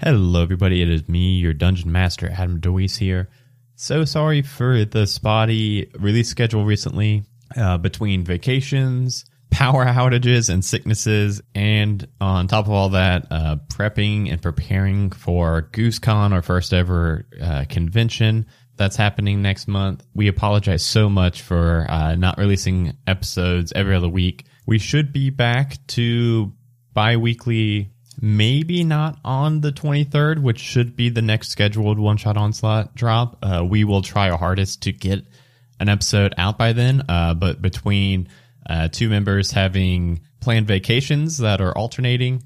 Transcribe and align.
Hello, 0.00 0.44
everybody. 0.44 0.80
It 0.80 0.88
is 0.88 1.08
me, 1.08 1.38
your 1.38 1.52
dungeon 1.52 1.90
master, 1.90 2.30
Adam 2.30 2.60
Deweese 2.60 2.98
here. 2.98 3.28
So 3.74 4.04
sorry 4.04 4.42
for 4.42 4.84
the 4.84 5.08
spotty 5.08 5.90
release 5.98 6.28
schedule 6.28 6.64
recently 6.64 7.24
uh, 7.56 7.78
between 7.78 8.22
vacations, 8.22 9.24
power 9.50 9.84
outages, 9.86 10.50
and 10.50 10.64
sicknesses. 10.64 11.42
And 11.52 12.06
on 12.20 12.46
top 12.46 12.66
of 12.66 12.70
all 12.70 12.90
that, 12.90 13.26
uh, 13.32 13.56
prepping 13.74 14.30
and 14.30 14.40
preparing 14.40 15.10
for 15.10 15.68
GooseCon, 15.72 16.30
our 16.30 16.42
first 16.42 16.72
ever 16.72 17.26
uh, 17.42 17.64
convention 17.68 18.46
that's 18.76 18.94
happening 18.94 19.42
next 19.42 19.66
month. 19.66 20.06
We 20.14 20.28
apologize 20.28 20.84
so 20.84 21.08
much 21.08 21.42
for 21.42 21.86
uh, 21.90 22.14
not 22.14 22.38
releasing 22.38 22.96
episodes 23.08 23.72
every 23.74 23.96
other 23.96 24.08
week. 24.08 24.44
We 24.64 24.78
should 24.78 25.12
be 25.12 25.30
back 25.30 25.84
to 25.88 26.52
bi 26.94 27.16
weekly 27.16 27.90
maybe 28.20 28.84
not 28.84 29.18
on 29.24 29.60
the 29.60 29.72
23rd, 29.72 30.42
which 30.42 30.58
should 30.58 30.96
be 30.96 31.08
the 31.08 31.22
next 31.22 31.50
scheduled 31.50 31.98
one 31.98 32.16
shot 32.16 32.36
onslaught 32.36 32.94
drop. 32.94 33.38
Uh, 33.42 33.64
we 33.68 33.84
will 33.84 34.02
try 34.02 34.30
our 34.30 34.38
hardest 34.38 34.82
to 34.82 34.92
get 34.92 35.24
an 35.80 35.88
episode 35.88 36.34
out 36.36 36.58
by 36.58 36.72
then. 36.72 37.02
Uh, 37.08 37.34
but 37.34 37.62
between 37.62 38.28
uh, 38.68 38.88
two 38.88 39.08
members 39.08 39.52
having 39.52 40.20
planned 40.40 40.66
vacations 40.66 41.38
that 41.38 41.60
are 41.60 41.76
alternating, 41.76 42.42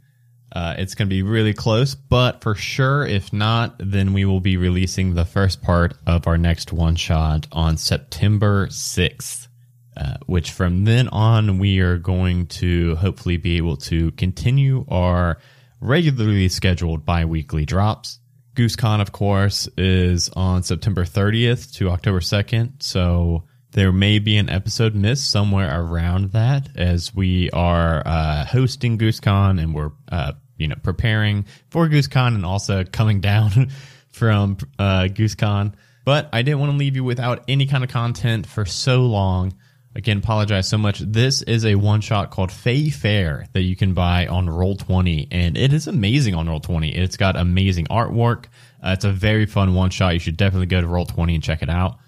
uh, 0.54 0.74
it's 0.76 0.94
going 0.94 1.08
to 1.08 1.14
be 1.14 1.22
really 1.22 1.54
close. 1.54 1.94
But 1.94 2.42
for 2.42 2.54
sure, 2.54 3.06
if 3.06 3.32
not, 3.32 3.76
then 3.78 4.12
we 4.12 4.24
will 4.26 4.40
be 4.40 4.58
releasing 4.58 5.14
the 5.14 5.24
first 5.24 5.62
part 5.62 5.94
of 6.06 6.26
our 6.26 6.36
next 6.36 6.72
one 6.72 6.96
shot 6.96 7.46
on 7.52 7.76
September 7.76 8.66
6th. 8.66 9.48
Uh, 9.94 10.16
which 10.24 10.52
from 10.52 10.86
then 10.86 11.06
on 11.08 11.58
we 11.58 11.80
are 11.80 11.98
going 11.98 12.46
to 12.46 12.94
hopefully 12.96 13.36
be 13.36 13.58
able 13.58 13.76
to 13.76 14.10
continue 14.12 14.86
our 14.88 15.36
regularly 15.82 16.48
scheduled 16.48 17.04
bi-weekly 17.04 17.66
drops. 17.66 18.20
GooseCon, 18.54 19.00
of 19.00 19.12
course, 19.12 19.68
is 19.76 20.28
on 20.30 20.62
September 20.62 21.04
30th 21.04 21.74
to 21.74 21.90
October 21.90 22.20
2nd, 22.20 22.82
so 22.82 23.44
there 23.72 23.92
may 23.92 24.18
be 24.18 24.36
an 24.36 24.48
episode 24.50 24.94
missed 24.94 25.30
somewhere 25.30 25.70
around 25.80 26.32
that 26.32 26.68
as 26.76 27.14
we 27.14 27.50
are 27.50 28.02
uh, 28.06 28.44
hosting 28.44 28.98
GooseCon 28.98 29.60
and 29.60 29.74
we're 29.74 29.92
uh, 30.10 30.32
you 30.58 30.68
know 30.68 30.76
preparing 30.82 31.46
for 31.70 31.88
GooseCon 31.88 32.34
and 32.34 32.44
also 32.44 32.84
coming 32.84 33.20
down 33.20 33.70
from 34.12 34.58
uh, 34.78 35.08
GooseCon. 35.10 35.72
But 36.04 36.28
I 36.32 36.42
didn't 36.42 36.60
want 36.60 36.72
to 36.72 36.78
leave 36.78 36.96
you 36.96 37.04
without 37.04 37.44
any 37.48 37.66
kind 37.66 37.82
of 37.82 37.90
content 37.90 38.46
for 38.46 38.66
so 38.66 39.02
long. 39.02 39.54
Again, 39.94 40.18
apologize 40.18 40.68
so 40.68 40.78
much. 40.78 41.00
This 41.00 41.42
is 41.42 41.66
a 41.66 41.74
one 41.74 42.00
shot 42.00 42.30
called 42.30 42.50
Fey 42.50 42.88
Fair 42.88 43.46
that 43.52 43.62
you 43.62 43.76
can 43.76 43.92
buy 43.92 44.26
on 44.26 44.46
Roll20, 44.46 45.28
and 45.30 45.56
it 45.56 45.72
is 45.74 45.86
amazing 45.86 46.34
on 46.34 46.46
Roll20. 46.46 46.96
It's 46.96 47.18
got 47.18 47.36
amazing 47.36 47.86
artwork. 47.86 48.46
Uh, 48.82 48.90
it's 48.90 49.04
a 49.04 49.12
very 49.12 49.44
fun 49.44 49.74
one 49.74 49.90
shot. 49.90 50.14
You 50.14 50.18
should 50.18 50.38
definitely 50.38 50.66
go 50.66 50.80
to 50.80 50.86
Roll20 50.86 51.34
and 51.34 51.42
check 51.42 51.62
it 51.62 51.68
out. 51.68 51.98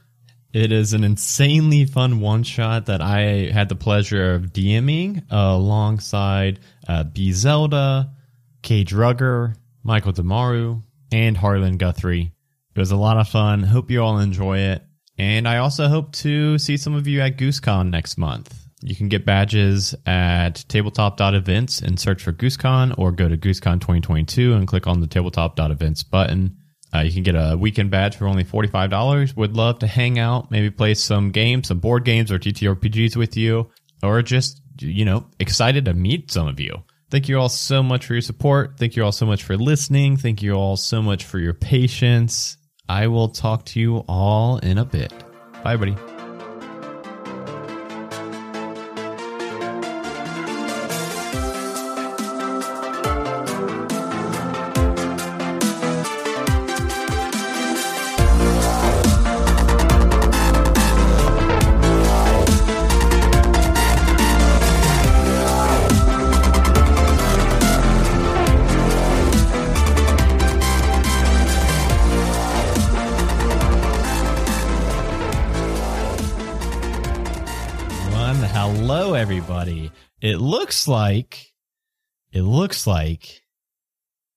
It 0.55 0.73
is 0.73 0.93
an 0.95 1.05
insanely 1.05 1.85
fun 1.85 2.21
one 2.21 2.43
shot 2.43 2.87
that 2.87 3.03
I 3.03 3.51
had 3.53 3.69
the 3.69 3.75
pleasure 3.75 4.35
of 4.35 4.53
DMing 4.53 5.25
uh, 5.31 5.37
alongside 5.37 6.61
uh, 6.89 7.05
B 7.05 7.33
Zelda, 7.33 8.13
Cage 8.63 8.93
Rugger, 8.93 9.57
Michael 9.83 10.13
Demaru, 10.13 10.83
and 11.13 11.37
Harlan 11.37 11.77
Guthrie. 11.77 12.33
It 12.75 12.79
was 12.79 12.93
a 12.93 12.97
lot 12.97 13.19
of 13.19 13.29
fun. 13.29 13.63
Hope 13.63 13.91
you 13.91 14.01
all 14.01 14.19
enjoy 14.19 14.59
it. 14.59 14.83
And 15.19 15.47
I 15.47 15.59
also 15.59 15.89
hope 15.89 16.13
to 16.13 16.59
see 16.59 16.77
some 16.77 16.95
of 16.95 17.07
you 17.07 17.21
at 17.21 17.37
GooseCon 17.37 17.91
next 17.91 18.19
month. 18.19 18.65
You 18.83 18.95
can 18.95 19.09
get 19.09 19.25
badges 19.25 19.95
at 20.05 20.65
tabletop.events 20.69 21.81
and 21.81 21.99
search 21.99 22.23
for 22.23 22.33
GooseCon 22.33 22.99
or 22.99 23.13
go 23.13 23.29
to 23.29 23.37
GooseCon 23.37 23.81
2022 23.81 24.53
and 24.53 24.69
click 24.69 24.87
on 24.87 25.01
the 25.01 25.07
tabletop.events 25.07 26.03
button. 26.03 26.59
Uh, 26.95 27.01
you 27.01 27.13
can 27.13 27.23
get 27.23 27.35
a 27.35 27.57
weekend 27.57 27.91
badge 27.91 28.17
for 28.17 28.27
only 28.27 28.45
$45. 28.45 29.37
Would 29.37 29.57
love 29.57 29.79
to 29.81 29.87
hang 29.87 30.19
out, 30.19 30.51
maybe 30.51 30.71
play 30.71 30.95
some 30.95 31.31
games, 31.31 31.69
some 31.69 31.79
board 31.79 32.05
games 32.05 32.31
or 32.31 32.39
TTRPGs 32.39 33.17
with 33.17 33.37
you, 33.37 33.71
or 34.03 34.23
just, 34.23 34.61
you 34.81 35.05
know, 35.05 35.27
excited 35.41 35.87
to 35.87 35.95
meet 35.95 36.31
some 36.31 36.47
of 36.47 36.61
you. 36.61 36.83
Thank 37.11 37.29
you 37.29 37.39
all 37.39 37.49
so 37.49 37.83
much 37.83 38.07
for 38.07 38.15
your 38.15 38.23
support. 38.23 38.79
Thank 38.79 38.97
you 38.97 39.05
all 39.05 39.13
so 39.13 39.27
much 39.27 39.45
for 39.45 39.57
listening. 39.57 40.17
Thank 40.17 40.43
you 40.43 40.55
all 40.55 40.77
so 40.77 41.01
much 41.01 41.25
for 41.25 41.39
your 41.39 41.55
patience. 41.55 42.59
I 42.89 43.07
will 43.07 43.29
talk 43.29 43.65
to 43.67 43.81
you 43.81 44.05
all 44.09 44.59
in 44.59 44.79
a 44.79 44.85
bit. 44.85 45.13
Bye, 45.63 45.77
buddy. 45.77 45.97
Looks 80.65 80.89
like 80.89 81.53
it 82.33 82.41
looks 82.41 82.87
like 82.87 83.43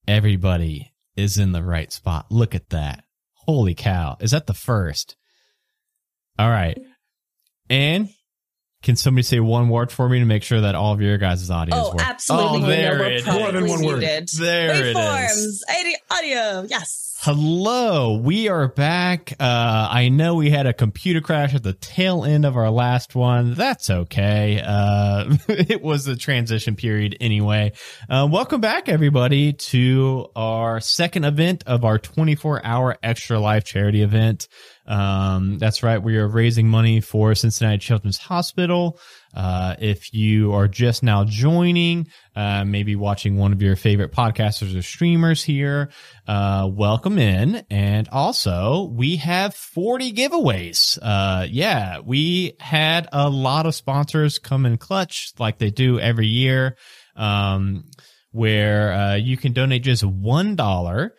everybody 0.09 0.91
is 1.15 1.37
in 1.37 1.53
the 1.53 1.63
right 1.63 1.89
spot. 1.91 2.25
Look 2.29 2.53
at 2.53 2.69
that. 2.71 3.05
Holy 3.33 3.73
cow. 3.73 4.17
Is 4.19 4.31
that 4.31 4.45
the 4.45 4.53
first? 4.53 5.15
All 6.37 6.49
right. 6.49 6.77
And 7.69 8.09
can 8.83 8.97
somebody 8.97 9.23
say 9.23 9.39
one 9.39 9.69
word 9.69 9.89
for 9.89 10.09
me 10.09 10.19
to 10.19 10.25
make 10.25 10.43
sure 10.43 10.59
that 10.61 10.75
all 10.75 10.91
of 10.93 10.99
your 11.01 11.17
guys' 11.17 11.49
audio 11.49 11.73
Oh, 11.75 11.79
is 11.79 11.87
working? 11.93 12.01
absolutely. 12.01 12.47
Oh, 12.49 12.59
You 12.59 12.65
there 12.65 12.97
know, 12.97 12.99
we're 13.03 13.07
it 13.09 13.13
is. 13.15 13.23
probably 13.23 13.41
More 13.43 13.51
than 13.53 13.67
one 13.69 13.85
word. 13.85 14.01
There 14.01 14.17
it 14.19 14.85
is. 14.85 14.95
Waveforms, 14.97 15.61
adi- 15.79 15.95
audio, 16.11 16.67
yes. 16.69 17.06
Hello, 17.29 18.13
we 18.15 18.47
are 18.47 18.69
back. 18.69 19.33
Uh, 19.37 19.89
I 19.91 20.07
know 20.07 20.35
we 20.35 20.49
had 20.49 20.65
a 20.65 20.71
computer 20.71 21.19
crash 21.19 21.53
at 21.53 21.61
the 21.61 21.73
tail 21.73 22.23
end 22.23 22.45
of 22.45 22.55
our 22.55 22.69
last 22.69 23.15
one. 23.15 23.53
That's 23.53 23.89
okay. 23.89 24.63
Uh, 24.65 25.35
it 25.49 25.81
was 25.81 26.07
a 26.07 26.15
transition 26.15 26.77
period 26.77 27.17
anyway. 27.19 27.73
Uh, 28.09 28.29
welcome 28.31 28.61
back, 28.61 28.87
everybody, 28.87 29.51
to 29.51 30.27
our 30.37 30.79
second 30.79 31.25
event 31.25 31.65
of 31.67 31.83
our 31.83 31.99
24 31.99 32.65
hour 32.65 32.97
extra 33.03 33.37
life 33.41 33.65
charity 33.65 34.03
event. 34.03 34.47
Um, 34.85 35.57
that's 35.57 35.83
right. 35.83 36.01
We 36.01 36.15
are 36.15 36.29
raising 36.29 36.69
money 36.69 37.01
for 37.01 37.35
Cincinnati 37.35 37.79
Children's 37.79 38.19
Hospital. 38.19 39.01
Uh, 39.33 39.75
if 39.79 40.13
you 40.13 40.53
are 40.53 40.67
just 40.67 41.03
now 41.03 41.23
joining, 41.23 42.07
uh, 42.35 42.63
maybe 42.65 42.95
watching 42.95 43.37
one 43.37 43.53
of 43.53 43.61
your 43.61 43.75
favorite 43.75 44.11
podcasters 44.11 44.77
or 44.77 44.81
streamers 44.81 45.43
here, 45.43 45.89
uh, 46.27 46.67
welcome 46.71 47.17
in. 47.19 47.63
And 47.69 48.07
also, 48.09 48.91
we 48.93 49.17
have 49.17 49.53
40 49.53 50.13
giveaways. 50.13 50.97
Uh, 51.01 51.45
yeah, 51.49 51.99
we 51.99 52.53
had 52.59 53.07
a 53.11 53.29
lot 53.29 53.65
of 53.65 53.75
sponsors 53.75 54.39
come 54.39 54.65
in 54.65 54.77
clutch 54.77 55.33
like 55.37 55.57
they 55.59 55.69
do 55.69 55.99
every 55.99 56.27
year, 56.27 56.77
um, 57.15 57.85
where, 58.31 58.91
uh, 58.93 59.15
you 59.15 59.37
can 59.37 59.53
donate 59.53 59.83
just 59.83 60.03
$1. 60.03 61.11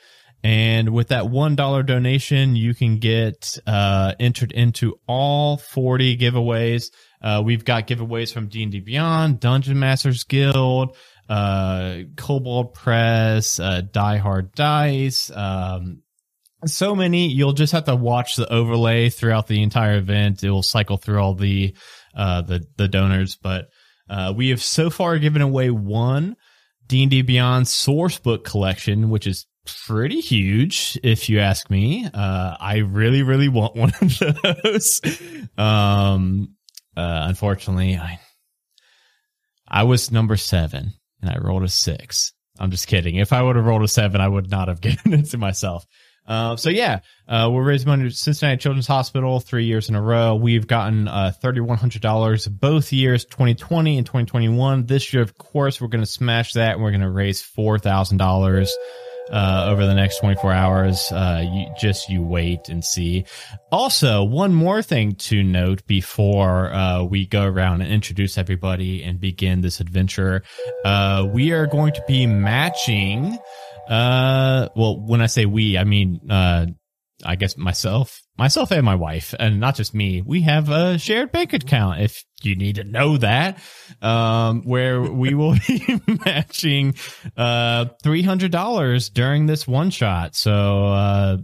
And 0.45 0.91
with 0.91 1.09
that 1.09 1.25
$1 1.25 1.83
donation, 1.83 2.55
you 2.55 2.75
can 2.75 2.99
get, 2.99 3.59
uh, 3.67 4.15
entered 4.21 4.53
into 4.53 4.95
all 5.09 5.57
40 5.57 6.17
giveaways. 6.17 6.91
Uh, 7.21 7.43
we've 7.45 7.65
got 7.65 7.87
giveaways 7.87 8.33
from 8.33 8.49
D&D 8.49 8.81
Beyond, 8.81 9.41
Dungeon 9.41 9.79
Masters 9.79 10.25
Guild, 10.25 10.97
uh, 11.29 11.99
Cobalt 12.17 12.75
Press, 12.75 13.59
uh, 13.59 13.83
Die 13.91 14.17
Hard 14.17 14.53
Dice, 14.53 15.31
um, 15.34 16.03
so 16.65 16.94
many. 16.94 17.29
You'll 17.29 17.53
just 17.53 17.73
have 17.73 17.85
to 17.85 17.97
watch 17.97 18.37
the 18.37 18.53
overlay 18.53 19.11
throughout 19.11 19.47
the 19.47 19.62
entire 19.62 19.97
event. 19.97 20.43
It 20.43 20.50
will 20.50 20.62
cycle 20.62 20.97
through 20.97 21.20
all 21.20 21.35
the, 21.35 21.76
uh, 22.15 22.43
the, 22.43 22.65
the 22.76 22.88
donors, 22.88 23.37
but, 23.37 23.69
uh, 24.11 24.32
we 24.35 24.49
have 24.50 24.62
so 24.62 24.88
far 24.88 25.19
given 25.19 25.43
away 25.43 25.70
one 25.70 26.37
D&D 26.87 27.23
Beyond 27.23 27.69
source 27.69 28.19
book 28.19 28.44
collection, 28.44 29.11
which 29.11 29.26
is 29.26 29.47
pretty 29.87 30.20
huge 30.20 30.99
if 31.03 31.29
you 31.29 31.41
ask 31.41 31.69
me. 31.69 32.09
Uh, 32.12 32.56
I 32.59 32.79
really, 32.79 33.23
really 33.23 33.49
want 33.49 33.76
one 33.76 33.93
of 34.00 34.19
those. 34.62 35.00
um, 35.59 36.55
uh, 36.99 37.29
unfortunately, 37.29 37.97
I, 37.97 38.19
I 39.69 39.85
was 39.85 40.11
number 40.11 40.37
seven 40.37 40.95
and 41.23 41.31
I 41.31 41.39
rolled 41.39 41.62
a 41.62 41.69
six. 41.69 42.33
I'm 42.59 42.73
just 42.73 42.89
kidding. 42.89 43.15
If 43.17 43.33
I 43.33 43.41
would 43.41 43.55
have 43.55 43.65
rolled 43.65 43.85
a 43.85 43.89
seven, 43.89 44.21
I 44.21 44.27
would 44.27 44.50
not 44.50 44.67
have 44.67 44.81
given 44.81 45.15
it 45.15 45.27
to 45.27 45.39
myself. 45.39 45.87
Uh, 46.27 46.56
so 46.56 46.69
yeah, 46.69 47.00
uh, 47.27 47.49
we're 47.50 47.65
raising 47.65 47.89
money 47.89 48.03
to 48.03 48.11
Cincinnati 48.11 48.59
Children's 48.59 48.89
Hospital 48.89 49.41
three 49.41 49.65
years 49.65 49.89
in 49.89 49.95
a 49.95 50.03
row. 50.03 50.35
We've 50.35 50.67
gotten 50.67 51.09
uh, 51.09 51.33
$3,100 51.43 52.50
both 52.50 52.93
years, 52.93 53.25
2020 53.25 53.97
and 53.97 54.05
2021. 54.05 54.85
This 54.85 55.15
year, 55.15 55.23
of 55.23 55.39
course, 55.39 55.81
we're 55.81 55.89
going 55.89 56.05
to 56.05 56.11
smash 56.11 56.53
that 56.55 56.75
and 56.75 56.83
we're 56.83 56.91
going 56.91 57.01
to 57.01 57.11
raise 57.11 57.43
$4,000. 57.43 58.69
Uh, 59.31 59.67
over 59.69 59.87
the 59.87 59.95
next 59.95 60.19
24 60.19 60.53
hours. 60.53 61.13
Uh, 61.13 61.45
you 61.51 61.67
just 61.79 62.09
you 62.09 62.23
wait 62.23 62.69
and 62.69 62.85
see. 62.85 63.25
Also, 63.71 64.25
one 64.25 64.55
more 64.55 64.83
thing 64.83 65.15
to 65.17 65.43
note 65.43 65.87
before 65.87 66.73
uh, 66.73 67.03
we 67.03 67.27
go 67.27 67.45
around 67.45 67.83
and 67.83 67.93
introduce 67.93 68.39
everybody 68.39 69.03
and 69.03 69.21
begin 69.21 69.61
this 69.61 69.81
adventure. 69.81 70.43
Uh, 70.85 71.27
we 71.31 71.53
are 71.53 71.67
going 71.67 71.93
to 71.93 72.05
be 72.07 72.27
matching. 72.27 73.39
Uh, 73.89 74.69
well, 74.77 75.01
when 75.01 75.21
I 75.21 75.27
say 75.27 75.47
we, 75.47 75.79
I 75.79 75.85
mean 75.85 76.21
uh, 76.31 76.67
I 77.25 77.37
guess 77.37 77.57
myself, 77.57 78.23
myself 78.38 78.70
and 78.70 78.85
my 78.85 78.94
wife, 78.94 79.35
and 79.38 79.58
not 79.61 79.75
just 79.75 79.94
me. 79.94 80.23
We 80.23 80.43
have 80.43 80.70
a 80.70 80.99
shared 80.99 81.32
bank 81.32 81.52
account. 81.52 82.00
If 82.00 82.25
you 82.43 82.55
need 82.55 82.76
to 82.76 82.85
know 82.85 83.17
that, 83.19 83.58
um, 84.00 84.62
where 84.62 85.02
we 85.02 85.35
will 85.35 85.56
be 85.67 86.00
matching, 86.25 86.94
uh, 87.37 87.87
$300 88.05 89.12
during 89.12 89.46
this 89.46 89.67
one 89.67 89.90
shot. 89.90 90.35
So, 90.37 90.87
uh, 90.87 91.37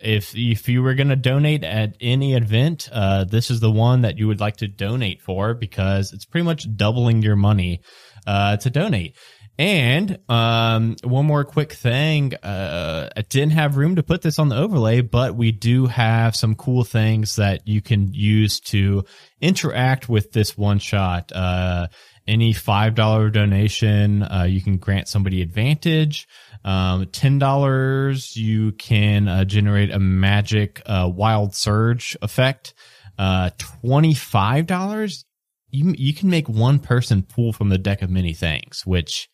if, 0.00 0.32
if 0.36 0.68
you 0.68 0.82
were 0.82 0.94
going 0.94 1.08
to 1.08 1.16
donate 1.16 1.64
at 1.64 1.96
any 2.00 2.34
event, 2.34 2.88
uh, 2.92 3.24
this 3.24 3.50
is 3.50 3.58
the 3.58 3.70
one 3.70 4.02
that 4.02 4.16
you 4.16 4.28
would 4.28 4.38
like 4.38 4.58
to 4.58 4.68
donate 4.68 5.20
for 5.20 5.54
because 5.54 6.12
it's 6.12 6.24
pretty 6.24 6.44
much 6.44 6.68
doubling 6.76 7.20
your 7.20 7.34
money, 7.34 7.80
uh, 8.26 8.56
to 8.58 8.70
donate. 8.70 9.16
And 9.58 10.20
um, 10.28 10.94
one 11.02 11.26
more 11.26 11.42
quick 11.42 11.72
thing. 11.72 12.32
Uh, 12.34 13.10
I 13.16 13.22
didn't 13.22 13.52
have 13.52 13.76
room 13.76 13.96
to 13.96 14.04
put 14.04 14.22
this 14.22 14.38
on 14.38 14.48
the 14.48 14.56
overlay, 14.56 15.00
but 15.00 15.34
we 15.34 15.50
do 15.50 15.86
have 15.86 16.36
some 16.36 16.54
cool 16.54 16.84
things 16.84 17.36
that 17.36 17.66
you 17.66 17.82
can 17.82 18.14
use 18.14 18.60
to 18.60 19.04
interact 19.40 20.08
with 20.08 20.30
this 20.30 20.56
one 20.56 20.78
shot. 20.78 21.32
Uh, 21.34 21.88
any 22.28 22.54
$5 22.54 23.32
donation, 23.32 24.22
uh, 24.22 24.46
you 24.48 24.62
can 24.62 24.76
grant 24.76 25.08
somebody 25.08 25.42
advantage. 25.42 26.28
Um, 26.64 27.06
$10, 27.06 28.36
you 28.36 28.72
can 28.72 29.26
uh, 29.26 29.44
generate 29.44 29.90
a 29.90 29.98
magic 29.98 30.82
uh, 30.86 31.10
wild 31.12 31.56
surge 31.56 32.16
effect. 32.22 32.74
Uh, 33.18 33.50
$25, 33.82 35.24
you, 35.70 35.94
you 35.98 36.14
can 36.14 36.30
make 36.30 36.48
one 36.48 36.78
person 36.78 37.22
pull 37.22 37.52
from 37.52 37.70
the 37.70 37.78
deck 37.78 38.02
of 38.02 38.10
many 38.10 38.34
things, 38.34 38.86
which 38.86 39.28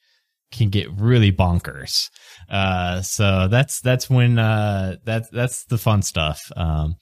can 0.55 0.71
get 0.71 0.91
really 0.93 1.33
bonkers. 1.33 2.11
Uh, 2.49 3.03
so 3.03 3.49
that's 3.49 3.81
that's 3.81 4.09
when 4.09 4.39
uh, 4.39 4.97
that's 5.05 5.29
that's 5.31 5.65
the 5.67 5.79
fun 5.79 6.03
stuff. 6.03 6.51
Um, 6.57 6.97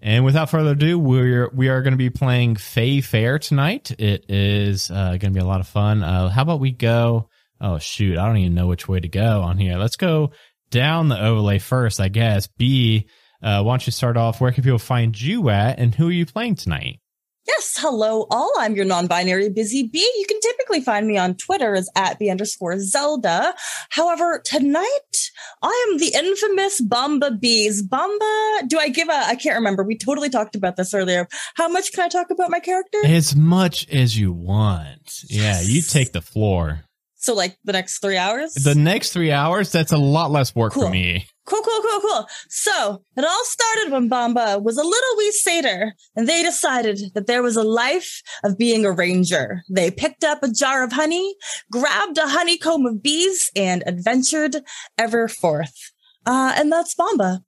and 0.00 0.24
without 0.24 0.50
further 0.50 0.72
ado, 0.72 0.98
we're 0.98 1.50
we 1.54 1.68
are 1.68 1.82
going 1.82 1.92
to 1.92 1.98
be 1.98 2.10
playing 2.10 2.56
Fey 2.56 3.00
Fair 3.00 3.38
tonight. 3.38 3.92
It 3.98 4.26
is 4.28 4.90
uh, 4.90 5.10
going 5.10 5.20
to 5.20 5.30
be 5.30 5.40
a 5.40 5.46
lot 5.46 5.60
of 5.60 5.68
fun. 5.68 6.02
Uh, 6.02 6.28
how 6.28 6.42
about 6.42 6.60
we 6.60 6.72
go? 6.72 7.28
Oh 7.60 7.78
shoot, 7.78 8.18
I 8.18 8.26
don't 8.26 8.36
even 8.36 8.54
know 8.54 8.66
which 8.66 8.88
way 8.88 9.00
to 9.00 9.08
go 9.08 9.42
on 9.42 9.58
here. 9.58 9.76
Let's 9.78 9.96
go 9.96 10.32
down 10.70 11.08
the 11.08 11.22
overlay 11.22 11.58
first, 11.58 12.00
I 12.00 12.08
guess. 12.08 12.46
B, 12.46 13.08
uh, 13.42 13.62
why 13.62 13.72
don't 13.72 13.86
you 13.86 13.92
start 13.92 14.16
off? 14.16 14.40
Where 14.40 14.52
can 14.52 14.64
people 14.64 14.78
find 14.78 15.18
you 15.18 15.48
at, 15.50 15.78
and 15.78 15.94
who 15.94 16.08
are 16.08 16.12
you 16.12 16.26
playing 16.26 16.56
tonight? 16.56 17.00
Yes, 17.46 17.76
hello 17.78 18.26
all. 18.30 18.52
I'm 18.58 18.74
your 18.74 18.86
non-binary 18.86 19.50
busy 19.50 19.82
bee. 19.82 19.98
You 20.18 20.24
can 20.26 20.40
typically 20.40 20.80
find 20.80 21.06
me 21.06 21.18
on 21.18 21.34
Twitter 21.34 21.74
as 21.74 21.90
at 21.94 22.18
b 22.18 22.30
underscore 22.30 22.78
Zelda. 22.78 23.54
However, 23.90 24.40
tonight 24.42 25.30
I 25.62 25.88
am 25.90 25.98
the 25.98 26.12
infamous 26.14 26.80
Bamba 26.80 27.38
Bees. 27.38 27.86
Bamba, 27.86 28.66
do 28.66 28.78
I 28.78 28.88
give 28.88 29.08
a, 29.08 29.26
I 29.26 29.36
can't 29.36 29.56
remember. 29.56 29.84
We 29.84 29.96
totally 29.98 30.30
talked 30.30 30.56
about 30.56 30.76
this 30.76 30.94
earlier. 30.94 31.28
How 31.56 31.68
much 31.68 31.92
can 31.92 32.04
I 32.04 32.08
talk 32.08 32.30
about 32.30 32.50
my 32.50 32.60
character? 32.60 32.98
As 33.04 33.36
much 33.36 33.86
as 33.90 34.18
you 34.18 34.32
want. 34.32 35.24
Yeah, 35.28 35.60
you 35.60 35.82
take 35.82 36.12
the 36.12 36.22
floor. 36.22 36.84
So 37.16 37.34
like 37.34 37.58
the 37.64 37.72
next 37.72 37.98
three 37.98 38.16
hours? 38.16 38.54
The 38.54 38.74
next 38.74 39.12
three 39.12 39.32
hours, 39.32 39.70
that's 39.70 39.92
a 39.92 39.98
lot 39.98 40.30
less 40.30 40.54
work 40.54 40.72
Cool. 40.72 40.84
for 40.84 40.90
me. 40.90 41.26
Cool, 41.46 41.60
cool, 41.62 41.82
cool, 41.82 42.00
cool. 42.00 42.26
So 42.48 43.02
it 43.16 43.24
all 43.24 43.44
started 43.44 43.92
when 43.92 44.08
Bamba 44.08 44.62
was 44.62 44.78
a 44.78 44.82
little 44.82 45.16
wee 45.18 45.30
satyr 45.30 45.92
and 46.16 46.26
they 46.26 46.42
decided 46.42 47.12
that 47.14 47.26
there 47.26 47.42
was 47.42 47.56
a 47.56 47.62
life 47.62 48.22
of 48.44 48.56
being 48.56 48.86
a 48.86 48.92
ranger. 48.92 49.62
They 49.70 49.90
picked 49.90 50.24
up 50.24 50.42
a 50.42 50.50
jar 50.50 50.82
of 50.82 50.92
honey, 50.92 51.34
grabbed 51.70 52.16
a 52.16 52.28
honeycomb 52.28 52.86
of 52.86 53.02
bees 53.02 53.50
and 53.54 53.82
adventured 53.86 54.56
ever 54.96 55.28
forth. 55.28 55.92
Uh, 56.24 56.54
and 56.56 56.72
that's 56.72 56.94
Bamba. 56.94 57.40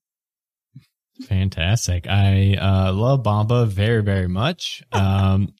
Fantastic. 1.23 2.07
I 2.07 2.57
uh, 2.61 2.93
love 2.93 3.23
Bamba 3.23 3.67
very, 3.67 4.03
very 4.03 4.29
much. 4.29 4.83
Um, 4.93 5.55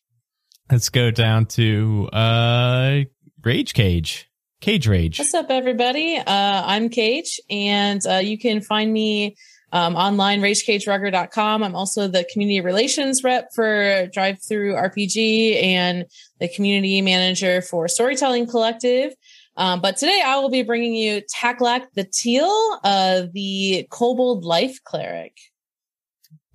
let's 0.71 0.89
go 0.89 1.11
down 1.11 1.47
to 1.47 2.09
uh, 2.13 3.01
Rage 3.43 3.75
Cage. 3.75 4.29
Cage 4.67 4.89
Rage. 4.89 5.21
What's 5.21 5.33
up, 5.33 5.47
everybody? 5.49 6.17
Uh, 6.17 6.25
I'm 6.27 6.89
Cage, 6.89 7.39
and 7.49 8.05
uh, 8.05 8.15
you 8.15 8.37
can 8.37 8.61
find 8.61 8.93
me 8.93 9.37
um, 9.71 9.95
online, 9.95 10.41
ragecagerugger.com. 10.41 11.63
I'm 11.63 11.77
also 11.77 12.09
the 12.09 12.27
community 12.33 12.61
relations 12.61 13.23
rep 13.23 13.51
for 13.55 14.09
DriveThruRPG 14.09 15.63
and 15.63 16.05
the 16.41 16.49
community 16.49 17.01
manager 17.01 17.63
for 17.63 17.87
Storytelling 17.87 18.49
Collective. 18.49 19.13
Um, 19.57 19.81
but 19.81 19.99
today 19.99 20.21
I 20.27 20.39
will 20.39 20.51
be 20.51 20.65
bringing 20.65 20.97
you 20.97 21.23
Taklak 21.33 21.83
the 21.95 22.03
Teal, 22.03 22.81
uh, 22.83 23.27
the 23.33 23.87
Kobold 23.93 24.45
Life 24.45 24.81
Cleric. 24.83 25.37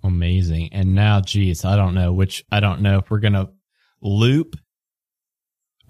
Amazing. 0.04 0.74
And 0.74 0.96
now, 0.96 1.22
geez, 1.22 1.64
I 1.64 1.78
don't 1.78 1.96
know 1.96 2.12
which, 2.12 2.44
I 2.52 2.60
don't 2.60 2.82
know 2.82 2.98
if 2.98 3.10
we're 3.10 3.20
going 3.20 3.36
to 3.36 3.52
loop 4.02 4.58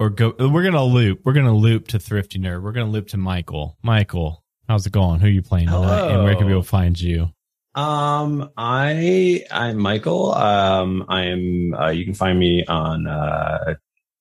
or 0.02 0.10
go, 0.10 0.34
we're 0.38 0.62
going 0.62 0.74
to 0.74 0.82
loop. 0.82 1.20
We're 1.24 1.32
going 1.32 1.46
to 1.46 1.52
loop 1.52 1.88
to 1.88 1.98
Thrifty 1.98 2.38
Nerd. 2.38 2.62
We're 2.62 2.72
going 2.72 2.86
to 2.86 2.92
loop 2.92 3.08
to 3.08 3.16
Michael. 3.16 3.78
Michael, 3.82 4.42
how's 4.68 4.84
it 4.84 4.92
going? 4.92 5.20
Who 5.20 5.26
are 5.26 5.30
you 5.30 5.42
playing 5.42 5.68
tonight? 5.68 6.10
And 6.10 6.24
where 6.24 6.34
can 6.34 6.46
people 6.46 6.62
find 6.62 7.00
you? 7.00 7.30
Um, 7.74 8.50
I 8.56 9.44
I'm 9.50 9.78
Michael. 9.78 10.34
Um, 10.34 11.04
I'm. 11.08 11.72
Uh, 11.74 11.90
you 11.90 12.04
can 12.04 12.14
find 12.14 12.38
me 12.38 12.64
on. 12.66 13.06
Uh, 13.06 13.74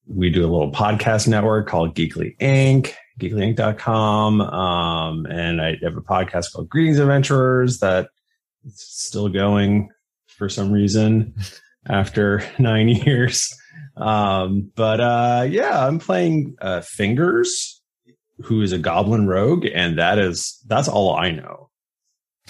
we 0.07 0.30
do 0.30 0.42
a 0.42 0.50
little 0.50 0.72
podcast 0.72 1.28
network 1.28 1.68
called 1.68 1.95
Geekly 1.95 2.38
Inc. 2.38 2.94
GeeklyInc.com. 3.19 4.42
Um, 4.42 5.25
and 5.25 5.62
I 5.62 5.77
have 5.84 5.98
a 5.98 6.01
podcast 6.01 6.54
called 6.54 6.69
Greetings 6.69 7.00
Adventurers 7.00 7.80
that 7.80 8.10
is 8.66 8.80
still 8.80 9.30
going 9.30 9.89
for 10.27 10.48
some 10.48 10.72
reason 10.72 11.34
after 11.88 12.44
nine 12.60 12.88
years. 12.89 13.54
Um, 14.01 14.71
but 14.75 15.00
uh, 15.00 15.48
yeah, 15.50 15.86
I'm 15.88 16.00
playing 16.00 16.56
uh, 16.59 16.81
Fingers, 16.81 17.81
who 18.44 18.62
is 18.62 18.71
a 18.71 18.80
goblin 18.80 19.27
rogue, 19.27 19.65
and 19.71 20.00
that 20.00 20.18
is 20.18 20.59
that's 20.68 20.88
all 20.88 21.15
I 21.15 21.31
know 21.31 21.71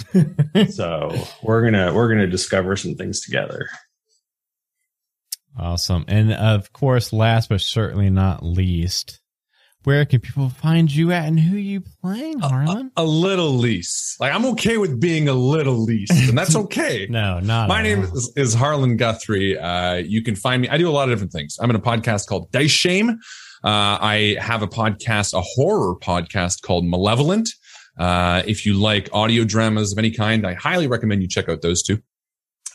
so 0.69 1.11
we're 1.43 1.63
gonna 1.63 1.93
we're 1.93 2.09
gonna 2.09 2.27
discover 2.27 2.75
some 2.75 2.95
things 2.95 3.21
together. 3.21 3.67
Awesome. 5.57 6.05
And 6.07 6.33
of 6.33 6.71
course, 6.73 7.11
last 7.11 7.49
but 7.49 7.61
certainly 7.61 8.09
not 8.09 8.43
least, 8.43 9.20
where 9.83 10.05
can 10.05 10.19
people 10.19 10.49
find 10.49 10.91
you 10.93 11.11
at 11.11 11.25
and 11.25 11.39
who 11.39 11.57
you 11.57 11.81
playing, 12.01 12.39
Harlan? 12.39 12.91
a 12.97 13.03
little 13.03 13.51
lease. 13.51 14.15
Like 14.19 14.33
I'm 14.33 14.45
okay 14.47 14.77
with 14.77 14.99
being 14.99 15.27
a 15.27 15.33
little 15.33 15.83
lease, 15.83 16.11
and 16.29 16.37
that's 16.37 16.55
okay. 16.65 17.07
no, 17.09 17.39
not 17.39 17.67
My 17.67 17.81
name 17.81 18.03
is, 18.03 18.31
is 18.35 18.53
Harlan 18.53 18.97
Guthrie. 18.97 19.57
Uh, 19.57 19.95
you 19.95 20.21
can 20.21 20.35
find 20.35 20.61
me. 20.61 20.69
I 20.69 20.77
do 20.77 20.89
a 20.89 20.91
lot 20.91 21.09
of 21.09 21.15
different 21.15 21.31
things. 21.31 21.57
I'm 21.59 21.69
in 21.69 21.75
a 21.75 21.79
podcast 21.79 22.27
called 22.27 22.51
Dice 22.51 22.69
Shame. 22.71 23.09
Uh, 23.63 23.97
I 24.01 24.37
have 24.39 24.61
a 24.61 24.67
podcast, 24.67 25.33
a 25.33 25.41
horror 25.41 25.95
podcast 25.95 26.61
called 26.61 26.85
Malevolent. 26.85 27.49
Uh, 27.97 28.41
if 28.47 28.65
you 28.65 28.73
like 28.73 29.09
audio 29.13 29.43
dramas 29.43 29.91
of 29.91 29.97
any 29.97 30.11
kind, 30.11 30.47
I 30.47 30.53
highly 30.53 30.87
recommend 30.87 31.21
you 31.21 31.27
check 31.27 31.49
out 31.49 31.61
those 31.61 31.83
two. 31.83 31.99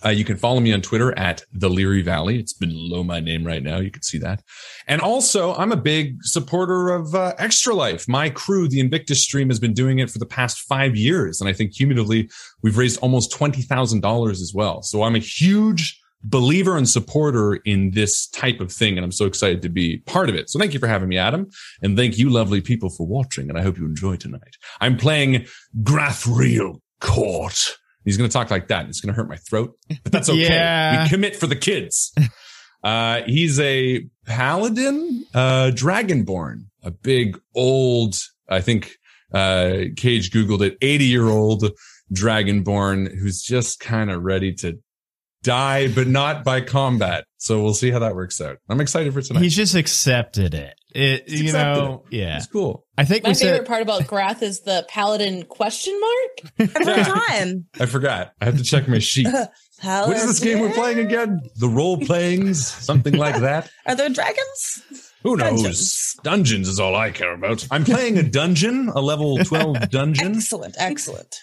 Uh, 0.05 0.11
you 0.11 0.25
can 0.25 0.37
follow 0.37 0.61
me 0.61 0.73
on 0.73 0.83
Twitter 0.83 1.17
at 1.19 1.45
the 1.53 1.71
Leary 1.71 2.03
Valley. 2.03 2.39
It's 2.39 2.53
below 2.53 3.03
my 3.03 3.21
name 3.21 3.47
right 3.47 3.63
now. 3.63 3.79
You 3.79 3.91
can 3.91 4.03
see 4.03 4.19
that. 4.19 4.43
And 4.87 5.01
also, 5.01 5.55
I'm 5.55 5.73
a 5.73 5.77
big 5.77 6.23
supporter 6.23 6.91
of 6.91 7.15
uh, 7.15 7.35
Extra 7.39 7.75
Life. 7.75 8.07
My 8.07 8.29
crew, 8.29 8.69
the 8.69 8.81
Invictus 8.81 9.23
Stream, 9.23 9.49
has 9.49 9.59
been 9.59 9.73
doing 9.73 9.99
it 9.99 10.11
for 10.11 10.19
the 10.19 10.27
past 10.27 10.61
five 10.61 10.97
years, 10.97 11.41
and 11.41 11.49
I 11.49 11.53
think 11.53 11.75
cumulatively 11.75 12.31
we've 12.63 12.77
raised 12.77 13.01
almost 13.01 13.33
twenty 13.33 13.63
thousand 13.63 14.01
dollars 14.01 14.41
as 14.41 14.53
well. 14.55 14.83
So 14.83 15.03
I'm 15.03 15.17
a 15.17 15.21
huge 15.21 16.01
believer 16.23 16.77
and 16.77 16.89
supporter 16.89 17.55
in 17.65 17.93
this 17.93 18.27
type 18.29 18.61
of 18.61 18.73
thing, 18.73 18.97
and 18.97 19.05
I'm 19.05 19.13
so 19.13 19.27
excited 19.27 19.63
to 19.63 19.69
be 19.69 19.99
part 19.99 20.29
of 20.29 20.35
it. 20.35 20.51
So 20.51 20.59
thank 20.59 20.75
you 20.75 20.81
for 20.81 20.89
having 20.89 21.09
me, 21.09 21.19
Adam, 21.19 21.49
and 21.83 21.97
thank 21.97 22.19
you, 22.19 22.31
lovely 22.31 22.61
people, 22.61 22.91
for 22.91 23.07
watching. 23.07 23.49
And 23.49 23.59
I 23.59 23.63
hope 23.63 23.79
you 23.79 23.87
enjoy 23.87 24.17
tonight. 24.17 24.57
I'm 24.81 24.97
playing 24.97 25.47
Grathriel 25.83 26.81
Court. 27.01 27.77
He's 28.07 28.17
going 28.17 28.31
to 28.31 28.33
talk 28.33 28.51
like 28.51 28.69
that. 28.69 28.89
It's 28.89 29.01
going 29.03 29.13
to 29.13 29.17
hurt 29.21 29.29
my 29.29 29.37
throat, 29.37 29.77
but 30.03 30.13
that's 30.13 30.31
okay. 30.31 30.41
Yeah. 30.49 31.03
We 31.03 31.11
commit 31.11 31.37
for 31.37 31.47
the 31.47 31.57
kids. 31.57 32.15
Uh, 32.85 33.23
he's 33.27 33.59
a 33.59 34.07
paladin, 34.27 35.25
uh, 35.35 35.73
dragonborn, 35.75 36.67
a 36.85 36.93
big 36.93 37.37
old, 37.53 38.15
I 38.49 38.61
think, 38.61 38.93
uh, 39.33 39.87
Cage 39.97 40.31
Googled 40.31 40.61
it, 40.61 40.79
80 40.81 41.05
year 41.07 41.27
old 41.27 41.65
dragonborn 42.15 43.13
who's 43.13 43.43
just 43.43 43.81
kind 43.81 44.09
of 44.09 44.23
ready 44.23 44.53
to 44.57 44.79
die, 45.43 45.89
but 45.89 46.07
not 46.07 46.45
by 46.45 46.61
combat. 46.61 47.25
So 47.39 47.61
we'll 47.61 47.75
see 47.75 47.91
how 47.91 47.99
that 48.01 48.15
works 48.15 48.41
out. 48.41 48.59
I'm 48.69 48.81
excited 48.81 49.13
for 49.13 49.23
tonight. 49.23 49.43
He's 49.43 49.57
just 49.57 49.75
accepted 49.75 50.55
it. 50.55 50.75
It 50.97 51.27
Just 51.29 51.43
you 51.43 51.49
accepted 51.51 51.81
know, 51.83 52.05
yeah. 52.11 52.37
It's 52.39 52.47
cool. 52.47 52.85
I 52.99 53.05
think 53.05 53.25
My 53.25 53.35
favorite 53.35 53.59
said 53.59 53.67
part 53.67 53.83
about 53.83 54.07
Grath 54.07 54.43
is 54.43 54.61
the 54.63 54.85
paladin 54.89 55.45
question 55.45 55.99
mark. 56.01 56.71
Every 56.75 57.05
time. 57.05 57.67
I 57.79 57.87
forgot. 57.87 58.33
I 58.41 58.47
have 58.47 58.57
to 58.59 58.65
check 58.65 58.89
my 58.89 58.99
sheet. 58.99 59.29
What 59.83 60.17
is 60.17 60.27
this 60.27 60.41
game 60.41 60.61
we're 60.61 60.73
playing 60.73 61.01
again? 61.01 61.43
The 61.57 61.69
role 61.69 61.99
playings, 61.99 62.67
something 62.67 63.13
like 63.13 63.39
that. 63.43 63.69
Are 63.85 63.95
there 63.95 64.09
dragons? 64.09 65.13
Who 65.23 65.37
knows? 65.37 65.51
Dungeons. 65.63 66.17
Dungeons. 66.23 66.69
is 66.69 66.81
all 66.81 66.97
I 66.97 67.11
care 67.11 67.35
about. 67.35 67.67
I'm 67.71 67.85
playing 67.85 68.17
a 68.17 68.23
dungeon, 68.23 68.89
a 68.89 69.03
level 69.03 69.37
12 69.37 69.91
dungeon. 69.91 70.37
Excellent, 70.37 70.77
excellent. 70.79 71.37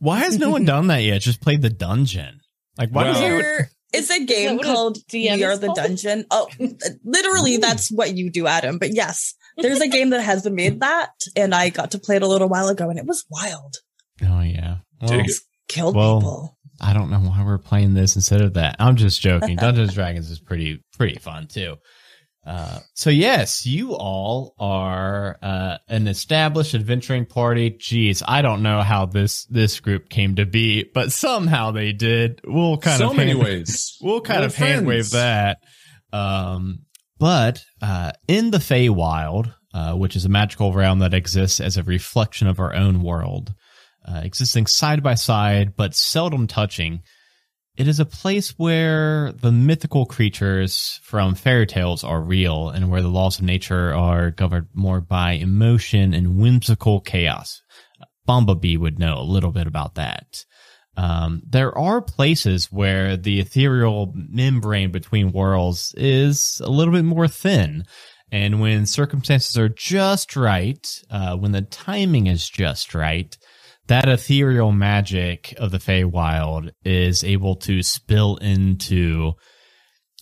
why 0.00 0.18
has 0.18 0.38
no 0.38 0.50
one 0.50 0.66
done 0.66 0.88
that 0.88 1.02
yet? 1.02 1.22
Just 1.22 1.40
played 1.40 1.62
the 1.62 1.70
dungeon. 1.70 2.40
Like 2.76 2.90
why 2.90 3.04
does 3.04 3.16
Well- 3.16 3.24
everyone- 3.24 3.68
There 3.92 4.00
is 4.02 4.10
a 4.10 4.24
game 4.24 4.56
what 4.56 4.66
a 4.66 4.68
called 4.68 4.98
DM 5.10 5.36
We 5.36 5.44
Are 5.44 5.56
the 5.56 5.66
called? 5.68 5.76
Dungeon. 5.78 6.24
Oh, 6.30 6.48
literally, 7.04 7.56
that's 7.56 7.90
what 7.90 8.16
you 8.16 8.30
do, 8.30 8.46
Adam. 8.46 8.78
But 8.78 8.94
yes, 8.94 9.34
there's 9.56 9.80
a 9.80 9.88
game 9.88 10.10
that 10.10 10.20
has 10.20 10.42
been 10.42 10.54
made 10.54 10.80
that, 10.80 11.10
and 11.36 11.54
I 11.54 11.70
got 11.70 11.92
to 11.92 11.98
play 11.98 12.16
it 12.16 12.22
a 12.22 12.26
little 12.28 12.48
while 12.48 12.68
ago, 12.68 12.90
and 12.90 12.98
it 12.98 13.06
was 13.06 13.24
wild. 13.30 13.76
Oh 14.22 14.40
yeah. 14.40 14.78
Well, 15.00 15.10
Dig. 15.10 15.30
Killed 15.68 15.94
Well, 15.96 16.20
people. 16.20 16.58
I 16.80 16.92
don't 16.92 17.10
know 17.10 17.18
why 17.18 17.44
we're 17.44 17.58
playing 17.58 17.94
this 17.94 18.16
instead 18.16 18.40
of 18.40 18.54
that. 18.54 18.76
I'm 18.78 18.96
just 18.96 19.20
joking. 19.20 19.56
Dungeons 19.56 19.94
Dragons 19.94 20.30
is 20.30 20.40
pretty 20.40 20.82
pretty 20.96 21.18
fun 21.18 21.46
too. 21.46 21.76
Uh, 22.48 22.80
so 22.94 23.10
yes, 23.10 23.66
you 23.66 23.94
all 23.94 24.54
are 24.58 25.36
uh, 25.42 25.76
an 25.86 26.08
established 26.08 26.72
adventuring 26.72 27.26
party. 27.26 27.68
Geez, 27.68 28.22
I 28.26 28.40
don't 28.40 28.62
know 28.62 28.80
how 28.80 29.04
this 29.04 29.44
this 29.50 29.80
group 29.80 30.08
came 30.08 30.36
to 30.36 30.46
be, 30.46 30.84
but 30.94 31.12
somehow 31.12 31.72
they 31.72 31.92
did. 31.92 32.40
We'll 32.44 32.78
kind 32.78 32.98
so 32.98 33.10
of 33.10 33.16
many 33.16 33.32
hand- 33.32 33.42
ways. 33.42 33.98
We'll 34.02 34.22
kind 34.22 34.40
We're 34.40 34.46
of 34.46 34.54
hand 34.54 34.86
wave 34.86 35.10
that. 35.10 35.58
Um, 36.10 36.86
but 37.18 37.62
uh, 37.82 38.12
in 38.26 38.50
the 38.50 38.58
Feywild, 38.58 39.52
uh, 39.74 39.92
which 39.92 40.16
is 40.16 40.24
a 40.24 40.30
magical 40.30 40.72
realm 40.72 41.00
that 41.00 41.12
exists 41.12 41.60
as 41.60 41.76
a 41.76 41.82
reflection 41.82 42.46
of 42.46 42.60
our 42.60 42.74
own 42.74 43.02
world, 43.02 43.52
uh, 44.06 44.22
existing 44.24 44.66
side 44.68 45.02
by 45.02 45.14
side 45.16 45.76
but 45.76 45.94
seldom 45.94 46.46
touching, 46.46 47.02
it 47.78 47.86
is 47.86 48.00
a 48.00 48.04
place 48.04 48.58
where 48.58 49.30
the 49.40 49.52
mythical 49.52 50.04
creatures 50.04 50.98
from 51.04 51.36
fairy 51.36 51.64
tales 51.64 52.02
are 52.02 52.20
real 52.20 52.70
and 52.70 52.90
where 52.90 53.02
the 53.02 53.08
laws 53.08 53.38
of 53.38 53.44
nature 53.44 53.94
are 53.94 54.32
governed 54.32 54.66
more 54.74 55.00
by 55.00 55.32
emotion 55.32 56.12
and 56.12 56.40
whimsical 56.40 57.00
chaos. 57.00 57.62
Bumblebee 58.26 58.76
would 58.76 58.98
know 58.98 59.18
a 59.18 59.22
little 59.22 59.52
bit 59.52 59.68
about 59.68 59.94
that. 59.94 60.44
Um, 60.96 61.40
there 61.48 61.76
are 61.78 62.02
places 62.02 62.66
where 62.72 63.16
the 63.16 63.38
ethereal 63.38 64.12
membrane 64.12 64.90
between 64.90 65.30
worlds 65.30 65.94
is 65.96 66.60
a 66.64 66.70
little 66.70 66.92
bit 66.92 67.04
more 67.04 67.28
thin. 67.28 67.84
And 68.32 68.60
when 68.60 68.86
circumstances 68.86 69.56
are 69.56 69.68
just 69.68 70.34
right, 70.34 70.84
uh, 71.12 71.36
when 71.36 71.52
the 71.52 71.62
timing 71.62 72.26
is 72.26 72.48
just 72.48 72.92
right, 72.92 73.38
that 73.88 74.08
ethereal 74.08 74.72
magic 74.72 75.54
of 75.58 75.70
the 75.70 75.78
Feywild 75.78 76.70
is 76.84 77.24
able 77.24 77.56
to 77.56 77.82
spill 77.82 78.36
into, 78.36 79.32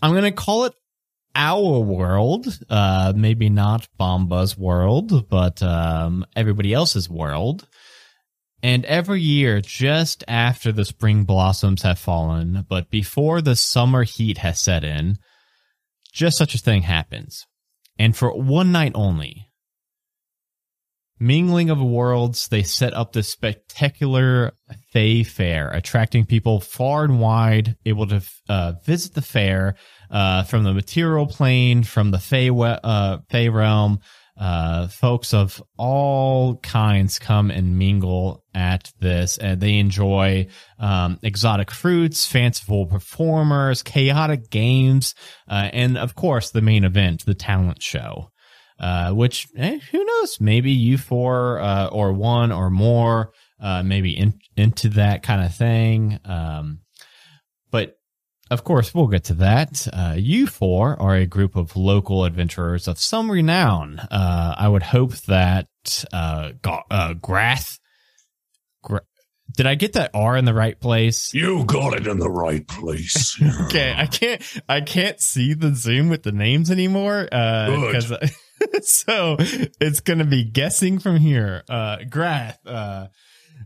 I'm 0.00 0.12
going 0.12 0.24
to 0.24 0.32
call 0.32 0.64
it 0.64 0.74
our 1.34 1.80
world, 1.80 2.46
uh, 2.70 3.12
maybe 3.14 3.50
not 3.50 3.88
Bamba's 3.98 4.56
world, 4.56 5.28
but, 5.28 5.62
um, 5.62 6.24
everybody 6.34 6.72
else's 6.72 7.10
world. 7.10 7.68
And 8.62 8.84
every 8.86 9.20
year, 9.20 9.60
just 9.60 10.24
after 10.26 10.72
the 10.72 10.84
spring 10.84 11.24
blossoms 11.24 11.82
have 11.82 11.98
fallen, 11.98 12.64
but 12.68 12.90
before 12.90 13.42
the 13.42 13.54
summer 13.54 14.02
heat 14.04 14.38
has 14.38 14.60
set 14.60 14.82
in, 14.82 15.16
just 16.12 16.38
such 16.38 16.54
a 16.54 16.58
thing 16.58 16.82
happens. 16.82 17.44
And 17.98 18.16
for 18.16 18.34
one 18.34 18.72
night 18.72 18.92
only, 18.94 19.45
Mingling 21.18 21.70
of 21.70 21.80
Worlds, 21.80 22.48
they 22.48 22.62
set 22.62 22.92
up 22.92 23.12
this 23.12 23.30
spectacular 23.30 24.52
Fey 24.92 25.22
Fair, 25.22 25.70
attracting 25.70 26.26
people 26.26 26.60
far 26.60 27.04
and 27.04 27.20
wide, 27.20 27.76
able 27.86 28.06
to 28.08 28.22
uh, 28.48 28.74
visit 28.84 29.14
the 29.14 29.22
fair 29.22 29.76
uh, 30.10 30.42
from 30.42 30.64
the 30.64 30.74
material 30.74 31.26
plane, 31.26 31.84
from 31.84 32.10
the 32.10 32.50
we- 32.52 32.66
uh, 32.66 33.18
realm. 33.50 34.00
Uh, 34.38 34.86
folks 34.88 35.32
of 35.32 35.62
all 35.78 36.58
kinds 36.58 37.18
come 37.18 37.50
and 37.50 37.78
mingle 37.78 38.44
at 38.52 38.92
this, 39.00 39.38
and 39.38 39.62
they 39.62 39.78
enjoy 39.78 40.46
um, 40.78 41.18
exotic 41.22 41.70
fruits, 41.70 42.26
fanciful 42.26 42.84
performers, 42.84 43.82
chaotic 43.82 44.50
games, 44.50 45.14
uh, 45.48 45.70
and 45.72 45.96
of 45.96 46.14
course, 46.14 46.50
the 46.50 46.60
main 46.60 46.84
event, 46.84 47.24
the 47.24 47.34
talent 47.34 47.82
show 47.82 48.30
uh, 48.78 49.12
which 49.12 49.46
eh, 49.56 49.78
who 49.90 50.04
knows? 50.04 50.38
Maybe 50.40 50.70
you 50.72 50.98
four 50.98 51.58
uh, 51.60 51.86
or 51.88 52.12
one 52.12 52.52
or 52.52 52.70
more, 52.70 53.32
uh, 53.60 53.82
maybe 53.82 54.16
in, 54.16 54.38
into 54.56 54.88
that 54.90 55.22
kind 55.22 55.44
of 55.44 55.54
thing. 55.54 56.18
Um, 56.24 56.80
but 57.70 57.98
of 58.50 58.62
course, 58.62 58.94
we'll 58.94 59.08
get 59.08 59.24
to 59.24 59.34
that. 59.34 59.88
Uh, 59.92 60.14
you 60.16 60.46
four 60.46 61.00
are 61.00 61.16
a 61.16 61.26
group 61.26 61.56
of 61.56 61.76
local 61.76 62.24
adventurers 62.24 62.86
of 62.86 62.98
some 62.98 63.30
renown. 63.30 63.98
Uh, 63.98 64.54
I 64.56 64.68
would 64.68 64.84
hope 64.84 65.12
that 65.26 65.66
uh, 66.12 66.52
uh, 66.90 67.14
Grath. 67.14 67.78
Gra- 68.84 69.00
Did 69.56 69.66
I 69.66 69.74
get 69.74 69.94
that 69.94 70.12
R 70.14 70.36
in 70.36 70.44
the 70.44 70.54
right 70.54 70.78
place? 70.78 71.34
You 71.34 71.64
got 71.64 71.94
it 71.94 72.06
in 72.06 72.18
the 72.20 72.30
right 72.30 72.66
place. 72.68 73.40
Okay, 73.66 73.92
I 73.96 74.06
can't 74.06 74.42
I 74.68 74.80
can't 74.80 75.20
see 75.20 75.54
the 75.54 75.74
zoom 75.74 76.08
with 76.08 76.22
the 76.22 76.30
names 76.32 76.70
anymore. 76.70 77.28
Uh 77.32 77.66
Good. 77.66 77.86
because 77.86 78.30
so 78.82 79.36
it's 79.38 80.00
gonna 80.00 80.24
be 80.24 80.44
guessing 80.44 80.98
from 80.98 81.16
here. 81.16 81.62
Uh 81.68 81.98
Grath, 82.08 82.58
uh 82.66 83.08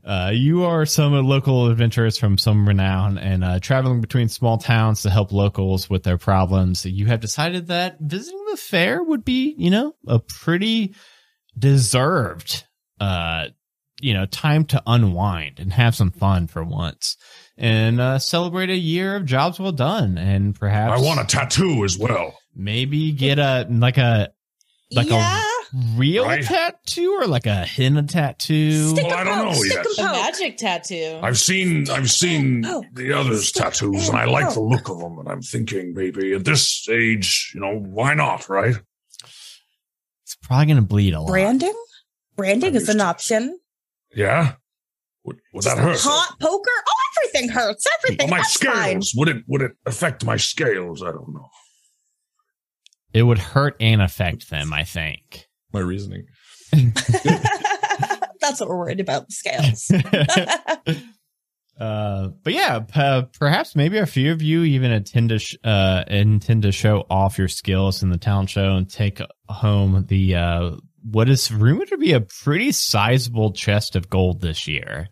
uh, 0.05 0.31
you 0.33 0.65
are 0.65 0.87
some 0.87 1.13
local 1.27 1.67
adventurers 1.67 2.17
from 2.17 2.39
some 2.39 2.67
renown 2.67 3.19
and 3.19 3.45
uh, 3.45 3.61
traveling 3.61 4.01
between 4.01 4.29
small 4.29 4.57
towns 4.57 5.03
to 5.03 5.11
help 5.11 5.33
locals 5.33 5.91
with 5.91 6.05
their 6.05 6.17
problems. 6.17 6.87
You 6.87 7.07
have 7.07 7.21
decided 7.21 7.67
that 7.67 7.99
visiting 8.01 8.45
the 8.51 8.57
fair 8.57 9.03
would 9.03 9.25
be, 9.25 9.55
you 9.59 9.71
know, 9.71 9.95
a 10.07 10.19
pretty 10.19 10.95
deserved, 11.59 12.65
uh, 12.99 13.49
you 14.01 14.15
know, 14.15 14.25
time 14.27 14.65
to 14.67 14.83
unwind 14.87 15.59
and 15.59 15.73
have 15.73 15.95
some 15.95 16.11
fun 16.13 16.47
for 16.47 16.65
once 16.65 17.17
and 17.59 18.01
uh, 18.01 18.19
celebrate 18.19 18.71
a 18.71 18.77
year 18.77 19.17
of 19.17 19.27
jobs 19.27 19.61
well 19.61 19.73
done 19.73 20.17
and 20.17 20.59
perhaps 20.59 20.99
I 20.99 21.05
want 21.05 21.21
a 21.21 21.25
tattoo 21.25 21.85
as 21.85 21.99
well. 21.99 22.39
maybe 22.55 23.13
get 23.13 23.39
a 23.39 23.67
like 23.69 23.99
a 23.99 24.31
like 24.93 25.09
yeah. 25.09 25.41
a 25.41 25.77
real 25.97 26.25
Right. 26.25 26.43
tattoo 26.45 27.13
or 27.13 27.27
like 27.27 27.47
a 27.47 27.65
henna 27.65 28.03
tattoo. 28.03 28.89
Stick 28.91 29.07
Well, 29.07 29.15
oh, 29.15 29.19
I 29.21 29.25
don't 29.25 29.35
poke, 29.37 29.47
know 29.47 29.53
stick 29.63 29.73
yet. 29.73 29.87
A 29.87 29.89
poke. 30.09 30.13
magic 30.13 30.57
tattoo. 30.57 31.21
I've 31.23 31.39
seen 31.39 31.89
I've 31.91 32.11
seen 32.11 32.65
Oh, 32.67 32.85
the 32.93 33.13
others' 33.13 33.49
stick 33.49 33.63
tattoos, 33.65 34.09
and 34.09 34.19
I 34.19 34.23
and 34.25 34.33
like 34.33 34.53
the 34.55 34.61
look 34.61 34.89
of 34.89 34.99
them. 34.99 35.19
And 35.19 35.29
I'm 35.29 35.43
thinking 35.43 35.95
maybe 35.95 36.33
at 36.35 36.45
this 36.45 36.89
age, 36.89 37.53
you 37.55 37.61
know, 37.61 37.79
why 37.79 38.15
not, 38.15 38.49
right? 38.49 38.75
It's 40.25 40.37
probably 40.43 40.67
gonna 40.67 40.83
bleed 40.83 41.15
a 41.15 41.21
lot. 41.21 41.29
Branding? 41.29 41.75
Branding 42.37 42.75
is 42.75 42.89
an 42.89 43.01
Understood. 43.01 43.07
option. 43.43 43.61
Yeah. 44.15 44.55
Would, 45.25 45.37
would 45.53 45.65
that 45.65 45.77
hurt? 45.79 45.99
Hot 46.01 46.41
poker? 46.41 46.71
Oh, 46.89 46.95
everything 47.23 47.51
hurts. 47.51 47.85
Everything. 48.03 48.29
Oh, 48.29 48.31
my 48.31 48.39
That's 48.39 48.57
fine. 48.57 49.03
scales. 49.03 49.13
Would 49.17 49.29
it 49.29 49.45
would 49.47 49.63
it 49.63 49.73
affect 49.87 50.25
my 50.25 50.37
scales? 50.37 51.03
I 51.03 51.13
don't 51.13 51.33
know. 51.35 51.49
It 53.13 53.23
would 53.23 53.39
hurt 53.39 53.77
and 53.81 54.01
affect 54.01 54.51
them, 54.51 54.73
I 54.73 54.85
think. 54.85 55.49
My 55.73 55.81
reasoning. 55.81 56.27
That's 56.73 58.61
what 58.61 58.69
we're 58.69 58.79
worried 58.79 59.01
about. 59.01 59.27
The 59.29 59.33
scales. 59.33 59.91
uh, 61.81 62.29
but 62.43 62.53
yeah, 62.53 62.81
p- 62.81 63.29
perhaps 63.39 63.77
maybe 63.77 63.99
a 63.99 64.07
few 64.07 64.33
of 64.33 64.43
you 64.43 64.63
even 64.63 64.93
intend 64.93 65.31
to 65.31 65.39
sh- 65.39 65.57
uh, 65.65 66.05
intend 66.07 66.63
to 66.63 66.73
show 66.73 67.07
off 67.11 67.39
your 67.39 67.49
skills 67.49 68.03
in 68.03 68.11
the 68.11 68.19
talent 68.19 68.51
show 68.51 68.77
and 68.77 68.89
take 68.89 69.21
home 69.49 70.07
the 70.09 70.37
uh, 70.37 70.71
what 71.03 71.29
is 71.29 71.51
rumored 71.51 71.89
to 71.89 71.99
be 71.99 72.13
a 72.13 72.21
pretty 72.21 72.73
sizable 72.73 73.53
chest 73.53 73.97
of 73.97 74.09
gold 74.09 74.41
this 74.41 74.67
year. 74.67 75.09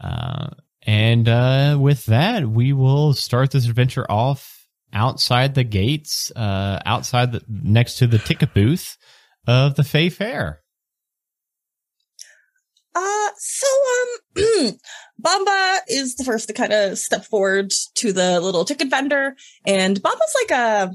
Uh, 0.00 0.48
and 0.84 1.28
uh, 1.28 1.76
with 1.80 2.06
that, 2.06 2.48
we 2.48 2.72
will 2.72 3.12
start 3.12 3.50
this 3.52 3.66
adventure 3.68 4.10
off 4.10 4.51
outside 4.92 5.54
the 5.54 5.64
gates, 5.64 6.30
uh, 6.36 6.80
outside 6.84 7.32
the 7.32 7.42
next 7.48 7.96
to 7.98 8.06
the 8.06 8.18
ticket 8.18 8.54
booth 8.54 8.96
of 9.46 9.74
the 9.74 9.84
Fey 9.84 10.08
Fair. 10.08 10.60
Uh, 12.94 13.28
so, 13.38 13.66
um, 14.36 14.76
Bamba 15.22 15.78
is 15.88 16.16
the 16.16 16.24
first 16.24 16.48
to 16.48 16.52
kind 16.52 16.72
of 16.72 16.98
step 16.98 17.24
forward 17.24 17.72
to 17.94 18.12
the 18.12 18.40
little 18.40 18.64
ticket 18.64 18.90
vendor. 18.90 19.34
And 19.66 20.02
Bamba's 20.02 20.36
like 20.42 20.50
a 20.50 20.92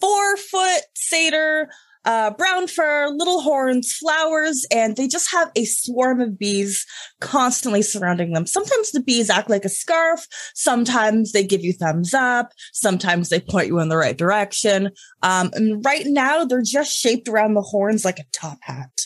four 0.00 0.36
foot 0.36 0.82
satyr, 0.94 1.70
uh, 2.06 2.30
brown 2.30 2.68
fur, 2.68 3.08
little 3.08 3.40
horns, 3.40 3.92
flowers, 3.92 4.64
and 4.70 4.96
they 4.96 5.08
just 5.08 5.30
have 5.32 5.50
a 5.56 5.64
swarm 5.64 6.20
of 6.20 6.38
bees 6.38 6.86
constantly 7.20 7.82
surrounding 7.82 8.32
them. 8.32 8.46
Sometimes 8.46 8.92
the 8.92 9.02
bees 9.02 9.28
act 9.28 9.50
like 9.50 9.64
a 9.64 9.68
scarf. 9.68 10.26
Sometimes 10.54 11.32
they 11.32 11.44
give 11.44 11.62
you 11.62 11.72
thumbs 11.72 12.14
up. 12.14 12.52
Sometimes 12.72 13.28
they 13.28 13.40
point 13.40 13.66
you 13.66 13.80
in 13.80 13.88
the 13.88 13.96
right 13.96 14.16
direction. 14.16 14.90
Um, 15.22 15.50
and 15.54 15.84
right 15.84 16.06
now 16.06 16.44
they're 16.44 16.62
just 16.62 16.96
shaped 16.96 17.28
around 17.28 17.54
the 17.54 17.62
horns 17.62 18.04
like 18.04 18.20
a 18.20 18.24
top 18.32 18.58
hat. 18.62 19.00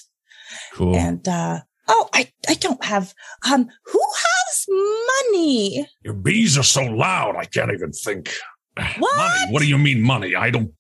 Cool. 0.75 0.95
And, 0.95 1.27
uh, 1.27 1.61
oh, 1.89 2.09
I, 2.13 2.31
I 2.49 2.55
don't 2.55 2.85
have, 2.85 3.15
um, 3.51 3.67
who 3.87 4.03
has 4.17 4.67
money? 5.31 5.87
Your 6.05 6.15
bees 6.15 6.59
are 6.59 6.63
so 6.63 6.83
loud, 6.83 7.37
I 7.37 7.47
can't 7.47 7.73
even 7.73 7.93
think. 7.93 8.31
What? 8.99 9.17
Money? 9.17 9.53
What 9.53 9.63
do 9.63 9.69
you 9.69 9.79
mean 9.79 10.03
money? 10.03 10.35
I 10.35 10.51
don't. 10.51 10.73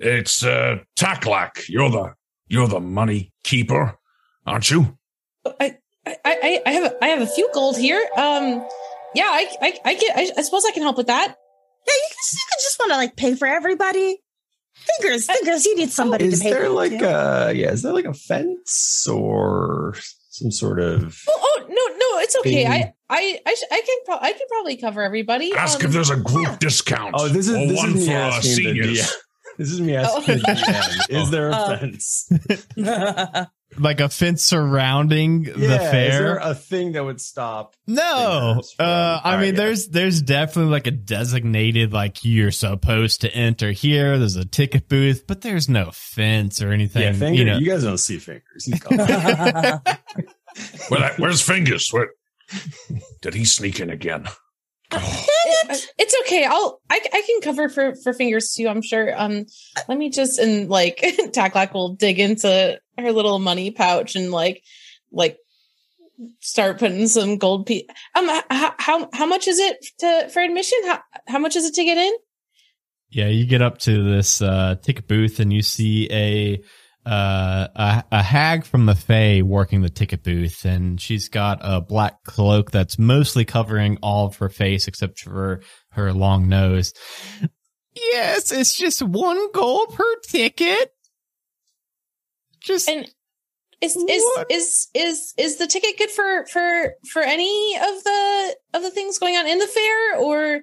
It's 0.00 0.42
uh, 0.42 0.78
Taklak. 0.98 1.68
You're 1.68 1.90
the 1.90 2.14
you're 2.48 2.66
the 2.68 2.80
money 2.80 3.32
keeper, 3.44 3.98
aren't 4.46 4.70
you? 4.70 4.98
I, 5.46 5.76
I, 6.06 6.16
I, 6.24 6.62
I 6.66 6.70
have 6.72 6.84
a, 6.92 7.04
I 7.04 7.08
have 7.08 7.20
a 7.20 7.26
few 7.26 7.48
gold 7.52 7.76
here. 7.76 8.02
Um, 8.16 8.66
yeah, 9.14 9.24
I, 9.24 9.46
I, 9.60 9.78
I 9.84 9.94
get. 9.94 10.16
I, 10.16 10.30
I 10.38 10.42
suppose 10.42 10.64
I 10.66 10.72
can 10.72 10.82
help 10.82 10.96
with 10.96 11.08
that. 11.08 11.28
Yeah, 11.28 11.94
you 11.94 12.08
can, 12.08 12.38
you 12.38 12.56
just 12.62 12.78
want 12.78 12.92
to 12.92 12.96
like 12.96 13.16
pay 13.16 13.34
for 13.34 13.46
everybody. 13.46 14.18
Fingers, 14.98 15.26
fingers, 15.26 15.66
you 15.66 15.76
need 15.76 15.90
somebody 15.90 16.24
Is 16.26 16.38
to 16.38 16.44
pay 16.44 16.50
there 16.52 16.62
for 16.64 16.68
like 16.70 16.92
you. 16.92 17.06
a 17.06 17.52
yeah? 17.52 17.70
Is 17.70 17.82
there 17.82 17.92
like 17.92 18.06
a 18.06 18.14
fence 18.14 19.06
or 19.06 19.94
some 20.30 20.50
sort 20.50 20.80
of? 20.80 21.20
Oh, 21.28 21.38
oh 21.42 21.62
no, 21.68 21.74
no, 21.74 22.20
it's 22.22 22.36
okay. 22.38 22.64
Thing. 22.64 22.66
I, 22.66 22.94
I, 23.10 23.38
I, 23.44 23.54
sh- 23.54 23.64
I 23.70 23.82
can, 23.84 23.98
pro- 24.06 24.26
I 24.26 24.32
can 24.32 24.46
probably 24.48 24.76
cover 24.78 25.02
everybody. 25.02 25.52
Ask 25.54 25.80
Um, 25.80 25.86
if 25.86 25.92
there's 25.92 26.08
a 26.10 26.16
group 26.16 26.46
yeah. 26.46 26.56
discount. 26.58 27.14
Oh, 27.18 27.28
this 27.28 27.48
is 27.48 27.54
this 27.68 27.76
one 27.76 27.90
is 27.90 27.94
me 27.96 28.06
for 28.06 28.12
uh, 28.12 28.14
asking 28.14 28.50
the 28.50 28.54
seniors. 28.54 29.16
DM. 29.60 29.64
This 29.64 29.70
is 29.72 29.80
me 29.80 29.94
asking 29.96 30.38
the 30.38 30.42
DM. 30.42 31.10
Is 31.22 31.30
there 31.30 31.50
a 31.50 31.56
Oh. 31.56 31.76
fence? 31.76 33.48
like 33.78 34.00
a 34.00 34.08
fence 34.08 34.42
surrounding 34.44 35.44
the 35.44 35.50
Yeah, 35.50 35.56
Is 35.56 35.68
there 35.68 35.80
fair. 35.90 36.36
a 36.38 36.54
thing 36.54 36.92
that 36.92 37.04
would 37.04 37.20
stop? 37.20 37.76
no, 37.86 38.62
from- 38.76 38.84
uh, 38.86 39.20
I 39.22 39.32
Alright, 39.32 39.40
mean, 39.40 39.54
yeah. 39.54 39.60
there's 39.60 39.88
there's 39.88 40.22
definitely 40.22 40.72
like 40.72 40.86
a 40.88 40.90
designated 40.92 41.92
like 41.92 42.24
you're 42.24 42.50
supposed 42.50 43.20
to 43.20 43.32
enter 43.34 43.70
here. 43.70 44.18
There's 44.18 44.36
a 44.36 44.44
ticket 44.44 44.88
booth, 44.88 45.24
but 45.26 45.42
there's 45.42 45.68
no 45.68 45.90
fence 45.92 46.60
or 46.62 46.72
anything. 46.72 47.02
Yeah, 47.02 47.12
finger. 47.12 47.42
you 47.44 47.58
You, 47.58 47.66
guys 47.70 47.84
don't 47.84 47.98
see 47.98 48.18
fingers. 48.18 48.64
He's 48.64 48.80
gone. 48.80 48.98
Where 50.88 51.14
where's 51.18 51.40
Fingers? 51.42 51.88
Where, 51.92 52.08
did 53.22 53.34
he 53.34 53.44
sneak 53.44 53.78
in 53.78 53.90
again? 53.90 54.26
It- 54.92 55.86
it's 55.98 56.16
okay. 56.22 56.44
I'll, 56.44 56.80
I, 56.90 57.00
I 57.12 57.22
can 57.26 57.40
cover 57.42 57.68
for, 57.68 57.94
for 57.94 58.12
fingers 58.12 58.54
too. 58.54 58.68
I'm 58.68 58.82
sure. 58.82 59.12
Um, 59.20 59.46
let 59.88 59.98
me 59.98 60.10
just 60.10 60.38
and 60.38 60.68
like 60.68 60.98
Taklak 61.02 61.72
will 61.72 61.94
dig 61.94 62.18
into 62.18 62.80
her 62.98 63.12
little 63.12 63.38
money 63.38 63.70
pouch 63.70 64.16
and 64.16 64.30
like, 64.30 64.62
like 65.12 65.38
start 66.40 66.78
putting 66.78 67.06
some 67.08 67.36
gold 67.38 67.66
piece. 67.66 67.84
Um, 68.16 68.28
how, 68.50 68.74
how 68.78 69.08
how 69.12 69.26
much 69.26 69.48
is 69.48 69.58
it 69.58 69.84
to 69.98 70.28
for 70.32 70.40
admission? 70.40 70.78
How 70.84 71.00
how 71.26 71.38
much 71.38 71.56
is 71.56 71.64
it 71.66 71.74
to 71.74 71.84
get 71.84 71.98
in? 71.98 72.12
Yeah, 73.10 73.26
you 73.26 73.44
get 73.46 73.62
up 73.62 73.78
to 73.78 74.04
this 74.08 74.40
uh, 74.40 74.76
ticket 74.82 75.08
booth 75.08 75.40
and 75.40 75.52
you 75.52 75.62
see 75.62 76.08
a 76.12 76.62
uh, 77.06 77.68
a, 77.74 78.04
a 78.12 78.22
hag 78.22 78.64
from 78.64 78.86
the 78.86 78.94
Fae 78.94 79.42
working 79.42 79.82
the 79.82 79.88
ticket 79.88 80.22
booth, 80.22 80.64
and 80.64 81.00
she's 81.00 81.28
got 81.28 81.58
a 81.62 81.80
black 81.80 82.22
cloak 82.24 82.70
that's 82.70 82.98
mostly 82.98 83.44
covering 83.44 83.98
all 84.02 84.26
of 84.26 84.36
her 84.36 84.48
face 84.48 84.86
except 84.86 85.20
for 85.20 85.62
her 85.90 86.12
long 86.12 86.48
nose. 86.48 86.92
Yes, 87.94 88.52
it's 88.52 88.76
just 88.76 89.02
one 89.02 89.50
gold 89.52 89.94
per 89.94 90.16
ticket. 90.28 90.92
Just 92.60 92.88
And 92.88 93.10
is 93.80 93.96
is 93.96 94.24
is 94.50 94.88
is 94.94 95.34
is 95.38 95.56
the 95.56 95.66
ticket 95.66 95.96
good 95.96 96.10
for 96.10 96.46
for 96.46 96.94
for 97.10 97.22
any 97.22 97.76
of 97.76 98.04
the 98.04 98.56
of 98.74 98.82
the 98.82 98.90
things 98.90 99.18
going 99.18 99.36
on 99.36 99.46
in 99.46 99.58
the 99.58 99.66
fair 99.66 100.16
or 100.18 100.60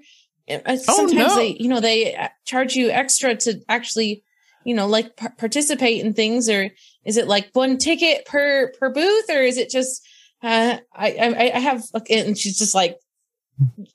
uh, 0.49 0.77
sometimes 0.77 1.13
no. 1.13 1.35
they 1.35 1.57
you 1.59 1.67
know 1.67 1.79
they 1.79 2.15
uh, 2.15 2.27
charge 2.45 2.75
you 2.75 2.89
extra 2.91 3.35
to 3.35 3.59
actually 3.67 4.23
you 4.67 4.75
know 4.75 4.85
like 4.85 5.15
par- 5.15 5.33
participate 5.37 6.03
in 6.03 6.13
things 6.13 6.49
or 6.49 6.69
is 7.05 7.17
it 7.17 7.27
like 7.27 7.49
one 7.53 7.77
ticket 7.77 8.25
per 8.25 8.71
per 8.77 8.91
booth 8.91 9.29
or 9.29 9.41
is 9.41 9.57
it 9.57 9.69
just 9.69 10.05
uh 10.43 10.77
I 10.93 11.11
I, 11.13 11.51
I 11.55 11.59
have 11.59 11.83
and 12.09 12.37
she's 12.37 12.59
just 12.59 12.75
like 12.75 12.97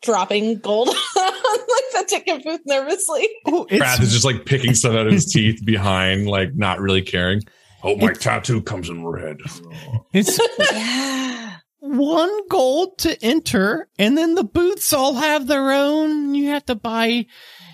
dropping 0.03 0.59
gold 0.59 0.89
on 1.17 1.25
like 1.25 1.85
the 1.93 2.05
ticket 2.09 2.45
booth 2.45 2.61
nervously. 2.67 3.29
oh, 3.47 3.67
it's 3.71 4.01
is 4.01 4.13
just 4.13 4.25
like 4.25 4.45
picking 4.45 4.75
stuff 4.75 4.95
out 4.95 5.07
of 5.07 5.13
his 5.13 5.27
teeth 5.27 5.65
behind, 5.65 6.27
like 6.27 6.55
not 6.55 6.81
really 6.81 7.03
caring. 7.03 7.43
Oh, 7.85 7.97
my 7.97 8.13
tattoo 8.13 8.63
comes 8.63 8.89
in 8.89 9.05
red. 9.05 9.39
it's 10.13 10.41
yeah. 10.73 11.57
one 11.81 12.49
gold 12.49 12.99
to 12.99 13.21
enter, 13.25 13.89
and 13.99 14.17
then 14.17 14.35
the 14.35 14.45
booths 14.45 14.93
all 14.93 15.15
have 15.15 15.47
their 15.47 15.73
own. 15.73 16.35
You 16.35 16.49
have 16.49 16.65
to 16.67 16.75
buy, 16.75 17.27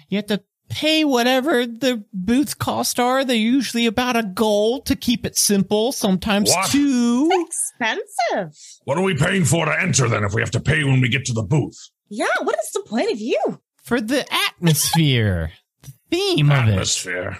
you 0.09 0.17
have 0.17 0.27
to 0.27 0.43
pay 0.69 1.05
whatever 1.05 1.67
the 1.67 2.05
booths 2.13 2.55
cost 2.55 2.99
are. 3.01 3.25
They're 3.25 3.37
usually 3.37 3.87
about 3.87 4.17
a 4.17 4.23
gold 4.23 4.87
to 4.87 4.97
keep 4.97 5.25
it 5.27 5.37
simple, 5.37 5.93
sometimes 5.93 6.51
What? 6.51 6.71
two. 6.71 7.31
Expensive. 7.47 8.57
What 8.85 8.99
are 8.99 9.03
we 9.03 9.15
paying 9.15 9.45
for 9.45 9.65
to 9.67 9.81
enter 9.81 10.09
then 10.09 10.25
if 10.25 10.35
we 10.35 10.43
have 10.43 10.51
to 10.53 10.61
pay 10.61 10.85
when 10.85 11.01
we 11.01 11.09
get 11.09 11.25
to 11.27 11.33
the 11.33 11.43
booth? 11.43 11.79
Yeah, 12.09 12.27
what 12.43 12.57
is 12.59 12.71
the 12.73 12.83
point 12.83 13.11
of 13.13 13.21
you? 13.21 13.61
For 13.83 14.01
the 14.01 14.27
atmosphere, 14.49 15.53
the 15.83 15.93
theme 16.11 16.51
of 16.51 16.69
it. 16.69 16.73
Atmosphere. 16.73 17.39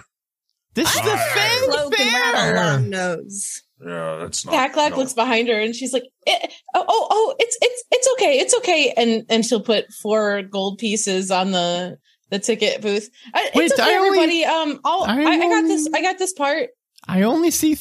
This 0.75 0.93
is 0.95 1.01
the 1.01 1.09
Right. 1.09 1.31
fan 1.33 1.69
Cloak 1.69 1.99
and 1.99 2.13
rattle 2.13 2.41
fair. 2.41 2.55
long 2.55 2.89
nose. 2.89 3.61
Yeah, 3.85 4.17
that's 4.19 4.45
not. 4.45 4.53
Taklak 4.53 4.91
no. 4.91 4.97
looks 4.97 5.13
behind 5.13 5.47
her 5.47 5.59
and 5.59 5.73
she's 5.75 5.93
like, 5.93 6.03
eh, 6.27 6.47
"Oh, 6.75 6.85
oh, 6.87 7.07
oh, 7.09 7.35
it's 7.39 7.57
it's 7.61 7.83
it's 7.91 8.07
okay, 8.13 8.37
it's 8.39 8.55
okay." 8.57 8.93
And 8.95 9.25
and 9.29 9.45
she'll 9.45 9.61
put 9.63 9.85
four 10.01 10.41
gold 10.43 10.77
pieces 10.79 11.31
on 11.31 11.51
the 11.51 11.97
the 12.29 12.39
ticket 12.39 12.81
booth. 12.81 13.09
Uh, 13.33 13.39
Wait, 13.55 13.65
it's 13.71 13.79
okay, 13.79 13.93
I 13.93 13.97
only- 13.97 14.19
everybody. 14.19 14.45
Um, 14.45 14.79
I'll, 14.85 15.03
I 15.03 15.21
I, 15.23 15.31
I 15.31 15.49
got 15.49 15.61
this. 15.63 15.87
I 15.93 16.01
got 16.01 16.17
this 16.17 16.33
part. 16.33 16.69
I 17.07 17.23
only 17.23 17.51
see 17.51 17.77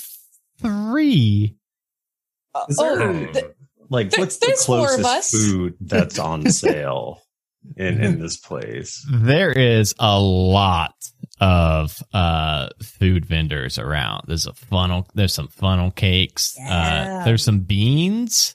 three. 0.60 1.56
Uh, 2.54 2.64
Is 2.68 2.78
oh, 2.80 2.96
there- 2.98 3.32
th- 3.32 3.44
Like, 3.90 4.10
There- 4.10 4.20
what's 4.20 4.36
the 4.38 4.46
there's 4.48 4.64
four 4.66 4.94
of 4.94 5.00
closest 5.00 5.34
us. 5.34 5.42
food 5.46 5.74
that's 5.80 6.18
on 6.18 6.50
sale 6.50 7.22
in 7.76 8.02
in 8.02 8.20
this 8.20 8.36
place? 8.36 9.06
There 9.10 9.52
is 9.52 9.94
a 9.98 10.18
lot 10.20 10.94
of 11.40 11.96
uh 12.12 12.68
food 12.82 13.24
vendors 13.26 13.78
around. 13.78 14.24
There's 14.26 14.46
a 14.46 14.52
funnel. 14.54 15.06
There's 15.14 15.32
some 15.34 15.48
funnel 15.48 15.90
cakes. 15.90 16.54
Yeah. 16.58 17.20
Uh, 17.20 17.24
there's 17.24 17.44
some 17.44 17.60
beans. 17.60 18.54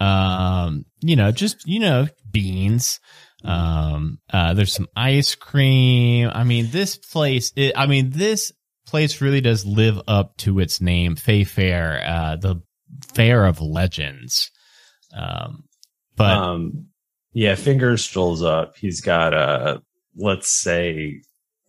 Um, 0.00 0.84
you 1.00 1.16
know, 1.16 1.30
just 1.32 1.66
you 1.66 1.80
know, 1.80 2.08
beans. 2.30 3.00
Um, 3.46 4.18
uh, 4.32 4.54
there's 4.54 4.72
some 4.72 4.88
ice 4.96 5.34
cream. 5.34 6.30
I 6.32 6.44
mean, 6.44 6.70
this 6.70 6.96
place. 6.96 7.52
It, 7.56 7.72
I 7.76 7.86
mean, 7.86 8.10
this 8.10 8.52
place 8.86 9.20
really 9.20 9.40
does 9.40 9.64
live 9.64 10.00
up 10.08 10.36
to 10.38 10.58
its 10.60 10.80
name, 10.80 11.16
Fey 11.16 11.44
Fair, 11.44 12.02
uh, 12.06 12.36
the 12.36 12.62
Fair 13.14 13.44
of 13.44 13.60
Legends. 13.60 14.50
Um, 15.16 15.64
but 16.16 16.36
um, 16.36 16.86
yeah, 17.32 17.54
Fingers 17.54 18.04
strolls 18.04 18.42
up. 18.42 18.76
He's 18.76 19.00
got 19.00 19.34
a 19.34 19.82
let's 20.16 20.50
say 20.50 21.20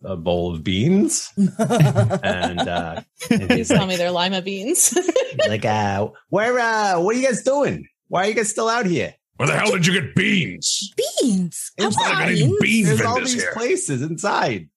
a 0.04 0.16
bowl 0.16 0.54
of 0.54 0.64
beans, 0.64 1.30
and 1.36 2.60
uh, 2.60 3.02
and 3.30 3.48
please 3.48 3.56
he's 3.56 3.68
tell 3.68 3.80
like, 3.80 3.88
me 3.88 3.96
they're 3.96 4.10
lima 4.10 4.42
beans. 4.42 4.96
like, 5.48 5.64
uh, 5.64 6.08
where, 6.28 6.58
uh, 6.58 7.00
what 7.00 7.14
are 7.14 7.18
you 7.18 7.26
guys 7.26 7.42
doing? 7.42 7.86
Why 8.08 8.24
are 8.24 8.28
you 8.28 8.34
guys 8.34 8.48
still 8.48 8.68
out 8.68 8.86
here? 8.86 9.14
Where 9.38 9.46
the 9.48 9.56
hell 9.56 9.72
did 9.72 9.86
you 9.86 9.92
get 9.92 10.14
beans? 10.14 10.92
Beans. 11.20 11.72
It's 11.78 11.96
How 11.96 12.02
like 12.02 12.12
about 12.12 12.28
I 12.28 12.34
need 12.34 12.40
beans? 12.44 12.58
bean 12.60 12.84
There's 12.86 13.00
all 13.02 13.14
vendors 13.14 13.32
these 13.32 13.42
here. 13.42 13.52
places 13.52 14.02
inside. 14.02 14.68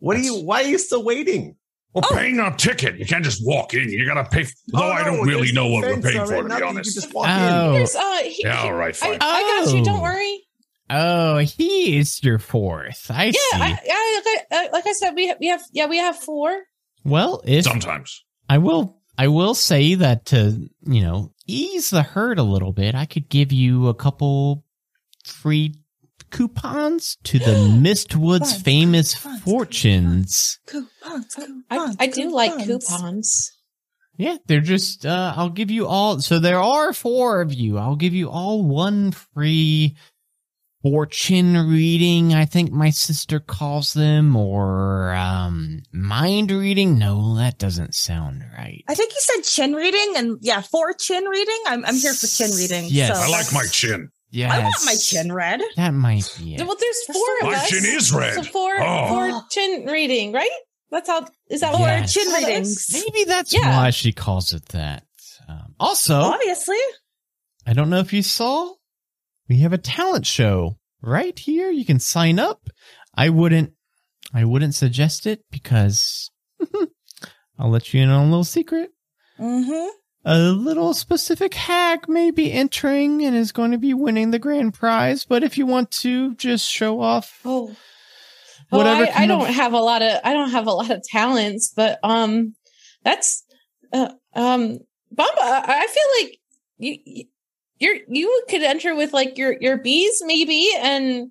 What 0.00 0.16
are 0.16 0.20
you? 0.20 0.34
Why 0.42 0.62
are 0.62 0.66
you 0.68 0.78
still 0.78 1.02
waiting? 1.04 1.56
We're 1.94 2.02
Oh. 2.04 2.14
paying 2.14 2.40
our 2.40 2.56
ticket. 2.56 2.98
You 2.98 3.06
can't 3.06 3.22
just 3.24 3.44
walk 3.46 3.74
in. 3.74 3.88
You 3.90 4.04
gotta 4.06 4.24
pay. 4.28 4.46
Though 4.68 4.80
I 4.80 5.02
Oh, 5.02 5.04
don't 5.04 5.28
really 5.28 5.52
know 5.52 5.68
what 5.68 5.84
we're 5.84 6.00
paying 6.00 6.18
on 6.18 6.26
for, 6.26 6.36
to 6.38 6.42
be 6.42 6.48
nothing. 6.48 6.64
You 6.64 6.68
honest. 6.70 6.94
just 6.94 7.14
walk 7.14 7.26
Oh. 7.28 7.74
Here's, 7.74 7.94
uh, 7.94 8.16
he- 8.24 8.42
Yeah, 8.44 8.62
all 8.62 8.72
right, 8.72 8.88
I, 8.88 8.92
fine. 8.98 9.18
I 9.20 9.62
got 9.64 9.74
you. 9.74 9.84
Don't 9.84 9.98
Oh. 9.98 10.02
worry. 10.02 10.40
oh, 10.90 11.38
he 11.38 11.98
is 11.98 12.22
your 12.24 12.38
fourth. 12.38 13.10
I 13.10 13.26
Yeah, 13.26 13.32
see. 13.32 13.40
I, 13.54 13.78
I, 13.90 14.22
like, 14.24 14.46
I, 14.50 14.68
like 14.72 14.86
I 14.86 14.92
said, 14.94 15.14
we 15.14 15.28
have, 15.28 15.36
we 15.38 15.46
have, 15.48 15.62
yeah, 15.72 15.86
we 15.86 15.98
have 15.98 16.16
four. 16.16 16.62
well, 17.04 17.42
if 17.46 17.64
Sometimes. 17.64 18.24
I 18.48 18.58
will 18.58 18.98
I 19.18 19.28
will 19.28 19.54
say 19.54 19.94
that 19.96 20.24
to, 20.26 20.68
you 20.86 21.02
know, 21.02 21.31
ease 21.46 21.90
the 21.90 22.02
hurt 22.02 22.38
a 22.38 22.42
little 22.42 22.72
bit, 22.72 22.94
I 22.94 23.06
could 23.06 23.28
give 23.28 23.52
you 23.52 23.88
a 23.88 23.94
couple 23.94 24.64
free 25.24 25.74
coupons 26.30 27.18
to 27.24 27.38
the 27.38 27.44
Mistwoods 27.80 28.50
Coupons, 28.50 28.62
famous 28.62 29.14
coupons, 29.14 29.42
fortunes. 29.42 30.58
Coupons, 30.66 31.36
I, 31.70 31.76
coupons, 31.76 31.96
I 32.00 32.06
do 32.06 32.30
like 32.30 32.52
coupons. 32.58 32.86
coupons. 32.86 33.52
Yeah, 34.18 34.36
they're 34.46 34.60
just 34.60 35.06
uh 35.06 35.32
I'll 35.36 35.50
give 35.50 35.70
you 35.70 35.86
all 35.86 36.20
so 36.20 36.38
there 36.38 36.60
are 36.60 36.92
four 36.92 37.40
of 37.40 37.52
you. 37.52 37.78
I'll 37.78 37.96
give 37.96 38.14
you 38.14 38.30
all 38.30 38.62
one 38.62 39.12
free 39.12 39.96
fortune 40.82 41.56
reading, 41.68 42.34
I 42.34 42.44
think 42.44 42.72
my 42.72 42.90
sister 42.90 43.40
calls 43.40 43.92
them, 43.94 44.34
or 44.36 45.12
um, 45.14 45.82
mind 45.92 46.50
reading. 46.50 46.98
No, 46.98 47.36
that 47.36 47.58
doesn't 47.58 47.94
sound 47.94 48.44
right. 48.56 48.82
I 48.88 48.94
think 48.94 49.12
you 49.12 49.20
said 49.20 49.42
chin 49.42 49.74
reading, 49.74 50.14
and 50.16 50.38
yeah, 50.42 50.60
for 50.60 50.92
chin 50.92 51.24
reading. 51.24 51.58
I'm 51.66 51.84
I'm 51.84 51.94
here 51.96 52.14
for 52.14 52.26
chin 52.26 52.50
reading. 52.56 52.86
Yes. 52.88 53.16
so 53.16 53.24
I 53.24 53.28
like 53.28 53.52
my 53.52 53.64
chin. 53.70 54.10
Yes, 54.30 54.50
I 54.52 54.60
want 54.60 54.74
my 54.86 54.94
chin 54.94 55.30
read. 55.30 55.60
That 55.76 55.90
might 55.92 56.34
be 56.38 56.54
it. 56.54 56.62
Well, 56.66 56.76
there's 56.80 57.04
four 57.06 57.36
of 57.42 57.46
My 57.52 57.54
us. 57.58 57.68
chin 57.68 57.84
is 57.84 58.12
red. 58.12 58.34
So 58.34 58.42
four, 58.42 58.72
Oh. 58.80 59.08
four 59.08 59.42
chin 59.50 59.84
reading, 59.86 60.32
right? 60.32 60.48
That's 60.90 61.08
how. 61.08 61.26
Is 61.50 61.60
that 61.60 61.74
Or 61.74 61.80
what? 61.80 61.86
Yes. 61.88 62.14
chin 62.14 62.30
how 62.30 62.36
readings. 62.38 62.88
Maybe 62.92 63.24
that's 63.24 63.52
Yeah. 63.52 63.76
why 63.76 63.90
she 63.90 64.12
calls 64.12 64.52
it 64.54 64.66
that. 64.70 65.04
Um, 65.48 65.74
also, 65.78 66.14
Obviously. 66.18 66.78
I 67.66 67.74
don't 67.74 67.90
know 67.90 67.98
if 67.98 68.12
you 68.14 68.22
saw, 68.22 68.72
we 69.48 69.58
have 69.60 69.72
a 69.72 69.78
talent 69.78 70.26
show 70.26 70.78
right 71.00 71.38
here. 71.38 71.70
You 71.70 71.84
can 71.84 71.98
sign 72.00 72.38
up. 72.38 72.68
I 73.14 73.28
wouldn't, 73.28 73.72
I 74.32 74.44
wouldn't 74.44 74.74
suggest 74.74 75.26
it 75.26 75.44
because 75.50 76.30
I'll 77.58 77.70
let 77.70 77.92
you 77.92 78.02
in 78.02 78.08
on 78.08 78.22
a 78.26 78.30
little 78.30 78.44
secret. 78.44 78.90
Mm-hmm. 79.38 79.88
A 80.24 80.38
little 80.38 80.94
specific 80.94 81.52
hack 81.54 82.08
may 82.08 82.30
be 82.30 82.52
entering 82.52 83.22
and 83.24 83.34
is 83.34 83.50
going 83.50 83.72
to 83.72 83.78
be 83.78 83.92
winning 83.92 84.30
the 84.30 84.38
grand 84.38 84.72
prize. 84.74 85.24
But 85.24 85.42
if 85.42 85.58
you 85.58 85.66
want 85.66 85.90
to 86.02 86.34
just 86.36 86.68
show 86.70 87.00
off, 87.00 87.40
Oh. 87.44 87.74
Whatever 88.70 89.02
Well, 89.02 89.12
I, 89.14 89.22
I 89.24 89.26
don't 89.26 89.48
of- 89.48 89.54
have 89.54 89.72
a 89.72 89.80
lot 89.80 90.00
of 90.02 90.20
I 90.24 90.32
don't 90.32 90.50
have 90.50 90.66
a 90.66 90.72
lot 90.72 90.90
of 90.90 91.02
talents, 91.02 91.72
but 91.76 91.98
um, 92.02 92.54
that's 93.04 93.44
uh, 93.92 94.12
um, 94.34 94.78
Bamba. 95.14 95.36
I 95.38 95.86
feel 95.88 96.26
like 96.28 96.38
you- 96.78 97.24
you're 97.82 97.96
you 98.08 98.44
could 98.48 98.62
enter 98.62 98.94
with 98.94 99.12
like 99.12 99.36
your 99.36 99.56
your 99.60 99.76
bees 99.76 100.22
maybe, 100.24 100.70
and 100.78 101.30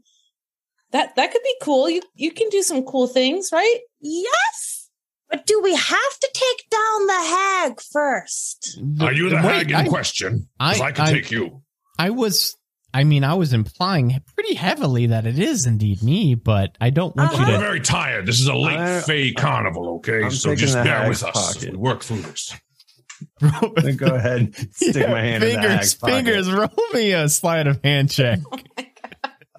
that 0.91 1.15
that 1.15 1.31
could 1.31 1.43
be 1.43 1.55
cool. 1.61 1.89
You 1.89 2.01
you 2.15 2.31
can 2.31 2.49
do 2.49 2.61
some 2.61 2.83
cool 2.83 3.07
things, 3.07 3.49
right? 3.51 3.79
Yes. 4.01 4.89
But 5.29 5.45
do 5.45 5.61
we 5.63 5.73
have 5.73 6.13
to 6.21 6.29
take 6.33 6.69
down 6.69 7.07
the 7.07 7.13
hag 7.13 7.81
first? 7.81 8.79
Are 8.99 9.13
you 9.13 9.29
the 9.29 9.35
Wait, 9.37 9.43
hag 9.45 9.69
in 9.71 9.75
I- 9.77 9.87
question? 9.87 10.49
'Cause 10.59 10.81
I- 10.81 10.85
I, 10.87 10.91
can 10.91 11.05
I- 11.07 11.13
take 11.13 11.31
you. 11.31 11.61
I 11.97 12.09
was, 12.09 12.57
I 12.93 13.05
mean, 13.05 13.23
I 13.23 13.35
was 13.35 13.53
implying 13.53 14.19
pretty 14.35 14.55
heavily 14.55 15.05
that 15.07 15.25
it 15.25 15.39
is 15.39 15.65
indeed 15.65 16.03
me, 16.03 16.35
but 16.35 16.75
I 16.81 16.89
don't 16.89 17.15
want 17.15 17.31
Uh-huh. 17.31 17.43
you 17.43 17.47
We're 17.47 17.57
to. 17.59 17.59
very 17.61 17.79
tired. 17.79 18.25
This 18.25 18.41
is 18.41 18.47
a 18.47 18.53
late 18.55 18.77
I- 18.77 18.99
Fey 19.01 19.31
carnival, 19.31 19.87
okay? 19.99 20.23
I'm 20.25 20.31
so 20.31 20.53
just 20.53 20.73
bear 20.73 21.07
with 21.07 21.23
us 21.23 21.37
as 21.37 21.55
pocket. 21.55 21.71
we 21.71 21.77
work 21.77 22.03
through 22.03 22.23
this. 22.23 22.53
Then 23.41 23.95
go 23.97 24.06
ahead, 24.15 24.56
stick 24.73 24.95
Yeah, 24.95 25.12
my 25.12 25.21
hand 25.21 25.43
in 25.43 25.49
the 25.56 25.62
fingers, 25.62 25.95
pocket. 25.95 26.13
fingers. 26.15 26.51
Roll 26.51 26.69
me 26.93 27.12
a 27.13 27.27
slide 27.30 27.67
of 27.67 27.80
hand 27.84 28.10
check. 28.12 28.39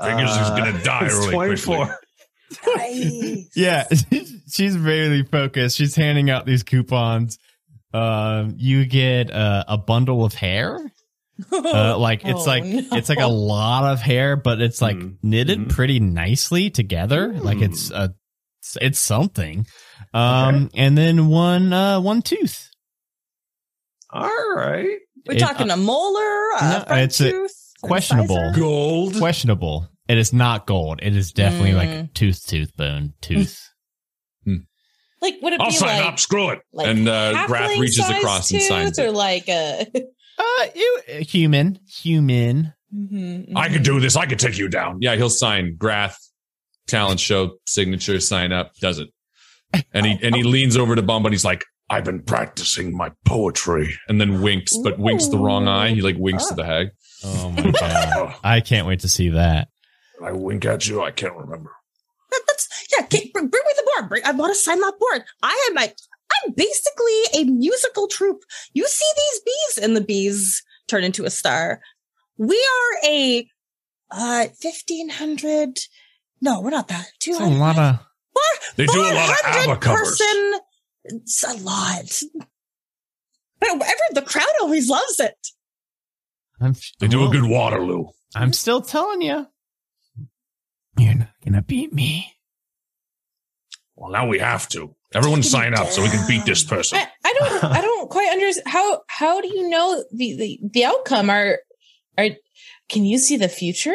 Fingers 0.03 0.31
is 0.31 0.51
gonna 0.51 0.83
die 0.83 1.01
Uh, 1.03 1.05
it's 1.05 1.15
really 1.15 1.33
24. 1.33 1.99
Nice. 2.77 3.51
Yeah, 3.55 3.85
she's 4.51 4.77
barely 4.77 5.23
focused. 5.25 5.77
She's 5.77 5.95
handing 5.95 6.29
out 6.31 6.45
these 6.47 6.63
coupons. 6.63 7.39
Um, 7.95 8.55
you 8.59 8.85
get 8.85 9.31
uh, 9.31 9.65
a 9.69 9.79
bundle 9.79 10.25
of 10.25 10.35
hair. 10.35 10.79
Uh, 11.51 11.97
like 11.99 12.25
it's 12.25 12.41
Oh, 12.43 12.45
like 12.51 12.65
no. 12.65 12.83
it's 12.93 13.09
like 13.09 13.21
a 13.21 13.27
lot 13.27 13.93
of 13.93 14.01
hair, 14.01 14.37
but 14.37 14.61
it's 14.61 14.81
like 14.83 14.97
Mm. 14.97 15.17
knitted 15.23 15.59
Mhm. 15.61 15.69
pretty 15.71 15.99
nicely 16.01 16.71
together. 16.71 17.33
Like 17.33 17.61
it's 17.61 17.91
a 17.91 18.15
it's 18.81 18.99
something. 18.99 19.67
Um, 20.15 20.71
and 20.75 20.97
then 20.97 21.29
one 21.29 21.73
uh 21.73 22.01
one 22.01 22.23
tooth. 22.23 22.69
All 24.13 24.55
right. 24.57 24.99
We're 25.27 25.35
It- 25.35 25.39
talking 25.39 25.71
a 25.71 25.77
molar, 25.77 26.21
a 26.21 26.61
no, 26.79 26.85
front 26.87 27.03
it's 27.03 27.21
a 27.21 27.31
tooth, 27.31 27.53
questionable. 27.83 28.37
incisor? 28.37 28.61
Gold. 28.61 29.17
Questionable. 29.19 29.89
It 30.09 30.19
is 30.19 30.33
not 30.33 30.67
gold. 30.67 30.99
It 31.03 31.17
is 31.17 31.33
definitely 31.33 31.75
like 31.75 31.89
Mm. 31.89 32.13
tooth, 32.15 32.47
tooth, 32.47 32.77
bone, 32.77 33.15
tooth. 33.21 33.69
Like 35.21 35.37
would 35.41 35.53
it 35.53 35.61
I'll 35.61 35.69
be 35.69 35.73
sign 35.77 36.01
like 36.01 36.07
up. 36.15 36.19
Screw 36.19 36.51
it. 36.51 36.59
like 36.73 36.89
And, 36.89 37.09
uh, 37.09 37.47
Grath 37.47 37.79
reaches 37.79 37.99
size 38.05 38.11
across 38.19 38.51
and 38.51 38.59
tooth 38.59 38.69
signs 38.69 38.99
or 38.99 39.05
it. 39.07 39.13
like 39.13 39.49
a. 39.49 39.87
Uh, 40.39 40.65
you, 40.75 41.01
human, 41.21 41.79
human. 41.87 42.73
Mhm, 42.93 43.53
I 43.55 43.69
mhm. 43.69 43.73
could 43.75 43.83
do 43.85 44.01
this. 44.01 44.17
I 44.17 44.25
could 44.27 44.39
take 44.41 44.57
you 44.59 44.67
down. 44.69 44.99
Yeah, 45.01 45.15
he'll 45.15 45.31
sign 45.31 45.77
Grath, 45.77 46.17
talent 46.89 47.21
show, 47.21 47.59
signature, 47.67 48.19
sign 48.19 48.51
up, 48.51 48.73
does 48.81 48.99
it. 48.99 49.11
And 49.93 50.05
he 50.07 50.19
and 50.23 50.35
he 50.35 50.43
leans 50.57 50.77
over 50.77 50.97
to 50.97 51.03
Bamba 51.03 51.27
and 51.27 51.35
he's 51.35 51.45
like, 51.45 51.65
I've 51.93 52.05
been 52.05 52.23
practicing 52.23 52.97
my 52.97 53.13
poetry. 53.25 53.95
and 54.09 54.21
then 54.21 54.41
winks, 54.43 54.77
but 54.77 54.99
winks 54.99 55.29
the 55.29 55.39
wrong 55.39 55.69
eye. 55.69 55.91
He 55.91 56.01
like 56.01 56.17
winks 56.19 56.45
Ah. 56.47 56.49
to 56.51 56.55
the 56.55 56.65
hag. 56.65 56.89
Oh 57.25 57.51
my 57.51 57.71
god! 57.81 58.35
I 58.43 58.61
can't 58.61 58.87
wait 58.87 59.01
to 59.01 59.09
see 59.09 59.29
that. 59.31 59.69
I 60.25 60.33
wink 60.33 60.65
at 60.65 60.89
you. 60.89 61.03
I 61.03 61.11
can't 61.11 61.37
remember. 61.37 61.71
That- 62.31 62.43
That's 62.47 62.69
yeah. 62.97 63.07
Bring, 63.11 63.49
bring 63.49 63.63
me 63.67 63.73
the 63.77 63.91
board. 63.95 64.09
Bring, 64.09 64.23
I 64.25 64.33
want 64.33 64.53
to 64.55 64.59
sign 64.59 64.81
that 64.81 64.95
board. 64.99 65.23
I 65.43 65.67
am 65.71 65.75
like 65.75 65.97
I'm 66.47 66.53
basically 66.55 67.21
a 67.41 67.45
musical 67.45 68.09
troupe. 68.09 68.43
You 68.73 68.87
see 68.89 69.11
these 69.17 69.41
bees, 69.45 69.85
and 69.85 69.95
the 69.97 70.01
bees 70.01 70.63
turn 70.89 71.05
into 71.05 71.25
a 71.25 71.31
star. 71.31 71.81
We 72.39 72.57
are 72.57 73.09
a 73.09 73.47
uh 74.11 74.47
fifteen 74.61 75.09
hundred. 75.11 75.79
No, 76.41 76.61
we're 76.61 76.71
not 76.71 76.89
that. 76.89 77.07
Two 77.21 77.33
It's 77.33 77.41
a 77.41 77.45
lot 77.47 77.79
of. 77.79 77.99
They 78.77 78.87
do 78.87 79.01
a 79.01 79.15
lot 79.15 79.31
of 79.31 79.37
400 79.37 79.71
ABBA 79.71 79.81
covers. 79.81 80.21
Person, 81.05 81.21
it's 81.21 81.45
a 81.45 81.55
lot. 81.63 82.21
But 83.61 83.79
whatever, 83.79 84.03
the 84.13 84.23
crowd 84.23 84.45
always 84.61 84.89
loves 84.89 85.21
it. 85.21 85.37
I'm, 86.61 86.75
They 87.01 87.09
do 87.09 87.25
a 87.25 87.31
good 87.31 87.45
Waterloo. 87.45 88.07
I'm 88.35 88.53
still 88.53 88.81
telling 88.81 89.23
you, 89.23 89.47
you're 90.99 91.15
not 91.15 91.29
gonna 91.45 91.63
beat 91.63 91.93
me. 91.93 92.35
Well, 93.97 94.11
now 94.11 94.27
we 94.27 94.39
have 94.39 94.69
to. 94.71 94.95
Everyone 95.15 95.43
sign 95.43 95.75
up 95.75 95.89
so 95.89 96.03
we 96.03 96.09
can 96.09 96.27
beat 96.27 96.45
this 96.45 96.65
person. 96.65 96.99
I, 96.99 97.09
I 97.25 97.35
don't 97.39 97.65
I 97.65 97.81
don't 97.83 98.11
quite 98.11 98.31
understand 98.33 98.67
how 98.69 99.03
how 99.09 99.41
do 99.41 99.49
you 99.49 99.69
know 99.69 100.05
the, 100.13 100.37
the 100.37 100.61
the 100.73 100.85
outcome 100.85 101.31
are 101.31 101.59
are 102.17 102.29
can 102.89 103.05
you 103.05 103.19
see 103.19 103.37
the 103.37 103.49
future? 103.49 103.95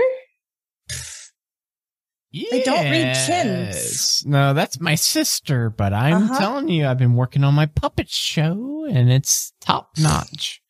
They 2.51 2.63
don't 2.63 2.85
read 2.85 3.01
Yes. 3.05 3.27
chins. 3.27 4.23
No, 4.25 4.53
that's 4.53 4.79
my 4.79 4.95
sister. 4.95 5.69
But 5.69 5.93
I'm 5.93 6.23
Uh-huh. 6.23 6.39
telling 6.39 6.69
you, 6.69 6.87
I've 6.87 6.97
been 6.97 7.15
working 7.15 7.43
on 7.43 7.53
my 7.53 7.65
puppet 7.65 8.09
show, 8.09 8.85
and 8.89 9.11
it's 9.11 9.53
top 9.61 9.89
notch. 9.97 10.61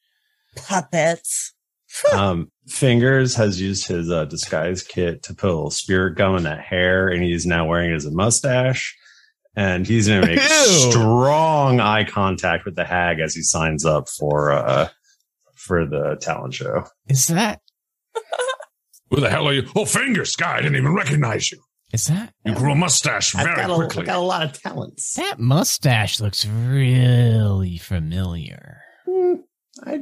Puppets. 0.56 1.53
Um, 2.13 2.51
Fingers 2.67 3.36
has 3.36 3.60
used 3.62 3.88
his 3.88 4.12
uh, 4.12 4.25
disguise 4.25 4.84
kit 4.84 5.23
to 5.23 5.34
put 5.34 5.49
a 5.49 5.53
little 5.53 5.71
spirit 5.71 6.15
gum 6.15 6.36
in 6.36 6.43
that 6.43 6.60
hair, 6.60 7.08
and 7.08 7.23
he's 7.23 7.45
now 7.45 7.65
wearing 7.65 7.91
it 7.91 7.95
as 7.95 8.06
a 8.06 8.12
mustache. 8.12 8.95
And 9.56 9.88
he's 9.88 10.08
going 10.08 10.21
to 10.21 10.27
make 10.27 10.39
Ew. 10.39 10.91
strong 10.91 11.80
eye 11.80 12.03
contact 12.03 12.65
with 12.65 12.75
the 12.75 12.86
hag 12.86 13.19
as 13.19 13.34
he 13.34 13.41
signs 13.41 13.86
up 13.86 14.08
for 14.10 14.51
uh, 14.51 14.89
for 15.56 15.86
the 15.88 16.17
talent 16.21 16.53
show. 16.53 16.84
Is 17.08 17.25
that? 17.27 17.62
Who 19.09 19.21
the 19.21 19.29
hell 19.29 19.47
are 19.47 19.53
you? 19.53 19.69
Oh, 19.75 19.85
fingers, 19.85 20.35
guy! 20.35 20.57
I 20.57 20.61
didn't 20.61 20.77
even 20.77 20.93
recognize 20.93 21.51
you. 21.51 21.59
Is 21.93 22.07
that? 22.07 22.33
You 22.43 22.53
grew 22.53 22.73
a 22.73 22.75
mustache 22.75 23.33
I've 23.33 23.45
very 23.45 23.55
got, 23.55 23.69
a, 23.69 23.75
quickly. 23.75 24.01
I've 24.01 24.07
got 24.07 24.17
a 24.17 24.21
lot 24.21 24.43
of 24.43 24.61
talents. 24.61 25.13
That 25.13 25.39
mustache 25.39 26.19
looks 26.19 26.45
really 26.45 27.77
familiar. 27.77 28.81
Hmm, 29.05 29.35
I, 29.85 30.01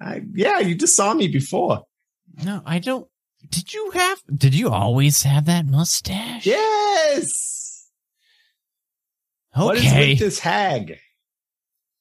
I, 0.00 0.22
yeah, 0.34 0.60
you 0.60 0.76
just 0.76 0.94
saw 0.94 1.14
me 1.14 1.26
before. 1.26 1.82
No, 2.44 2.62
I 2.64 2.78
don't. 2.78 3.08
Did 3.50 3.74
you 3.74 3.90
have? 3.94 4.22
Did 4.34 4.54
you 4.54 4.70
always 4.70 5.24
have 5.24 5.46
that 5.46 5.66
mustache? 5.66 6.46
Yes. 6.46 7.88
Okay. 9.56 9.64
What 9.64 9.78
is 9.78 9.92
with 9.92 10.18
this 10.18 10.38
hag? 10.38 10.98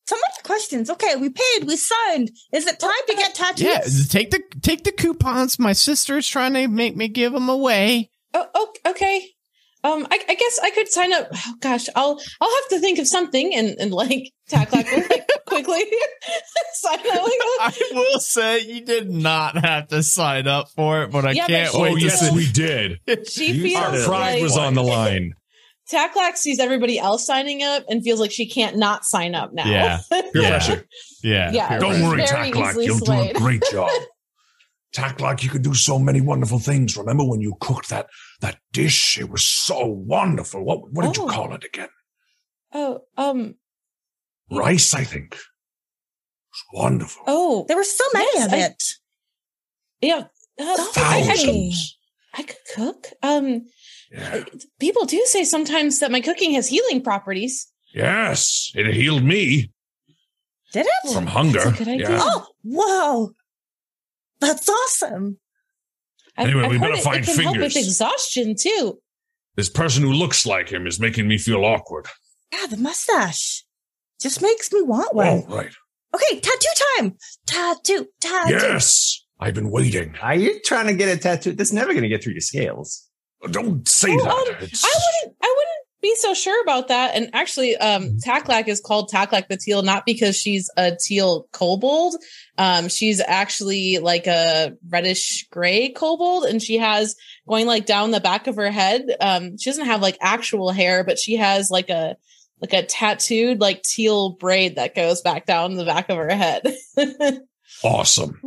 So 0.07 0.15
many 0.15 0.43
questions. 0.43 0.89
Okay, 0.89 1.15
we 1.15 1.29
paid, 1.29 1.63
we 1.65 1.75
signed. 1.75 2.29
Is 2.53 2.67
it 2.67 2.79
time 2.79 2.91
to 3.07 3.15
get 3.15 3.33
tattoos? 3.33 3.61
Yeah, 3.65 3.79
take 4.07 4.29
the 4.31 4.41
take 4.61 4.83
the 4.83 4.91
coupons. 4.91 5.57
My 5.57 5.73
sister's 5.73 6.27
trying 6.27 6.53
to 6.53 6.67
make 6.67 6.95
me 6.95 7.07
give 7.07 7.33
them 7.33 7.49
away. 7.49 8.11
Oh, 8.33 8.47
oh 8.53 8.73
okay. 8.87 9.29
Um, 9.83 10.07
I, 10.09 10.19
I 10.29 10.33
guess 10.35 10.59
I 10.63 10.71
could 10.71 10.87
sign 10.89 11.13
up. 11.13 11.27
Oh 11.33 11.53
gosh, 11.59 11.87
I'll 11.95 12.19
I'll 12.41 12.49
have 12.49 12.69
to 12.69 12.79
think 12.79 12.99
of 12.99 13.07
something 13.07 13.53
and 13.55 13.75
and 13.79 13.91
like 13.91 14.31
tack 14.47 14.71
like 14.73 14.91
like, 14.91 15.27
quickly 15.47 15.81
sign 16.73 16.99
up. 16.99 17.05
I 17.07 17.73
will 17.93 18.19
say 18.19 18.61
you 18.61 18.85
did 18.85 19.09
not 19.09 19.57
have 19.63 19.87
to 19.89 20.01
sign 20.03 20.47
up 20.47 20.69
for 20.69 21.03
it, 21.03 21.11
but 21.11 21.25
I 21.25 21.31
Yeah, 21.31 21.47
can't 21.47 21.71
she- 21.71 21.77
oh, 21.77 21.81
wait 21.81 21.95
to 21.99 22.05
yes, 22.05 22.29
see. 22.29 22.35
we 22.35 22.51
did. 22.51 22.99
she 23.27 23.59
feels 23.59 23.73
started 23.77 24.01
it. 24.01 24.05
Pride 24.05 24.33
like 24.33 24.43
was 24.43 24.57
on 24.57 24.73
the 24.75 24.83
line. 24.83 25.33
Tacklax 25.91 26.37
sees 26.37 26.59
everybody 26.59 26.97
else 26.97 27.25
signing 27.25 27.61
up 27.61 27.83
and 27.89 28.03
feels 28.03 28.19
like 28.19 28.31
she 28.31 28.47
can't 28.49 28.75
not 28.77 29.05
sign 29.05 29.35
up 29.35 29.53
now. 29.53 29.65
Yeah. 29.69 29.99
Peer 30.11 30.31
Yeah. 30.33 30.49
pressure. 30.49 30.87
Yeah, 31.23 31.51
Yeah. 31.51 31.67
peer 31.69 31.79
Don't 31.79 32.01
worry, 32.01 32.25
Very 32.25 32.51
Taklak. 32.51 32.83
You'll 32.83 32.97
do 32.99 33.11
a 33.11 33.33
great 33.33 33.61
job. 33.71 33.89
Taklak, 34.95 35.43
you 35.43 35.49
could 35.49 35.61
do 35.61 35.73
so 35.73 35.99
many 35.99 36.21
wonderful 36.21 36.57
things. 36.57 36.95
Remember 36.97 37.23
when 37.25 37.41
you 37.41 37.55
cooked 37.59 37.89
that 37.89 38.07
that 38.41 38.57
dish? 38.71 39.17
It 39.19 39.29
was 39.29 39.43
so 39.43 39.85
wonderful. 39.85 40.63
What 40.63 40.89
what 40.91 41.03
did 41.05 41.19
Oh. 41.19 41.25
you 41.25 41.29
call 41.31 41.53
it 41.53 41.63
again? 41.65 41.89
Oh, 42.73 43.01
um, 43.17 43.55
Rice, 44.51 44.93
I 44.93 45.03
think. 45.03 45.33
It 45.33 45.39
was 46.51 46.63
wonderful. 46.83 47.23
oh, 47.27 47.65
There 47.67 47.77
were 47.77 47.83
so 47.83 48.03
many 48.13 48.29
Yes, 48.35 48.45
of 48.47 48.53
I- 48.53 48.57
it. 48.57 48.83
yeah. 50.01 50.23
Uh, 50.57 50.63
I, 50.63 50.71
I, 50.71 50.75
can, 50.75 51.35
Thousands. 51.35 51.97
I 52.37 52.43
could 52.43 52.57
cook. 52.75 53.07
Um, 53.23 53.65
Yeah. 54.11 54.43
people 54.79 55.05
do 55.05 55.21
say 55.25 55.43
sometimes 55.43 55.99
that 55.99 56.11
my 56.11 56.21
cooking 56.21 56.51
has 56.53 56.67
healing 56.67 57.01
properties. 57.01 57.67
Yes, 57.93 58.71
it 58.75 58.93
healed 58.93 59.23
me 59.23 59.71
Did 60.73 60.85
it? 60.85 61.13
from 61.13 61.27
hunger. 61.27 61.59
That's 61.63 61.79
a 61.81 61.83
good 61.83 61.87
idea. 61.93 62.09
Yeah. 62.11 62.19
Oh, 62.21 62.47
whoa. 62.63 63.31
That's 64.41 64.67
awesome. 64.67 65.39
I've- 66.37 66.49
Anyway, 66.51 66.65
I've 66.65 66.71
we 66.71 66.77
better 66.77 66.93
it- 66.95 67.03
find 67.03 67.23
it 67.23 67.25
can 67.25 67.39
help 67.43 67.57
with 67.57 67.75
exhaustion 67.77 68.55
too. 68.59 68.99
This 69.55 69.69
person 69.69 70.03
who 70.03 70.11
looks 70.11 70.45
like 70.45 70.69
him 70.69 70.85
is 70.85 70.99
making 70.99 71.27
me 71.29 71.37
feel 71.37 71.63
awkward. 71.63 72.07
Yeah, 72.51 72.65
the 72.67 72.75
mustache 72.77 73.63
just 74.21 74.41
makes 74.41 74.71
me 74.73 74.81
want 74.81 75.15
one. 75.15 75.27
Oh, 75.47 75.55
right. 75.55 75.71
Okay, 76.13 76.39
tattoo 76.41 76.67
time. 76.97 77.17
Tattoo, 77.45 78.07
tattoo. 78.19 78.51
Yes, 78.53 79.24
I've 79.45 79.53
been 79.53 79.69
waiting. 79.69 80.15
Are 80.23 80.33
you 80.35 80.59
trying 80.65 80.87
to 80.87 80.93
get 80.95 81.15
a 81.15 81.17
tattoo? 81.21 81.51
That's 81.53 81.71
never 81.71 81.91
going 81.93 82.01
to 82.03 82.09
get 82.09 82.23
through 82.23 82.33
your 82.33 82.41
scales. 82.41 83.07
Don't 83.51 83.87
say 83.87 84.09
Oh, 84.11 84.17
that. 84.17 84.25
um, 84.25 84.55
I 84.59 84.59
wouldn't 84.59 85.37
I 85.43 85.55
wouldn't 85.55 85.85
be 86.01 86.15
so 86.15 86.33
sure 86.33 86.59
about 86.63 86.87
that. 86.87 87.15
And 87.15 87.29
actually, 87.33 87.75
um, 87.77 88.17
Taklak 88.25 88.67
is 88.67 88.81
called 88.81 89.11
Taklak 89.11 89.47
the 89.47 89.57
Teal, 89.57 89.83
not 89.83 90.03
because 90.03 90.35
she's 90.35 90.67
a 90.77 90.97
teal 90.99 91.47
kobold. 91.51 92.15
Um, 92.57 92.89
she's 92.89 93.21
actually 93.21 93.99
like 93.99 94.25
a 94.25 94.73
reddish 94.89 95.47
gray 95.51 95.89
kobold, 95.89 96.45
and 96.45 96.59
she 96.59 96.77
has 96.79 97.15
going 97.47 97.67
like 97.67 97.85
down 97.85 98.09
the 98.09 98.19
back 98.19 98.47
of 98.47 98.55
her 98.55 98.71
head. 98.71 99.03
Um, 99.21 99.59
she 99.59 99.69
doesn't 99.69 99.85
have 99.85 100.01
like 100.01 100.17
actual 100.21 100.71
hair, 100.71 101.03
but 101.03 101.19
she 101.19 101.35
has 101.35 101.69
like 101.69 101.89
a 101.89 102.15
like 102.61 102.73
a 102.73 102.83
tattooed 102.83 103.59
like 103.61 103.83
teal 103.83 104.31
braid 104.31 104.77
that 104.77 104.95
goes 104.95 105.21
back 105.21 105.45
down 105.45 105.75
the 105.75 105.85
back 105.85 106.09
of 106.09 106.17
her 106.17 106.33
head. 106.33 106.63
awesome. 107.83 108.39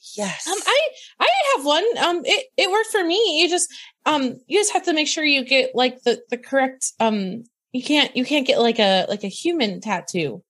Ooh, 0.00 0.22
yes. 0.22 0.44
I 0.46 0.88
I 1.20 1.28
have 1.56 1.64
one. 1.66 1.84
Um, 1.98 2.22
it 2.24 2.46
it 2.56 2.70
worked 2.70 2.90
for 2.90 3.04
me. 3.04 3.42
You 3.42 3.48
just 3.48 3.72
um 4.06 4.40
you 4.46 4.58
just 4.58 4.72
have 4.72 4.84
to 4.84 4.92
make 4.92 5.08
sure 5.08 5.24
you 5.24 5.44
get 5.44 5.70
like 5.74 6.02
the 6.02 6.20
the 6.30 6.38
correct 6.38 6.92
um. 7.00 7.44
You 7.72 7.84
can't 7.84 8.16
you 8.16 8.24
can't 8.24 8.46
get 8.46 8.58
like 8.58 8.80
a 8.80 9.06
like 9.08 9.22
a 9.22 9.28
human 9.28 9.80
tattoo. 9.80 10.42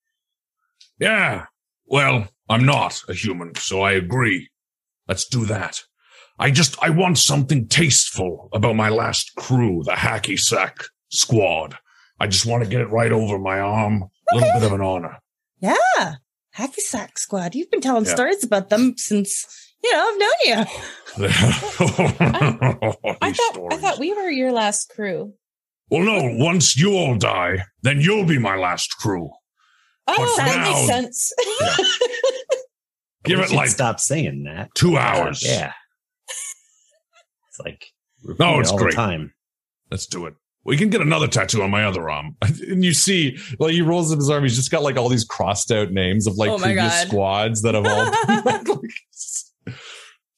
Yeah. 0.99 1.47
Well, 1.85 2.29
I'm 2.49 2.65
not 2.65 3.03
a 3.09 3.13
human, 3.13 3.55
so 3.57 3.83
I 3.83 3.93
agree. 3.93 4.49
Let's 5.07 5.27
do 5.27 5.45
that. 5.47 5.83
I 6.39 6.51
just, 6.51 6.83
I 6.83 6.89
want 6.89 7.19
something 7.19 7.69
tasteful 7.69 8.49
about 8.55 8.75
my 8.77 8.89
last 8.89 9.35
crew, 9.37 9.83
the 9.85 9.93
Hacky 9.93 10.39
Sack 10.39 10.79
Squad. 11.11 11.77
I 12.19 12.27
just 12.29 12.47
want 12.47 12.65
to 12.65 12.71
get 12.71 12.81
it 12.81 12.89
right 12.89 13.13
over 13.13 13.39
my 13.39 13.61
arm. 13.61 14.05
A 14.33 14.35
little 14.35 14.53
bit 14.55 14.63
of 14.63 14.73
an 14.73 14.81
honor. 14.81 15.19
yeah. 15.61 16.15
Hacky 16.61 16.81
Sack 16.81 17.19
Squad. 17.19 17.55
You've 17.55 17.71
been 17.71 17.81
telling 17.81 18.05
Yeah. 18.05 18.15
stories 18.15 18.45
about 18.45 18.69
them 18.71 18.95
since, 18.97 19.47
you 19.83 19.93
know, 19.93 20.09
I've 20.09 20.19
known 20.19 20.31
you. 20.45 20.67
I 23.21 23.29
These 23.29 23.37
thought 23.37 23.73
I 23.73 23.77
thought 23.79 23.99
we 23.99 24.13
were 24.13 24.31
your 24.31 24.53
last 24.53 24.91
crew. 24.95 25.35
well, 25.91 26.03
no, 26.03 26.37
once 26.45 26.77
you 26.77 26.93
all 26.95 27.17
die, 27.17 27.65
then 27.83 28.01
you'll 28.01 28.27
be 28.27 28.39
my 28.39 28.57
last 28.57 28.97
crew. 28.99 29.31
Oh, 30.07 30.35
that 30.37 30.57
now- 30.57 30.73
makes 30.73 30.87
sense. 30.87 31.33
Give 33.25 33.39
it 33.39 33.49
should 33.49 33.57
like 33.57 33.69
stop 33.69 34.01
saying 34.01 34.45
that. 34.45 34.71
two 34.75 34.97
hours. 34.97 35.43
Yeah. 35.45 35.73
It's 37.49 37.61
like 37.63 37.85
No, 38.39 38.59
it's 38.61 38.71
all 38.71 38.79
great. 38.79 38.95
time. 38.95 39.35
Let's 39.91 40.07
do 40.07 40.25
it. 40.27 40.35
We 40.71 40.77
can 40.77 40.89
get 40.89 41.01
another 41.01 41.27
tattoo 41.27 41.63
on 41.63 41.71
my 41.73 41.85
other 41.85 42.09
arm. 42.09 42.37
and 42.43 42.85
you 42.85 42.95
see, 42.95 43.37
like 43.59 43.73
he 43.73 43.83
rolls 43.83 44.13
up 44.13 44.19
his 44.19 44.31
arm. 44.31 44.45
He's 44.45 44.55
just 44.55 44.71
got 44.71 44.85
like 44.85 44.97
all 44.97 45.09
these 45.09 45.25
crossed 45.25 45.73
out 45.73 45.91
names 45.91 46.29
of 46.29 46.37
like 46.37 46.49
Oh 46.49 46.59
previous 46.59 46.93
God. 46.93 47.09
squads 47.09 47.63
that 47.63 47.75
have 47.75 47.85
all. 47.85 48.81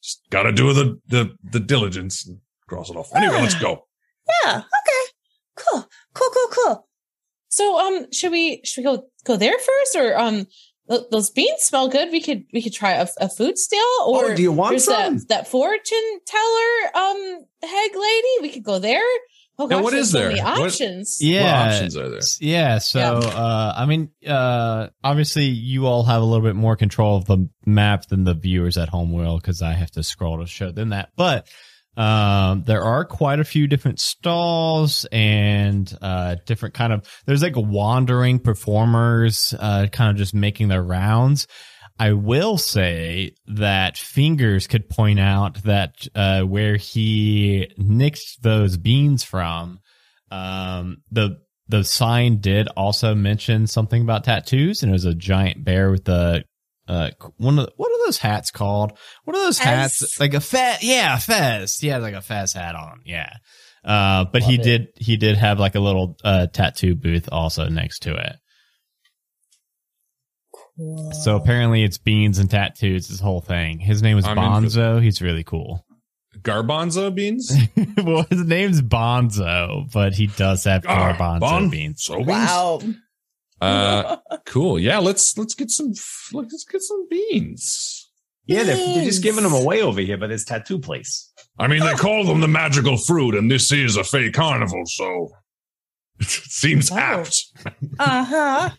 Just 0.01 0.29
gotta 0.31 0.51
do 0.51 0.73
the, 0.73 0.99
the, 1.07 1.37
the 1.51 1.59
diligence 1.59 2.27
and 2.27 2.39
cross 2.67 2.89
it 2.89 2.95
off. 2.95 3.15
Anyway, 3.15 3.39
let's 3.41 3.53
go. 3.53 3.85
Yeah. 4.43 4.57
Okay. 4.57 5.11
Cool. 5.55 5.87
Cool, 6.15 6.29
cool, 6.33 6.47
cool. 6.51 6.87
so 7.49 7.79
um, 7.79 8.11
should 8.11 8.31
we 8.31 8.61
should 8.65 8.83
we 8.83 8.85
go 8.85 9.05
go 9.23 9.37
there 9.37 9.57
first 9.57 9.95
or 9.95 10.17
um? 10.17 10.47
Those 10.87 11.29
beans 11.29 11.61
smell 11.61 11.87
good. 11.87 12.11
We 12.11 12.21
could 12.21 12.43
we 12.51 12.61
could 12.61 12.73
try 12.73 12.91
a, 12.91 13.07
a 13.19 13.29
food 13.29 13.57
steal 13.57 13.79
or 14.05 14.31
oh, 14.31 14.35
do 14.35 14.41
you 14.41 14.51
want 14.51 14.71
there's 14.71 14.83
some? 14.83 15.19
that 15.19 15.27
that 15.29 15.47
fortune 15.47 16.19
teller 16.25 17.05
um 17.05 17.45
hag 17.61 17.91
lady. 17.95 18.27
We 18.41 18.49
could 18.49 18.63
go 18.63 18.79
there. 18.79 19.01
Oh 19.59 19.65
Yeah, 19.69 19.75
gosh, 19.77 19.83
what 19.83 19.91
there's 19.91 20.05
is 20.07 20.11
so 20.11 20.17
there? 20.19 20.27
many 20.29 20.41
What- 20.41 20.61
options. 20.61 21.17
Yeah. 21.21 21.43
What 21.67 21.73
options 21.73 21.97
are 21.97 22.09
there? 22.09 22.19
Yeah, 22.39 22.77
so 22.79 22.99
Yeah. 22.99 23.11
uh 23.11 23.73
I 23.77 23.85
mean 23.85 24.09
uh 24.27 24.87
obviously 25.03 25.45
you 25.45 25.85
all 25.85 26.03
have 26.03 26.21
a 26.21 26.25
little 26.25 26.43
bit 26.45 26.55
more 26.55 26.75
control 26.75 27.17
of 27.17 27.25
the 27.25 27.47
map 27.65 28.07
than 28.07 28.23
the 28.23 28.33
viewers 28.33 28.77
at 28.77 28.89
home 28.89 29.11
will 29.11 29.39
cuz 29.39 29.61
I 29.61 29.73
have 29.73 29.91
to 29.91 30.01
scroll 30.03 30.39
to 30.39 30.47
show 30.47 30.71
them 30.71 30.89
that. 30.89 31.09
But 31.15 31.47
um 31.95 32.63
there 32.65 32.81
are 32.83 33.05
quite 33.05 33.39
a 33.39 33.43
few 33.43 33.67
different 33.67 33.99
stalls 33.99 35.05
and 35.11 35.95
uh 36.01 36.37
different 36.47 36.73
kind 36.73 36.91
of 36.91 37.07
there's 37.27 37.43
like 37.43 37.53
wandering 37.55 38.39
performers 38.39 39.53
uh 39.59 39.85
kind 39.91 40.09
of 40.09 40.17
just 40.17 40.33
making 40.33 40.69
their 40.69 40.81
rounds. 40.83 41.45
I 41.99 42.13
will 42.13 42.57
say 42.57 43.35
that 43.47 43.97
Fingers 43.97 44.67
could 44.67 44.89
point 44.89 45.19
out 45.19 45.63
that 45.63 46.07
uh, 46.15 46.41
where 46.41 46.75
he 46.75 47.71
nicked 47.77 48.41
those 48.41 48.77
beans 48.77 49.23
from, 49.23 49.79
um, 50.31 50.97
the 51.11 51.37
the 51.67 51.83
sign 51.83 52.39
did 52.39 52.67
also 52.69 53.15
mention 53.15 53.67
something 53.67 54.01
about 54.01 54.23
tattoos, 54.23 54.83
and 54.83 54.89
it 54.89 54.93
was 54.93 55.05
a 55.05 55.13
giant 55.13 55.63
bear 55.63 55.91
with 55.91 56.05
the 56.05 56.43
uh 56.87 57.11
one 57.37 57.57
of 57.57 57.65
the, 57.67 57.71
what 57.77 57.89
are 57.91 58.05
those 58.05 58.17
hats 58.17 58.51
called? 58.51 58.91
What 59.23 59.37
are 59.37 59.43
those 59.43 59.59
hats? 59.59 60.19
Like 60.19 60.33
a 60.33 60.41
fez? 60.41 60.83
Yeah, 60.83 61.17
fez. 61.17 61.77
He 61.77 61.87
had 61.87 62.01
like 62.01 62.15
a 62.15 62.21
fez 62.21 62.53
hat 62.53 62.75
on. 62.75 63.01
Yeah. 63.05 63.31
Uh, 63.85 64.25
but 64.25 64.41
Love 64.41 64.51
he 64.51 64.55
it. 64.55 64.63
did 64.63 64.87
he 64.97 65.17
did 65.17 65.37
have 65.37 65.59
like 65.59 65.75
a 65.75 65.79
little 65.79 66.17
uh 66.23 66.47
tattoo 66.47 66.95
booth 66.95 67.29
also 67.31 67.69
next 67.69 67.99
to 67.99 68.13
it. 68.15 68.35
So 71.23 71.35
apparently 71.35 71.83
it's 71.83 71.97
beans 71.97 72.39
and 72.39 72.49
tattoos, 72.49 73.07
this 73.07 73.19
whole 73.19 73.41
thing. 73.41 73.79
His 73.79 74.01
name 74.01 74.17
is 74.17 74.25
I'm 74.25 74.37
Bonzo. 74.37 75.01
He's 75.01 75.21
really 75.21 75.43
cool. 75.43 75.85
Garbanzo 76.41 77.13
beans. 77.13 77.55
well, 78.03 78.25
his 78.29 78.43
name's 78.43 78.81
Bonzo, 78.81 79.91
but 79.93 80.13
he 80.13 80.27
does 80.27 80.63
have 80.63 80.83
Ah, 80.87 81.13
garbanzo 81.13 81.39
bon- 81.39 81.69
beans. 81.69 82.03
So 82.03 82.15
beans. 82.17 82.27
Wow. 82.27 82.81
Uh, 83.61 84.17
cool. 84.45 84.77
Yeah, 84.79 84.97
let's 84.97 85.37
let's 85.37 85.53
get 85.53 85.69
some 85.69 85.93
let's 86.33 86.65
get 86.65 86.81
some 86.81 87.07
beans. 87.09 88.09
Yeah, 88.45 88.63
they're, 88.63 88.75
they're 88.75 89.05
just 89.05 89.23
giving 89.23 89.43
them 89.43 89.53
away 89.53 89.81
over 89.81 90.01
here 90.01 90.17
by 90.17 90.27
this 90.27 90.43
tattoo 90.43 90.79
place. 90.79 91.31
I 91.57 91.67
mean, 91.67 91.79
they 91.79 91.93
call 91.93 92.25
them 92.25 92.41
the 92.41 92.47
magical 92.49 92.97
fruit, 92.97 93.35
and 93.35 93.49
this 93.49 93.71
is 93.71 93.95
a 93.95 94.03
fake 94.03 94.33
carnival, 94.33 94.81
so 94.85 95.29
it 96.19 96.25
seems 96.27 96.91
Oh. 96.91 96.97
apt. 96.97 97.45
Uh 97.99 98.23
huh. 98.25 98.69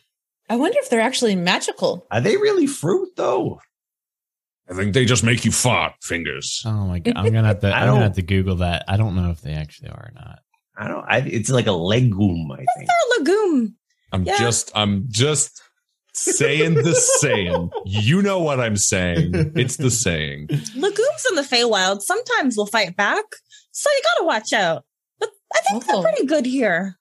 I 0.49 0.57
wonder 0.57 0.77
if 0.81 0.91
they're 0.91 1.01
actually 1.01 1.37
magical. 1.37 2.07
Are 2.11 2.21
they 2.21 2.37
really 2.37 2.67
fruit 2.67 3.11
though? 3.17 3.61
I 4.69 4.75
think 4.75 4.95
they 4.95 5.05
just 5.05 5.25
make 5.25 5.45
you 5.45 5.53
fart, 5.53 5.93
fingers. 6.03 6.63
Oh 6.65 6.87
my 6.87 6.99
god, 6.99 7.15
I'm 7.17 7.33
gonna 7.33 7.47
have 7.49 7.61
to. 7.61 7.69
I 7.75 7.81
I'm 7.83 7.89
gonna 7.89 8.03
have 8.05 8.15
to 8.15 8.23
Google 8.23 8.57
that. 8.57 8.85
I 8.89 8.97
don't 8.97 9.15
know 9.17 9.31
if 9.31 9.41
they 9.41 9.53
actually 9.53 9.91
are 9.91 10.11
or 10.11 10.13
not. 10.15 10.39
I 10.77 10.89
don't. 10.89 11.05
I, 11.09 11.19
it's 11.19 11.51
like 11.51 11.67
a 11.67 11.73
legume. 11.73 12.51
I 12.53 12.57
think. 12.77 12.89
They're 12.89 13.19
a 13.19 13.21
legume. 13.21 13.77
I'm 14.13 14.25
Yeah. 14.25 14.39
just 14.39 14.73
I'm 14.75 15.07
just 15.09 15.61
saying 16.15 16.75
the 16.75 16.95
saying. 16.95 17.71
You 17.85 18.23
know 18.23 18.39
what 18.41 18.61
I'm 18.61 18.77
saying. 18.77 19.53
It's 19.57 19.77
the 19.77 19.91
saying. 19.91 20.49
Legumes 20.77 21.27
in 21.31 21.37
the 21.37 21.43
Feywild 21.43 22.01
sometimes 22.03 22.57
will 22.57 22.67
fight 22.67 22.97
back, 22.97 23.25
so 23.73 23.91
you 23.91 24.03
gotta 24.15 24.27
watch 24.27 24.53
out. 24.53 24.85
But 25.21 25.31
I 25.55 25.61
think 25.61 25.85
Oh. 25.89 26.03
they're 26.03 26.13
pretty 26.13 26.27
good 26.27 26.47
here. 26.47 26.99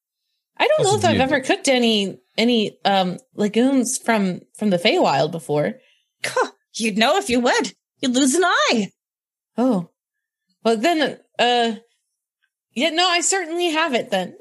I 0.58 0.68
don't 0.68 0.84
know 0.84 0.96
if 0.98 1.06
I've 1.06 1.20
ever 1.20 1.42
cooked 1.42 1.68
any 1.68 2.20
any 2.38 2.78
um 2.86 3.18
legumes 3.36 3.98
from 3.98 4.42
from 4.56 4.70
the 4.70 4.78
Feywild 4.78 5.32
before. 5.32 5.76
Huh, 6.24 6.52
You'd 6.76 6.98
know 6.98 7.18
if 7.18 7.30
you 7.30 7.40
would. 7.40 7.74
You'd 8.00 8.16
lose 8.16 8.36
an 8.36 8.44
eye. 8.44 8.90
Oh, 9.58 9.90
well 10.64 10.78
then, 10.78 11.20
uh, 11.38 11.76
yeah, 12.74 12.90
no, 12.90 13.08
I 13.08 13.22
certainly 13.22 13.70
have 13.70 13.94
it 13.94 14.10
then. 14.10 14.36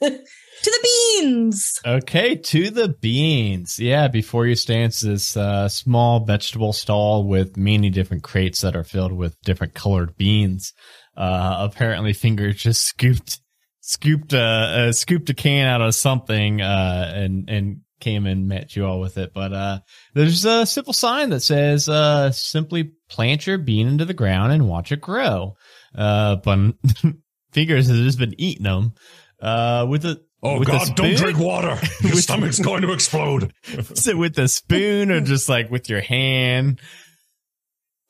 To 0.62 0.70
the 0.70 0.88
beans. 1.22 1.80
Okay, 1.86 2.34
to 2.34 2.70
the 2.70 2.88
beans. 2.88 3.78
Yeah, 3.78 4.08
before 4.08 4.46
you 4.46 4.54
stands 4.54 5.00
this 5.00 5.34
uh, 5.34 5.70
small 5.70 6.24
vegetable 6.24 6.74
stall 6.74 7.24
with 7.24 7.56
many 7.56 7.88
different 7.88 8.22
crates 8.22 8.60
that 8.60 8.76
are 8.76 8.84
filled 8.84 9.12
with 9.12 9.40
different 9.42 9.72
colored 9.72 10.18
beans. 10.18 10.74
Uh, 11.16 11.66
apparently, 11.70 12.12
fingers 12.12 12.56
just 12.56 12.84
scooped 12.84 13.40
scooped 13.90 14.32
a 14.32 14.40
uh, 14.88 14.92
scooped 14.92 15.28
a 15.30 15.34
can 15.34 15.66
out 15.66 15.80
of 15.80 15.94
something 15.94 16.60
uh, 16.60 17.12
and 17.14 17.48
and 17.50 17.80
came 18.00 18.26
and 18.26 18.48
met 18.48 18.74
you 18.74 18.86
all 18.86 19.00
with 19.00 19.18
it. 19.18 19.32
But 19.34 19.52
uh, 19.52 19.80
there's 20.14 20.44
a 20.44 20.64
simple 20.64 20.92
sign 20.92 21.30
that 21.30 21.40
says 21.40 21.88
uh, 21.88 22.30
simply 22.32 22.92
plant 23.08 23.46
your 23.46 23.58
bean 23.58 23.86
into 23.86 24.04
the 24.04 24.14
ground 24.14 24.52
and 24.52 24.68
watch 24.68 24.92
it 24.92 25.00
grow. 25.00 25.56
Uh, 25.94 26.36
but 26.36 26.74
figures 27.52 27.88
has 27.88 27.98
just 27.98 28.18
been 28.18 28.34
eating 28.38 28.64
them. 28.64 28.94
Uh, 29.40 29.86
with 29.88 30.04
a 30.04 30.20
Oh 30.42 30.58
with 30.58 30.68
God! 30.68 30.96
Don't 30.96 31.16
drink 31.16 31.38
water. 31.38 31.78
Your 32.00 32.14
stomach's 32.14 32.58
going 32.58 32.80
to 32.80 32.92
explode. 32.92 33.52
Is 33.68 34.08
it 34.08 34.16
with 34.16 34.38
a 34.38 34.48
spoon 34.48 35.10
or 35.10 35.20
just 35.20 35.50
like 35.50 35.70
with 35.70 35.90
your 35.90 36.00
hand? 36.00 36.80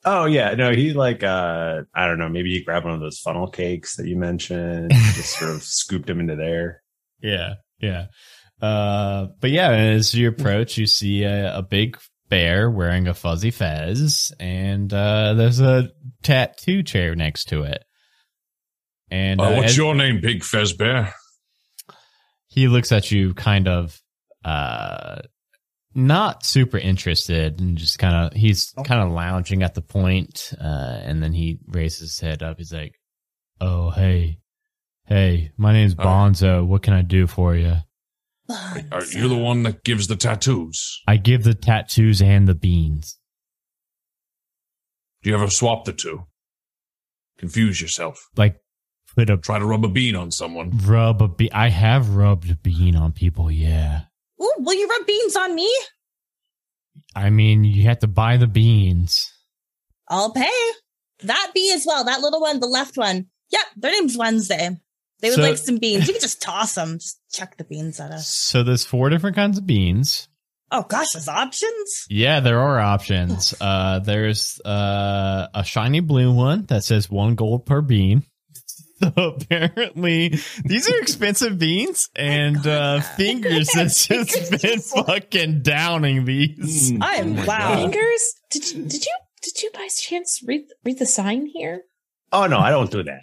Oh 0.03 0.25
yeah, 0.25 0.55
no, 0.55 0.71
he 0.71 0.93
like 0.93 1.23
uh 1.23 1.81
I 1.93 2.07
don't 2.07 2.17
know, 2.17 2.29
maybe 2.29 2.51
he 2.51 2.63
grabbed 2.63 2.85
one 2.85 2.95
of 2.95 3.01
those 3.01 3.19
funnel 3.19 3.47
cakes 3.47 3.97
that 3.97 4.07
you 4.07 4.17
mentioned, 4.17 4.91
and 4.91 4.91
just 5.13 5.37
sort 5.37 5.51
of 5.51 5.63
scooped 5.63 6.09
him 6.09 6.19
into 6.19 6.35
there. 6.35 6.81
Yeah, 7.21 7.55
yeah. 7.79 8.07
Uh, 8.61 9.27
but 9.39 9.49
yeah, 9.51 9.69
as 9.71 10.13
you 10.13 10.27
approach, 10.27 10.77
you 10.77 10.85
see 10.87 11.23
a, 11.23 11.57
a 11.57 11.61
big 11.61 11.97
bear 12.29 12.69
wearing 12.69 13.07
a 13.07 13.13
fuzzy 13.13 13.51
fez, 13.51 14.31
and 14.39 14.91
uh, 14.93 15.33
there's 15.33 15.59
a 15.59 15.89
tattoo 16.23 16.81
chair 16.83 17.15
next 17.15 17.45
to 17.49 17.63
it. 17.63 17.83
And 19.09 19.41
Uh, 19.41 19.45
uh, 19.45 19.55
what's 19.57 19.75
your 19.75 19.93
name, 19.95 20.21
Big 20.21 20.43
Fez 20.43 20.73
Bear? 20.73 21.13
he 22.47 22.67
looks 22.67 22.91
at 22.91 23.11
you, 23.11 23.33
kind 23.33 23.67
of, 23.67 23.99
uh, 24.45 25.21
not 25.93 26.45
super 26.45 26.77
interested, 26.77 27.59
and 27.59 27.77
just 27.77 27.99
kind 27.99 28.15
of 28.15 28.33
he's 28.33 28.73
kind 28.85 29.01
of 29.01 29.11
lounging 29.11 29.63
at 29.63 29.73
the 29.75 29.81
point, 29.81 30.53
uh, 30.59 30.99
and 31.03 31.21
then 31.21 31.33
he 31.33 31.59
raises 31.67 31.99
his 31.99 32.19
head 32.19 32.41
up. 32.43 32.57
He's 32.57 32.73
like, 32.73 32.95
"Oh, 33.59 33.89
hey, 33.91 34.39
hey, 35.05 35.51
my 35.57 35.73
name's 35.73 35.95
Oh. 35.97 36.03
Bonzo. 36.03 36.65
What 36.65 36.83
can 36.83 36.93
I 36.93 37.01
do 37.01 37.27
for 37.27 37.55
you?" 37.55 37.77
Are 38.91 39.05
you 39.05 39.29
the 39.29 39.37
one 39.37 39.63
that 39.63 39.83
gives 39.85 40.07
the 40.07 40.17
tattoos? 40.17 41.01
I 41.07 41.15
give 41.17 41.43
the 41.43 41.53
tattoos 41.53 42.21
and 42.21 42.47
the 42.49 42.55
beans. 42.55 43.17
Do 45.23 45.29
you 45.29 45.35
ever 45.35 45.49
swap 45.49 45.85
the 45.85 45.93
two? 45.93 46.23
Confuse 47.37 47.79
yourself. 47.81 48.27
Like 48.35 48.57
put 49.15 49.29
a 49.29 49.37
Try 49.37 49.59
to 49.59 49.65
rub 49.65 49.85
a 49.85 49.87
bean 49.87 50.15
on 50.15 50.31
someone. 50.31 50.71
rub 50.85 51.21
a 51.21 51.27
bean. 51.27 51.49
I 51.53 51.69
have 51.69 52.09
rubbed 52.15 52.49
a 52.51 52.55
bean 52.55 52.95
on 52.95 53.11
people. 53.13 53.49
Yeah. 53.51 54.01
Ooh, 54.41 54.53
will 54.59 54.73
you 54.73 54.87
rub 54.87 55.05
beans 55.05 55.35
on 55.35 55.53
me? 55.55 55.69
I 57.15 57.29
mean, 57.29 57.63
you 57.63 57.83
have 57.83 57.99
to 57.99 58.07
buy 58.07 58.37
the 58.37 58.47
beans. 58.47 59.31
I'll 60.07 60.31
pay. 60.33 60.49
That 61.23 61.51
bee 61.53 61.71
as 61.73 61.85
well. 61.85 62.03
That 62.05 62.21
little 62.21 62.41
one, 62.41 62.59
the 62.59 62.67
left 62.67 62.97
one. 62.97 63.27
Yep, 63.51 63.61
their 63.77 63.91
name's 63.91 64.17
Wednesday. 64.17 64.77
They 65.19 65.29
would 65.29 65.35
So- 65.35 65.41
like 65.41 65.57
some 65.57 65.77
beans. 65.77 66.07
You 66.07 66.13
can 66.13 66.21
just 66.21 66.41
toss 66.41 66.73
them. 66.75 66.97
Just 66.99 67.19
chuck 67.31 67.57
the 67.57 67.63
beans 67.63 67.99
at 67.99 68.11
us. 68.11 68.27
So 68.27 68.63
there's 68.63 68.85
four 68.85 69.09
different 69.09 69.35
kinds 69.35 69.57
of 69.57 69.67
beans. 69.67 70.27
Oh 70.73 70.83
gosh, 70.83 71.11
there's 71.11 71.27
options. 71.27 72.05
Yeah, 72.09 72.39
there 72.39 72.59
are 72.59 72.79
options. 72.79 73.53
Uh, 73.59 73.99
there's 73.99 74.59
uh, 74.61 75.47
a 75.53 75.63
shiny 75.65 75.99
blue 75.99 76.33
one 76.33 76.65
that 76.67 76.85
says 76.85 77.09
one 77.09 77.35
gold 77.35 77.65
per 77.65 77.81
bean. 77.81 78.23
So 79.15 79.35
apparently, 79.41 80.39
these 80.63 80.87
are 80.89 80.97
expensive 80.99 81.57
beans, 81.57 82.09
and 82.15 82.65
uh, 82.67 83.01
Fingers 83.01 83.73
has 83.79 84.05
just 84.05 84.61
been 84.61 84.79
fucking 84.79 85.63
downing 85.63 86.25
these. 86.25 86.93
I 87.01 87.15
am 87.15 87.39
Oh 87.39 87.45
wow. 87.45 87.75
Fingers, 87.77 88.33
did 88.51 88.71
you 88.71 88.83
did 88.85 89.03
you 89.05 89.15
did 89.41 89.61
you 89.63 89.71
by 89.73 89.87
chance 89.87 90.41
read 90.45 90.65
read 90.85 90.99
the 90.99 91.07
sign 91.07 91.47
here? 91.47 91.81
Oh 92.31 92.45
no, 92.45 92.59
I 92.59 92.69
don't 92.69 92.91
do 92.91 93.01
that. 93.03 93.21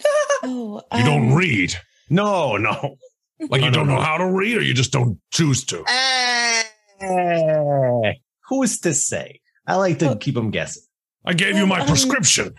Oh, 0.42 0.82
You 0.94 1.04
don't 1.04 1.30
um, 1.30 1.34
read. 1.34 1.74
No, 2.10 2.58
no. 2.58 2.96
Like 3.40 3.62
No, 3.62 3.66
you 3.68 3.70
no, 3.70 3.78
don't 3.78 3.86
know 3.86 3.94
no. 3.96 4.02
how 4.02 4.18
to 4.18 4.26
read 4.30 4.58
or 4.58 4.62
you 4.62 4.74
just 4.74 4.92
don't 4.92 5.18
choose 5.32 5.64
to. 5.66 5.82
Eh, 7.00 8.12
who's 8.48 8.78
to 8.80 8.92
say? 8.92 9.40
I 9.66 9.76
like 9.76 9.98
to 10.00 10.10
Oh. 10.10 10.16
keep 10.16 10.34
them 10.34 10.50
guessing. 10.50 10.82
I 11.24 11.32
gave 11.32 11.56
you 11.56 11.66
my 11.66 11.80
Um, 11.80 11.86
prescription. 11.86 12.54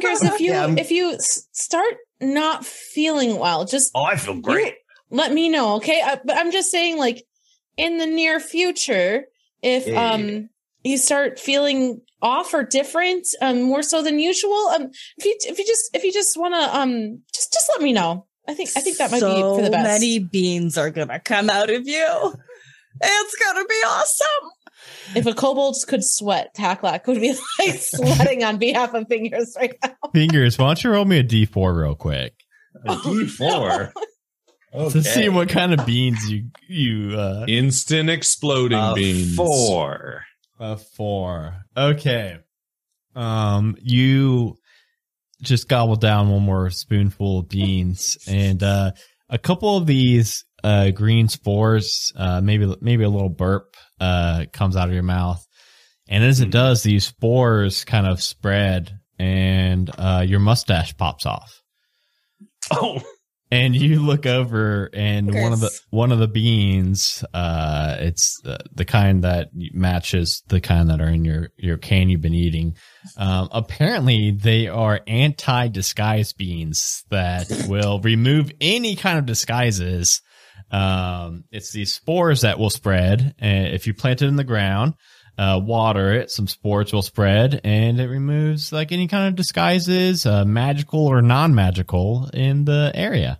Fingers, 0.00 0.22
if 0.22 0.40
you 0.40 0.52
Yeah, 0.52 0.74
if 0.76 0.90
you 0.90 1.16
start 1.18 1.94
not 2.20 2.64
feeling 2.64 3.38
well, 3.38 3.64
just 3.64 3.90
Oh, 3.94 4.04
I 4.04 4.16
feel 4.16 4.40
great. 4.40 4.74
let 5.10 5.32
me 5.32 5.48
know, 5.48 5.76
okay? 5.76 6.00
I, 6.04 6.18
but 6.24 6.36
I'm 6.36 6.50
just 6.52 6.70
saying, 6.70 6.98
like 6.98 7.24
in 7.76 7.98
the 7.98 8.06
near 8.06 8.40
future, 8.40 9.24
if 9.62 9.86
Yeah. 9.86 10.12
um 10.12 10.48
you 10.84 10.98
start 10.98 11.38
feeling 11.38 12.00
off 12.22 12.54
or 12.54 12.62
different, 12.64 13.26
um 13.42 13.62
more 13.62 13.82
so 13.82 14.02
than 14.02 14.18
usual, 14.18 14.68
um 14.74 14.90
if 15.18 15.24
you 15.24 15.36
if 15.42 15.58
you 15.58 15.66
just 15.66 15.90
if 15.94 16.04
you 16.04 16.12
just 16.12 16.36
want 16.38 16.54
to 16.54 16.76
um 16.78 17.22
just 17.34 17.52
just 17.52 17.68
let 17.74 17.82
me 17.82 17.92
know. 17.92 18.26
I 18.48 18.54
think 18.54 18.70
I 18.76 18.80
think 18.80 18.98
that 18.98 19.10
might 19.10 19.20
so 19.20 19.34
be 19.34 19.56
for 19.58 19.62
the 19.62 19.70
best. 19.70 20.00
many 20.00 20.18
beans 20.20 20.78
are 20.78 20.90
gonna 20.90 21.18
come 21.20 21.50
out 21.50 21.68
of 21.70 21.86
you. 21.86 22.34
It's 23.02 23.34
gonna 23.44 23.64
be 23.66 23.74
awesome. 23.86 24.50
If 25.14 25.26
a 25.26 25.34
kobold 25.34 25.76
could 25.86 26.04
sweat, 26.04 26.54
Taklak 26.56 27.06
would 27.06 27.20
be 27.20 27.34
like 27.58 27.78
sweating 27.78 28.44
on 28.44 28.58
behalf 28.58 28.94
of 28.94 29.06
fingers 29.08 29.54
right 29.58 29.74
now. 29.82 29.94
Fingers, 30.12 30.58
why 30.58 30.66
don't 30.66 30.84
you 30.84 30.90
roll 30.90 31.04
me 31.04 31.18
a 31.18 31.24
d4 31.24 31.76
real 31.76 31.94
quick 31.94 32.34
A 32.84 32.96
D4. 32.96 33.92
to 34.90 35.02
see 35.02 35.28
what 35.28 35.48
kind 35.48 35.72
of 35.72 35.86
beans 35.86 36.30
you 36.30 36.50
you 36.68 37.18
uh, 37.18 37.44
Instant 37.48 38.10
exploding 38.10 38.78
A 38.78 38.92
beans. 38.94 39.34
Four. 39.36 40.22
A 40.58 40.76
four. 40.76 41.64
Okay. 41.76 42.38
Um, 43.14 43.76
you 43.80 44.58
just 45.42 45.68
gobbled 45.68 46.00
down 46.00 46.30
one 46.30 46.42
more 46.42 46.70
spoonful 46.70 47.40
of 47.40 47.48
beans, 47.48 48.18
and 48.26 48.62
uh, 48.62 48.92
a 49.28 49.38
couple 49.38 49.76
of 49.76 49.86
these 49.86 50.44
uh, 50.64 50.90
green 50.90 51.28
spores, 51.28 52.12
uh, 52.16 52.40
maybe 52.40 52.74
maybe 52.80 53.04
a 53.04 53.08
little 53.08 53.28
burp, 53.28 53.76
uh, 54.00 54.44
comes 54.52 54.76
out 54.76 54.88
of 54.88 54.94
your 54.94 55.02
mouth, 55.02 55.44
and 56.08 56.22
as 56.24 56.40
it 56.40 56.48
Mhm. 56.48 56.52
does, 56.52 56.82
these 56.82 57.06
spores 57.06 57.84
kind 57.84 58.06
of 58.06 58.22
spread, 58.22 58.98
and 59.18 59.90
uh, 59.98 60.24
your 60.26 60.40
mustache 60.40 60.96
pops 60.96 61.26
off. 61.26 61.62
Oh, 62.70 63.00
And 63.48 63.76
you 63.76 64.00
look 64.02 64.26
over, 64.26 64.90
and 64.92 65.32
one 65.32 65.52
of 65.52 65.60
the 65.60 65.70
one 65.90 66.10
of 66.10 66.18
the 66.18 66.26
beans, 66.26 67.24
uh, 67.32 67.94
it's 68.00 68.40
the, 68.42 68.58
the 68.74 68.84
kind 68.84 69.22
that 69.22 69.50
matches 69.54 70.42
the 70.48 70.60
kind 70.60 70.90
that 70.90 71.00
are 71.00 71.08
in 71.08 71.24
your 71.24 71.50
your 71.56 71.76
can 71.78 72.08
you've 72.08 72.20
been 72.20 72.34
eating. 72.34 72.74
Um, 73.16 73.48
apparently, 73.52 74.32
they 74.32 74.66
are 74.66 75.00
anti 75.06 75.68
disguise 75.68 76.32
beans 76.32 77.04
that 77.10 77.46
will 77.68 78.00
remove 78.00 78.50
any 78.60 78.96
kind 78.96 79.16
of 79.16 79.26
disguises. 79.26 80.20
Um, 80.70 81.44
it's 81.50 81.72
these 81.72 81.92
spores 81.92 82.40
that 82.40 82.58
will 82.58 82.70
spread, 82.70 83.34
and 83.38 83.68
if 83.68 83.86
you 83.86 83.94
plant 83.94 84.22
it 84.22 84.26
in 84.28 84.36
the 84.36 84.44
ground, 84.44 84.94
uh, 85.38 85.60
water 85.62 86.12
it, 86.12 86.30
some 86.30 86.46
spores 86.46 86.92
will 86.92 87.02
spread, 87.02 87.60
and 87.62 88.00
it 88.00 88.08
removes 88.08 88.72
like 88.72 88.90
any 88.90 89.06
kind 89.06 89.28
of 89.28 89.36
disguises, 89.36 90.26
uh, 90.26 90.44
magical 90.44 91.06
or 91.06 91.22
non 91.22 91.54
magical, 91.54 92.28
in 92.32 92.64
the 92.64 92.90
area. 92.94 93.38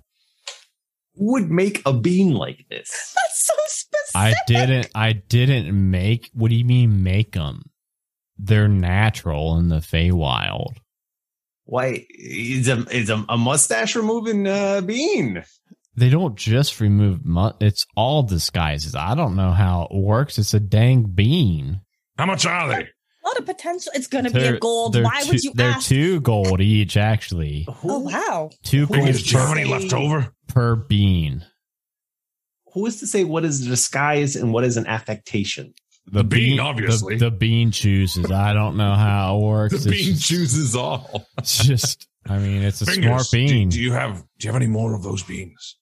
would 1.17 1.51
make 1.51 1.83
a 1.87 1.93
bean 1.93 2.33
like 2.33 2.67
this? 2.69 3.15
That's 3.17 3.47
so 3.47 3.55
specific. 3.67 4.15
I 4.15 4.35
didn't. 4.47 4.91
I 4.95 5.13
didn't 5.13 5.91
make. 5.91 6.31
What 6.35 6.51
do 6.51 6.55
you 6.55 6.65
mean 6.65 7.03
make 7.03 7.33
them? 7.33 7.63
They're 8.39 8.69
natural 8.69 9.59
in 9.59 9.69
the 9.69 9.77
Feywild. 9.77 10.77
Why 11.65 12.07
is 12.11 12.69
a 12.69 12.87
is 12.95 13.11
a, 13.11 13.25
a 13.29 13.37
mustache 13.37 13.97
removing 13.97 14.47
uh, 14.47 14.83
bean? 14.83 15.43
They 15.97 16.11
don't 16.11 16.37
just 16.37 16.81
remove. 16.81 17.25
Mu- 17.25 17.53
it's 17.61 17.87
all 17.97 18.23
disguises. 18.23 18.95
I 18.95 19.15
don't 19.15 19.35
know 19.37 19.51
how 19.53 19.89
it 19.91 19.97
works. 19.97 20.39
It's 20.39 20.53
a 20.55 20.61
dang 20.61 21.05
bean. 21.05 21.81
How 22.19 22.27
much 22.27 22.45
are 22.47 22.69
they? 22.69 22.83
A 22.83 23.27
lot 23.27 23.39
of 23.39 23.47
potential. 23.47 23.93
It's 23.95 24.07
gonna 24.07 24.31
be 24.31 24.39
They're- 24.41 24.55
a 24.57 24.59
gold. 24.59 24.93
they're 24.93 25.03
Why 25.05 25.23
would 25.27 25.39
two- 25.41 25.49
you 25.49 25.53
They're 25.55 25.71
ask? 25.71 25.89
two 25.89 26.21
gold 26.21 26.61
each, 26.61 26.97
actually. 26.97 27.67
Oh 27.83 27.99
wow. 28.01 28.51
Two 28.63 28.87
Who 28.87 28.95
gold 28.97 29.09
is 29.09 29.23
Do 29.23 29.31
you 29.33 29.39
have 29.39 29.49
per, 29.55 29.59
any 29.59 29.69
left 29.71 29.93
over? 29.93 30.33
per 30.49 30.77
bean. 30.77 31.45
Who 32.75 32.87
is 32.87 33.01
to 33.01 33.07
say 33.07 33.25
what 33.25 33.45
is 33.45 33.67
a 33.67 33.71
disguise 33.71 34.37
and 34.37 34.53
what 34.53 34.65
is 34.65 34.77
an 34.77 34.87
affectation? 34.87 35.73
The 36.09 36.23
bean, 36.23 36.61
obviously. 36.61 37.17
The, 37.17 37.31
the 37.31 37.37
bean 37.37 37.73
chooses. 37.73 38.31
I 38.31 38.53
don't 38.53 38.77
know 38.77 38.95
how 38.95 39.39
it 39.39 39.43
works. 39.43 39.73
The 39.73 39.77
It's 39.79 39.87
bean 39.87 40.15
just- 40.15 40.29
chooses 40.29 40.77
all. 40.77 41.27
It's 41.39 41.65
just. 41.65 42.07
I 42.29 42.39
mean, 42.39 42.63
it's 42.63 42.83
a 42.83 42.87
Fingers, 42.87 43.05
smart 43.07 43.27
do- 43.31 43.37
bean. 43.55 43.69
Do, 43.71 43.81
you 43.81 43.93
have 43.93 44.17
do 44.39 44.47
you 44.47 44.53
have 44.53 44.61
any 44.61 44.71
more 44.71 44.95
of 44.95 45.03
those 45.03 45.23
beans? 45.23 45.77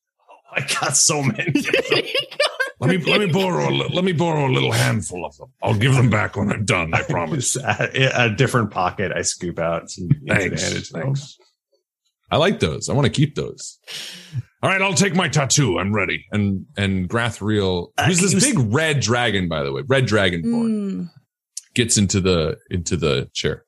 I 0.56 0.66
got 0.80 0.96
so 0.96 1.22
many. 1.22 1.52
Let 2.80 2.90
me 2.90 2.98
let 3.10 3.20
me 3.20 3.32
borrow 3.32 3.68
a, 3.68 3.70
li- 3.70 3.90
let 3.94 4.04
me 4.04 4.12
borrow 4.12 4.46
a 4.46 4.52
little 4.52 4.72
handful 4.72 5.24
of 5.24 5.34
them. 5.38 5.48
I'll 5.62 5.76
give 5.76 5.94
them 5.94 6.10
back 6.10 6.36
when 6.36 6.50
I'm 6.52 6.64
done. 6.64 6.92
I 6.92 7.02
promise. 7.08 7.56
a, 7.56 8.10
a 8.14 8.30
different 8.30 8.72
pocket. 8.72 9.10
I 9.14 9.22
scoop 9.22 9.58
out 9.58 9.88
some 9.90 10.08
beans 10.08 10.20
and 10.28 10.38
hand 10.40 10.52
it 10.52 10.58
Thanks. 10.58 10.90
Thanks. 10.90 11.38
I 12.30 12.36
like 12.36 12.58
those. 12.60 12.90
I 12.90 12.92
want 12.92 13.06
to 13.06 13.12
keep 13.12 13.36
those. 13.36 13.78
All 14.62 14.68
right, 14.68 14.82
I'll 14.82 14.92
take 14.92 15.14
my 15.14 15.28
tattoo. 15.28 15.78
I'm 15.78 15.94
ready. 15.94 16.26
And 16.32 16.66
and 16.76 17.08
Grathriel, 17.08 17.92
Uh, 17.96 18.06
who's 18.06 18.20
this 18.20 18.34
you 18.46 18.54
big 18.54 18.74
red 18.74 19.00
dragon, 19.00 19.48
by 19.48 19.62
the 19.62 19.72
way, 19.72 19.82
red 19.86 20.06
dragonborn, 20.06 20.42
Mm. 20.44 21.08
gets 21.74 21.96
into 21.96 22.20
the 22.20 22.58
into 22.70 22.96
the 22.96 23.30
chair. 23.32 23.63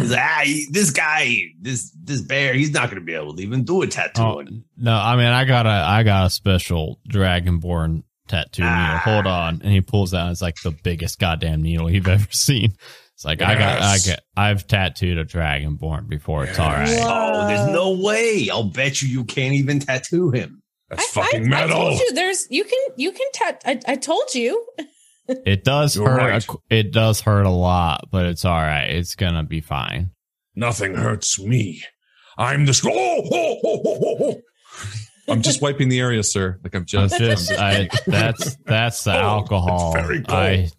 He's 0.00 0.10
like, 0.10 0.20
ah, 0.22 0.40
he- 0.44 0.66
this 0.70 0.90
guy, 0.90 1.38
this 1.60 1.90
this 2.02 2.20
bear, 2.22 2.54
he's 2.54 2.70
not 2.72 2.90
going 2.90 3.00
to 3.00 3.04
be 3.06 3.14
able 3.14 3.36
to 3.36 3.42
even 3.42 3.64
do 3.64 3.82
a 3.82 3.86
tattoo. 3.86 4.22
Oh, 4.22 4.42
no, 4.76 4.94
I 4.94 5.16
mean 5.16 5.26
I 5.26 5.44
got 5.44 5.66
a 5.66 5.70
I 5.70 6.02
got 6.02 6.26
a 6.26 6.30
special 6.30 7.00
dragonborn 7.08 8.02
tattoo 8.28 8.62
Ah. 8.64 9.02
needle. 9.04 9.14
Hold 9.14 9.26
on, 9.26 9.60
and 9.62 9.72
he 9.72 9.80
pulls 9.80 10.14
out. 10.14 10.30
It's 10.30 10.42
like 10.42 10.56
the 10.62 10.70
biggest 10.70 11.18
goddamn 11.18 11.62
needle 11.62 11.90
you've 11.90 12.08
ever 12.08 12.26
seen. 12.30 12.72
It's 13.14 13.24
like 13.24 13.42
I 13.42 13.54
got 13.54 13.82
I 13.82 13.92
Yes. 13.94 14.06
get 14.06 14.20
I've 14.36 14.66
tattooed 14.66 15.18
a 15.18 15.24
dragonborn 15.24 16.08
before. 16.08 16.44
It's 16.44 16.58
all 16.58 16.70
right. 16.70 16.88
Yes. 16.88 17.04
Oh, 17.06 17.46
there's 17.48 17.68
no 17.70 17.92
way. 18.02 18.48
I'll 18.50 18.64
bet 18.70 19.02
you 19.02 19.08
you 19.08 19.24
can't 19.24 19.54
even 19.54 19.78
tattoo 19.80 20.30
him. 20.30 20.62
That's 20.88 21.16
I, 21.16 21.22
fucking 21.22 21.42
I, 21.52 21.56
I 21.58 21.66
metal. 21.66 21.76
told 21.88 22.00
you 22.00 22.12
there's 22.14 22.46
you 22.50 22.64
can 22.64 22.78
you 22.96 23.12
can 23.12 23.26
tat. 23.34 23.62
I, 23.66 23.80
I 23.86 23.96
told 23.96 24.34
you. 24.34 24.66
It 25.28 25.62
does 25.64 25.96
You're 25.96 26.08
hurt. 26.08 26.18
right. 26.18 26.48
a- 26.48 26.74
It 26.76 26.92
does 26.92 27.20
hurt 27.20 27.46
a 27.46 27.50
lot, 27.50 28.08
but 28.10 28.26
it's 28.26 28.44
all 28.44 28.60
right. 28.60 28.86
It's 28.90 29.14
gonna 29.14 29.44
be 29.44 29.60
fine. 29.60 30.10
Nothing 30.56 30.94
hurts 30.94 31.38
me. 31.40 31.82
I'm 32.36 32.64
the. 32.66 32.80
Oh, 32.84 33.28
oh, 33.32 33.60
oh, 33.64 33.82
oh, 33.86 34.16
oh. 34.20 34.40
I'm 35.32 35.42
just 35.42 35.62
wiping 35.62 35.88
the 35.88 36.00
area, 36.00 36.22
sir. 36.24 36.58
Like 36.64 36.74
I'm 36.74 36.80
I'm 36.80 36.86
just. 36.86 37.18
just, 37.18 37.52
I 37.52 37.88
that's 38.06 38.56
that's 38.66 39.04
the 39.04 39.14
Oh, 39.16 39.20
alcohol. 39.20 39.92
it's 39.96 40.06
very. 40.06 40.24
I 40.28 40.70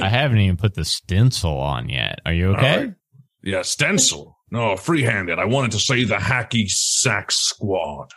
I 0.00 0.08
haven't 0.08 0.38
even 0.38 0.56
put 0.56 0.74
the 0.74 0.84
stencil 0.84 1.58
on 1.58 1.88
yet. 1.88 2.20
Are 2.24 2.32
you 2.32 2.50
okay? 2.52 2.70
All 2.72 2.76
right. 2.84 2.94
Yeah, 3.42 3.62
stencil. 3.62 4.36
No, 4.52 4.76
free-handed. 4.76 5.38
I 5.38 5.46
wanted 5.46 5.72
to 5.72 5.78
say 5.80 6.04
the 6.04 6.16
hacky 6.16 6.68
sack 6.68 7.30
squad. 7.32 8.10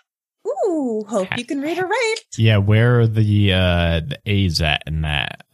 Ooh, 0.67 1.05
hope 1.07 1.27
you 1.37 1.45
can 1.45 1.61
read 1.61 1.77
or 1.79 1.87
write. 1.87 2.15
Yeah. 2.37 2.57
Where 2.57 2.99
are 3.01 3.07
the 3.07 3.53
uh 3.53 4.01
the 4.01 4.19
A's 4.25 4.61
at 4.61 4.83
in 4.85 5.01
that? 5.01 5.45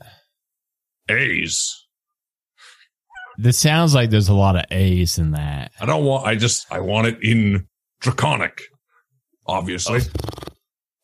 A's. 1.09 1.85
This 3.37 3.57
sounds 3.57 3.95
like 3.95 4.09
there's 4.09 4.27
a 4.29 4.33
lot 4.33 4.55
of 4.57 4.65
A's 4.71 5.17
in 5.17 5.31
that. 5.31 5.71
I 5.79 5.85
don't 5.85 6.03
want. 6.03 6.25
I 6.27 6.35
just. 6.35 6.71
I 6.71 6.79
want 6.81 7.07
it 7.07 7.19
in 7.23 7.67
draconic. 8.01 8.61
Obviously. 9.47 10.01
Oh. 10.01 10.49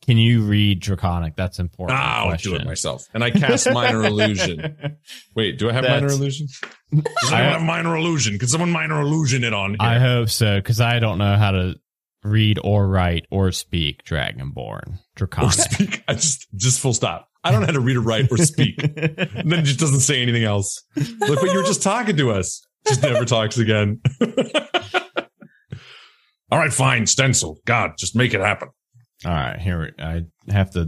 Can 0.05 0.17
you 0.17 0.43
read 0.43 0.81
Draconic? 0.81 1.35
That's 1.35 1.57
important. 1.57 1.97
I'll 1.99 2.27
question. 2.27 2.51
do 2.51 2.57
it 2.59 2.65
myself. 2.65 3.07
and 3.15 3.23
I 3.23 3.31
cast 3.31 3.67
minor 3.71 4.03
illusion. 4.05 4.97
Wait, 5.35 5.57
do 5.57 5.67
I 5.67 5.73
have 5.73 5.83
minor 5.83 6.09
illusion? 6.09 6.47
Does 6.93 7.33
I- 7.33 7.37
have 7.41 7.63
minor 7.63 7.95
illusion? 7.95 8.37
Can 8.37 8.47
someone 8.47 8.69
minor 8.69 9.01
illusion 9.01 9.43
it 9.43 9.51
on? 9.51 9.71
Here? 9.71 9.77
I 9.79 9.97
hope 9.97 10.29
so, 10.29 10.57
because 10.57 10.79
I 10.79 10.99
don't 10.99 11.17
know 11.17 11.35
how 11.37 11.49
to 11.51 11.79
read 12.23 12.59
or 12.63 12.87
write 12.87 13.25
or 13.31 13.51
speak 13.51 14.03
Dragonborn. 14.03 14.57
Or 14.93 14.99
Draconic. 15.15 15.53
speak? 15.53 16.03
I 16.07 16.13
just 16.13 16.45
just 16.55 16.79
full 16.81 16.93
stop. 16.93 17.27
I 17.45 17.51
don't 17.51 17.61
know 17.61 17.67
how 17.67 17.73
to 17.73 17.79
read 17.79 17.95
or 17.97 18.01
write 18.01 18.31
or 18.31 18.37
speak. 18.37 18.75
and 18.81 19.51
then 19.51 19.59
it 19.59 19.63
just 19.63 19.79
doesn't 19.79 19.99
say 20.01 20.21
anything 20.21 20.43
else. 20.43 20.83
Like, 20.95 21.07
but 21.19 21.43
you 21.43 21.57
were 21.57 21.63
just 21.63 21.81
talking 21.83 22.17
to 22.17 22.31
us. 22.31 22.61
Just 22.87 23.01
never 23.03 23.23
talks 23.25 23.57
again. 23.57 24.01
All 26.51 26.59
right, 26.59 26.71
fine. 26.73 27.05
Stencil. 27.07 27.59
God, 27.65 27.91
just 27.97 28.15
make 28.15 28.33
it 28.33 28.39
happen. 28.41 28.69
All 29.25 29.31
right, 29.31 29.59
here 29.59 29.91
I 29.99 30.23
have 30.51 30.71
to. 30.71 30.87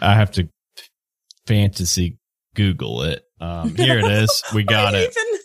I 0.00 0.14
have 0.14 0.30
to 0.32 0.48
fantasy 1.46 2.18
Google 2.54 3.02
it. 3.02 3.22
Um, 3.40 3.74
here 3.74 3.98
it 3.98 4.04
is. 4.10 4.42
We 4.54 4.62
got 4.64 4.94
it. 4.94 5.10
even- 5.16 5.40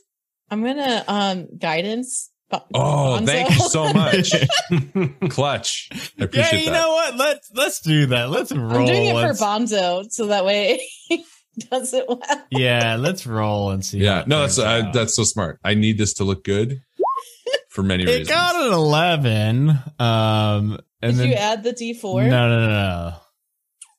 I'm 0.50 0.64
gonna 0.64 1.04
um 1.08 1.48
guidance. 1.58 2.30
Bo- 2.54 2.64
Oh, 2.76 3.20
Bonzo. 3.20 3.26
thank 3.26 3.50
you 3.50 3.70
so 3.70 3.94
much. 3.94 5.30
Clutch. 5.32 5.90
I 5.92 5.96
Yeah, 6.18 6.24
appreciate 6.26 6.60
you 6.66 6.72
that. 6.72 6.74
know 6.82 6.90
what? 6.94 7.16
Let's 7.16 7.52
let's 7.54 7.80
do 7.82 8.06
that. 8.08 8.30
Let's 8.30 8.52
roll. 8.52 8.72
I'm 8.82 8.86
doing 8.86 9.06
it 9.08 9.12
for 9.14 9.28
Let's- 9.28 9.42
Bonzo, 9.42 10.06
so 10.12 10.28
that 10.28 10.46
way 10.46 10.80
he 11.08 11.26
does 11.72 11.94
it 11.94 12.06
well. 12.08 12.22
yeah, 12.52 12.96
let's 12.98 13.26
roll 13.28 13.72
and 13.72 13.84
see. 13.84 14.00
yeah, 14.00 14.24
no, 14.28 14.42
that's 14.42 14.58
uh, 14.60 14.90
that's 14.94 15.16
so 15.16 15.24
smart. 15.24 15.60
I 15.64 15.74
need 15.74 15.98
this 15.98 16.14
to 16.16 16.24
look 16.24 16.44
good 16.44 16.82
for 17.70 17.84
many 17.84 18.04
It 18.04 18.08
reasons. 18.08 18.30
got 18.30 18.56
an 18.66 18.72
eleven. 18.74 19.70
Um, 20.00 20.80
and 21.02 21.12
Did 21.12 21.16
then 21.18 21.28
you 21.30 21.34
add 21.36 21.64
the 21.64 21.74
D4? 21.74 22.30
no, 22.30 22.50
no, 22.50 22.60
no, 22.60 22.68
no. 22.70 23.14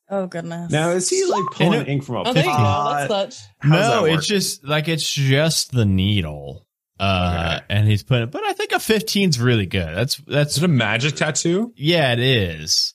Oh 0.07 0.27
goodness. 0.27 0.71
Now 0.71 0.89
is 0.91 1.09
he 1.09 1.25
like 1.25 1.45
pulling 1.51 1.81
it- 1.81 1.87
ink 1.87 2.03
from 2.03 2.15
a 2.17 2.23
Oh, 2.29 2.33
there 2.33 2.43
you 2.43 2.49
go. 2.49 2.55
pot? 2.55 3.07
That's 3.07 3.09
Dutch. 3.39 3.47
How 3.59 3.75
does 3.75 3.89
no, 3.89 4.05
it's 4.05 4.27
just 4.27 4.63
like 4.63 4.87
it's 4.87 5.11
just 5.11 5.71
the 5.71 5.85
needle. 5.85 6.64
Uh, 6.99 7.59
and 7.69 7.87
he's 7.87 8.03
putting, 8.03 8.29
but 8.29 8.43
I 8.43 8.53
think 8.53 8.71
a 8.71 8.75
15's 8.75 9.39
really 9.39 9.65
good. 9.65 9.95
That's 9.95 10.15
that's 10.27 10.57
Is 10.57 10.63
it 10.63 10.65
a 10.65 10.69
magic 10.69 11.15
tattoo? 11.15 11.73
yeah, 11.75 12.13
it 12.13 12.19
is. 12.19 12.93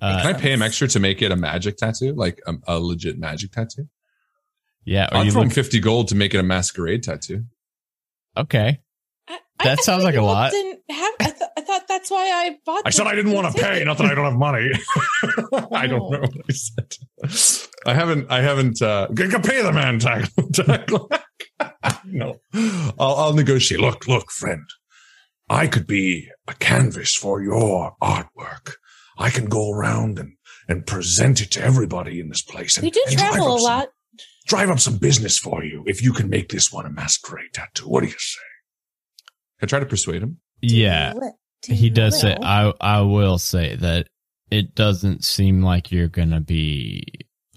Uh, 0.00 0.22
Can 0.22 0.34
I 0.34 0.38
pay 0.38 0.52
him 0.52 0.62
extra 0.62 0.88
to 0.88 1.00
make 1.00 1.22
it 1.22 1.30
a 1.32 1.36
magic 1.36 1.76
tattoo, 1.76 2.14
like 2.14 2.40
a, 2.46 2.54
a 2.66 2.78
legit 2.80 3.18
magic 3.18 3.52
tattoo? 3.52 3.88
yeah, 4.84 5.06
are 5.12 5.18
I'll 5.18 5.24
you 5.24 5.30
throw 5.32 5.42
him 5.42 5.48
look, 5.48 5.54
fifty 5.54 5.80
gold 5.80 6.08
to 6.08 6.14
make 6.14 6.34
it 6.34 6.38
a 6.38 6.42
masquerade 6.42 7.02
tattoo. 7.04 7.44
okay? 8.36 8.80
I, 9.28 9.38
That 9.64 9.78
I 9.78 9.82
sounds 9.82 10.02
thought 10.02 10.04
like 10.04 10.14
a 10.16 10.22
lot. 10.22 10.50
Didn't 10.52 10.80
have. 10.88 11.14
I, 11.20 11.24
th- 11.30 11.50
I 11.56 11.60
thought 11.62 11.82
that's 11.88 12.10
why 12.10 12.30
I 12.30 12.56
bought. 12.64 12.82
I 12.86 12.90
said 12.90 13.06
I 13.06 13.14
didn't 13.14 13.32
want 13.32 13.54
to 13.54 13.60
pay, 13.62 13.84
not 13.84 13.98
that 13.98 14.06
I 14.10 14.14
don't 14.14 14.24
have 14.24 14.34
money. 14.38 14.70
I 15.72 15.86
don't 15.86 16.10
know 16.10 16.20
what 16.20 16.30
I 16.48 16.52
said. 16.52 16.96
I 17.86 17.94
haven't. 17.94 18.30
I 18.30 18.40
haven't. 18.40 18.80
uh 18.82 19.08
You 19.16 19.28
can 19.28 19.42
pay 19.42 19.62
the 19.62 19.72
man, 19.72 19.98
Taklak. 20.00 20.30
Taklak. 20.52 21.22
No, 22.04 22.40
I'll, 22.98 23.14
I'll 23.16 23.32
negotiate. 23.34 23.80
Look, 23.80 24.06
look, 24.08 24.30
friend. 24.30 24.62
I 25.50 25.66
could 25.66 25.86
be 25.86 26.28
a 26.46 26.54
canvas 26.54 27.14
for 27.14 27.42
your 27.42 27.94
artwork. 28.02 28.74
I 29.18 29.30
can 29.30 29.46
go 29.46 29.72
around 29.72 30.18
and, 30.18 30.34
and 30.68 30.86
present 30.86 31.40
it 31.40 31.50
to 31.52 31.62
everybody 31.62 32.20
in 32.20 32.28
this 32.28 32.42
place. 32.42 32.76
And, 32.76 32.84
We 32.84 32.90
do 32.90 33.02
and 33.08 33.16
drive 33.16 33.30
travel 33.32 33.52
up 33.52 33.58
a 33.58 33.60
some- 33.62 33.70
lot. 33.72 33.88
drive 34.46 34.70
up 34.70 34.78
some 34.80 34.96
business 34.98 35.38
for 35.38 35.64
you 35.64 35.82
if 35.86 36.02
you 36.02 36.12
can 36.12 36.28
make 36.30 36.50
this 36.50 36.72
one 36.72 36.86
a 36.86 36.90
masquerade 36.90 37.52
tattoo. 37.54 37.88
What 37.88 38.00
do 38.02 38.06
you 38.08 38.14
say? 38.18 38.40
I 39.62 39.66
try 39.66 39.80
to 39.80 39.86
persuade 39.86 40.22
him. 40.22 40.38
Yeah, 40.60 41.12
Do 41.62 41.72
he 41.74 41.90
does 41.90 42.20
say. 42.20 42.36
I 42.40 42.72
I 42.80 43.00
will 43.00 43.38
say 43.38 43.74
that 43.76 44.06
it 44.50 44.74
doesn't 44.74 45.24
seem 45.24 45.62
like 45.62 45.90
you're 45.92 46.08
gonna 46.08 46.40
be 46.40 47.04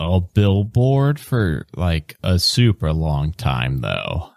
a 0.01 0.19
billboard 0.21 1.19
for 1.19 1.65
like 1.75 2.17
a 2.23 2.39
super 2.39 2.91
long 2.93 3.31
time 3.33 3.81
though. 3.81 4.29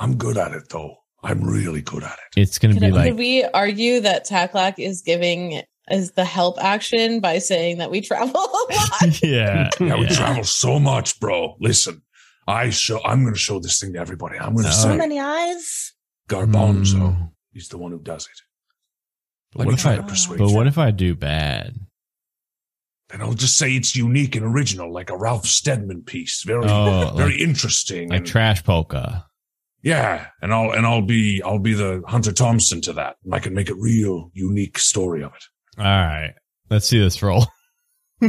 I'm 0.00 0.16
good 0.16 0.36
at 0.38 0.52
it, 0.52 0.68
though. 0.70 0.94
I'm 1.24 1.42
really 1.42 1.82
good 1.82 2.04
at 2.04 2.12
it. 2.12 2.40
It's 2.40 2.58
gonna 2.58 2.74
Could, 2.74 2.80
be 2.80 2.86
could 2.86 2.94
like 2.94 3.14
we 3.16 3.42
argue 3.44 4.00
that 4.00 4.26
Taklak 4.28 4.74
is 4.78 5.02
giving 5.02 5.62
is 5.90 6.12
the 6.12 6.24
help 6.24 6.62
action 6.62 7.18
by 7.20 7.38
saying 7.38 7.78
that 7.78 7.90
we 7.90 8.00
travel 8.02 8.36
a 8.40 8.72
lot? 8.72 9.22
yeah, 9.22 9.70
Yeah, 9.80 9.96
we 9.96 10.02
yeah. 10.02 10.08
travel 10.14 10.44
so 10.44 10.78
much, 10.78 11.18
bro. 11.18 11.56
Listen, 11.60 12.02
I 12.46 12.70
show. 12.70 13.00
I'm 13.04 13.22
going 13.22 13.34
to 13.34 13.40
show 13.40 13.58
this 13.58 13.80
thing 13.80 13.94
to 13.94 13.98
everybody. 13.98 14.38
I'm 14.38 14.52
going 14.54 14.66
to 14.66 14.72
so 14.72 14.90
say 14.90 14.96
many 14.96 15.18
eyes. 15.18 15.92
Garbanzo. 16.28 17.16
Hmm. 17.16 17.22
He's 17.52 17.68
the 17.68 17.78
one 17.78 17.90
who 17.92 17.98
does 18.00 18.26
it. 18.26 18.40
But 19.56 19.66
what 19.66 19.74
if 19.74 19.80
try 19.80 19.94
I- 19.96 20.00
persuade 20.02 20.38
But 20.38 20.48
you. 20.50 20.54
what 20.54 20.66
if 20.66 20.78
I 20.78 20.90
do 20.90 21.14
bad? 21.14 21.74
Then 23.10 23.22
I'll 23.22 23.32
just 23.34 23.56
say 23.56 23.72
it's 23.74 23.96
unique 23.96 24.36
and 24.36 24.44
original, 24.44 24.92
like 24.92 25.08
a 25.10 25.16
Ralph 25.16 25.46
Steadman 25.46 26.02
piece. 26.02 26.42
Very, 26.42 26.64
Oh, 26.68 27.12
very 27.16 27.30
like, 27.32 27.40
interesting. 27.40 28.10
like 28.10 28.18
and- 28.18 28.26
trash 28.26 28.62
polka. 28.62 29.24
yeah, 29.82 30.26
and 30.42 30.52
I'll 30.52 30.72
and 30.72 30.84
I'll 30.86 31.00
be 31.02 31.40
I'll 31.42 31.58
be 31.58 31.72
the 31.72 32.02
Hunter 32.06 32.32
Thompson 32.32 32.80
to 32.82 32.92
that. 32.94 33.16
And 33.24 33.34
I 33.34 33.38
can 33.38 33.54
make 33.54 33.70
a 33.70 33.74
real 33.74 34.30
unique 34.34 34.78
story 34.78 35.22
of 35.22 35.32
it. 35.34 35.44
All 35.78 35.84
right, 35.84 36.34
let's 36.68 36.86
see 36.88 36.98
this 36.98 37.22
roll. 37.22 37.46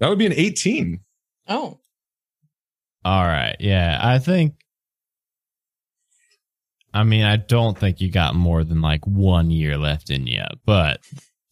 That 0.00 0.08
would 0.08 0.18
be 0.18 0.26
an 0.26 0.32
eighteen. 0.32 1.00
Oh, 1.46 1.78
All 3.04 3.24
right, 3.24 3.56
yeah, 3.60 3.98
I 4.02 4.18
think. 4.18 4.54
I 6.94 7.02
mean, 7.02 7.24
I 7.24 7.36
don't 7.36 7.76
think 7.76 8.00
you 8.00 8.10
got 8.10 8.34
more 8.34 8.62
than 8.64 8.80
like 8.80 9.04
one 9.06 9.50
year 9.50 9.76
left 9.76 10.10
in 10.10 10.26
you, 10.26 10.44
but 10.64 11.00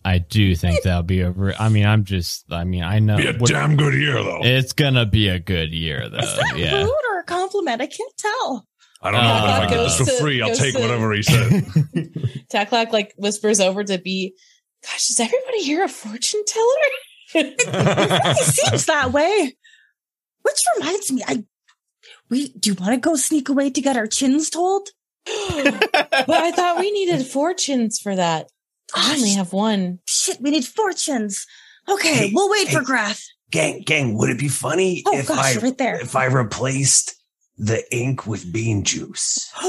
I 0.05 0.19
do 0.19 0.55
think 0.55 0.83
that'll 0.83 1.03
be 1.03 1.21
a. 1.21 1.31
Re- 1.31 1.55
I 1.59 1.69
mean, 1.69 1.85
I'm 1.85 2.05
just. 2.05 2.45
I 2.53 2.65
mean, 2.65 2.83
I 2.85 2.99
know 3.01 3.17
Be 3.17 3.27
a 3.27 3.33
what- 3.35 3.51
damn 3.51 3.77
good 3.77 3.95
year, 3.95 4.15
though. 4.23 4.41
it's 4.43 4.73
gonna 4.73 5.05
be 5.07 5.29
a 5.29 5.39
good 5.41 5.73
year, 5.73 6.09
though. 6.09 6.19
Is 6.19 6.37
that 6.37 6.55
yeah. 6.57 6.83
rude 6.83 6.91
or 7.13 7.19
a 7.21 7.25
compliment? 7.25 7.83
I 7.83 7.87
can't 7.87 8.17
tell. 8.17 8.67
I 9.03 9.11
don't 9.11 9.21
know, 9.21 9.41
but 9.41 9.49
if 9.49 9.55
I 9.55 9.65
Uh, 9.65 9.69
get 9.69 9.77
this 9.83 9.99
for 9.99 10.05
goes 10.05 10.15
to- 10.17 10.23
free, 10.23 10.43
I'll 10.43 10.55
take 10.55 10.75
to- 10.75 10.81
whatever 10.81 11.13
he 11.13 11.23
said. 11.23 11.51
Taklak 12.53 12.93
like 12.93 13.13
whispers 13.17 13.59
over 13.59 13.83
to 13.83 13.99
be, 13.99 14.35
Gosh, 14.85 15.11
is 15.11 15.19
everybody 15.21 15.63
here 15.63 15.83
a 15.85 15.89
fortune 15.89 16.43
teller? 16.47 16.67
It 17.35 18.37
seems 18.45 18.85
that 18.87 19.11
way. 19.13 19.57
Which 20.43 20.59
reminds 20.77 21.11
me, 21.11 21.23
I 21.27 21.45
we 22.29 22.49
do 22.51 22.71
you 22.71 22.75
want 22.79 22.93
to 22.93 22.99
go 22.99 23.17
sneak 23.17 23.49
away 23.49 23.71
to 23.71 23.81
get 23.81 23.97
our 23.97 24.07
chins 24.07 24.51
told? 24.51 24.89
But 25.25 26.31
I 26.31 26.53
thought 26.53 26.79
we 26.79 26.91
needed 26.91 27.27
fortunes 27.27 27.99
for 28.01 28.15
that. 28.17 28.49
I 28.95 29.15
only 29.15 29.29
Gosh, 29.31 29.37
have 29.37 29.53
one. 29.53 29.99
shit, 30.07 30.39
we 30.41 30.51
need 30.51 30.65
fortunes. 30.65 31.47
Okay, 31.89 32.15
Hey, 32.15 32.31
we'll 32.35 32.51
wait 32.51 32.69
hey. 32.69 32.75
for 32.77 32.83
Grath. 32.83 33.25
Gang, 33.51 33.83
gang, 33.85 34.17
would 34.19 34.31
it 34.31 34.39
be 34.39 34.49
funny 34.49 35.03
Oh 35.07 35.17
if 35.19 35.29
gosh, 35.29 35.57
I 35.57 35.61
right 35.61 35.77
there. 35.79 36.01
if 36.01 36.17
I 36.17 36.25
replaced 36.27 37.15
the 37.59 37.83
ink 37.95 38.27
with 38.27 38.51
bean 38.53 38.83
juice? 38.85 39.51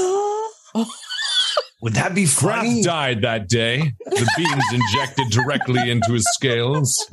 Would 1.82 1.94
that 1.94 2.14
be 2.14 2.24
funny? 2.26 2.82
Grath 2.82 2.84
died 2.84 3.22
that 3.22 3.48
day. 3.48 3.92
The 4.06 4.30
beans 4.38 4.64
injected 4.72 5.28
directly 5.30 5.90
into 5.90 6.12
his 6.14 6.24
scales. 6.32 7.06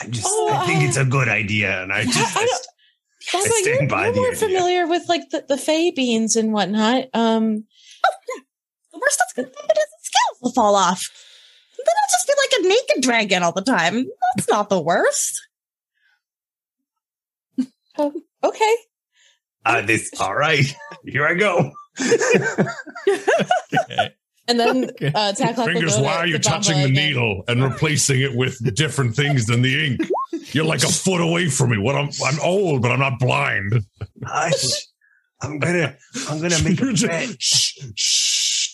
I 0.00 0.08
just 0.08 0.26
Oh, 0.28 0.52
I 0.52 0.66
think 0.66 0.80
I- 0.80 0.84
it's 0.86 0.96
a 0.96 1.04
good 1.04 1.28
idea, 1.28 1.82
and 1.82 1.92
I 1.92 2.04
just 2.04 2.36
I 2.36 2.46
don't- 3.30 3.46
Bonzo, 3.46 3.50
stand 3.52 3.66
you're, 3.80 3.88
by 3.88 4.04
you're 4.06 4.12
the 4.14 4.20
more 4.20 4.28
idea. 4.30 4.48
familiar 4.48 4.86
with 4.86 5.08
like 5.08 5.28
the, 5.30 5.44
the 5.48 5.56
fey 5.58 5.90
beans 5.90 6.36
and 6.36 6.52
whatnot. 6.52 7.04
Um, 7.14 7.64
the 8.92 8.98
worst 9.00 9.18
that's 9.18 9.32
gonna 9.34 9.48
happen 9.48 9.76
is 9.76 9.76
the 9.76 9.98
scales 10.02 10.38
will 10.42 10.52
fall 10.52 10.74
off. 10.76 11.08
Then 11.76 11.86
I'll 12.02 12.08
just 12.10 12.26
be 12.26 12.34
like 12.36 12.52
a 12.60 12.62
naked 12.68 13.02
dragon 13.02 13.42
all 13.42 13.52
the 13.52 13.62
time. 13.62 14.06
That's 14.36 14.48
not 14.48 14.68
the 14.68 14.80
worst. 14.80 15.40
okay. 18.44 18.76
uh, 19.64 19.82
this 19.82 20.10
all 20.20 20.34
right. 20.34 20.64
Here 21.04 21.26
I 21.26 21.34
go. 21.34 21.70
And 21.98 22.08
and 24.48 24.60
then 24.60 24.84
Okay. 24.90 25.08
uh, 25.08 25.32
Taklak 25.32 25.66
Fingers, 25.72 25.98
why 25.98 26.14
are 26.16 26.26
you 26.26 26.38
touching 26.38 26.78
the 26.78 26.84
again. 26.84 27.06
needle 27.08 27.44
and 27.48 27.62
replacing 27.62 28.20
it 28.20 28.34
with 28.36 28.58
different 28.74 29.14
things 29.14 29.46
than 29.46 29.62
the 29.62 29.86
ink? 29.86 30.00
You're 30.52 30.64
like 30.64 30.82
a 30.82 30.88
foot 30.88 31.20
away 31.20 31.48
from 31.48 31.70
me. 31.70 31.78
What 31.78 31.94
I'm 31.94 32.10
I'm 32.24 32.40
old, 32.40 32.82
but 32.82 32.90
I'm 32.90 33.00
not 33.00 33.18
blind. 33.18 33.84
Hush. 34.24 34.64
I'm 35.40 35.58
gonna 35.58 35.96
I'm 36.28 36.40
gonna 36.40 36.62
make 36.64 36.80
a 36.80 36.84
You're 36.84 36.92
just- 36.92 37.06
bet. 37.10 37.42
shh, 37.42 37.78
shh. 37.94 38.68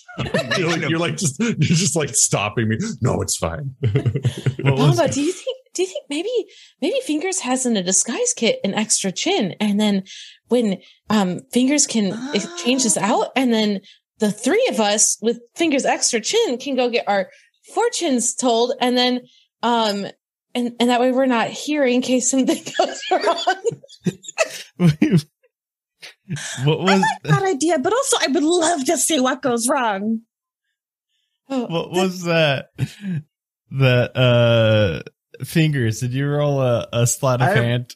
You're 0.58 0.68
like, 0.68 0.88
you're 0.88 0.98
like 0.98 1.16
just 1.16 1.38
you're 1.38 1.52
just 1.60 1.94
like 1.94 2.08
stopping 2.14 2.68
me. 2.68 2.76
No, 3.00 3.22
it's 3.22 3.36
fine. 3.36 3.74
What 3.82 4.74
Bamba, 4.74 5.12
do 5.14 5.22
you 5.22 5.32
think 5.32 5.56
do 5.74 5.82
you 5.82 5.88
think 5.88 6.04
maybe 6.10 6.28
maybe 6.82 6.98
Fingers 7.04 7.40
has 7.40 7.64
in 7.64 7.76
a 7.76 7.82
disguise 7.84 8.34
kit 8.34 8.58
an 8.64 8.74
extra 8.74 9.12
chin, 9.12 9.54
and 9.60 9.78
then 9.78 10.02
when 10.48 10.78
um 11.08 11.40
Fingers 11.52 11.86
can 11.86 12.12
change 12.64 12.82
this 12.82 12.96
out, 12.96 13.28
and 13.36 13.52
then 13.54 13.80
the 14.18 14.32
three 14.32 14.66
of 14.72 14.80
us 14.80 15.16
with 15.22 15.38
Fingers 15.54 15.84
extra 15.84 16.20
chin 16.20 16.58
can 16.58 16.74
go 16.74 16.90
get 16.90 17.06
our 17.08 17.30
fortunes 17.72 18.34
told, 18.34 18.72
and 18.80 18.98
then 18.98 19.20
um 19.62 20.06
and 20.54 20.74
and 20.80 20.90
that 20.90 21.00
way 21.00 21.12
we're 21.12 21.26
not 21.26 21.48
here 21.48 21.84
in 21.84 22.02
case 22.02 22.30
something 22.30 22.64
goes 22.78 23.02
wrong. 23.10 23.62
what 26.64 26.78
I 26.78 26.82
was 26.82 27.00
like 27.00 27.22
that 27.24 27.42
idea, 27.42 27.78
but 27.78 27.92
also 27.92 28.16
I 28.20 28.26
would 28.28 28.42
love 28.42 28.84
to 28.86 28.96
see 28.96 29.20
what 29.20 29.42
goes 29.42 29.68
wrong. 29.68 30.20
Oh, 31.48 31.66
what 31.66 31.90
was 31.90 32.24
that? 32.24 32.70
That 33.70 34.16
uh 34.16 35.02
fingers. 35.44 36.00
Did 36.00 36.12
you 36.12 36.28
roll 36.28 36.60
a, 36.60 36.88
a 36.92 37.06
sleight 37.06 37.40
of 37.40 37.48
I- 37.48 37.54
hand? 37.54 37.94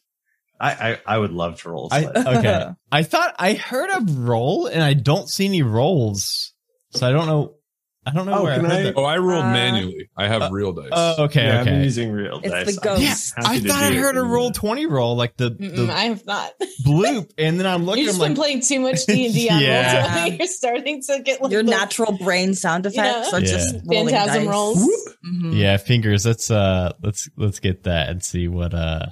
I, 0.60 0.70
I 0.70 0.98
I 1.14 1.18
would 1.18 1.32
love 1.32 1.60
to 1.62 1.70
roll. 1.70 1.88
I 1.90 2.04
okay. 2.04 2.68
I 2.92 3.02
thought 3.02 3.34
I 3.36 3.54
heard 3.54 3.90
a 3.90 4.04
roll 4.12 4.66
and 4.66 4.80
I 4.80 4.94
don't 4.94 5.28
see 5.28 5.46
any 5.46 5.62
rolls. 5.62 6.52
So 6.90 7.08
I 7.08 7.10
don't 7.10 7.26
know 7.26 7.56
I 8.04 8.10
don't 8.12 8.26
know 8.26 8.32
Oh, 8.40 8.42
where 8.42 8.54
I 8.54 8.56
can 8.56 8.64
heard 8.64 8.72
I- 8.72 8.82
that. 8.82 8.94
Oh, 8.96 9.04
I 9.04 9.16
rolled 9.18 9.44
Uh, 9.44 9.52
manually. 9.52 10.08
I 10.16 10.26
have 10.26 10.42
uh, 10.42 10.48
real 10.50 10.72
dice. 10.72 10.88
Oh, 10.90 11.24
okay, 11.24 11.44
yeah, 11.46 11.60
I've 11.60 11.64
been 11.66 11.74
okay. 11.74 11.84
using 11.84 12.10
real 12.10 12.40
It's 12.42 12.50
dice. 12.50 12.76
the 12.80 12.90
I'm 12.90 13.00
Yeah, 13.00 13.14
I 13.36 13.60
thought 13.60 13.82
I 13.84 13.90
do 13.90 13.96
it 13.96 14.00
heard 14.00 14.16
a 14.16 14.20
Roll20 14.22 14.90
roll 14.90 15.14
like 15.14 15.36
the 15.36 15.52
Mm-mm, 15.52 15.76
the 15.86 15.92
I 15.92 16.04
have 16.06 16.26
not. 16.26 16.52
bloop, 16.84 17.30
and 17.38 17.60
then 17.60 17.66
I'm 17.66 17.84
looking. 17.84 18.02
You've 18.04 18.14
I'm 18.14 18.18
been 18.20 18.28
like, 18.30 18.36
playing 18.36 18.60
too 18.62 18.80
much 18.80 19.06
D 19.06 19.26
and 19.26 19.34
D 19.34 19.48
on 19.50 19.60
Yeah. 19.62 20.20
roll. 20.24 20.32
You're 20.32 20.46
starting 20.48 21.00
to 21.02 21.20
get 21.22 21.40
like 21.40 21.52
Your 21.52 21.62
the 21.62 21.70
natural 21.70 22.18
brain 22.18 22.54
sound 22.54 22.86
effects 22.86 23.30
Yeah. 23.30 23.38
are 23.38 23.40
just 23.40 23.74
Yeah. 23.74 23.80
rolling 23.86 24.08
phantasm 24.14 24.44
dice. 24.46 24.52
rolls. 24.52 25.08
Mhm. 25.24 25.56
yeah, 25.56 25.76
fingers. 25.76 26.26
Let's 26.26 26.50
uh, 26.50 26.92
let's 27.04 27.28
let's 27.36 27.60
get 27.60 27.84
that 27.84 28.08
and 28.08 28.22
see 28.24 28.48
what 28.48 28.74
uh. 28.74 29.06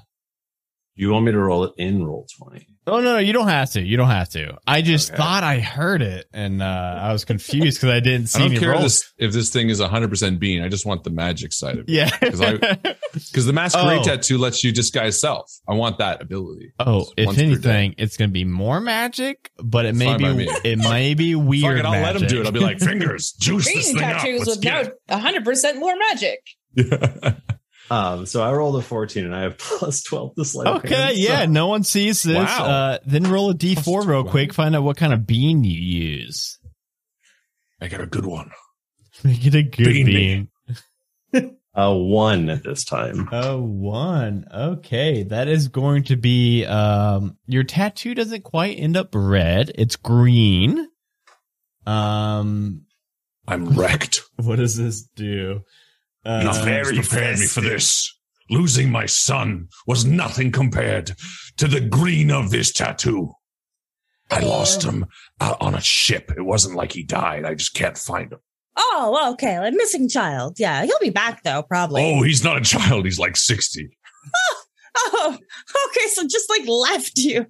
You 0.96 1.10
want 1.12 1.24
me 1.26 1.32
to 1.32 1.38
roll 1.38 1.62
it 1.64 1.72
in 1.78 2.04
roll 2.04 2.26
twenty? 2.36 2.66
Oh 2.86 2.98
no, 3.00 3.12
no, 3.12 3.18
you 3.18 3.32
don't 3.34 3.46
have 3.48 3.70
to. 3.72 3.82
You 3.82 3.96
don't 3.98 4.08
have 4.08 4.30
to. 4.30 4.56
I 4.66 4.80
just 4.82 5.10
Okay. 5.10 5.16
thought 5.18 5.44
I 5.44 5.60
heard 5.60 6.00
it, 6.02 6.26
and 6.32 6.62
uh, 6.62 6.64
I 7.00 7.12
was 7.12 7.24
confused 7.26 7.76
because 7.78 7.94
I 7.94 8.00
didn't 8.00 8.22
I 8.22 8.26
see 8.26 8.38
don't 8.40 8.50
any 8.52 8.58
care 8.58 8.70
rolls. 8.70 8.82
this, 8.84 9.12
if 9.18 9.32
this 9.32 9.50
thing 9.50 9.68
is 9.68 9.80
100% 9.80 10.38
bean. 10.40 10.62
I 10.62 10.68
just 10.68 10.86
want 10.86 11.04
the 11.04 11.10
magic 11.10 11.52
side 11.52 11.78
of 11.78 11.84
it. 11.86 11.90
Yeah. 11.90 12.08
'Cause 12.10 12.40
I- 12.40 12.54
Because 13.12 13.44
the 13.44 13.52
masquerade 13.52 14.00
Oh. 14.00 14.04
tattoo 14.04 14.38
lets 14.38 14.62
you 14.64 14.72
disguise 14.72 15.20
self. 15.20 15.50
I 15.68 15.74
want 15.74 15.98
that 15.98 16.22
ability. 16.22 16.72
oh, 16.78 17.00
Just 17.00 17.14
if 17.16 17.26
once 17.26 17.36
per 17.38 17.42
day. 17.42 17.48
anything, 17.50 17.94
it's 17.98 18.16
gonna 18.16 18.30
be 18.30 18.44
more 18.44 18.80
magic, 18.80 19.50
but 19.62 19.84
it 19.84 19.94
may 19.94 20.16
be 20.16 20.48
it 20.64 20.78
may 20.78 21.14
be 21.14 21.34
weird. 21.34 21.76
Fuck 21.76 21.78
it, 21.80 21.84
I'll 21.86 22.02
let 22.02 22.16
him 22.16 22.28
do 22.28 22.40
it. 22.40 22.46
I'll 22.46 22.52
be 22.52 22.60
like, 22.60 22.78
Fingers, 22.80 23.32
juice 23.40 23.66
this 23.66 23.88
thing 23.92 23.96
up. 24.02 24.02
tattoos 24.22 24.38
Let's 24.46 24.50
with 24.50 24.60
get 24.62 24.92
no 25.08 25.16
100% 25.18 25.78
more 25.78 25.94
magic. 26.08 26.38
Yeah. 26.74 27.34
Um, 27.90 28.24
so 28.26 28.40
I 28.42 28.52
rolled 28.52 28.76
a 28.76 28.82
fourteen, 28.82 29.24
and 29.24 29.34
I 29.34 29.42
have 29.42 29.58
plus 29.58 30.02
twelve 30.02 30.34
to 30.36 30.44
sleight. 30.44 30.68
Okay, 30.68 30.94
hand, 30.94 31.16
so- 31.16 31.22
yeah, 31.22 31.46
no 31.46 31.66
one 31.66 31.82
sees 31.82 32.22
this. 32.22 32.36
Wow. 32.36 32.64
Uh, 32.64 32.98
then 33.04 33.24
roll 33.24 33.50
a 33.50 33.54
d4 33.54 33.82
Plus 33.82 34.06
real 34.06 34.22
12. 34.22 34.26
quick. 34.30 34.54
Find 34.54 34.76
out 34.76 34.82
what 34.84 34.96
kind 34.96 35.12
of 35.12 35.26
bean 35.26 35.64
you 35.64 35.78
use. 35.78 36.58
I 37.80 37.88
got 37.88 38.00
a 38.00 38.06
good 38.06 38.26
one. 38.26 38.50
Make 39.24 39.44
it 39.46 39.54
a 39.54 39.62
good 39.62 39.84
Bean 39.86 40.06
bean. 40.06 40.48
me. 41.34 41.50
a 41.74 41.94
one 41.96 42.48
at 42.50 42.62
this 42.62 42.84
time. 42.84 43.28
A 43.32 43.58
one. 43.58 44.44
Okay, 44.54 45.24
that 45.24 45.48
is 45.48 45.68
going 45.68 46.04
to 46.04 46.16
be. 46.16 46.64
Um, 46.66 47.36
your 47.46 47.64
tattoo 47.64 48.14
doesn't 48.14 48.44
quite 48.44 48.78
end 48.78 48.96
up 48.96 49.08
red. 49.14 49.72
It's 49.74 49.96
green. 49.96 50.86
Um, 51.86 52.82
I'm 53.48 53.64
wrecked. 53.70 54.20
what 54.36 54.56
does 54.56 54.76
this 54.76 55.02
do? 55.02 55.62
Uh, 56.24 56.42
Nothing 56.42 56.64
very 56.64 56.96
prepared 56.96 57.38
me 57.38 57.46
for 57.46 57.60
this. 57.60 58.16
Losing 58.50 58.90
my 58.90 59.06
son 59.06 59.68
was 59.86 60.04
nothing 60.04 60.50
compared 60.50 61.12
to 61.56 61.68
the 61.68 61.80
green 61.80 62.30
of 62.30 62.50
this 62.50 62.72
tattoo. 62.72 63.32
I 64.30 64.40
lost 64.40 64.82
him 64.82 65.06
uh, 65.40 65.54
on 65.60 65.74
a 65.74 65.80
ship. 65.80 66.32
It 66.36 66.42
wasn't 66.42 66.76
like 66.76 66.92
he 66.92 67.02
died. 67.02 67.44
I 67.44 67.54
just 67.54 67.74
can't 67.74 67.96
find 67.96 68.32
him. 68.32 68.38
Oh, 68.76 69.10
well, 69.12 69.32
okay. 69.32 69.58
Like 69.58 69.74
missing 69.74 70.08
child. 70.08 70.58
Yeah, 70.58 70.84
he'll 70.84 70.98
be 71.00 71.10
back 71.10 71.42
though, 71.42 71.62
probably. 71.62 72.02
Oh, 72.04 72.22
he's 72.22 72.42
not 72.44 72.56
a 72.56 72.60
child. 72.60 73.04
He's 73.04 73.18
like 73.18 73.36
60. 73.36 73.88
Oh, 75.02 75.32
okay. 75.86 76.06
So 76.08 76.24
just 76.24 76.50
like 76.50 76.66
left 76.66 77.16
you. 77.16 77.46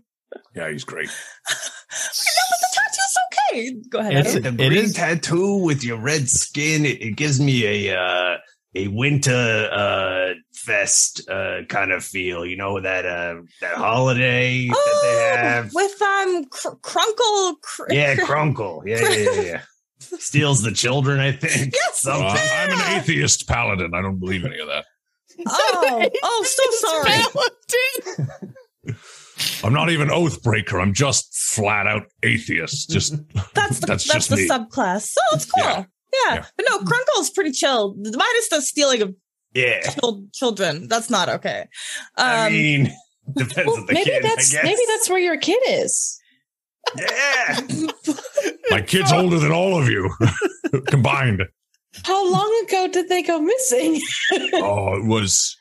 Yeah, 0.55 0.71
he's 0.71 0.85
great. 0.85 1.09
No, 1.51 2.43
but 2.51 2.59
the 2.61 2.77
tattoo's 2.77 3.17
okay. 3.33 3.89
Go 3.91 3.99
ahead. 3.99 4.13
It's- 4.13 4.37
Adam. 4.37 4.57
The 4.57 4.69
green 4.69 4.85
is- 4.85 4.93
tattoo 4.95 5.57
with 5.57 5.83
your 5.83 5.99
red 5.99 6.29
skin. 6.29 6.85
It, 6.85 7.03
it 7.03 7.17
gives 7.17 7.41
me 7.41 7.89
a 7.89 7.99
uh, 7.99 8.37
a 8.75 8.89
winter 8.89 9.69
uh, 9.73 10.35
fest 10.55 11.29
uh, 11.29 11.63
kind 11.69 11.93
of 11.93 12.05
feel. 12.05 12.45
You 12.47 12.57
know 12.57 12.81
that 12.81 13.05
uh, 13.07 13.37
that 13.61 13.75
holiday 13.75 14.69
that 14.69 14.99
they 15.03 15.09
Oh, 15.09 15.37
have. 15.37 15.71
with 15.75 16.01
um 16.03 16.45
cr- 16.47 16.77
Crunkle. 16.83 17.55
Cr- 17.63 17.93
Yeah, 17.93 18.17
Crunkle. 18.17 18.83
Yeah, 18.87 19.09
yeah, 19.09 19.31
yeah, 19.33 19.41
yeah. 19.43 19.61
Steals 19.99 20.63
the 20.63 20.73
children, 20.73 21.21
I 21.21 21.33
think. 21.33 21.75
Yes. 21.75 22.05
Well, 22.07 22.21
Something. 22.37 22.49
I'm 22.55 22.73
an 22.73 22.81
atheist 23.01 23.47
paladin. 23.49 23.93
I 23.95 24.03
don't 24.03 24.19
believe 24.19 24.45
any 24.45 24.59
of 24.59 24.69
that. 24.69 24.85
Oh, 25.47 26.09
oh, 26.23 26.45
so 26.45 26.63
sorry. 26.89 27.23
I'm 29.65 29.73
not 29.73 29.91
even 29.91 30.09
oathbreaker. 30.09 30.81
I'm 30.81 30.95
just 30.95 31.35
flat 31.35 31.87
out 31.87 32.05
atheist. 32.23 32.91
Just 32.91 33.15
That's 33.55 33.81
the 33.81 33.87
That's 33.87 33.87
that's, 33.87 34.05
just 34.05 34.31
the 34.31 34.37
me. 34.37 34.49
subclass. 34.49 35.03
So 35.09 35.21
it's 35.33 35.51
cool. 35.51 35.65
Yeah. 35.65 35.85
Yeah. 36.13 36.35
Yeah. 36.35 36.45
But 36.57 36.67
no, 36.69 36.79
Crunkle's 36.81 37.31
pretty 37.31 37.53
chill. 37.53 37.95
Minus 37.97 38.49
the 38.51 38.61
stealing 38.63 39.03
of 39.03 39.15
Yeah. 39.55 39.81
chil- 39.91 40.25
children. 40.35 40.89
That's 40.89 41.11
not 41.11 41.29
okay. 41.29 41.67
I 42.17 42.47
Um, 42.47 42.53
mean, 42.53 42.93
depends 43.37 43.67
Well, 43.67 43.77
on 43.81 43.87
the 43.87 43.93
maybe 43.93 44.11
kid, 44.11 44.23
that's 44.25 44.53
I 44.53 44.57
guess. 44.57 44.65
maybe 44.65 44.81
that's 44.89 45.09
where 45.11 45.19
your 45.21 45.39
kid 45.39 45.61
is. 45.69 46.19
Yeah. 46.97 47.61
my 48.71 48.81
kid's 48.81 49.13
older 49.13 49.39
than 49.39 49.53
all 49.53 49.81
of 49.81 49.89
you 49.89 50.11
combined. 50.89 51.43
How 52.05 52.31
long 52.33 52.65
ago 52.67 52.89
did 52.91 53.09
they 53.09 53.23
go 53.23 53.41
missing? 53.41 54.01
Oh, 54.55 54.95
it 54.97 55.05
was 55.07 55.57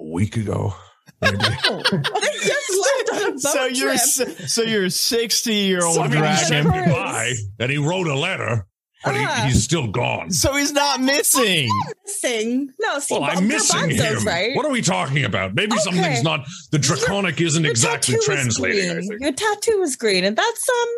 a 0.00 0.04
week 0.04 0.36
ago. 0.36 0.74
They 1.20 1.30
just 1.30 1.70
left 1.70 3.10
on 3.12 3.22
a 3.22 3.30
boat 3.30 3.40
so 3.40 3.64
you're 3.66 3.94
trip. 3.96 4.48
so 4.48 4.62
you're 4.62 4.90
sixty 4.90 5.54
year 5.54 5.84
old 5.84 5.98
I 5.98 6.08
mean, 6.08 6.22
he 6.24 6.36
said 6.36 6.64
dragon. 6.64 6.84
goodbye 6.84 7.32
and 7.58 7.70
he 7.70 7.78
wrote 7.78 8.06
a 8.06 8.14
letter, 8.14 8.66
but 9.06 9.14
he, 9.16 9.46
he's 9.48 9.64
still 9.64 9.86
gone. 9.86 10.30
So 10.30 10.54
he's 10.54 10.72
not 10.72 11.00
missing. 11.00 11.70
missing. 12.04 12.72
No, 12.80 12.98
see, 12.98 13.14
Well, 13.14 13.22
Bob 13.22 13.38
I'm 13.38 13.48
missing 13.48 13.80
Garbanzo's 13.90 14.22
him. 14.22 14.26
right. 14.28 14.54
What 14.56 14.66
are 14.66 14.70
we 14.70 14.82
talking 14.82 15.24
about? 15.24 15.54
Maybe 15.54 15.72
Okay. 15.72 15.80
something's 15.82 16.22
not. 16.22 16.46
The 16.72 16.78
draconic 16.78 17.40
isn't 17.40 17.62
Your 17.62 17.70
exactly 17.70 18.14
tattoo 18.14 18.20
is 18.20 18.24
translating. 18.26 19.06
Green. 19.08 19.18
Your 19.20 19.32
tattoo 19.32 19.80
is 19.82 19.96
green, 19.96 20.24
and 20.24 20.36
that's 20.36 20.68
um, 20.68 20.88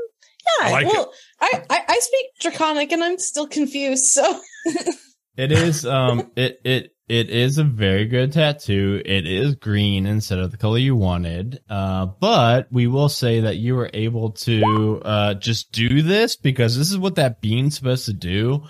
yeah. 0.60 0.66
I 0.68 0.72
like 0.72 0.86
it. 0.86 0.92
well, 0.92 1.12
I, 1.40 1.62
I 1.70 1.80
I 1.88 1.98
speak 2.00 2.26
Draconic 2.40 2.90
and 2.92 3.04
I'm 3.04 3.18
still 3.18 3.46
confused. 3.46 4.04
So 4.06 4.40
It 5.36 5.52
is 5.52 5.86
um 5.86 6.32
it 6.36 6.60
it 6.64 6.94
it 7.08 7.30
is 7.30 7.58
a 7.58 7.64
very 7.64 8.06
good 8.06 8.32
tattoo. 8.32 9.00
It 9.04 9.26
is 9.26 9.54
green 9.54 10.06
instead 10.06 10.38
of 10.38 10.50
the 10.50 10.56
color 10.56 10.78
you 10.78 10.94
wanted. 10.94 11.60
Uh 11.68 12.06
but 12.06 12.68
we 12.70 12.86
will 12.86 13.08
say 13.08 13.40
that 13.40 13.56
you 13.56 13.74
were 13.74 13.90
able 13.94 14.32
to 14.32 15.00
uh 15.04 15.34
just 15.34 15.72
do 15.72 16.02
this 16.02 16.36
because 16.36 16.76
this 16.76 16.90
is 16.90 16.98
what 16.98 17.14
that 17.16 17.40
bean's 17.40 17.76
supposed 17.76 18.06
to 18.06 18.12
do. 18.12 18.64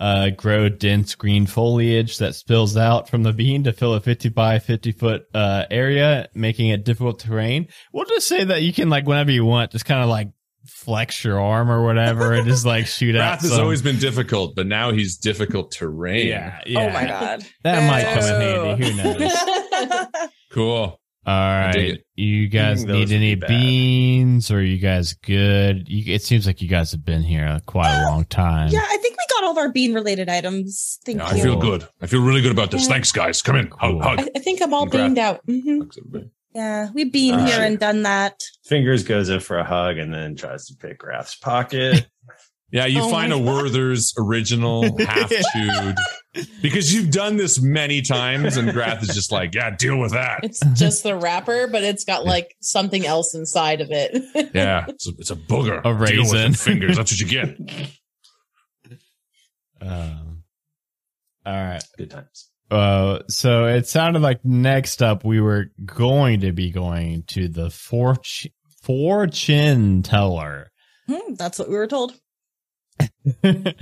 Uh 0.00 0.30
grow 0.30 0.68
dense 0.68 1.14
green 1.14 1.46
foliage 1.46 2.18
that 2.18 2.34
spills 2.34 2.76
out 2.76 3.08
from 3.08 3.22
the 3.22 3.32
bean 3.32 3.64
to 3.64 3.72
fill 3.72 3.94
a 3.94 4.00
50 4.00 4.28
by 4.30 4.58
50 4.58 4.92
foot 4.92 5.22
uh 5.32 5.64
area, 5.70 6.28
making 6.34 6.70
it 6.70 6.84
difficult 6.84 7.20
terrain. 7.20 7.68
We'll 7.92 8.06
just 8.06 8.26
say 8.26 8.42
that 8.44 8.62
you 8.62 8.72
can 8.72 8.90
like 8.90 9.06
whenever 9.06 9.30
you 9.30 9.44
want 9.44 9.70
just 9.70 9.84
kind 9.84 10.02
of 10.02 10.08
like 10.08 10.30
flex 10.66 11.24
your 11.24 11.40
arm 11.40 11.70
or 11.70 11.82
whatever 11.84 12.32
and 12.32 12.46
just 12.46 12.64
like 12.66 12.86
shoot 12.86 13.14
out 13.16 13.38
Grath 13.40 13.42
has 13.42 13.58
always 13.58 13.82
been 13.82 13.98
difficult, 13.98 14.54
but 14.56 14.66
now 14.66 14.90
he's 14.92 15.16
difficult 15.16 15.72
terrain. 15.72 16.26
yeah, 16.26 16.60
yeah. 16.66 16.80
Oh 16.80 16.90
my 16.90 17.06
god. 17.06 17.44
That 17.62 17.88
might 17.88 18.04
come 18.20 18.40
in 18.40 18.78
handy. 18.78 18.90
Who 18.90 19.18
knows? 19.18 20.28
Cool. 20.50 21.00
All 21.26 21.72
dig 21.72 21.76
right. 21.76 21.94
it. 21.94 22.06
You 22.16 22.48
guys 22.48 22.84
need 22.84 23.10
any 23.10 23.34
be 23.34 23.46
beans 23.46 24.50
or 24.52 24.62
you 24.62 24.78
guys 24.78 25.14
good? 25.14 25.88
You, 25.88 26.14
it 26.14 26.22
seems 26.22 26.46
like 26.46 26.60
you 26.62 26.68
guys 26.68 26.92
have 26.92 27.04
been 27.04 27.22
here 27.22 27.58
quite 27.66 27.92
a 28.02 28.04
long 28.04 28.24
time. 28.26 28.68
Yeah, 28.68 28.84
I 28.86 28.96
think 28.98 29.16
we 29.16 29.24
got 29.34 29.44
all 29.44 29.50
of 29.52 29.58
our 29.58 29.72
bean 29.72 29.94
related 29.94 30.28
items. 30.28 30.98
Thank 31.04 31.18
Yeah, 31.18 31.32
you. 31.34 31.40
I 31.40 31.42
feel 31.42 31.56
good. 31.58 31.88
I 32.02 32.06
feel 32.06 32.22
really 32.22 32.42
good 32.42 32.52
about 32.52 32.70
this. 32.70 32.82
Yeah. 32.82 32.88
Thanks, 32.90 33.10
guys. 33.10 33.42
Come 33.42 33.56
in. 33.56 33.66
Hug, 33.68 33.78
Cool. 33.92 34.02
hug. 34.02 34.20
I, 34.20 34.28
I 34.36 34.38
think 34.38 34.60
I'm 34.62 34.72
all 34.74 34.82
Congrats. 34.86 35.06
beamed 35.08 35.18
out. 35.18 35.46
Mhm. 35.48 35.78
Thanks, 35.80 35.98
everybody. 35.98 36.30
Yeah, 36.54 36.90
we've 36.94 37.12
been 37.12 37.34
Uh, 37.34 37.46
here 37.46 37.60
and 37.60 37.78
done 37.78 38.02
that. 38.02 38.40
Fingers 38.64 39.02
goes 39.02 39.28
in 39.28 39.40
for 39.40 39.58
a 39.58 39.64
hug 39.64 39.98
and 39.98 40.14
then 40.14 40.36
tries 40.36 40.66
to 40.66 40.76
pick 40.76 40.98
Grath's 40.98 41.36
pocket. 41.36 42.06
Yeah, 42.70 42.86
you 42.86 43.02
Oh 43.02 43.10
find 43.10 43.32
a 43.32 43.36
God. 43.36 43.44
Werther's 43.44 44.12
original 44.18 44.98
half 45.06 45.30
chewed 45.30 45.94
because 46.60 46.92
you've 46.92 47.12
done 47.12 47.36
this 47.36 47.60
many 47.60 48.02
times, 48.02 48.56
and 48.56 48.72
Grath 48.72 49.00
is 49.04 49.14
just 49.14 49.30
like, 49.30 49.54
yeah, 49.54 49.70
deal 49.76 49.96
with 50.00 50.10
that. 50.10 50.40
It's 50.42 50.58
just 50.72 51.04
the 51.04 51.14
wrapper, 51.14 51.68
but 51.68 51.84
it's 51.84 52.02
got 52.02 52.24
like 52.24 52.56
something 52.60 53.06
else 53.06 53.32
inside 53.32 53.80
of 53.80 53.90
it. 53.92 54.50
Yeah, 54.54 54.86
it's 54.88 55.06
a, 55.06 55.10
it's 55.18 55.30
a 55.30 55.36
booger. 55.36 55.78
A 55.80 55.82
Deal 55.82 55.92
with 55.94 56.32
raisin. 56.32 56.36
them 56.38 56.52
fingers. 56.54 56.96
That's 56.96 57.12
what 57.12 57.20
you 57.20 57.28
get. 57.28 57.60
Um, 59.80 60.42
all 61.46 61.52
right. 61.52 61.84
Good 61.96 62.10
times. 62.10 62.50
Uh, 62.70 63.20
so 63.28 63.66
it 63.66 63.86
sounded 63.86 64.22
like 64.22 64.44
next 64.44 65.02
up 65.02 65.24
we 65.24 65.40
were 65.40 65.66
going 65.84 66.40
to 66.40 66.52
be 66.52 66.70
going 66.70 67.22
to 67.28 67.48
the 67.48 67.70
fortune 67.70 68.52
fortune 68.82 70.02
teller. 70.02 70.70
Hmm, 71.06 71.34
that's 71.34 71.58
what 71.58 71.68
we 71.68 71.76
were 71.76 71.86
told. 71.86 72.14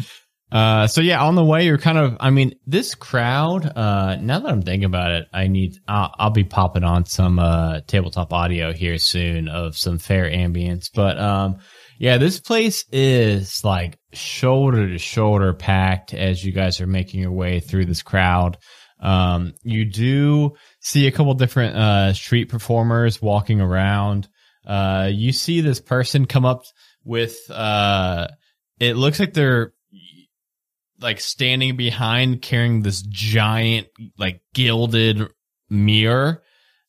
uh, 0.53 0.87
so 0.87 1.01
yeah, 1.01 1.23
on 1.23 1.35
the 1.35 1.45
way 1.45 1.65
you're 1.67 1.79
kind 1.79 1.99
of. 1.99 2.17
I 2.21 2.31
mean, 2.31 2.55
this 2.67 2.95
crowd. 2.95 3.65
Uh, 3.77 4.17
now 4.21 4.41
that 4.41 4.51
I'm 4.51 4.63
thinking 4.63 4.85
about 4.85 5.13
it, 5.13 5.29
I 5.33 5.49
need. 5.49 5.75
I'll, 5.87 6.15
I'll 6.19 6.31
be 6.31 6.45
popping 6.45 6.85
on 6.85 7.05
some 7.05 7.39
uh 7.39 7.81
tabletop 7.87 8.33
audio 8.33 8.73
here 8.73 8.99
soon 8.99 9.49
of 9.49 9.77
some 9.77 9.99
fair 9.99 10.25
ambience, 10.31 10.87
but 10.93 11.19
um. 11.19 11.59
Yeah, 12.03 12.19
this 12.19 12.41
place 12.41 12.85
is 12.91 13.65
like 13.65 13.97
shoulder 14.13 14.89
to 14.89 14.99
shoulder 14.99 15.55
packed 15.55 16.13
as 16.13 16.45
you 16.45 16.51
guys 16.51 16.81
are 16.81 16.87
making 16.89 17.21
your 17.21 17.31
way 17.31 17.61
through 17.61 17.85
this 17.85 18.03
crowd. 18.03 18.59
Um, 18.99 19.55
you 19.63 19.85
do 19.85 20.55
see 20.81 21.07
a 21.07 21.13
couple 21.13 21.33
different 21.35 21.77
uh, 21.77 22.13
street 22.13 22.49
performers 22.49 23.23
walking 23.23 23.61
around. 23.61 24.29
Uh, 24.67 25.11
you 25.13 25.31
see 25.31 25.61
this 25.61 25.81
person 25.81 26.27
come 26.27 26.45
up 26.45 26.65
with 27.05 27.39
uh, 27.53 28.27
it 28.81 28.97
looks 28.97 29.21
like 29.21 29.33
they're 29.33 29.73
like 31.01 31.21
standing 31.21 31.77
behind 31.77 32.43
carrying 32.43 32.83
this 32.83 33.01
giant 33.03 33.87
like 34.19 34.41
gilded 34.55 35.29
mirror. 35.71 36.43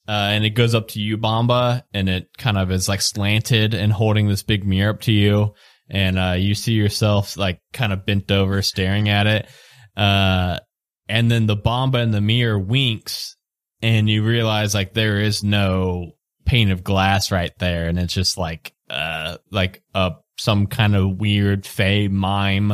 Uh, 0.08 0.12
and 0.32 0.43
it 0.45 0.51
goes 0.51 0.76
up 0.76 0.89
to 0.89 0.99
you, 0.99 1.18
Bamba, 1.18 1.84
and 1.93 2.10
it 2.10 2.28
kind 2.38 2.58
of 2.58 2.72
is 2.72 2.89
like 2.89 3.01
slanted 3.01 3.74
and 3.74 3.91
holding 3.93 4.28
this 4.28 4.43
big 4.43 4.66
mirror 4.66 4.91
up 4.93 5.01
to 5.01 5.12
you. 5.14 5.54
And, 5.89 6.20
uh, 6.20 6.36
you 6.38 6.56
see 6.56 6.74
yourself 6.74 7.38
like 7.38 7.62
kind 7.72 7.93
of 7.93 8.06
bent 8.06 8.30
over 8.32 8.62
staring 8.62 9.08
at 9.10 9.28
it. 9.28 9.47
Uh, 9.95 10.60
and 11.08 11.30
then 11.32 11.45
the 11.45 11.56
Bamba 11.56 12.04
in 12.04 12.12
the 12.12 12.22
mirror 12.22 12.60
winks 12.60 13.38
and 13.82 14.10
you 14.10 14.24
realize 14.24 14.74
like 14.74 14.93
there 14.93 15.20
is 15.20 15.43
no 15.43 16.12
pane 16.45 16.72
of 16.72 16.84
glass 16.84 17.32
right 17.32 17.51
there. 17.60 17.88
And 17.88 17.97
it's 17.99 18.14
just 18.14 18.38
like, 18.38 18.74
uh, 18.89 19.38
like, 19.51 19.84
uh, 19.95 20.12
some 20.38 20.68
kind 20.68 20.95
of 20.95 21.18
weird 21.18 21.66
fey 21.66 22.08
mime. 22.08 22.72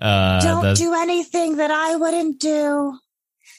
Uh, 0.00 0.40
Don't 0.40 0.76
do 0.76 0.94
anything 0.94 1.56
that 1.56 1.70
I 1.70 1.96
wouldn't 1.96 2.40
do. 2.40 2.96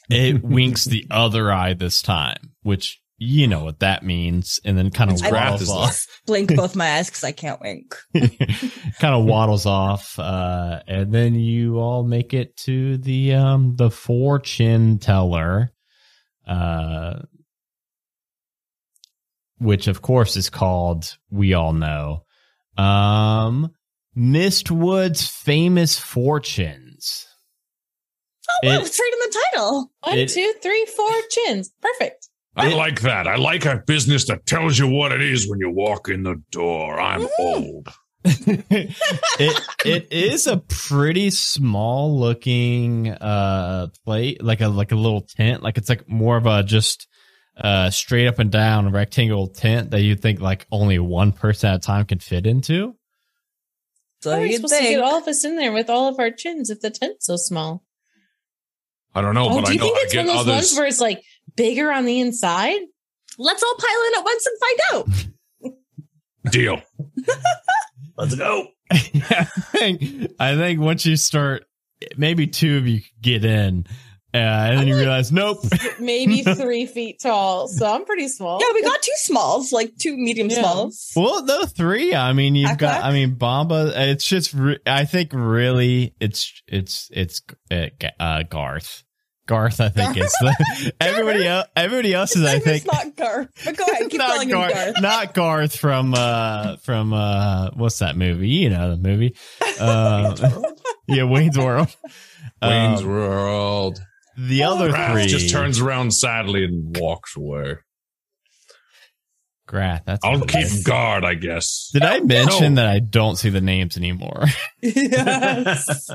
it 0.09 0.43
winks 0.43 0.85
the 0.85 1.07
other 1.11 1.51
eye 1.51 1.73
this 1.73 2.01
time, 2.01 2.51
which 2.63 3.00
you 3.23 3.47
know 3.47 3.63
what 3.63 3.81
that 3.81 4.03
means, 4.03 4.59
and 4.65 4.75
then 4.75 4.89
kind 4.89 5.11
of 5.11 5.21
waddles 5.21 5.69
off. 5.69 6.07
Blink 6.25 6.55
both 6.55 6.75
my 6.75 6.93
eyes 6.95 7.07
because 7.07 7.23
I 7.23 7.31
can't 7.31 7.61
wink. 7.61 7.95
kind 8.99 9.13
of 9.15 9.25
waddles 9.25 9.67
off, 9.67 10.17
uh, 10.17 10.81
and 10.87 11.11
then 11.13 11.35
you 11.35 11.77
all 11.79 12.03
make 12.03 12.33
it 12.33 12.57
to 12.57 12.97
the 12.97 13.35
um 13.35 13.75
the 13.75 13.91
fortune 13.91 14.97
teller, 14.97 15.71
uh, 16.47 17.19
which 19.59 19.87
of 19.87 20.01
course 20.01 20.35
is 20.35 20.49
called 20.49 21.15
we 21.29 21.53
all 21.53 21.73
know, 21.73 22.23
um, 22.75 23.71
Mistwood's 24.17 25.27
famous 25.27 25.99
fortunes. 25.99 27.27
Oh, 28.63 28.67
wow, 28.67 28.79
It- 28.79 28.85
it's 28.87 28.99
right 28.99 29.11
in 29.13 29.19
the 29.29 29.39
title. 29.53 29.91
One, 30.01 30.17
It- 30.17 30.29
two, 30.29 30.53
three, 30.61 30.85
four 30.87 31.11
chins. 31.29 31.71
Perfect. 31.81 32.27
I 32.55 32.73
like 32.73 33.01
that. 33.01 33.27
I 33.27 33.37
like 33.37 33.65
a 33.65 33.81
business 33.87 34.25
that 34.27 34.45
tells 34.45 34.77
you 34.77 34.87
what 34.87 35.11
it 35.13 35.21
is 35.21 35.47
when 35.49 35.59
you 35.59 35.69
walk 35.69 36.09
in 36.09 36.23
the 36.23 36.35
door. 36.51 36.99
I'm 36.99 37.27
old. 37.39 37.87
it 38.25 39.61
it 39.85 40.07
is 40.11 40.45
a 40.47 40.57
pretty 40.57 41.31
small 41.31 42.19
looking 42.19 43.09
uh 43.09 43.87
plate 44.05 44.43
like 44.43 44.61
a 44.61 44.67
like 44.67 44.91
a 44.91 44.95
little 44.95 45.21
tent 45.21 45.63
like 45.63 45.79
it's 45.79 45.89
like 45.89 46.07
more 46.07 46.37
of 46.37 46.45
a 46.45 46.61
just 46.61 47.07
uh 47.57 47.89
straight 47.89 48.27
up 48.27 48.37
and 48.37 48.51
down 48.51 48.91
rectangle 48.91 49.47
tent 49.47 49.89
that 49.89 50.01
you 50.01 50.15
think 50.15 50.39
like 50.39 50.67
only 50.71 50.99
one 50.99 51.31
person 51.31 51.71
at 51.71 51.77
a 51.77 51.79
time 51.79 52.05
can 52.05 52.19
fit 52.19 52.45
into 52.45 52.95
So 54.21 54.31
How 54.31 54.37
are 54.37 54.45
you'd 54.45 54.57
supposed 54.57 54.73
to 54.75 54.79
think. 54.81 54.95
get 54.97 55.03
all 55.03 55.17
of 55.17 55.27
us 55.27 55.43
in 55.43 55.55
there 55.55 55.71
with 55.71 55.89
all 55.89 56.07
of 56.07 56.19
our 56.19 56.29
chins 56.29 56.69
if 56.69 56.79
the 56.81 56.91
tent's 56.91 57.25
so 57.25 57.37
small? 57.37 57.83
I 59.15 59.21
don't 59.21 59.33
know, 59.33 59.49
Oh, 59.49 59.55
but 59.61 59.65
do 59.65 59.71
I 59.71 59.73
you 59.73 59.79
know 59.79 59.85
think 59.85 59.97
I 59.97 60.01
it's 60.03 60.13
get 60.13 60.27
one 60.27 60.37
of 60.37 60.45
those 60.45 60.53
others. 60.53 60.55
ones 60.71 60.77
where 60.77 60.87
it's 60.87 61.01
like 61.01 61.23
bigger 61.55 61.91
on 61.91 62.05
the 62.05 62.19
inside? 62.19 62.79
Let's 63.37 63.63
all 63.63 63.75
pile 63.75 64.07
in 64.07 64.19
at 64.19 64.25
once 64.25 64.45
and 64.47 64.59
find 64.59 65.73
out. 65.73 66.51
Deal. 66.51 66.81
Let's 68.17 68.35
go. 68.35 68.67
I 68.91 68.97
think 69.73 70.31
I 70.39 70.55
think 70.55 70.79
once 70.81 71.05
you 71.05 71.15
start 71.15 71.65
maybe 72.17 72.47
two 72.47 72.77
of 72.77 72.87
you 72.87 73.01
get 73.21 73.45
in 73.45 73.85
uh, 74.33 74.37
and 74.37 74.79
then 74.79 74.87
you 74.87 74.95
realize 74.95 75.31
nope 75.31 75.59
Maybe 75.99 76.41
three 76.43 76.85
feet 76.85 77.19
tall. 77.21 77.67
So 77.67 77.85
I'm 77.85 78.05
pretty 78.05 78.27
small. 78.27 78.59
Yeah, 78.61 78.73
we 78.73 78.81
got 78.81 79.01
two 79.01 79.11
smalls, 79.15 79.71
like 79.71 79.95
two 79.97 80.17
medium 80.17 80.49
Yeah. 80.49 80.59
smalls. 80.59 81.11
Well, 81.15 81.45
no, 81.45 81.65
three. 81.65 82.13
I 82.15 82.33
mean, 82.33 82.55
you've 82.55 82.77
got. 82.77 82.99
Okay. 82.99 83.07
I 83.07 83.11
mean, 83.13 83.35
Bamba. 83.35 83.91
It's 83.95 84.25
just. 84.25 84.53
Re- 84.53 84.79
I 84.85 85.05
think 85.05 85.31
really, 85.33 86.15
it's 86.19 86.61
it's 86.67 87.09
it's 87.13 87.41
uh, 87.69 87.87
uh, 88.19 88.43
Garth. 88.43 89.03
Garth, 89.51 89.81
I 89.81 89.89
think 89.89 90.15
is 90.17 90.31
the 90.39 90.93
everybody 91.01 91.45
else. 91.45 91.67
Everybody 91.75 92.13
else 92.13 92.35
is. 92.37 92.43
I 92.45 92.55
His 92.55 92.65
name 92.65 92.79
think 92.79 92.93
not 92.93 93.15
Garth. 93.17 93.49
But 93.65 93.75
go 93.77 93.83
ahead, 93.85 94.09
keep 94.09 94.17
not 94.19 94.29
calling 94.31 94.49
him 94.49 94.55
Garth, 94.55 94.73
Garth. 94.73 95.01
not 95.01 95.33
Garth 95.33 95.75
from 95.75 96.13
uh 96.13 96.77
from 96.77 97.11
uh 97.13 97.71
what's 97.75 97.99
that 97.99 98.15
movie? 98.15 98.47
You 98.49 98.69
know 98.69 98.95
the 98.95 99.09
movie. 99.09 99.35
Uh, 99.79 100.35
yeah, 101.07 101.23
Wayne's 101.23 101.57
World. 101.57 101.93
Wayne's 102.61 103.01
Um, 103.01 103.07
World. 103.09 103.99
the 104.37 104.63
other 104.63 104.91
Raph 104.91 105.11
three. 105.13 105.27
just 105.27 105.49
turns 105.51 105.79
around 105.81 106.11
sadly 106.13 106.63
and 106.63 106.95
walks 106.97 107.35
away. 107.35 107.75
Grath. 109.67 110.03
That's. 110.05 110.23
I'll 110.25 110.41
keep 110.41 110.63
is. 110.63 110.83
guard, 110.83 111.23
I 111.23 111.33
guess. 111.35 111.89
Did 111.93 112.03
I 112.03 112.19
mention 112.19 112.75
No. 112.75 112.81
that 112.83 112.91
I 112.91 112.99
don't 112.99 113.37
see 113.37 113.49
the 113.49 113.61
names 113.61 113.95
anymore? 113.97 114.45
yes. 114.81 116.09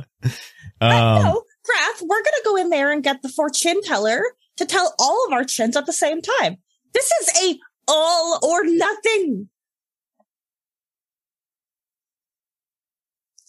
Um, 0.78 0.90
no, 0.90 1.42
We're 2.02 2.22
gonna 2.22 2.44
go 2.44 2.56
in 2.56 2.70
there 2.70 2.92
and 2.92 3.02
get 3.02 3.22
the 3.22 3.28
fortune 3.28 3.82
teller 3.82 4.22
to 4.56 4.64
tell 4.64 4.94
all 4.98 5.26
of 5.26 5.32
our 5.32 5.44
chins 5.44 5.76
at 5.76 5.86
the 5.86 5.92
same 5.92 6.20
time. 6.22 6.56
This 6.92 7.10
is 7.22 7.42
a 7.44 7.58
all 7.88 8.38
or 8.42 8.64
nothing. 8.64 9.48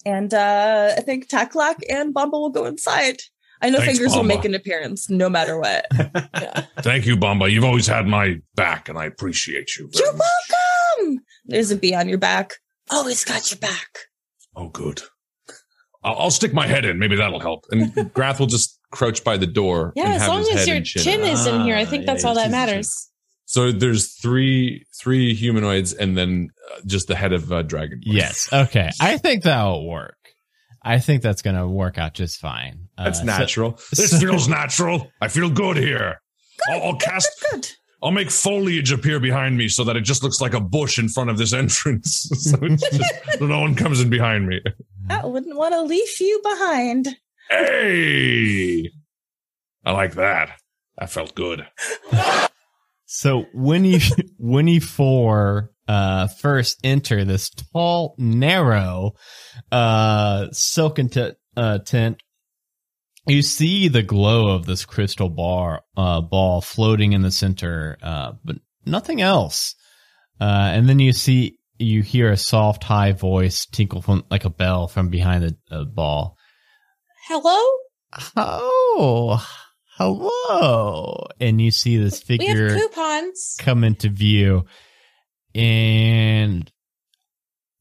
And 0.06 0.34
uh 0.34 0.94
I 0.98 1.02
think 1.02 1.28
Taklak 1.28 1.78
and 1.90 2.14
Bumble 2.14 2.42
will 2.42 2.50
go 2.50 2.66
inside. 2.66 3.18
I 3.62 3.70
know 3.70 3.80
Thanks, 3.80 3.98
fingers 3.98 4.16
will 4.16 4.24
make 4.24 4.46
an 4.46 4.54
appearance 4.54 5.10
no 5.10 5.30
matter 5.30 5.60
what. 5.60 5.88
Thank 6.82 7.08
you, 7.08 7.18
Bamba. 7.18 7.52
You've 7.52 7.64
always 7.64 7.88
had 7.88 8.06
my 8.06 8.36
back, 8.56 8.88
and 8.88 9.00
I 9.00 9.06
appreciate 9.06 9.76
you. 9.78 9.90
You're 9.96 10.14
much. 10.14 10.28
welcome. 11.00 11.20
There's 11.46 11.72
a 11.72 11.76
bee 11.76 11.96
on 11.96 12.08
your 12.08 12.20
back. 12.20 12.54
Always 12.92 13.26
got 13.26 13.50
your 13.50 13.60
back. 13.60 13.88
Oh, 14.56 14.70
good. 14.70 15.02
I'll, 16.08 16.20
I'll 16.20 16.32
stick 16.32 16.54
my 16.54 16.66
head 16.68 16.86
in. 16.86 16.98
Maybe 17.00 17.16
that'll 17.16 17.40
help. 17.40 17.66
And 17.72 17.94
Grath 18.14 18.40
will 18.40 18.48
just 18.48 18.80
crouch 18.92 19.24
by 19.24 19.38
the 19.38 19.48
door. 19.48 19.94
Yeah, 19.96 20.06
and 20.06 20.14
as 20.14 20.22
have 20.22 20.30
long 20.30 20.40
his 20.42 20.50
as 20.62 20.68
your 20.68 20.82
chin 20.82 21.04
chin 21.04 21.22
is 21.22 21.46
in 21.46 21.62
here, 21.62 21.76
I 21.76 21.84
Ah, 21.84 21.86
think 21.86 22.06
yeah, 22.06 22.14
that's 22.14 22.24
all 22.26 22.36
that 22.36 22.48
it's 22.48 22.56
easy 22.56 22.66
to- 22.66 22.66
matters. 22.72 23.10
So 23.50 23.72
there's 23.72 24.14
three 24.14 24.86
three 25.00 25.34
humanoids 25.34 25.94
and 25.94 26.18
then 26.18 26.50
uh, 26.76 26.80
just 26.86 27.08
the 27.08 27.16
head 27.16 27.32
of 27.32 27.50
uh, 27.52 27.62
dragon. 27.62 28.02
Yes. 28.04 28.50
Okay. 28.52 28.90
I 29.00 29.18
think 29.18 29.44
that'll 29.44 29.88
work. 29.88 30.18
I 30.84 31.00
think 31.00 31.22
that's 31.22 31.42
going 31.42 31.56
to 31.56 31.68
work 31.68 31.98
out 31.98 32.14
just 32.14 32.40
fine. 32.40 32.88
That's 32.98 33.20
Uh, 33.20 33.22
so- 33.22 33.26
natural. 33.26 33.80
This 33.96 34.20
feels 34.20 34.48
natural. 34.50 35.10
I 35.22 35.28
feel 35.30 35.50
good 35.50 35.78
here. 35.78 36.22
I'll, 36.70 36.84
I'll 36.84 36.96
cast. 36.98 37.30
Good, 37.52 37.62
good. 37.62 37.72
I'll 38.04 38.12
make 38.12 38.30
foliage 38.30 38.92
appear 38.92 39.20
behind 39.20 39.58
me 39.58 39.70
so 39.70 39.84
that 39.86 39.96
it 39.96 40.02
just 40.02 40.22
looks 40.24 40.40
like 40.40 40.54
a 40.54 40.60
bush 40.62 41.00
in 41.00 41.10
front 41.10 41.30
of 41.30 41.38
this 41.38 41.52
entrance. 41.64 42.30
so, 42.34 42.58
it's 42.62 42.90
just, 42.98 43.40
so 43.40 43.46
no 43.48 43.60
one 43.62 43.76
comes 43.76 44.02
in 44.02 44.10
behind 44.10 44.48
me. 44.48 44.62
I 45.10 45.26
wouldn't 45.26 45.58
want 45.58 45.74
to 45.74 45.82
leave 45.82 46.20
you 46.20 46.42
behind. 46.44 47.18
Hey, 47.50 48.90
I 49.86 49.92
like 49.92 50.16
that. 50.16 50.60
That 50.98 51.10
felt 51.10 51.36
good. 51.36 51.66
So 53.08 53.46
when 53.54 53.86
you 53.86 54.00
when 54.38 54.68
you 54.68 54.82
four 54.82 55.72
uh 55.88 56.28
first 56.28 56.80
enter 56.84 57.26
this 57.26 57.50
tall, 57.50 58.16
narrow, 58.20 59.14
uh 59.72 60.48
silken 60.52 61.10
t- 61.10 61.32
uh, 61.56 61.80
tent, 61.80 62.22
you 63.26 63.42
see 63.42 63.88
the 63.88 64.04
glow 64.04 64.50
of 64.50 64.66
this 64.66 64.86
crystal 64.86 65.30
bar 65.30 65.82
uh 65.96 66.22
ball 66.22 66.62
floating 66.62 67.14
in 67.14 67.22
the 67.24 67.32
center, 67.32 67.98
uh, 68.04 68.34
but 68.44 68.58
nothing 68.86 69.22
else. 69.22 69.74
Uh, 70.40 70.70
and 70.74 70.88
then 70.88 71.00
you 71.00 71.14
see 71.14 71.57
you 71.80 72.02
hear 72.02 72.32
a 72.32 72.38
soft, 72.38 72.84
high 72.84 73.12
voice 73.12 73.66
tinkle 73.66 74.02
from 74.02 74.24
like 74.30 74.46
a 74.46 74.50
bell 74.50 74.88
from 74.88 75.10
behind 75.10 75.56
the 75.70 75.86
ball. 75.86 76.38
Hello? 77.28 77.78
Oh, 78.36 79.46
hello! 79.98 81.28
And 81.40 81.60
you 81.62 81.72
see 81.72 81.98
this 81.98 82.22
We 82.28 82.38
figure 82.38 82.70
have 82.70 82.82
coupons. 82.82 83.58
come 83.60 83.84
into 83.84 84.10
view, 84.10 84.66
and 85.54 86.72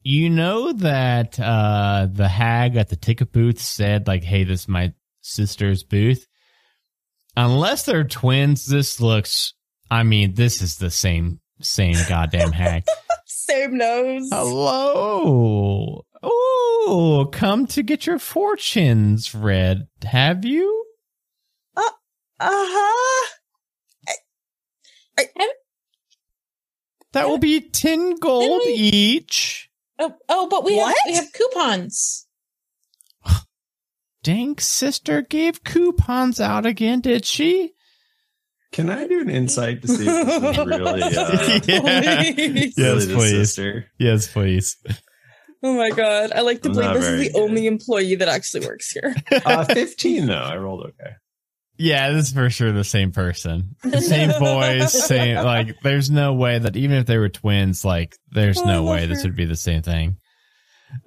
you 0.03 0.31
know 0.31 0.73
that 0.73 1.39
uh 1.39 2.09
the 2.11 2.29
hag 2.29 2.77
at 2.77 2.89
the 2.89 2.97
ticket 2.97 3.33
booth 3.33 3.61
said 3.61 4.07
like, 4.09 4.25
"Hey, 4.25 4.45
this 4.45 4.63
is 4.63 4.69
my 4.69 4.93
sister's 5.21 5.85
booth." 5.85 6.27
Unless 7.37 7.85
they're 7.85 8.05
twins, 8.05 8.67
this 8.67 9.01
looks. 9.01 9.53
I 9.91 10.03
mean, 10.03 10.35
this 10.35 10.63
is 10.63 10.79
the 10.79 10.91
same 10.91 11.41
same 11.61 11.97
goddamn 12.09 12.53
hack. 12.53 12.85
Same 13.29 13.77
nose. 13.79 14.29
Hello. 14.33 16.05
Oh, 16.23 17.29
come 17.33 17.67
to 17.69 17.83
get 17.85 18.05
your 18.05 18.19
fortunes 18.19 19.35
read. 19.35 19.87
Have 20.05 20.45
you? 20.45 20.85
Uh 21.77 21.91
huh. 22.41 23.33
That 27.13 27.29
will 27.29 27.39
be 27.39 27.61
10 27.61 28.17
gold 28.17 28.63
we- 28.67 28.73
each. 28.73 29.71
Oh, 29.99 30.15
oh, 30.29 30.49
but 30.51 30.65
we 30.65 30.77
have 30.77 30.95
we 31.07 31.15
have 31.15 31.33
coupons. 31.33 32.27
Dang 34.23 34.59
sister 34.59 35.23
gave 35.23 35.65
coupons 35.65 36.41
out 36.41 36.67
again, 36.67 37.01
did 37.01 37.25
she? 37.25 37.73
Can 38.77 38.91
I 38.91 39.07
do 39.07 39.21
an 39.23 39.31
insight 39.31 39.81
to 39.81 39.89
see 39.89 40.05
if 40.07 40.27
this 40.27 40.59
is 40.59 40.67
really, 40.67 41.03
uh, 41.03 41.61
Please. 42.35 42.77
really 42.77 43.07
the 43.07 43.21
sister? 43.21 43.87
Yes, 43.99 44.27
please. 44.31 44.77
Oh 45.63 45.75
my 45.79 45.89
god. 45.89 46.31
I 46.33 46.43
like 46.43 46.61
to 46.61 46.69
I'm 46.69 46.75
believe 46.75 46.93
this 46.93 47.07
is 47.07 47.21
the 47.21 47.33
good. 47.33 47.41
only 47.43 47.67
employee 47.67 48.17
that 48.17 48.29
actually 48.29 48.67
works 48.67 48.91
here. 48.91 49.17
Uh, 49.47 49.65
15 49.65 50.27
though. 50.27 50.35
I 50.35 50.57
rolled 50.59 50.83
okay. 50.89 51.13
Yeah, 51.79 52.11
this 52.13 52.27
is 52.29 52.33
for 52.35 52.51
sure 52.51 52.71
the 52.73 52.85
same 52.85 53.13
person. 53.13 53.77
Same 53.99 54.31
voice, 54.39 54.93
same 54.93 55.37
like 55.43 55.81
there's 55.83 56.11
no 56.11 56.35
way 56.35 56.59
that 56.59 56.77
even 56.77 56.99
if 56.99 57.07
they 57.07 57.17
were 57.17 57.31
twins, 57.31 57.83
like 57.83 58.15
there's 58.31 58.59
Oh, 58.59 58.65
no 58.67 58.73
I 58.73 58.77
love 58.77 58.89
way 58.89 59.07
this 59.07 59.25
would 59.25 59.37
be 59.37 59.47
the 59.47 59.57
same 59.57 59.81
thing. 59.81 60.19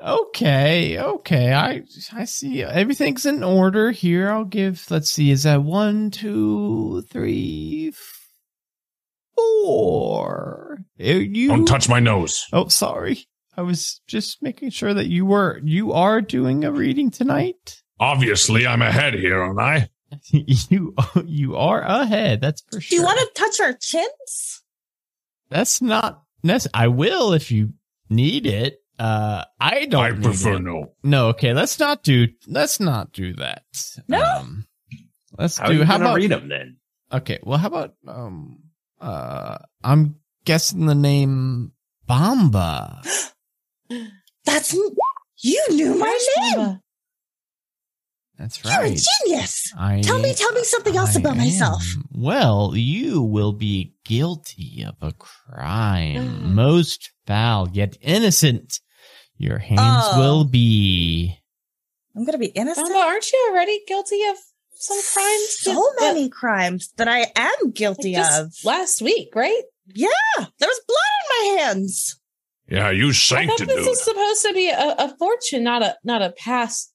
Okay, 0.03 0.99
okay. 0.99 1.53
I 1.53 1.83
I 2.13 2.25
see 2.25 2.63
everything's 2.63 3.25
in 3.25 3.43
order 3.43 3.91
here. 3.91 4.29
I'll 4.29 4.45
give 4.45 4.85
let's 4.89 5.09
see, 5.09 5.31
is 5.31 5.43
that 5.43 5.63
one, 5.63 6.11
two, 6.11 7.01
three, 7.09 7.93
four. 9.35 10.79
You 10.97 11.47
Don't 11.47 11.65
touch 11.65 11.87
my 11.87 11.99
nose. 11.99 12.45
Oh, 12.51 12.67
sorry. 12.67 13.25
I 13.55 13.61
was 13.61 14.01
just 14.07 14.41
making 14.41 14.69
sure 14.69 14.93
that 14.93 15.07
you 15.07 15.25
were 15.25 15.59
you 15.63 15.93
are 15.93 16.21
doing 16.21 16.63
a 16.63 16.71
reading 16.71 17.11
tonight. 17.11 17.81
Obviously, 17.99 18.65
I'm 18.65 18.81
ahead 18.81 19.13
here, 19.13 19.41
aren't 19.41 19.59
I? 19.59 19.89
you 20.31 20.95
you 21.25 21.55
are 21.55 21.81
ahead. 21.81 22.41
That's 22.41 22.61
for 22.69 22.81
sure. 22.81 22.89
Do 22.89 22.95
you 22.95 23.03
want 23.03 23.19
to 23.19 23.41
touch 23.41 23.59
our 23.59 23.73
chins? 23.73 24.61
That's 25.49 25.81
not 25.81 26.23
necessary. 26.43 26.71
I 26.73 26.87
will 26.87 27.33
if 27.33 27.51
you 27.51 27.73
need 28.09 28.45
it. 28.45 28.79
Uh, 28.99 29.45
I 29.59 29.85
don't. 29.85 30.03
I 30.03 30.09
need 30.11 30.23
prefer 30.23 30.55
it. 30.55 30.61
no. 30.61 30.93
No, 31.03 31.27
okay. 31.29 31.53
Let's 31.53 31.79
not 31.79 32.03
do. 32.03 32.27
Let's 32.47 32.79
not 32.79 33.13
do 33.13 33.33
that. 33.35 33.63
No? 34.07 34.21
Um, 34.21 34.65
let's 35.37 35.57
How 35.57 35.65
are 35.65 35.71
do. 35.71 35.77
you 35.77 35.83
How 35.85 35.93
gonna 35.97 36.05
about? 36.09 36.17
read 36.17 36.31
them 36.31 36.49
then? 36.49 36.77
Okay. 37.11 37.39
Well, 37.43 37.57
how 37.57 37.67
about? 37.67 37.93
Um. 38.07 38.59
Uh. 38.99 39.57
I'm 39.83 40.15
guessing 40.45 40.85
the 40.85 40.95
name 40.95 41.71
Bamba. 42.09 43.01
That's 44.45 44.73
you 45.41 45.65
knew 45.69 45.95
my 45.97 46.05
Where's 46.07 46.27
name. 46.57 46.65
Bubba? 46.65 46.81
That's 48.37 48.63
You're 48.63 48.83
a 48.83 48.95
genius. 48.95 49.73
I, 49.77 49.99
Tell 50.01 50.17
me, 50.19 50.33
tell 50.33 50.51
me 50.53 50.63
something 50.63 50.95
else 50.95 51.15
I 51.17 51.19
about 51.19 51.35
myself. 51.37 51.83
Well, 52.11 52.71
you 52.73 53.21
will 53.21 53.51
be 53.51 53.95
guilty 54.05 54.85
of 54.87 54.95
a 55.01 55.11
crime, 55.13 56.53
most 56.55 57.11
foul 57.27 57.69
yet 57.73 57.97
innocent. 58.01 58.79
Your 59.39 59.57
hands 59.57 59.79
Oh. 59.81 60.19
will 60.19 60.43
be. 60.43 61.35
I'm 62.15 62.25
gonna 62.25 62.37
be 62.37 62.47
innocent. 62.47 62.87
Bubba, 62.89 62.95
aren't 63.05 63.31
you 63.31 63.47
already 63.49 63.79
guilty 63.87 64.21
of 64.27 64.35
some 64.75 64.97
crimes? 65.13 65.57
So 65.61 65.71
that- 65.99 66.13
many 66.13 66.29
crimes 66.29 66.93
that 66.97 67.07
I 67.07 67.31
am 67.35 67.71
guilty 67.71 68.13
just 68.13 68.39
of. 68.41 68.53
last 68.63 69.01
week, 69.01 69.29
right? 69.33 69.63
Yeah, 69.95 70.09
there 70.37 70.67
was 70.67 70.81
blood 70.87 70.97
in 71.21 71.55
my 71.57 71.61
hands. 71.63 72.19
Yeah, 72.69 72.91
you 72.91 73.09
I 73.09 73.11
sanked 73.13 73.53
thought 73.57 73.61
it, 73.61 73.67
this 73.67 73.85
dude. 73.85 73.87
is 73.93 74.03
supposed 74.03 74.41
to 74.43 74.53
be 74.53 74.69
a, 74.69 74.95
a 74.99 75.15
fortune, 75.17 75.63
not 75.63 75.81
a 75.81 75.97
not 76.03 76.21
a 76.21 76.31
past. 76.31 76.93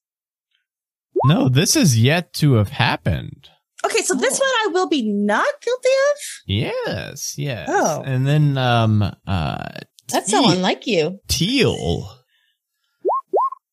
No, 1.24 1.48
this 1.48 1.74
is 1.76 1.98
yet 1.98 2.32
to 2.34 2.54
have 2.54 2.68
happened. 2.68 3.48
Okay, 3.84 4.02
so 4.02 4.14
this 4.14 4.38
Oh. 4.40 4.44
one 4.44 4.70
I 4.70 4.72
will 4.74 4.88
be 4.88 5.02
not 5.10 5.46
guilty 5.62 5.88
of. 5.88 6.18
Yes, 6.46 7.38
yes. 7.38 7.68
Oh. 7.70 8.02
And 8.04 8.26
then, 8.26 8.56
um, 8.58 9.02
uh, 9.26 9.64
That's 10.08 10.30
so 10.30 10.42
Teal- 10.42 10.50
unlike 10.52 10.86
you. 10.86 11.20
Teal. 11.28 12.18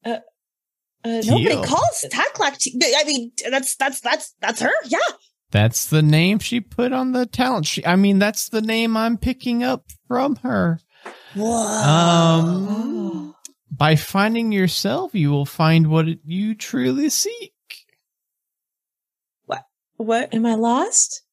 Uh, 0.05 0.17
Nobody 1.03 1.55
calls 1.55 2.05
Taklak. 2.11 2.57
T- 2.57 2.79
I 2.97 3.03
mean, 3.05 3.31
that's 3.49 3.75
that's 3.75 3.99
that's 4.01 4.35
that's 4.39 4.61
her. 4.61 4.71
Yeah. 4.85 4.99
That's 5.51 5.85
the 5.85 6.01
name 6.01 6.39
she 6.39 6.61
put 6.61 6.93
on 6.93 7.11
the 7.11 7.25
talent 7.25 7.65
sheet. 7.65 7.87
I 7.87 7.95
mean, 7.97 8.19
that's 8.19 8.49
the 8.49 8.61
name 8.61 8.95
I'm 8.95 9.17
picking 9.17 9.63
up 9.63 9.85
from 10.07 10.37
her. 10.37 10.79
Whoa. 11.35 11.55
Um, 11.57 13.35
by 13.69 13.95
finding 13.95 14.51
yourself, 14.51 15.13
you 15.13 15.31
will 15.31 15.45
find 15.45 15.87
what 15.87 16.05
you 16.25 16.55
truly 16.55 17.09
seek. 17.09 17.53
what? 19.45 19.65
What? 19.97 20.33
Am 20.33 20.45
I 20.45 20.55
lost? 20.55 21.23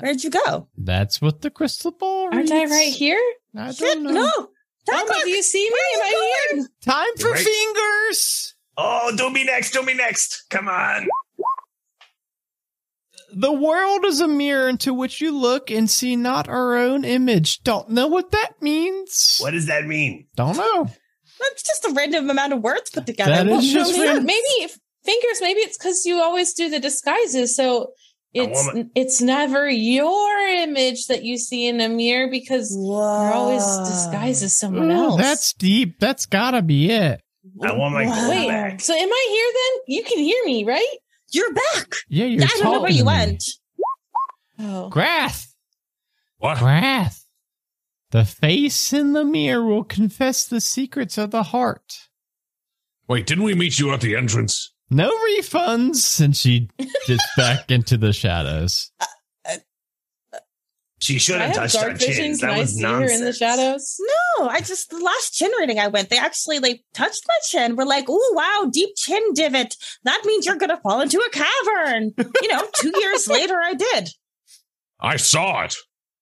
Where'd 0.00 0.22
you 0.22 0.30
go? 0.30 0.68
That's 0.76 1.20
what 1.20 1.42
the 1.42 1.50
crystal 1.50 1.92
ball 1.92 2.28
Aren't 2.32 2.50
I 2.50 2.64
right 2.64 2.92
here? 2.92 3.22
I 3.56 3.72
don't 3.72 4.02
know. 4.02 4.10
no. 4.10 4.48
Bubba, 4.88 5.06
Taklak, 5.06 5.22
do 5.24 5.30
you 5.30 5.42
see 5.42 5.68
me? 5.68 5.78
Am 5.94 6.02
I 6.02 6.34
here? 6.54 6.68
Time 6.82 7.16
for 7.18 7.30
Right. 7.32 7.44
fingers. 7.44 8.54
Oh, 8.76 9.12
do 9.16 9.30
me 9.30 9.44
next, 9.44 9.72
do 9.72 9.82
me 9.82 9.94
next. 9.94 10.44
Come 10.50 10.68
on. 10.68 11.08
The 13.34 13.52
world 13.52 14.04
is 14.04 14.20
a 14.20 14.28
mirror 14.28 14.68
into 14.68 14.94
which 14.94 15.20
you 15.20 15.36
look 15.36 15.70
and 15.70 15.90
see 15.90 16.14
not 16.16 16.48
our 16.48 16.76
own 16.76 17.04
image. 17.04 17.62
Don't 17.64 17.90
know 17.90 18.06
what 18.06 18.30
that 18.30 18.52
means. 18.62 19.38
What 19.40 19.50
does 19.50 19.66
that 19.66 19.84
mean? 19.86 20.28
Don't 20.36 20.56
know. 20.56 20.88
That's 21.40 21.62
just 21.62 21.84
a 21.84 21.92
random 21.92 22.30
amount 22.30 22.52
of 22.52 22.62
words 22.62 22.90
put 22.90 23.04
together. 23.06 23.32
That 23.32 23.46
Well, 23.46 23.60
just 23.60 23.92
maybe- 23.98 24.20
maybe 24.24 24.72
fingers. 25.04 25.40
Maybe 25.40 25.60
it's 25.60 25.76
because 25.76 26.06
you 26.06 26.20
always 26.22 26.54
do 26.54 26.70
the 26.70 26.78
disguises, 26.78 27.54
so 27.56 27.92
it's 28.36 28.68
it's 28.94 29.20
never 29.22 29.68
your 29.68 30.38
image 30.48 31.06
that 31.06 31.24
you 31.24 31.38
see 31.38 31.66
in 31.66 31.80
a 31.80 31.88
mirror 31.88 32.28
because 32.30 32.74
Whoa. 32.76 33.22
you're 33.24 33.32
always 33.32 33.64
disguised 33.88 34.42
as 34.42 34.58
someone 34.58 34.90
Oh, 34.90 34.94
else. 35.10 35.20
That's 35.20 35.52
deep. 35.54 35.98
That's 35.98 36.26
gotta 36.26 36.62
be 36.62 36.90
it. 36.90 37.20
I 37.62 37.72
want 37.72 37.94
my 37.94 38.06
Wow. 38.06 38.30
Wait, 38.30 38.48
back. 38.48 38.80
so 38.80 38.92
am 38.94 39.08
I 39.10 39.26
here 39.30 39.52
then? 39.54 39.96
You 39.96 40.02
can 40.04 40.18
hear 40.18 40.44
me, 40.44 40.64
right? 40.64 40.96
You're 41.32 41.52
back. 41.54 41.94
Yeah, 42.08 42.26
you're 42.26 42.44
I 42.44 42.46
don't 42.46 42.72
know 42.72 42.80
where 42.82 42.90
you 42.90 43.04
me. 43.04 43.06
went. 43.06 43.44
Oh. 44.58 44.88
Grath. 44.90 45.46
What? 46.38 46.58
Grath. 46.58 47.24
The 48.10 48.24
face 48.24 48.92
in 48.92 49.12
the 49.14 49.24
mirror 49.24 49.64
will 49.64 49.84
confess 49.84 50.46
the 50.46 50.60
secrets 50.60 51.18
of 51.18 51.30
the 51.30 51.42
heart. 51.44 52.08
Wait, 53.08 53.26
didn't 53.26 53.44
we 53.44 53.54
meet 53.54 53.78
you 53.78 53.92
at 53.92 54.00
the 54.00 54.16
entrance? 54.16 54.72
No 54.90 55.10
refunds, 55.36 56.20
and 56.20 56.36
she 56.36 56.68
dips 56.78 57.26
back 57.36 57.70
into 57.70 57.96
the 57.96 58.12
shadows. 58.12 58.92
She 60.98 61.18
should 61.18 61.36
I 61.36 61.46
have 61.48 61.56
have 61.56 61.56
touched 61.72 61.76
our 61.76 61.88
dark 61.90 62.00
chins. 62.00 62.40
Can 62.40 62.48
That 62.48 62.56
I 62.56 62.60
was 62.60 62.74
see 62.74 62.82
nonsense. 62.82 63.10
her 63.12 63.18
in 63.18 63.24
the 63.24 63.32
shadows? 63.32 64.00
No, 64.38 64.48
I 64.48 64.60
just 64.60 64.88
the 64.88 64.98
last 64.98 65.34
chin 65.34 65.50
reading 65.60 65.78
I 65.78 65.88
went, 65.88 66.08
they 66.08 66.16
actually 66.18 66.58
like 66.58 66.82
touched 66.94 67.20
my 67.28 67.34
chin. 67.48 67.76
We're 67.76 67.84
like, 67.84 68.06
"Oh 68.08 68.32
wow, 68.34 68.70
deep 68.70 68.90
chin 68.96 69.34
divot. 69.34 69.76
That 70.04 70.22
means 70.24 70.46
you're 70.46 70.56
gonna 70.56 70.80
fall 70.82 71.00
into 71.02 71.18
a 71.18 71.30
cavern." 71.30 72.14
You 72.42 72.48
know, 72.48 72.66
two 72.76 72.92
years 73.00 73.28
later, 73.28 73.60
I 73.62 73.74
did. 73.74 74.08
I 74.98 75.16
saw 75.16 75.64
it. 75.64 75.74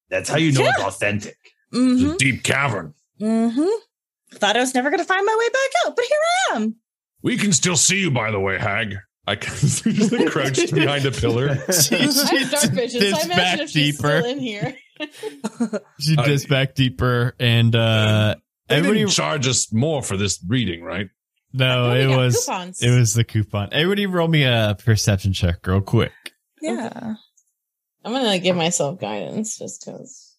That's 0.09 0.29
how 0.29 0.37
you 0.37 0.51
know 0.51 0.65
it's 0.65 0.81
authentic. 0.83 1.37
Mm-hmm. 1.73 2.11
a 2.11 2.17
deep 2.17 2.43
cavern. 2.43 2.93
Mm-hmm. 3.21 4.35
Thought 4.37 4.57
I 4.57 4.59
was 4.59 4.75
never 4.75 4.91
gonna 4.91 5.05
find 5.05 5.25
my 5.25 5.35
way 5.39 5.49
back 5.49 5.71
out, 5.87 5.95
but 5.95 6.05
here 6.05 6.17
I 6.51 6.55
am. 6.57 6.75
We 7.25 7.37
can 7.37 7.51
still 7.53 7.75
see 7.75 7.99
you, 8.01 8.11
by 8.11 8.29
the 8.31 8.39
way, 8.39 8.59
Hag. 8.59 8.95
I 9.27 9.35
just 9.35 9.85
like 10.11 10.27
crouched 10.27 10.71
behind 10.73 11.05
a 11.07 11.11
pillar. 11.11 11.55
She's 11.71 12.23
I 12.23 12.35
have 12.35 12.51
dark 12.51 12.69
vision, 12.71 13.01
so 13.01 13.07
I 13.07 13.09
dips 13.11 13.25
imagine 13.25 13.29
back 13.29 13.59
if 13.59 13.69
she's 13.71 13.97
deeper. 13.97 14.19
still 14.19 14.25
in 14.31 14.39
here. 14.39 14.75
She 15.99 16.15
Uh, 16.15 16.23
dips 16.25 16.45
back 16.45 16.75
deeper, 16.75 17.33
and 17.39 17.75
uh, 17.75 18.35
They 18.69 18.75
everybody. 18.75 18.99
didn't 18.99 19.11
charge 19.13 19.47
us 19.47 19.73
more 19.73 20.01
for 20.03 20.15
this 20.17 20.39
reading, 20.47 20.83
right? 20.83 21.07
no, 21.53 21.91
it 21.95 22.07
was 22.15 22.45
coupons. 22.45 22.81
it 22.83 22.91
was 22.95 23.13
the 23.15 23.23
coupon. 23.23 23.69
Everybody, 23.71 24.05
roll 24.05 24.27
me 24.27 24.43
a 24.43 24.77
perception 24.85 25.33
check, 25.33 25.65
real 25.65 25.81
quick. 25.81 26.11
Yeah. 26.61 27.15
I'm 28.05 28.13
gonna 28.13 28.37
give 28.39 28.55
myself 28.55 28.99
guidance 28.99 29.57
just 29.57 29.83
because. 29.83 30.35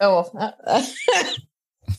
Oh, 0.00 0.30
well, 0.32 0.54
uh, 0.64 0.82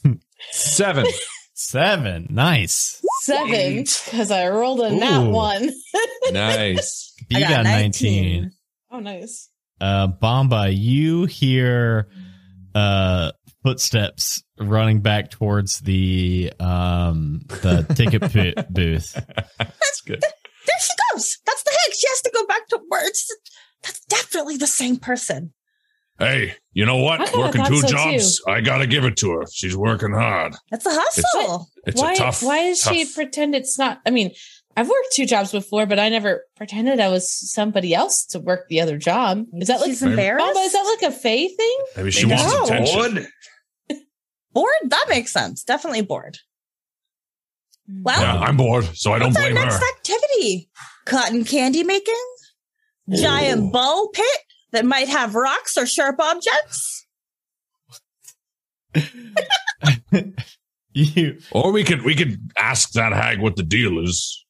uh, 0.06 0.14
Seven. 0.52 1.06
Seven. 1.54 2.28
Nice. 2.30 3.02
Seven, 3.22 3.78
because 3.80 4.32
I 4.32 4.50
rolled 4.50 4.80
a 4.82 4.92
nat 4.92 5.24
Ooh. 5.24 5.30
one. 5.30 5.70
nice. 6.32 7.14
B 7.28 7.36
I 7.36 7.42
got, 7.42 7.50
got 7.50 7.64
19. 7.66 8.42
19. 8.42 8.52
Oh, 8.92 9.00
nice. 9.00 9.50
Uh, 9.82 10.08
Bamba, 10.08 10.76
you 10.76 11.26
hear 11.26 12.10
uh, 12.76 13.32
footsteps 13.64 14.44
running 14.60 15.02
back 15.02 15.32
towards 15.32 15.80
the 15.80 16.52
um, 16.60 17.42
the 17.48 17.86
ticket 17.96 18.22
pu- 18.32 18.54
booth. 18.70 19.14
That's 19.58 20.02
good. 20.02 20.22
There 20.22 20.80
she 20.80 20.94
goes. 21.14 21.38
That's 21.46 21.64
the 21.64 21.72
heck. 21.72 21.94
She 21.94 22.08
has 22.08 22.22
to 22.22 22.32
go 22.34 22.46
back 22.46 22.68
to 22.70 22.80
words. 22.90 23.28
That's 23.84 24.02
definitely 24.06 24.58
the 24.58 24.68
same 24.68 24.98
person. 24.98 25.54
Hey, 26.20 26.54
you 26.74 26.86
know 26.86 26.98
what? 26.98 27.34
Working 27.36 27.66
two 27.66 27.80
so, 27.80 27.88
jobs. 27.88 28.42
I 28.48 28.60
gotta 28.62 28.86
give 28.88 29.06
it 29.06 29.16
to 29.18 29.32
her. 29.32 29.46
She's 29.52 29.76
working 29.76 30.12
hard. 30.12 30.54
That's 30.70 30.86
a 30.86 30.92
hustle. 30.92 31.70
It's 31.88 32.02
why? 32.02 32.14
a 32.14 32.18
tough. 32.18 32.44
why 32.44 32.64
does 32.70 32.82
she 32.82 33.06
pretend 33.06 33.56
it's 33.56 33.80
not? 33.80 34.02
I 34.06 34.10
mean, 34.10 34.32
I've 34.76 34.88
worked 34.90 35.14
two 35.14 35.26
jobs 35.26 35.52
before, 35.54 35.86
but 35.86 35.98
I 35.98 36.10
never 36.10 36.44
pretended 36.58 37.00
I 37.00 37.08
was 37.08 37.32
somebody 37.32 37.94
else 37.96 38.26
to 38.28 38.40
work 38.40 38.68
the 38.70 38.82
other 38.82 38.98
job. 38.98 39.46
Is 39.54 39.70
that 39.70 39.80
like 39.80 39.90
She's 39.92 40.02
Maybe- 40.02 40.12
embarrassed? 40.14 40.46
Bamba, 40.58 40.66
is 40.66 40.72
that 40.74 40.98
like 41.02 41.12
a 41.12 41.16
fey 41.16 41.48
thing? 41.48 41.78
Maybe 41.96 42.12
she 42.12 42.26
Maybe 42.26 42.42
wants 42.42 42.54
so. 42.54 42.64
attention. 42.66 42.96
Bored? 43.88 43.98
bored? 44.54 44.74
That 44.90 45.06
makes 45.10 45.32
sense. 45.32 45.64
Definitely 45.64 46.02
bored. 46.02 46.38
Hmm. 47.88 48.04
Well, 48.04 48.22
Yeah, 48.22 48.40
I'm 48.40 48.58
bored, 48.58 48.86
so 48.94 49.14
I 49.14 49.20
don't 49.20 49.30
what's 49.30 49.38
our 49.38 49.44
blame 49.52 49.56
next 49.56 49.78
her. 49.80 49.86
activity? 49.98 50.70
Cotton 51.06 51.44
candy 51.46 51.84
making? 51.84 52.16
Giant 53.10 53.74
ball 53.74 54.10
pit 54.10 54.26
that 54.72 54.86
might 54.86 55.10
have 55.10 55.36
rocks 55.36 55.78
or 55.78 55.86
sharp 55.86 56.20
objects? 56.20 57.06
you 60.94 61.38
Or 61.52 61.72
we 61.72 61.84
could 61.84 62.04
we 62.04 62.16
could 62.16 62.52
ask 62.58 62.92
that 62.94 63.12
hag 63.14 63.40
what 63.40 63.56
the 63.56 63.64
deal 63.64 64.04
is. 64.04 64.46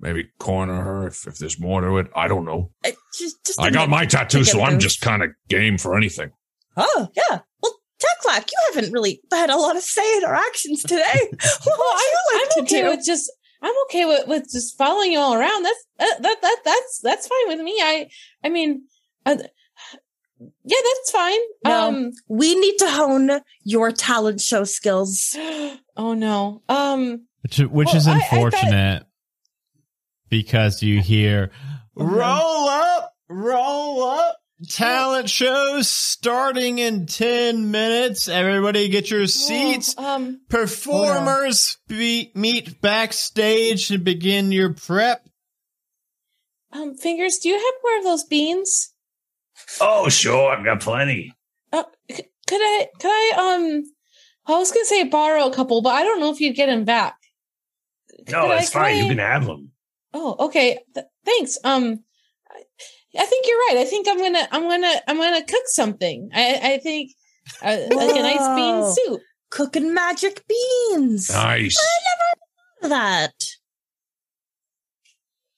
Maybe 0.00 0.28
corner 0.40 0.82
her 0.82 1.06
if, 1.06 1.26
if 1.28 1.38
there's 1.38 1.60
more 1.60 1.80
to 1.80 1.98
it. 1.98 2.08
I 2.16 2.26
don't 2.26 2.44
know. 2.44 2.72
I, 2.84 2.94
just, 3.16 3.44
just 3.46 3.60
I 3.60 3.68
a 3.68 3.70
got 3.70 3.88
my 3.88 4.04
tattoo, 4.04 4.42
so 4.42 4.60
I'm 4.60 4.80
just 4.80 5.00
kind 5.00 5.22
of 5.22 5.30
game 5.48 5.78
for 5.78 5.96
anything. 5.96 6.32
Oh, 6.76 7.08
yeah. 7.14 7.38
Well, 7.62 7.72
Taklak, 8.00 8.50
you 8.50 8.58
haven't 8.72 8.92
really 8.92 9.20
had 9.32 9.48
a 9.48 9.56
lot 9.56 9.76
of 9.76 9.82
say 9.82 10.16
in 10.16 10.24
our 10.24 10.34
actions 10.34 10.82
today. 10.82 11.02
what 11.04 11.66
Well, 11.66 11.76
would 11.78 12.00
you 12.00 12.18
I'm, 12.32 12.36
like 12.40 12.42
I'm 12.42 12.48
to 12.48 12.60
okay 12.62 12.82
do? 12.82 12.88
with 12.88 13.06
just. 13.06 13.30
I'm 13.64 13.74
okay 13.84 14.04
with, 14.04 14.26
with 14.26 14.42
just 14.50 14.76
following 14.76 15.12
you 15.12 15.20
all 15.20 15.34
around. 15.34 15.62
That's 15.62 15.84
that, 16.00 16.16
that 16.20 16.42
that 16.42 16.56
that's 16.64 17.00
that's 17.00 17.28
fine 17.28 17.56
with 17.56 17.60
me. 17.60 17.78
I 17.80 18.08
I 18.42 18.48
mean, 18.48 18.82
uh, 19.26 19.36
yeah, 20.64 20.76
that's 20.84 21.10
fine. 21.10 21.38
No. 21.64 21.88
Um, 21.88 22.10
we 22.28 22.54
need 22.58 22.76
to 22.78 22.88
hone 22.90 23.30
your 23.62 23.92
talent 23.92 24.40
show 24.40 24.64
skills. 24.64 25.36
oh 25.96 26.14
no. 26.14 26.62
Um, 26.68 27.26
which, 27.42 27.58
which 27.58 27.86
Well, 27.86 27.96
is 27.96 28.06
I- 28.08 28.14
I 28.16 28.20
thought- 28.20 28.32
unfortunate 28.32 29.06
because 30.28 30.82
you 30.82 31.00
hear 31.00 31.50
Oh, 31.96 32.04
no. 32.06 32.12
roll 32.16 32.68
up, 32.68 33.14
roll 33.28 34.02
up. 34.04 34.38
Talent 34.68 35.28
shows 35.28 35.88
starting 35.88 36.78
in 36.78 37.06
10 37.06 37.72
minutes. 37.72 38.28
Everybody 38.28 38.88
get 38.88 39.10
your 39.10 39.26
seats. 39.26 39.94
oh, 39.98 40.14
um, 40.16 40.40
Performers 40.48 41.78
be- 41.88 42.30
meet 42.36 42.80
backstage 42.80 43.90
and 43.90 44.04
begin 44.04 44.52
your 44.52 44.72
prep. 44.72 45.26
um, 46.72 46.94
fingers. 46.96 47.38
Do 47.38 47.48
you 47.48 47.56
have 47.56 47.74
more 47.82 47.98
of 47.98 48.04
those 48.04 48.22
beans? 48.24 48.91
Oh, 49.80 50.08
sure. 50.08 50.52
I've 50.52 50.64
got 50.64 50.80
plenty. 50.80 51.32
Uh, 51.72 51.84
could 52.08 52.60
I? 52.60 52.88
Could 53.00 53.08
I? 53.08 53.32
Um, 53.56 53.82
I 54.46 54.58
was 54.58 54.70
gonna 54.72 54.84
say 54.84 55.04
borrow 55.04 55.46
a 55.46 55.54
couple, 55.54 55.80
but 55.82 55.90
I 55.90 56.02
don't 56.04 56.20
know 56.20 56.30
if 56.32 56.40
you'd 56.40 56.56
get 56.56 56.66
them 56.66 56.84
back. 56.84 57.16
No, 58.28 58.42
Could 58.42 58.50
I- 58.50 58.56
that's 58.56 58.68
could 58.70 58.78
fine. 58.78 58.94
I- 58.96 59.00
You 59.00 59.08
can 59.08 59.18
have 59.18 59.46
them. 59.46 59.70
Oh, 60.14 60.36
okay. 60.46 60.78
Th- 60.94 61.06
thanks. 61.24 61.56
Um, 61.64 62.00
I, 62.50 62.62
I 63.18 63.24
think 63.26 63.46
you're 63.48 63.58
right. 63.68 63.76
I 63.78 63.84
think 63.84 64.06
I'm 64.08 64.18
gonna, 64.18 64.46
I'm 64.52 64.62
gonna, 64.68 64.92
I'm 65.08 65.16
gonna 65.16 65.44
cook 65.44 65.62
something. 65.66 66.28
I, 66.34 66.60
I 66.74 66.78
think 66.78 67.12
uh, 67.62 67.76
like 67.90 68.10
a 68.16 68.22
nice 68.22 68.48
bean 68.56 68.94
soup. 69.06 69.20
Cooking 69.50 69.92
magic 69.94 70.44
beans. 70.48 71.30
Nice. 71.30 71.76
I 71.78 72.02
never 72.04 72.30
thought 72.38 72.84
of 72.84 72.90
that. 72.90 73.41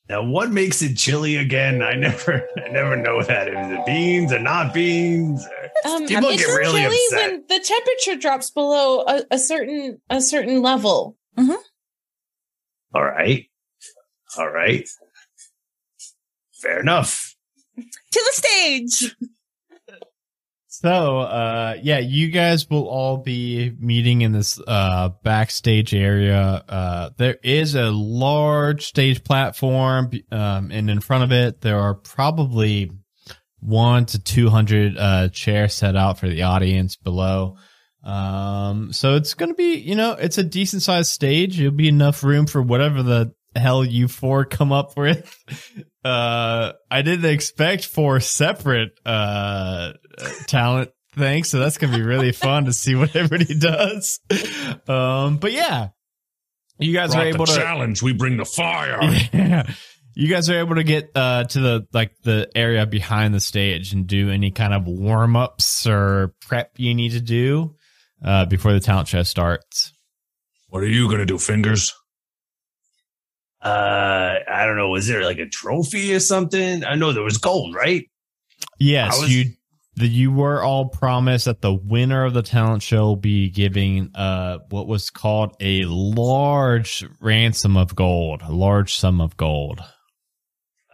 Now, 0.09 0.22
what 0.22 0.50
makes 0.50 0.82
it 0.82 0.96
chili 0.96 1.36
again? 1.36 1.80
I 1.82 1.94
never, 1.94 2.46
I 2.64 2.68
never 2.68 2.94
know 2.96 3.22
that. 3.22 3.48
Is 3.48 3.55
it 3.78 3.86
beans 3.86 4.32
or 4.32 4.38
not 4.38 4.74
beans? 4.74 5.46
Or- 5.46 5.90
Um, 5.90 6.07
People 6.07 6.30
get 6.30 6.46
really 6.46 6.80
chilly 6.82 6.96
upset. 7.07 7.30
when 7.32 7.44
the 7.48 7.61
temperature 7.64 8.16
drops 8.20 8.50
below 8.50 9.00
a, 9.07 9.24
a 9.30 9.38
certain, 9.38 10.00
a 10.11 10.20
certain 10.20 10.61
level. 10.62 11.16
All 12.94 13.05
right, 13.05 13.46
all 14.38 14.48
right, 14.50 14.88
fair 16.62 16.80
enough. 16.80 17.34
To 17.76 17.82
the 18.12 18.32
stage. 18.32 19.16
So, 20.81 21.20
uh, 21.20 21.77
yeah, 21.81 22.01
you 22.01 22.31
guys 22.31 22.68
will 22.68 22.89
all 22.89 23.18
be 23.18 23.72
meeting 23.79 24.22
in 24.22 24.33
this, 24.33 24.61
uh, 24.66 25.11
backstage 25.22 25.95
area. 25.95 26.64
Uh, 26.68 27.11
there 27.16 27.39
is 27.45 27.77
a 27.77 27.93
large 27.93 28.85
stage 28.85 29.22
platform, 29.22 30.11
um, 30.33 30.72
and 30.72 30.91
in 30.91 31.01
front 31.01 31.22
of 31.22 31.31
it, 31.31 31.61
there 31.61 31.79
are 31.79 31.95
probably 31.95 32.91
one 33.61 34.05
to 34.07 34.18
200, 34.18 34.99
uh, 34.99 35.29
chairs 35.29 35.75
set 35.75 35.95
out 35.95 36.18
for 36.18 36.29
the 36.29 36.43
audience 36.43 36.97
below. 36.97 37.57
Um, 38.03 38.93
so 38.93 39.14
it's 39.14 39.35
going 39.35 39.51
to 39.51 39.55
be, 39.55 39.77
you 39.77 39.95
know, 39.95 40.14
it's 40.14 40.39
a 40.39 40.45
decent 40.45 40.83
sized 40.83 41.11
stage. 41.11 41.61
It'll 41.61 41.70
be 41.70 41.89
enough 41.89 42.25
room 42.25 42.47
for 42.47 42.61
whatever 42.61 43.05
the 43.05 43.33
hell 43.55 43.85
you 43.85 44.09
four 44.09 44.45
come 44.45 44.72
up 44.72 44.97
with. 44.97 45.33
Uh, 46.05 46.72
I 46.90 47.02
didn't 47.02 47.30
expect 47.30 47.86
four 47.86 48.20
separate, 48.20 48.98
uh, 49.07 49.92
talent 50.46 50.90
things. 51.14 51.48
So 51.48 51.59
that's 51.59 51.78
going 51.78 51.92
to 51.92 51.98
be 51.98 52.05
really 52.05 52.32
fun 52.32 52.66
to 52.66 52.72
see 52.72 52.94
what 52.94 53.14
everybody 53.16 53.55
does. 53.55 54.20
Um, 54.86 55.38
but 55.38 55.52
yeah, 55.52 55.88
you 56.78 56.92
guys 56.92 57.14
are 57.14 57.24
able 57.24 57.46
the 57.46 57.52
to, 57.52 57.59
challenge. 57.59 58.02
We 58.02 58.12
bring 58.12 58.36
the 58.36 58.44
fire. 58.44 58.98
yeah. 59.32 59.70
You 60.16 60.28
guys 60.28 60.48
are 60.48 60.59
able 60.59 60.76
to 60.76 60.84
get 60.84 61.11
uh 61.16 61.44
to 61.44 61.61
the 61.61 61.88
like 61.92 62.12
the 62.22 62.48
area 62.55 62.86
behind 62.86 63.34
the 63.34 63.40
stage 63.40 63.92
and 63.92 64.07
do 64.07 64.30
any 64.30 64.52
kind 64.52 64.72
of 64.72 64.86
warm 64.86 65.34
ups 65.34 65.88
or 65.88 66.34
prep 66.40 66.70
you 66.76 66.94
need 66.94 67.12
to 67.12 67.20
do 67.20 67.74
uh 68.24 68.44
before 68.44 68.72
the 68.72 68.80
talent 68.80 69.09
show 69.09 69.24
starts. 69.24 69.92
What 70.68 70.84
are 70.84 70.88
you 70.88 71.11
gonna 71.11 71.26
do, 71.26 71.38
fingers? 71.38 71.92
Uh, 73.65 74.41
I 74.47 74.67
don't 74.67 74.77
know. 74.77 74.91
Was 74.91 75.07
there 75.07 75.25
like 75.25 75.39
a 75.39 75.49
trophy 75.49 76.15
or 76.15 76.21
something? 76.21 76.85
I 76.85 76.97
know 76.97 77.12
there 77.12 77.23
was 77.23 77.39
gold, 77.39 77.75
right? 77.75 78.05
Yes, 78.79 79.19
was- 79.19 79.35
you 79.35 79.53
the, 79.97 80.09
you 80.09 80.33
were 80.33 80.61
all 80.62 80.89
promised 80.89 81.45
that 81.45 81.62
the 81.62 81.73
winner 81.73 82.25
of 82.25 82.35
the 82.35 82.43
talent 82.43 82.83
show 82.83 83.05
will 83.05 83.17
be 83.17 83.49
giving 83.49 84.11
uh 84.15 84.59
what 84.71 84.87
was 84.87 85.09
called 85.09 85.57
a 85.61 85.85
large 85.85 87.05
ransom 87.21 87.77
of 87.77 87.95
gold, 87.95 88.43
a 88.43 88.53
large 88.53 88.95
sum 88.95 89.21
of 89.21 89.37
gold. 89.37 89.81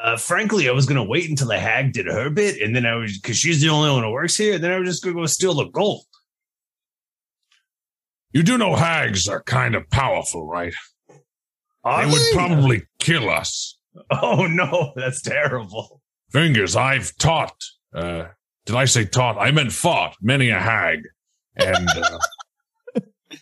Uh, 0.03 0.17
frankly, 0.17 0.69
I 0.69 0.73
was 0.73 0.87
gonna 0.87 1.05
wait 1.05 1.29
until 1.29 1.49
the 1.49 1.59
hag 1.59 1.93
did 1.93 2.07
her 2.07 2.31
bit, 2.31 2.61
and 2.63 2.75
then 2.77 2.87
I 2.87 2.95
was 2.95 3.19
because 3.19 3.37
she's 3.37 3.61
the 3.61 3.69
only 3.69 3.91
one 3.91 4.03
who 4.03 4.11
works 4.13 4.37
here. 4.37 4.59
Then 4.59 4.71
I 4.71 4.79
was 4.79 4.89
just 4.89 5.03
gonna 5.03 5.17
go 5.17 5.27
steal 5.27 5.55
the 5.55 5.65
gold. 5.65 6.05
You 8.33 8.43
do 8.43 8.57
know 8.57 8.77
hags 8.77 9.27
are 9.29 9.43
kind 9.43 9.75
of 9.75 9.91
powerful, 9.91 10.47
right? 10.47 10.73
Are 11.85 12.05
they 12.05 12.13
would 12.13 12.23
probably 12.33 12.83
kill 12.99 13.31
us. 13.31 13.79
Oh 14.11 14.47
no, 14.47 14.93
that's 14.97 15.23
terrible. 15.23 16.03
Fingers, 16.31 16.77
I've 16.77 17.17
taught. 17.17 17.57
Uh, 17.95 18.27
did 18.67 18.77
I 18.77 18.85
say 18.85 19.05
taught? 19.05 19.39
I 19.39 19.51
meant 19.51 19.73
fought 19.73 20.17
many 20.21 20.51
a 20.51 20.61
hag, 20.61 21.01
and 21.57 21.89
uh, 21.89 22.19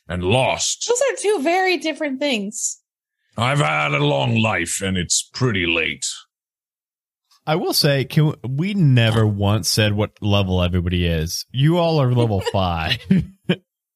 and 0.09 0.25
lost. 0.25 0.87
Those 0.89 1.01
are 1.01 1.17
two 1.17 1.43
very 1.43 1.77
different 1.77 2.21
things. 2.21 2.81
I've 3.37 3.59
had 3.59 3.93
a 3.93 4.05
long 4.05 4.37
life, 4.37 4.81
and 4.83 4.97
it's 4.97 5.23
pretty 5.33 5.67
late. 5.67 6.07
I 7.47 7.57
will 7.57 7.73
say, 7.73 8.05
can 8.05 8.35
we 8.47 8.75
never 8.75 9.27
once 9.27 9.71
said 9.71 9.95
what 9.95 10.13
level 10.21 10.63
everybody 10.63 11.07
is? 11.07 11.47
You 11.51 11.79
all 11.79 11.99
are 12.01 12.13
level 12.13 12.41
five. 12.53 12.99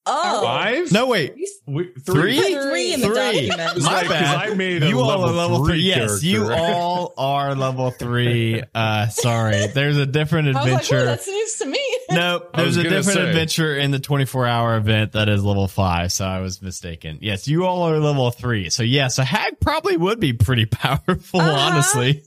Oh. 0.04 0.42
Five? 0.42 0.90
no, 0.90 1.06
wait, 1.06 1.34
We- 1.66 1.92
Three? 2.04 2.36
Three 2.40 2.92
in 2.92 3.00
the 3.00 3.06
Three. 3.06 3.14
document. 3.46 3.82
My 3.82 3.92
like, 3.92 4.06
'cause 4.06 4.08
bad. 4.08 4.50
I 4.50 4.54
made 4.54 4.82
a 4.82 4.88
you 4.88 4.98
all 4.98 5.24
are 5.24 5.30
level 5.30 5.58
three. 5.64 5.74
three. 5.74 5.82
Yes, 5.82 6.24
you 6.24 6.52
all 6.52 7.14
are 7.16 7.54
level 7.54 7.92
three. 7.92 8.62
Uh, 8.74 9.06
sorry, 9.08 9.68
there's 9.68 9.98
a 9.98 10.06
different 10.06 10.48
I 10.48 10.50
was 10.50 10.56
like, 10.56 10.64
oh, 10.72 10.74
adventure. 10.76 11.04
that's 11.04 11.28
news 11.28 11.54
to 11.58 11.66
me. 11.66 11.98
nope, 12.10 12.50
there's 12.56 12.76
a 12.78 12.82
different 12.82 13.04
say. 13.04 13.28
adventure 13.28 13.76
in 13.78 13.92
the 13.92 14.00
24 14.00 14.44
hour 14.46 14.76
event 14.76 15.12
that 15.12 15.28
is 15.28 15.44
level 15.44 15.68
five. 15.68 16.10
So 16.10 16.24
I 16.26 16.40
was 16.40 16.60
mistaken. 16.60 17.18
Yes, 17.20 17.46
you 17.46 17.64
all 17.64 17.82
are 17.84 17.98
level 18.00 18.28
three. 18.32 18.70
So 18.70 18.82
yes, 18.82 19.18
a 19.18 19.24
hag 19.24 19.60
probably 19.60 19.96
would 19.96 20.18
be 20.18 20.32
pretty 20.32 20.66
powerful, 20.66 21.40
Uh-huh. 21.40 21.50
honestly. 21.74 22.24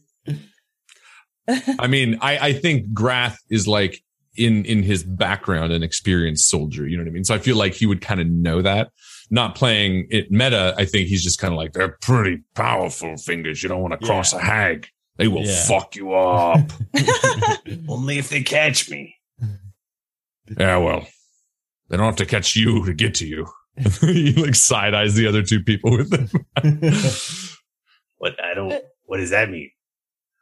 I 1.78 1.88
mean, 1.88 2.20
I, 2.22 2.38
I 2.40 2.54
think 2.54 2.94
Grath 2.94 3.38
is 3.50 3.68
like 3.68 4.02
in 4.36 4.66
in 4.66 4.84
his 4.84 5.04
background 5.04 5.72
an 5.72 5.84
experienced 5.84 6.50
soldier. 6.50 6.88
You 6.88 6.98
know 6.98 7.04
what 7.04 7.10
I 7.10 7.14
mean? 7.14 7.24
So 7.24 7.36
I 7.36 7.40
feel 7.40 7.56
like 7.56 7.74
he 7.74 7.86
would 7.86 8.02
kind 8.02 8.20
of 8.20 8.28
know 8.28 8.62
that. 8.62 8.92
Not 9.30 9.56
playing 9.56 10.08
it 10.12 10.32
meta, 10.32 10.76
I 10.78 10.86
think 10.86 11.08
he's 11.08 11.24
just 11.24 11.40
kind 11.40 11.54
of 11.54 11.58
like 11.58 11.74
They're 11.74 11.98
pretty 12.02 12.44
powerful 12.54 13.18
fingers. 13.18 13.64
You 13.64 13.70
don't 13.70 13.82
want 13.82 14.00
to 14.00 14.06
cross 14.06 14.34
Yeah. 14.34 14.40
a 14.40 14.44
hag. 14.44 14.88
They 15.18 15.28
will 15.28 15.46
Yeah. 15.46 15.64
fuck 15.66 15.96
you 15.96 16.14
up. 16.14 16.70
Only 17.88 18.20
if 18.20 18.30
they 18.30 18.44
catch 18.44 18.90
me. 18.90 19.16
yeah, 20.60 20.78
well, 20.78 21.08
they 21.90 21.98
don't 21.98 22.06
have 22.06 22.16
to 22.18 22.26
catch 22.26 22.56
you 22.56 22.86
to 22.86 22.94
get 22.94 23.16
to 23.16 23.28
you. 23.28 23.48
he 24.02 24.34
like 24.34 24.56
side 24.56 24.94
eyes 24.94 25.16
the 25.16 25.28
other 25.28 25.42
two 25.44 25.62
people 25.64 25.92
with 25.92 26.14
him. 26.14 26.30
What 28.18 28.42
I 28.44 28.54
don't. 28.54 28.74
What 29.06 29.18
does 29.18 29.32
that 29.32 29.50
mean? 29.50 29.70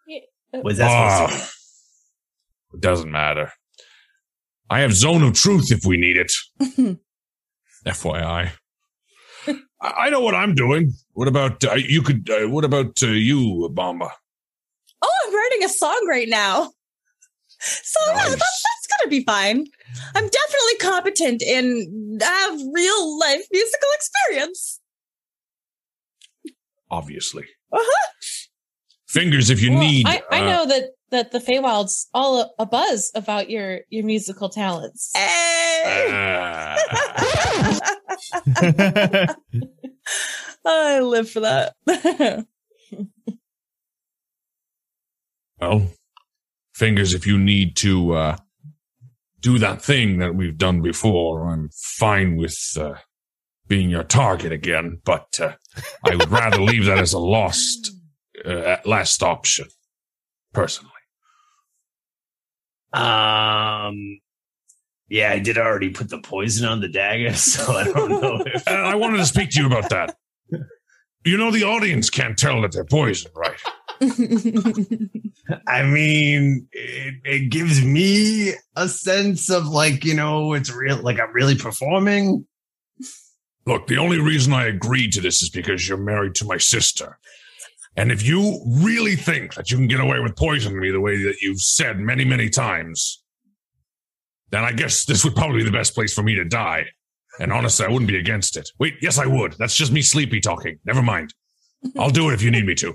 Yeah. 0.07 0.19
Uh, 0.53 0.59
what 0.59 0.73
is 0.73 0.77
that 0.77 0.89
supposed 0.89 1.31
to 1.31 1.35
ah. 1.35 1.39
mean? 1.39 1.47
it 2.75 2.81
doesn't 2.81 3.11
matter. 3.11 3.51
I 4.73 4.79
have 4.79 4.93
zone 4.93 5.21
of 5.21 5.33
truth 5.35 5.71
if 5.71 5.85
we 5.85 5.97
need 5.97 6.17
it. 6.17 6.33
FYI. 7.85 8.49
I, 9.79 10.09
know 10.09 10.21
what 10.21 10.33
I'm 10.33 10.55
doing. 10.55 10.93
What 11.11 11.27
about 11.27 11.63
uh, 11.63 11.75
you? 11.75 12.01
Could 12.01 12.27
uh, 12.27 12.49
what 12.49 12.65
about 12.65 13.03
uh, 13.03 13.07
you, 13.07 13.69
Bamba? 13.71 14.09
Oh, 15.03 15.11
I'm 15.27 15.35
writing 15.35 15.63
a 15.63 15.69
song 15.69 16.07
right 16.09 16.27
now. 16.27 16.71
So 17.59 17.99
yeah, 18.07 18.13
Nice. 18.15 18.29
that's, 18.29 18.39
that's 18.39 18.87
gonna 18.99 19.09
be 19.11 19.23
fine. 19.23 19.67
I'm 20.15 20.27
definitely 20.27 20.77
competent 20.81 21.43
in 21.43 22.17
uh, 22.19 22.57
real 22.73 23.19
life 23.19 23.45
musical 23.51 23.89
experience. 23.93 24.79
Obviously, 26.89 27.45
Uh-huh. 27.71 28.09
fingers 29.07 29.51
if 29.51 29.61
you 29.61 29.69
Well, 29.71 29.81
need. 29.81 30.07
I, 30.07 30.23
I 30.31 30.39
uh, 30.41 30.45
know 30.45 30.65
that 30.65 30.89
that 31.13 31.31
the 31.31 31.39
Feywild's 31.39 32.09
all 32.13 32.41
a, 32.41 32.49
a 32.59 32.65
buzz 32.65 33.11
about 33.15 33.49
your 33.49 33.81
your 33.89 34.03
musical 34.03 34.49
talents. 34.49 35.11
Hey. 35.15 36.07
uh, 36.11 36.77
I 40.65 40.99
live 40.99 41.29
for 41.29 41.41
that. 41.41 41.75
well, 45.59 45.87
fingers 46.73 47.13
if 47.13 47.27
you 47.27 47.37
need 47.37 47.75
to 47.77 48.13
uh, 48.13 48.37
do 49.43 49.59
that 49.59 49.81
thing 49.81 50.17
that 50.19 50.33
we've 50.33 50.57
done 50.57 50.81
before. 50.81 51.47
I'm 51.47 51.69
fine 51.73 52.37
with 52.37 52.57
uh, 52.79 52.95
being 53.67 53.89
your 53.89 54.03
target 54.03 54.51
again, 54.51 55.01
but 55.03 55.39
uh, 55.39 55.53
I 56.03 56.15
would 56.15 56.31
rather 56.31 56.61
leave 56.61 56.85
that 56.85 56.97
as 56.97 57.13
a 57.13 57.19
lost 57.19 57.91
uh, 58.45 58.77
last 58.85 59.21
option, 59.21 59.67
personally. 60.53 60.92
Um. 62.93 64.19
Yeah, 65.09 65.31
I 65.31 65.39
did 65.39 65.59
already 65.59 65.89
put 65.89 66.09
the 66.09 66.19
poison 66.19 66.67
on 66.67 66.81
the 66.81 66.87
dagger, 66.87 67.33
so 67.35 67.73
I 67.73 67.83
don't 67.83 68.09
know 68.09 68.43
if. 68.45 68.67
I 68.67 68.95
wanted 68.95 69.17
to 69.17 69.25
speak 69.25 69.51
to 69.51 69.61
you 69.61 69.67
about 69.67 69.89
that. 69.89 70.15
You 71.25 71.37
know, 71.37 71.51
the 71.51 71.63
audience 71.63 72.09
can't 72.09 72.37
tell 72.37 72.61
that 72.61 72.73
they're 72.73 72.83
poisoned, 72.83 73.33
right? 73.35 73.59
I 75.67 75.83
mean, 75.83 76.67
it, 76.71 77.13
it 77.23 77.49
gives 77.49 77.83
me 77.83 78.53
a 78.75 78.89
sense 78.89 79.49
of 79.49 79.67
like 79.67 80.03
you 80.03 80.15
know, 80.15 80.53
it's 80.53 80.71
real. 80.71 80.97
Like 80.97 81.19
I'm 81.19 81.31
really 81.33 81.55
performing. 81.55 82.45
Look, 83.65 83.87
the 83.87 83.97
only 83.97 84.19
reason 84.19 84.51
I 84.51 84.65
agreed 84.65 85.13
to 85.13 85.21
this 85.21 85.41
is 85.41 85.49
because 85.49 85.87
you're 85.87 85.97
married 85.97 86.35
to 86.35 86.45
my 86.45 86.57
sister. 86.57 87.17
And 87.95 88.11
if 88.11 88.25
you 88.25 88.61
really 88.67 89.15
think 89.15 89.53
that 89.53 89.69
you 89.69 89.77
can 89.77 89.87
get 89.87 89.99
away 89.99 90.19
with 90.19 90.35
poisoning 90.35 90.79
me 90.79 90.89
the 90.89 90.99
way 90.99 91.23
that 91.23 91.41
you've 91.41 91.61
said 91.61 91.99
many, 91.99 92.25
many 92.25 92.49
times, 92.49 93.23
then 94.49 94.63
I 94.63 94.71
guess 94.71 95.05
this 95.05 95.23
would 95.23 95.35
probably 95.35 95.59
be 95.59 95.65
the 95.65 95.71
best 95.71 95.93
place 95.93 96.13
for 96.13 96.23
me 96.23 96.35
to 96.35 96.45
die. 96.45 96.85
And 97.39 97.51
honestly, 97.51 97.85
I 97.85 97.89
wouldn't 97.89 98.07
be 98.07 98.17
against 98.17 98.57
it. 98.57 98.69
Wait, 98.79 98.95
yes, 99.01 99.17
I 99.17 99.25
would. 99.25 99.53
That's 99.59 99.75
just 99.75 99.91
me 99.91 100.01
sleepy 100.01 100.39
talking. 100.39 100.79
Never 100.85 101.01
mind. 101.01 101.33
I'll 101.97 102.09
do 102.09 102.29
it 102.29 102.33
if 102.33 102.41
you 102.41 102.51
need 102.51 102.65
me 102.65 102.75
to. 102.75 102.93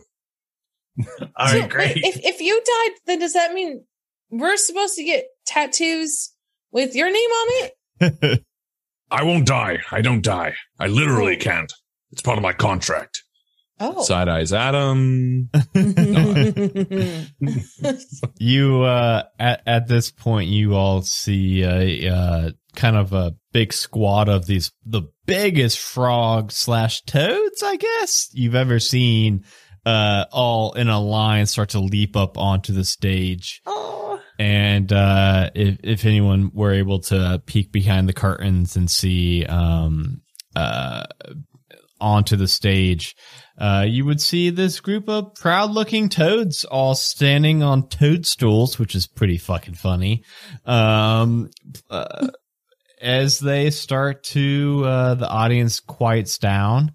All 1.36 1.48
So, 1.48 1.60
right, 1.60 1.62
wait, 1.62 1.70
great. 1.70 1.96
If 1.98 2.18
if 2.24 2.40
you 2.40 2.60
died, 2.64 2.96
then 3.06 3.18
does 3.20 3.34
that 3.34 3.52
mean 3.52 3.84
we're 4.30 4.56
supposed 4.56 4.94
to 4.96 5.04
get 5.04 5.26
tattoos 5.46 6.32
with 6.72 6.94
your 6.94 7.10
name 7.10 7.16
on 7.16 7.70
it? 8.00 8.42
I 9.10 9.22
won't 9.22 9.46
die. 9.46 9.78
I 9.90 10.00
don't 10.00 10.22
die. 10.22 10.54
I 10.78 10.86
literally 10.86 11.36
oh. 11.36 11.40
can't. 11.40 11.72
It's 12.10 12.22
part 12.22 12.38
of 12.38 12.42
my 12.42 12.52
contract. 12.52 13.22
Oh. 13.80 14.02
Side 14.02 14.28
eyes 14.28 14.52
Adam. 14.52 15.50
you 18.38 18.82
uh 18.82 19.22
at, 19.38 19.62
at 19.66 19.86
this 19.86 20.10
point 20.10 20.48
you 20.48 20.74
all 20.74 21.02
see 21.02 21.62
a 21.62 22.12
uh 22.12 22.50
kind 22.74 22.96
of 22.96 23.12
a 23.12 23.34
big 23.52 23.72
squad 23.72 24.28
of 24.28 24.46
these 24.46 24.72
the 24.84 25.02
biggest 25.26 25.78
frog 25.78 26.52
slash 26.52 27.02
toads 27.02 27.62
i 27.62 27.76
guess 27.76 28.28
you've 28.32 28.54
ever 28.54 28.78
seen 28.78 29.44
uh 29.86 30.24
all 30.32 30.72
in 30.74 30.88
a 30.88 31.00
line 31.00 31.46
start 31.46 31.70
to 31.70 31.80
leap 31.80 32.16
up 32.16 32.38
onto 32.38 32.72
the 32.72 32.84
stage 32.84 33.60
oh, 33.66 34.20
and 34.38 34.92
uh 34.92 35.50
if 35.54 35.78
if 35.82 36.04
anyone 36.04 36.50
were 36.54 36.72
able 36.72 37.00
to 37.00 37.42
peek 37.46 37.72
behind 37.72 38.08
the 38.08 38.12
curtains 38.12 38.76
and 38.76 38.90
see 38.90 39.44
um 39.46 40.20
uh 40.54 41.04
onto 42.00 42.36
the 42.36 42.48
stage 42.48 43.16
uh, 43.58 43.84
you 43.86 44.04
would 44.04 44.20
see 44.20 44.50
this 44.50 44.80
group 44.80 45.08
of 45.08 45.34
proud 45.34 45.70
looking 45.70 46.08
toads 46.08 46.64
all 46.64 46.94
standing 46.94 47.62
on 47.62 47.88
toadstools, 47.88 48.78
which 48.78 48.94
is 48.94 49.06
pretty 49.06 49.38
fucking 49.38 49.74
funny. 49.74 50.22
Um, 50.64 51.50
uh, 51.90 52.28
as 53.00 53.38
they 53.38 53.70
start 53.70 54.22
to, 54.24 54.82
uh, 54.84 55.14
the 55.14 55.28
audience 55.28 55.80
quiets 55.80 56.38
down 56.38 56.92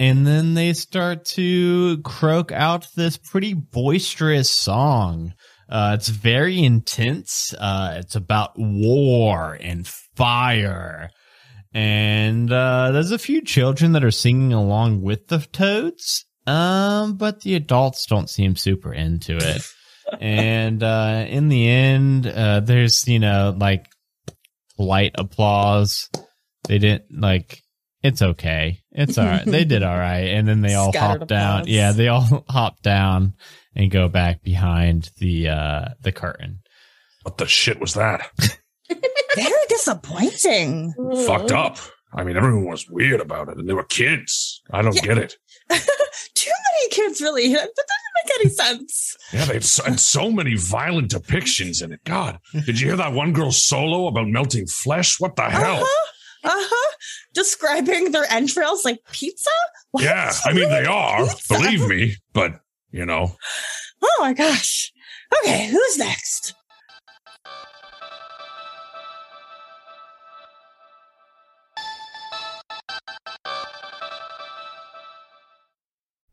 and 0.00 0.26
then 0.26 0.54
they 0.54 0.72
start 0.72 1.26
to 1.26 1.98
croak 1.98 2.50
out 2.52 2.88
this 2.96 3.18
pretty 3.18 3.52
boisterous 3.52 4.50
song. 4.50 5.34
Uh, 5.68 5.96
it's 5.98 6.08
very 6.08 6.58
intense. 6.58 7.54
Uh, 7.56 7.96
it's 7.98 8.16
about 8.16 8.52
war 8.56 9.58
and 9.60 9.86
fire 9.86 11.10
and 11.72 12.52
uh, 12.52 12.90
there's 12.92 13.12
a 13.12 13.18
few 13.18 13.42
children 13.42 13.92
that 13.92 14.04
are 14.04 14.10
singing 14.10 14.52
along 14.52 15.02
with 15.02 15.28
the 15.28 15.38
toads 15.52 16.24
um 16.46 17.16
but 17.16 17.42
the 17.42 17.54
adults 17.54 18.06
don't 18.06 18.30
seem 18.30 18.56
super 18.56 18.92
into 18.92 19.36
it. 19.36 19.62
And 20.20 20.82
uh 20.82 21.24
in 21.28 21.48
the 21.48 21.68
end 21.68 22.26
uh 22.26 22.58
there's 22.60 23.06
you 23.06 23.20
know 23.20 23.54
like 23.56 23.86
polite 24.76 25.12
applause. 25.16 26.08
They 26.66 26.78
didn't 26.78 27.04
like 27.20 27.62
it's 28.02 28.20
okay. 28.22 28.80
It's 28.90 29.18
all 29.18 29.26
right. 29.26 29.44
They 29.44 29.64
did 29.64 29.84
all 29.84 29.96
right. 30.10 30.30
And 30.34 30.48
then 30.48 30.62
they 30.62 30.74
all 30.74 30.90
Scattered 30.92 31.20
hop 31.20 31.28
down. 31.28 31.54
applause. 31.60 31.68
yeah 31.68 31.92
they 31.92 32.08
all 32.08 32.44
hop 32.48 32.80
down 32.82 33.34
and 33.76 33.88
go 33.90 34.08
back 34.08 34.42
behind 34.42 35.10
the 35.18 35.48
uh 35.50 35.84
the 36.02 36.10
curtain. 36.10 36.60
What 37.22 37.38
the 37.38 37.46
shit 37.46 37.78
was 37.80 37.94
that? 37.94 38.28
Very 39.36 39.66
disappointing. 39.68 40.92
Fucked 41.26 41.52
up. 41.52 41.78
I 42.12 42.24
mean, 42.24 42.36
everyone 42.36 42.64
was 42.66 42.88
weird 42.90 43.20
about 43.20 43.48
it, 43.48 43.58
and 43.58 43.68
they 43.68 43.72
were 43.72 43.84
kids. 43.84 44.62
I 44.72 44.82
don't 44.82 44.94
Yeah. 44.96 45.02
get 45.02 45.18
it. 45.18 45.36
Too 46.34 46.50
many 46.50 46.88
kids, 46.90 47.20
really. 47.20 47.48
That 47.52 47.60
doesn't 47.60 48.14
make 48.24 48.40
any 48.40 48.50
sense. 48.50 49.16
Yeah, 49.32 49.44
they 49.44 49.54
had 49.54 49.64
so, 49.64 49.84
and 49.84 50.00
so 50.00 50.30
many 50.30 50.56
violent 50.56 51.10
depictions 51.12 51.82
in 51.82 51.92
it. 51.92 52.00
God, 52.04 52.38
did 52.66 52.80
you 52.80 52.88
hear 52.88 52.96
that 52.96 53.12
one 53.12 53.32
girl 53.32 53.52
solo 53.52 54.08
about 54.08 54.26
melting 54.26 54.66
flesh? 54.66 55.20
What 55.20 55.36
the 55.36 55.42
hell? 55.42 55.76
Uh-huh. 55.82 56.06
Uh-huh. 56.42 56.96
Describing 57.34 58.10
their 58.12 58.24
entrails 58.32 58.84
like 58.84 58.98
pizza? 59.12 59.50
Why 59.92 60.02
Yeah, 60.04 60.32
I 60.44 60.52
mean 60.52 60.68
they 60.68 60.84
are. 60.86 61.26
pizza? 61.26 61.54
Believe 61.54 61.86
me, 61.86 62.16
but 62.32 62.60
you 62.90 63.04
know, 63.06 63.36
Oh 64.02 64.16
my 64.20 64.32
gosh. 64.32 64.90
Okay, 65.44 65.68
who's 65.68 65.98
next? 65.98 66.54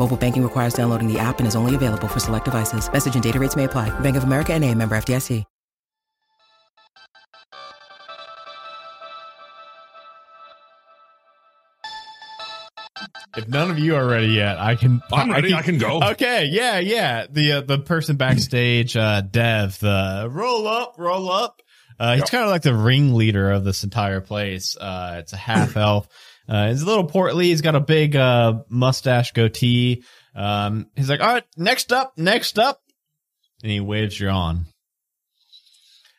Mobile 0.00 0.16
banking 0.16 0.42
requires 0.42 0.72
downloading 0.72 1.12
the 1.12 1.18
app 1.18 1.38
and 1.40 1.46
is 1.46 1.54
only 1.54 1.74
available 1.74 2.08
for 2.08 2.20
select 2.20 2.46
devices. 2.46 2.90
Message 2.90 3.14
and 3.14 3.22
data 3.22 3.38
rates 3.38 3.54
may 3.54 3.64
apply. 3.64 3.90
Bank 4.00 4.16
of 4.16 4.24
America 4.24 4.54
and 4.54 4.64
a 4.64 4.74
member 4.74 4.94
FDIC. 4.96 5.44
if 13.36 13.48
none 13.48 13.70
of 13.70 13.78
you 13.78 13.94
are 13.94 14.06
ready 14.06 14.28
yet, 14.28 14.58
I 14.58 14.74
can. 14.74 15.00
I'm 15.12 15.30
ready. 15.30 15.54
I 15.54 15.62
can 15.62 15.78
go. 15.78 16.00
Okay, 16.12 16.46
yeah, 16.46 16.78
yeah. 16.78 17.26
The 17.30 17.52
uh, 17.52 17.60
the 17.62 17.78
person 17.78 18.16
backstage, 18.16 18.96
uh, 18.96 19.20
Dev, 19.22 19.78
the 19.78 20.28
roll 20.30 20.66
up, 20.66 20.94
roll 20.98 21.30
up. 21.30 21.62
Uh, 21.98 22.12
he's 22.14 22.20
Yep. 22.22 22.30
kind 22.30 22.44
of 22.44 22.50
like 22.50 22.62
the 22.62 22.74
ringleader 22.74 23.50
of 23.50 23.62
this 23.64 23.84
entire 23.84 24.20
place. 24.20 24.76
Uh, 24.76 25.16
it's 25.18 25.32
a 25.32 25.36
half 25.36 25.76
elf. 25.76 26.08
Uh, 26.50 26.68
he's 26.68 26.82
a 26.82 26.86
little 26.86 27.04
portly. 27.04 27.46
He's 27.46 27.60
got 27.60 27.76
a 27.76 27.80
big 27.80 28.16
uh, 28.16 28.64
mustache 28.68 29.32
goatee. 29.32 30.02
Um, 30.34 30.86
he's 30.96 31.08
like, 31.08 31.20
all 31.20 31.28
right, 31.28 31.44
next 31.56 31.92
up, 31.92 32.14
next 32.16 32.58
up, 32.58 32.80
and 33.62 33.70
he 33.70 33.78
waves 33.78 34.18
you 34.18 34.28
on. 34.28 34.66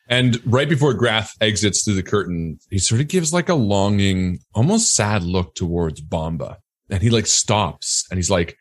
And 0.08 0.40
right 0.44 0.68
before 0.68 0.94
Grath 0.94 1.32
exits 1.40 1.84
through 1.84 1.94
the 1.94 2.02
curtain, 2.02 2.58
he 2.70 2.78
sort 2.78 3.00
of 3.00 3.08
gives 3.08 3.32
like 3.32 3.48
a 3.48 3.54
longing, 3.54 4.38
almost 4.54 4.94
sad 4.94 5.22
look 5.22 5.54
towards 5.54 6.00
Bamba. 6.00 6.56
And 6.90 7.02
he 7.02 7.10
like 7.10 7.26
stops 7.26 8.06
and 8.10 8.18
he's 8.18 8.30
like, 8.30 8.56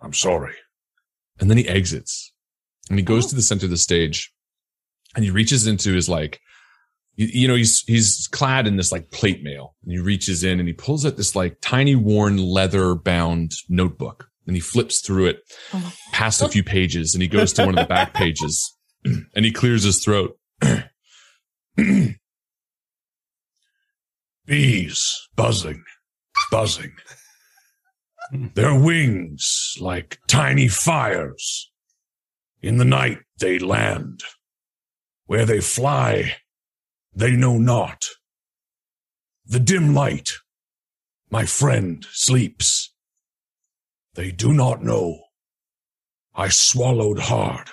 I'm 0.00 0.12
sorry. 0.12 0.54
and 1.38 1.50
then 1.50 1.58
he 1.58 1.68
exits 1.68 2.32
and 2.88 2.98
he 2.98 3.04
goes 3.04 3.26
to 3.26 3.34
the 3.34 3.42
center 3.42 3.66
of 3.66 3.70
the 3.70 3.76
stage 3.76 4.32
and 5.14 5.24
he 5.24 5.30
reaches 5.30 5.66
into 5.66 5.92
his 5.92 6.08
like, 6.08 6.40
you, 7.20 7.26
you 7.42 7.48
know, 7.48 7.54
he's, 7.54 7.82
he's 7.86 8.28
clad 8.32 8.66
in 8.66 8.76
this 8.76 8.90
like 8.92 9.10
plate 9.10 9.42
mail 9.42 9.74
and 9.82 9.92
he 9.92 9.98
reaches 9.98 10.42
in 10.42 10.58
and 10.58 10.66
he 10.68 10.72
pulls 10.72 11.04
out 11.04 11.16
this 11.16 11.36
like 11.36 11.58
tiny 11.60 11.94
worn 11.94 12.38
leather 12.38 12.94
bound 12.94 13.52
notebook 13.68 14.28
and 14.46 14.56
he 14.56 14.60
flips 14.60 15.00
through 15.00 15.26
it 15.26 15.40
Oh. 15.74 15.92
past 16.12 16.40
a 16.42 16.48
few 16.48 16.62
pages 16.64 17.14
and 17.14 17.20
he 17.22 17.28
goes 17.28 17.52
to 17.54 17.66
one 17.66 17.76
of 17.78 17.82
the 17.84 17.88
back 17.88 18.14
pages 18.22 18.76
and 19.04 19.44
he 19.44 19.52
clears 19.52 19.82
his 19.84 20.02
throat. 20.02 20.38
Bees 24.46 25.28
buzzing, 25.36 25.84
buzzing. 26.50 26.92
Their 28.54 28.78
wings 28.78 29.74
like 29.80 30.18
tiny 30.26 30.68
fires. 30.68 31.70
In 32.62 32.78
the 32.78 32.84
night 32.84 33.18
they 33.38 33.58
land. 33.58 34.22
Where 35.26 35.44
they 35.46 35.60
fly, 35.60 36.34
they 37.14 37.32
know 37.32 37.58
not. 37.58 38.04
The 39.46 39.60
dim 39.60 39.94
light, 39.94 40.32
my 41.30 41.44
friend 41.46 42.06
sleeps. 42.12 42.92
They 44.14 44.30
do 44.30 44.52
not 44.52 44.82
know. 44.82 45.20
I 46.34 46.48
swallowed 46.48 47.18
hard. 47.18 47.70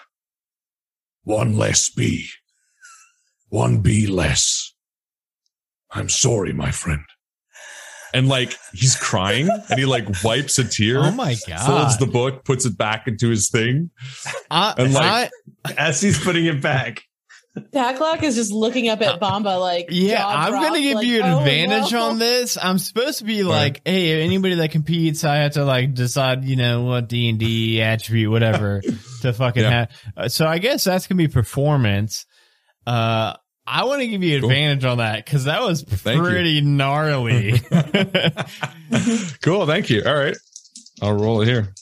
One 1.23 1.57
less 1.57 1.89
bee. 1.89 2.29
One 3.49 3.79
bee 3.81 4.07
less. 4.07 4.73
I'm 5.91 6.09
sorry, 6.09 6.53
my 6.53 6.71
friend. 6.71 7.03
and 8.13 8.27
like 8.27 8.55
he's 8.73 8.95
crying 8.95 9.49
and 9.69 9.77
he 9.79 9.85
like 9.85 10.23
wipes 10.23 10.57
a 10.59 10.63
tear. 10.63 10.99
Oh 11.03 11.11
my 11.11 11.35
god. 11.47 11.65
Folds 11.65 11.97
the 11.97 12.07
book, 12.07 12.43
puts 12.45 12.65
it 12.65 12.77
back 12.77 13.07
into 13.07 13.29
his 13.29 13.49
thing. 13.49 13.91
I, 14.49 14.73
and 14.77 14.93
like- 14.93 15.31
I- 15.65 15.73
As 15.77 16.01
he's 16.01 16.17
putting 16.23 16.45
it 16.45 16.61
back. 16.61 17.03
Taklak 17.73 18.23
is 18.23 18.35
just 18.35 18.51
looking 18.51 18.89
up 18.89 19.01
at 19.01 19.19
Bamba 19.19 19.59
like, 19.59 19.87
Yeah, 19.89 20.25
I'm 20.25 20.51
dropped, 20.51 20.65
gonna 20.67 20.81
give 20.81 20.95
like, 20.95 21.05
you 21.07 21.21
an 21.23 21.31
oh, 21.31 21.39
advantage 21.39 21.91
no. 21.91 22.01
on 22.09 22.19
this. 22.19 22.57
I'm 22.61 22.77
supposed 22.79 23.19
to 23.19 23.25
be 23.25 23.43
like, 23.43 23.81
hey, 23.85 24.21
anybody 24.23 24.55
that 24.55 24.71
competes, 24.71 25.23
I 25.23 25.37
have 25.37 25.53
to 25.53 25.65
like 25.65 25.93
decide, 25.93 26.43
you 26.45 26.55
know, 26.55 26.83
what 26.83 27.07
D 27.09 27.29
and 27.29 27.39
D 27.39 27.81
attribute, 27.81 28.31
whatever, 28.31 28.81
to 29.21 29.33
fucking 29.33 29.63
Yeah. 29.63 29.69
have. 29.69 29.91
Uh, 30.15 30.27
so 30.29 30.45
I 30.47 30.57
guess 30.59 30.83
that's 30.83 31.07
gonna 31.07 31.17
be 31.17 31.27
performance. 31.27 32.25
Uh, 32.85 33.33
I 33.65 33.83
want 33.83 33.99
to 34.01 34.07
give 34.07 34.23
you 34.23 34.39
Cool. 34.39 34.49
advantage 34.49 34.85
on 34.85 34.99
that 34.99 35.25
because 35.25 35.43
that 35.43 35.61
was 35.61 35.83
Thank 35.83 36.17
you. 36.17 36.23
pretty 36.23 36.61
gnarly. 36.61 37.59
Cool, 39.41 39.65
thank 39.67 39.89
you. 39.89 40.03
All 40.05 40.15
right. 40.15 40.37
I'll 41.01 41.13
roll 41.13 41.41
it 41.41 41.47
here. 41.47 41.73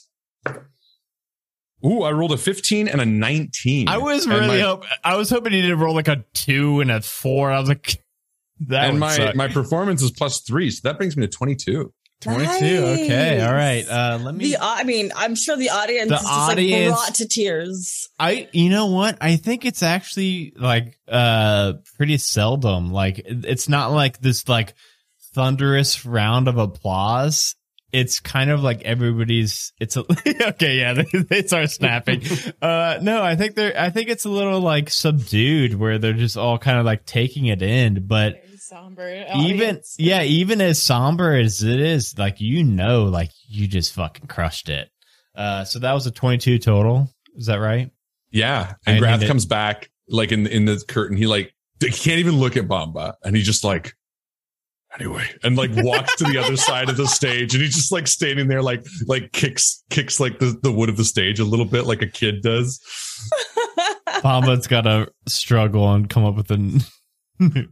Ooh, 1.86 2.02
I 2.02 2.10
rolled 2.10 2.32
a 2.32 2.36
15 2.36 2.88
and 2.88 3.00
a 3.00 3.06
19. 3.06 3.88
I 3.88 3.98
was 3.98 4.26
really 4.26 4.48
my, 4.48 4.60
hope 4.60 4.84
I 5.04 5.16
was 5.16 5.30
hoping 5.30 5.52
you 5.52 5.62
did 5.62 5.74
roll 5.76 5.94
like 5.94 6.08
a 6.08 6.24
two 6.34 6.80
and 6.80 6.90
a 6.90 7.00
four. 7.00 7.50
I 7.52 7.60
was 7.60 7.68
like, 7.68 8.02
that 8.66 8.90
and 8.90 8.98
my 8.98 9.16
suck. 9.16 9.36
my 9.36 9.48
performance 9.48 10.02
is 10.02 10.10
plus 10.10 10.40
three, 10.40 10.70
so 10.70 10.80
that 10.88 10.96
brings 10.96 11.16
me 11.16 11.26
to 11.26 11.32
22. 11.32 11.92
22. 12.22 12.48
Okay, 12.48 13.42
all 13.42 13.52
right. 13.52 13.86
Uh, 13.86 14.18
let 14.22 14.34
me. 14.34 14.52
The 14.52 14.58
I 14.60 14.84
mean, 14.84 15.12
I'm 15.14 15.34
sure 15.34 15.54
the 15.56 15.68
audience 15.68 16.08
The 16.08 16.14
is 16.16 16.22
just 16.22 16.32
audience- 16.32 16.90
like 16.90 16.98
brought 16.98 17.14
to 17.16 17.28
tears. 17.28 18.08
I 18.18 18.48
you 18.52 18.70
know 18.70 18.86
what? 18.86 19.18
I 19.20 19.36
think 19.36 19.66
it's 19.66 19.82
actually 19.82 20.54
like 20.56 20.98
uh 21.06 21.74
pretty 21.96 22.16
seldom. 22.16 22.90
Like 22.90 23.20
it's 23.26 23.68
not 23.68 23.92
like 23.92 24.18
this 24.18 24.48
like 24.48 24.74
thunderous 25.34 26.06
round 26.06 26.48
of 26.48 26.56
applause. 26.56 27.54
It's 27.92 28.20
kind 28.20 28.50
of 28.50 28.62
like 28.62 28.82
everybody's 28.82 29.72
it's 29.80 29.96
a 29.96 30.00
okay, 30.48 30.78
yeah, 30.78 30.92
they, 30.94 31.04
they 31.28 31.42
start 31.42 31.70
snapping. 31.70 32.22
uh 32.60 32.98
no, 33.00 33.22
I 33.22 33.36
think 33.36 33.54
they're 33.54 33.78
I 33.78 33.90
think 33.90 34.08
it's 34.08 34.24
a 34.24 34.30
little 34.30 34.60
like 34.60 34.90
subdued 34.90 35.74
where 35.74 35.98
they're 35.98 36.12
just 36.12 36.36
all 36.36 36.58
kind 36.58 36.78
of 36.78 36.84
like 36.84 37.06
taking 37.06 37.46
it 37.46 37.62
in, 37.62 38.06
but 38.06 38.42
somber. 38.58 39.26
even 39.36 39.80
yeah, 39.98 40.22
even 40.22 40.60
as 40.60 40.82
somber 40.82 41.34
as 41.34 41.62
it 41.62 41.80
is, 41.80 42.18
like 42.18 42.40
you 42.40 42.64
know, 42.64 43.04
like 43.04 43.30
you 43.46 43.66
just 43.68 43.92
fucking 43.94 44.26
crushed 44.26 44.68
it. 44.68 44.90
Uh 45.34 45.64
so 45.64 45.78
that 45.78 45.92
was 45.92 46.06
a 46.06 46.10
22 46.10 46.58
total. 46.58 47.08
Is 47.36 47.46
that 47.46 47.56
right? 47.56 47.90
Yeah. 48.30 48.74
I 48.86 48.92
And 48.92 49.00
Grath 49.00 49.26
comes 49.26 49.46
back 49.46 49.90
like 50.08 50.32
in 50.32 50.46
in 50.46 50.64
the 50.64 50.82
curtain. 50.88 51.16
He 51.16 51.26
like 51.26 51.54
he 51.80 51.90
can't 51.90 52.18
even 52.18 52.36
look 52.36 52.56
at 52.56 52.66
Bamba 52.66 53.14
and 53.24 53.36
he 53.36 53.42
just 53.42 53.64
like 53.64 53.94
anyway 54.98 55.24
and 55.42 55.56
like 55.56 55.70
walks 55.74 56.16
to 56.16 56.24
the 56.24 56.38
other 56.38 56.56
side 56.68 56.88
of 56.88 56.96
the 56.96 57.06
stage 57.06 57.54
and 57.54 57.62
he's 57.62 57.74
just 57.74 57.92
like 57.92 58.06
standing 58.06 58.48
there 58.48 58.62
like 58.62 58.84
like 59.06 59.30
kicks 59.32 59.82
kicks 59.90 60.18
like 60.20 60.38
the, 60.38 60.56
the 60.62 60.72
wood 60.72 60.88
of 60.88 60.96
the 60.96 61.04
stage 61.04 61.38
a 61.38 61.44
little 61.44 61.64
bit 61.66 61.86
like 61.86 62.02
a 62.02 62.06
kid 62.06 62.42
does. 62.42 62.80
Bamba's 64.22 64.66
got 64.66 64.82
to 64.82 65.08
struggle 65.26 65.92
and 65.92 66.08
come 66.08 66.24
up 66.24 66.36
with 66.36 66.50
a 66.50 66.56
new, 66.56 66.80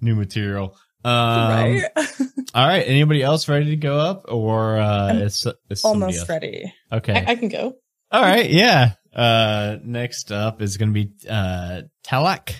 new 0.00 0.14
material. 0.14 0.76
Um, 1.04 1.12
right? 1.50 1.82
All 2.54 2.66
right. 2.66 2.82
Anybody 2.86 3.22
else 3.22 3.48
ready 3.48 3.70
to 3.70 3.76
go 3.76 3.98
up, 3.98 4.26
or 4.28 4.76
uh, 4.78 5.08
I'm 5.10 5.16
is, 5.22 5.46
is 5.70 5.80
somebody 5.80 6.02
Almost 6.02 6.18
else? 6.20 6.28
ready. 6.28 6.72
Okay. 6.92 7.14
I, 7.14 7.32
I 7.32 7.34
can 7.36 7.48
go. 7.48 7.74
all 8.10 8.22
right. 8.22 8.48
Yeah. 8.50 8.92
Uh, 9.14 9.78
next 9.82 10.30
up 10.30 10.60
is 10.62 10.76
going 10.76 10.92
to 10.92 10.94
be 10.94 11.12
uh, 11.28 11.82
Talak 12.04 12.52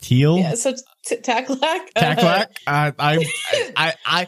Teal. 0.00 0.38
Yeah, 0.38 0.54
so 0.54 0.72
t- 1.04 1.16
Taklak. 1.16 1.92
Taklak. 1.96 2.46
I, 2.66 2.92
I, 2.98 3.24
I, 3.76 3.94
I, 4.04 4.26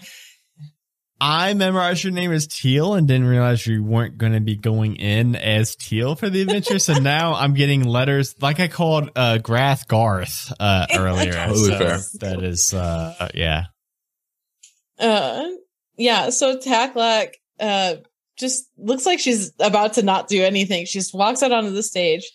I 1.20 1.54
memorized 1.54 2.02
your 2.02 2.12
name 2.12 2.32
as 2.32 2.48
Teal 2.48 2.94
and 2.94 3.06
didn't 3.06 3.26
realize 3.28 3.64
you 3.66 3.84
weren't 3.84 4.18
going 4.18 4.32
to 4.32 4.40
be 4.40 4.56
going 4.56 4.96
in 4.96 5.36
as 5.36 5.76
Teal 5.76 6.16
for 6.16 6.28
the 6.28 6.42
adventure. 6.42 6.78
so 6.80 6.94
now 6.98 7.34
I'm 7.34 7.54
getting 7.54 7.84
letters 7.84 8.34
like 8.40 8.58
I 8.58 8.68
called 8.68 9.10
uh, 9.14 9.38
Grath 9.38 9.86
Garth 9.86 10.52
uh, 10.58 10.86
earlier. 10.94 11.32
Totally 11.46 11.70
So 11.70 11.78
fair. 11.78 11.98
That 12.20 12.42
is, 12.42 12.74
uh, 12.74 13.28
yeah. 13.34 13.66
Uh, 14.98 15.44
yeah, 15.96 16.30
so 16.30 16.58
Taklak 16.58 17.34
uh, 17.60 17.94
just 18.36 18.68
looks 18.76 19.06
like 19.06 19.20
she's 19.20 19.52
about 19.60 19.94
to 19.94 20.02
not 20.02 20.26
do 20.26 20.42
anything. 20.42 20.86
She 20.86 20.98
just 20.98 21.14
walks 21.14 21.42
out 21.42 21.52
onto 21.52 21.70
the 21.70 21.82
stage. 21.84 22.28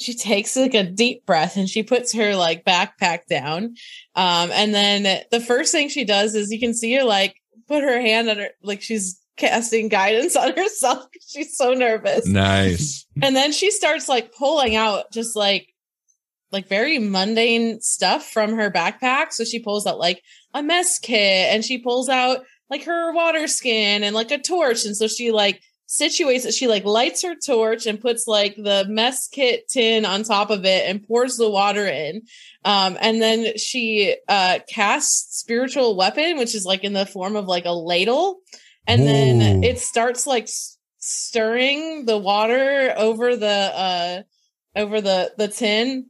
She 0.00 0.14
takes 0.14 0.56
like 0.56 0.74
a 0.74 0.84
deep 0.84 1.26
breath 1.26 1.56
and 1.56 1.68
she 1.68 1.82
puts 1.82 2.12
her 2.14 2.36
like 2.36 2.64
backpack 2.64 3.26
down. 3.28 3.74
Um, 4.14 4.50
and 4.52 4.74
then 4.74 5.24
the 5.30 5.40
first 5.40 5.72
thing 5.72 5.88
she 5.88 6.04
does 6.04 6.34
is 6.34 6.52
you 6.52 6.60
can 6.60 6.74
see 6.74 6.94
her 6.94 7.04
like 7.04 7.34
put 7.66 7.82
her 7.82 8.00
hand 8.00 8.28
on 8.28 8.38
her, 8.38 8.48
like 8.62 8.80
she's 8.80 9.20
casting 9.36 9.88
guidance 9.88 10.36
on 10.36 10.56
herself. 10.56 11.06
She's 11.26 11.56
so 11.56 11.72
nervous. 11.72 12.26
Nice. 12.26 13.06
and 13.22 13.34
then 13.36 13.52
she 13.52 13.70
starts 13.70 14.08
like 14.08 14.34
pulling 14.34 14.76
out 14.76 15.12
just 15.12 15.36
like 15.36 15.68
like 16.50 16.68
very 16.68 16.98
mundane 16.98 17.80
stuff 17.80 18.26
from 18.26 18.54
her 18.54 18.70
backpack 18.70 19.32
so 19.32 19.44
she 19.44 19.60
pulls 19.60 19.86
out 19.86 19.98
like 19.98 20.22
a 20.54 20.62
mess 20.62 20.98
kit 20.98 21.52
and 21.52 21.62
she 21.64 21.78
pulls 21.78 22.08
out 22.08 22.38
like 22.70 22.84
her 22.84 23.12
water 23.12 23.46
skin 23.46 24.02
and 24.02 24.14
like 24.14 24.30
a 24.30 24.38
torch 24.38 24.84
and 24.86 24.96
so 24.96 25.06
she 25.06 25.30
like 25.30 25.60
situates 25.88 26.44
it 26.44 26.52
she 26.52 26.68
like 26.68 26.84
lights 26.84 27.22
her 27.22 27.34
torch 27.34 27.86
and 27.86 28.00
puts 28.00 28.26
like 28.26 28.54
the 28.56 28.84
mess 28.88 29.26
kit 29.26 29.66
tin 29.68 30.04
on 30.04 30.22
top 30.22 30.50
of 30.50 30.66
it 30.66 30.86
and 30.86 31.06
pours 31.06 31.36
the 31.38 31.50
water 31.50 31.86
in. 31.86 32.22
Um 32.64 32.98
and 33.00 33.22
then 33.22 33.56
she 33.56 34.16
uh 34.28 34.58
casts 34.68 35.38
spiritual 35.38 35.96
weapon 35.96 36.36
which 36.36 36.54
is 36.54 36.66
like 36.66 36.84
in 36.84 36.92
the 36.92 37.06
form 37.06 37.36
of 37.36 37.46
like 37.46 37.64
a 37.64 37.72
ladle. 37.72 38.40
And 38.86 39.06
then 39.06 39.64
it 39.64 39.78
starts 39.78 40.26
like 40.26 40.44
s- 40.44 40.76
stirring 40.98 42.04
the 42.04 42.18
water 42.18 42.92
over 42.96 43.36
the 43.36 43.46
uh 43.46 44.22
over 44.76 45.00
the 45.00 45.32
the 45.38 45.48
tin. 45.48 46.06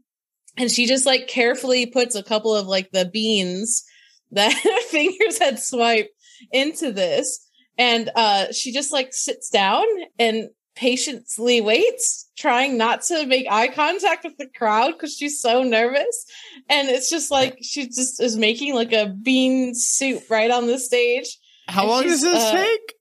And 0.56 0.70
she 0.70 0.86
just 0.86 1.06
like 1.06 1.28
carefully 1.28 1.86
puts 1.86 2.16
a 2.16 2.22
couple 2.24 2.54
of 2.54 2.66
like 2.66 2.90
the 2.90 3.04
beans 3.04 3.84
that 4.32 4.52
fingers 4.90 5.38
had 5.38 5.60
swiped 5.60 6.10
into 6.52 6.92
this 6.92 7.47
and 7.78 8.10
uh 8.14 8.52
she 8.52 8.72
just 8.72 8.92
like 8.92 9.14
sits 9.14 9.48
down 9.48 9.84
and 10.18 10.48
patiently 10.76 11.60
waits 11.60 12.30
trying 12.36 12.76
not 12.76 13.02
to 13.02 13.26
make 13.26 13.46
eye 13.50 13.68
contact 13.68 14.22
with 14.24 14.36
the 14.38 14.46
crowd 14.56 14.92
because 14.92 15.16
she's 15.16 15.40
so 15.40 15.62
nervous 15.64 16.24
and 16.68 16.88
it's 16.88 17.10
just 17.10 17.30
like 17.32 17.58
she 17.62 17.86
just 17.86 18.20
is 18.22 18.36
making 18.36 18.74
like 18.74 18.92
a 18.92 19.06
bean 19.08 19.74
soup 19.74 20.22
right 20.30 20.50
on 20.50 20.66
the 20.68 20.78
stage 20.78 21.36
How 21.66 21.82
And 21.82 21.90
long 21.90 22.02
does 22.04 22.22
this 22.22 22.44
uh, 22.44 22.52
take? 22.52 22.94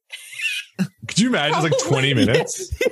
Could 1.08 1.20
you 1.20 1.30
imagine? 1.30 1.66
It's 1.66 1.84
like 1.86 1.90
20 1.90 2.14
minutes. 2.22 2.74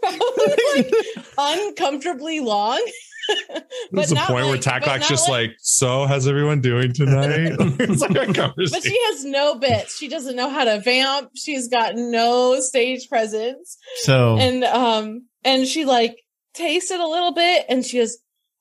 Probably 0.00 0.56
like 0.76 0.92
uncomfortably 1.38 2.40
long. 2.40 2.80
There's 3.92 4.12
a 4.12 4.16
point 4.16 4.28
where 4.46 4.46
like- 4.46 4.64
but 4.64 4.82
Taklak's 4.82 5.08
just 5.08 5.28
like, 5.28 5.52
so 5.58 6.06
how's 6.06 6.26
everyone 6.26 6.60
doing 6.60 6.92
tonight? 6.92 7.52
it's 7.58 8.00
like 8.02 8.36
a 8.38 8.54
but 8.56 8.82
she 8.82 8.98
has 9.06 9.24
no 9.24 9.58
bits. 9.58 9.96
She 9.96 10.08
doesn't 10.08 10.36
know 10.36 10.48
how 10.50 10.64
to 10.64 10.80
vamp. 10.80 11.30
She's 11.34 11.68
got 11.68 11.94
no 11.96 12.60
stage 12.60 13.08
presence. 13.08 13.76
So 14.02 14.36
And 14.38 14.64
um 14.64 15.26
and 15.44 15.66
she 15.66 15.84
like 15.84 16.18
tasted 16.54 17.00
a 17.00 17.06
little 17.06 17.32
bit 17.32 17.66
and 17.68 17.84
she 17.84 17.98
goes, 17.98 18.18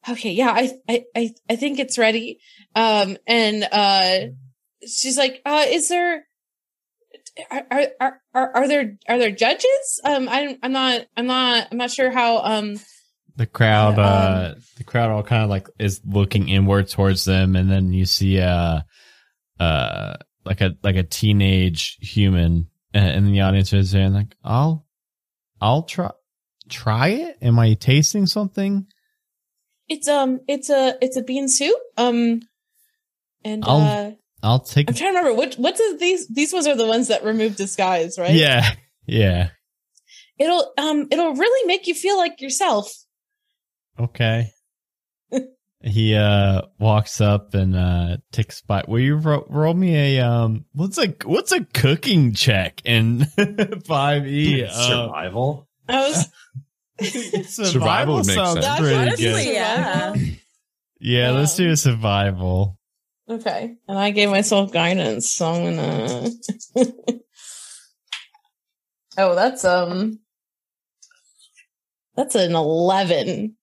Okay, 0.10 0.32
yeah, 0.32 0.52
I 0.52 0.72
I 0.88 1.04
I, 1.16 1.30
I 1.50 1.56
think 1.56 1.80
it's 1.80 1.98
ready. 1.98 2.40
Um 2.76 3.18
and 3.28 3.68
uh 3.72 4.20
she's 4.88 5.18
like, 5.18 5.42
uh, 5.46 5.66
is 5.68 5.90
there 5.90 6.24
are, 7.52 7.64
are 7.70 7.88
are 8.00 8.22
are 8.34 8.56
are 8.56 8.68
there 8.68 8.98
are 9.08 9.18
there 9.18 9.32
judges? 9.32 10.02
Um 10.04 10.28
I'm 10.30 10.58
I'm 10.64 10.72
not 10.72 11.02
I'm 11.16 11.28
not 11.28 11.68
I'm 11.72 11.78
not 11.78 11.92
sure 11.92 12.12
how 12.12 12.38
um 12.40 12.78
the 13.38 13.46
crowd, 13.46 13.98
Um, 14.00 14.06
uh, 14.06 14.54
the 14.78 14.84
crowd 14.84 15.12
all 15.12 15.24
kind 15.24 15.44
of 15.44 15.50
like 15.50 15.68
is 15.80 16.02
looking 16.06 16.50
inward 16.50 16.90
towards 16.90 17.24
them, 17.24 17.56
and 17.56 17.72
then 17.72 17.94
you 17.94 18.06
see 18.06 18.40
uh, 18.42 18.82
uh, 19.60 20.16
like 20.44 20.62
a 20.62 20.76
like 20.84 20.96
a 20.96 21.04
teenage 21.04 21.98
human 22.02 22.68
uh, 22.96 23.00
in 23.00 23.32
the 23.32 23.42
audience 23.42 23.72
is 23.74 23.92
saying 23.92 24.14
like, 24.14 24.36
"I'll, 24.44 24.86
I'll 25.62 25.84
try, 25.84 26.12
try 26.70 27.08
it. 27.10 27.38
Am 27.42 27.58
I 27.60 27.74
tasting 27.76 28.26
something? 28.26 28.88
it's 29.90 30.10
um 30.10 30.42
it's 30.50 30.70
a 30.70 30.98
it's 31.02 31.16
a 31.16 31.22
bean 31.24 31.48
soup. 31.48 31.78
Um 31.96 32.42
and 33.46 33.64
I'll- 33.66 33.80
uh 33.82 34.12
I'll 34.44 34.60
take." 34.60 34.90
I'm 34.90 34.96
trying 34.96 35.14
to 35.14 35.20
remember 35.20 35.40
which 35.40 35.56
what's 35.56 35.80
the, 35.80 35.98
these 36.00 36.28
these 36.28 36.52
ones 36.54 36.68
are 36.68 36.76
the 36.76 36.86
ones 36.88 37.08
that 37.08 37.24
remove 37.24 37.56
disguise, 37.56 38.18
right? 38.20 38.34
Yeah, 38.34 38.70
yeah. 39.06 39.50
It'll 40.38 40.74
um 40.78 41.08
it'll 41.12 41.34
really 41.36 41.68
make 41.68 41.88
you 41.88 41.94
feel 41.96 42.18
like 42.18 42.42
yourself. 42.42 42.94
Okay. 44.00 44.52
he 45.82 46.16
uh 46.16 46.62
walks 46.80 47.20
up 47.22 47.54
and 47.54 47.76
uh 47.76 48.18
takes 48.32 48.62
a 48.62 48.66
bite. 48.66 48.90
Will 48.90 49.00
you 49.00 49.16
ro- 49.18 49.46
roll 49.50 49.74
me 49.74 50.18
a 50.18 50.26
um? 50.26 50.66
What's 50.74 50.98
a 50.98 51.14
what's 51.26 51.52
a 51.52 51.64
cooking 51.66 52.34
check 52.34 52.82
in 52.86 53.26
five 53.86 54.28
E? 54.28 54.64
Uh, 54.66 54.70
Survival. 54.72 55.68
I 55.90 56.08
was 56.08 56.28
Survival 57.70 58.16
would 58.16 58.28
make 58.28 58.36
sounds 58.36 58.64
sense. 58.66 58.80
pretty 58.80 58.96
Honestly, 58.96 59.26
good. 59.26 59.54
yeah. 59.54 60.16
Yeah, 61.00 61.32
let's 61.32 61.56
do 61.56 61.70
a 61.70 61.78
survival. 61.78 62.80
okay, 63.30 63.76
and 63.88 64.00
I 64.00 64.10
gave 64.10 64.30
myself 64.32 64.72
guidance, 64.72 65.30
so 65.30 65.46
I'm 65.52 65.76
gonna. 65.76 66.30
oh, 69.20 69.36
that's 69.36 69.64
um, 69.64 70.20
that's 72.16 72.34
an 72.34 72.56
eleven. 72.56 73.57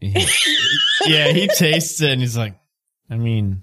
Yeah, 0.00 1.28
he 1.32 1.48
tastes 1.48 2.00
it 2.00 2.10
and 2.10 2.20
he's 2.20 2.36
like, 2.36 2.54
I 3.10 3.16
mean, 3.16 3.62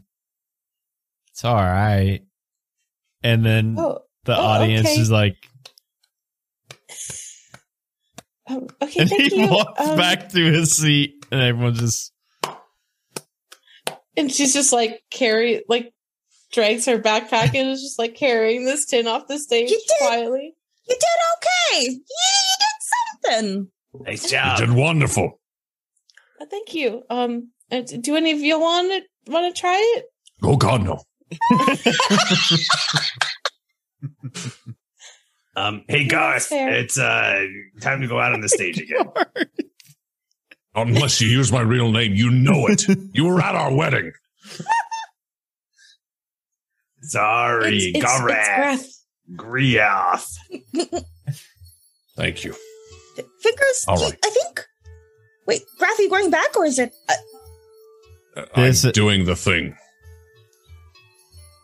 it's 1.32 1.44
all 1.46 1.56
right. 1.56 2.22
And 3.24 3.46
then 3.46 3.76
Oh, 3.78 4.00
the 4.26 4.38
oh, 4.38 4.42
audience 4.42 4.88
okay. 4.88 5.00
is 5.00 5.10
like, 5.12 5.36
um, 8.50 8.68
okay, 8.82 9.02
and 9.02 9.10
thank 9.10 9.32
he 9.34 9.42
you. 9.42 9.48
walks 9.50 9.82
Um, 9.82 9.98
back 9.98 10.30
to 10.30 10.52
his 10.52 10.76
seat, 10.78 11.26
and 11.32 11.42
everyone 11.42 11.74
just 11.76 12.14
and 14.16 14.32
she's 14.32 14.54
just 14.54 14.72
like 14.72 15.02
carry 15.12 15.64
like 15.68 15.94
drags 16.54 16.86
her 16.86 16.98
backpack 16.98 17.54
and 17.56 17.70
is 17.70 17.82
just 17.82 18.00
like 18.00 18.16
carrying 18.16 18.64
this 18.66 18.86
tin 18.86 19.06
off 19.08 19.28
the 19.28 19.38
stage 19.38 19.70
You 19.70 19.78
did- 19.80 19.98
quietly. 20.08 20.54
You 20.90 20.96
did 20.96 21.80
okay. 21.82 21.88
Yeah, 21.90 21.92
you 21.92 22.58
did 22.60 23.42
something. 23.42 23.68
Nice 24.06 24.30
job. 24.32 24.60
You 24.60 24.68
did 24.68 24.76
wonderful. 24.76 25.42
Thank 26.50 26.74
you. 26.74 27.04
Um, 27.10 27.52
uh, 27.72 27.82
do 27.82 28.16
any 28.16 28.32
of 28.32 28.40
you 28.40 28.60
want 28.60 29.04
to 29.26 29.32
want 29.32 29.54
to 29.56 29.60
try 29.60 29.78
it? 29.98 30.06
Oh 30.44 30.58
God, 30.58 30.84
no. 30.84 31.02
Um, 35.56 35.84
hey 35.88 36.04
Yeah, 36.04 36.08
Garth, 36.10 36.50
it's 36.52 37.00
uh 37.00 37.44
time 37.82 38.02
to 38.02 38.08
go 38.08 38.20
out 38.20 38.32
on 38.32 38.42
the 38.42 38.50
stage 38.50 38.80
again. 38.80 39.10
Unless 40.76 41.20
you 41.20 41.28
use 41.30 41.52
my 41.52 41.62
real 41.62 41.92
name, 41.92 42.14
you 42.14 42.30
know 42.30 42.68
it. 42.68 42.84
You 43.14 43.26
were 43.26 43.42
at 43.42 43.56
our 43.56 43.74
wedding. 43.74 44.12
Sorry, 47.02 47.78
It's, 47.78 47.98
it's, 47.98 48.06
Gareth. 48.06 48.82
it's. 48.82 49.04
Griath. 49.36 50.36
Thank 52.16 52.44
you. 52.44 52.54
Fingers. 53.42 53.86
All 53.88 53.98
you- 53.98 54.04
right. 54.06 54.20
I 54.24 54.30
think. 54.30 54.66
Wait, 55.48 55.64
Grath, 55.80 55.98
are 55.98 56.02
you 56.02 56.10
going 56.10 56.30
back 56.30 56.56
or 56.56 56.66
is 56.66 56.78
it? 56.78 56.94
Uh, 57.10 57.14
Uh, 58.36 58.46
I'm 58.56 58.92
doing 58.92 59.26
the 59.26 59.36
thing. 59.36 59.76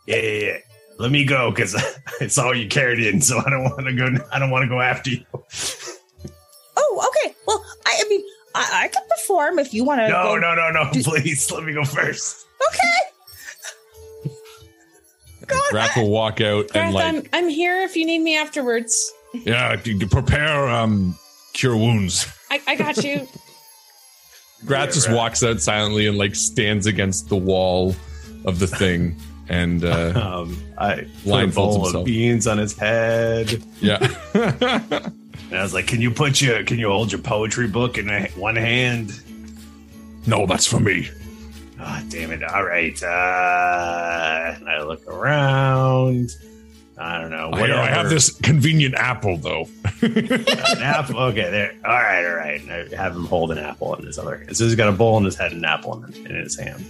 Yeah, 0.08 0.16
yeah, 0.16 0.46
yeah. 0.46 0.58
Let 0.98 1.12
me 1.12 1.24
go 1.26 1.52
because 1.52 1.76
it's 2.22 2.38
all 2.38 2.56
you 2.56 2.68
carried 2.68 3.00
in, 3.06 3.22
so 3.22 3.40
I 3.46 3.50
don't 3.50 3.64
want 3.64 3.86
to 3.86 3.94
go. 3.94 4.08
I 4.32 4.40
don't 4.40 4.50
want 4.50 4.64
to 4.64 4.70
go 4.70 4.82
after 4.82 5.12
you. 5.12 5.24
oh, 6.78 7.10
okay. 7.10 7.36
Well, 7.46 7.64
I, 7.86 8.02
I 8.04 8.10
mean, 8.10 8.24
I, 8.56 8.84
I 8.86 8.88
can 8.88 9.04
perform 9.10 9.60
if 9.60 9.74
you 9.74 9.84
want 9.84 10.00
to. 10.00 10.08
No, 10.08 10.36
go. 10.36 10.40
no, 10.40 10.56
no, 10.56 10.72
no! 10.72 10.90
Please, 10.92 11.52
let 11.52 11.64
me 11.64 11.74
go 11.74 11.84
first. 11.84 12.46
Okay. 12.70 13.00
Grath 15.72 15.98
will 15.98 16.10
walk 16.10 16.42
out 16.42 16.70
Garth, 16.70 16.76
and 16.76 16.94
like, 16.94 17.06
I'm 17.06 17.24
I'm 17.34 17.50
here 17.50 17.82
if 17.82 17.96
you 17.96 18.06
need 18.06 18.20
me 18.20 18.36
afterwards. 18.38 19.12
Yeah, 19.34 19.80
you 19.84 20.00
can 20.00 20.10
prepare 20.10 20.70
um 20.70 21.18
cure 21.54 21.76
wounds. 21.76 22.28
I, 22.50 22.62
I 22.66 22.76
got 22.76 23.04
you. 23.04 23.28
Grath 24.66 24.88
Yeah, 24.88 24.92
just 24.94 25.08
right. 25.08 25.16
walks 25.16 25.44
out 25.44 25.62
silently 25.62 26.08
and 26.08 26.18
like 26.18 26.36
stands 26.36 26.86
against 26.88 27.30
the 27.30 27.36
wall 27.36 27.96
of 28.46 28.60
the 28.60 28.68
thing 28.68 29.16
and 29.50 29.84
uh 29.86 30.14
Um, 30.44 30.62
I 30.78 31.06
put 31.24 31.44
a 31.44 31.48
bowl 31.48 31.74
himself. 31.84 31.96
of 31.96 32.06
beans 32.06 32.48
on 32.48 32.58
his 32.58 32.78
head. 32.78 33.62
yeah. 33.82 34.00
And 35.50 35.60
I 35.60 35.64
was 35.64 35.74
like, 35.74 35.86
"Can 35.86 36.02
you 36.02 36.10
put 36.10 36.42
your 36.42 36.64
Can 36.64 36.80
you 36.80 36.90
hold 36.90 37.12
your 37.12 37.22
poetry 37.22 37.68
book 37.68 37.98
in 38.00 38.08
one 38.36 38.56
hand?" 38.56 39.12
No, 40.26 40.48
that's 40.48 40.66
for 40.66 40.80
me. 40.80 41.10
Ah, 41.80 42.02
damn 42.10 42.32
it! 42.32 42.42
All 42.44 42.64
right. 42.64 42.98
Uh, 43.04 43.08
I 44.68 44.82
look 44.84 45.06
around. 45.08 46.32
I 46.98 47.20
don't 47.20 47.32
know. 47.32 47.50
I, 47.52 47.60
Whatever. 47.60 47.80
I 47.82 47.88
have 47.88 48.10
this 48.10 48.32
convenient 48.32 48.96
apple 48.96 49.38
though. 49.38 49.68
an 50.02 50.82
apple. 50.82 51.20
Okay, 51.20 51.50
there. 51.50 51.76
All 51.84 51.92
right, 51.92 52.26
all 52.26 52.36
right. 52.36 52.92
I 52.92 52.96
have 52.96 53.16
him 53.16 53.26
hold 53.26 53.52
an 53.52 53.58
apple 53.58 53.96
in 53.96 54.06
his 54.06 54.20
other 54.20 54.38
hand. 54.38 54.56
So 54.56 54.66
he's 54.66 54.76
got 54.76 54.90
a 54.90 54.92
bowl 54.92 55.18
in 55.18 55.26
his 55.26 55.36
head 55.36 55.52
and 55.52 55.64
an 55.64 55.66
apple 55.66 56.04
in, 56.04 56.14
in 56.28 56.36
his 56.36 56.58
hand. 56.58 56.86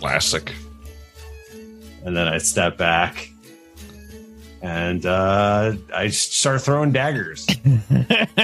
Classic. 0.00 0.52
And 2.04 2.16
then 2.16 2.28
I 2.28 2.38
step 2.38 2.76
back 2.76 3.30
and 4.62 5.06
uh, 5.06 5.74
I 5.94 6.08
start 6.08 6.62
throwing 6.62 6.92
daggers. 6.92 7.46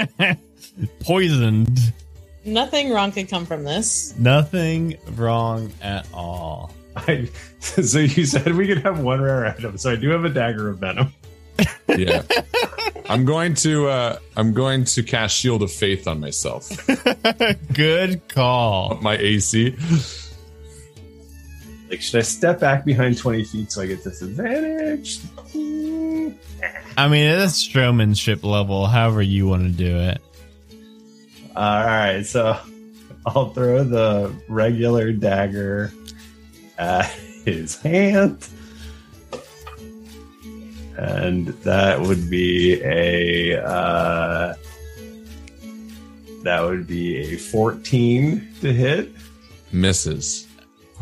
poisoned. 1.01 1.79
Nothing 2.45 2.91
wrong 2.91 3.11
could 3.11 3.29
come 3.29 3.45
from 3.45 3.63
this. 3.63 4.13
Nothing 4.17 4.97
wrong 5.15 5.71
at 5.81 6.07
all. 6.13 6.73
I, 6.95 7.29
so 7.59 7.99
you 7.99 8.25
said 8.25 8.55
we 8.55 8.67
could 8.67 8.79
have 8.79 8.99
one 8.99 9.21
rare 9.21 9.45
item. 9.45 9.77
So 9.77 9.91
I 9.91 9.95
do 9.95 10.09
have 10.09 10.25
a 10.25 10.29
dagger 10.29 10.69
of 10.69 10.79
venom. 10.79 11.13
Yeah. 11.87 12.23
I'm 13.09 13.25
going 13.25 13.53
to 13.55 13.87
uh 13.87 14.17
I'm 14.35 14.53
going 14.53 14.85
to 14.85 15.03
cast 15.03 15.35
Shield 15.37 15.61
of 15.61 15.71
Faith 15.71 16.07
on 16.07 16.19
myself. 16.19 16.69
Good 17.73 18.27
call. 18.29 18.93
Up 18.93 19.01
my 19.01 19.17
AC. 19.17 19.75
Like, 21.89 22.01
should 22.01 22.19
I 22.19 22.23
step 22.23 22.59
back 22.59 22.85
behind 22.85 23.19
20 23.19 23.43
feet 23.43 23.71
so 23.71 23.81
I 23.81 23.85
get 23.85 24.03
disadvantage? 24.03 25.21
Hmm. 25.51 26.29
I 26.97 27.07
mean, 27.07 27.27
it's 27.27 27.59
showmanship 27.59 28.43
level, 28.43 28.87
however 28.87 29.21
you 29.21 29.47
want 29.47 29.63
to 29.63 29.69
do 29.69 29.97
it. 29.97 30.21
All 31.55 31.85
right, 31.85 32.25
so 32.25 32.59
I'll 33.27 33.51
throw 33.51 33.83
the 33.83 34.33
regular 34.47 35.11
dagger 35.11 35.93
at 36.77 37.09
his 37.45 37.75
hand. 37.81 38.47
And 40.97 41.47
that 41.47 42.01
would 42.01 42.29
be 42.29 42.81
a 42.83 43.63
uh, 43.63 44.53
that 46.43 46.61
would 46.61 46.87
be 46.87 47.17
a 47.17 47.37
14 47.37 48.55
to 48.61 48.73
hit. 48.73 49.09
Misses. 49.71 50.47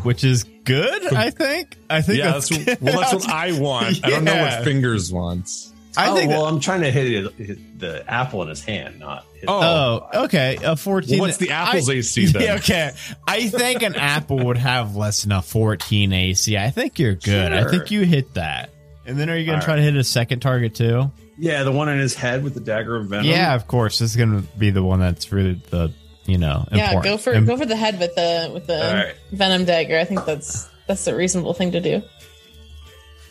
Which 0.04 0.24
is 0.24 0.46
good, 0.64 1.14
I 1.14 1.30
think. 1.30 1.78
I 1.90 2.02
think 2.02 2.20
Yeah, 2.20 2.32
that's, 2.32 2.50
that's 2.50 2.82
what, 2.82 2.82
well 2.82 3.00
that's 3.02 3.14
what 3.14 3.30
I 3.34 3.60
want. 3.60 4.04
I 4.04 4.10
don't 4.10 4.24
know 4.24 4.42
what 4.42 4.64
fingers 4.64 5.12
wants. 5.12 5.74
I 5.98 6.10
oh, 6.10 6.16
think 6.16 6.30
well, 6.30 6.46
I'm 6.46 6.60
trying 6.60 6.82
to 6.82 6.92
hit 6.92 7.12
it, 7.12 7.34
hit 7.34 7.80
the 7.80 8.10
apple 8.10 8.42
in 8.44 8.48
his 8.48 8.64
hand, 8.64 9.00
not 9.00 9.26
his 9.42 9.50
Oh, 9.50 10.08
okay. 10.26 10.58
A 10.64 10.76
14. 10.76 11.20
What's 11.20 11.38
the 11.38 11.52
apple's 11.52 11.90
I- 11.90 11.94
AC 11.94 12.26
then? 12.32 12.42
Yeah, 12.42 12.56
okay. 12.56 12.92
I 13.28 13.48
think 13.50 13.82
an 13.84 13.96
apple 13.96 14.46
would 14.46 14.58
have 14.58 14.96
less 14.96 15.24
than 15.24 15.32
a 15.32 15.42
14 15.42 16.14
AC. 16.14 16.58
I 16.58 16.70
think 16.70 16.98
you're 17.00 17.16
good. 17.16 17.52
I 17.54 17.70
think 17.70 17.92
you 17.92 18.02
hit 18.06 18.34
that. 18.36 18.70
And 19.06 19.18
then 19.20 19.30
are 19.30 19.36
you 19.38 19.46
going 19.46 19.60
to 19.60 19.66
try 19.66 19.76
to 19.76 19.82
hit 19.82 19.96
a 19.96 20.04
second 20.04 20.40
target 20.42 20.76
too? 20.76 21.12
Yeah, 21.38 21.64
the 21.64 21.72
one 21.72 21.90
in 21.90 21.98
his 21.98 22.14
head 22.14 22.44
with 22.44 22.54
the 22.54 22.60
dagger 22.60 22.96
of 22.96 23.08
venom. 23.08 23.26
Yeah, 23.26 23.56
of 23.56 23.68
course. 23.68 23.98
This 24.00 24.12
is 24.12 24.16
going 24.16 24.42
to 24.44 24.48
be 24.60 24.70
the 24.70 24.84
one 24.84 25.00
that's 25.00 25.32
really 25.32 25.54
the 25.72 25.92
you 26.28 26.38
know 26.38 26.68
Yeah, 26.72 26.90
important. 26.92 27.04
go 27.14 27.18
for 27.18 27.34
Im- 27.34 27.46
go 27.48 27.58
for 27.58 27.66
the 27.66 27.76
head 27.76 28.00
with 28.00 28.14
the 28.14 28.52
with 28.54 28.68
the 28.68 28.76
All 28.88 28.94
right. 28.94 29.16
venom 29.32 29.66
dagger. 29.66 29.98
I 29.98 30.04
think 30.06 30.24
that's 30.26 30.70
that's 30.88 31.08
a 31.08 31.16
reasonable 31.16 31.56
thing 31.56 31.72
to 31.72 31.80
do. 31.82 32.04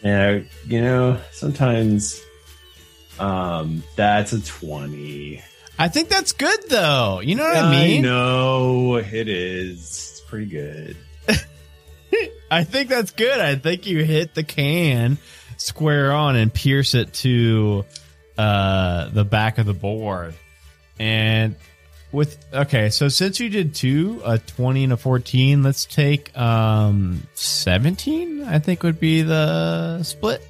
Yeah, 0.02 0.40
you 0.66 0.80
know, 0.80 1.20
sometimes 1.30 2.20
um 3.20 3.84
that's 3.96 4.32
a 4.32 4.40
20. 4.40 5.40
I 5.80 5.88
think 5.88 6.10
that's 6.10 6.32
good 6.32 6.68
though. 6.68 7.20
You 7.20 7.36
know 7.36 7.44
what 7.44 7.56
I 7.56 7.70
mean? 7.70 8.02
know 8.02 8.96
it 8.96 9.28
is. 9.28 9.78
It's 9.78 10.20
pretty 10.20 10.44
good. 10.44 10.94
I 12.50 12.64
think 12.64 12.90
that's 12.90 13.12
good. 13.12 13.40
I 13.40 13.54
think 13.54 13.86
you 13.86 14.04
hit 14.04 14.34
the 14.34 14.42
can 14.42 15.16
square 15.56 16.12
on 16.12 16.36
and 16.36 16.52
pierce 16.52 16.94
it 16.94 17.14
to 17.14 17.86
uh, 18.36 19.08
the 19.08 19.24
back 19.24 19.56
of 19.56 19.64
the 19.64 19.72
board. 19.72 20.34
And 20.98 21.56
with 22.12 22.36
okay, 22.52 22.90
so 22.90 23.08
since 23.08 23.40
you 23.40 23.48
did 23.48 23.74
two, 23.74 24.20
a 24.22 24.38
twenty 24.38 24.84
and 24.84 24.92
a 24.92 24.98
fourteen, 24.98 25.62
let's 25.62 25.86
take 25.86 26.36
um 26.36 27.22
seventeen. 27.32 28.44
I 28.44 28.58
think 28.58 28.82
would 28.82 29.00
be 29.00 29.22
the 29.22 30.02
split. 30.02 30.46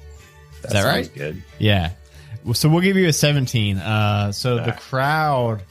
Is 0.65 0.71
that 0.73 0.83
right? 0.83 1.09
Good. 1.15 1.41
Yeah. 1.57 1.91
So 2.53 2.69
we'll 2.69 2.81
give 2.81 2.97
you 2.97 3.07
a 3.07 3.13
17. 3.13 3.77
Uh, 3.77 4.31
so 4.31 4.57
the 4.57 4.71
crowd, 4.73 5.61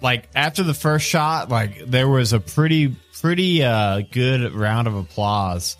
like 0.00 0.28
after 0.34 0.62
the 0.62 0.74
first 0.74 1.06
shot, 1.06 1.48
like 1.48 1.84
there 1.86 2.08
was 2.08 2.32
a 2.32 2.40
pretty, 2.40 2.94
pretty 3.20 3.62
uh, 3.62 4.02
good 4.10 4.52
round 4.52 4.88
of 4.88 4.94
applause. 4.94 5.76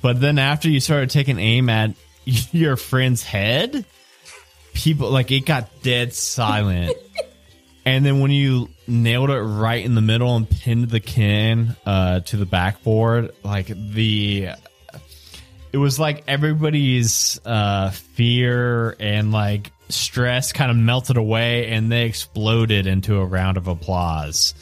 But 0.00 0.20
then 0.20 0.38
after 0.38 0.68
you 0.68 0.80
started 0.80 1.10
taking 1.10 1.38
aim 1.38 1.68
at 1.68 1.94
your 2.24 2.76
friend's 2.76 3.22
head, 3.22 3.84
people 4.74 5.10
like 5.10 5.30
it 5.30 5.46
got 5.46 5.82
dead 5.82 6.12
silent. 6.12 6.96
and 7.84 8.04
then 8.04 8.20
when 8.20 8.30
you 8.30 8.68
nailed 8.86 9.30
it 9.30 9.40
right 9.40 9.84
in 9.84 9.94
the 9.94 10.02
middle 10.02 10.36
and 10.36 10.48
pinned 10.48 10.90
the 10.90 11.00
can 11.00 11.76
uh, 11.86 12.20
to 12.20 12.36
the 12.36 12.46
backboard, 12.46 13.32
like 13.42 13.66
the 13.66 14.50
it 15.74 15.78
was 15.78 15.98
like 15.98 16.22
everybody's 16.28 17.40
uh, 17.44 17.90
fear 17.90 18.94
and 19.00 19.32
like 19.32 19.72
stress 19.88 20.52
kind 20.52 20.70
of 20.70 20.76
melted 20.76 21.16
away 21.16 21.66
and 21.66 21.90
they 21.90 22.04
exploded 22.04 22.86
into 22.86 23.18
a 23.18 23.24
round 23.24 23.56
of 23.56 23.66
applause. 23.66 24.54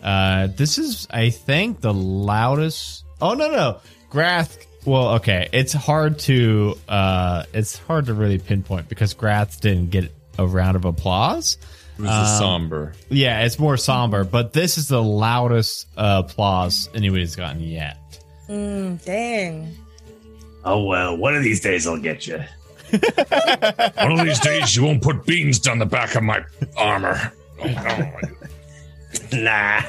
Uh, 0.00 0.46
this 0.46 0.78
is, 0.78 1.08
I 1.10 1.30
think, 1.30 1.80
the 1.80 1.92
loudest. 1.92 3.04
Oh 3.20 3.34
no, 3.34 3.50
no, 3.50 3.80
Grath. 4.10 4.64
Well, 4.86 5.14
okay, 5.14 5.48
it's 5.52 5.72
hard 5.72 6.20
to 6.20 6.78
uh, 6.88 7.46
it's 7.52 7.76
hard 7.76 8.06
to 8.06 8.14
really 8.14 8.38
pinpoint 8.38 8.88
because 8.88 9.12
Grath 9.12 9.60
didn't 9.60 9.90
get 9.90 10.12
a 10.38 10.46
round 10.46 10.76
of 10.76 10.84
applause. 10.84 11.58
It 11.98 12.02
was 12.02 12.10
a 12.10 12.38
somber. 12.38 12.92
Yeah, 13.08 13.40
it's 13.40 13.58
more 13.58 13.76
somber, 13.76 14.22
but 14.22 14.52
this 14.52 14.78
is 14.78 14.86
the 14.86 15.02
loudest 15.02 15.88
uh, 15.96 16.22
applause 16.24 16.88
anybody's 16.94 17.34
gotten 17.34 17.60
yet. 17.60 17.96
Mm, 18.48 19.04
dang. 19.04 19.76
Oh 20.64 20.84
well, 20.84 21.16
one 21.16 21.34
of 21.34 21.42
these 21.42 21.60
days 21.60 21.86
I'll 21.86 21.98
get 22.00 22.26
you. 22.26 22.42
One 22.90 24.18
of 24.18 24.26
these 24.26 24.40
days, 24.40 24.74
you 24.74 24.82
won't 24.82 25.00
put 25.00 25.24
beans 25.24 25.60
down 25.60 25.78
the 25.78 25.86
back 25.86 26.16
of 26.16 26.24
my 26.24 26.44
armor. 26.76 27.32
Oh, 27.62 27.66
no. 27.68 28.10
Nah, 29.32 29.82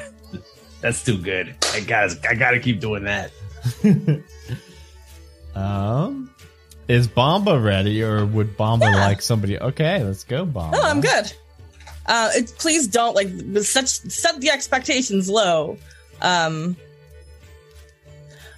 that's 0.80 1.04
too 1.04 1.18
good. 1.18 1.54
I 1.72 1.80
gotta, 1.80 2.16
I 2.28 2.34
gotta 2.34 2.60
keep 2.60 2.78
doing 2.80 3.04
that. 3.04 3.32
Um, 5.54 6.34
is 6.88 7.06
Bamba 7.06 7.62
ready, 7.62 8.02
or 8.02 8.24
would 8.24 8.56
Bamba 8.56 8.90
like 8.94 9.20
somebody? 9.20 9.58
Okay, 9.58 10.02
let's 10.02 10.24
go, 10.24 10.46
Bamba. 10.46 10.72
No, 10.72 10.80
I'm 10.80 11.02
good. 11.02 11.30
Uh, 12.06 12.30
it, 12.34 12.54
please 12.58 12.86
don't 12.86 13.14
like 13.14 13.28
such 13.62 13.88
set 13.88 14.40
the 14.40 14.50
expectations 14.50 15.28
low. 15.28 15.76
Um, 16.22 16.76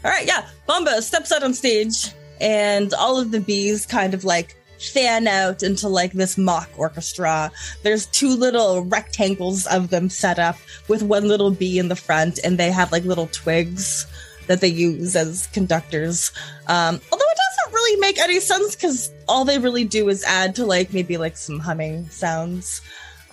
all 0.05 0.11
right, 0.11 0.27
yeah. 0.27 0.47
Bamba 0.69 1.01
steps 1.03 1.33
out 1.33 1.43
on 1.43 1.55
stage, 1.55 2.13
and 2.41 2.93
all 2.95 3.19
of 3.19 3.31
the 3.31 3.41
bees 3.41 3.87
kind 3.87 4.15
of 4.15 4.25
like 4.25 4.57
fan 4.79 5.27
out 5.27 5.63
into 5.63 5.89
like 5.89 6.13
this 6.13 6.37
mock 6.37 6.69
orchestra. 6.77 7.51
There's 7.83 8.07
two 8.07 8.37
little 8.37 8.85
rectangles 8.85 9.67
of 9.67 9.91
them 9.91 10.11
set 10.11 10.39
up 10.39 10.57
with 10.89 11.03
one 11.03 11.27
little 11.27 11.51
bee 11.51 11.79
in 11.79 11.89
the 11.89 11.97
front, 11.97 12.39
and 12.45 12.59
they 12.59 12.71
have 12.71 12.93
like 12.93 13.05
little 13.05 13.29
twigs 13.29 14.07
that 14.47 14.61
they 14.61 14.69
use 14.69 15.17
as 15.17 15.47
conductors. 15.49 16.31
Um, 16.67 17.01
although 17.11 17.25
it 17.25 17.39
doesn't 17.39 17.75
really 17.75 18.01
make 18.01 18.19
any 18.19 18.41
sense 18.41 18.75
because 18.75 19.11
all 19.27 19.45
they 19.45 19.59
really 19.59 19.85
do 19.85 20.09
is 20.09 20.23
add 20.25 20.55
to 20.57 20.67
like 20.67 20.93
maybe 20.93 21.17
like 21.17 21.37
some 21.37 21.59
humming 21.59 22.09
sounds. 22.11 22.83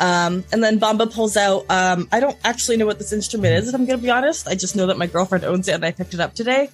Um, 0.02 0.44
and 0.52 0.64
then 0.64 0.80
Bamba 0.80 1.14
pulls 1.14 1.38
out. 1.38 1.65
Um, 1.69 2.10
I 2.11 2.19
don't 2.19 2.38
actually 2.44 2.76
know 2.78 2.86
what 2.88 2.98
this 2.98 3.14
instrument 3.14 3.53
is, 3.56 3.69
if 3.69 3.76
I'm 3.76 3.86
going 3.86 3.99
to 3.99 4.03
be 4.03 4.10
honest. 4.10 4.48
I 4.48 4.56
just 4.56 4.76
know 4.76 4.88
that 4.88 4.98
my 4.98 5.06
girlfriend 5.07 5.45
owns 5.45 5.68
it 5.68 5.73
and 5.76 5.86
I 5.86 5.91
picked 5.91 6.14
it 6.15 6.19
up 6.19 6.34
today. 6.34 6.69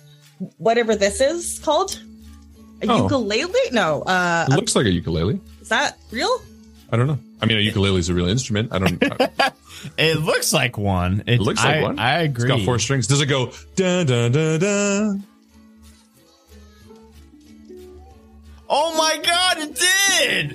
Whatever 0.57 0.95
this 0.95 1.19
is 1.19 1.59
called. 1.59 2.01
A 2.81 2.87
Oh. 2.87 3.03
ukulele? 3.03 3.51
No. 3.71 4.01
Uh, 4.03 4.45
It 4.49 4.53
looks 4.55 4.75
like 4.75 4.85
a 4.85 4.91
ukulele. 4.91 5.39
is 5.61 5.69
that 5.69 5.97
real? 6.11 6.41
I 6.91 6.95
don't 6.95 7.07
know. 7.07 7.19
I 7.41 7.45
mean, 7.47 7.57
a 7.57 7.61
ukulele 7.61 7.99
is 7.99 8.07
a 8.09 8.13
real 8.13 8.27
instrument. 8.29 8.71
I 8.73 8.79
don't. 8.79 9.03
It 9.97 10.17
It 10.17 10.21
looks 10.21 10.53
like 10.53 10.77
one. 10.77 11.23
It, 11.27 11.39
looks 11.39 11.63
like 11.63 11.75
I, 11.77 11.81
one. 11.83 11.99
I 11.99 12.21
It's 12.23 12.29
agree. 12.37 12.47
got 12.49 12.61
four 12.61 12.79
strings. 12.79 13.05
Does 13.07 13.21
it 13.21 13.27
go 13.27 13.51
da 13.75 14.03
da 14.05 14.29
da 14.29 14.57
da? 14.57 15.13
oh 18.69 18.97
my 18.97 19.21
god, 19.23 19.57
it 19.59 19.75
did! 19.75 20.51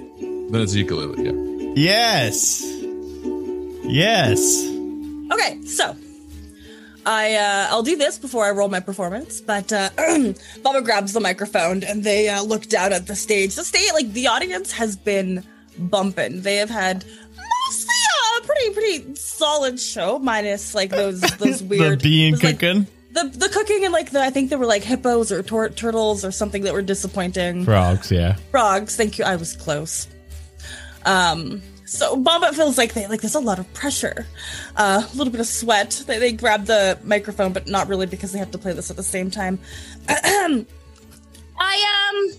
Then 0.52 0.60
it's 0.60 0.74
a 0.74 0.78
ukulele. 0.78 1.24
Yeah. 1.24 1.61
Yes. 1.74 2.62
Yes. 3.84 4.68
Okay, 5.32 5.62
so 5.64 5.96
I 7.06 7.34
uh, 7.34 7.68
I'll 7.70 7.82
do 7.82 7.96
this 7.96 8.18
before 8.18 8.44
I 8.44 8.50
roll 8.50 8.68
my 8.68 8.80
performance. 8.80 9.40
But 9.40 9.72
uh, 9.72 9.90
Baba 10.62 10.82
grabs 10.82 11.12
the 11.12 11.20
microphone 11.20 11.82
and 11.82 12.04
they 12.04 12.28
uh, 12.28 12.42
look 12.42 12.66
down 12.68 12.92
at 12.92 13.06
the 13.06 13.16
stage. 13.16 13.54
The 13.54 13.64
stage, 13.64 13.90
like 13.92 14.12
the 14.12 14.28
audience, 14.28 14.72
has 14.72 14.96
been 14.96 15.44
bumping. 15.78 16.42
They 16.42 16.56
have 16.56 16.70
had 16.70 17.04
mostly 17.06 17.94
a 18.38 18.46
pretty 18.46 18.70
pretty 18.74 19.14
solid 19.14 19.80
show, 19.80 20.18
minus 20.18 20.74
like 20.74 20.90
those 20.90 21.20
those 21.38 21.62
weird 21.62 22.00
the 22.00 22.02
bean 22.02 22.32
those, 22.32 22.42
like, 22.44 22.58
cooking. 22.58 22.86
the 23.12 23.24
the 23.34 23.48
cooking 23.48 23.84
and 23.84 23.92
like 23.92 24.10
the 24.10 24.20
I 24.20 24.30
think 24.30 24.50
there 24.50 24.58
were 24.58 24.66
like 24.66 24.84
hippos 24.84 25.32
or 25.32 25.42
tor- 25.42 25.70
turtles 25.70 26.24
or 26.24 26.30
something 26.30 26.62
that 26.64 26.74
were 26.74 26.82
disappointing. 26.82 27.64
Frogs, 27.64 28.12
yeah. 28.12 28.36
Frogs, 28.50 28.94
thank 28.96 29.18
you. 29.18 29.24
I 29.24 29.36
was 29.36 29.56
close. 29.56 30.06
Um, 31.04 31.62
so 31.84 32.16
Bamba 32.16 32.54
feels 32.54 32.78
like 32.78 32.94
they 32.94 33.06
like 33.06 33.20
there's 33.20 33.34
a 33.34 33.40
lot 33.40 33.58
of 33.58 33.72
pressure, 33.74 34.26
uh, 34.76 35.06
a 35.12 35.16
little 35.16 35.30
bit 35.30 35.40
of 35.40 35.46
sweat. 35.46 36.02
They, 36.06 36.18
they 36.18 36.32
grab 36.32 36.64
the 36.64 36.98
microphone, 37.04 37.52
but 37.52 37.66
not 37.66 37.88
really 37.88 38.06
because 38.06 38.32
they 38.32 38.38
have 38.38 38.50
to 38.52 38.58
play 38.58 38.72
this 38.72 38.90
at 38.90 38.96
the 38.96 39.02
same 39.02 39.30
time. 39.30 39.58
I 40.08 40.64
um, 41.58 42.32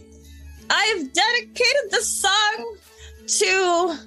I've 0.70 1.14
dedicated 1.14 1.92
this 1.92 2.10
song 2.10 2.78
to 3.28 3.98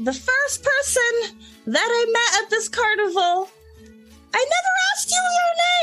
the 0.00 0.12
first 0.12 0.62
person 0.62 1.38
that 1.66 1.88
I 1.90 2.12
met 2.12 2.44
at 2.44 2.50
this 2.50 2.68
carnival. 2.68 3.50
I 4.32 4.46
never 4.50 4.72
asked 4.94 5.10
you 5.10 5.22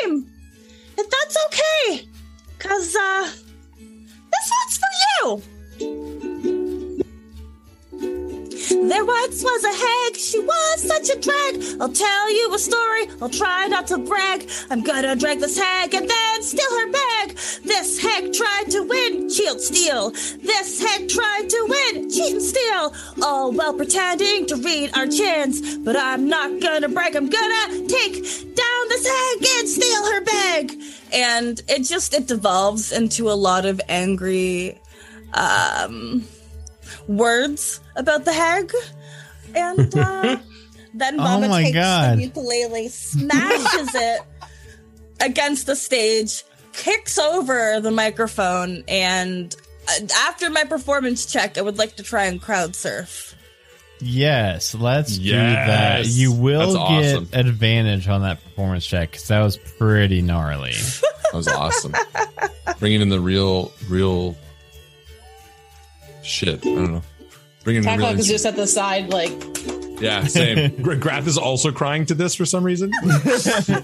your 0.06 0.14
name. 0.14 0.31
If 0.98 1.10
that's 1.10 1.38
okay, 1.48 2.07
cause 2.60 2.95
uh, 2.95 3.30
this 4.31 4.52
one's 4.52 4.77
for 4.77 4.91
you. 5.81 6.11
There 8.72 9.03
once 9.03 9.43
was 9.43 9.64
a 9.65 9.76
hag, 9.85 10.15
she 10.15 10.39
was 10.39 10.81
such 10.81 11.10
a 11.10 11.19
drag. 11.19 11.81
I'll 11.81 11.91
tell 11.91 12.34
you 12.34 12.53
a 12.53 12.57
story, 12.57 13.10
I'll 13.22 13.27
try 13.27 13.68
not 13.68 13.85
to 13.88 13.98
brag. 13.98 14.49
I'm 14.69 14.81
gonna 14.81 15.14
drag 15.14 15.39
this 15.41 15.57
hag 15.57 15.93
and 15.93 16.10
then 16.10 16.41
steal 16.41 16.72
her 16.80 16.89
bag. 16.89 17.35
This 17.65 18.02
hag 18.02 18.31
tried 18.31 18.72
to 18.72 18.84
win, 18.84 19.30
cheat 19.30 19.60
steal. 19.60 20.11
This 20.11 20.81
hag 20.81 21.10
tried 21.10 21.49
to 21.49 21.68
win, 21.68 22.10
cheat 22.10 22.31
and 22.31 22.41
steal. 22.41 22.93
All 23.22 23.52
while 23.52 23.73
pretending 23.73 24.45
to 24.45 24.56
read 24.56 24.91
our 24.95 25.06
chins. 25.06 25.77
But 25.77 25.98
I'm 25.98 26.30
not 26.30 26.61
gonna 26.61 26.88
brag, 26.88 27.18
I'm 27.18 27.30
gonna 27.30 27.88
take 27.89 28.23
down 28.56 28.84
this 28.88 29.06
hag 29.06 29.45
and 29.60 29.68
steal 29.68 30.03
her 30.14 30.22
bag. 30.22 30.81
And 31.11 31.61
it 31.68 31.84
just, 31.84 32.14
it 32.14 32.26
devolves 32.26 32.93
into 32.93 33.30
a 33.30 33.34
lot 33.35 33.65
of 33.65 33.81
angry, 33.89 34.80
um, 35.34 36.26
words 37.07 37.80
about 37.95 38.26
the 38.26 38.34
hag. 38.34 38.72
And 39.56 39.95
uh, 39.98 40.38
then 40.94 41.19
Oh 41.19 41.23
Mama 41.23 41.48
my 41.49 41.64
takes 41.64 41.76
God. 41.76 42.18
the 42.18 42.23
ukulele, 42.23 42.88
smashes 42.90 43.90
it 43.95 44.22
against 45.19 45.65
the 45.68 45.76
stage, 45.76 46.44
kicks 46.73 47.18
over 47.19 47.80
the 47.82 47.91
microphone, 47.91 48.84
and 48.88 49.56
uh, 49.88 50.06
after 50.28 50.49
my 50.49 50.64
performance 50.64 51.26
check, 51.26 51.57
I 51.57 51.61
would 51.61 51.78
like 51.78 51.95
to 51.98 52.03
try 52.03 52.26
and 52.26 52.41
crowd 52.41 52.76
surf. 52.76 53.36
Yes, 53.99 54.73
let's 54.73 55.18
do 55.19 55.32
that. 55.32 56.07
You 56.07 56.32
will 56.32 56.73
That's 56.73 57.19
get 57.32 57.40
advantage 57.40 58.07
on 58.07 58.22
that 58.22 58.44
performance 58.44 58.84
check 58.86 59.11
because 59.11 59.28
that 59.28 59.41
was 59.41 59.57
pretty 59.57 60.23
gnarly. 60.23 60.72
That 60.73 61.34
was 61.36 61.48
awesome. 61.48 61.94
Bringing 62.80 63.02
in 63.02 63.10
the 63.10 63.19
real, 63.19 63.72
real 63.88 64.36
Shit, 66.23 66.60
I 66.65 66.76
don't 66.76 66.93
know. 66.93 67.02
Bringing 67.64 67.84
Taklak 67.84 67.98
millions- 67.98 68.22
is 68.22 68.27
just 68.27 68.45
at 68.45 68.56
the 68.56 68.68
side, 68.68 69.10
like 69.11 69.31
yeah, 70.02 70.23
same. 70.26 70.76
Gra- 70.81 70.98
Grath 70.98 71.27
is 71.27 71.38
also 71.38 71.72
crying 71.72 72.06
to 72.07 72.15
this 72.15 72.34
for 72.34 72.45
some 72.45 72.64
reason. 72.64 72.91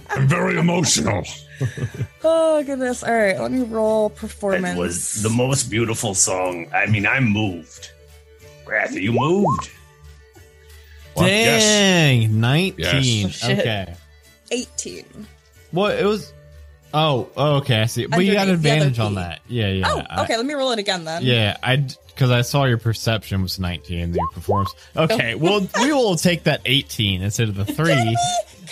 I'm 0.09 0.27
very 0.27 0.57
emotional. 0.57 1.23
Oh 2.23 2.61
goodness! 2.63 3.03
All 3.03 3.13
right, 3.13 3.39
let 3.39 3.51
me 3.51 3.63
roll 3.63 4.09
That 4.09 4.63
It 4.63 4.77
was 4.77 5.23
the 5.23 5.29
most 5.29 5.71
beautiful 5.71 6.13
song. 6.13 6.67
I 6.73 6.85
mean, 6.87 7.07
I'm 7.07 7.25
moved. 7.31 7.91
Grath, 8.65 8.95
are 8.95 8.99
you 8.99 9.13
moved? 9.13 9.69
yes. 11.15 11.63
Dang, 11.63 12.39
19. 12.39 12.73
Yes. 12.77 13.43
Oh, 13.43 13.51
okay. 13.51 13.95
eighteen. 14.51 15.05
Well, 15.71 15.87
it 15.87 16.03
was. 16.03 16.33
Oh, 16.93 17.29
oh, 17.37 17.55
okay, 17.57 17.81
I 17.81 17.85
see. 17.85 18.05
But 18.05 18.19
you 18.25 18.33
got 18.33 18.41
Underneath 18.47 18.61
the 18.63 18.69
other 18.71 18.75
advantage 18.77 18.99
on 18.99 19.15
that. 19.15 19.39
Yeah, 19.47 19.69
yeah. 19.69 19.85
Oh, 19.87 20.01
I- 20.09 20.23
okay. 20.23 20.37
let 20.37 20.45
me 20.45 20.53
roll 20.53 20.71
it 20.71 20.79
again 20.79 21.05
then. 21.05 21.23
yeah, 21.23 21.57
I 21.63 21.87
because 22.17 22.31
I 22.31 22.41
saw 22.41 22.65
your 22.65 22.79
perception 22.79 23.43
was 23.43 23.59
19 23.59 23.99
and 23.99 24.15
your 24.15 24.27
performance. 24.29 24.73
Okay, 24.95 25.35
well, 25.35 25.59
we 25.81 25.93
will 25.93 26.15
take 26.15 26.45
that 26.45 26.61
18 26.65 27.21
instead 27.21 27.47
of 27.47 27.53
the 27.55 27.63
three. 27.65 27.85
Can 27.93 28.17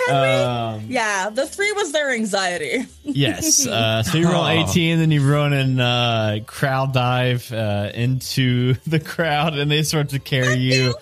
we? 0.08 0.12
Um, 0.12 0.86
Yeah, 0.90 1.30
the 1.30 1.46
three 1.46 1.72
was 1.74 1.92
their 1.92 2.12
anxiety. 2.12 2.86
yes. 3.04 3.68
Uh, 3.76 4.02
so 4.02 4.18
you 4.18 4.28
roll 4.32 4.44
Oh. 4.44 4.48
18, 4.68 4.98
then 4.98 5.12
you 5.12 5.32
run 5.32 5.54
and 5.54 5.80
uh, 5.80 6.40
crowd 6.48 6.92
dive 6.94 7.52
uh, 7.52 7.92
into 7.94 8.74
the 8.88 9.00
crowd, 9.00 9.54
and 9.58 9.70
they 9.70 9.84
start 9.84 10.10
to 10.10 10.20
carry 10.20 10.56
you, 10.58 10.96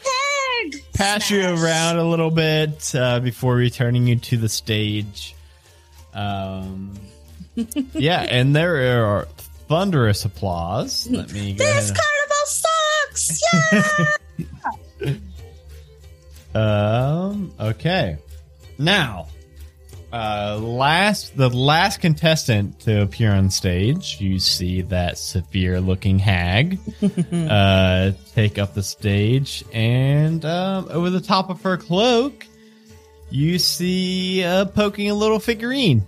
pass 0.94 1.32
you 1.32 1.42
around 1.48 1.98
a 1.98 2.04
little 2.04 2.30
bit 2.32 2.94
uh, 2.94 3.22
before 3.22 3.56
returning 3.56 4.06
you 4.06 4.18
to 4.18 4.36
the 4.38 4.50
stage. 4.50 5.34
Um, 6.14 6.94
yeah, 7.94 8.22
and 8.22 8.54
there 8.56 9.06
are 9.06 9.28
thunderous 9.70 10.26
applause. 10.26 11.08
Let 11.10 11.32
me 11.32 11.54
go 11.54 11.64
This 11.64 11.90
ahead. 11.90 11.98
Yeah. 13.16 15.16
Um. 16.56 17.52
Okay. 17.60 18.18
Now, 18.78 19.28
uh, 20.12 20.60
last 20.62 21.36
the 21.36 21.50
last 21.50 22.00
contestant 22.00 22.80
to 22.82 23.02
appear 23.02 23.32
on 23.32 23.50
stage, 23.50 24.22
you 24.22 24.38
see 24.38 24.82
that 24.84 25.18
severe-looking 25.18 26.20
hag 26.20 26.78
uh, 27.34 28.12
take 28.36 28.60
up 28.60 28.76
the 28.76 28.84
stage, 28.84 29.64
and 29.74 30.46
um, 30.46 30.90
over 30.92 31.10
the 31.10 31.22
top 31.22 31.50
of 31.50 31.60
her 31.64 31.78
cloak, 31.78 32.46
you 33.32 33.58
see 33.58 34.44
uh, 34.44 34.66
poking 34.66 35.10
a 35.10 35.16
little 35.16 35.40
figurine. 35.40 36.06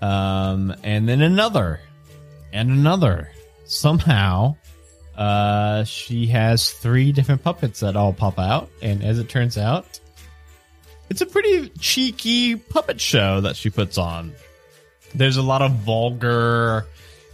Um, 0.00 0.74
and 0.82 1.08
then 1.08 1.20
another, 1.20 1.78
and 2.52 2.70
another. 2.70 3.30
Somehow, 3.66 4.56
uh, 5.22 5.84
she 5.84 6.26
has 6.26 6.70
three 6.72 7.12
different 7.12 7.42
puppets 7.44 7.80
that 7.80 7.94
all 7.96 8.12
pop 8.12 8.38
out, 8.38 8.68
and 8.82 9.02
as 9.04 9.18
it 9.18 9.28
turns 9.28 9.56
out, 9.56 10.00
it's 11.10 11.20
a 11.20 11.26
pretty 11.26 11.68
cheeky 11.78 12.56
puppet 12.56 13.00
show 13.00 13.40
that 13.42 13.54
she 13.56 13.70
puts 13.70 13.98
on. 13.98 14.32
There's 15.14 15.36
a 15.36 15.42
lot 15.42 15.62
of 15.62 15.72
vulgar 15.72 16.86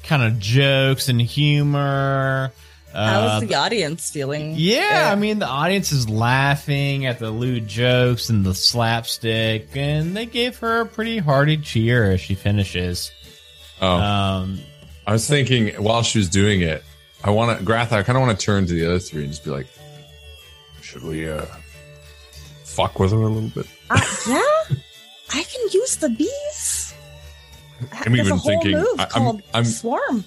kind 0.02 0.22
of 0.22 0.38
jokes 0.38 1.08
and 1.08 1.20
humor. 1.20 2.52
How 2.92 3.20
Uh, 3.20 3.40
the 3.40 3.54
audience 3.54 4.10
feeling? 4.10 4.54
yeah, 4.56 5.10
I 5.12 5.14
mean, 5.14 5.38
the 5.38 5.46
audience 5.46 5.92
is 5.92 6.08
laughing 6.08 7.06
at 7.06 7.18
the 7.18 7.30
lewd 7.30 7.68
jokes 7.68 8.28
and 8.30 8.44
the 8.44 8.54
slapstick, 8.54 9.68
and 9.76 10.16
they 10.16 10.26
gave 10.26 10.58
her 10.58 10.80
a 10.80 10.86
pretty 10.86 11.18
hearty 11.18 11.56
cheer 11.58 12.10
as 12.12 12.20
she 12.20 12.34
finishes. 12.34 13.10
Oh, 13.80 13.96
Um, 13.96 14.58
I 15.06 15.12
was 15.12 15.26
thinking 15.28 15.68
while 15.82 16.02
she 16.02 16.18
was 16.18 16.28
doing 16.28 16.62
it, 16.62 16.82
I 17.24 17.30
want 17.30 17.58
to 17.58 17.64
Grath. 17.64 17.92
I 17.92 18.02
kind 18.02 18.16
of 18.16 18.22
want 18.26 18.38
to 18.38 18.44
turn 18.44 18.66
to 18.66 18.72
the 18.72 18.86
other 18.86 18.98
three 18.98 19.22
and 19.24 19.30
just 19.32 19.44
be 19.44 19.50
like, 19.50 19.66
Should 20.82 21.02
we 21.02 21.28
uh 21.28 21.44
fuck 22.64 22.98
with 22.98 23.10
her 23.10 23.16
a 23.18 23.26
little 23.28 23.48
bit? 23.50 23.66
Uh, 23.90 24.00
yeah, 24.28 24.76
I 25.34 25.42
can 25.42 25.68
use 25.72 25.96
the 25.96 26.10
bees. 26.10 26.94
I'm 27.92 28.12
There's 28.12 28.26
even 28.26 28.38
thinking- 28.40 28.76
I- 28.76 28.82
I'm- 28.98 29.08
called 29.10 29.42
I'm- 29.54 29.64
swarm. 29.64 30.24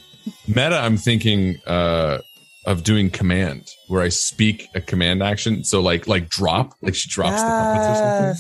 meta. 0.48 0.78
I'm 0.78 0.98
thinking 0.98 1.60
uh, 1.66 2.20
of 2.66 2.84
doing 2.84 3.10
command, 3.10 3.70
where 3.88 4.02
I 4.02 4.10
speak 4.10 4.68
a 4.76 4.82
command 4.82 5.24
action. 5.24 5.64
So 5.64 5.82
like 5.82 6.08
like 6.08 6.30
drop, 6.30 6.76
like 6.82 6.96
she 6.96 7.10
drops 7.10 7.42
the 7.42 7.48
puppets 7.48 7.88
or 7.88 7.96
something. 7.96 8.36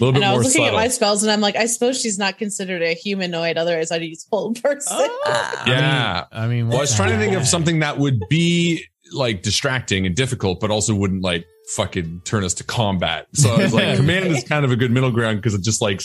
Yes. 0.00 0.02
A 0.02 0.04
little 0.04 0.12
bit 0.12 0.18
and 0.18 0.24
I 0.24 0.30
more 0.30 0.38
was 0.38 0.46
looking 0.46 0.64
subtle. 0.64 0.78
at 0.78 0.82
my 0.82 0.88
spells 0.88 1.22
and 1.22 1.30
I'm 1.32 1.40
like, 1.40 1.56
I 1.56 1.66
suppose 1.66 2.00
she's 2.00 2.18
not 2.18 2.38
considered 2.38 2.82
a 2.82 2.94
humanoid, 2.94 3.56
otherwise 3.56 3.90
I'd 3.90 4.02
use 4.02 4.26
hold 4.30 4.62
person. 4.62 4.96
Ah. 5.26 5.64
yeah. 5.66 6.24
I 6.32 6.46
mean, 6.46 6.68
Well, 6.68 6.78
I 6.78 6.80
was 6.82 6.90
the 6.90 6.96
trying 6.96 7.10
to 7.10 7.18
think 7.18 7.36
of 7.36 7.46
something 7.46 7.80
that 7.80 7.98
would 7.98 8.20
be 8.28 8.84
like 9.12 9.42
distracting 9.42 10.06
and 10.06 10.14
difficult, 10.14 10.60
but 10.60 10.70
also 10.70 10.94
wouldn't 10.94 11.22
like 11.22 11.44
fucking 11.74 12.22
turn 12.24 12.44
us 12.44 12.54
to 12.54 12.64
combat. 12.64 13.26
So 13.34 13.52
I 13.52 13.58
was 13.58 13.74
like, 13.74 13.96
command 13.96 14.26
is 14.26 14.44
kind 14.44 14.64
of 14.64 14.70
a 14.70 14.76
good 14.76 14.90
middle 14.90 15.10
ground 15.10 15.38
because 15.38 15.54
it 15.54 15.62
just 15.62 15.82
like 15.82 16.02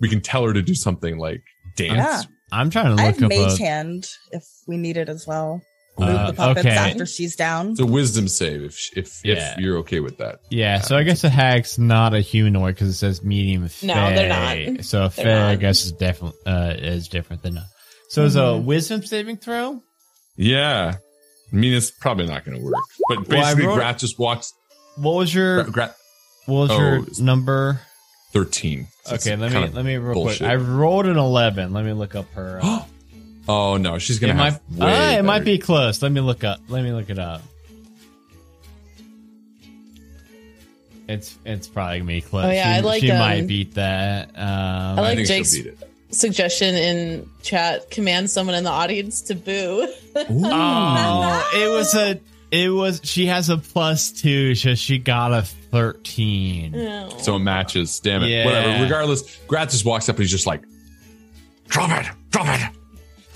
we 0.00 0.08
can 0.08 0.20
tell 0.20 0.44
her 0.44 0.52
to 0.52 0.62
do 0.62 0.74
something 0.74 1.18
like 1.18 1.42
dance. 1.76 1.96
Yeah. 1.96 2.22
I'm 2.50 2.70
trying 2.70 2.96
to 2.96 3.02
I 3.02 3.06
look 3.08 3.16
have 3.16 3.24
up 3.24 3.28
mage 3.28 3.60
a, 3.60 3.62
hand 3.62 4.08
if 4.32 4.44
we 4.66 4.76
need 4.76 4.96
it 4.96 5.08
as 5.08 5.26
well. 5.26 5.62
Move 5.98 6.08
Uh, 6.08 6.26
the 6.28 6.32
puppets 6.34 6.66
okay. 6.66 6.76
after 6.76 7.06
she's 7.06 7.34
down. 7.36 7.70
It's 7.72 7.80
a 7.80 7.86
wisdom 7.86 8.28
save 8.28 8.62
if 8.62 8.90
if 8.96 9.20
Yeah. 9.24 9.52
if 9.54 9.58
you're 9.58 9.78
okay 9.78 10.00
with 10.00 10.18
that. 10.18 10.40
Yeah, 10.50 10.80
so 10.80 10.96
I 10.96 11.02
guess 11.02 11.24
a 11.24 11.28
hag's 11.28 11.78
not 11.78 12.14
a 12.14 12.20
humanoid 12.20 12.74
because 12.76 12.88
it 12.88 12.94
says 12.94 13.22
medium 13.24 13.68
No, 13.82 13.94
they're 14.14 14.28
not. 14.28 14.84
So 14.84 15.04
a 15.04 15.10
fae, 15.10 15.50
I 15.50 15.56
guess, 15.56 15.84
is 15.84 15.92
definitely 15.92 16.38
uh, 16.46 16.74
is 16.78 17.08
different 17.08 17.42
than 17.42 17.56
a. 17.56 17.66
So 18.10 18.24
is 18.24 18.36
a 18.36 18.40
Mhm. 18.40 18.64
wisdom 18.64 19.04
saving 19.04 19.38
throw? 19.38 19.82
Yeah. 20.36 20.94
I 21.52 21.56
mean, 21.56 21.74
it's 21.74 21.90
probably 21.90 22.26
not 22.26 22.44
going 22.44 22.58
to 22.58 22.62
work. 22.64 22.74
But 23.08 23.28
basically, 23.28 23.66
wrote- 23.66 23.76
Grath 23.76 23.98
just 23.98 24.18
walks. 24.18 24.52
What 24.96 25.14
was 25.16 25.34
your 25.34 25.64
Gra- 25.64 25.72
Gra- 25.72 25.94
what 26.46 26.56
was 26.60 26.70
Oh, 26.70 26.78
your 26.78 27.04
number? 27.20 27.80
13. 28.34 28.86
So 29.04 29.14
Okay, 29.14 29.34
let 29.36 29.50
me 29.52 29.58
let 29.72 29.84
me 29.86 29.96
real 29.96 30.12
bullshit. 30.14 30.38
quick. 30.40 30.50
I 30.50 30.54
rolled 30.56 31.06
an 31.06 31.16
eleven. 31.16 31.72
Let 31.72 31.84
me 31.86 31.92
look 31.94 32.14
up 32.14 32.26
her. 32.34 32.60
Uh, 32.62 32.82
Oh, 33.48 33.76
no. 33.78 33.98
She's 33.98 34.18
going 34.18 34.30
it 34.30 34.34
to 34.34 34.38
might 34.38 34.52
have. 34.52 34.62
uh, 34.80 34.84
way 34.84 35.14
it 35.18 35.24
might 35.24 35.44
be 35.44 35.58
close. 35.58 36.02
Let 36.02 36.12
me 36.12 36.20
look 36.20 36.44
up. 36.44 36.60
Let 36.68 36.84
me 36.84 36.92
look 36.92 37.08
it 37.10 37.18
up. 37.18 37.42
It's 41.08 41.38
it's 41.46 41.66
probably 41.66 42.00
gonna 42.00 42.08
be 42.08 42.20
close. 42.20 42.44
Oh, 42.44 42.50
yeah, 42.50 42.64
she, 42.74 42.78
I 42.78 42.80
like, 42.80 43.00
she 43.00 43.10
um, 43.10 43.18
might 43.18 43.46
beat 43.46 43.74
that. 43.74 44.28
Um, 44.36 44.36
I 44.36 45.00
like 45.00 45.16
think 45.16 45.26
she'll 45.26 45.36
Jake's 45.38 45.56
beat. 45.56 45.74
Suggestion 46.10 46.74
in 46.74 47.30
chat: 47.42 47.90
command 47.90 48.28
someone 48.30 48.54
in 48.54 48.64
the 48.64 48.70
audience 48.70 49.22
to 49.22 49.34
boo. 49.34 49.88
Oh, 50.30 51.50
it 51.54 51.68
was 51.68 51.94
a. 51.94 52.20
It 52.50 52.70
was. 52.70 53.00
She 53.04 53.26
has 53.26 53.50
a 53.50 53.56
plus 53.56 54.10
two, 54.10 54.54
so 54.56 54.74
she 54.74 54.98
got 54.98 55.32
a 55.32 55.42
thirteen. 55.42 56.72
So 57.20 57.36
it 57.36 57.38
matches. 57.38 58.00
Damn 58.00 58.24
it. 58.24 58.28
Yeah. 58.28 58.44
Whatever. 58.44 58.82
Regardless, 58.82 59.36
Grath 59.46 59.70
just 59.70 59.84
walks 59.84 60.08
up 60.08 60.16
and 60.16 60.24
he's 60.24 60.30
just 60.30 60.46
like, 60.46 60.62
Drop 61.68 61.90
it! 62.02 62.10
Drop 62.30 62.46
it! 62.48 62.77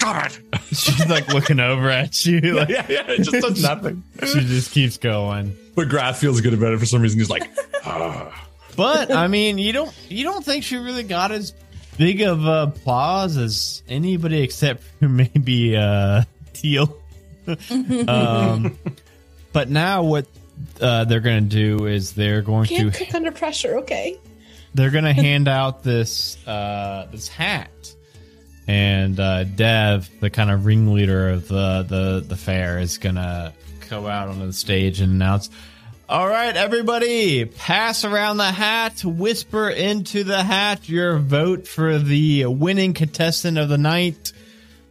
Drop 0.03 0.27
it! 0.27 0.41
She's 0.77 1.07
like 1.09 1.29
looking 1.29 1.61
over 1.61 1.89
at 1.91 2.25
you. 2.27 2.41
Like, 2.55 2.69
yeah, 2.69 2.87
yeah, 2.89 3.11
it 3.11 3.23
just 3.23 3.31
does 3.47 3.63
nothing. 3.65 4.03
she 4.21 4.41
just 4.41 4.73
keeps 4.73 4.97
going. 4.99 5.57
But 5.75 5.89
Grath 5.89 6.19
feels 6.19 6.41
good 6.41 6.55
about 6.55 6.73
it 6.75 6.79
for 6.79 6.87
some 6.87 7.01
reason. 7.03 7.19
He's 7.19 7.31
like, 7.31 7.51
Ah. 7.85 8.47
But 8.77 9.11
I 9.13 9.29
mean, 9.29 9.59
you 9.59 9.73
don't. 9.73 9.95
You 10.09 10.25
don't 10.25 10.45
think 10.45 10.65
she 10.65 10.77
really 10.77 11.03
got 11.03 11.31
as 11.33 11.53
big 11.99 12.23
of 12.23 12.45
applause 12.47 13.37
as 13.37 13.83
anybody 13.89 14.41
except 14.43 14.83
for 14.99 15.09
maybe 15.09 15.77
uh, 15.77 16.23
Teal. 16.55 16.97
um, 18.09 18.77
but 19.53 19.69
now 19.69 20.03
what 20.03 20.27
uh, 20.81 21.05
they're 21.05 21.21
going 21.21 21.49
to 21.49 21.77
do 21.77 21.87
is 21.87 22.13
they're 22.13 22.43
going 22.43 22.67
Can't 22.67 22.93
to 22.95 23.05
cook 23.05 23.15
under 23.15 23.33
pressure. 23.33 23.79
Okay. 23.79 24.19
they're 24.75 24.91
gonna 24.91 25.13
hand 25.13 25.49
out 25.49 25.83
this 25.83 26.39
uh 26.47 27.07
this 27.11 27.29
hat 27.29 27.71
and 28.67 29.19
uh 29.19 29.45
dev 29.45 30.09
the 30.21 30.31
kind 30.31 30.51
of 30.51 30.65
ringleader 30.67 31.31
of 31.31 31.49
the 31.49 31.85
the 31.89 32.25
the 32.27 32.37
fair 32.37 32.79
is 32.79 32.99
gonna 32.99 33.53
go 33.91 34.07
out 34.07 34.29
onto 34.29 34.47
the 34.47 34.53
stage 34.53 35.01
and 35.01 35.13
announce 35.13 35.51
all 36.09 36.29
right 36.29 36.57
everybody 36.57 37.45
pass 37.47 38.05
around 38.05 38.37
the 38.37 38.53
hat 38.53 39.03
whisper 39.05 39.71
into 39.71 40.25
the 40.25 40.43
hat 40.43 40.89
your 40.89 41.17
vote 41.17 41.67
for 41.67 41.99
the 41.99 42.45
winning 42.47 42.93
contestant 42.93 43.57
of 43.57 43.69
the 43.71 43.79
night. 43.79 44.33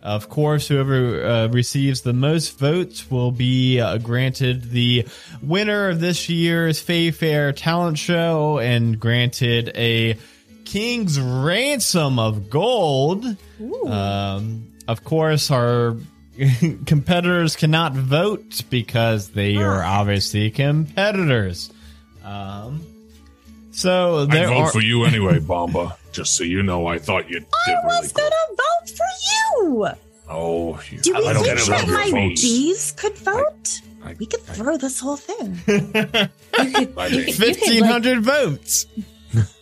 Of 0.01 0.29
course, 0.29 0.67
whoever 0.67 1.23
uh, 1.23 1.47
receives 1.49 2.01
the 2.01 2.13
most 2.13 2.57
votes 2.57 3.11
will 3.11 3.29
be 3.29 3.79
uh, 3.79 3.99
granted 3.99 4.71
the 4.71 5.05
winner 5.43 5.89
of 5.89 5.99
this 5.99 6.27
year's 6.27 6.79
Fey 6.79 7.11
Fair 7.11 7.53
talent 7.53 7.99
show 7.99 8.57
and 8.57 8.99
granted 8.99 9.71
a 9.75 10.17
king's 10.71 11.19
ransom 11.19 12.17
of 12.17 12.49
gold. 12.49 13.25
Um, 13.85 14.71
of 14.87 15.03
course, 15.03 15.51
our 15.51 15.95
competitors 16.85 17.55
cannot 17.55 17.93
vote 17.93 18.61
because 18.69 19.29
they 19.31 19.57
are 19.57 19.83
obviously 19.83 20.49
competitors. 20.49 21.71
Um, 22.23 22.81
so 23.71 24.19
I'd 24.29 24.31
vote 24.31 24.53
are. 24.53 24.71
for 24.71 24.81
you 24.81 25.03
anyway, 25.11 25.39
Bamba. 25.39 25.97
Just 26.11 26.35
so 26.37 26.43
you 26.43 26.63
know, 26.63 26.87
I 26.87 26.99
thought 26.99 27.29
you 27.29 27.39
did 27.39 27.47
I 27.67 27.71
really 27.71 27.85
was 28.01 28.11
cool. 28.11 28.23
gonna 28.29 28.57
vote 28.57 28.97
for 28.97 29.11
you. 29.31 29.87
Oh, 30.29 30.81
Do 31.01 31.13
we 31.13 31.27
I 31.27 31.33
don't 31.33 31.43
think 31.43 31.59
that 31.67 31.87
my 31.89 32.09
votes. 32.11 32.41
bees 32.41 32.91
could 32.93 33.17
vote? 33.17 33.81
I- 34.03 34.15
we 34.19 34.25
could 34.25 34.39
I- 34.49 34.53
throw 34.53 34.77
this 34.77 34.99
whole 35.01 35.17
thing. 35.17 35.59
You 36.61 36.85
could, 36.85 36.93
I 36.97 37.07
you 37.07 37.17
think- 37.17 37.17
could, 37.17 37.17
you 37.17 37.25
could, 37.25 37.35
Fifteen 37.35 37.81
like, 37.81 38.03
votes. 38.19 38.85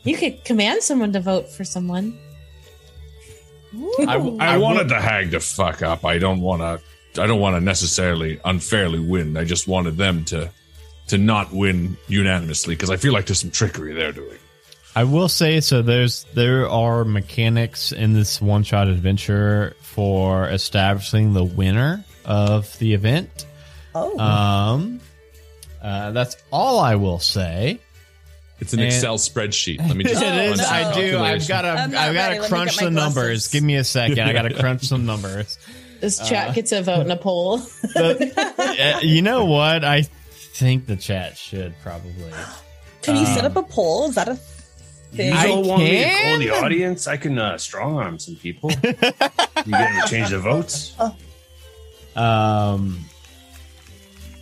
You 0.03 0.17
could 0.17 0.43
command 0.45 0.83
someone 0.83 1.13
to 1.13 1.19
vote 1.19 1.49
for 1.49 1.63
someone. 1.63 2.17
I, 3.99 4.15
I 4.39 4.57
wanted 4.57 4.89
the 4.89 4.99
hag 4.99 5.31
to 5.31 5.39
fuck 5.39 5.81
up. 5.83 6.03
I 6.03 6.17
don't 6.17 6.41
want 6.41 6.61
to. 6.61 7.21
I 7.21 7.27
don't 7.27 7.39
want 7.39 7.55
to 7.55 7.61
necessarily 7.61 8.39
unfairly 8.45 8.99
win. 8.99 9.37
I 9.37 9.43
just 9.43 9.67
wanted 9.67 9.97
them 9.97 10.25
to 10.25 10.49
to 11.07 11.17
not 11.17 11.51
win 11.51 11.97
unanimously 12.07 12.75
because 12.75 12.89
I 12.89 12.97
feel 12.97 13.13
like 13.13 13.25
there's 13.27 13.41
some 13.41 13.51
trickery 13.51 13.93
they're 13.93 14.11
doing. 14.11 14.37
I 14.95 15.03
will 15.03 15.29
say 15.29 15.59
so. 15.59 15.81
There's 15.81 16.25
there 16.33 16.67
are 16.67 17.05
mechanics 17.05 17.91
in 17.91 18.13
this 18.13 18.41
one 18.41 18.63
shot 18.63 18.87
adventure 18.87 19.75
for 19.81 20.49
establishing 20.49 21.33
the 21.33 21.43
winner 21.43 22.03
of 22.25 22.77
the 22.79 22.93
event. 22.93 23.45
Oh, 23.93 24.17
Um, 24.19 24.99
uh, 25.81 26.11
that's 26.11 26.37
all 26.51 26.79
I 26.79 26.95
will 26.95 27.19
say. 27.19 27.79
It's 28.59 28.73
an 28.73 28.79
And- 28.79 28.87
Excel 28.87 29.17
spreadsheet. 29.17 29.79
Let 29.79 29.95
me 29.95 30.03
just. 30.03 30.21
it 30.23 30.35
is. 30.51 30.59
I 30.59 30.93
do. 30.93 31.17
I've 31.19 31.47
got 31.47 31.61
to. 31.61 31.69
I'm 31.69 31.91
not 31.91 32.09
I've 32.09 32.13
got 32.13 32.29
to 32.41 32.47
crunch 32.49 32.77
the 32.77 32.91
numbers. 32.91 33.47
Give 33.47 33.63
me 33.63 33.75
a 33.75 33.83
second. 33.83 34.19
I 34.19 34.33
got 34.33 34.43
to 34.43 34.53
crunch 34.59 34.83
some 34.83 35.05
numbers. 35.05 35.57
This 36.01 36.19
Uh, 36.21 36.25
chat 36.25 36.55
gets 36.55 36.71
a 36.71 36.81
vote 36.81 37.01
in 37.05 37.11
a 37.11 37.17
poll. 37.17 37.57
The- 37.81 38.95
uh, 38.95 38.99
you 39.01 39.21
know 39.21 39.45
what? 39.45 39.83
I 39.83 40.03
think 40.03 40.85
the 40.87 40.95
chat 40.95 41.37
should 41.37 41.73
probably. 41.83 42.13
can 43.01 43.15
you 43.15 43.25
set 43.25 43.45
um, 43.45 43.51
up 43.51 43.57
a 43.57 43.63
poll? 43.63 44.09
Is 44.09 44.15
that 44.15 44.27
a 44.27 44.31
You 44.31 45.17
thing? 45.17 45.33
I 45.33 45.47
don't 45.47 45.65
want 45.67 45.83
me 45.83 45.89
to 45.99 46.03
can? 46.05 46.29
call 46.29 46.37
the 46.39 46.49
audience? 46.65 47.07
I 47.07 47.17
can 47.17 47.37
uh, 47.39 47.57
strong 47.57 47.95
arm 47.97 48.19
some 48.19 48.35
people. 48.35 48.71
you 48.71 48.77
get 48.77 48.99
them 49.09 49.65
to 49.65 50.07
change 50.09 50.29
the 50.29 50.39
votes. 50.39 50.95
Um. 52.15 53.05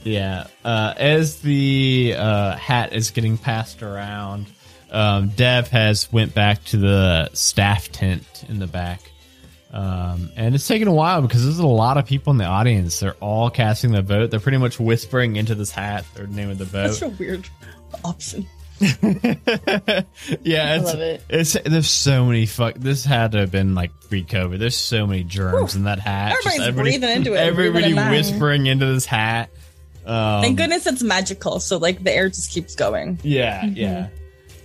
Yeah. 0.08 0.48
Uh, 0.64 0.94
as 0.98 1.42
the 1.42 2.16
uh, 2.18 2.56
hat 2.56 2.94
is 2.94 3.12
getting 3.12 3.38
passed 3.38 3.84
around, 3.84 4.48
um, 4.92 5.30
Dev 5.30 5.68
has 5.70 6.12
went 6.12 6.34
back 6.34 6.64
to 6.66 6.78
the 6.78 7.30
staff 7.34 7.92
tent 7.92 8.46
in 8.48 8.60
the 8.60 8.68
back. 8.68 9.02
Um, 9.72 10.32
and 10.38 10.56
it's 10.56 10.68
taken 10.68 10.88
a 10.88 10.94
while 10.94 11.22
because 11.22 11.44
there's 11.44 11.60
a 11.60 11.68
lot 11.68 11.98
of 11.98 12.06
people 12.06 12.32
in 12.32 12.38
the 12.38 12.46
audience. 12.46 13.00
They're 13.00 13.16
all 13.16 13.50
casting 13.50 13.92
their 13.92 14.02
vote. 14.02 14.32
They're 14.32 14.40
pretty 14.40 14.58
much 14.58 14.80
whispering 14.80 15.36
into 15.36 15.56
this 15.56 15.72
hat 15.72 16.06
their 16.16 16.26
name 16.28 16.50
of 16.50 16.58
the 16.58 16.66
vote. 16.66 16.88
That's 16.88 17.02
a 17.02 17.10
weird 17.10 17.48
option. 18.04 18.48
yeah, 18.80 18.86
it's, 20.76 20.86
love 20.86 21.00
it. 21.00 21.24
It's 21.30 21.54
there's 21.54 21.90
so 21.90 22.26
many 22.26 22.46
fuck. 22.46 22.76
This 22.76 23.04
had 23.04 23.32
to 23.32 23.40
have 23.40 23.52
been 23.52 23.74
like 23.74 23.92
pre-COVID. 24.08 24.60
There's 24.60 24.76
so 24.76 25.08
many 25.08 25.24
germs 25.24 25.76
in 25.76 25.86
that 25.86 26.00
hat. 26.00 26.34
Everybody's 26.34 26.60
everybody- 26.62 26.92
breathing 26.92 27.16
into 27.18 27.34
it, 27.34 27.38
Everybody 27.40 27.94
whispering 27.94 28.68
into 28.68 28.86
this 28.86 29.06
hat. 29.06 29.50
Um, 30.08 30.42
Thank 30.42 30.58
goodness 30.58 30.88
it's 30.88 31.04
magical, 31.04 31.60
so 31.60 31.78
like 31.78 32.02
the 32.02 32.14
air 32.14 32.30
just 32.30 32.52
keeps 32.52 32.76
going. 32.76 33.20
Yeah, 33.24 33.66
yeah. 33.66 34.08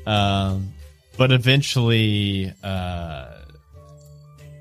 Um, 0.06 0.72
but 1.16 1.32
eventually, 1.32 2.52
uh, 2.62 3.26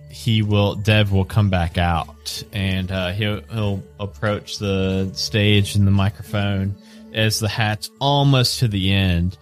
he 0.09 0.41
will. 0.41 0.73
Dev 0.73 1.11
will 1.11 1.25
come 1.25 1.51
back 1.51 1.77
out, 1.77 2.43
and 2.51 2.91
uh, 2.91 3.11
he'll 3.11 3.41
he'll 3.51 3.83
approach 3.99 4.57
the 4.57 5.11
stage 5.13 5.75
and 5.75 5.85
the 5.85 5.91
microphone 5.91 6.75
as 7.13 7.39
the 7.39 7.47
hat's 7.47 7.91
almost 7.99 8.59
to 8.59 8.67
the 8.67 8.91
end. 8.91 9.37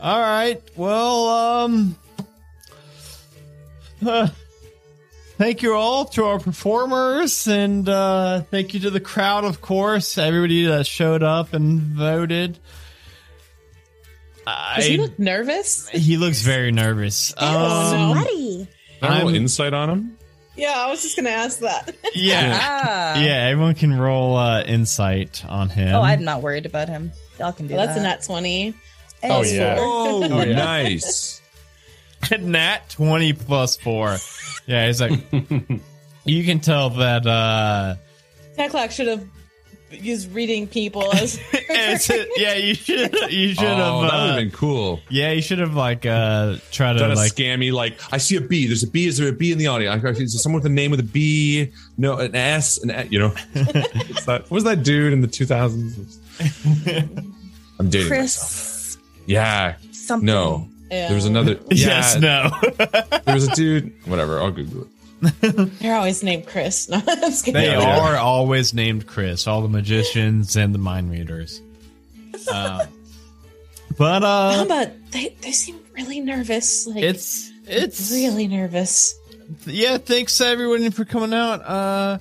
All 0.00 0.20
right. 0.20 0.60
Well, 0.74 1.28
um. 1.28 1.96
uh, 4.06 4.28
thank 5.38 5.62
you 5.62 5.74
all 5.74 6.04
to 6.06 6.24
our 6.24 6.38
performers, 6.38 7.46
and 7.46 7.88
uh, 7.88 8.42
thank 8.42 8.74
you 8.74 8.80
to 8.80 8.90
the 8.90 9.00
crowd, 9.00 9.44
of 9.44 9.60
course, 9.60 10.18
everybody 10.18 10.66
that 10.66 10.86
showed 10.86 11.22
up 11.22 11.52
and 11.52 11.80
voted. 11.80 12.58
I, 14.46 14.74
Does 14.76 14.86
he 14.86 14.98
look 14.98 15.18
nervous? 15.18 15.88
he 15.88 16.16
looks 16.16 16.42
very 16.42 16.70
nervous. 16.70 17.34
Um, 17.36 18.12
Sweaty. 18.16 18.68
I 19.02 19.18
roll 19.20 19.28
I'm- 19.28 19.34
insight 19.34 19.74
on 19.74 19.90
him. 19.90 20.12
Yeah, 20.58 20.72
I 20.74 20.88
was 20.88 21.02
just 21.02 21.16
gonna 21.16 21.28
ask 21.28 21.58
that. 21.58 21.94
yeah, 22.14 22.58
Ah. 22.58 23.20
yeah. 23.20 23.48
Everyone 23.50 23.74
can 23.74 23.92
roll 23.98 24.36
uh, 24.36 24.62
insight 24.62 25.44
on 25.46 25.68
him. 25.68 25.94
Oh, 25.94 26.00
I'm 26.00 26.24
not 26.24 26.40
worried 26.40 26.64
about 26.64 26.88
him. 26.88 27.12
Y'all 27.38 27.52
can 27.52 27.66
do 27.66 27.74
Well, 27.74 27.84
that's 27.86 27.98
a 27.98 28.00
that. 28.00 28.20
nat 28.20 28.24
twenty. 28.24 28.72
Oh, 29.22 29.42
yeah. 29.42 29.76
Oh, 29.78 30.24
Oh, 30.24 30.42
yeah. 30.44 30.54
nice. 30.56 31.42
Nat 32.40 32.88
twenty 32.90 33.32
plus 33.32 33.76
four. 33.76 34.16
Yeah, 34.66 34.86
he's 34.86 35.00
like. 35.00 35.12
you 36.24 36.44
can 36.44 36.60
tell 36.60 36.90
that. 36.90 37.26
uh 37.26 37.96
Taklak 38.58 38.90
should 38.90 39.06
have 39.08 39.24
used 39.90 40.32
reading 40.32 40.66
people 40.66 41.12
as 41.14 41.38
it's, 41.52 42.10
Yeah, 42.36 42.54
you 42.54 42.74
should. 42.74 43.12
You 43.30 43.48
should 43.54 43.64
have. 43.64 43.78
oh, 43.78 44.02
that 44.02 44.04
would 44.04 44.10
uh, 44.10 44.26
have 44.28 44.36
been 44.36 44.50
cool. 44.50 45.00
yeah, 45.10 45.30
you 45.30 45.40
should 45.42 45.58
have 45.60 45.74
like 45.74 46.04
uh 46.04 46.56
try 46.72 46.92
to 46.92 47.08
like. 47.14 47.32
scam 47.32 47.58
me 47.60 47.70
like 47.70 47.98
I 48.12 48.18
see 48.18 48.36
a 48.36 48.40
B. 48.40 48.66
There's 48.66 48.82
a 48.82 48.90
B. 48.90 49.06
Is 49.06 49.18
there 49.18 49.28
a 49.28 49.32
B 49.32 49.52
in 49.52 49.58
the 49.58 49.68
audience? 49.68 50.04
I- 50.04 50.08
Is 50.08 50.16
there 50.16 50.26
someone 50.40 50.62
with 50.62 50.70
a 50.70 50.74
name 50.74 50.90
with 50.90 51.00
a 51.00 51.04
B? 51.04 51.70
No, 51.98 52.16
an 52.18 52.34
S. 52.34 52.78
An 52.82 52.90
A, 52.90 53.04
you 53.04 53.18
know. 53.18 53.28
That? 53.54 54.26
What 54.26 54.50
was 54.50 54.64
that 54.64 54.82
dude 54.82 55.12
in 55.12 55.20
the 55.20 55.28
2000s? 55.28 56.18
I'm 57.78 57.90
dating 57.90 58.10
myself. 58.10 58.96
Yeah. 59.26 59.76
something. 59.92 60.26
No. 60.26 60.68
Yeah. 60.90 61.08
There 61.08 61.14
was 61.16 61.24
another. 61.26 61.52
Yeah. 61.70 61.86
Yes. 61.88 62.16
No. 62.16 62.50
There 63.26 63.34
was 63.34 63.48
a 63.48 63.54
dude. 63.54 63.92
Whatever. 64.06 64.40
I'll 64.40 64.52
Google 64.52 64.86
it. 65.22 65.38
They're 65.80 65.96
always 65.96 66.22
named 66.22 66.46
Chris. 66.46 66.88
No, 66.88 66.96
I'm 66.98 67.04
just 67.20 67.44
kidding. 67.44 67.60
They 67.60 67.66
Yeah, 67.68 67.80
yeah. 67.80 68.00
are 68.00 68.16
always 68.16 68.72
named 68.74 69.06
Chris, 69.06 69.46
all 69.46 69.62
the 69.62 69.68
magicians 69.68 70.56
and 70.56 70.74
the 70.74 70.78
mind 70.78 71.10
readers. 71.10 71.60
Um, 72.52 72.82
but 73.98 74.22
uh, 74.22 74.64
But 74.68 75.10
they 75.10 75.34
they 75.40 75.52
seem 75.52 75.80
really 75.94 76.20
nervous. 76.20 76.86
Like 76.86 77.02
it's 77.02 77.50
it's 77.66 78.10
really 78.12 78.46
nervous. 78.46 79.14
yeah. 79.64 79.98
Thanks 79.98 80.40
everyone 80.40 80.90
for 80.90 81.04
coming 81.04 81.32
out. 81.32 81.62
Uh, 81.64 82.18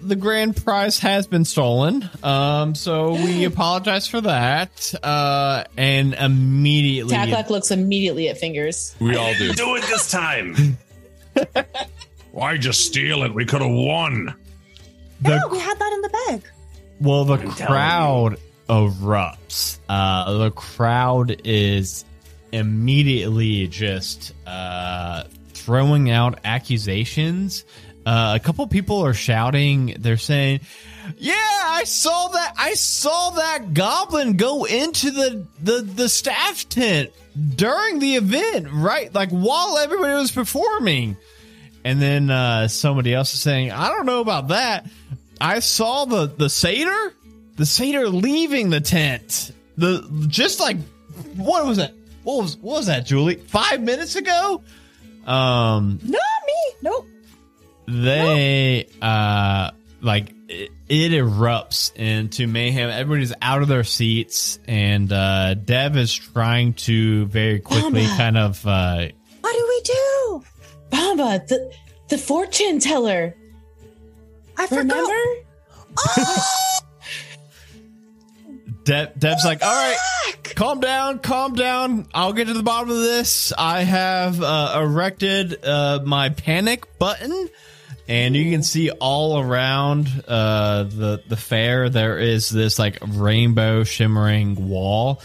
the 0.00 0.16
grand 0.16 0.56
prize 0.56 0.98
has 1.00 1.26
been 1.26 1.44
stolen, 1.44 2.08
um, 2.22 2.74
so 2.74 3.12
we 3.12 3.44
apologize 3.44 4.06
for 4.06 4.20
that. 4.20 4.94
Uh, 5.02 5.64
and 5.76 6.14
immediately, 6.14 7.14
Taklak 7.14 7.50
looks 7.50 7.70
immediately 7.70 8.28
at 8.28 8.38
fingers. 8.38 8.94
We 9.00 9.16
all 9.16 9.32
do. 9.34 9.52
Do 9.52 9.76
it 9.76 9.82
this 9.82 10.10
time. 10.10 10.78
Why 12.32 12.56
just 12.56 12.84
steal 12.86 13.22
it? 13.22 13.34
We 13.34 13.44
could 13.44 13.62
have 13.62 13.70
won. 13.70 14.34
Yeah, 15.24 15.40
we 15.50 15.58
had 15.58 15.78
that 15.78 15.92
in 15.92 16.02
the 16.02 16.08
bag. 16.08 16.42
Well, 17.00 17.24
the 17.24 17.34
I'm 17.34 17.50
crowd 17.50 18.36
erupts. 18.68 19.78
Uh, 19.88 20.38
the 20.38 20.50
crowd 20.52 21.40
is 21.44 22.04
immediately 22.52 23.66
just 23.66 24.34
uh, 24.46 25.24
throwing 25.52 26.10
out 26.10 26.38
accusations. 26.44 27.64
Uh, 28.08 28.36
a 28.36 28.40
couple 28.40 28.66
people 28.66 29.04
are 29.04 29.12
shouting. 29.12 29.94
They're 29.98 30.16
saying, 30.16 30.60
"Yeah, 31.18 31.34
I 31.36 31.82
saw 31.84 32.28
that. 32.28 32.54
I 32.56 32.72
saw 32.72 33.32
that 33.32 33.74
goblin 33.74 34.38
go 34.38 34.64
into 34.64 35.10
the 35.10 35.46
the 35.62 35.82
the 35.82 36.08
staff 36.08 36.66
tent 36.70 37.10
during 37.54 37.98
the 37.98 38.14
event, 38.16 38.68
right? 38.72 39.14
Like 39.14 39.28
while 39.28 39.76
everybody 39.76 40.14
was 40.14 40.32
performing." 40.32 41.18
And 41.84 42.00
then 42.00 42.30
uh, 42.30 42.68
somebody 42.68 43.12
else 43.12 43.34
is 43.34 43.40
saying, 43.40 43.72
"I 43.72 43.90
don't 43.90 44.06
know 44.06 44.22
about 44.22 44.48
that. 44.48 44.86
I 45.38 45.58
saw 45.58 46.06
the 46.06 46.28
the 46.28 46.48
satyr, 46.48 47.12
the 47.56 47.66
satyr 47.66 48.08
leaving 48.08 48.70
the 48.70 48.80
tent. 48.80 49.52
The 49.76 50.26
just 50.28 50.60
like 50.60 50.78
what 51.36 51.66
was 51.66 51.76
that? 51.76 51.92
What 52.22 52.38
was 52.38 52.56
what 52.56 52.76
was 52.76 52.86
that, 52.86 53.04
Julie? 53.04 53.34
Five 53.36 53.82
minutes 53.82 54.16
ago. 54.16 54.62
Um, 55.26 56.00
Not 56.02 56.22
me. 56.46 56.74
Nope. 56.80 57.06
They 57.88 58.86
uh 59.00 59.70
like 60.00 60.32
it, 60.48 60.70
it 60.88 61.12
erupts 61.12 61.94
into 61.96 62.46
mayhem. 62.46 62.90
Everybody's 62.90 63.32
out 63.42 63.62
of 63.62 63.68
their 63.68 63.84
seats, 63.84 64.58
and 64.68 65.12
uh 65.12 65.54
Dev 65.54 65.96
is 65.96 66.14
trying 66.14 66.74
to 66.74 67.26
very 67.26 67.60
quickly 67.60 68.02
Mama. 68.02 68.16
kind 68.16 68.38
of 68.38 68.66
uh 68.66 69.08
What 69.40 69.52
do 69.52 69.66
we 69.68 69.80
do? 69.82 70.44
Bamba, 70.90 71.46
the 71.48 71.72
the 72.08 72.18
fortune 72.18 72.78
teller. 72.78 73.34
I 74.56 74.66
forgot. 74.66 74.86
Remember? 74.86 75.44
Oh, 75.98 76.78
Dev, 78.84 79.18
Dev's 79.18 79.44
like, 79.44 79.62
all 79.62 79.68
right, 79.68 79.96
calm 80.56 80.80
down, 80.80 81.18
calm 81.18 81.54
down. 81.54 82.06
I'll 82.14 82.32
get 82.32 82.46
to 82.46 82.54
the 82.54 82.62
bottom 82.62 82.88
of 82.90 82.96
this. 82.96 83.52
I 83.56 83.82
have 83.82 84.42
uh, 84.42 84.80
erected 84.82 85.62
uh, 85.62 86.00
my 86.04 86.30
panic 86.30 86.98
button, 86.98 87.50
and 88.08 88.34
you 88.34 88.50
can 88.50 88.62
see 88.62 88.90
all 88.90 89.38
around 89.38 90.08
uh, 90.26 90.84
the 90.84 91.22
the 91.28 91.36
fair 91.36 91.88
there 91.90 92.18
is 92.18 92.48
this 92.48 92.78
like 92.78 92.98
rainbow 93.06 93.84
shimmering 93.84 94.68
wall. 94.68 95.20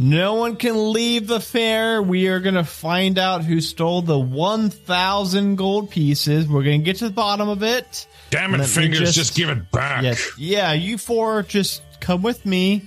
No 0.00 0.34
one 0.34 0.54
can 0.54 0.92
leave 0.92 1.26
the 1.26 1.40
fair. 1.40 2.00
We 2.00 2.28
are 2.28 2.38
going 2.38 2.54
to 2.54 2.62
find 2.62 3.18
out 3.18 3.42
who 3.44 3.60
stole 3.60 4.00
the 4.00 4.16
1,000 4.16 5.56
gold 5.56 5.90
pieces. 5.90 6.46
We're 6.46 6.62
going 6.62 6.82
to 6.82 6.84
get 6.84 6.98
to 6.98 7.06
the 7.08 7.14
bottom 7.14 7.48
of 7.48 7.64
it. 7.64 8.06
Damn 8.30 8.54
it, 8.54 8.58
Let 8.58 8.68
fingers, 8.68 9.00
just- 9.00 9.14
just, 9.14 9.34
give 9.34 9.48
it 9.48 9.72
back. 9.72 10.04
Yeah, 10.04 10.14
yeah, 10.36 10.72
you 10.74 10.98
four 10.98 11.42
just 11.42 11.82
come 11.98 12.22
with 12.22 12.46
me. 12.46 12.82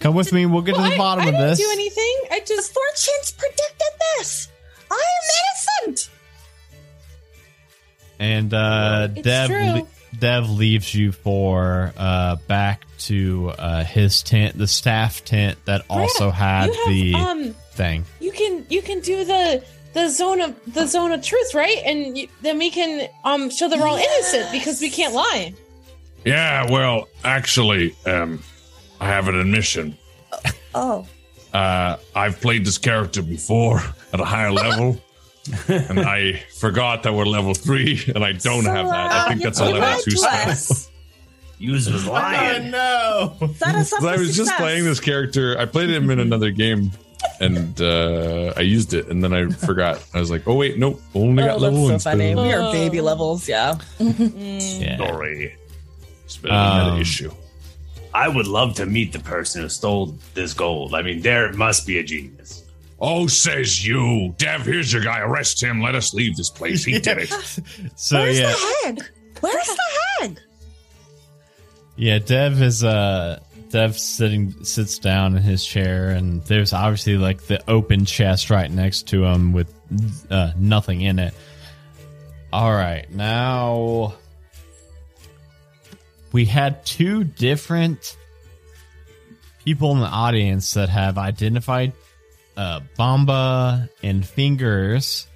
Come 0.00 0.14
with 0.14 0.30
me. 0.30 0.44
We'll 0.44 0.60
get 0.60 0.74
Well, 0.76 0.84
to 0.84 0.90
the 0.90 0.98
bottom 0.98 1.24
I, 1.24 1.28
of 1.28 1.34
didn't 1.34 1.48
this. 1.48 1.58
do 1.58 1.68
anything. 1.72 2.16
I 2.30 2.40
The 2.40 2.46
just 2.46 2.74
fortunes 2.74 3.30
predicted 3.32 4.00
this. 4.18 4.48
I 4.90 4.94
am 4.94 5.86
innocent. 5.88 6.10
And 8.22 8.54
uh, 8.54 9.08
It's 9.10 9.22
Dev 9.22 9.50
le- 9.50 9.86
Dev 10.18 10.48
leaves 10.48 10.94
you 10.94 11.10
for 11.10 11.92
uh, 11.96 12.36
back 12.46 12.84
to 13.00 13.50
uh, 13.58 13.82
his 13.82 14.22
tent, 14.22 14.56
the 14.56 14.68
staff 14.68 15.24
tent 15.24 15.58
that 15.64 15.82
also 15.90 16.30
had 16.30 16.66
have, 16.74 16.88
the 16.88 17.14
um 17.14 17.54
thing. 17.72 18.04
you 18.20 18.30
can 18.30 18.64
you 18.68 18.80
can 18.82 19.00
do 19.00 19.24
the 19.24 19.64
the 19.94 20.08
zone 20.08 20.40
of 20.40 20.54
the 20.72 20.86
zone 20.86 21.10
of 21.12 21.22
truth, 21.22 21.52
right? 21.54 21.78
And 21.84 22.16
you, 22.16 22.28
then 22.42 22.58
we 22.58 22.70
can 22.70 23.08
um 23.24 23.50
show 23.50 23.68
that 23.68 23.78
we're 23.78 23.88
all 23.88 23.96
innocent 23.96 24.52
because 24.52 24.80
we 24.80 24.88
can't 24.90 25.14
lie. 25.14 25.52
Yeah, 26.24 26.70
well, 26.70 27.08
actually, 27.24 27.96
um, 28.06 28.40
I 29.00 29.08
have 29.08 29.26
an 29.26 29.34
admission. 29.34 29.96
Oh, 30.74 31.06
Uh, 31.52 31.96
I've 32.14 32.40
played 32.40 32.64
this 32.64 32.78
character 32.78 33.20
before 33.22 33.82
at 34.12 34.20
a 34.20 34.24
higher 34.24 34.52
level, 34.52 35.00
and 35.68 36.00
I 36.00 36.42
forgot 36.58 37.02
that 37.02 37.12
we're 37.14 37.24
level 37.26 37.54
three, 37.54 38.00
and 38.14 38.24
I 38.24 38.32
don't 38.32 38.62
So, 38.62 38.70
have 38.70 38.86
that. 38.88 39.12
I 39.12 39.28
think 39.28 39.42
that's 39.42 39.60
a 39.60 39.64
level 39.64 40.00
two 40.02 40.10
to 40.12 40.16
spell. 40.16 40.48
us. 40.50 40.90
Yous 41.58 41.88
was 41.90 42.06
lying. 42.06 42.70
no! 42.72 43.36
Set 43.56 43.74
us 43.76 43.90
So 43.90 44.08
I 44.08 44.16
was 44.16 44.36
just 44.36 44.52
playing 44.56 44.84
this 44.84 44.98
character. 45.00 45.56
I 45.58 45.64
played 45.66 45.90
him 45.90 46.10
in 46.10 46.18
another 46.18 46.50
game, 46.50 46.90
and 47.40 47.80
uh, 47.80 48.52
I 48.56 48.60
used 48.60 48.94
it, 48.94 49.08
and 49.08 49.22
then 49.22 49.32
I 49.32 49.48
forgot. 49.48 50.02
I 50.14 50.18
was 50.20 50.30
like, 50.30 50.46
"Oh 50.48 50.54
wait, 50.54 50.78
nope, 50.78 51.00
only 51.14 51.42
got 51.44 51.56
Oh, 51.56 51.58
level 51.58 51.82
one." 51.82 51.90
that's 51.92 52.04
so 52.04 52.10
funny. 52.10 52.32
spell. 52.32 52.44
We 52.44 52.52
are 52.52 52.62
Oh. 52.62 52.72
baby 52.72 53.00
levels, 53.00 53.48
yeah. 53.48 53.78
Yeah. 54.00 54.96
Sorry. 54.96 55.56
It's 56.24 56.36
been 56.36 56.50
another 56.50 56.92
Um, 56.96 57.00
issue. 57.00 57.30
I 58.14 58.28
would 58.28 58.46
love 58.46 58.74
to 58.76 58.86
meet 58.86 59.12
the 59.12 59.20
person 59.20 59.62
who 59.62 59.68
stole 59.68 60.16
this 60.34 60.52
gold. 60.54 60.94
I 60.94 61.02
mean, 61.02 61.20
there 61.22 61.52
must 61.52 61.86
be 61.86 61.98
a 61.98 62.02
genius. 62.02 62.61
Oh, 63.04 63.26
says 63.26 63.84
you. 63.84 64.32
Dev, 64.38 64.64
here's 64.64 64.92
your 64.92 65.02
guy. 65.02 65.18
Arrest 65.18 65.60
him. 65.60 65.82
Let 65.82 65.96
us 65.96 66.14
leave 66.14 66.36
this 66.36 66.50
place. 66.50 66.84
He 66.84 67.00
did 67.00 67.18
it. 67.18 67.30
So 67.96 68.20
Where's 68.20 68.38
yeah, 68.38 68.52
the 68.52 68.80
hag? 68.84 69.10
Where's 69.40 69.66
the 69.66 69.82
hag? 70.20 70.40
yeah. 71.96 72.18
Dev 72.20 72.62
is 72.62 72.84
uh, 72.84 73.40
Dev 73.70 73.98
sitting 73.98 74.64
sits 74.64 74.98
down 75.00 75.36
in 75.36 75.42
his 75.42 75.66
chair, 75.66 76.10
and 76.10 76.44
there's 76.44 76.72
obviously 76.72 77.16
like 77.16 77.42
the 77.42 77.60
open 77.68 78.04
chest 78.04 78.50
right 78.50 78.70
next 78.70 79.08
to 79.08 79.24
him 79.24 79.52
with 79.52 79.72
uh, 80.30 80.52
nothing 80.56 81.00
in 81.00 81.18
it. 81.18 81.34
All 82.52 82.72
right, 82.72 83.10
now 83.10 84.14
we 86.32 86.44
had 86.44 86.84
two 86.86 87.24
different 87.24 88.16
people 89.64 89.90
in 89.92 90.00
the 90.00 90.06
audience 90.06 90.74
that 90.74 90.88
have 90.88 91.18
identified 91.18 91.92
uh, 92.56 92.80
Bamba 92.98 93.88
and 94.02 94.26
Fingers 94.26 95.26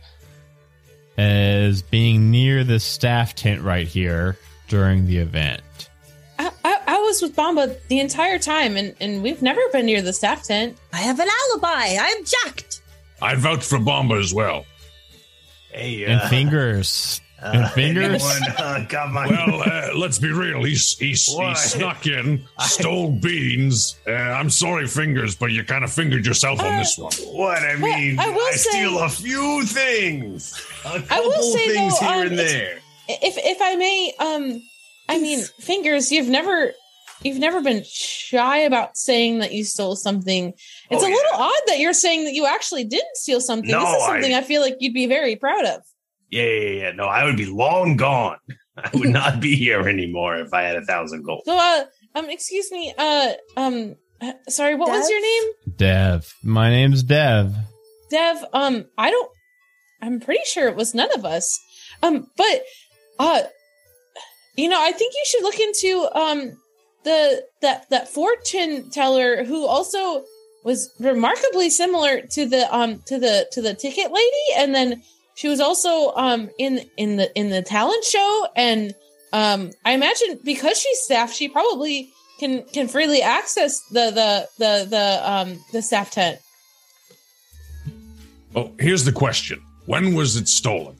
as 1.17 1.83
being 1.83 2.31
near 2.31 2.65
the 2.65 2.79
staff 2.79 3.35
tent 3.35 3.63
right 3.63 3.87
here 3.87 4.37
during 4.69 5.07
the 5.07 5.19
event. 5.19 5.63
I, 6.39 6.51
I, 6.65 6.81
I 6.87 6.99
was 6.99 7.23
with 7.23 7.35
Bamba 7.35 7.79
the 7.89 8.01
entire 8.01 8.39
time, 8.39 8.77
and, 8.77 8.95
and 9.01 9.23
we've 9.23 9.41
never 9.41 9.61
been 9.73 9.87
near 9.87 10.03
the 10.03 10.13
staff 10.13 10.43
tent. 10.45 10.77
I 10.93 10.99
have 10.99 11.19
an 11.19 11.29
alibi. 11.51 11.97
I'm 11.99 12.25
jacked. 12.25 12.83
I'd 13.23 13.39
vouch 13.39 13.65
for 13.65 13.79
Bamba 13.79 14.21
as 14.21 14.35
well. 14.35 14.67
Hey, 15.71 16.05
And 16.05 16.21
uh, 16.21 16.29
Fingers. 16.29 17.21
uh, 17.43 17.51
and 17.55 17.71
Fingers. 17.73 18.23
anyone, 18.25 18.87
uh, 18.93 19.27
Well, 19.29 19.63
uh, 19.63 19.91
let's 19.97 20.19
be 20.19 20.31
real. 20.33 20.63
He's, 20.65 20.97
he's, 20.99 21.27
he 21.27 21.55
snuck 21.55 22.07
in, 22.07 22.45
stole 22.61 23.13
beans. 23.13 23.99
Uh, 24.07 24.13
I'm 24.13 24.51
sorry, 24.51 24.87
Fingers, 24.87 25.35
but 25.37 25.53
you 25.53 25.65
kind 25.65 25.85
of 25.85 25.93
fingered 25.93 26.25
yourself 26.27 26.61
on 26.61 26.77
this 26.79 26.97
one. 26.99 27.13
What 27.37 27.59
I 27.59 27.77
Well, 27.81 27.99
mean, 27.99 28.19
I 28.19 28.29
will 28.31 28.53
say- 28.53 28.71
steal 28.71 28.99
a 29.01 29.09
few 29.09 29.65
things, 29.67 30.55
a 30.85 31.01
couple 31.03 31.33
say, 31.33 31.69
things 31.75 32.01
though, 32.01 32.07
here 32.07 32.21
um, 32.23 32.27
and 32.29 32.39
there. 32.39 32.79
If 33.09 33.37
if 33.39 33.59
I 33.63 33.77
may, 33.77 34.13
um, 34.19 34.63
I 35.09 35.19
mean, 35.21 35.41
fingers, 35.61 36.11
you've 36.11 36.29
never 36.29 36.73
you've 37.23 37.39
never 37.39 37.61
been 37.63 37.83
shy 37.85 38.59
about 38.59 38.97
saying 38.97 39.39
that 39.39 39.53
you 39.53 39.63
stole 39.65 39.95
something. 39.97 40.53
It's 40.91 41.03
Oh, 41.03 41.07
a 41.07 41.09
yeah. 41.09 41.15
little 41.15 41.41
odd 41.41 41.63
that 41.69 41.79
you're 41.79 41.93
saying 41.93 42.25
that 42.25 42.35
you 42.35 42.47
actually 42.47 42.85
didn't 42.85 43.15
steal 43.17 43.41
something. 43.41 43.71
No, 43.71 43.81
this 43.81 43.95
is 43.97 44.05
something 44.07 44.35
I- 44.35 44.39
I, 44.39 44.43
feel 44.43 44.61
like 44.61 44.77
you'd 44.81 44.93
be 44.95 45.07
very 45.07 45.37
proud 45.37 45.65
of. 45.65 45.83
Yeah, 46.31 46.43
yeah, 46.43 46.71
yeah. 46.83 46.91
No, 46.93 47.05
I 47.05 47.25
would 47.25 47.37
be 47.37 47.47
long 47.47 47.97
gone. 47.97 48.39
I 48.77 48.91
would 48.95 49.11
not 49.11 49.41
be 49.41 49.57
here 49.57 49.89
anymore 49.89 50.37
if 50.37 50.53
I 50.53 50.63
had 50.63 50.77
a 50.77 50.85
thousand 50.85 51.23
gold. 51.23 51.43
So, 51.47 51.57
uh, 51.57 51.85
um, 52.15 52.29
excuse 52.29 52.71
me, 52.71 52.93
uh, 52.97 53.33
um, 53.57 53.97
uh, 54.21 54.33
sorry, 54.49 54.75
what 54.75 54.91
was 54.91 55.09
your 55.09 55.21
name? 55.21 55.53
Dev. 55.77 56.35
My 56.43 56.71
name's 56.71 57.03
Dev. 57.03 57.55
Dev, 58.11 58.45
um, 58.53 58.87
I 58.97 59.11
don't, 59.11 59.31
I'm 60.03 60.21
pretty 60.21 60.45
sure 60.45 60.69
it 60.69 60.77
was 60.77 60.95
none 60.95 61.11
of 61.15 61.25
us. 61.25 61.59
Um, 62.03 62.27
but, 62.37 62.63
uh, 63.19 63.43
you 64.57 64.69
know, 64.69 64.81
I 64.81 64.93
think 64.93 65.15
you 65.15 65.25
should 65.27 65.43
look 65.43 65.59
into, 65.59 66.09
um, 66.15 66.59
the, 67.05 67.45
that, 67.63 67.89
that 67.91 68.09
fortune 68.09 68.91
teller 68.91 69.45
who 69.45 69.67
also 69.67 70.25
was 70.65 70.91
remarkably 70.99 71.71
similar 71.71 72.21
to 72.23 72.47
the, 72.47 72.75
um, 72.75 73.03
to 73.07 73.19
the, 73.19 73.47
to 73.53 73.63
the 73.63 73.75
ticket 73.75 74.11
lady. 74.13 74.47
And 74.57 74.75
then 74.75 75.03
she 75.37 75.49
was 75.49 75.61
also, 75.61 76.13
um, 76.17 76.51
in, 76.59 76.81
in 76.97 77.17
the, 77.17 77.33
in 77.39 77.51
the 77.51 77.63
talent 77.63 78.03
show. 78.03 78.49
And, 78.57 78.93
um, 79.33 79.71
I 79.85 79.93
imagine 79.93 80.41
because 80.43 80.77
she's 80.81 80.99
staff, 81.03 81.33
she 81.33 81.49
probably 81.49 82.11
can, 82.41 82.65
can 82.65 82.89
freely 82.89 83.23
access 83.23 83.81
the, 83.91 84.11
the, 84.11 84.49
the, 84.59 84.87
the, 84.89 85.31
um, 85.31 85.65
the 85.73 85.83
staff 85.83 86.11
tent. 86.11 86.41
Oh, 88.55 88.73
here's 88.81 89.05
the 89.05 89.13
question. 89.13 89.63
When 89.85 90.15
was 90.15 90.37
it 90.37 90.49
stolen? 90.49 90.97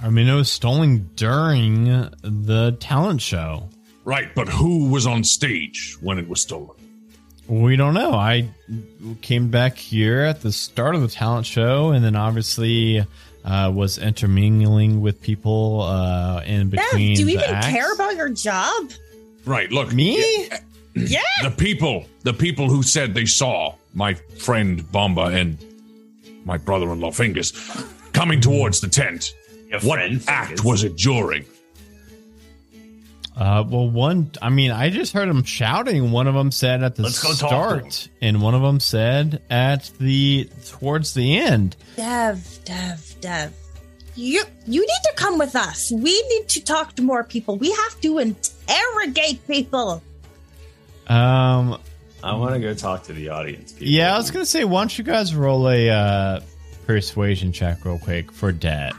I 0.00 0.10
mean, 0.10 0.28
it 0.28 0.34
was 0.34 0.50
stolen 0.50 1.10
during 1.16 1.86
the 2.22 2.76
talent 2.80 3.20
show. 3.20 3.68
Right, 4.04 4.32
but 4.36 4.48
who 4.48 4.88
was 4.88 5.06
on 5.06 5.24
stage 5.24 5.96
when 6.00 6.18
it 6.18 6.28
was 6.28 6.40
stolen? 6.40 6.75
We 7.48 7.76
don't 7.76 7.94
know. 7.94 8.12
I 8.12 8.48
came 9.22 9.50
back 9.50 9.76
here 9.76 10.22
at 10.22 10.40
the 10.40 10.50
start 10.52 10.94
of 10.96 11.00
the 11.02 11.08
talent 11.08 11.46
show, 11.46 11.90
and 11.90 12.04
then 12.04 12.16
obviously 12.16 13.06
uh, 13.44 13.70
was 13.72 13.98
intermingling 13.98 15.00
with 15.00 15.20
people 15.20 15.82
uh, 15.82 16.42
in 16.44 16.70
Dev, 16.70 16.80
between. 16.90 17.14
do 17.16 17.22
you 17.22 17.28
even 17.38 17.50
acts. 17.50 17.68
care 17.68 17.92
about 17.92 18.16
your 18.16 18.30
job? 18.30 18.90
Right, 19.44 19.70
look. 19.70 19.92
me? 19.92 20.48
Yeah. 20.94 21.20
The 21.42 21.50
people, 21.50 22.06
the 22.22 22.32
people 22.32 22.68
who 22.68 22.82
said 22.82 23.14
they 23.14 23.26
saw 23.26 23.74
my 23.94 24.14
friend 24.14 24.80
Bamba 24.80 25.32
and 25.32 25.56
my 26.44 26.56
brother-in-law 26.58 27.12
Fingers 27.12 27.52
coming 28.12 28.40
towards 28.40 28.80
the 28.80 28.88
tent. 28.88 29.34
Your 29.68 29.80
What 29.80 29.98
friend 29.98 30.24
act 30.26 30.48
Fingers. 30.48 30.64
was 30.64 30.84
it 30.84 30.96
during? 30.96 31.44
Uh, 33.36 33.62
well, 33.68 33.88
one. 33.88 34.30
I 34.40 34.48
mean, 34.48 34.70
I 34.70 34.88
just 34.88 35.12
heard 35.12 35.28
them 35.28 35.44
shouting. 35.44 36.10
One 36.10 36.26
of 36.26 36.34
them 36.34 36.50
said 36.50 36.82
at 36.82 36.94
the 36.96 37.02
Let's 37.02 37.22
go 37.22 37.32
start, 37.32 38.08
and 38.22 38.40
one 38.40 38.54
of 38.54 38.62
them 38.62 38.80
said 38.80 39.42
at 39.50 39.90
the 40.00 40.48
towards 40.66 41.12
the 41.12 41.36
end. 41.36 41.76
Dev, 41.96 42.58
Dev, 42.64 43.14
Dev. 43.20 43.52
You 44.14 44.42
you 44.66 44.80
need 44.80 45.02
to 45.04 45.12
come 45.16 45.36
with 45.36 45.54
us. 45.54 45.92
We 45.92 46.22
need 46.30 46.48
to 46.48 46.64
talk 46.64 46.94
to 46.96 47.02
more 47.02 47.22
people. 47.24 47.58
We 47.58 47.72
have 47.72 48.00
to 48.00 48.18
interrogate 48.18 49.46
people. 49.46 50.02
Um, 51.06 51.78
I 52.24 52.34
want 52.34 52.54
to 52.54 52.60
go 52.60 52.72
talk 52.72 53.02
to 53.04 53.12
the 53.12 53.28
audience. 53.28 53.72
People. 53.72 53.88
yeah, 53.88 54.14
I 54.14 54.16
was 54.16 54.30
gonna 54.30 54.46
say, 54.46 54.64
why 54.64 54.80
don't 54.80 54.96
you 54.96 55.04
guys 55.04 55.34
roll 55.34 55.68
a 55.68 55.90
uh, 55.90 56.40
persuasion 56.86 57.52
check 57.52 57.84
real 57.84 57.98
quick 57.98 58.32
for 58.32 58.50
Dev? 58.50 58.94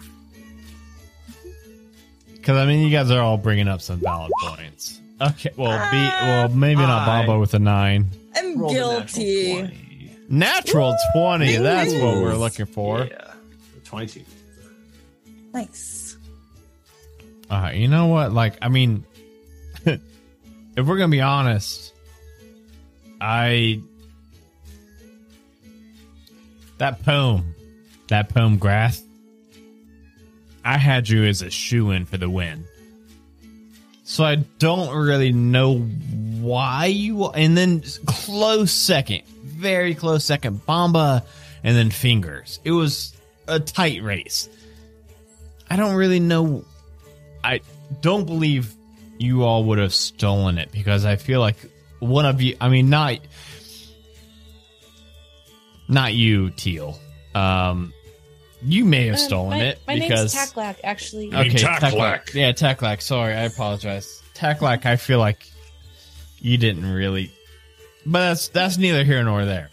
Because 2.47 2.59
I 2.59 2.65
mean, 2.65 2.79
you 2.79 2.89
guys 2.89 3.11
are 3.11 3.19
all 3.19 3.35
bringing 3.35 3.67
up 3.67 3.81
some 3.81 3.99
valid 3.99 4.31
points. 4.41 5.01
Okay, 5.21 5.51
well, 5.57 5.91
be 5.91 5.97
well, 5.97 6.47
maybe 6.47 6.79
not 6.79 7.05
I- 7.05 7.25
Bobo 7.25 7.41
with 7.41 7.53
a 7.55 7.59
nine. 7.59 8.09
I'm 8.37 8.57
Rolled 8.57 8.71
a 8.71 8.79
natural 8.79 8.99
guilty. 9.01 9.53
20. 9.57 10.11
Natural 10.29 10.95
twenty. 11.13 11.57
That's 11.57 11.91
what 11.91 12.21
we're 12.21 12.35
looking 12.35 12.65
for. 12.65 13.03
Yeah, 13.03 13.33
22. 13.83 14.23
Nice. 15.53 16.15
Uh, 17.49 17.71
you 17.73 17.89
know 17.89 18.07
what? 18.07 18.31
Like, 18.31 18.57
I 18.61 18.69
mean, 18.69 19.03
if 19.85 19.99
we're 20.77 20.97
gonna 20.97 21.09
be 21.09 21.19
honest, 21.19 21.93
I 23.19 23.81
that 26.77 27.03
poem, 27.03 27.55
that 28.07 28.29
poem, 28.29 28.57
Grath. 28.57 29.03
I 30.67 30.77
had 30.77 31.07
you 31.07 31.23
as 31.23 31.41
a 31.41 31.49
shoe 31.49 31.91
in 31.91 32.05
for 32.05 32.17
the 32.17 32.29
win, 32.29 32.65
so 34.03 34.25
I 34.25 34.35
don't 34.35 34.93
really 34.93 35.31
know 35.31 35.77
why 35.77 36.87
you. 36.87 37.29
And 37.29 37.57
then 37.57 37.83
close 38.05 38.73
second, 38.73 39.25
very 39.27 39.95
close 39.95 40.25
second. 40.25 40.59
Bamba 40.67 41.23
and 41.63 41.77
then 41.77 41.89
Fingers. 41.89 42.59
It 42.65 42.71
was 42.71 43.15
a 43.47 43.61
tight 43.61 44.03
race. 44.03 44.49
I 45.69 45.77
don't 45.77 45.95
really 45.95 46.19
know. 46.19 46.65
I 47.45 47.61
don't 48.01 48.25
believe 48.25 48.75
you 49.17 49.43
all 49.43 49.63
would 49.63 49.77
have 49.77 49.93
stolen 49.93 50.57
it 50.57 50.69
because 50.73 51.05
I 51.05 51.15
feel 51.15 51.39
like 51.39 51.55
one 51.99 52.25
of 52.25 52.41
you. 52.41 52.57
I 52.59 52.67
mean, 52.67 52.89
not 52.89 53.19
not 55.87 56.13
you, 56.13 56.49
Teal. 56.49 56.99
Um, 57.33 57.93
you 58.67 58.85
may 58.85 59.05
have 59.07 59.15
Um, 59.15 59.19
stolen 59.19 59.59
my, 59.59 59.63
it 59.65 59.79
My 59.87 59.99
because 59.99 60.35
name's 60.35 60.51
Taklak, 60.51 60.75
actually. 60.83 61.29
mean 61.29 61.51
Taklak. 61.51 62.33
Yeah, 62.33 62.51
Taklak. 62.51 63.01
Sorry, 63.01 63.33
I 63.33 63.43
apologize. 63.43 64.21
Taklak. 64.35 64.85
I 64.85 64.97
feel 64.97 65.19
like 65.19 65.49
you 66.39 66.57
didn't 66.57 66.91
really, 66.91 67.31
but 68.05 68.19
that's 68.19 68.47
that's 68.49 68.77
neither 68.77 69.03
here 69.03 69.23
nor 69.23 69.45
there. 69.45 69.69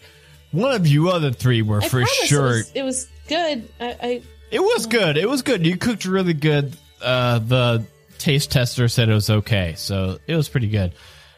One 0.51 0.71
of 0.73 0.87
you 0.87 1.09
other 1.09 1.31
three 1.31 1.61
were 1.61 1.81
I 1.81 1.87
for 1.87 1.99
promise 1.99 2.23
sure. 2.25 2.45
It 2.47 2.51
was, 2.55 2.71
it 2.75 2.83
was 2.83 3.07
good. 3.27 3.69
I, 3.79 3.85
I 4.01 4.21
It 4.51 4.61
was 4.61 4.85
good. 4.85 5.17
It 5.17 5.27
was 5.27 5.41
good. 5.41 5.65
You 5.65 5.77
cooked 5.77 6.05
really 6.05 6.33
good. 6.33 6.75
Uh, 7.01 7.39
the 7.39 7.85
taste 8.17 8.51
tester 8.51 8.87
said 8.87 9.09
it 9.09 9.13
was 9.13 9.29
okay, 9.29 9.73
so 9.77 10.17
it 10.25 10.35
was 10.35 10.47
pretty 10.49 10.69
good. 10.69 10.93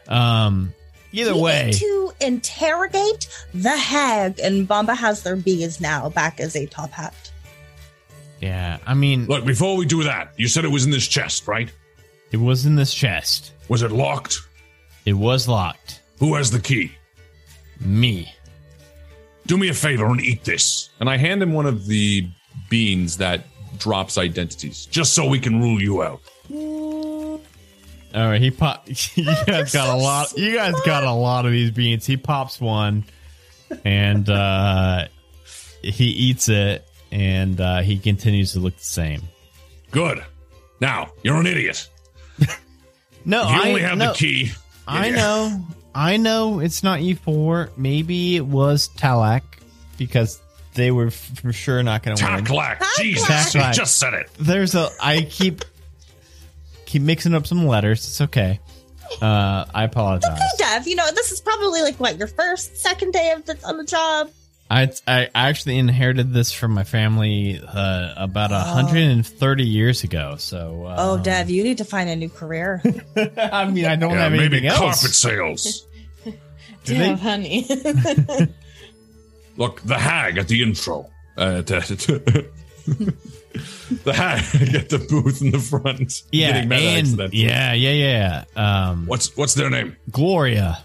Um, 0.07 0.73
either 1.11 1.33
We 1.33 1.41
way, 1.41 1.71
to 1.73 2.11
interrogate 2.21 3.27
the 3.53 3.75
hag, 3.75 4.39
and 4.39 4.67
Bamba 4.69 4.95
has 4.95 5.23
their 5.23 5.35
bees 5.35 5.81
now 5.81 6.09
back 6.09 6.39
as 6.39 6.55
a 6.55 6.65
top 6.67 6.91
hat. 6.91 7.26
Yeah. 8.41 8.77
I 8.85 8.93
mean, 8.93 9.25
Look, 9.25 9.45
before 9.45 9.75
we 9.77 9.85
do 9.85 10.03
that, 10.03 10.33
you 10.37 10.47
said 10.47 10.65
it 10.65 10.69
was 10.69 10.85
in 10.85 10.91
this 10.91 11.07
chest, 11.07 11.47
right? 11.47 11.71
it 12.31 12.37
was 12.37 12.65
in 12.65 12.75
this 12.75 12.93
chest. 12.93 13.53
Was 13.69 13.83
it 13.83 13.91
locked? 13.91 14.37
It 15.05 15.13
was 15.13 15.47
locked. 15.47 16.01
Who 16.19 16.35
has 16.35 16.51
the 16.51 16.59
key? 16.59 16.91
Me. 17.79 18.31
Do 19.45 19.57
me 19.57 19.69
a 19.69 19.73
favor 19.73 20.05
and 20.07 20.19
eat 20.19 20.43
this, 20.43 20.89
And 20.99 21.09
I 21.09 21.15
hand 21.17 21.41
him 21.41 21.53
one 21.53 21.65
of 21.65 21.85
the 21.87 22.27
beans 22.69 23.17
that 23.17 23.45
drops 23.77 24.17
identities. 24.17 24.85
just 24.87 25.13
so 25.13 25.25
we 25.27 25.39
can 25.39 25.61
rule 25.61 25.81
you 25.81 26.03
out. 26.03 26.19
All 26.51 27.39
right, 28.13 28.41
he 28.41 28.51
pop. 28.51 28.87
You 29.15 29.25
guys 29.45 29.71
got 29.73 29.89
a 29.89 29.95
lot. 29.95 30.37
You 30.37 30.55
guys 30.55 30.73
got 30.85 31.03
a 31.03 31.11
lot 31.11 31.45
of 31.45 31.51
these 31.51 31.71
beans. 31.71 32.05
He 32.05 32.17
pops 32.17 32.59
one, 32.59 33.05
and 33.85 34.27
uh, 34.29 35.07
he 35.81 36.05
eats 36.05 36.49
it, 36.49 36.86
and 37.11 37.59
uh, 37.61 37.81
he 37.81 37.97
continues 37.99 38.53
to 38.53 38.59
look 38.59 38.77
the 38.77 38.83
same. 38.83 39.21
Good. 39.91 40.23
Now, 40.79 41.11
you're 41.23 41.37
an 41.39 41.47
idiot. 41.47 41.87
No, 43.25 43.43
If 43.43 43.49
you 43.49 43.61
I 43.61 43.67
only 43.67 43.81
have 43.81 43.97
no, 43.97 44.07
the 44.13 44.17
key. 44.17 44.51
I 44.87 45.07
Yeah. 45.09 45.15
know, 45.17 45.65
I 45.93 46.15
know. 46.15 46.59
It's 46.61 46.81
not 46.81 46.99
E4. 47.01 47.71
Maybe 47.75 48.37
it 48.37 48.45
was 48.45 48.87
Talak 48.95 49.41
because 49.97 50.39
they 50.75 50.91
were 50.91 51.07
f- 51.07 51.31
for 51.41 51.51
sure 51.51 51.83
not 51.83 52.03
going 52.03 52.15
to 52.15 52.23
win. 52.23 52.45
Taklak. 52.45 52.81
Jesus, 52.97 53.27
Taklak. 53.27 53.73
just 53.73 53.97
said 53.99 54.13
it. 54.13 54.29
There's 54.39 54.75
a. 54.75 54.89
I 55.01 55.23
keep 55.29 55.65
keep 56.85 57.01
mixing 57.01 57.33
up 57.33 57.45
some 57.47 57.67
letters. 57.67 58.07
It's 58.07 58.21
okay. 58.21 58.61
Uh, 59.21 59.65
I 59.73 59.83
apologize. 59.83 60.37
Hey, 60.39 60.47
Dev, 60.59 60.87
you 60.87 60.95
know, 60.95 61.09
this 61.13 61.33
is 61.33 61.41
probably 61.41 61.81
like 61.81 61.99
what 61.99 62.17
your 62.17 62.27
first, 62.27 62.77
second 62.77 63.11
day 63.11 63.31
of 63.31 63.43
the, 63.45 63.57
on 63.65 63.75
the 63.77 63.83
job. 63.83 64.29
I 64.69 64.91
I 65.07 65.29
actually 65.33 65.77
inherited 65.77 66.33
this 66.33 66.51
from 66.51 66.71
my 66.73 66.83
family 66.83 67.61
uh, 67.65 68.13
about 68.17 68.51
a 68.51 68.55
130 68.55 69.63
years 69.63 70.03
ago. 70.03 70.35
So 70.37 70.85
uh, 70.85 70.95
Oh, 70.97 71.17
Dev, 71.23 71.49
you 71.49 71.63
need 71.63 71.77
to 71.77 71.85
find 71.85 72.09
a 72.09 72.15
new 72.15 72.29
career. 72.29 72.81
I 73.37 73.69
mean, 73.69 73.85
I 73.85 73.95
don't 73.95 74.11
Yeah, 74.11 74.23
have 74.23 74.31
maybe 74.33 74.57
anything 74.57 74.71
carpet 74.77 75.11
sales. 75.13 75.87
Do 76.25 76.33
damn, 76.93 77.15
they- 77.17 77.21
honey. 77.21 77.67
Look, 79.57 79.81
the 79.81 79.97
hag 79.97 80.37
at 80.37 80.47
the 80.47 80.61
intro. 80.61 81.09
Uh, 81.37 81.61
t- 81.61 81.79
t- 81.81 82.17
the 84.03 84.13
hag 84.13 84.75
at 84.75 84.89
the 84.89 84.99
booth 85.09 85.41
in 85.41 85.51
the 85.51 85.59
front. 85.59 86.23
Yeah, 86.31 86.51
getting 86.53 86.69
meta 86.69 86.81
and 86.89 86.97
accidentally. 86.99 87.43
yeah, 87.43 87.73
yeah, 87.73 88.43
yeah. 88.55 88.89
Um, 88.89 89.05
What's 89.07 89.35
what's 89.35 89.53
their 89.55 89.69
name? 89.69 89.95
Gloria. 90.11 90.83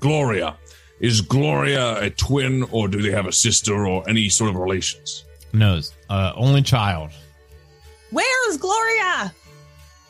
Gloria. 0.00 0.56
Is 1.00 1.20
Gloria 1.20 2.00
a 2.02 2.10
twin, 2.10 2.64
or 2.72 2.88
do 2.88 3.00
they 3.00 3.10
have 3.12 3.26
a 3.26 3.32
sister, 3.32 3.86
or 3.86 4.08
any 4.08 4.28
sort 4.28 4.50
of 4.50 4.56
relations? 4.56 5.24
knows 5.52 5.92
uh, 6.10 6.32
only 6.36 6.60
child. 6.62 7.10
Where 8.10 8.50
is 8.50 8.58
Gloria? 8.58 9.32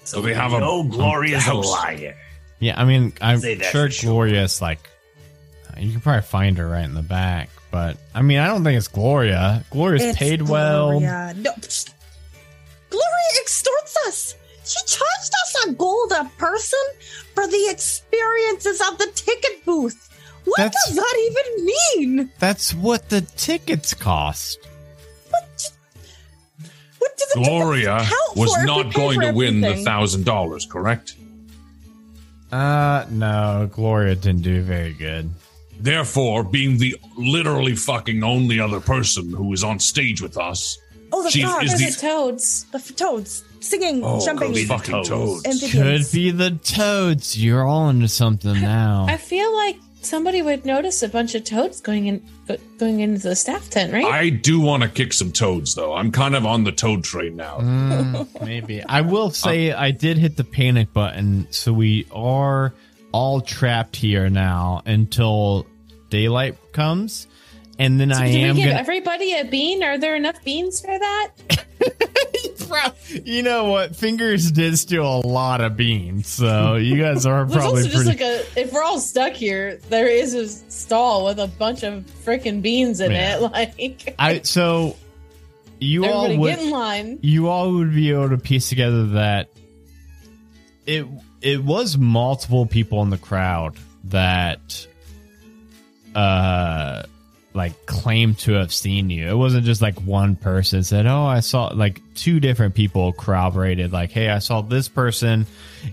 So 0.05 0.21
they 0.21 0.35
have 0.35 0.53
a 0.53 0.59
No, 0.61 0.83
Gloria's 0.83 1.47
a 1.47 1.51
house. 1.51 1.71
liar. 1.71 2.17
Yeah, 2.59 2.81
I 2.81 2.85
mean, 2.85 3.13
I'm 3.21 3.39
Say 3.39 3.55
that 3.57 3.67
sure 3.71 3.87
for 3.87 3.91
sure. 3.93 4.11
Gloria's 4.11 4.61
like. 4.61 4.81
You 5.79 5.93
can 5.93 6.01
probably 6.01 6.23
find 6.23 6.59
her 6.59 6.67
right 6.69 6.85
in 6.85 6.95
the 6.95 7.03
back, 7.03 7.51
but 7.71 7.99
I 8.13 8.23
mean, 8.23 8.39
I 8.39 8.49
don't 8.49 8.65
think 8.65 8.77
it's 8.79 8.89
Gloria. 8.89 9.65
Gloria's 9.71 10.03
It's 10.03 10.19
paid 10.19 10.43
well. 10.43 10.91
Gloria. 10.99 11.35
No, 11.37 11.53
psst. 11.53 11.93
Gloria 12.91 13.41
extorts 13.43 13.97
us. 14.09 14.35
She 14.65 14.81
charged 14.87 15.33
us 15.45 15.67
a 15.69 15.73
gold 15.75 16.11
a 16.13 16.25
person 16.37 16.81
for 17.35 17.47
the 17.47 17.69
experiences 17.71 18.81
of 18.91 18.99
the 18.99 19.07
ticket 19.15 19.65
booth. 19.65 20.08
What 20.49 20.57
That's- 20.57 20.87
does 20.89 20.97
that 20.97 21.31
even 21.31 21.67
mean? 22.17 22.31
That's 22.39 22.75
what 22.75 23.09
the 23.09 23.21
tickets 23.23 23.95
cost. 23.95 24.59
What 25.31 25.71
What 26.99 27.17
does 27.17 27.29
the 27.35 27.41
Gloria 27.45 28.09
was 28.35 28.55
for 28.55 28.65
not 28.65 28.93
going 28.95 29.21
for 29.21 29.27
to 29.27 29.33
win 29.33 29.61
the 29.61 29.77
thousand 29.77 30.25
dollars, 30.25 30.67
correct? 30.67 31.15
Uh, 32.51 33.05
no, 33.11 33.69
Gloria 33.73 34.15
didn't 34.15 34.43
do 34.43 34.63
very 34.63 34.93
good. 34.95 35.31
Therefore, 35.81 36.43
being 36.43 36.79
the 36.79 36.97
literally 37.17 37.77
fucking 37.77 38.25
only 38.25 38.59
other 38.59 38.81
person 38.81 39.33
who 39.33 39.53
is 39.53 39.63
on 39.63 39.79
stage 39.79 40.21
with 40.23 40.37
us, 40.37 40.79
Oh, 41.11 41.23
the 41.23 41.31
She 41.31 41.43
frogs, 41.43 41.73
is 41.73 41.79
the- 41.79 41.87
the 41.87 42.01
toads. 42.09 42.65
the 42.71 42.79
f- 42.79 42.95
toads 42.97 43.43
singing, 43.61 44.03
oh, 44.05 44.23
jumping, 44.23 44.49
those 44.49 44.57
be 44.59 44.63
the 44.65 44.69
fucking 44.69 45.05
toads. 45.05 45.43
toads. 45.43 45.73
Could 45.73 46.07
be 46.13 46.31
the 46.33 46.51
toads. 46.63 47.39
You're 47.39 47.65
all 47.67 47.89
into 47.89 48.09
something 48.09 48.53
now. 48.61 49.07
I 49.09 49.17
feel 49.17 49.55
like 49.57 49.79
somebody 50.09 50.43
would 50.43 50.65
notice 50.65 51.03
a 51.03 51.09
bunch 51.09 51.35
of 51.35 51.45
toads 51.45 51.81
going 51.81 52.07
in, 52.07 52.27
going 52.79 53.01
into 53.01 53.21
the 53.21 53.37
staff 53.37 53.71
tent, 53.71 53.93
right? 53.93 54.05
I 54.05 54.31
do 54.31 54.61
want 54.61 54.83
to 54.83 54.89
kick 54.89 55.13
some 55.13 55.31
toads, 55.31 55.75
though. 55.75 55.95
I'm 55.95 56.11
kind 56.11 56.35
of 56.35 56.45
on 56.45 56.65
the 56.65 56.73
toad 56.73 57.05
train 57.05 57.37
now. 57.37 57.59
Mm, 57.59 58.41
maybe. 58.45 58.83
I 58.83 59.03
will 59.03 59.31
say 59.31 59.73
I 59.73 59.93
did 59.93 60.19
hit 60.19 60.37
the 60.37 60.45
panic 60.45 60.93
button, 60.93 61.47
so 61.51 61.73
we 61.73 62.07
are 62.11 62.75
all 63.13 63.41
trapped 63.41 63.95
here 63.95 64.29
now 64.29 64.83
until 64.85 65.67
daylight 66.11 66.57
comes. 66.73 67.28
And 67.79 68.01
then 68.01 68.13
So 68.13 68.21
I 68.21 68.27
am 68.27 68.57
we 68.57 68.63
give 68.63 68.71
gonna. 68.71 68.81
everybody 68.81 69.35
a 69.35 69.45
bean? 69.45 69.83
Are 69.85 69.99
there 69.99 70.17
enough 70.17 70.43
beans 70.45 70.81
for 70.81 70.89
that? 70.99 71.29
you 73.25 73.43
know 73.43 73.65
what? 73.67 73.95
Fingers 73.97 74.51
did 74.51 74.77
steal 74.79 75.21
a 75.21 75.23
lot 75.27 75.61
of 75.61 75.77
beans, 75.77 76.27
so 76.29 76.75
you 76.75 77.01
guys 77.01 77.25
are 77.25 77.45
There's 77.47 77.57
probably 77.57 77.83
also 77.85 77.93
just 77.93 78.07
like 78.07 78.21
a. 78.21 78.45
If 78.61 78.73
we're 78.73 78.83
all 78.83 78.99
stuck 79.01 79.33
here, 79.33 79.77
there 79.89 80.09
is 80.09 80.35
a 80.35 80.49
stall 80.49 81.25
with 81.27 81.39
a 81.39 81.47
bunch 81.47 81.83
of 81.85 82.05
freaking 82.25 82.63
beans 82.63 83.01
in 83.01 83.13
Yeah. 83.13 83.37
it. 83.37 83.43
Like 83.53 84.15
I 84.19 84.41
so 84.43 84.97
you 85.79 86.05
all 86.07 86.37
would 86.37 86.49
get 86.51 86.59
in 86.59 86.71
line. 86.71 87.19
you 87.23 87.49
all 87.49 87.73
would 87.75 87.95
be 87.95 88.11
able 88.11 88.31
to 88.31 88.39
piece 88.39 88.69
together 88.69 89.07
that 89.11 89.49
it 90.87 91.07
it 91.41 91.63
was 91.63 91.97
multiple 91.97 92.67
people 92.67 93.03
in 93.03 93.11
the 93.11 93.19
crowd 93.19 93.77
that 94.05 94.87
uh 96.17 97.05
like 97.59 97.87
claimed 97.87 98.39
to 98.39 98.53
have 98.53 98.73
seen 98.73 99.11
you. 99.11 99.29
It 99.29 99.35
wasn't 99.35 99.67
just 99.67 99.83
like 99.83 100.01
one 100.01 100.37
person 100.37 100.85
said, 100.85 101.07
"Oh, 101.07 101.27
I 101.27 101.41
saw." 101.41 101.67
Like 101.75 102.01
two 102.15 102.39
different 102.39 102.77
people 102.77 103.13
corroborated, 103.13 103.93
like, 103.93 104.13
"Hey, 104.13 104.31
I 104.31 104.39
saw 104.39 104.63
this 104.63 104.89
person 104.89 105.45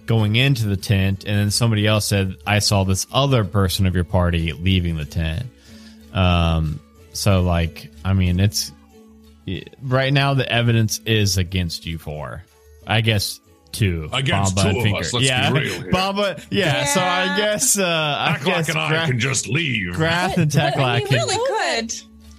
going 0.05 0.35
into 0.35 0.67
the 0.67 0.77
tent," 0.77 1.25
and 1.25 1.37
then 1.37 1.51
somebody 1.51 1.87
else 1.87 2.05
said, 2.05 2.35
"I 2.45 2.59
saw 2.59 2.83
this 2.83 3.07
other 3.11 3.43
person 3.43 3.87
of 3.87 3.95
your 3.95 4.03
party 4.03 4.53
leaving 4.53 4.95
the 4.95 5.05
tent." 5.05 5.47
Um, 6.13 6.79
so 7.13 7.41
like, 7.41 7.91
I 8.05 8.13
mean, 8.13 8.39
it's 8.39 8.71
right 9.81 10.13
now 10.13 10.35
the 10.35 10.49
evidence 10.49 10.99
is 10.99 11.37
against 11.37 11.87
you 11.87 11.97
for. 11.97 12.43
I 12.85 13.01
guess 13.01 13.39
two. 13.75 14.09
Against 14.13 14.55
Bamba 14.55 14.71
two 14.73 14.79
and 14.79 14.87
of 14.87 15.01
us, 15.01 15.13
let's 15.13 15.23
be 15.23 15.27
yeah, 15.27 15.51
real 15.51 15.81
here. 15.81 15.91
Bamba. 15.91 16.43
Yeah, 16.49 16.85
So 16.85 17.01
I 17.01 17.37
guess 17.37 17.77
uh, 17.77 17.83
I 17.85 18.37
Aklak 18.37 18.45
guess 18.45 18.69
and 18.69 18.77
I 18.79 18.89
Gra- 18.89 19.05
can 19.07 19.19
just 19.19 19.47
leave. 19.47 19.93
Grath 19.93 20.37
and 20.37 20.51
But- 20.51 20.73
but, 20.75 20.83
I 20.83 21.01
can- 21.01 21.17
really 21.17 21.35
good. 21.35 21.93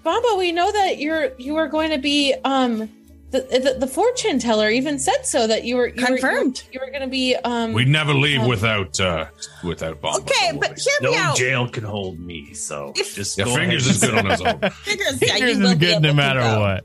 Bamba, 0.05 0.39
we 0.39 0.53
know 0.53 0.71
that 0.71 0.99
you're 0.99 1.33
you 1.39 1.57
are 1.57 1.67
going 1.69 1.91
to 1.91 1.99
be 1.99 2.33
um 2.45 2.89
the, 3.33 3.41
the 3.41 3.77
the 3.81 3.87
fortune 3.89 4.39
teller 4.39 4.71
even 4.71 5.01
said 5.01 5.27
so 5.27 5.49
that 5.49 5.65
you 5.65 5.75
were 5.77 5.89
you 5.89 5.95
Confirmed. 5.95 6.63
Were, 6.69 6.73
you 6.75 6.81
were, 6.81 6.91
going 6.93 7.03
to 7.03 7.09
be 7.09 7.35
um 7.35 7.73
We'd 7.73 7.89
never 7.89 8.15
leave 8.15 8.41
Um, 8.43 8.47
without 8.49 9.01
uh 9.01 9.27
without 9.65 10.01
bomb. 10.01 10.21
Okay, 10.23 10.53
but 10.59 10.79
hear 10.79 11.11
me 11.11 11.17
No 11.17 11.23
out. 11.23 11.37
jail 11.37 11.69
can 11.69 11.83
hold 11.83 12.21
me, 12.21 12.55
so 12.55 12.93
If- 12.95 13.17
just 13.17 13.37
yeah, 13.37 13.47
go 13.47 13.57
fingers 13.57 13.85
ahead. 13.85 13.97
is 13.97 14.01
good 14.11 14.15
on 14.19 14.27
his 14.31 14.41
own. 14.41 14.61
Fingers, 14.85 15.19
yeah, 15.21 15.35
Fingers 15.35 15.59
is 15.59 15.75
good 15.75 16.03
no 16.03 16.13
matter 16.15 16.41
what. 16.41 16.85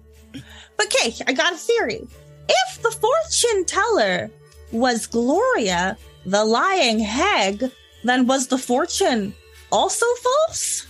But 0.78 0.88
okay, 0.88 1.14
I 1.28 1.34
got 1.34 1.54
a 1.54 1.58
theory. 1.58 2.02
If 2.50 2.82
the 2.82 2.90
fortune 2.92 3.66
teller 3.66 4.32
was 4.72 5.08
Gloria, 5.08 5.98
the 6.26 6.44
lying 6.44 7.00
hag, 7.00 7.72
then 8.04 8.28
was 8.28 8.48
the 8.48 8.58
fortune 8.58 9.34
also 9.72 10.06
false? 10.24 10.88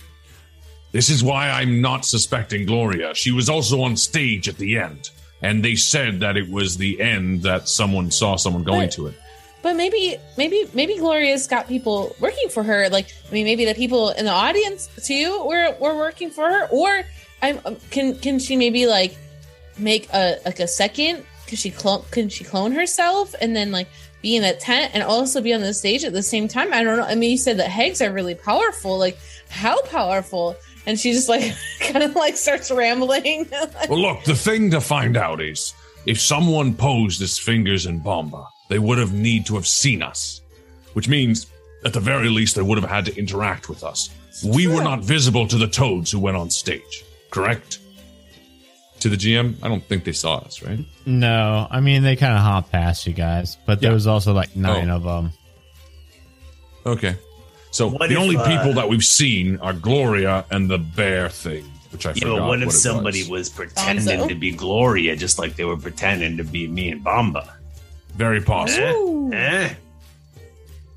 This 0.92 1.08
is 1.08 1.24
why 1.24 1.48
I'm 1.48 1.80
not 1.80 2.04
suspecting 2.04 2.66
Gloria. 2.66 3.14
She 3.14 3.32
was 3.32 3.48
also 3.48 3.80
on 3.80 3.96
stage 3.96 4.48
at 4.48 4.58
the 4.58 4.78
end, 4.78 5.10
and 5.40 5.64
they 5.64 5.74
said 5.74 6.20
that 6.20 6.36
it 6.36 6.48
was 6.50 6.76
the 6.76 7.00
end 7.00 7.42
that 7.42 7.68
someone 7.68 8.10
saw 8.10 8.36
someone 8.36 8.62
going 8.62 8.82
But- 8.88 8.92
to 8.92 9.06
it. 9.08 9.14
But 9.62 9.76
maybe, 9.76 10.16
maybe, 10.36 10.68
maybe 10.74 10.98
Gloria's 10.98 11.46
got 11.46 11.68
people 11.68 12.16
working 12.18 12.48
for 12.48 12.64
her. 12.64 12.88
Like, 12.88 13.14
I 13.30 13.32
mean, 13.32 13.44
maybe 13.44 13.64
the 13.64 13.74
people 13.74 14.10
in 14.10 14.24
the 14.24 14.32
audience 14.32 14.88
too 15.06 15.40
were 15.44 15.76
were 15.78 15.96
working 15.96 16.30
for 16.30 16.50
her. 16.50 16.66
Or, 16.66 17.04
I'm 17.42 17.60
um, 17.64 17.76
can 17.92 18.18
can 18.18 18.40
she 18.40 18.56
maybe 18.56 18.86
like 18.86 19.16
make 19.78 20.08
a 20.12 20.38
like 20.44 20.58
a 20.58 20.66
second? 20.66 21.24
Can 21.52 21.58
she 21.58 21.70
clone? 21.70 22.02
Can 22.10 22.30
she 22.30 22.44
clone 22.44 22.72
herself 22.72 23.34
and 23.38 23.54
then 23.54 23.72
like 23.72 23.86
be 24.22 24.36
in 24.36 24.42
a 24.42 24.54
tent 24.54 24.92
and 24.94 25.02
also 25.02 25.42
be 25.42 25.52
on 25.52 25.60
the 25.60 25.74
stage 25.74 26.02
at 26.02 26.14
the 26.14 26.22
same 26.22 26.48
time? 26.48 26.72
I 26.72 26.82
don't 26.82 26.96
know. 26.96 27.04
I 27.04 27.14
mean, 27.14 27.32
you 27.32 27.36
said 27.36 27.58
that 27.58 27.68
hags 27.68 28.00
are 28.00 28.10
really 28.10 28.34
powerful. 28.34 28.96
Like, 28.96 29.18
how 29.50 29.82
powerful? 29.82 30.56
And 30.86 30.98
she 30.98 31.12
just 31.12 31.28
like 31.28 31.52
kind 31.80 32.02
of 32.02 32.14
like 32.14 32.38
starts 32.38 32.70
rambling. 32.70 33.50
Well, 33.90 34.00
look, 34.00 34.24
the 34.24 34.34
thing 34.34 34.70
to 34.70 34.80
find 34.80 35.14
out 35.14 35.42
is 35.42 35.74
if 36.06 36.18
someone 36.18 36.74
posed 36.74 37.20
as 37.20 37.38
Fingers 37.38 37.84
in 37.84 38.00
Bamba, 38.00 38.46
they 38.70 38.78
would 38.78 38.96
have 38.96 39.12
need 39.12 39.44
to 39.44 39.54
have 39.56 39.66
seen 39.66 40.02
us, 40.02 40.40
which 40.94 41.06
means 41.06 41.48
at 41.84 41.92
the 41.92 42.00
very 42.00 42.30
least 42.30 42.56
they 42.56 42.62
would 42.62 42.78
have 42.80 42.88
had 42.88 43.04
to 43.04 43.18
interact 43.18 43.68
with 43.68 43.84
us. 43.84 44.08
We 44.42 44.68
were 44.68 44.82
not 44.82 45.00
visible 45.00 45.46
to 45.48 45.58
the 45.58 45.68
toads 45.68 46.10
who 46.10 46.18
went 46.18 46.38
on 46.38 46.48
stage, 46.48 47.04
correct? 47.30 47.80
To 49.02 49.08
the 49.08 49.16
GM, 49.16 49.56
I 49.64 49.66
don't 49.68 49.82
think 49.84 50.04
they 50.04 50.12
saw 50.12 50.36
us, 50.36 50.62
right? 50.62 50.78
No, 51.06 51.66
I 51.68 51.80
mean 51.80 52.04
they 52.04 52.14
kind 52.14 52.34
of 52.34 52.40
hopped 52.40 52.70
past 52.70 53.04
you 53.04 53.12
guys, 53.12 53.56
but 53.66 53.80
there 53.80 53.90
Yeah. 53.90 53.94
was 53.94 54.06
also 54.06 54.32
like 54.32 54.54
nine 54.54 54.90
Oh. 54.90 54.96
of 54.96 55.02
them. 55.02 55.32
Okay. 56.86 57.16
So 57.72 57.88
What 57.88 58.08
the 58.08 58.14
if, 58.14 58.18
only 58.20 58.36
uh, 58.36 58.46
people 58.46 58.74
that 58.74 58.88
we've 58.88 59.04
seen 59.04 59.56
are 59.58 59.72
Gloria 59.72 60.44
and 60.52 60.70
the 60.70 60.78
bear 60.78 61.28
thing, 61.28 61.64
which 61.90 62.06
I 62.06 62.10
Yeah, 62.10 62.14
forgot 62.26 62.38
but 62.40 62.46
what 62.48 62.62
if 62.62 62.68
it 62.68 62.72
somebody 62.72 63.22
was. 63.22 63.30
was 63.30 63.48
pretending 63.50 64.20
Bonzo? 64.20 64.28
to 64.28 64.34
be 64.36 64.52
Gloria, 64.52 65.16
just 65.16 65.36
like 65.38 65.56
they 65.56 65.64
were 65.64 65.76
pretending 65.76 66.36
to 66.36 66.44
be 66.44 66.68
me 66.68 66.90
and 66.92 67.04
Bamba? 67.04 67.48
Very 68.14 68.40
possible. 68.40 69.30
Eh? 69.32 69.36
Eh? 69.36 69.74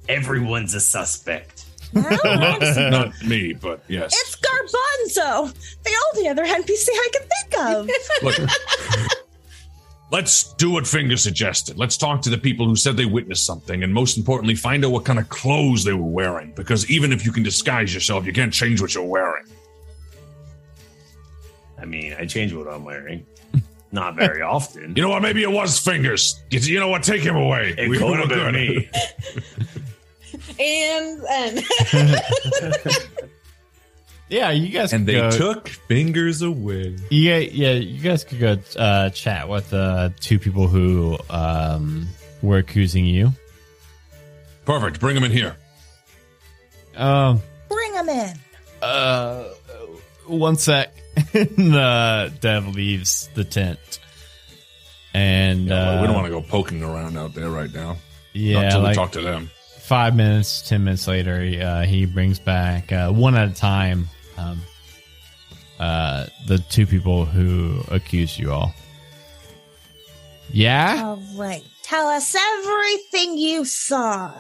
Everyone's 0.10 0.76
a 0.76 0.80
suspect. 0.80 1.55
Not, 1.94 2.62
not 2.92 3.24
me, 3.26 3.54
but 3.54 3.82
yes. 3.88 4.14
It's 4.14 4.36
Garbanzo, 4.38 5.54
the 5.84 5.96
only 6.14 6.28
other 6.30 6.46
NPC 6.46 6.88
I 6.90 7.10
can 7.14 7.28
think 7.28 7.62
of. 7.68 7.90
Look, 8.24 8.50
let's 10.12 10.54
do 10.54 10.72
what 10.72 10.86
Finger 10.88 11.18
suggested. 11.18 11.78
Let's 11.78 11.98
talk 11.98 12.22
to 12.24 12.30
the 12.30 12.38
people 12.38 12.68
who 12.68 12.76
said 12.76 12.98
they 12.98 13.06
witnessed 13.06 13.46
something, 13.46 13.84
and 13.84 13.94
most 13.94 14.18
importantly, 14.18 14.56
find 14.56 14.84
out 14.86 14.92
what 14.92 15.06
kind 15.06 15.20
of 15.20 15.30
clothes 15.30 15.84
they 15.84 15.94
were 15.94 16.04
wearing. 16.10 16.52
Because 16.56 16.90
even 16.90 17.12
if 17.14 17.26
you 17.26 17.32
can 17.32 17.44
disguise 17.44 17.94
yourself, 17.94 18.26
you 18.26 18.34
can't 18.34 18.54
change 18.54 18.82
what 18.82 18.94
you're 18.96 19.04
wearing. 19.06 19.46
I 21.78 21.86
mean, 21.86 22.16
I 22.18 22.26
change 22.26 22.54
what 22.54 22.68
I'm 22.68 22.84
wearing. 22.86 23.26
Not 23.92 24.16
very 24.16 24.42
often. 24.56 24.96
You 24.96 25.04
know 25.04 25.10
what? 25.10 25.22
Maybe 25.22 25.44
it 25.44 25.52
was 25.52 25.80
Fingers. 25.80 26.42
You- 26.50 26.60
You 26.60 26.80
know 26.80 26.88
what? 26.88 27.04
Take 27.04 27.22
him 27.22 27.36
away. 27.36 27.76
It 27.78 27.90
We 27.90 27.98
could 27.98 28.18
have 28.18 28.30
been 28.30 28.40
good. 28.40 28.54
me. 28.54 28.90
and 30.60 31.22
then 31.24 31.64
Yeah, 34.28 34.50
you 34.50 34.70
guys. 34.70 34.92
And 34.92 35.06
could 35.06 35.16
they 35.16 35.20
go, 35.20 35.32
took 35.32 35.68
fingers 35.68 36.42
away. 36.42 36.98
Yeah, 37.12 37.38
yeah, 37.38 37.74
you 37.74 38.02
guys 38.02 38.24
could 38.24 38.40
go 38.40 38.58
uh, 38.76 39.12
chat 39.12 39.48
with 39.48 39.70
the 39.70 40.14
two 40.20 40.40
people 40.40 40.68
who 40.68 41.18
um, 41.30 42.08
were 42.42 42.58
accusing 42.58 43.06
you. 43.06 43.34
Perfect. 44.66 45.00
Bring 45.00 45.14
them 45.14 45.24
in 45.26 45.32
here. 45.32 45.56
Um, 46.96 47.40
Bring 47.70 47.94
them 47.94 48.10
in. 48.10 48.34
uh, 48.82 49.44
one 50.26 50.56
sec. 50.56 50.92
the 51.34 52.34
dev 52.42 52.68
leaves 52.76 53.30
the 53.36 53.44
tent, 53.46 54.00
and 55.14 55.70
Well, 55.70 56.00
uh, 56.00 56.02
we 56.02 56.08
don't 56.08 56.16
want 56.16 56.26
to 56.26 56.32
go 56.32 56.42
poking 56.42 56.84
around 56.84 57.16
out 57.18 57.34
there 57.36 57.50
right 57.50 57.72
now. 57.74 57.90
Not 57.90 57.98
Yeah, 58.34 58.62
until 58.64 58.84
we 58.88 58.94
talk 58.94 59.12
to 59.14 59.22
them. 59.22 59.50
Five 59.88 60.16
minutes, 60.16 60.68
ten 60.68 60.84
minutes 60.84 61.08
later, 61.08 61.40
uh, 61.64 61.84
he 61.84 62.06
brings 62.06 62.40
back 62.40 62.92
uh, 62.92 63.12
one 63.12 63.36
at 63.36 63.50
a 63.50 63.54
time. 63.54 64.10
Um, 64.38 64.62
uh, 65.80 66.26
the 66.48 66.58
two 66.60 66.86
people 66.88 67.26
who 67.26 67.82
accused 67.90 68.40
you 68.40 68.52
all. 68.52 68.74
Yeah, 70.52 71.02
All 71.04 71.22
right. 71.36 71.64
Tell 71.84 72.08
us 72.08 72.36
everything 72.36 73.38
you 73.38 73.66
saw. 73.66 74.32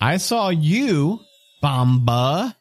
I 0.00 0.18
saw 0.18 0.50
you, 0.50 1.20
Bamba. 1.62 2.54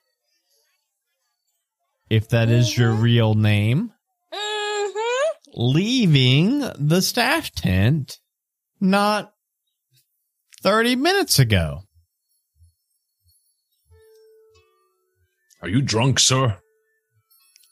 If 2.10 2.30
that 2.30 2.50
is 2.50 2.78
your 2.78 2.92
real 2.94 3.34
name, 3.34 3.92
Mm-hmm. 4.34 5.52
leaving 5.56 6.60
the 6.78 7.02
staff 7.02 7.52
tent 7.52 8.20
not 8.80 9.33
30 10.64 10.96
minutes 10.96 11.40
ago. 11.40 11.82
Are 15.62 15.68
you 15.68 15.82
drunk, 15.82 16.20
sir? 16.20 16.58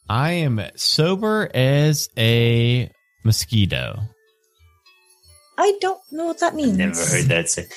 I 0.10 0.32
am 0.32 0.62
sober 0.76 1.50
as 1.54 2.10
a 2.18 2.92
mosquito. 3.24 4.02
I 5.58 5.78
don't 5.80 6.02
know 6.12 6.26
what 6.26 6.40
that 6.42 6.54
means. 6.54 6.78
Never 6.78 7.00
heard 7.00 7.26
that 7.26 7.50
say. 7.50 7.68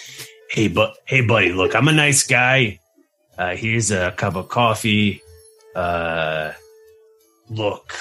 Hey, 0.51 0.67
but 0.69 0.97
hey, 1.07 1.21
buddy, 1.21 1.53
look, 1.53 1.77
I'm 1.77 1.87
a 1.87 1.93
nice 1.93 2.27
guy. 2.27 2.81
Uh, 3.39 3.55
here's 3.55 3.93
a 3.93 4.13
cup 4.13 4.35
of 4.35 4.49
coffee. 4.49 5.23
Uh, 5.77 6.53
look, 7.49 7.93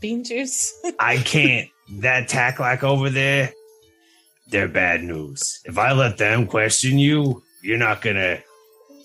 bean 0.00 0.24
juice. 0.24 0.74
I 0.98 1.18
can't. 1.18 1.68
That 2.00 2.28
Taklak 2.28 2.82
over 2.82 3.10
there, 3.10 3.52
they're 4.48 4.68
bad 4.68 5.02
news. 5.02 5.60
If 5.64 5.78
I 5.78 5.92
let 5.92 6.18
them 6.18 6.46
question 6.46 6.98
you, 6.98 7.42
you're 7.62 7.78
not 7.78 8.00
gonna, 8.02 8.38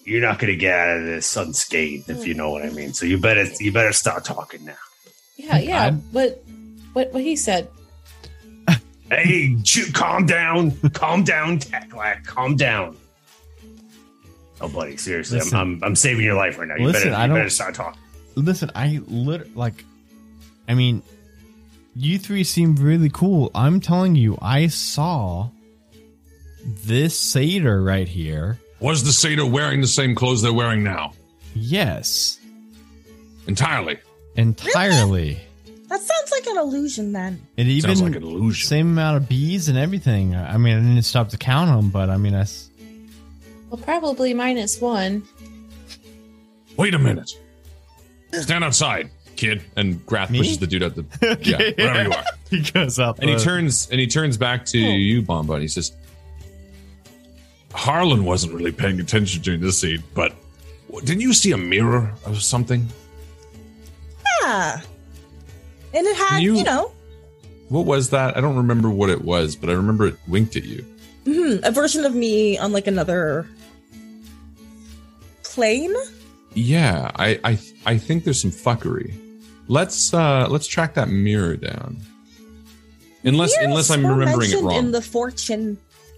you're 0.06 0.22
not 0.22 0.40
gonna 0.40 0.56
get 0.56 0.74
out 0.78 0.98
of 0.98 1.06
this 1.06 1.36
unscathed, 1.36 2.10
if 2.10 2.26
you 2.28 2.34
know 2.34 2.49
what 2.52 2.64
I 2.65 2.70
mean. 2.70 2.94
So 2.94 3.06
you 3.06 3.18
better, 3.18 3.45
you 3.60 3.72
better 3.72 3.91
start 3.94 4.24
talking 4.26 4.64
now. 4.65 4.76
Yeah, 5.38 5.57
yeah. 5.60 5.82
I'm- 5.84 6.03
What 6.11 6.44
what 6.94 7.11
what 7.14 7.24
he 7.24 7.36
said. 7.36 7.68
Hey, 9.11 9.56
ch- 9.64 9.94
calm 9.94 10.26
down, 10.26 10.72
calm 10.94 11.24
down, 11.24 11.60
Taklak, 11.60 12.26
calm 12.26 12.56
down. 12.56 12.95
Oh, 14.61 14.70
buddy, 14.70 14.98
seriously, 14.98 15.40
Listen. 15.40 15.57
I'm, 15.57 15.74
I'm, 15.76 15.84
I'm 15.84 15.95
saving 15.95 16.24
your 16.24 16.36
life 16.36 16.57
right 16.57 16.68
now. 16.68 16.76
You 16.78 16.86
Listen, 16.88 17.10
better, 17.10 17.15
I 17.15 17.24
you 17.24 17.28
don't- 17.28 17.38
better 17.38 17.49
start 17.49 17.76
talking. 17.76 17.99
Listen, 18.36 18.72
I 18.74 19.02
lit 19.07 19.56
like, 19.56 19.84
I 20.68 20.74
mean, 20.74 21.03
you 21.95 22.18
three 22.20 22.44
seem 22.44 22.76
really 22.76 23.10
cool. 23.10 23.52
I'm 23.56 23.80
telling 23.80 24.15
you, 24.15 24.38
I 24.41 24.68
saw 24.68 25.49
this 26.86 27.18
satyr 27.20 27.82
right 27.84 28.07
here. 28.07 28.60
Was 28.80 29.03
the 29.03 29.14
satyr 29.14 29.45
wearing 29.45 29.82
the 29.82 29.88
same 29.88 30.15
clothes 30.15 30.41
they're 30.41 30.53
wearing 30.53 30.84
now? 30.84 31.14
Yes, 31.56 32.40
Entirely. 33.48 33.99
entirely. 34.36 35.38
That 35.90 36.02
sounds 36.02 36.32
like 36.32 36.48
an 36.48 36.57
illusion 36.57 37.11
then. 37.11 37.40
It 37.57 37.68
even 37.68 37.90
Sounds 37.95 38.02
like 38.02 38.15
an 38.15 38.24
illusion. 38.24 38.68
same 38.68 38.88
amount 38.88 39.18
of 39.18 39.30
bees 39.30 39.70
and 39.70 39.78
everything. 39.78 40.36
I 40.36 40.57
mean, 40.57 40.76
I 40.76 40.80
didn't 40.80 41.03
stop 41.03 41.30
to 41.30 41.38
count 41.38 41.70
them, 41.70 41.91
but 41.91 42.10
I 42.10 42.18
mean, 42.18 42.34
that's 42.34 42.70
Well, 43.70 43.80
probably 43.80 44.34
minus 44.34 44.82
one. 44.82 45.24
Wait 46.78 46.95
a 46.95 46.99
minute. 46.99 47.38
Stand 48.32 48.64
outside, 48.64 49.11
kid. 49.36 49.62
And 49.76 50.06
Grath 50.06 50.30
Me? 50.30 50.40
pushes 50.40 50.60
the 50.60 50.68
dude 50.68 50.84
out 50.84 50.96
the 50.96 51.06
yeah. 51.42 51.58
Wherever 51.84 52.04
you 52.10 52.12
are. 52.16 52.24
he 52.50 52.62
goes 52.62 53.00
up 53.00 53.20
And 53.20 53.30
he 53.30 53.36
uh, 53.36 53.40
turns 53.40 53.90
and 53.90 54.00
he 54.00 54.08
turns 54.08 54.38
back 54.38 54.66
to 54.68 54.78
you, 54.78 55.22
Bamba, 55.22 55.54
and 55.54 55.62
he 55.62 55.68
says, 55.68 55.92
Harlan 57.74 58.24
wasn't 58.26 58.54
really 58.54 58.72
paying 58.72 59.00
attention 59.00 59.42
during 59.42 59.60
this 59.62 59.80
scene, 59.82 60.04
but 60.14 60.34
didn't 61.04 61.22
you 61.22 61.34
see 61.34 61.52
a 61.52 61.58
mirror 61.58 62.14
or 62.28 62.36
something? 62.36 62.88
Yeah. 64.42 64.82
And 65.94 66.08
it 66.08 66.16
had, 66.16 66.40
You- 66.42 66.56
you, 66.58 66.64
know, 66.64 66.92
What 67.70 67.86
was 67.86 68.12
that? 68.12 68.38
I 68.38 68.42
don't 68.42 68.56
remember 68.58 68.90
what 68.90 69.10
it 69.10 69.24
was, 69.24 69.56
but 69.56 69.70
I 69.70 69.74
remember 69.74 70.06
it 70.08 70.16
winked 70.28 70.56
at 70.56 70.64
you. 70.66 70.86
mhm, 71.26 71.62
a 71.64 71.72
version 71.72 72.06
of 72.06 72.14
me 72.14 72.58
on 72.60 72.72
like 72.74 72.86
another 72.88 73.48
plane. 75.44 75.94
Yeah, 76.54 77.10
I 77.16 77.40
I 77.44 77.60
I 77.86 77.98
think 77.98 78.24
there's 78.24 78.40
some 78.42 78.52
fuckery. 78.52 79.14
Let's 79.68 80.14
uh 80.14 80.48
let's 80.49 80.68
track 80.68 80.95
that 80.95 81.10
mirror 81.10 81.56
down. 81.56 81.98
Unless 83.23 83.52
Mirrors 83.56 83.68
unless 83.68 83.90
I'm 83.90 84.03
were 84.03 84.15
remembering 84.15 84.49
it 84.49 84.53
mentioned 84.53 84.68
wrong. 84.68 84.77
in 84.77 84.91
the 84.91 85.02
fortune 85.02 85.77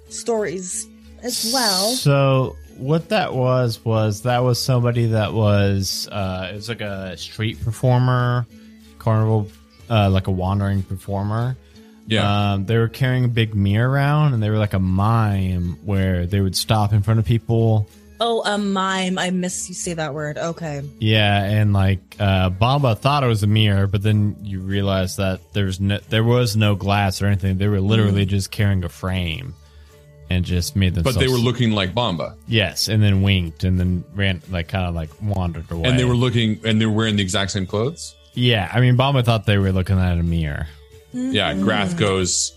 stories 0.09 0.88
as 1.22 1.51
well. 1.53 1.91
So 1.91 2.55
what 2.77 3.09
that 3.09 3.34
was 3.35 3.84
was 3.85 4.23
that 4.23 4.39
was 4.39 4.61
somebody 4.61 5.07
that 5.07 5.34
was 5.34 6.07
uh 6.11 6.49
it 6.51 6.55
was 6.55 6.67
like 6.69 6.81
a 6.81 7.15
street 7.17 7.63
performer, 7.63 8.47
carnival 8.97 9.47
uh 9.89 10.09
like 10.09 10.26
a 10.27 10.31
wandering 10.31 10.81
performer. 10.81 11.55
yeah. 12.07 12.53
Um 12.53 12.65
they 12.65 12.77
were 12.77 12.88
carrying 12.89 13.26
a 13.26 13.30
big 13.30 13.53
mirror 13.53 13.89
around 13.91 14.34
and 14.34 14.41
they 14.41 14.49
were 14.49 14.57
like 14.57 14.73
a 14.73 14.80
mime 14.80 15.77
where 15.85 16.26
they 16.26 16.41
would 16.41 16.55
stop 16.55 16.91
in 16.93 17.03
front 17.03 17.19
of 17.19 17.26
people 17.26 17.88
Oh, 18.20 18.44
a 18.44 18.58
mime. 18.58 19.18
I 19.18 19.30
miss 19.32 19.68
you 19.68 19.76
say 19.76 19.94
that 19.94 20.14
word. 20.14 20.38
Okay. 20.38 20.82
Yeah, 21.00 21.44
and 21.44 21.74
like 21.74 22.16
uh 22.20 22.50
Bamba 22.50 22.98
thought 22.98 23.24
it 23.24 23.28
was 23.28 23.44
a 23.44 23.48
mirror, 23.48 23.88
but 23.88 24.02
then 24.02 24.38
you 24.42 24.62
realize 24.62 25.18
that 25.18 25.54
there's 25.54 25.80
no 25.80 26.00
there 26.10 26.24
was 26.24 26.56
no 26.56 26.76
glass 26.76 27.22
or 27.22 27.28
anything. 27.28 27.58
They 27.58 27.68
were 27.68 27.82
literally 27.82 28.26
just 28.26 28.52
carrying 28.52 28.84
a 28.84 28.90
frame 28.90 29.54
and 30.30 30.46
just 30.46 30.76
made 30.76 30.96
themselves 30.96 31.18
But 31.18 31.22
they 31.22 31.28
were 31.28 31.38
looking 31.38 31.72
like 31.72 31.94
Bamba. 31.94 32.36
Yes, 32.48 32.88
and 32.88 33.04
then 33.04 33.22
winked 33.22 33.64
and 33.64 33.80
then 33.80 34.04
ran 34.16 34.42
like 34.50 34.68
kind 34.70 34.86
of 34.86 34.96
like 34.96 35.10
wandered 35.22 35.70
away. 35.70 35.90
And 35.90 36.00
they 36.00 36.06
were 36.06 36.16
looking 36.16 36.60
and 36.64 36.80
they 36.80 36.86
were 36.86 36.94
wearing 36.94 37.16
the 37.18 37.24
exact 37.24 37.52
same 37.52 37.66
clothes. 37.68 38.16
Yeah, 38.34 38.70
I 38.74 38.80
mean 38.82 38.98
Bamba 38.98 39.24
thought 39.26 39.46
they 39.46 39.58
were 39.58 39.72
looking 39.72 40.00
at 40.00 40.18
a 40.18 40.24
mirror. 40.24 40.68
Yeah, 41.14 41.54
Grath 41.54 41.98
goes, 41.98 42.54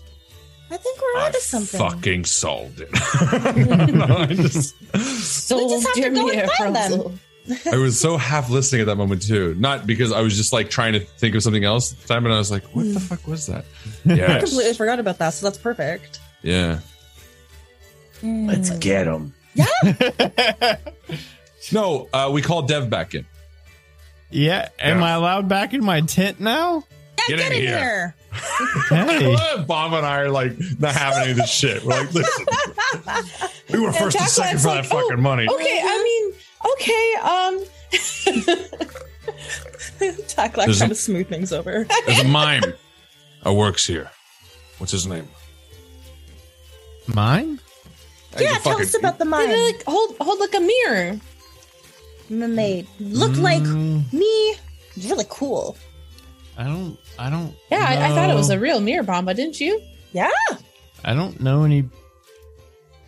I 0.71 0.77
think 0.77 1.01
we're 1.01 1.19
I 1.21 1.25
onto 1.25 1.39
something. 1.39 1.79
fucking 1.79 2.25
solved 2.25 2.81
it. 2.81 2.89
I, 2.93 4.27
just- 4.33 4.75
Sold 5.23 5.83
have 5.83 5.93
to 5.93 5.99
your 6.01 6.09
go 6.11 6.29
and 6.29 6.51
find 6.51 6.75
them. 6.75 7.19
I 7.71 7.77
was 7.77 7.99
so 7.99 8.17
half 8.17 8.49
listening 8.51 8.81
at 8.81 8.87
that 8.87 8.95
moment 8.97 9.23
too. 9.23 9.55
Not 9.55 9.87
because 9.87 10.11
I 10.11 10.21
was 10.21 10.37
just 10.37 10.53
like 10.53 10.69
trying 10.69 10.93
to 10.93 10.99
think 10.99 11.33
of 11.35 11.41
something 11.41 11.63
else 11.63 11.91
at 11.93 11.99
the 11.99 12.07
time, 12.07 12.25
and 12.25 12.33
I 12.33 12.37
was 12.37 12.51
like, 12.51 12.63
what 12.75 12.93
the 12.93 12.99
fuck 12.99 13.25
was 13.27 13.47
that? 13.47 13.65
Yeah, 14.05 14.35
I 14.37 14.39
completely 14.39 14.73
forgot 14.75 14.99
about 14.99 15.17
that, 15.17 15.31
so 15.31 15.47
that's 15.47 15.57
perfect. 15.57 16.19
Yeah. 16.43 16.79
Let's 18.21 18.69
get 18.77 19.07
him. 19.07 19.33
Yeah. 19.55 19.65
No, 21.71 22.07
uh, 22.13 22.29
we 22.33 22.41
call 22.41 22.63
Dev 22.63 22.89
back 22.89 23.13
in. 23.13 23.25
Yeah, 24.31 24.69
am 24.79 24.99
Yeah. 24.99 25.05
I 25.05 25.11
allowed 25.11 25.47
back 25.49 25.73
in 25.73 25.83
my 25.83 26.01
tent 26.01 26.39
now? 26.39 26.83
Yeah, 27.27 27.35
Get 27.35 27.37
get, 27.39 27.51
in 27.51 27.57
in 27.57 27.61
here. 27.67 27.77
here. 27.79 28.15
Hey. 28.89 29.63
Bob 29.67 29.93
and 29.93 30.05
I 30.05 30.19
are 30.21 30.29
like 30.29 30.53
not 30.79 30.93
having 30.95 31.21
any 31.23 31.31
of 31.31 31.37
this 31.37 31.49
shit. 31.51 31.83
We're 31.83 31.99
like, 32.01 32.13
listen, 32.13 32.45
We 33.71 33.79
were 33.79 33.91
first 33.91 34.15
and 34.17 34.25
Jack 34.25 34.29
second 34.29 34.59
for 34.61 34.67
like, 34.69 34.83
that 34.83 34.89
fucking 34.89 35.17
oh, 35.17 35.17
money. 35.17 35.47
Okay, 35.49 35.81
I 35.83 36.03
mean, 36.03 36.33
okay, 36.73 37.15
um, 37.23 38.69
Tack 40.27 40.57
like 40.57 40.67
There's 40.67 40.77
trying 40.77 40.91
a- 40.91 40.93
to 40.93 40.99
smooth 40.99 41.27
things 41.27 41.51
over. 41.53 41.85
There's 42.05 42.19
a 42.19 42.23
mime 42.27 42.63
that 43.43 43.53
works 43.53 43.85
here. 43.85 44.09
What's 44.77 44.91
his 44.91 45.05
name? 45.07 45.27
Mine? 47.07 47.59
He's 48.33 48.41
yeah, 48.41 48.49
tell 48.59 48.73
fucking- 48.73 48.81
us 48.85 48.97
about 48.97 49.17
the 49.19 49.25
they 49.25 49.29
mime. 49.31 49.49
like 49.49 49.83
hold 49.85 50.15
hold 50.21 50.39
like 50.39 50.53
a 50.55 50.59
mirror. 50.59 51.19
and 52.29 52.39
Mermaid. 52.39 52.87
Looked 52.99 53.37
like 53.37 53.63
Mm, 53.63 54.11
me. 54.13 54.55
Really 55.03 55.25
cool. 55.29 55.77
I 56.59 56.65
don't. 56.65 56.97
I 57.17 57.29
don't. 57.29 57.55
Yeah, 57.71 57.85
I, 57.87 58.07
I 58.07 58.09
thought 58.09 58.29
it 58.29 58.35
was 58.35 58.49
a 58.49 58.59
real 58.59 58.81
mirror 58.81 59.03
bomba, 59.03 59.33
didn't 59.33 59.59
you? 59.61 59.81
Yeah. 60.11 60.29
I 61.05 61.13
don't 61.13 61.39
know 61.39 61.63
any 61.63 61.85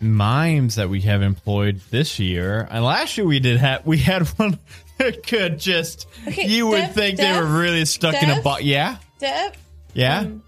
mimes 0.00 0.76
that 0.76 0.88
we 0.88 1.02
have 1.02 1.22
employed 1.22 1.80
this 1.90 2.18
year. 2.18 2.66
And 2.70 2.84
last 2.84 3.16
year 3.18 3.26
we 3.26 3.40
did 3.40 3.58
have 3.58 3.86
we 3.86 3.98
had 3.98 4.26
one 4.38 4.58
that 4.98 5.26
could 5.26 5.58
just 5.60 6.06
Okay, 6.26 6.46
you 6.46 6.66
would 6.68 6.78
Dev- 6.80 6.94
think 6.94 7.16
they 7.18 7.32
were 7.38 7.44
really 7.46 7.84
stuck 7.84 8.14
in 8.22 8.30
a 8.30 8.34
Dev? 8.36 8.44
box. 8.44 8.62
Yeah, 8.62 8.96
Deb, 9.18 9.54
yeah. 9.94 10.20
um, 10.20 10.42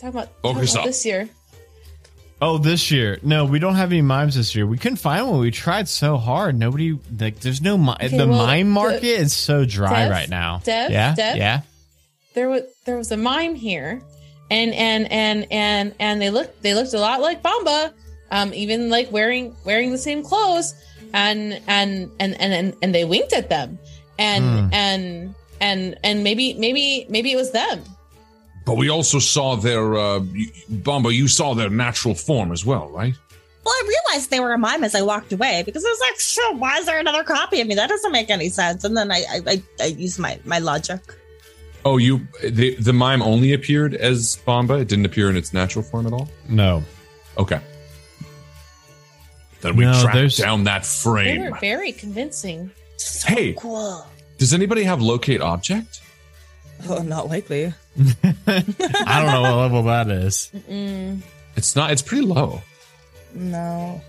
talking 0.00 0.08
about, 0.08 0.28
Focus 0.42 0.72
talking 0.72 0.76
about 0.80 0.86
this 0.86 1.04
year. 1.06 1.28
oh, 2.40 2.58
this 2.58 2.90
year? 2.90 3.18
No, 3.22 3.44
we 3.44 3.58
don't 3.58 3.74
have 3.76 3.92
any 3.92 4.02
mimes 4.02 4.34
this 4.34 4.54
year. 4.54 4.66
We 4.66 4.78
couldn't 4.78 4.96
find 4.96 5.28
one. 5.28 5.40
We 5.40 5.50
tried 5.50 5.88
so 5.88 6.16
hard. 6.16 6.58
Nobody 6.58 6.98
like. 7.20 7.40
There's 7.40 7.60
no 7.60 7.76
mi- 7.78 7.92
Okay, 7.92 8.16
the 8.16 8.26
well, 8.26 8.46
mime 8.46 8.66
Dev- 8.66 8.72
market 8.72 9.04
is 9.04 9.32
so 9.34 9.64
dry 9.64 10.04
Dev? 10.04 10.10
right 10.10 10.28
now. 10.30 10.60
Dev? 10.64 10.90
yeah, 10.90 11.14
Dev? 11.14 11.36
yeah. 11.36 11.60
There 12.36 12.50
was 12.50 12.62
there 12.84 12.98
was 12.98 13.10
a 13.12 13.16
mime 13.16 13.54
here, 13.54 14.02
and 14.50 14.74
and 14.74 15.10
and 15.10 15.46
and 15.50 15.94
and 15.98 16.20
they 16.20 16.28
looked 16.28 16.60
they 16.62 16.74
looked 16.74 16.92
a 16.92 16.98
lot 17.00 17.22
like 17.22 17.42
Bamba, 17.42 17.94
um, 18.30 18.52
even 18.52 18.90
like 18.90 19.10
wearing 19.10 19.56
wearing 19.64 19.90
the 19.90 19.96
same 19.96 20.22
clothes, 20.22 20.74
and 21.14 21.58
and 21.66 22.10
and 22.20 22.38
and 22.38 22.52
and, 22.52 22.74
and 22.82 22.94
they 22.94 23.06
winked 23.06 23.32
at 23.32 23.48
them, 23.48 23.78
and 24.18 24.44
Hmm. 24.44 24.68
and 24.74 25.34
and 25.62 25.96
and 26.04 26.22
maybe 26.22 26.52
maybe 26.52 27.06
maybe 27.08 27.32
it 27.32 27.36
was 27.36 27.52
them. 27.52 27.82
But 28.66 28.76
we 28.76 28.90
also 28.90 29.18
saw 29.18 29.56
their 29.56 29.94
uh 29.96 30.20
you- 30.34 30.52
you 31.22 31.28
saw 31.28 31.54
their 31.54 31.70
natural 31.70 32.14
form 32.14 32.52
as 32.52 32.66
well, 32.66 32.90
right? 32.90 33.14
Well, 33.64 33.74
I 33.74 33.82
realized 33.88 34.30
they 34.30 34.40
were 34.40 34.52
a 34.52 34.58
mime 34.58 34.84
as 34.84 34.94
I 34.94 35.00
walked 35.00 35.32
away 35.32 35.62
because 35.64 35.82
I 35.86 35.88
was 35.88 36.00
like, 36.10 36.20
sure, 36.20 36.54
why 36.56 36.76
is 36.80 36.84
there 36.84 36.98
another 37.00 37.24
copy 37.24 37.62
of 37.62 37.66
me? 37.66 37.74
That 37.76 37.88
doesn't 37.88 38.12
make 38.12 38.28
any 38.28 38.50
sense. 38.50 38.84
And 38.84 38.94
then 38.94 39.10
I 39.10 39.24
I, 39.36 39.40
I, 39.52 39.62
I 39.80 39.86
used 39.86 40.18
my, 40.18 40.38
my 40.44 40.58
logic. 40.58 41.00
Oh, 41.86 41.98
you 41.98 42.26
the 42.42 42.74
the 42.76 42.92
mime 42.92 43.22
only 43.22 43.52
appeared 43.52 43.94
as 43.94 44.36
Bamba. 44.46 44.80
It 44.80 44.88
didn't 44.88 45.06
appear 45.06 45.30
in 45.30 45.36
its 45.36 45.52
natural 45.54 45.84
form 45.84 46.06
at 46.08 46.12
all. 46.12 46.28
No. 46.48 46.82
Okay. 47.38 47.60
Then 49.60 49.76
we 49.76 49.84
No, 49.84 50.00
tracked 50.02 50.16
there's- 50.16 50.36
down 50.36 50.64
that 50.64 50.84
frame. 50.84 51.26
They 51.26 51.36
frame. 51.42 51.50
were 51.52 51.58
very 51.60 51.92
convincing. 51.92 52.70
So 52.96 53.28
Hey. 53.28 53.54
cool. 53.56 54.06
Does 54.38 54.52
anybody 54.52 54.82
have 54.82 55.00
locate 55.00 55.40
object? 55.40 56.00
Oh, 56.88 57.02
not 57.02 57.28
likely. 57.28 57.72
I 58.46 59.22
don't 59.22 59.32
know 59.32 59.42
what 59.42 59.56
level 59.56 59.82
that 59.84 60.10
is. 60.10 60.50
Mm, 60.68 61.20
It's 61.56 61.74
not. 61.76 61.90
It's 61.92 62.02
pretty 62.02 62.24
low. 62.26 62.62
No. 63.34 64.00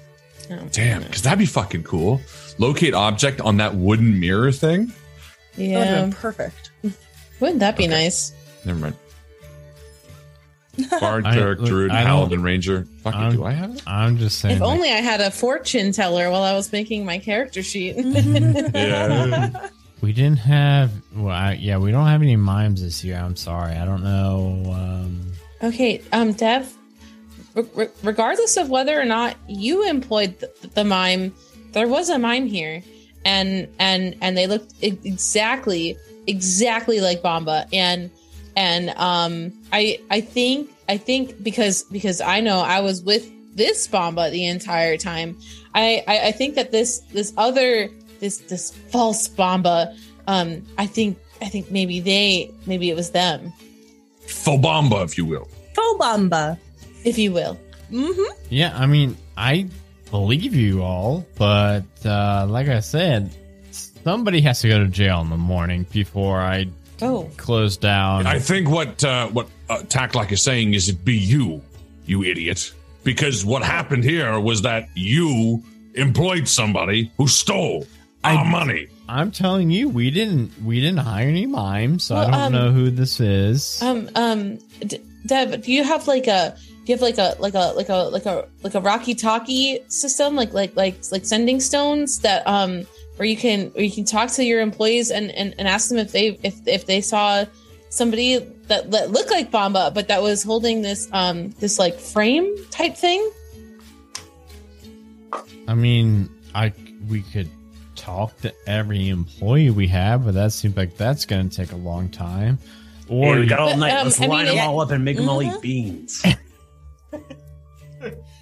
no. 0.49 0.67
Damn, 0.71 1.03
because 1.03 1.21
that'd 1.21 1.39
be 1.39 1.45
fucking 1.45 1.83
cool. 1.83 2.21
Locate 2.57 2.93
object 2.93 3.39
on 3.41 3.57
that 3.57 3.75
wooden 3.75 4.19
mirror 4.19 4.51
thing. 4.51 4.87
That 4.87 5.57
would 5.57 5.69
have 5.77 5.85
Yeah, 5.85 6.01
been 6.01 6.13
perfect. 6.13 6.66
Wouldn't 7.39 7.59
that 7.59 7.77
be 7.77 7.87
nice? 7.87 8.33
Never 8.65 8.79
mind. 8.79 8.95
Bard, 10.99 11.25
I- 11.25 11.33
cleric, 11.33 11.59
druid, 11.59 11.91
I 11.91 12.03
don't- 12.03 12.05
paladin, 12.17 12.43
ranger. 12.43 12.85
Fuck 13.01 13.15
it, 13.15 13.17
I'm- 13.17 13.31
do 13.31 13.43
I 13.45 13.51
have 13.51 13.75
it? 13.75 13.81
I'm 13.87 14.17
just 14.17 14.39
saying. 14.39 14.55
If 14.55 14.61
like, 14.61 14.69
only 14.69 14.89
I 14.91 14.97
had 14.97 15.21
a 15.21 15.31
fortune 15.31 15.91
teller 15.91 16.29
while 16.29 16.43
I 16.43 16.53
was 16.53 16.71
making 16.71 17.03
my 17.05 17.17
character 17.17 17.63
sheet. 17.63 17.95
Yeah. 18.75 19.69
we 20.01 20.13
didn't 20.13 20.37
have. 20.39 20.91
Well, 21.15 21.33
I, 21.33 21.53
yeah, 21.53 21.77
we 21.77 21.89
don't 21.91 22.05
have 22.05 22.21
any 22.21 22.35
mimes 22.35 22.83
this 22.83 23.03
year. 23.03 23.17
I'm 23.17 23.35
sorry. 23.35 23.73
I 23.75 23.85
don't 23.85 24.03
know. 24.03 24.63
Um, 24.71 25.31
Okay, 25.63 26.03
um, 26.13 26.33
Dev. 26.33 26.71
Re- 27.55 27.65
re- 27.73 27.89
regardless 28.03 28.57
of 28.57 28.69
whether 28.69 28.99
or 29.01 29.05
not 29.05 29.35
you 29.47 29.83
employed 29.89 30.39
the, 30.39 30.51
the 30.75 30.83
mime, 30.83 31.33
there 31.71 31.87
was 31.87 32.09
a 32.09 32.19
mime 32.19 32.45
here, 32.45 32.83
and 33.25 33.67
and 33.79 34.15
and 34.21 34.37
they 34.37 34.45
looked 34.45 34.73
e- 34.83 34.99
exactly 35.03 35.97
exactly 36.27 36.99
like 36.99 37.21
Bamba, 37.21 37.67
and 37.73 38.11
and 38.55 38.89
um, 38.91 39.53
I 39.71 39.99
I 40.11 40.21
think 40.21 40.69
I 40.87 40.97
think 40.97 41.41
because 41.41 41.83
because 41.83 42.21
I 42.21 42.41
know 42.41 42.59
I 42.59 42.81
was 42.81 43.01
with 43.01 43.29
this 43.55 43.87
Bamba 43.87 44.29
the 44.31 44.45
entire 44.45 44.97
time. 44.97 45.37
I 45.73 46.03
I, 46.07 46.27
I 46.27 46.31
think 46.31 46.55
that 46.55 46.71
this 46.71 46.99
this 47.11 47.33
other 47.37 47.89
this 48.19 48.37
this 48.39 48.71
false 48.91 49.27
Bamba, 49.27 49.97
um, 50.27 50.63
I 50.77 50.85
think 50.85 51.17
I 51.41 51.45
think 51.45 51.71
maybe 51.71 51.99
they 51.99 52.51
maybe 52.65 52.89
it 52.89 52.95
was 52.95 53.11
them, 53.11 53.53
Fobamba, 54.25 55.03
if 55.03 55.17
you 55.17 55.25
will. 55.25 55.47
Fobamba. 55.73 56.57
if 57.03 57.17
you 57.17 57.31
will. 57.31 57.57
Mm-hmm. 57.91 58.33
yeah, 58.49 58.77
I 58.77 58.85
mean, 58.85 59.15
I 59.37 59.69
believe 60.11 60.53
you 60.53 60.83
all, 60.83 61.25
but 61.37 61.85
uh, 62.05 62.45
like 62.49 62.67
I 62.67 62.81
said, 62.81 63.31
somebody 64.03 64.41
has 64.41 64.61
to 64.61 64.67
go 64.67 64.79
to 64.79 64.87
jail 64.87 65.21
in 65.21 65.29
the 65.29 65.37
morning 65.37 65.85
before 65.91 66.39
I 66.39 66.67
Oh. 66.99 67.29
close 67.37 67.77
down. 67.77 68.25
I 68.25 68.39
think 68.39 68.69
what 68.69 69.03
uh, 69.03 69.27
what 69.27 69.47
uh, 69.69 69.79
Taklak 69.83 70.31
is 70.31 70.41
saying 70.41 70.73
is 70.73 70.89
it 70.89 71.05
be 71.05 71.15
you, 71.15 71.61
you 72.07 72.23
idiot. 72.23 72.73
Because 73.03 73.45
what 73.45 73.61
happened 73.63 74.03
here 74.03 74.39
was 74.39 74.63
that 74.63 74.89
you 74.95 75.63
employed 75.93 76.47
somebody 76.47 77.11
who 77.17 77.27
stole 77.27 77.85
our 78.23 78.43
money. 78.43 78.87
I'm 79.07 79.31
telling 79.31 79.69
you, 79.69 79.87
we 79.89 80.09
didn't 80.11 80.51
we 80.63 80.81
didn't 80.81 80.97
hire 80.99 81.27
any 81.27 81.45
mimes, 81.45 82.03
so 82.03 82.15
I 82.15 82.25
don't 82.25 82.33
um, 82.33 82.51
know 82.51 82.71
who 82.71 82.89
this 82.89 83.19
is. 83.19 83.81
Um, 83.81 84.09
um, 84.15 84.57
D- 84.79 84.99
Dev, 85.27 85.61
do 85.61 85.71
you 85.71 85.83
have 85.83 86.07
like 86.07 86.27
a, 86.27 86.57
do 86.85 86.91
you 86.91 86.95
have 86.95 87.01
like 87.01 87.17
a, 87.17 87.35
like 87.39 87.53
a, 87.53 87.73
like 87.75 87.89
a, 87.89 87.93
like 88.09 88.25
a, 88.25 88.47
like 88.63 88.75
a 88.75 88.81
Rocky 88.81 89.13
Talkie 89.13 89.79
system, 89.87 90.35
like, 90.35 90.53
like, 90.53 90.75
like, 90.75 90.97
like 91.11 91.25
sending 91.25 91.59
stones 91.59 92.19
that, 92.19 92.45
um, 92.47 92.85
where 93.17 93.27
you 93.27 93.35
can, 93.37 93.67
where 93.71 93.83
you 93.83 93.91
can 93.91 94.05
talk 94.05 94.29
to 94.31 94.43
your 94.43 94.61
employees 94.61 95.11
and, 95.11 95.29
and, 95.31 95.53
and 95.57 95.67
ask 95.67 95.89
them 95.89 95.97
if 95.97 96.11
they, 96.11 96.39
if, 96.43 96.55
if 96.67 96.85
they 96.85 97.01
saw 97.01 97.45
somebody 97.89 98.37
that, 98.67 98.89
that 98.91 99.11
looked 99.11 99.31
like 99.31 99.51
Bamba, 99.51 99.93
but 99.93 100.07
that 100.07 100.21
was 100.21 100.43
holding 100.43 100.81
this, 100.81 101.07
um, 101.11 101.49
this 101.59 101.77
like 101.79 101.99
frame 101.99 102.55
type 102.71 102.95
thing. 102.95 103.29
I 105.67 105.73
mean, 105.75 106.29
I 106.55 106.71
we 107.09 107.21
could 107.23 107.49
talk 107.95 108.37
to 108.41 108.53
every 108.69 109.09
employee 109.09 109.69
we 109.69 109.87
have, 109.87 110.23
but 110.25 110.33
that 110.35 110.53
seems 110.53 110.77
like 110.77 110.95
that's 110.97 111.25
going 111.25 111.49
to 111.49 111.55
take 111.55 111.71
a 111.73 111.75
long 111.77 112.09
time. 112.09 112.57
Or 113.09 113.35
Hey, 113.35 113.39
we 113.41 113.45
got 113.47 113.59
all 113.59 113.69
But, 113.71 113.77
night. 113.77 113.91
um, 113.93 114.03
Let's 114.05 114.21
I 114.21 114.25
line 114.27 114.45
mean, 114.45 114.55
them 114.55 114.63
it- 114.63 114.67
all 114.67 114.79
up 114.79 114.91
and 114.91 115.03
make 115.03 115.17
them 115.17 115.27
all 115.29 115.41
eat 115.43 115.51
Mhm. 115.51 115.61
beans. 115.61 116.23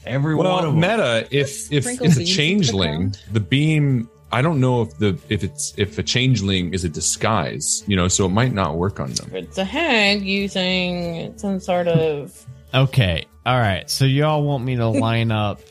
Every 0.06 0.36
one 0.36 0.46
Well, 0.46 0.58
of 0.60 0.66
them. 0.66 0.80
meta, 0.80 1.28
if 1.32 1.72
if 1.74 1.84
Sprinkle 1.84 2.06
it's 2.08 2.16
a 2.16 2.20
beans 2.20 2.30
into 2.30 2.32
changeling, 2.32 3.16
the 3.32 3.40
beam. 3.40 4.08
I 4.36 4.42
don't 4.42 4.60
know 4.60 4.82
if 4.82 4.98
the 4.98 5.18
if 5.30 5.46
it's 5.46 5.74
if 5.78 5.98
a 5.98 6.04
changeling 6.04 6.74
is 6.74 6.84
a 6.84 6.90
disguise, 6.90 7.86
you 7.88 7.96
know, 7.96 8.10
so 8.10 8.26
it 8.26 8.34
might 8.34 8.54
not 8.54 8.76
work 8.76 9.00
on 9.00 9.14
them. 9.14 9.32
It's 9.34 9.58
a 9.58 9.64
hag 9.64 10.24
using 10.24 11.38
some 11.38 11.62
sort 11.62 11.88
of, 11.88 12.46
okay, 12.74 13.24
all 13.46 13.58
right. 13.58 13.90
So 13.90 14.04
y'all 14.04 14.44
want 14.44 14.66
me 14.66 14.76
to 14.76 14.90
line 14.90 15.32
up 15.32 15.62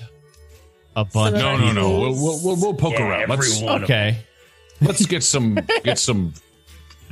a 0.97 1.05
bunch. 1.05 1.37
No, 1.37 1.57
of 1.57 1.61
no, 1.61 1.67
people. 1.69 1.75
no. 1.75 1.91
We'll, 1.91 2.15
we'll, 2.15 2.41
we'll, 2.43 2.57
we'll 2.57 2.75
poke 2.75 2.95
Yeah, 2.95 3.07
around. 3.07 3.29
Let's. 3.29 3.63
Okay. 3.63 4.17
let's 4.81 5.05
get 5.05 5.23
some 5.23 5.59
get 5.85 5.99
some 5.99 6.33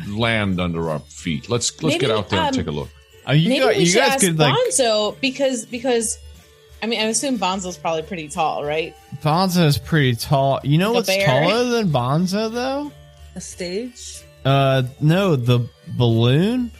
land 0.08 0.58
under 0.58 0.88
our 0.88 1.00
feet. 1.00 1.50
Let's 1.50 1.82
let's 1.82 1.98
get 1.98 2.10
out 2.10 2.30
there 2.30 2.40
and 2.40 2.48
um, 2.48 2.54
take 2.54 2.66
a 2.66 2.70
look. 2.70 2.88
Uh, 3.28 3.32
you 3.32 3.50
Maybe 3.50 3.60
got, 3.60 3.74
we 3.74 3.80
you 3.80 3.86
should 3.88 3.98
guys 3.98 4.10
ask 4.12 4.24
could 4.24 4.38
like 4.38 4.54
Bonzo 4.54 5.20
because 5.20 5.66
because 5.66 6.18
I 6.82 6.86
mean 6.86 7.00
I 7.00 7.04
assume 7.04 7.38
Bonzo's 7.38 7.78
probably 7.78 8.02
pretty 8.02 8.28
tall, 8.28 8.64
right? 8.64 8.94
Bonzo's 9.22 9.78
pretty 9.78 10.16
tall. 10.16 10.60
You 10.64 10.78
know 10.78 10.88
The 10.90 10.94
what's 10.94 11.06
bear? 11.08 11.26
taller 11.26 11.64
than 11.70 11.88
Bonzo 11.90 12.52
though? 12.52 12.90
A 13.34 13.40
stage. 13.40 14.22
Uh, 14.44 14.82
no, 15.00 15.36
the 15.36 15.68
balloon. 15.96 16.72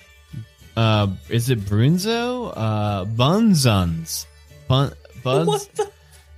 Uh, 0.77 1.09
is 1.29 1.49
it 1.51 1.61
Brunzo? 1.61 2.53
Uh, 2.57 3.05
Bunzuns. 3.05 4.27
Bun 4.69 4.93
Buns. 5.23 5.47
What 5.47 5.69
the- 5.77 5.91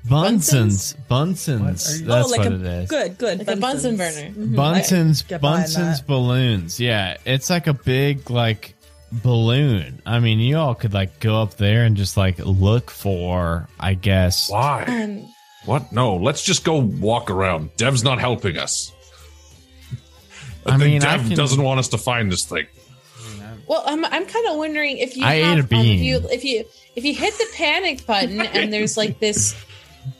Bunsons. 0.08 0.94
Bunsons. 1.08 1.62
What 2.02 2.06
That's 2.06 2.28
oh, 2.28 2.30
like 2.30 2.38
what 2.40 2.52
a 2.52 2.54
it 2.56 2.62
is. 2.82 2.90
good, 2.90 3.16
good. 3.18 3.38
Like 3.38 3.48
a 3.48 3.56
Bunsen 3.56 3.96
burner. 3.96 4.30
Bunsen's 4.36 5.22
get 5.22 5.40
behind 5.40 5.62
Bunsen's 5.62 6.00
balloons. 6.02 6.78
Yeah, 6.78 7.16
it's 7.24 7.48
like 7.48 7.66
a 7.66 7.72
big 7.72 8.28
like 8.30 8.74
balloon. 9.22 10.02
I 10.06 10.20
mean, 10.20 10.40
you 10.40 10.56
all 10.56 10.74
could 10.74 10.92
like 10.94 11.20
go 11.20 11.40
up 11.42 11.54
there 11.54 11.84
and 11.84 11.96
just 11.96 12.16
like 12.16 12.38
look 12.38 12.90
for, 12.90 13.68
I 13.78 13.94
guess. 13.94 14.50
Why? 14.50 14.84
Um, 14.84 15.28
What? 15.64 15.92
No, 15.92 16.16
let's 16.16 16.42
just 16.42 16.64
go 16.64 16.76
walk 16.76 17.30
around. 17.30 17.74
Dev's 17.76 18.04
not 18.04 18.18
helping 18.20 18.58
us. 18.58 18.92
I, 20.66 20.74
I 20.74 20.78
think 20.78 20.80
mean, 20.82 21.02
I 21.04 21.16
Dev 21.16 21.26
can- 21.28 21.36
doesn't 21.36 21.62
want 21.62 21.78
us 21.80 21.88
to 21.88 21.98
find 21.98 22.30
this 22.32 22.44
thing. 22.46 22.66
well, 23.66 23.82
I'm 23.86 24.04
I'm 24.04 24.26
kind 24.26 24.46
of 24.48 24.56
wondering 24.56 24.98
if 24.98 25.16
you 25.16 25.24
I 25.24 25.34
ate 25.34 25.42
have, 25.56 25.72
a 25.72 25.76
um, 25.76 25.80
if 25.86 26.00
you 26.00 26.20
if 26.30 26.44
you 26.44 26.64
if 26.96 27.04
you 27.04 27.14
hit 27.14 27.34
the 27.38 27.46
panic 27.54 28.06
button 28.06 28.40
and 28.40 28.72
there's 28.72 28.96
like 28.96 29.20
this 29.20 29.54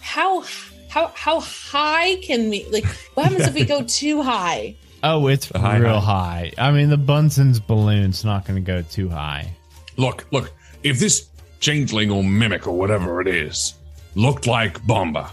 how 0.01 0.45
how 0.89 1.09
how 1.15 1.41
high 1.41 2.17
can 2.17 2.49
we 2.51 2.67
like 2.71 2.85
what 3.15 3.25
happens 3.27 3.47
if 3.49 3.55
we 3.55 3.65
go 3.75 3.83
too 3.85 4.23
high? 4.23 4.77
Oh, 5.07 5.27
it's 5.27 5.51
high, 5.51 5.77
real 5.77 6.01
high. 6.01 6.53
I 6.57 6.71
mean, 6.71 6.89
the 6.89 6.97
Bunsen's 6.97 7.61
balloon's 7.61 8.25
not 8.25 8.47
going 8.47 8.57
to 8.57 8.67
go 8.67 8.81
too 8.81 9.11
high. 9.11 9.53
Look, 9.99 10.27
look. 10.31 10.51
If 10.83 10.99
this 10.99 11.29
changeling 11.61 12.11
or 12.11 12.25
mimic 12.25 12.67
or 12.67 12.73
whatever 12.73 13.21
it 13.21 13.29
is 13.29 13.75
looked 14.15 14.47
like 14.47 14.81
Bamba, 14.87 15.31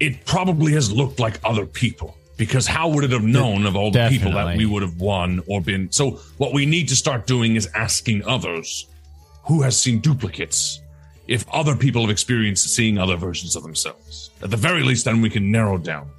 it 0.00 0.24
probably 0.24 0.72
has 0.72 0.90
looked 0.90 1.20
like 1.20 1.38
other 1.44 1.66
people. 1.66 2.16
Because 2.36 2.66
how 2.66 2.88
would 2.88 3.04
it 3.04 3.10
have 3.12 3.22
known 3.22 3.64
of 3.64 3.76
all 3.76 3.92
the 3.92 4.08
people 4.08 4.32
that 4.32 4.56
we 4.56 4.66
would 4.66 4.82
have 4.82 4.98
won 4.98 5.40
or 5.46 5.60
been? 5.60 5.92
So, 5.92 6.12
what 6.38 6.52
we 6.52 6.66
need 6.66 6.88
to 6.88 6.96
start 6.96 7.26
doing 7.26 7.54
is 7.54 7.68
asking 7.74 8.24
others 8.24 8.86
who 9.44 9.62
has 9.62 9.78
seen 9.78 10.00
duplicates 10.00 10.80
if 11.28 11.48
other 11.50 11.76
people 11.76 12.00
have 12.02 12.10
experienced 12.10 12.74
seeing 12.74 12.98
other 12.98 13.16
versions 13.16 13.54
of 13.54 13.62
themselves. 13.62 14.30
At 14.42 14.50
the 14.50 14.56
very 14.56 14.82
least, 14.82 15.04
then 15.04 15.20
we 15.20 15.30
can 15.30 15.52
narrow 15.52 15.78
down. 15.78 16.10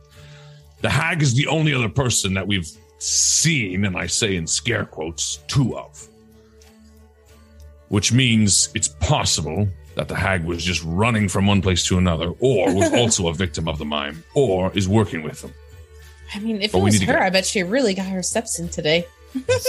The 0.82 0.90
hag 0.90 1.22
is 1.22 1.34
the 1.34 1.48
only 1.48 1.74
other 1.74 1.90
person 1.90 2.34
that 2.34 2.48
we've 2.48 2.70
seen, 2.98 3.86
and 3.86 3.95
I 3.98 4.08
say 4.08 4.36
in 4.36 4.48
scare 4.48 4.86
quotes, 4.86 5.38
two 5.48 5.78
of. 5.78 6.08
Which 7.90 8.12
means 8.12 8.70
it's 8.74 8.88
possible 8.88 9.68
that 9.95 10.08
the 10.08 10.16
hag 10.16 10.45
was 10.45 10.64
just 10.64 10.84
running 10.86 11.28
from 11.28 11.48
one 11.48 11.62
place 11.62 11.84
to 11.88 11.98
another, 11.98 12.32
or 12.40 12.74
was 12.74 12.94
also 12.95 13.28
a 13.28 13.34
victim 13.34 13.68
of 13.68 13.78
the 13.78 13.86
mime, 13.86 14.24
or 14.34 14.72
is 14.74 14.88
working 14.88 15.24
with 15.24 15.41
them. 15.41 15.53
I 16.34 16.40
mean, 16.40 16.62
if 16.62 16.72
But 16.72 16.80
it 16.80 16.84
was 16.84 17.02
her, 17.02 17.14
go. 17.14 17.20
I 17.20 17.30
bet 17.30 17.45
she 17.45 17.64
really 17.64 17.94
got 17.94 18.08
her 18.08 18.24
steps 18.24 18.60
in 18.60 18.70
today. 18.70 19.06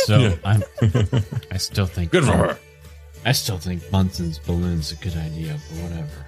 So 0.06 0.36
I'm. 0.44 0.62
I 1.50 1.56
still 1.56 1.86
think 1.86 2.10
Good 2.12 2.24
for 2.24 2.32
her. 2.32 2.58
I 3.24 3.32
still 3.32 3.58
think 3.58 3.88
Bunsen's 3.90 4.38
balloon's 4.38 4.92
a 4.92 4.96
good 4.96 5.16
idea, 5.16 5.58
but 5.70 5.78
whatever. 5.82 6.26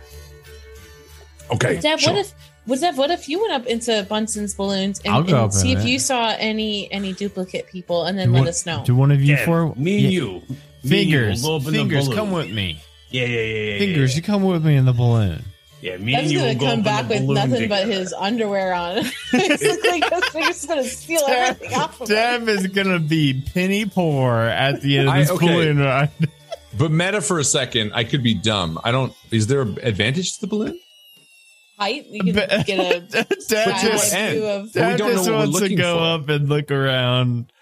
Okay. 1.50 1.80
Dev, 1.80 2.00
sure. 2.00 2.12
what 2.12 2.20
if 2.20 2.34
what 2.66 2.80
Dev, 2.80 2.96
what 2.98 3.10
if 3.10 3.28
you 3.28 3.40
went 3.40 3.52
up 3.52 3.66
into 3.66 4.04
Bunsen's 4.08 4.54
balloons 4.54 5.00
and, 5.04 5.12
I'll 5.14 5.22
go 5.22 5.28
and 5.36 5.36
up 5.46 5.52
see 5.52 5.72
in 5.72 5.78
if 5.78 5.84
it. 5.84 5.88
you 5.88 5.98
saw 5.98 6.34
any 6.38 6.90
any 6.92 7.12
duplicate 7.12 7.66
people 7.68 8.04
and 8.04 8.18
then 8.18 8.28
Do 8.28 8.34
let 8.34 8.38
one- 8.40 8.48
us 8.48 8.64
know. 8.66 8.82
Do 8.84 8.94
one 8.94 9.10
of 9.10 9.22
you 9.22 9.36
Dev, 9.36 9.44
four? 9.44 9.74
me 9.76 9.94
and 9.94 10.02
Yeah. 10.02 10.08
you. 10.10 10.26
Me 10.32 10.40
and 10.42 10.46
you, 10.50 10.88
Fingers, 10.88 11.42
we'll 11.42 11.50
go 11.50 11.56
up 11.56 11.66
in 11.68 11.72
the 11.72 11.78
fingers, 11.78 12.08
come 12.14 12.30
with 12.32 12.50
me. 12.52 12.80
Yeah, 13.10 13.24
yeah, 13.26 13.40
yeah, 13.40 13.70
yeah. 13.72 13.78
Fingers, 13.78 14.10
yeah. 14.12 14.16
you 14.16 14.22
come 14.22 14.42
with 14.42 14.64
me 14.66 14.76
in 14.76 14.84
the 14.84 14.92
balloon. 14.92 15.42
Yeah, 15.80 15.98
me 15.98 16.12
Dev's 16.12 16.22
and 16.24 16.32
you 16.32 16.38
gonna 16.38 16.52
will 16.52 16.60
go 16.60 16.66
come 16.66 16.78
up 16.80 16.84
back 16.84 17.00
in 17.02 17.08
the 17.08 17.14
with 17.14 17.36
balloon 17.36 17.50
nothing 17.50 17.68
but 17.68 17.86
his 17.86 18.12
underwear 18.14 18.72
on. 18.74 18.94
Basically, 19.32 20.00
because 20.00 20.22
we're 20.34 20.46
just 20.46 20.66
gonna 20.68 20.84
steal 20.84 21.22
everything 21.28 21.74
off 21.78 22.00
of 22.00 22.08
him. 22.08 22.14
Dev 22.16 22.48
is 22.48 22.66
gonna 22.68 22.98
be 22.98 23.42
penny 23.54 23.84
poor 23.84 24.34
at 24.40 24.80
the 24.80 24.98
end 24.98 25.08
of 25.08 25.14
this 25.14 25.30
I- 25.30 25.32
this 25.34 25.42
okay. 25.42 25.46
balloon 25.46 25.78
ride. 25.78 26.10
But 26.76 26.90
meta 26.90 27.20
for 27.20 27.38
a 27.38 27.44
second, 27.44 27.92
I 27.94 28.02
could 28.02 28.22
be 28.24 28.34
dumb. 28.34 28.80
I 28.82 28.90
don't. 28.90 29.12
Is 29.30 29.46
there 29.46 29.60
an 29.60 29.78
advantage 29.82 30.34
to 30.34 30.40
the 30.40 30.46
balloon? 30.48 30.80
Height, 31.78 32.06
you 32.06 32.32
can 32.32 32.32
get 32.34 32.52
a 32.52 33.00
Dev 33.10 33.28
to 33.28 33.46
just, 33.48 34.14
view 34.14 34.46
of. 34.46 34.74
Well, 34.74 34.90
we 34.92 34.96
don't 34.96 34.98
know 34.98 35.14
just 35.14 35.30
what 35.30 35.30
we're 35.30 35.36
wants 35.46 35.60
to 35.60 35.74
go 35.74 35.96
for. 35.96 36.02
up 36.22 36.28
and 36.28 36.48
look 36.48 36.70
around. 36.70 37.52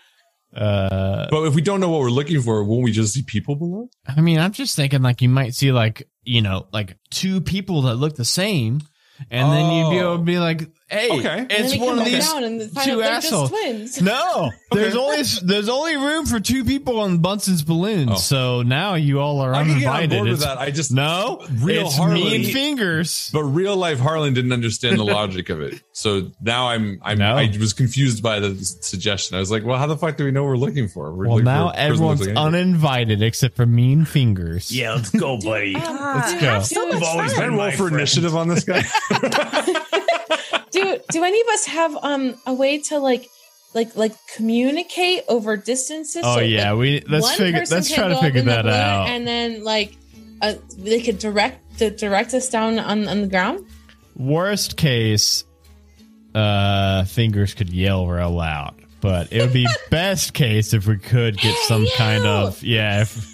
Uh, 0.55 1.29
But 1.31 1.45
if 1.45 1.55
we 1.55 1.63
don't 1.63 1.81
know 1.81 1.89
what 1.89 2.01
we're 2.01 2.11
looking 2.11 2.41
for, 2.43 2.63
won't 2.65 2.85
we 2.85 2.93
just 2.93 3.15
see 3.15 3.23
people 3.23 3.57
below? 3.57 3.89
I 4.07 4.21
mean, 4.21 4.39
I'm 4.39 4.53
just 4.53 4.77
thinking 4.77 5.01
like 5.03 5.23
you 5.23 5.29
might 5.31 5.55
see 5.55 5.73
like 5.73 6.09
you 6.25 6.43
know 6.43 6.67
like 6.73 6.99
two 7.11 7.41
people 7.41 7.83
that 7.83 7.95
look 7.97 8.17
the 8.17 8.25
same, 8.25 8.83
and 9.31 9.51
then 9.53 9.73
you'd 9.73 9.91
be 9.91 9.99
able 9.99 10.19
to 10.19 10.23
be 10.23 10.39
like, 10.39 10.71
"Hey, 10.93 11.19
Okay. 11.19 11.47
It's 11.51 11.77
one 11.79 11.99
of 11.99 12.05
these 12.05 12.25
down 12.29 12.45
and 12.45 12.61
two 12.85 13.03
assholes." 13.03 13.51
Twins. 13.51 14.01
No, 14.01 14.51
there's 14.73 14.95
only 14.95 15.23
there's 15.43 15.69
only 15.69 15.97
room 15.97 16.27
for 16.27 16.39
two 16.41 16.65
people 16.65 17.01
on 17.01 17.19
Bunsen's 17.19 17.63
balloon. 17.63 18.11
Oh. 18.11 18.15
So 18.17 18.63
now 18.63 18.95
you 18.95 19.21
all 19.21 19.41
are 19.41 19.55
I 19.55 19.65
can 19.65 19.79
get 19.79 19.87
on 19.89 19.97
uninvited. 19.97 20.11
board 20.19 20.29
with 20.31 20.39
It's- 20.43 20.55
that. 20.57 20.61
I 20.61 20.71
just 20.71 20.93
no, 20.93 21.45
Real 21.61 21.87
it's 21.87 21.97
Harley. 21.97 22.21
me 22.25 22.35
and 22.37 22.47
fingers. 22.47 23.31
But 23.33 23.45
real 23.45 23.77
life 23.77 23.99
Harlan 23.99 24.35
didn't 24.35 24.53
understand 24.53 24.99
the 24.99 25.05
logic 25.19 25.49
of 25.49 25.61
it. 25.61 25.83
So 25.93 26.31
now 26.41 26.69
I'm 26.69 27.01
I'm 27.03 27.19
No. 27.19 27.37
I 27.37 27.51
was 27.59 27.73
confused 27.73 28.23
by 28.23 28.41
the 28.41 28.55
suggestion. 28.65 29.37
I 29.37 29.41
was 29.41 29.51
like, 29.51 29.65
well, 29.65 29.79
how 29.79 29.87
the 29.87 29.97
fuck 29.97 30.17
do 30.17 30.25
we 30.25 30.31
know 30.31 30.43
what 30.43 30.49
we're 30.51 30.57
looking 30.57 30.89
for? 30.89 31.13
We're 31.13 31.27
Well, 31.27 31.37
looking 31.37 31.45
now 31.47 31.71
for 31.71 31.77
a 31.77 31.81
everyone's 31.81 32.27
like 32.27 32.37
uninvited 32.37 33.23
except 33.23 33.57
for 33.57 33.67
mean 33.67 34.05
fingers. 34.05 34.71
Yeah, 34.71 34.95
let's 34.95 35.11
go, 35.11 35.39
buddy. 35.43 35.75
Let's 35.75 36.33
go. 36.35 36.39
have 36.41 36.67
so 36.67 36.87
You've 36.87 37.03
always 37.03 37.33
fun. 37.33 37.41
been 37.43 37.43
Can 37.43 37.43
I 37.43 37.47
roll 37.49 37.57
my 37.57 37.71
for 37.71 37.77
friend. 37.79 37.97
initiative 37.97 38.35
on 38.37 38.49
this 38.49 38.65
guy? 38.65 38.83
Do 40.71 40.99
do 41.11 41.25
any 41.25 41.41
of 41.41 41.49
us 41.49 41.67
have 41.67 41.97
um 42.03 42.35
a 42.47 42.55
way 42.55 42.79
to 42.83 42.99
like 42.99 43.29
like 43.75 43.97
like 43.97 44.13
communicate 44.35 45.25
over 45.29 45.57
distances? 45.57 46.23
Oh 46.25 46.37
So, 46.37 46.41
yeah, 46.41 46.73
like, 46.73 46.79
we 46.81 47.01
let's 47.09 47.35
figure 47.35 47.65
let's 47.71 47.93
try 47.93 48.09
to 48.09 48.21
figure 48.21 48.43
that 48.43 48.67
out. 48.67 49.09
and 49.09 49.27
then 49.27 49.65
like 49.65 49.97
uh, 50.41 50.55
they 50.77 51.01
could 51.01 51.19
direct 51.19 51.79
to 51.79 51.91
direct 51.91 52.35
us 52.35 52.49
down 52.49 52.79
on 52.79 53.09
on 53.09 53.21
the 53.23 53.29
ground. 53.29 53.65
Worst 54.17 54.77
case, 54.77 55.45
uh, 56.35 57.05
fingers 57.05 57.55
could 57.55 57.71
yell 57.71 58.07
real 58.07 58.31
loud, 58.31 58.75
but 59.01 59.33
it 59.33 59.41
would 59.41 59.53
be 59.53 59.67
best 59.91 60.35
case 60.35 60.75
if 60.75 60.87
we 60.87 60.99
could 60.99 61.37
get 61.39 61.57
some 61.67 61.87
kind 61.97 62.25
of 62.27 62.63
yeah. 62.63 63.03
If, 63.03 63.33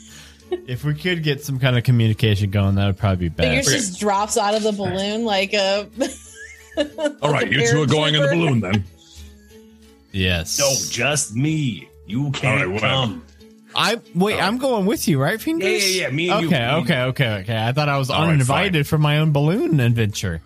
if 0.66 0.84
we 0.84 0.94
could 0.94 1.22
get 1.22 1.44
some 1.44 1.58
kind 1.58 1.76
of 1.76 1.84
communication 1.84 2.50
going, 2.50 2.76
that 2.76 2.86
would 2.86 2.96
probably 2.96 3.28
be 3.28 3.34
better. 3.34 3.50
Fingers 3.62 3.72
just 3.88 4.00
drops 4.00 4.36
out 4.38 4.54
of 4.54 4.62
the 4.62 4.72
balloon 4.72 5.24
like 5.24 5.52
a. 5.52 5.88
All 7.22 7.32
right, 7.32 7.50
you 7.50 7.66
two 7.70 7.82
are 7.82 7.86
going 7.86 8.14
in 8.14 8.22
the 8.22 8.28
balloon 8.28 8.60
then. 8.60 8.84
Yes. 10.12 10.58
No, 10.58 10.72
just 10.90 11.34
me. 11.34 11.88
You 12.06 12.30
can't 12.30 12.44
All 12.46 12.56
right, 12.66 12.68
whatever. 12.72 12.92
come. 12.92 13.24
I 13.76 14.00
wait. 14.14 14.40
I'm 14.42 14.56
going 14.58 14.86
with 14.86 15.06
you, 15.06 15.20
right, 15.20 15.32
Yeah, 15.32 15.36
fingers? 15.44 15.94
yeah, 15.96 16.02
yeah. 16.02 16.08
yeah. 16.08 16.14
Me 16.14 16.30
and 16.30 16.40
you. 16.42 16.46
Okay, 16.48 16.70
okay, 16.70 17.00
okay, 17.02 17.28
okay. 17.42 17.64
I 17.66 17.72
thought 17.72 17.88
I 17.88 17.98
was 17.98 18.08
All 18.10 18.22
right, 18.22 18.32
uninvited 18.32 18.86
for 18.86 18.96
my 18.98 19.18
own 19.18 19.30
balloon 19.32 19.78
adventure. 19.80 20.40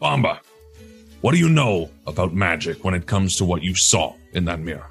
Bamba, 0.00 0.38
what 1.22 1.32
do 1.32 1.38
you 1.38 1.48
know 1.48 1.90
about 2.06 2.32
magic 2.32 2.84
when 2.84 2.94
it 2.94 3.06
comes 3.06 3.34
to 3.36 3.44
what 3.44 3.62
you 3.62 3.74
saw 3.74 4.14
in 4.32 4.44
that 4.44 4.60
mirror? 4.60 4.86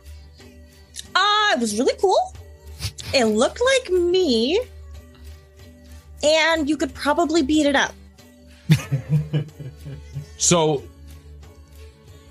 Ah, 1.15 1.53
it 1.53 1.59
was 1.61 1.79
really 1.79 1.95
cool. 2.01 2.19
It 3.13 3.23
looked 3.25 3.61
like 3.77 3.89
me, 3.89 4.59
and 6.21 6.67
you 6.69 6.75
could 6.75 6.93
probably 6.93 7.41
beat 7.41 7.65
it 7.65 7.75
up. 7.77 7.93
So 10.37 10.83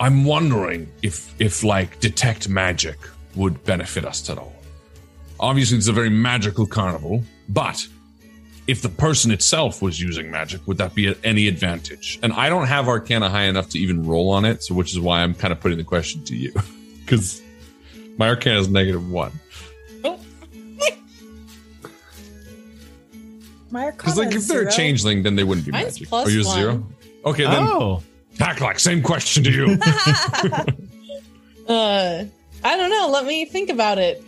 I'm 0.00 0.24
wondering 0.24 0.88
if 1.02 1.34
if 1.40 1.64
like 1.64 2.00
detect 2.00 2.48
magic 2.48 2.98
would 3.34 3.62
benefit 3.64 4.04
us 4.04 4.28
at 4.30 4.38
all. 4.38 4.54
Obviously 5.38 5.76
it's 5.76 5.88
a 5.88 5.92
very 5.92 6.10
magical 6.10 6.66
carnival, 6.66 7.22
but 7.48 7.86
if 8.66 8.82
the 8.82 8.88
person 8.88 9.30
itself 9.30 9.80
was 9.82 10.00
using 10.00 10.30
magic, 10.30 10.66
would 10.66 10.78
that 10.78 10.94
be 10.94 11.06
at 11.06 11.18
any 11.22 11.46
advantage? 11.46 12.18
And 12.22 12.32
I 12.32 12.48
don't 12.48 12.66
have 12.66 12.88
Arcana 12.88 13.28
high 13.28 13.44
enough 13.44 13.68
to 13.70 13.78
even 13.78 14.04
roll 14.04 14.30
on 14.30 14.44
it, 14.44 14.62
so 14.64 14.74
which 14.74 14.92
is 14.92 14.98
why 14.98 15.22
I'm 15.22 15.34
kind 15.34 15.52
of 15.52 15.60
putting 15.60 15.78
the 15.78 15.84
question 15.84 16.24
to 16.24 16.36
you. 16.36 16.52
Because 17.06 17.40
my 18.18 18.28
Arcana 18.28 18.58
is 18.58 18.68
negative 18.68 19.08
one. 19.08 19.30
My 23.70 23.92
Because 23.92 24.18
Arcana 24.18 24.26
like 24.26 24.34
if 24.34 24.48
they're 24.48 24.66
a 24.66 24.72
changeling, 24.72 25.22
then 25.22 25.36
they 25.36 25.44
wouldn't 25.44 25.66
be 25.66 25.70
Mine's 25.70 26.00
magic. 26.00 26.08
plus 26.08 26.26
oh, 26.26 26.28
Are 26.28 26.32
you 26.32 26.42
a 26.42 26.46
one. 26.46 26.56
zero? 26.56 26.86
Okay, 27.26 27.42
then 27.44 27.62
Oh, 27.62 28.02
Taklak, 28.36 28.78
same 28.80 29.02
question 29.02 29.44
to 29.44 29.50
you. 29.50 29.78
Uh, 31.68 32.24
I 32.62 32.76
don't 32.76 32.90
know. 32.90 33.08
Let 33.12 33.26
me 33.26 33.44
think 33.44 33.70
about 33.70 33.98
it. 33.98 34.22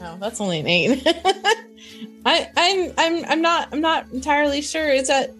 Oh, 0.00 0.16
that's 0.18 0.40
only 0.40 0.60
an 0.60 0.66
eight. 0.66 1.02
I, 2.24 2.48
I'm, 2.56 2.92
I'm, 2.96 3.24
I'm 3.26 3.42
not, 3.42 3.68
I'm 3.70 3.82
not 3.82 4.10
entirely 4.12 4.62
sure. 4.62 4.88
Is 4.88 5.08
that? 5.08 5.34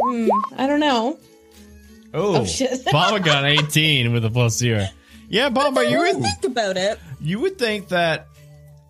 Hmm, 0.00 0.28
I 0.56 0.68
don't 0.68 0.78
know. 0.78 1.18
Oh, 2.14 2.36
Oh, 2.42 2.44
shit. 2.44 2.84
Baba 2.92 3.18
got 3.18 3.44
18 3.44 4.12
with 4.12 4.24
a 4.24 4.30
plus 4.30 4.56
zero. 4.56 4.86
Yeah, 5.28 5.48
Baba, 5.48 5.84
you 5.88 5.98
would 5.98 6.18
think 6.22 6.44
about 6.44 6.76
it. 6.76 7.00
you 7.20 7.40
would 7.40 7.58
think 7.58 7.88
that 7.88 8.28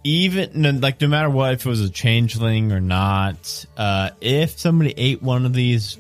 even 0.05 0.81
like 0.82 1.01
no 1.01 1.09
matter 1.09 1.31
what, 1.31 1.55
if 1.55 1.64
it 1.64 1.68
was 1.70 1.81
a 1.81 1.89
changeling 1.89 2.70
or 2.72 2.81
not, 2.81 3.64
uh, 3.78 4.10
if 4.20 4.59
somebody 4.59 4.93
ate 4.97 5.22
one 5.22 5.47
of 5.47 5.55
these 5.55 5.97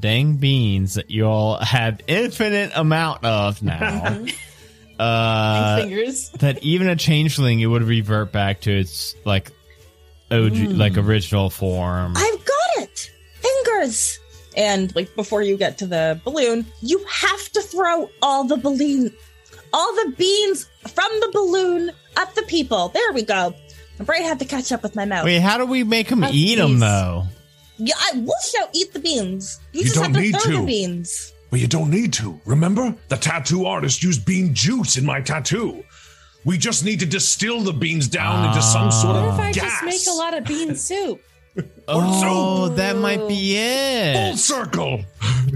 dang 0.00 0.36
beans 0.36 0.94
that 0.94 1.10
you 1.10 1.24
all 1.24 1.58
have 1.58 2.00
infinite 2.06 2.72
amount 2.74 3.24
of 3.24 3.62
now, 3.62 4.24
uh, 4.98 5.76
Fingers. 5.82 6.30
that 6.38 6.62
even 6.62 6.88
a 6.88 6.96
changeling 6.96 7.60
it 7.60 7.66
would 7.66 7.82
revert 7.82 8.32
back 8.32 8.62
to 8.62 8.70
its 8.70 9.14
like 9.24 9.50
OG, 10.30 10.56
like 10.72 10.96
original 10.96 11.50
form. 11.50 12.14
I've 12.16 12.44
got 12.44 12.84
it. 12.84 13.10
Fingers. 13.40 14.18
And 14.56 14.94
like 14.96 15.14
before 15.14 15.42
you 15.42 15.56
get 15.56 15.78
to 15.78 15.86
the 15.86 16.20
balloon, 16.24 16.66
you 16.82 17.04
have 17.08 17.48
to 17.52 17.62
throw 17.62 18.10
all 18.22 18.44
the 18.44 18.56
balloon, 18.56 19.12
all 19.72 19.94
the 19.94 20.14
beans 20.16 20.68
from 20.82 21.10
the 21.20 21.30
balloon 21.32 21.92
at 22.16 22.34
the 22.34 22.42
people. 22.42 22.88
There 22.88 23.12
we 23.12 23.22
go. 23.22 23.54
My 23.98 24.04
brain 24.04 24.22
had 24.22 24.38
to 24.40 24.44
catch 24.44 24.70
up 24.72 24.82
with 24.82 24.94
my 24.94 25.04
mouth. 25.04 25.24
Wait, 25.24 25.40
how 25.40 25.58
do 25.58 25.66
we 25.66 25.84
make 25.84 26.08
them 26.08 26.24
eat 26.24 26.56
them 26.56 26.78
though? 26.78 27.24
Yeah, 27.78 27.94
I 28.12 28.18
will 28.18 28.34
shout 28.44 28.70
eat 28.72 28.92
the 28.92 28.98
beans. 28.98 29.60
You, 29.72 29.80
You 29.80 29.84
just 29.84 29.94
don't 29.96 30.04
have 30.06 30.14
to 30.14 30.20
need 30.20 30.32
throw 30.32 30.52
to. 30.52 30.60
the 30.60 30.66
beans. 30.66 31.32
But 31.50 31.60
you 31.60 31.66
don't 31.66 31.90
need 31.90 32.12
to. 32.14 32.38
Remember? 32.44 32.94
The 33.08 33.16
tattoo 33.16 33.64
artist 33.66 34.02
used 34.02 34.26
bean 34.26 34.52
juice 34.54 34.98
in 34.98 35.06
my 35.06 35.20
tattoo. 35.20 35.84
We 36.44 36.58
just 36.58 36.84
need 36.84 37.00
to 37.00 37.06
distill 37.06 37.60
the 37.60 37.72
beans 37.72 38.08
down 38.08 38.48
into 38.48 38.62
some 38.62 38.90
sort 38.90 39.16
ah. 39.16 39.26
What 39.26 39.28
of 39.28 39.34
if 39.34 39.40
I 39.40 39.52
gas. 39.52 39.80
just 39.82 39.84
make 39.84 40.14
a 40.14 40.16
lot 40.16 40.36
of 40.36 40.44
bean 40.44 40.74
soup? 40.76 41.22
Oh, 41.88 42.68
that 42.68 42.96
might 42.96 43.26
be 43.26 43.56
it. 43.56 44.14
Full 44.14 44.34
it. 44.34 44.38
circle. 44.38 45.00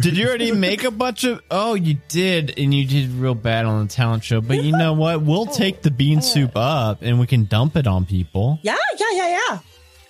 Did 0.01 0.17
you 0.17 0.27
already 0.27 0.51
make 0.51 0.83
a 0.85 0.91
bunch 0.91 1.25
of? 1.25 1.41
Oh, 1.51 1.75
you 1.75 1.99
did, 2.09 2.59
and 2.59 2.75
you 2.75 2.87
did 2.87 3.11
real 3.11 3.35
bad 3.35 3.67
on 3.67 3.87
the 3.87 3.93
talent 3.93 4.25
show. 4.25 4.41
But 4.41 4.65
you 4.65 4.73
know 4.73 4.95
what? 4.95 5.23
We'll 5.23 5.49
oh. 5.49 5.53
take 5.53 5.83
the 5.83 5.91
bean 5.91 6.19
oh. 6.19 6.23
soup 6.23 6.53
up, 6.57 7.03
and 7.03 7.21
we 7.21 7.27
can 7.27 7.45
dump 7.45 7.77
it 7.77 7.87
on 7.87 8.05
people. 8.05 8.59
Yeah, 8.63 8.77
yeah, 8.99 9.07
yeah, 9.13 9.29
yeah. 9.29 9.59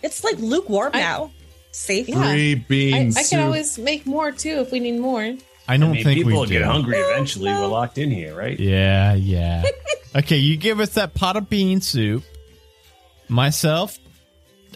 It's 0.02 0.24
like 0.24 0.38
lukewarm 0.38 0.92
I- 0.94 1.00
now. 1.00 1.32
Safe. 1.72 2.08
Yeah. 2.08 2.30
Free 2.30 2.52
I, 2.52 2.64
bean 2.68 2.94
I 2.94 3.10
soup. 3.22 3.30
can 3.38 3.44
always 3.46 3.78
make 3.78 4.06
more 4.06 4.30
too 4.30 4.60
if 4.60 4.70
we 4.70 4.78
need 4.80 5.00
more. 5.00 5.22
I 5.22 5.38
I 5.68 5.76
don't 5.78 5.92
mean, 5.92 6.04
think 6.04 6.18
people 6.18 6.32
we 6.32 6.36
will 6.38 6.44
do. 6.44 6.58
get 6.58 6.62
hungry 6.64 6.98
eventually. 6.98 7.50
We're 7.50 7.66
locked 7.66 7.96
in 7.98 8.10
here, 8.10 8.36
right? 8.36 8.58
Yeah, 8.58 9.14
yeah. 9.14 9.62
okay, 10.16 10.36
you 10.36 10.56
give 10.56 10.80
us 10.80 10.90
that 10.94 11.14
pot 11.14 11.36
of 11.36 11.48
bean 11.48 11.80
soup. 11.80 12.24
Myself, 13.28 13.98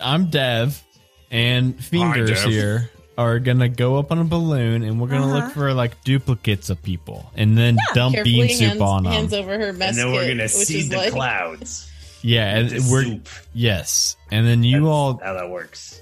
I'm 0.00 0.30
Dev, 0.30 0.82
and 1.30 1.82
Fingers 1.84 2.30
Dev. 2.30 2.44
here 2.50 2.90
are 3.18 3.38
gonna 3.40 3.68
go 3.68 3.96
up 3.98 4.12
on 4.12 4.18
a 4.18 4.24
balloon, 4.24 4.82
and 4.82 5.00
we're 5.00 5.08
gonna 5.08 5.26
Uh-huh. 5.26 5.46
look 5.46 5.52
for 5.52 5.74
like 5.74 6.02
duplicates 6.04 6.70
of 6.70 6.82
people, 6.82 7.30
and 7.36 7.58
then 7.58 7.76
dump 7.94 8.16
bean 8.24 8.48
soup 8.48 8.68
hands, 8.68 8.80
on 8.80 9.02
them. 9.04 9.12
hands 9.12 9.34
over 9.34 9.58
her 9.58 9.68
And 9.70 9.78
mess 9.78 9.96
then 9.96 10.12
we're 10.12 10.28
gonna 10.28 10.44
which 10.44 10.52
seed 10.52 10.76
is 10.84 10.88
the 10.88 10.96
like, 10.98 11.12
clouds. 11.12 11.90
yeah, 12.22 12.56
and 12.56 12.70
we're 12.90 13.02
soup. 13.04 13.28
yes, 13.52 14.16
and 14.30 14.46
then 14.46 14.62
you 14.62 14.80
That's 14.82 14.86
all 14.88 15.20
how 15.22 15.34
that 15.34 15.50
works. 15.50 16.00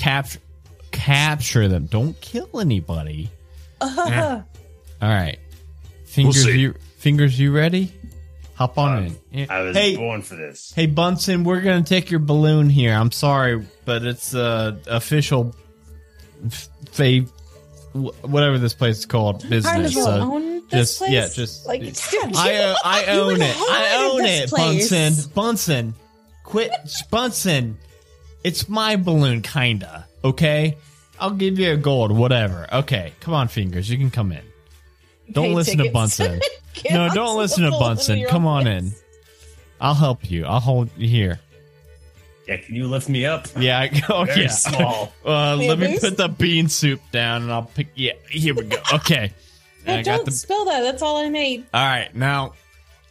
Capture 0.00 0.40
capture 0.90 1.68
them. 1.68 1.86
Don't 1.86 2.20
kill 2.20 2.60
anybody. 2.60 3.30
Uh, 3.80 4.42
All 5.00 5.08
right, 5.08 5.38
fingers, 6.04 6.42
see. 6.44 6.58
you 6.58 6.74
fingers, 6.98 7.38
you 7.38 7.52
ready? 7.52 7.92
Hop 8.54 8.76
on 8.76 8.98
Um, 8.98 9.04
in. 9.06 9.16
Yeah. 9.32 9.46
I 9.48 9.60
was 9.62 9.76
hey, 9.76 9.96
born 9.96 10.20
for 10.20 10.36
this. 10.36 10.72
Hey 10.76 10.84
Bunsen, 10.86 11.44
we're 11.44 11.62
gonna 11.62 11.82
take 11.82 12.10
your 12.10 12.20
balloon 12.20 12.68
here. 12.68 12.92
I'm 12.92 13.10
sorry, 13.12 13.64
but 13.86 14.04
it's 14.04 14.34
uh 14.34 14.76
official 14.86 15.54
f- 16.44 16.68
fa- 16.90 17.24
wh- 17.92 18.24
whatever 18.24 18.58
this 18.58 18.74
place 18.74 18.98
is 18.98 19.06
called 19.06 19.48
business. 19.48 19.64
Carnival. 19.94 20.02
So 20.02 20.10
own 20.20 20.68
this 20.68 20.70
just 20.70 20.98
place? 20.98 21.10
yeah, 21.10 21.28
just 21.28 21.66
like 21.66 21.80
I 22.36 22.54
uh, 22.56 22.76
I 22.84 23.04
own 23.18 23.40
it. 23.40 23.56
I 23.56 23.94
inherited 23.94 24.12
own 24.12 24.24
it, 24.26 24.48
place. 24.50 24.90
Bunsen. 24.90 25.30
Bunsen, 25.34 25.94
quit, 26.44 26.70
Bunsen. 27.10 27.78
It's 28.44 28.68
my 28.68 28.96
balloon, 28.96 29.42
kinda. 29.42 30.06
Okay, 30.24 30.76
I'll 31.18 31.30
give 31.30 31.58
you 31.58 31.72
a 31.72 31.76
gold, 31.76 32.12
whatever. 32.12 32.66
Okay, 32.72 33.12
come 33.20 33.34
on, 33.34 33.48
fingers, 33.48 33.88
you 33.90 33.98
can 33.98 34.10
come 34.10 34.32
in. 34.32 34.42
Don't 35.30 35.46
Pay 35.48 35.54
listen 35.54 35.76
to 35.78 35.84
tickets. 35.84 35.92
Bunsen. 35.94 36.40
No, 36.90 37.08
don't 37.12 37.36
listen 37.36 37.64
to 37.64 37.70
balloon 37.70 37.80
Bunsen. 37.80 38.24
Come 38.28 38.46
on 38.46 38.66
in. 38.66 38.92
I'll 39.80 39.94
help 39.94 40.30
you. 40.30 40.46
I'll 40.46 40.60
hold 40.60 40.88
you 40.96 41.08
here. 41.08 41.40
Yeah, 42.48 42.56
can 42.56 42.74
you 42.74 42.86
lift 42.88 43.08
me 43.08 43.26
up? 43.26 43.48
Yeah, 43.58 43.78
I, 43.80 44.02
oh 44.08 44.24
Very 44.24 44.42
yeah. 44.42 44.48
small. 44.48 45.12
Uh, 45.24 45.56
let 45.56 45.78
me 45.78 45.86
there's- 45.88 46.00
put 46.00 46.16
the 46.16 46.28
bean 46.28 46.68
soup 46.68 47.00
down, 47.12 47.42
and 47.42 47.52
I'll 47.52 47.64
pick. 47.64 47.88
Yeah, 47.94 48.12
here 48.30 48.54
we 48.54 48.64
go. 48.64 48.78
Okay, 48.94 49.32
No, 49.86 49.94
I 49.96 50.02
don't 50.02 50.24
the. 50.24 50.30
spill 50.30 50.64
that. 50.66 50.80
That's 50.80 51.02
all 51.02 51.18
I 51.18 51.28
made. 51.28 51.66
All 51.74 51.84
right, 51.84 52.14
now, 52.14 52.54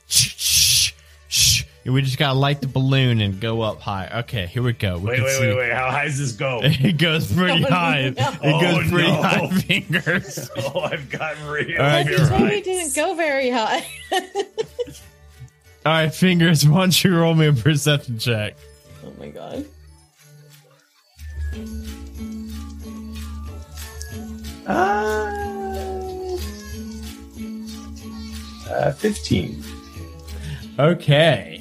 shh, 0.07 0.35
shh, 0.35 0.39
shh. 0.39 0.68
We 1.89 2.01
just 2.01 2.17
gotta 2.17 2.37
light 2.37 2.61
the 2.61 2.67
balloon 2.67 3.19
and 3.21 3.39
go 3.39 3.61
up 3.61 3.79
high. 3.81 4.09
Okay, 4.21 4.45
here 4.45 4.61
we 4.63 4.73
go. 4.73 4.97
We 4.97 5.05
Wait, 5.09 5.15
can 5.15 5.23
wait, 5.25 5.31
see. 5.33 5.47
wait, 5.47 5.57
wait. 5.57 5.71
How 5.73 5.89
high 5.91 6.05
does 6.05 6.17
this 6.19 6.31
go? 6.33 6.59
It 6.63 6.97
goes 6.97 7.31
pretty 7.33 7.65
Oh, 7.67 7.69
high. 7.69 8.13
no. 8.15 8.29
It 8.43 8.61
goes 8.61 8.85
Oh, 8.85 8.89
pretty 8.89 9.07
no. 9.11 9.21
high, 9.21 9.47
fingers. 9.61 10.49
oh, 10.57 10.81
I've 10.81 11.09
got 11.09 11.35
real. 11.47 11.77
All 11.81 11.85
right, 11.87 12.03
But 12.05 12.11
you're 12.11 12.27
told 12.27 12.41
me 12.41 12.47
right. 12.47 12.53
it 12.57 12.63
didn't 12.63 12.95
go 12.95 13.15
very 13.15 13.49
high. 13.49 13.85
All 15.85 15.93
right, 15.93 16.13
fingers. 16.13 16.67
Why 16.67 16.79
don't 16.79 17.03
you 17.03 17.17
roll 17.17 17.33
me 17.35 17.47
a 17.47 17.53
perception 17.53 18.19
check? 18.19 18.55
oh 19.05 19.13
my 19.17 19.29
god. 19.29 19.65
Uh, 24.67 26.37
uh, 28.69 28.91
15. 28.93 29.63
Okay. 30.77 31.58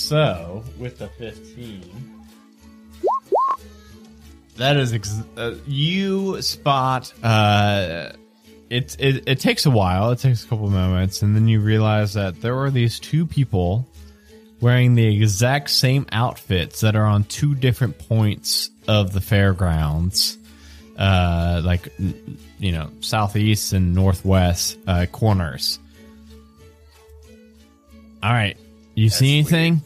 So, 0.00 0.64
with 0.78 0.98
the 0.98 1.08
15, 1.08 1.82
that 4.56 4.76
is 4.78 4.94
ex- 4.94 5.22
uh, 5.36 5.54
you 5.66 6.40
spot 6.42 7.12
uh 7.22 8.12
it, 8.70 8.96
it 8.98 9.24
it 9.28 9.40
takes 9.40 9.66
a 9.66 9.70
while, 9.70 10.10
it 10.10 10.18
takes 10.18 10.42
a 10.44 10.48
couple 10.48 10.68
moments 10.70 11.20
and 11.22 11.36
then 11.36 11.48
you 11.48 11.60
realize 11.60 12.14
that 12.14 12.40
there 12.40 12.58
are 12.58 12.70
these 12.70 12.98
two 12.98 13.26
people 13.26 13.86
wearing 14.60 14.94
the 14.94 15.06
exact 15.22 15.68
same 15.70 16.06
outfits 16.12 16.80
that 16.80 16.96
are 16.96 17.04
on 17.04 17.24
two 17.24 17.54
different 17.54 17.98
points 17.98 18.70
of 18.88 19.12
the 19.12 19.20
fairgrounds. 19.20 20.38
Uh 20.96 21.60
like 21.64 21.92
you 22.58 22.72
know, 22.72 22.90
southeast 23.00 23.74
and 23.74 23.94
northwest 23.94 24.78
uh 24.86 25.04
corners. 25.12 25.78
All 28.22 28.32
right. 28.32 28.56
You 28.94 29.08
see 29.08 29.38
anything? 29.38 29.82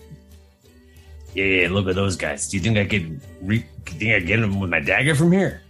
Yeah, 1.35 1.45
yeah, 1.45 1.69
look 1.69 1.89
at 1.89 1.95
those 1.97 2.17
guys. 2.17 2.49
Do 2.49 2.57
you 2.57 2.63
think 2.63 2.79
I 2.79 2.87
could 2.87 3.21
re- 3.43 3.67
think 3.87 4.13
I 4.15 4.21
get 4.21 4.41
them 4.41 4.61
with 4.61 4.71
my 4.71 4.81
dagger 4.81 5.15
from 5.15 5.33
here? 5.33 5.63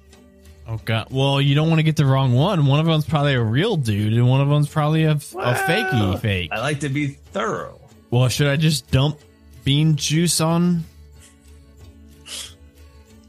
Oh 0.66 0.80
god. 0.84 1.08
Well, 1.10 1.40
you 1.40 1.54
don't 1.54 1.68
want 1.68 1.78
to 1.78 1.82
get 1.82 1.96
the 1.96 2.06
wrong 2.06 2.32
one. 2.32 2.66
One 2.66 2.80
of 2.80 2.86
them's 2.86 3.04
probably 3.04 3.34
a 3.34 3.42
real 3.42 3.76
dude, 3.76 4.12
and 4.14 4.28
one 4.28 4.40
of 4.40 4.48
them's 4.48 4.68
probably 4.68 5.04
a, 5.04 5.12
a 5.12 5.14
fakey 5.14 6.20
fake. 6.20 6.50
I 6.52 6.60
like 6.60 6.80
to 6.80 6.88
be 6.88 7.08
thorough. 7.08 7.80
Well, 8.10 8.28
should 8.28 8.46
I 8.46 8.56
just 8.56 8.90
dump 8.90 9.18
bean 9.64 9.96
juice 9.96 10.40
on? 10.40 10.84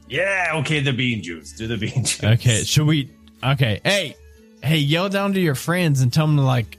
Yeah, 0.07 0.51
okay, 0.57 0.81
the 0.81 0.93
bean 0.93 1.23
juice. 1.23 1.53
Do 1.53 1.67
the 1.67 1.77
bean 1.77 2.05
juice. 2.05 2.23
Okay. 2.23 2.63
Should 2.63 2.85
we? 2.85 3.11
Okay. 3.43 3.81
Hey, 3.83 4.15
hey, 4.63 4.77
yell 4.77 5.09
down 5.09 5.33
to 5.33 5.39
your 5.39 5.55
friends 5.55 6.01
and 6.01 6.11
tell 6.13 6.27
them 6.27 6.37
to 6.37 6.43
like, 6.43 6.77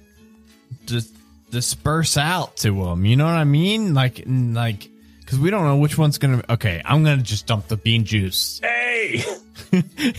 just 0.87 1.13
disperse 1.51 2.17
out 2.17 2.57
to 2.59 2.71
them. 2.85 3.05
You 3.05 3.17
know 3.17 3.25
what 3.25 3.35
I 3.35 3.45
mean? 3.45 3.95
Like, 3.95 4.23
like, 4.27 4.89
because 5.27 5.41
we 5.41 5.51
don't 5.51 5.65
know 5.65 5.77
which 5.77 5.99
one's 5.99 6.19
gonna. 6.19 6.43
Okay, 6.49 6.81
I'm 6.85 7.03
gonna 7.03 7.21
just 7.21 7.47
dump 7.47 7.67
the 7.69 7.77
bean 7.77 8.05
juice. 8.05 8.61
Hey, 8.97 9.19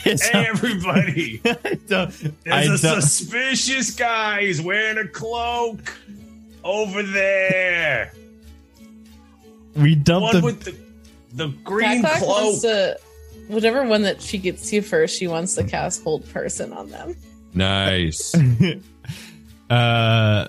hey, 0.03 0.17
everybody! 0.33 1.41
I 1.45 2.05
There's 2.45 2.83
a 2.83 3.01
suspicious 3.01 3.91
guy. 3.95 4.41
He's 4.41 4.61
wearing 4.61 4.97
a 4.97 5.07
cloak 5.07 5.93
over 6.63 7.01
there. 7.01 8.11
we 9.75 9.95
dumped 9.95 10.23
One 10.25 10.35
the. 10.35 10.41
with 10.41 10.63
the 10.63 10.75
the 11.33 11.47
green 11.63 12.01
Clack 12.01 12.19
cloak. 12.19 12.29
wants 12.43 12.61
to, 12.61 12.99
whatever 13.47 13.83
one 13.85 14.03
that 14.03 14.21
she 14.21 14.37
gets 14.37 14.69
to 14.69 14.81
first, 14.81 15.17
she 15.17 15.27
wants 15.27 15.55
to 15.55 15.63
cast 15.63 16.03
hold 16.03 16.27
person 16.29 16.73
on 16.73 16.89
them. 16.89 17.15
Nice. 17.53 18.35
Uh, 19.69 20.47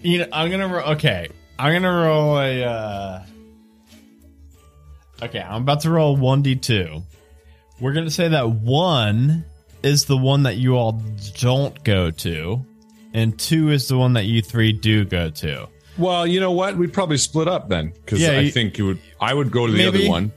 you 0.00 0.18
know, 0.18 0.26
I'm 0.32 0.50
gonna. 0.50 0.74
Okay, 0.92 1.28
I'm 1.58 1.72
gonna 1.72 1.92
roll 1.92 2.38
a. 2.38 2.62
Uh, 2.64 3.22
okay, 5.22 5.40
I'm 5.40 5.62
about 5.62 5.80
to 5.82 5.90
roll 5.90 6.16
one 6.16 6.42
d 6.42 6.56
two. 6.56 7.02
We're 7.80 7.92
gonna 7.92 8.10
say 8.10 8.28
that 8.28 8.48
one 8.50 9.44
is 9.82 10.04
the 10.06 10.16
one 10.16 10.44
that 10.44 10.56
you 10.56 10.76
all 10.76 11.00
don't 11.38 11.82
go 11.84 12.10
to, 12.10 12.64
and 13.12 13.38
two 13.38 13.70
is 13.70 13.88
the 13.88 13.98
one 13.98 14.14
that 14.14 14.24
you 14.24 14.42
three 14.42 14.72
do 14.72 15.04
go 15.04 15.30
to. 15.30 15.68
Well, 15.98 16.26
you 16.26 16.40
know 16.40 16.52
what? 16.52 16.76
We'd 16.76 16.92
probably 16.92 17.18
split 17.18 17.48
up 17.48 17.68
then 17.68 17.90
because 17.90 18.20
Yeah, 18.20 18.30
I 18.32 18.40
you- 18.40 18.50
think 18.50 18.78
you 18.78 18.86
would. 18.86 18.98
I 19.20 19.34
would 19.34 19.50
go 19.50 19.66
to 19.66 19.72
the 19.72 19.78
Maybe. 19.78 20.00
other 20.00 20.08
one. 20.08 20.32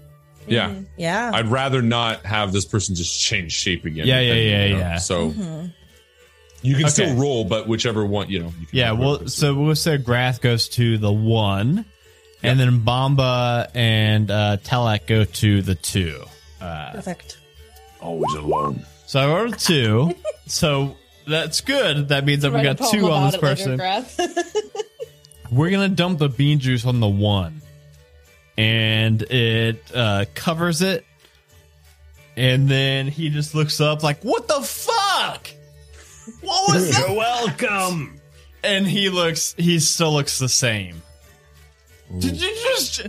Yeah, 0.47 0.75
Yeah. 0.95 1.31
I'd 1.33 1.47
rather 1.47 1.81
not 1.81 2.23
have 2.23 2.51
this 2.51 2.65
person 2.65 2.93
just 2.93 3.19
change 3.19 3.51
shape 3.51 3.83
again. 3.83 4.05
Yeah, 4.05 4.19
yeah, 4.19 4.33
yeah, 4.33 4.65
you 4.65 4.73
know, 4.73 4.79
yeah. 4.79 4.97
So 4.97 5.29
Mm-hmm. 5.31 5.65
You 6.65 6.75
can 6.75 6.89
still 6.89 7.15
roll, 7.15 7.45
but 7.45 7.67
whichever 7.67 8.05
one 8.05 8.29
you 8.29 8.39
know. 8.39 8.53
You 8.59 8.67
can 8.67 8.77
Yeah, 8.77 8.91
well, 8.93 9.27
so 9.27 9.53
we'll 9.53 9.75
say 9.75 9.97
Grath 9.97 10.41
goes 10.41 10.69
to 10.69 10.97
the 10.97 11.11
one, 11.11 11.85
and 12.43 12.59
then 12.59 12.81
Bamba 12.81 13.69
and 13.73 14.29
uh, 14.31 14.57
Telak 14.63 15.07
go 15.07 15.25
to 15.25 15.61
the 15.61 15.75
two. 15.75 16.23
Uh, 16.59 16.91
Perfect. 16.93 17.37
Always 18.01 18.33
alone. 18.35 18.85
So 19.05 19.19
I 19.19 19.27
rolled 19.27 19.53
a 19.53 19.57
two. 19.57 20.15
so 20.47 20.95
that's 21.27 21.61
good. 21.61 22.09
That 22.09 22.25
means 22.25 22.41
that 22.41 22.51
we 22.51 22.57
Write 22.57 22.65
a 22.65 22.75
got 22.75 22.91
two 22.91 23.11
on 23.11 23.31
this 23.31 23.35
it 23.35 23.43
later, 23.43 23.77
person. 23.77 24.35
We're 25.51 25.69
gonna 25.69 25.89
dump 25.89 26.19
the 26.19 26.29
bean 26.29 26.59
juice 26.59 26.85
on 26.85 26.99
the 26.99 27.07
one, 27.07 27.61
and 28.57 29.21
it 29.21 29.83
uh, 29.93 30.25
covers 30.33 30.81
it. 30.81 31.05
And 32.37 32.67
then 32.67 33.07
he 33.07 33.29
just 33.29 33.55
looks 33.55 33.79
up 33.79 34.03
like, 34.03 34.23
"What 34.23 34.47
the 34.47 34.61
fuck? 34.61 35.47
What 36.45 36.73
was 36.73 36.89
that?" 36.91 37.07
You're 37.07 37.17
welcome. 37.17 38.19
and 38.63 38.87
he 38.87 39.09
looks 39.09 39.53
he 39.57 39.79
still 39.79 40.13
looks 40.13 40.39
the 40.39 40.49
same 40.49 41.01
did 42.19 42.39
you 42.41 42.49
just 42.73 43.07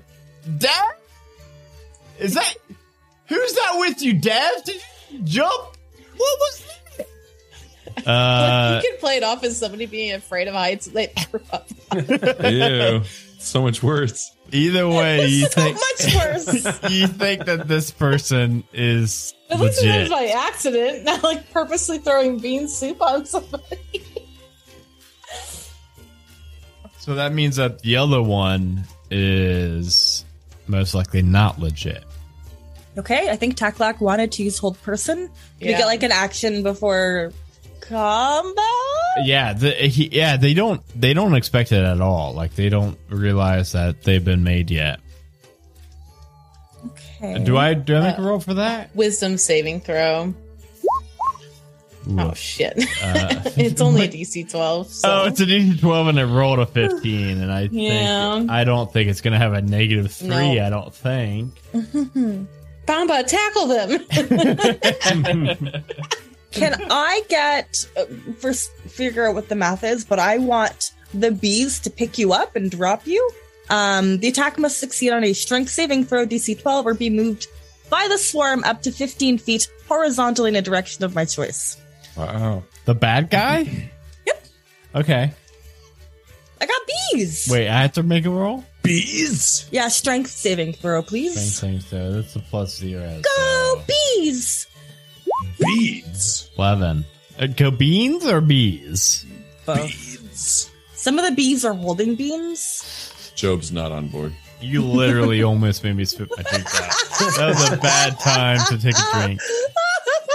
dad 0.59 0.95
is 2.19 2.35
that 2.35 2.55
who's 3.27 3.53
that 3.55 3.73
with 3.77 4.03
you 4.03 4.13
dad 4.15 4.53
did 4.65 4.81
you 5.11 5.19
jump 5.23 5.77
what 6.17 6.39
was 6.41 6.65
that 6.97 8.07
uh 8.07 8.81
you 8.83 8.91
can 8.91 8.99
play 9.01 9.17
it 9.17 9.23
off 9.23 9.43
as 9.45 9.57
somebody 9.57 9.87
being 9.87 10.13
afraid 10.13 10.49
of 10.49 10.55
heights. 10.55 10.87
They 10.87 11.07
threw 11.19 11.41
up. 11.51 11.69
Ew, 11.95 13.03
so 13.39 13.63
much 13.63 13.83
worse. 13.83 14.33
either 14.53 14.89
way 14.89 15.27
you 15.27 15.47
So 15.47 15.61
think 15.61 15.77
much 15.77 16.15
worse. 16.15 16.65
you 16.91 17.07
think 17.07 17.47
that 17.47 17.69
this 17.69 17.91
person 17.91 18.65
is 18.73 19.35
At 19.51 19.61
least 19.61 19.83
it 19.83 19.87
was 19.87 20.11
legit 20.11 20.11
by 20.11 20.27
accident, 20.27 21.05
not 21.07 21.23
like 21.23 21.51
purposely 21.53 21.99
throwing 21.99 22.39
bean 22.39 22.69
soup 22.69 23.01
on 23.01 23.27
somebody. 23.27 24.03
so 26.99 27.15
that 27.15 27.33
means 27.33 27.57
that 27.57 27.81
the 27.81 27.97
other 27.97 28.23
one 28.23 28.85
is 29.11 30.25
most 30.67 30.95
likely 30.95 31.23
not 31.23 31.59
legit 31.59 32.05
okay, 32.99 33.29
I 33.29 33.37
think 33.37 33.57
Taklak 33.57 34.01
wanted 34.01 34.33
to 34.33 34.43
use 34.43 34.59
hold 34.59 34.81
person. 34.83 35.29
Can 35.61 35.69
we 35.69 35.75
get 35.75 35.87
like 35.87 36.03
an 36.03 36.13
action 36.13 36.63
before 36.63 37.33
combat? 37.81 38.65
Yeah, 39.25 39.53
the, 39.55 39.71
he, 39.71 40.09
yeah, 40.13 40.37
they 40.37 40.55
don't 40.55 40.83
they 40.99 41.15
don't 41.15 41.35
expect 41.35 41.73
it 41.73 41.83
at 41.83 42.01
all. 42.01 42.33
Like 42.35 42.55
they 42.55 42.69
don't 42.69 42.99
realize 43.09 43.73
that 43.73 44.03
they've 44.03 44.25
been 44.25 44.45
made 44.45 44.71
yet. 44.71 45.01
Okay. 46.87 47.43
Do 47.43 47.57
I 47.57 47.75
do 47.75 47.97
I 47.97 48.01
make 48.01 48.19
a 48.19 48.23
roll 48.23 48.41
for 48.41 48.55
that? 48.55 48.95
Wisdom 48.95 49.39
saving 49.39 49.81
throw. 49.81 50.35
Ooh. 52.09 52.21
Oh 52.21 52.35
shit! 52.35 52.79
Uh, 53.03 53.43
it's 53.57 53.81
only 53.81 54.05
a 54.05 54.09
DC 54.09 54.51
twelve. 54.51 54.89
So. 54.89 55.09
oh, 55.11 55.27
it's 55.27 55.41
a 55.41 55.47
DC 55.47 55.81
twelve 55.81 56.09
and 56.09 56.19
it 56.19 56.27
rolled 56.27 56.59
a 56.59 56.67
fifteen, 56.67 57.41
and 57.41 57.51
I 57.51 57.69
think 57.69 58.51
I 58.51 58.65
don't 58.65 58.93
think 58.93 59.11
it's 59.11 59.21
gonna 59.21 59.39
have 59.39 59.55
a 59.55 59.63
negative 59.63 60.13
three. 60.13 60.29
No. 60.29 60.67
I 60.67 60.71
don't 60.71 60.95
think. 60.95 61.55
Bamba, 62.87 63.27
tackle 63.27 63.67
them. 63.67 63.91
Can 66.57 66.75
I 66.91 67.23
get 67.29 67.89
uh, 67.97 68.05
first 68.39 68.73
figure 68.73 69.29
out 69.29 69.35
what 69.35 69.49
the 69.49 69.55
math 69.55 69.85
is? 69.85 70.05
But 70.05 70.19
I 70.19 70.39
want 70.39 70.93
the 71.15 71.31
bees 71.31 71.81
to 71.81 71.91
pick 71.91 72.19
you 72.19 72.33
up 72.33 72.57
and 72.57 72.71
drop 72.71 73.07
you. 73.07 73.31
Um, 73.69 74.19
the 74.19 74.29
attack 74.29 74.59
must 74.59 74.79
succeed 74.79 75.11
on 75.13 75.25
a 75.25 75.33
strength 75.33 75.71
saving 75.71 76.05
throw 76.05 76.27
DC 76.27 76.61
12 76.61 76.87
or 76.87 76.95
be 76.95 77.11
moved 77.11 77.49
by 77.91 78.07
the 78.09 78.19
swarm 78.19 78.63
up 78.65 78.83
to 78.83 78.93
15 78.93 79.39
feet 79.39 79.69
horizontally 79.89 80.49
in 80.49 80.57
a 80.57 80.63
direction 80.63 81.05
of 81.05 81.15
my 81.15 81.25
choice. 81.25 81.77
Wow. 82.17 82.63
The 82.85 82.95
bad 82.95 83.31
guy. 83.31 83.91
Yep. 84.27 84.47
Okay. 84.97 85.33
I 86.61 86.67
got 86.67 86.81
bees. 87.13 87.49
Wait, 87.49 87.69
I 87.69 87.83
have 87.83 87.93
to 87.93 88.03
make 88.03 88.25
a 88.25 88.31
roll. 88.31 88.65
Bees. 88.83 89.69
Yeah, 89.71 89.87
strength 89.87 90.31
saving 90.31 90.73
throw, 90.73 91.03
please. 91.03 91.35
Same 91.35 91.79
thing. 91.79 91.81
So 91.81 92.13
that's 92.13 92.35
a 92.35 92.41
plus 92.41 92.77
zero. 92.77 93.21
Go 93.23 93.31
so 93.77 93.83
bees. 93.87 94.67
Beads. 95.59 96.51
Eleven. 96.59 97.05
Uh, 97.39 97.47
go 97.47 97.71
beans 97.71 98.25
or 98.25 98.41
bees? 98.41 99.27
Beads. 99.67 100.71
Some 100.95 101.19
of 101.19 101.25
the 101.25 101.33
bees 101.33 101.65
are 101.65 101.75
holding 101.75 102.15
beans. 102.15 103.33
Job's 103.35 103.71
not 103.71 103.93
on 103.93 104.09
board. 104.09 104.35
You 104.61 104.83
literally 104.83 105.43
almost 105.43 105.85
made 105.85 105.97
me 105.97 106.05
spit 106.07 106.31
my 106.35 106.43
drink 106.43 106.67
out. 106.67 106.93
That 107.37 107.55
was 107.55 107.73
a 107.73 107.77
bad 107.77 108.19
time 108.19 108.59
to 108.69 108.79
take 108.79 108.95
a 108.97 109.13
drink. 109.13 109.41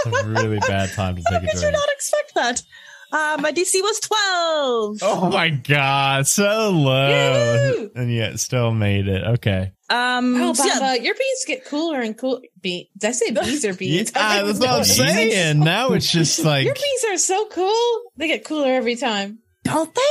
It's 0.06 0.22
a 0.24 0.28
really 0.28 0.60
bad 0.60 0.92
time 0.94 1.16
to 1.16 1.24
take 1.24 1.38
a 1.38 1.40
drink 1.40 1.46
did 1.46 1.56
you 1.56 1.62
drink. 1.62 1.74
not 1.76 1.90
expect 1.90 2.34
that? 2.36 2.64
Uh, 3.12 3.38
my 3.42 3.52
DC 3.52 3.82
was 3.82 4.00
12. 4.00 4.98
Oh 5.04 5.30
my 5.30 5.50
god, 5.50 6.28
so 6.28 6.70
low. 6.70 7.10
Yoo-hoo! 7.10 7.92
And 7.96 8.14
yet 8.14 8.40
still 8.40 8.72
made 8.72 9.08
it. 9.08 9.24
Okay. 9.36 9.72
Um, 9.90 10.36
Oh, 10.42 10.54
so 10.54 10.66
yeah, 10.66 10.94
your 10.94 11.14
beans 11.16 11.44
get 11.46 11.66
cooler 11.66 12.00
and 12.00 12.18
cooler. 12.18 12.40
Be- 12.62 12.90
Did 12.98 13.10
I 13.10 13.12
say 13.12 13.32
bees 13.32 13.66
or 13.66 13.74
beans? 13.74 14.12
Yeah, 14.16 14.26
I 14.26 14.38
don't 14.40 14.48
that's 14.48 14.60
know 14.60 14.66
what 14.68 14.74
I'm 14.74 14.80
what 14.80 14.88
it 14.88 15.28
is. 15.28 15.34
saying. 15.34 15.60
Now 15.60 15.92
it's 15.92 16.10
just 16.12 16.40
like 16.46 16.64
Your 16.66 16.74
beans 16.74 17.06
are 17.10 17.18
so 17.18 17.46
cool. 17.48 18.02
They 18.16 18.28
get 18.28 18.46
cooler 18.46 18.72
every 18.72 18.96
time. 18.96 19.40
don't 19.66 19.94
they? 19.94 20.02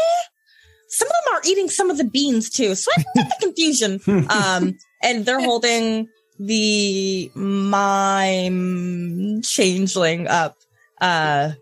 Some 0.89 1.09
of 1.09 1.13
them 1.13 1.35
are 1.37 1.41
eating 1.51 1.71
some 1.71 1.89
of 1.91 1.97
the 1.97 2.05
beans 2.05 2.51
too. 2.51 2.75
So 2.75 2.91
I 2.99 3.03
get 3.17 3.29
the 3.29 3.37
confusion. 3.47 4.01
Um, 4.29 4.77
and 5.03 5.25
they're 5.25 5.41
holding 5.41 6.09
the 6.39 7.31
mime 7.35 9.41
changeling 9.43 10.27
up, 10.27 10.57
uh, 11.01 11.53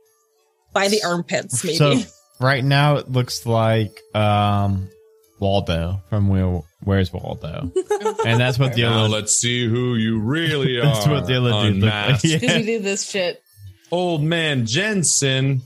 by 0.79 0.89
the 0.89 1.03
armpits, 1.05 1.65
maybe. 1.65 1.77
so 1.77 1.95
right 2.41 2.65
now 2.65 2.97
it 2.97 3.11
looks 3.11 3.45
like 3.47 4.01
um 4.15 4.89
Waldo 5.41 6.03
from 6.09 6.29
Where 6.29 6.63
Where's 6.83 7.13
Waldo? 7.13 7.71
And 8.27 8.41
that's 8.41 8.59
what 8.59 8.75
the 8.75 8.83
Now 8.83 9.01
other 9.05 9.09
let's 9.09 9.35
see 9.39 9.67
who 9.69 9.95
you 9.97 10.19
really 10.21 10.79
are. 10.79 10.83
that's 10.93 11.07
what 11.07 11.27
the 11.27 11.37
other 11.39 11.51
dude 11.71 11.83
looked 11.83 11.93
like. 11.95 12.05
Unmasked. 12.05 12.23
Because 12.23 12.43
Yeah. 12.43 12.57
we 12.59 12.63
do 12.65 12.79
this 12.81 13.09
shit. 13.09 13.43
Old 13.91 14.23
man 14.23 14.67
Jensen. 14.67 15.63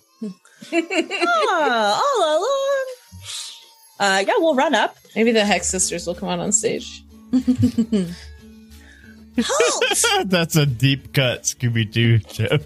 ah, 0.72 2.02
all 2.02 2.38
along. 2.38 2.86
Uh, 4.00 4.24
yeah, 4.26 4.34
we'll 4.38 4.54
run 4.54 4.74
up. 4.74 4.96
Maybe 5.14 5.32
the 5.32 5.44
Hex 5.44 5.66
Sisters 5.68 6.06
will 6.06 6.14
come 6.14 6.28
out 6.28 6.38
on 6.40 6.52
stage. 6.52 7.02
Halt! 9.38 10.28
That's 10.30 10.56
a 10.56 10.66
deep 10.66 11.12
cut 11.14 11.42
Scooby 11.42 11.90
Doo 11.90 12.18
joke. 12.18 12.62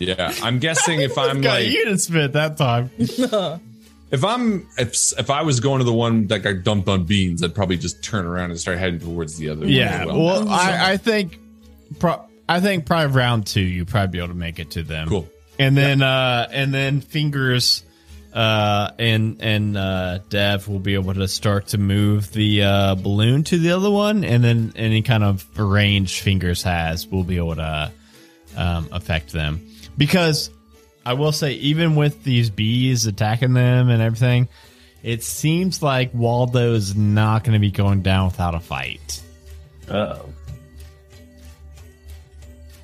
Yeah, 0.00 0.34
I'm 0.42 0.58
guessing 0.58 1.00
if 1.02 1.16
I'm 1.18 1.40
God, 1.40 1.50
like 1.60 1.66
you 1.66 1.84
didn't 1.84 1.98
spit 1.98 2.32
that 2.32 2.56
time. 2.56 2.90
if 2.98 4.24
I'm 4.24 4.66
if 4.78 4.94
if 5.18 5.30
I 5.30 5.42
was 5.42 5.60
going 5.60 5.78
to 5.78 5.84
the 5.84 5.92
one 5.92 6.26
that 6.28 6.40
got 6.40 6.62
dumped 6.64 6.88
on 6.88 7.04
beans, 7.04 7.42
I'd 7.42 7.54
probably 7.54 7.76
just 7.76 8.02
turn 8.02 8.24
around 8.26 8.50
and 8.50 8.58
start 8.58 8.78
heading 8.78 8.98
towards 9.00 9.36
the 9.36 9.50
other. 9.50 9.60
one 9.60 9.68
Yeah. 9.68 10.02
as 10.02 10.06
Well, 10.08 10.48
I, 10.48 10.92
I 10.92 10.96
think 10.96 11.38
pro- 11.98 12.24
I 12.48 12.60
think 12.60 12.86
probably 12.86 13.14
round 13.14 13.46
two 13.46 13.60
you 13.60 13.84
probably 13.84 14.12
be 14.12 14.18
able 14.18 14.28
to 14.28 14.34
make 14.34 14.58
it 14.58 14.70
to 14.72 14.82
them. 14.82 15.08
cool. 15.08 15.28
And 15.58 15.76
then 15.76 16.00
uh 16.02 16.48
and 16.50 16.72
then 16.72 17.02
fingers 17.02 17.84
uh 18.32 18.92
and 18.98 19.36
and 19.40 19.76
uh 19.76 20.18
Dev 20.30 20.66
will 20.66 20.78
be 20.78 20.94
able 20.94 21.12
to 21.14 21.28
start 21.28 21.68
to 21.68 21.78
move 21.78 22.32
the 22.32 22.62
uh 22.62 22.94
balloon 22.94 23.44
to 23.44 23.58
the 23.58 23.72
other 23.72 23.90
one 23.90 24.24
and 24.24 24.42
then 24.42 24.72
any 24.76 25.02
kind 25.02 25.22
of 25.24 25.46
range 25.58 26.20
fingers 26.22 26.62
has 26.62 27.06
will 27.06 27.24
be 27.24 27.36
able 27.36 27.56
to 27.56 27.92
um 28.56 28.88
affect 28.92 29.32
them. 29.32 29.66
Because 30.00 30.48
I 31.04 31.12
will 31.12 31.30
say 31.30 31.52
even 31.52 31.94
with 31.94 32.24
these 32.24 32.48
bees 32.48 33.04
attacking 33.04 33.52
them 33.52 33.90
and 33.90 34.00
everything, 34.00 34.48
it 35.02 35.22
seems 35.22 35.82
like 35.82 36.14
Waldo's 36.14 36.94
not 36.96 37.44
going 37.44 37.52
to 37.52 37.58
be 37.58 37.70
going 37.70 38.00
down 38.00 38.28
without 38.28 38.54
a 38.54 38.60
fight. 38.60 39.22
Oh. 39.90 40.24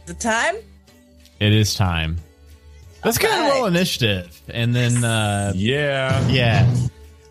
the 0.05 0.13
time? 0.13 0.57
It 1.41 1.55
is 1.55 1.75
time. 1.75 2.19
Let's 3.03 3.17
kind 3.17 3.33
of 3.33 3.41
Alright. 3.41 3.55
roll 3.61 3.67
initiative, 3.67 4.39
and 4.49 4.75
then 4.77 5.03
uh, 5.03 5.53
Yeah. 5.57 6.29
yeah. 6.29 6.71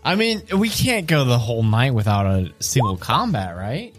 I 0.04 0.16
mean, 0.16 0.42
we 0.58 0.70
can't 0.70 1.06
go 1.06 1.26
the 1.26 1.38
whole 1.38 1.62
night 1.62 1.94
without 1.94 2.26
a 2.26 2.52
single 2.60 2.98
combat, 2.98 3.56
right? 3.56 3.94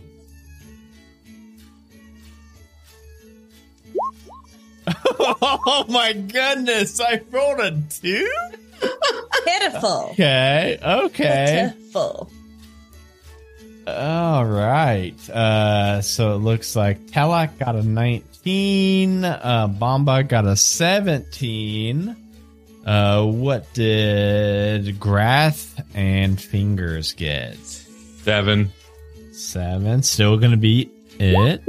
oh 5.19 5.85
my 5.89 6.13
goodness! 6.13 7.01
I 7.01 7.21
rolled 7.31 7.61
a 7.61 7.81
two. 7.89 8.31
Pitiful. 9.45 10.09
Okay, 10.13 10.79
okay. 10.83 11.73
Pitiful. 11.77 12.31
All 13.87 14.45
right. 14.45 15.31
Uh, 15.31 16.03
so 16.03 16.35
it 16.35 16.39
looks 16.39 16.75
like 16.75 17.07
Taklak 17.07 17.59
got 17.59 17.77
a 17.77 17.83
19, 17.85 19.25
uh, 19.25 19.69
Bamba 19.69 20.27
got 20.29 20.45
a 20.45 20.57
17, 20.57 22.17
Uh, 22.85 23.25
what 23.27 23.73
did 23.75 24.99
Grath 24.99 25.81
and 25.95 26.41
Fingers 26.41 27.13
get? 27.13 27.57
Seven. 27.59 28.73
Seven. 29.33 30.03
Still 30.03 30.37
gonna 30.37 30.57
be 30.57 30.91
it. 31.21 31.63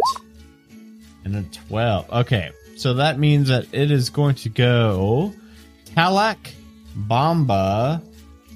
And 1.24 1.36
a 1.36 1.44
12. 1.68 2.12
Okay. 2.12 2.52
So 2.78 2.94
that 2.96 3.18
means 3.20 3.50
that 3.50 3.66
it 3.74 3.92
is 3.92 4.10
going 4.10 4.36
to 4.36 4.50
go 4.50 5.34
Taklak, 5.96 6.38
Bamba, 6.98 8.02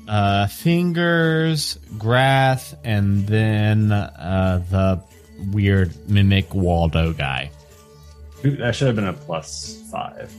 uh, 0.07 0.47
Fingers, 0.47 1.77
Grath, 1.97 2.75
and 2.83 3.25
then 3.27 3.91
uh, 3.91 4.63
the 4.69 5.01
weird 5.51 5.91
mimic 6.09 6.53
Waldo 6.53 7.13
guy. 7.13 7.51
That 8.43 8.75
should 8.75 8.87
have 8.87 8.95
been 8.95 9.07
a 9.07 9.13
plus 9.13 9.81
five. 9.91 10.31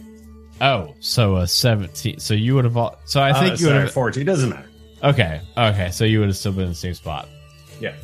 Oh, 0.61 0.95
so 1.01 1.37
a 1.37 1.47
17. 1.49 2.21
So 2.21 2.35
you 2.35 2.55
would 2.55 2.65
have. 2.65 2.77
al- 2.77 2.99
So 3.05 3.21
I 3.21 3.33
think 3.33 3.55
Uh, 3.55 3.57
you 3.59 3.67
would 3.67 3.77
have. 3.77 3.91
14. 3.93 4.25
Doesn't 4.25 4.51
matter. 4.51 4.69
Okay. 5.03 5.41
Okay. 5.57 5.91
So 5.91 6.05
you 6.05 6.21
would 6.21 6.29
have 6.29 6.37
still 6.37 6.53
been 6.53 6.65
in 6.65 6.69
the 6.71 6.75
same 6.77 6.95
spot. 6.95 7.29
Yeah. 7.81 7.95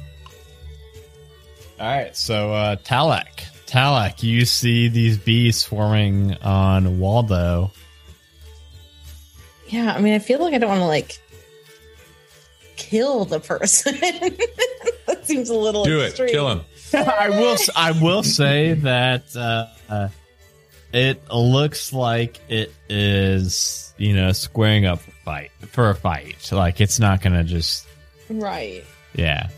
All 1.79 1.87
right. 1.87 2.17
So 2.17 2.53
uh, 2.53 2.77
Taklak. 2.77 3.45
Taklak, 3.69 4.23
you 4.23 4.45
see 4.47 4.89
these 4.89 5.19
bees 5.19 5.59
swarming 5.59 6.35
on 6.43 6.99
Waldo. 6.99 7.71
Yeah, 9.69 9.93
I 9.95 10.01
mean, 10.01 10.15
I 10.15 10.19
feel 10.19 10.41
like 10.41 10.55
I 10.55 10.59
don't 10.59 10.71
want 10.71 10.81
to 10.81 10.87
like 10.87 11.21
kill 12.77 13.25
the 13.27 13.41
person. 13.41 13.95
that 15.07 15.21
seems 15.25 15.51
a 15.51 15.55
little 15.55 15.85
Do 15.85 16.01
extreme. 16.01 16.29
it. 16.29 16.33
Kill 16.33 16.51
him. 16.51 16.61
I 16.95 17.29
will. 17.29 17.53
s- 17.53 17.69
I 17.77 17.93
will 17.93 18.23
say 18.23 18.73
that 18.73 19.37
uh, 19.37 20.09
it 20.93 21.21
looks 21.31 21.93
like 21.93 22.41
it 22.49 22.73
is, 22.89 23.93
you 23.99 24.15
know, 24.17 24.33
squaring 24.33 24.87
up 24.87 25.01
for 25.01 25.11
fight 25.25 25.51
for 25.67 25.91
a 25.91 25.95
fight. 25.95 26.51
Like 26.51 26.81
it's 26.81 26.99
not 26.99 27.21
gonna 27.21 27.45
just, 27.45 27.87
Right. 28.31 28.85
yeah. 29.15 29.51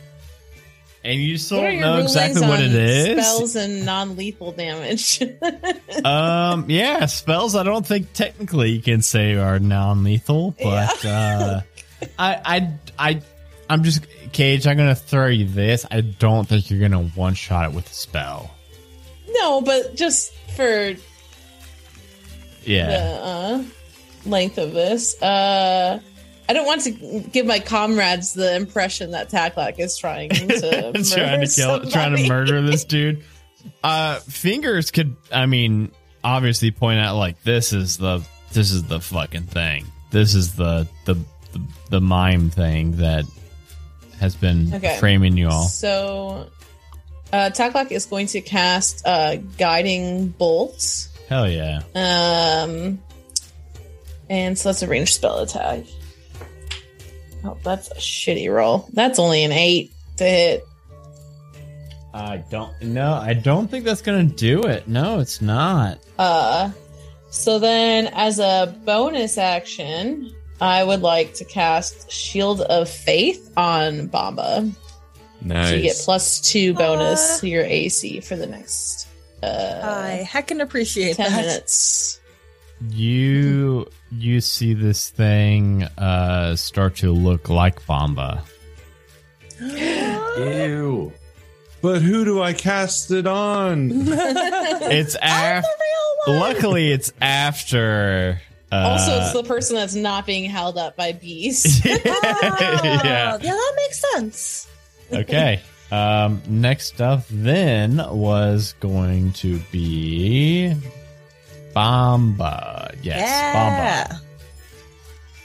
And 1.03 1.19
you 1.19 1.39
still 1.39 1.63
don't 1.63 1.81
know 1.81 1.97
exactly 1.99 2.43
what 2.43 2.61
it 2.61 2.73
is. 2.75 3.25
Spells 3.27 3.57
and 3.57 3.87
non-lethal 3.87 4.53
damage. 4.53 5.23
um, 6.05 6.67
yeah, 6.69 7.07
spells. 7.07 7.57
I 7.57 7.63
don't 7.63 7.87
think 7.87 8.13
technically 8.13 8.73
you 8.73 8.83
can 8.83 9.01
say 9.01 9.35
are 9.37 9.59
non-lethal, 9.59 10.57
but 10.63 11.05
uh, 11.07 11.61
I, 12.19 12.35
I, 12.45 12.73
I, 12.99 13.23
I'm 13.71 13.83
just 13.83 14.07
Cage. 14.33 14.67
I'm 14.67 14.77
gonna 14.77 14.95
throw 14.95 15.29
you 15.29 15.47
this. 15.47 15.87
I 15.91 16.03
don't 16.03 16.47
think 16.47 16.71
you're 16.71 16.81
gonna 16.81 17.05
one 17.05 17.33
shot 17.35 17.65
it 17.71 17.75
with 17.75 17.91
a 17.91 17.95
spell. 17.95 18.51
no, 19.31 19.63
but 19.63 19.95
just 19.97 20.35
for 20.55 20.95
Yeah. 22.65 22.87
the 22.87 23.25
uh, 23.25 23.65
length 24.27 24.59
of 24.59 24.73
this, 24.75 25.21
uh, 25.23 25.99
I 26.51 26.53
don't 26.53 26.67
want 26.67 26.81
to 26.83 26.91
give 27.31 27.47
my 27.47 27.61
comrades 27.61 28.35
the 28.35 28.57
impression 28.57 29.13
that 29.13 29.31
Taklak 29.31 29.79
is 29.79 29.97
trying 29.97 30.31
to 30.31 30.39
trying 30.49 30.93
to 30.95 31.47
kill, 31.47 31.47
somebody. 31.47 31.91
trying 31.93 32.17
to 32.17 32.29
murder 32.29 32.61
this 32.61 32.85
dude. 32.85 33.23
Uh, 33.85 34.19
fingers 34.21 34.91
could, 34.91 35.15
I 35.33 35.47
mean, 35.47 35.93
obviously 36.25 36.73
point 36.73 36.99
out 36.99 37.15
like 37.17 37.41
this 37.45 37.73
is 37.73 37.99
the 37.99 38.27
this 38.53 38.73
is 38.73 38.83
the 38.83 38.99
fucking 39.01 39.45
thing. 39.45 39.87
This 40.11 40.35
is 40.35 40.57
the 40.57 40.89
the 41.05 41.15
the, 41.53 41.63
the 41.91 42.01
mime 42.01 42.51
thing 42.51 42.97
that 42.97 43.27
has 44.19 44.35
been 44.35 44.75
Okay. 44.75 44.97
framing 44.99 45.37
you 45.37 45.49
all. 45.51 45.69
So, 45.69 46.49
uh, 47.33 47.51
Taklak 47.55 47.93
is 47.93 48.07
going 48.07 48.27
to 48.29 48.41
cast 48.41 49.07
uh, 49.07 49.37
guiding 49.37 50.31
bolts. 50.31 51.11
Hell 51.29 51.49
yeah! 51.49 51.83
Um, 51.95 52.99
and 54.29 54.59
so 54.59 54.71
that's 54.71 54.83
a 54.83 54.89
ranged 54.89 55.15
spell 55.15 55.39
attack. 55.39 55.85
Oh, 57.45 57.57
that's 57.63 57.91
a 57.91 57.95
shitty 57.97 58.53
roll. 58.53 58.89
That's 58.93 59.19
only 59.19 59.45
an 59.45 59.53
eight 59.53 59.93
to 60.19 60.25
hit. 60.25 60.65
I 62.13 62.39
don't 62.51 62.73
no, 62.83 63.15
I 63.15 63.35
don't 63.35 63.71
think 63.71 63.85
that's 63.85 64.03
gonna 64.03 64.25
do 64.25 64.63
it. 64.65 64.89
No, 64.89 65.21
it's 65.21 65.41
not. 65.41 65.99
Uh, 66.19 66.71
so 67.31 67.59
then 67.61 68.09
as 68.13 68.39
a 68.41 68.77
bonus 68.85 69.39
action, 69.39 70.35
I 70.61 70.83
would 70.83 71.03
like 71.03 71.35
to 71.35 71.45
cast 71.45 72.11
Shield 72.11 72.63
of 72.63 72.89
Faith 72.89 73.53
on 73.57 74.09
Bamba. 74.09 74.71
Nice. 75.43 75.69
So 75.69 75.75
you 75.77 75.83
get 75.83 75.97
plus 76.05 76.41
two 76.41 76.75
bonus 76.75 77.37
Uh. 77.37 77.41
to 77.41 77.49
your 77.49 77.65
AC 77.65 78.21
for 78.21 78.35
the 78.37 78.47
next 78.47 79.07
uh, 79.43 79.81
I 79.83 80.29
heckin' 80.29 80.61
appreciate 80.61 81.17
10 81.17 81.31
that. 81.31 81.37
minutes. 81.47 82.21
You 82.91 83.87
you 84.13 84.41
see 84.41 84.75
this 84.75 85.11
thing 85.11 85.85
uh 85.99 86.57
start 86.57 86.97
to 86.97 87.13
look 87.13 87.49
like 87.49 87.81
Bamba. 87.87 88.43
Ew. 89.61 91.13
but 91.83 92.03
who 92.03 92.25
do 92.25 92.43
I 92.43 92.53
cast 92.53 93.11
it 93.11 93.27
on? 93.27 93.91
It's 94.93 95.15
after. 95.17 95.69
Luckily, 96.27 96.91
it's 96.91 97.13
after. 97.21 98.41
Uh, 98.73 98.77
also, 98.77 99.21
it's 99.21 99.33
the 99.33 99.43
person 99.43 99.77
that's 99.77 99.95
not 99.95 100.27
being 100.27 100.49
held 100.49 100.77
up 100.79 100.97
by 100.97 101.13
bees. 101.13 101.81
Oh, 101.85 101.89
yeah. 102.05 103.03
yeah, 103.05 103.39
that 103.39 103.73
makes 103.77 104.05
sense. 104.13 104.69
Okay. 105.13 105.61
Um, 105.91 106.43
next 106.47 107.01
up 107.01 107.25
then 107.31 107.97
was 108.11 108.75
going 108.81 109.33
to 109.35 109.59
be 109.73 110.75
Bamba. 111.75 112.95
Yes, 113.03 113.19
yeah. 113.21 114.07
Bamba. 114.07 114.21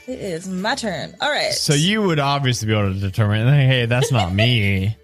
It 0.08 0.18
is 0.20 0.48
my 0.48 0.74
turn. 0.76 1.14
All 1.20 1.30
right. 1.30 1.52
So 1.52 1.74
you 1.74 2.00
would 2.02 2.20
obviously 2.20 2.68
be 2.68 2.74
able 2.74 2.94
to 2.94 3.00
determine, 3.00 3.48
hey, 3.48 3.86
that's 3.86 4.12
not 4.12 4.32
me. 4.32 4.86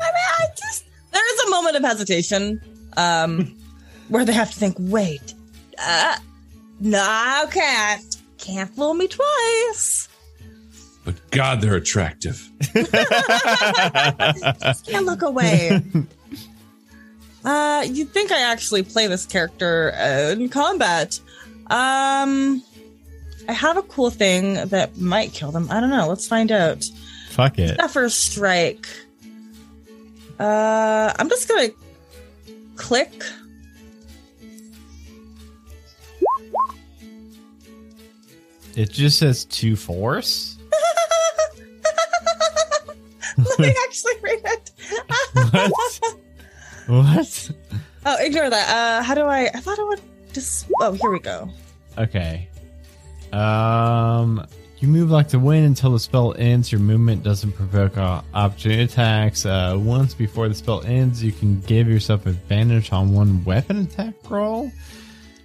I 0.00 0.04
mean, 0.04 0.10
I 0.38 0.46
just 0.56 0.84
there 1.12 1.34
is 1.34 1.40
a 1.46 1.50
moment 1.50 1.76
of 1.76 1.82
hesitation, 1.82 2.60
um, 2.96 3.56
where 4.08 4.24
they 4.24 4.32
have 4.34 4.50
to 4.50 4.56
think. 4.58 4.76
Wait, 4.78 5.34
uh, 5.78 6.16
no, 6.80 7.46
can't 7.50 8.16
can't 8.38 8.70
fool 8.74 8.94
me 8.94 9.08
twice. 9.08 10.08
but 11.04 11.14
God, 11.30 11.60
they're 11.62 11.74
attractive. 11.76 12.46
Just 12.74 12.92
can't 14.86 15.06
look 15.06 15.22
away. 15.22 15.82
Uh, 17.44 17.84
you'd 17.88 18.10
think 18.10 18.32
I 18.32 18.40
actually 18.40 18.82
play 18.82 19.06
this 19.06 19.26
character 19.26 19.92
uh, 19.94 20.32
in 20.32 20.48
combat. 20.48 21.20
Um, 21.66 22.62
I 23.48 23.52
have 23.52 23.76
a 23.76 23.82
cool 23.82 24.10
thing 24.10 24.54
that 24.68 24.96
might 24.98 25.32
kill 25.32 25.50
them. 25.50 25.68
I 25.70 25.80
don't 25.80 25.90
know. 25.90 26.08
Let's 26.08 26.26
find 26.26 26.52
out. 26.52 26.84
Fuck 27.30 27.58
it. 27.58 27.76
Zephyr 27.76 28.08
Strike. 28.08 28.88
Uh, 30.38 31.12
I'm 31.18 31.28
just 31.28 31.48
gonna 31.48 31.68
click. 32.76 33.24
It 38.76 38.90
just 38.90 39.18
says 39.18 39.44
two 39.46 39.74
force. 39.74 40.56
Let 43.38 43.58
me 43.58 43.74
actually 43.88 44.12
read 44.22 44.40
it. 44.44 44.70
What? 45.34 46.00
what? 46.88 47.50
oh, 48.06 48.16
ignore 48.20 48.50
that. 48.50 48.68
Uh, 48.68 49.02
how 49.02 49.14
do 49.14 49.22
I? 49.22 49.50
I 49.54 49.60
thought 49.60 49.78
I 49.78 49.84
would 49.84 50.00
just. 50.32 50.66
Oh, 50.80 50.92
here 50.92 51.10
we 51.10 51.20
go. 51.20 51.48
Okay. 51.96 52.48
Um, 53.32 54.46
you 54.78 54.88
move 54.88 55.10
like 55.10 55.28
the 55.28 55.38
wind 55.38 55.66
until 55.66 55.92
the 55.92 55.98
spell 55.98 56.34
ends. 56.38 56.70
Your 56.70 56.80
movement 56.80 57.22
doesn't 57.22 57.52
provoke 57.52 57.98
opportunity 57.98 58.82
attacks. 58.82 59.44
Uh, 59.44 59.76
once 59.78 60.14
before 60.14 60.48
the 60.48 60.54
spell 60.54 60.82
ends, 60.84 61.22
you 61.22 61.32
can 61.32 61.60
give 61.62 61.88
yourself 61.88 62.26
advantage 62.26 62.92
on 62.92 63.12
one 63.12 63.44
weapon 63.44 63.82
attack 63.82 64.14
roll, 64.30 64.70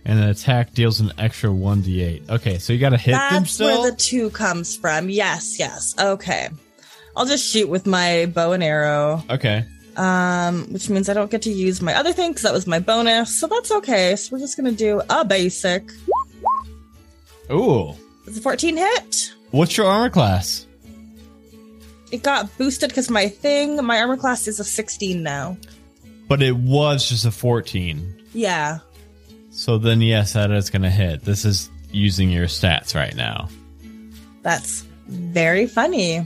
and 0.05 0.19
an 0.19 0.29
attack 0.29 0.73
deals 0.73 0.99
an 0.99 1.11
extra 1.17 1.51
one 1.51 1.81
d8. 1.81 2.29
Okay, 2.29 2.57
so 2.59 2.73
you 2.73 2.79
got 2.79 2.89
to 2.89 2.97
hit 2.97 3.13
them 3.13 3.43
That's 3.43 3.59
where 3.59 3.89
the 3.91 3.97
two 3.97 4.29
comes 4.29 4.77
from. 4.77 5.09
Yes, 5.09 5.57
yes. 5.57 5.95
Okay. 5.99 6.49
I'll 7.15 7.25
just 7.25 7.47
shoot 7.47 7.69
with 7.69 7.85
my 7.85 8.27
bow 8.27 8.53
and 8.53 8.63
arrow, 8.63 9.23
okay. 9.29 9.65
Um, 9.97 10.71
which 10.73 10.89
means 10.89 11.09
I 11.09 11.13
don't 11.13 11.29
get 11.31 11.41
to 11.43 11.51
use 11.51 11.81
my 11.81 11.93
other 11.95 12.13
thing 12.13 12.31
because 12.31 12.43
that 12.43 12.53
was 12.53 12.67
my 12.67 12.79
bonus. 12.79 13.39
So 13.39 13.47
that's 13.47 13.71
okay. 13.71 14.15
So 14.15 14.33
we're 14.35 14.39
just 14.39 14.57
gonna 14.57 14.71
do 14.71 15.01
a 15.09 15.23
basic. 15.25 15.89
Ooh, 17.51 17.93
It's 18.25 18.37
a 18.37 18.41
14 18.41 18.77
hit. 18.77 19.33
what's 19.51 19.75
your 19.77 19.85
armor 19.87 20.09
class? 20.09 20.65
It 22.11 22.23
got 22.23 22.55
boosted 22.57 22.89
because 22.89 23.09
my 23.09 23.27
thing, 23.27 23.83
my 23.83 23.99
armor 23.99 24.17
class 24.17 24.47
is 24.47 24.59
a 24.59 24.63
16 24.63 25.21
now. 25.23 25.57
But 26.27 26.41
it 26.41 26.55
was 26.55 27.09
just 27.09 27.25
a 27.25 27.31
fourteen. 27.31 28.23
Yeah. 28.33 28.79
So 29.51 29.77
then, 29.77 30.01
yes, 30.01 30.33
that 30.33 30.51
is 30.51 30.69
going 30.69 30.81
to 30.83 30.89
hit. 30.89 31.21
This 31.23 31.43
is 31.45 31.69
using 31.91 32.29
your 32.31 32.45
stats 32.47 32.95
right 32.95 33.13
now. 33.15 33.49
That's 34.41 34.81
very 35.07 35.67
funny. 35.67 36.25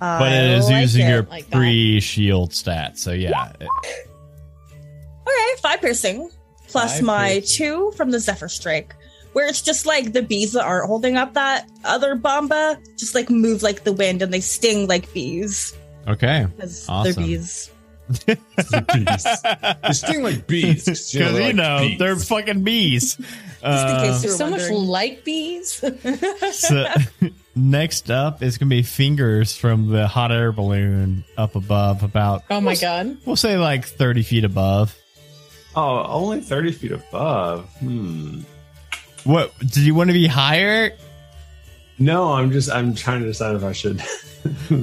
But 0.00 0.32
it 0.32 0.50
is 0.58 0.66
like 0.70 0.80
using 0.82 1.06
it. 1.06 1.10
your 1.10 1.22
like 1.24 1.50
pre 1.50 2.00
shield 2.00 2.52
stat. 2.54 2.98
So, 2.98 3.12
yeah. 3.12 3.52
it- 3.60 3.68
Okay, 5.26 5.60
five 5.60 5.80
piercing 5.80 6.30
plus 6.68 6.94
Five 6.96 7.02
my 7.02 7.28
piercing. 7.32 7.66
two 7.66 7.92
from 7.96 8.10
the 8.10 8.18
Zephyr 8.20 8.48
Strike, 8.48 8.94
where 9.32 9.46
it's 9.48 9.62
just 9.62 9.86
like 9.86 10.12
the 10.12 10.22
bees 10.22 10.52
that 10.52 10.64
aren't 10.64 10.86
holding 10.86 11.16
up 11.16 11.34
that 11.34 11.68
other 11.84 12.16
bamba 12.16 12.78
just 12.96 13.14
like 13.14 13.28
move 13.30 13.62
like 13.62 13.84
the 13.84 13.92
wind 13.92 14.22
and 14.22 14.32
they 14.32 14.40
sting 14.40 14.86
like 14.86 15.12
bees 15.12 15.74
Okay. 16.06 16.46
because 16.56 16.88
Awesome. 16.88 17.12
they're 17.14 17.24
bees. 17.26 17.70
They 18.08 19.92
sting 19.92 20.22
like 20.22 20.46
bees. 20.46 20.84
Because 20.84 21.14
You 21.14 21.20
know, 21.20 21.32
they're 21.32 21.42
like 21.46 21.54
know 21.54 21.78
bees. 21.80 21.98
they're 21.98 22.16
fucking 22.16 22.64
bees. 22.64 23.16
Just 23.16 23.28
Uh, 23.62 24.00
in 24.04 24.12
case 24.12 24.24
you 24.24 24.30
were 24.30 24.36
so 24.36 24.50
much 24.50 24.70
like 24.70 25.24
bees. 25.24 25.72
so, 26.52 26.86
next 27.54 28.10
up 28.10 28.42
is 28.42 28.56
gonna 28.58 28.70
be 28.70 28.82
fingers 28.82 29.56
from 29.56 29.88
the 29.90 30.06
hot 30.06 30.32
air 30.32 30.52
balloon 30.52 31.24
up 31.36 31.56
above, 31.56 32.02
about 32.02 32.44
oh 32.50 32.60
my 32.60 32.74
god. 32.76 33.16
we'll 33.26 33.36
say 33.36 33.58
like 33.58 33.84
thirty 33.84 34.22
feet 34.22 34.44
above. 34.44 34.96
Oh, 35.76 36.04
only 36.08 36.40
30 36.40 36.72
feet 36.72 36.92
above. 36.92 37.68
Hmm. 37.78 38.40
What 39.22 39.56
did 39.60 39.76
you 39.78 39.94
want 39.94 40.10
to 40.10 40.14
be 40.14 40.26
higher? 40.26 40.92
No, 42.00 42.32
I'm 42.32 42.50
just 42.50 42.70
I'm 42.70 42.94
trying 42.94 43.20
to 43.20 43.26
decide 43.26 43.54
if 43.54 43.62
I 43.62 43.72
should 43.72 44.00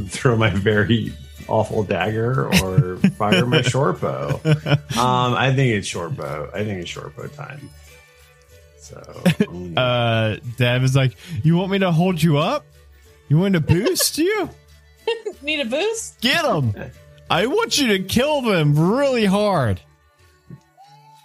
throw 0.10 0.38
my 0.38 0.52
very 0.52 1.12
awful 1.48 1.84
dagger 1.84 2.48
or 2.48 2.98
fire 3.18 3.46
my 3.46 3.62
short 3.62 4.02
bow. 4.02 4.40
Um, 4.46 5.34
I 5.34 5.54
think 5.56 5.74
it's 5.74 5.88
short 5.88 6.16
bow. 6.16 6.50
I 6.54 6.64
think 6.64 6.82
it's 6.82 6.90
short 6.90 7.16
bow 7.16 7.28
time. 7.28 7.70
So 8.80 9.02
Uh, 9.78 10.38
Dev 10.58 10.84
is 10.84 10.96
like, 10.96 11.16
you 11.44 11.56
want 11.58 11.72
me 11.72 11.80
to 11.80 11.92
hold 11.92 12.22
you 12.22 12.38
up? 12.38 12.66
You 13.28 13.38
want 13.40 13.54
to 13.56 13.60
boost 13.60 14.18
you? 14.18 14.50
Need 15.42 15.62
a 15.62 15.66
boost? 15.66 16.22
Get 16.22 16.44
them! 16.44 16.74
I 17.30 17.48
want 17.48 17.80
you 17.80 17.88
to 17.88 18.00
kill 18.04 18.42
them 18.42 18.78
really 18.78 19.26
hard. 19.26 19.82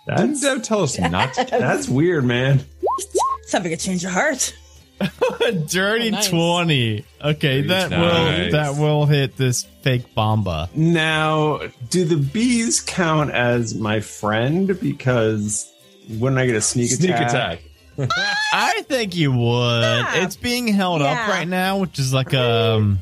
Didn't 0.07 0.31
that's 0.33 0.41
Dev 0.41 0.63
tell 0.63 0.83
us 0.83 0.99
not 0.99 1.35
to? 1.35 1.45
that's 1.51 1.89
weird, 1.89 2.25
man. 2.25 2.61
It's 2.99 3.53
having 3.53 3.73
a 3.73 3.77
change 3.77 4.05
of 4.05 4.11
heart. 4.13 4.55
Dirty 5.68 6.09
Oh, 6.09 6.10
nice. 6.10 6.28
twenty. 6.28 7.05
Okay, 7.22 7.62
that 7.62 7.90
will 7.90 7.98
Nice. 7.98 8.52
that 8.52 8.74
will 8.77 9.06
hit 9.06 9.36
this 9.36 9.64
fake 9.82 10.14
bamba. 10.14 10.74
Now, 10.74 11.60
do 11.89 12.05
the 12.05 12.16
bees 12.16 12.81
count 12.81 13.31
as 13.31 13.74
my 13.74 14.01
friend? 14.01 14.78
Because 14.81 15.72
wouldn't 16.09 16.39
I 16.39 16.47
get 16.47 16.56
a 16.56 16.60
sneak, 16.60 16.90
Sneak 16.90 17.10
attack? 17.10 17.62
attack. 17.98 18.10
I 18.52 18.82
think 18.89 19.14
you 19.16 19.32
would. 19.32 19.81
Yeah. 19.82 20.22
It's 20.24 20.36
being 20.36 20.68
held 20.68 21.02
up 21.02 21.28
right 21.28 21.48
now, 21.48 21.78
which 21.78 21.98
is 21.98 22.12
like 22.12 22.32
um 22.35 23.01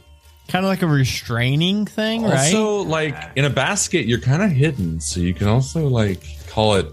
kind 0.49 0.65
of 0.65 0.69
like 0.71 0.83
a 0.83 0.87
restraining 0.87 1.85
thing, 1.87 2.23
right? 2.23 2.33
Also, 2.55 2.79
like 2.85 3.17
in 3.37 3.45
a 3.45 3.51
basket, 3.51 4.07
you're 4.07 4.21
kind 4.21 4.43
of 4.43 4.51
hidden, 4.51 5.01
so 5.01 5.21
you 5.21 5.35
can 5.35 5.47
also 5.49 5.87
like 5.89 6.23
call 6.49 6.75
it, 6.77 6.87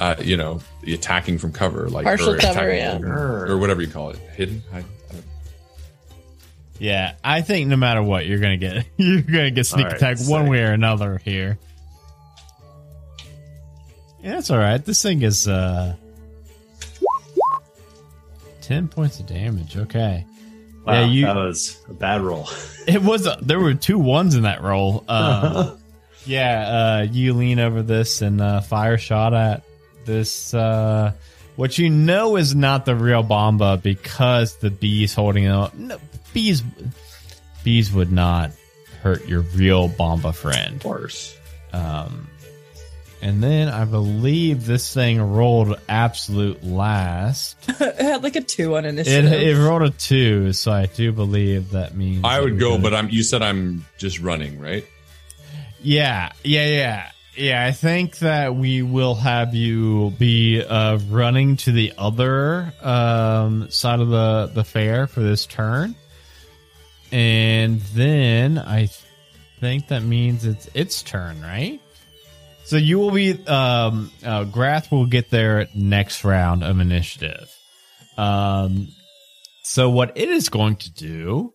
uh, 0.00 0.16
you 0.20 0.36
know, 0.36 0.60
the 0.82 0.94
attacking 0.94 1.38
from 1.38 1.52
cover, 1.52 1.88
like 1.88 2.04
Partial 2.04 2.30
or 2.30 2.38
cover, 2.38 2.72
yeah. 2.72 2.98
from- 2.98 3.10
or 3.12 3.58
whatever 3.58 3.80
you 3.82 3.88
call 3.88 4.10
it, 4.10 4.18
hidden. 4.36 4.62
I, 4.72 4.78
I 4.78 4.84
Yeah, 6.78 7.14
I 7.22 7.40
think 7.42 7.68
no 7.68 7.76
matter 7.76 8.02
what, 8.02 8.26
you're 8.26 8.38
gonna 8.40 8.56
get 8.56 8.86
you're 8.96 9.22
gonna 9.22 9.50
get 9.50 9.66
sneak 9.66 9.86
All 9.86 9.92
right, 9.92 10.02
attack 10.02 10.18
one 10.28 10.48
way 10.48 10.62
or 10.62 10.72
another 10.72 11.18
here. 11.18 11.58
Yeah, 14.22 14.34
that's 14.36 14.50
all 14.50 14.58
right. 14.58 14.82
This 14.84 15.02
thing 15.02 15.22
is 15.22 15.46
uh 15.46 15.94
ten 18.62 18.88
points 18.88 19.20
of 19.20 19.26
damage. 19.26 19.76
Okay, 19.76 20.24
Wow, 20.86 20.92
yeah, 21.00 21.04
you. 21.06 21.26
that 21.26 21.36
was 21.36 21.80
a 21.88 21.94
bad 21.94 22.20
roll. 22.22 22.48
It 22.86 23.00
was 23.00 23.26
a, 23.26 23.38
there 23.40 23.58
were 23.58 23.72
two 23.72 23.98
ones 23.98 24.34
in 24.34 24.42
that 24.42 24.60
roll. 24.62 25.04
Uh, 25.08 25.74
yeah, 26.26 26.68
uh, 27.00 27.06
you 27.10 27.32
lean 27.32 27.58
over 27.58 27.82
this 27.82 28.20
and 28.20 28.42
uh, 28.42 28.60
fire 28.60 28.98
shot 28.98 29.32
at 29.32 29.62
this. 30.04 30.54
Uh, 30.54 31.12
what 31.56 31.78
you 31.78 31.88
know 31.90 32.36
is 32.36 32.54
not 32.54 32.84
the 32.84 32.96
real 32.96 33.22
bamba 33.22 33.80
because 33.80 34.56
the 34.56 34.70
bees 34.70 35.14
holding 35.14 35.44
it. 35.44 35.74
No, 35.74 35.98
bees, 36.32 36.62
bees 37.62 37.92
would 37.92 38.10
not 38.12 38.50
hurt 39.02 39.26
your 39.28 39.40
real 39.42 39.88
bamba 39.88 40.34
friend. 40.34 40.76
Of 40.76 40.82
course. 40.82 41.36
Um, 41.72 42.28
and 43.22 43.42
then 43.42 43.68
I 43.68 43.84
believe 43.84 44.66
this 44.66 44.92
thing 44.92 45.20
rolled 45.22 45.78
absolute 45.88 46.62
last. 46.64 47.56
it 47.68 47.96
had 48.00 48.22
like 48.22 48.36
a 48.36 48.40
two 48.42 48.76
on 48.76 48.84
It, 48.84 48.88
initiative. 48.90 49.32
it 49.32 49.56
rolled 49.56 49.82
a 49.82 49.90
two, 49.90 50.52
so 50.52 50.70
I 50.72 50.86
do 50.86 51.10
believe 51.12 51.70
that 51.70 51.94
means 51.96 52.22
I 52.24 52.40
would 52.40 52.58
go, 52.58 52.70
gonna- 52.72 52.82
but 52.82 52.94
I'm. 52.94 53.08
You 53.10 53.22
said 53.22 53.42
I'm 53.42 53.84
just 53.98 54.18
running, 54.20 54.58
right? 54.60 54.84
Yeah, 55.80 56.32
yeah, 56.42 56.66
yeah. 56.66 57.10
Yeah, 57.36 57.64
I 57.64 57.72
think 57.72 58.18
that 58.18 58.54
we 58.54 58.82
will 58.82 59.16
have 59.16 59.54
you 59.54 60.10
be 60.18 60.62
uh, 60.62 60.98
running 61.08 61.56
to 61.58 61.72
the 61.72 61.92
other 61.98 62.72
um, 62.80 63.68
side 63.70 63.98
of 63.98 64.08
the, 64.08 64.52
the 64.54 64.62
fair 64.62 65.08
for 65.08 65.20
this 65.20 65.44
turn. 65.44 65.96
And 67.10 67.80
then 67.80 68.58
I 68.58 68.88
think 69.58 69.88
that 69.88 70.02
means 70.02 70.44
it's 70.44 70.68
its 70.74 71.02
turn, 71.02 71.40
right? 71.40 71.80
So 72.64 72.76
you 72.76 72.98
will 72.98 73.10
be, 73.10 73.32
um, 73.46 74.12
uh, 74.24 74.44
Grath 74.44 74.92
will 74.92 75.06
get 75.06 75.30
their 75.30 75.68
next 75.74 76.24
round 76.24 76.62
of 76.62 76.78
initiative. 76.78 77.52
Um, 78.16 78.88
so 79.62 79.90
what 79.90 80.12
it 80.16 80.28
is 80.28 80.50
going 80.50 80.76
to 80.76 80.92
do 80.92 81.53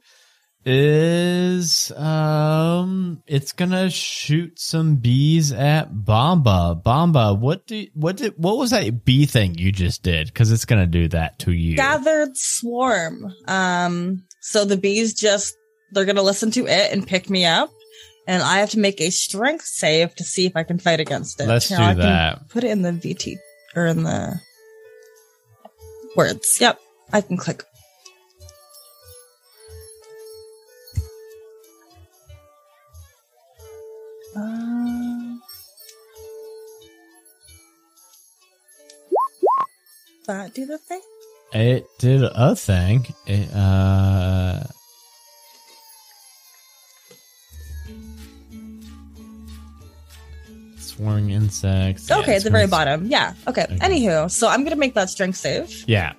is 0.72 1.92
um 1.96 3.24
it's 3.26 3.54
gonna 3.54 3.90
shoot 3.90 4.60
some 4.60 4.98
bees 4.98 5.52
at 5.52 5.92
Bamba. 5.92 6.82
Bamba, 6.84 7.38
what 7.38 7.66
do 7.66 7.88
what 7.96 8.18
did 8.18 8.36
what 8.38 8.58
was 8.58 8.70
that 8.70 9.04
bee 9.04 9.26
thing 9.26 9.58
you 9.58 9.72
just 9.72 10.04
did? 10.04 10.28
Because 10.28 10.52
it's 10.52 10.66
gonna 10.66 10.86
do 10.86 11.08
that 11.08 11.40
to 11.40 11.52
you. 11.52 11.76
Gathered 11.76 12.38
swarm. 12.38 13.34
Um, 13.48 14.24
so 14.42 14.64
the 14.64 14.78
bees 14.78 15.16
just 15.16 15.58
they're 15.92 16.06
gonna 16.06 16.22
listen 16.22 16.52
to 16.52 16.68
it 16.68 16.92
and 16.92 17.08
pick 17.08 17.32
me 17.32 17.46
up, 17.46 17.72
and 18.28 18.44
I 18.44 18.60
have 18.60 18.70
to 18.72 18.80
make 18.80 19.02
a 19.02 19.10
strength 19.10 19.66
save 19.66 20.14
to 20.16 20.24
see 20.24 20.46
if 20.46 20.56
I 20.56 20.64
can 20.64 20.78
fight 20.78 21.00
against 21.00 21.42
it. 21.42 21.48
Let's 21.48 21.68
Here, 21.68 21.80
do 21.80 21.84
I 21.84 21.94
that. 21.96 22.50
Put 22.50 22.64
it 22.64 22.70
in 22.70 22.84
the 22.84 22.92
VT 22.92 23.38
or 23.76 23.88
in 23.88 24.04
the 24.04 24.40
words. 26.16 26.58
Yep, 26.62 26.80
I 27.12 27.22
can 27.22 27.38
click. 27.38 27.64
Um, 34.36 35.42
that 40.28 40.54
do 40.54 40.66
the 40.66 40.78
thing? 40.78 41.02
It 41.54 41.86
did 41.98 42.22
a 42.24 42.56
thing. 42.56 43.08
It 43.26 43.54
uh 43.54 44.64
swarming 50.78 51.32
insects. 51.32 52.12
Okay, 52.12 52.32
Yeah, 52.32 52.38
at 52.38 52.44
the 52.44 52.50
very 52.50 52.68
bottom. 52.68 53.06
Yeah. 53.08 53.34
Okay. 53.48 53.64
Okay. 53.64 53.78
Anywho, 53.78 54.30
so 54.30 54.48
I'm 54.48 54.64
gonna 54.64 54.76
make 54.76 54.94
that 54.96 55.10
strength 55.10 55.38
save. 55.38 55.84
Yeah. 55.88 56.14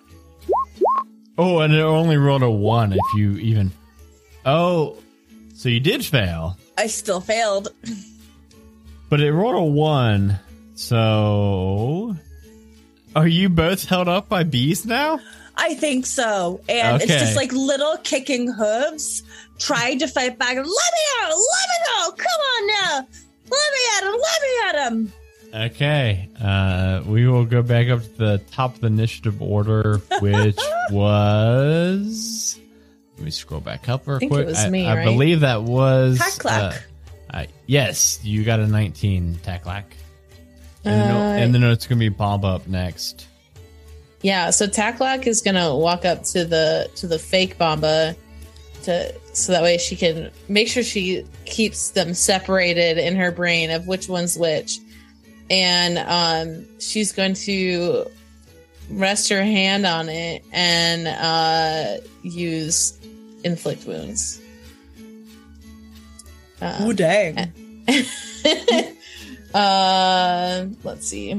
Oh, 1.39 1.61
and 1.61 1.73
it 1.75 1.81
only 1.81 2.17
rolled 2.17 2.43
a 2.43 2.51
one 2.51 2.93
if 2.93 3.15
you 3.17 3.33
even. 3.37 3.71
Oh, 4.45 4.97
so 5.55 5.69
you 5.69 5.81
did 5.81 6.05
fail, 6.05 6.57
I 6.81 6.87
still 6.87 7.21
failed. 7.21 7.69
but 9.11 9.21
it 9.21 9.31
rolled 9.33 9.57
a 9.57 9.63
one. 9.63 10.39
So, 10.77 12.17
are 13.15 13.29
you 13.29 13.51
both 13.51 13.85
held 13.85 14.09
up 14.09 14.31
by 14.31 14.45
bees 14.45 14.87
now? 14.87 15.21
I 15.57 15.75
think 15.75 16.07
so. 16.07 16.63
And 16.71 17.03
it's 17.03 17.13
just 17.13 17.37
like 17.37 17.53
little 17.53 17.99
kicking 17.99 18.51
hooves 18.51 19.23
trying 19.59 19.99
to 19.99 20.09
fight 20.09 20.39
back. 20.39 20.57
Let 20.57 20.65
me 20.65 20.65
out! 21.21 21.29
Let 21.29 21.69
me 21.69 21.87
go! 21.87 22.13
Come 22.13 22.41
on 22.41 22.67
now! 22.67 23.09
Let 23.51 23.73
me 23.75 23.83
at 23.99 24.05
him! 24.05 24.21
Let 24.23 24.43
me 24.43 24.49
at 24.69 24.89
him! 24.89 25.13
Okay, 25.53 26.29
uh, 26.43 27.03
we 27.05 27.27
will 27.27 27.45
go 27.45 27.61
back 27.61 27.91
up 27.91 28.01
to 28.03 28.09
the 28.17 28.43
top 28.53 28.77
of 28.77 28.81
the 28.81 28.87
initiative 28.87 29.43
order, 29.43 29.99
which 30.21 30.57
was. 30.91 32.59
Let 33.21 33.25
me 33.27 33.31
scroll 33.31 33.61
back 33.61 33.91
up 33.91 34.07
real 34.07 34.17
it 34.23 34.29
quick. 34.29 34.47
was 34.47 34.59
I, 34.59 34.71
me, 34.71 34.87
I 34.87 34.97
right? 34.97 35.05
believe 35.05 35.41
that 35.41 35.63
was. 35.63 36.19
Taklak. 36.19 36.73
uh, 36.73 36.79
I- 37.31 37.49
yes, 37.67 38.19
you 38.25 38.45
got 38.45 38.61
a 38.61 38.67
19, 38.67 39.35
Taklak. 39.45 39.85
And, 40.87 40.95
then, 41.03 41.11
Uh, 41.17 41.21
and 41.45 41.55
then 41.55 41.63
it's 41.65 41.87
going 41.87 41.99
to 41.99 42.01
be 42.01 42.09
Bob 42.09 42.47
up 42.47 42.67
next. 42.67 43.27
Yeah, 44.23 44.49
so 44.51 44.67
Taklak 44.67 45.27
is 45.27 45.41
gonna 45.43 45.75
walk 45.77 46.05
up 46.07 46.25
to 46.25 46.45
the 46.45 46.91
to 46.97 47.07
the 47.07 47.19
fake 47.19 47.57
Bamba 47.59 48.15
to 48.83 49.15
so 49.33 49.53
that 49.53 49.63
way 49.63 49.79
she 49.79 49.97
can 49.97 50.31
make 50.49 50.69
sure 50.69 50.83
she 50.83 51.25
keeps 51.47 51.91
them 51.91 52.13
separated 52.13 52.99
in 52.99 53.17
her 53.17 53.31
brain 53.31 53.71
of 53.71 53.87
which 53.87 54.09
one's 54.11 54.37
which. 54.39 54.79
And 55.49 55.99
um 55.99 56.67
she's 56.81 57.13
going 57.13 57.33
to 57.35 58.07
rest 58.91 59.31
your 59.31 59.43
hand 59.43 59.87
on 59.87 60.09
it 60.09 60.45
and 60.53 61.07
uh 61.07 61.99
use 62.23 62.99
inflict 63.45 63.87
wounds. 63.87 64.41
Um, 66.61 66.95
dang. 66.95 67.53
uh 69.55 70.67
let's 70.85 71.07
see 71.09 71.33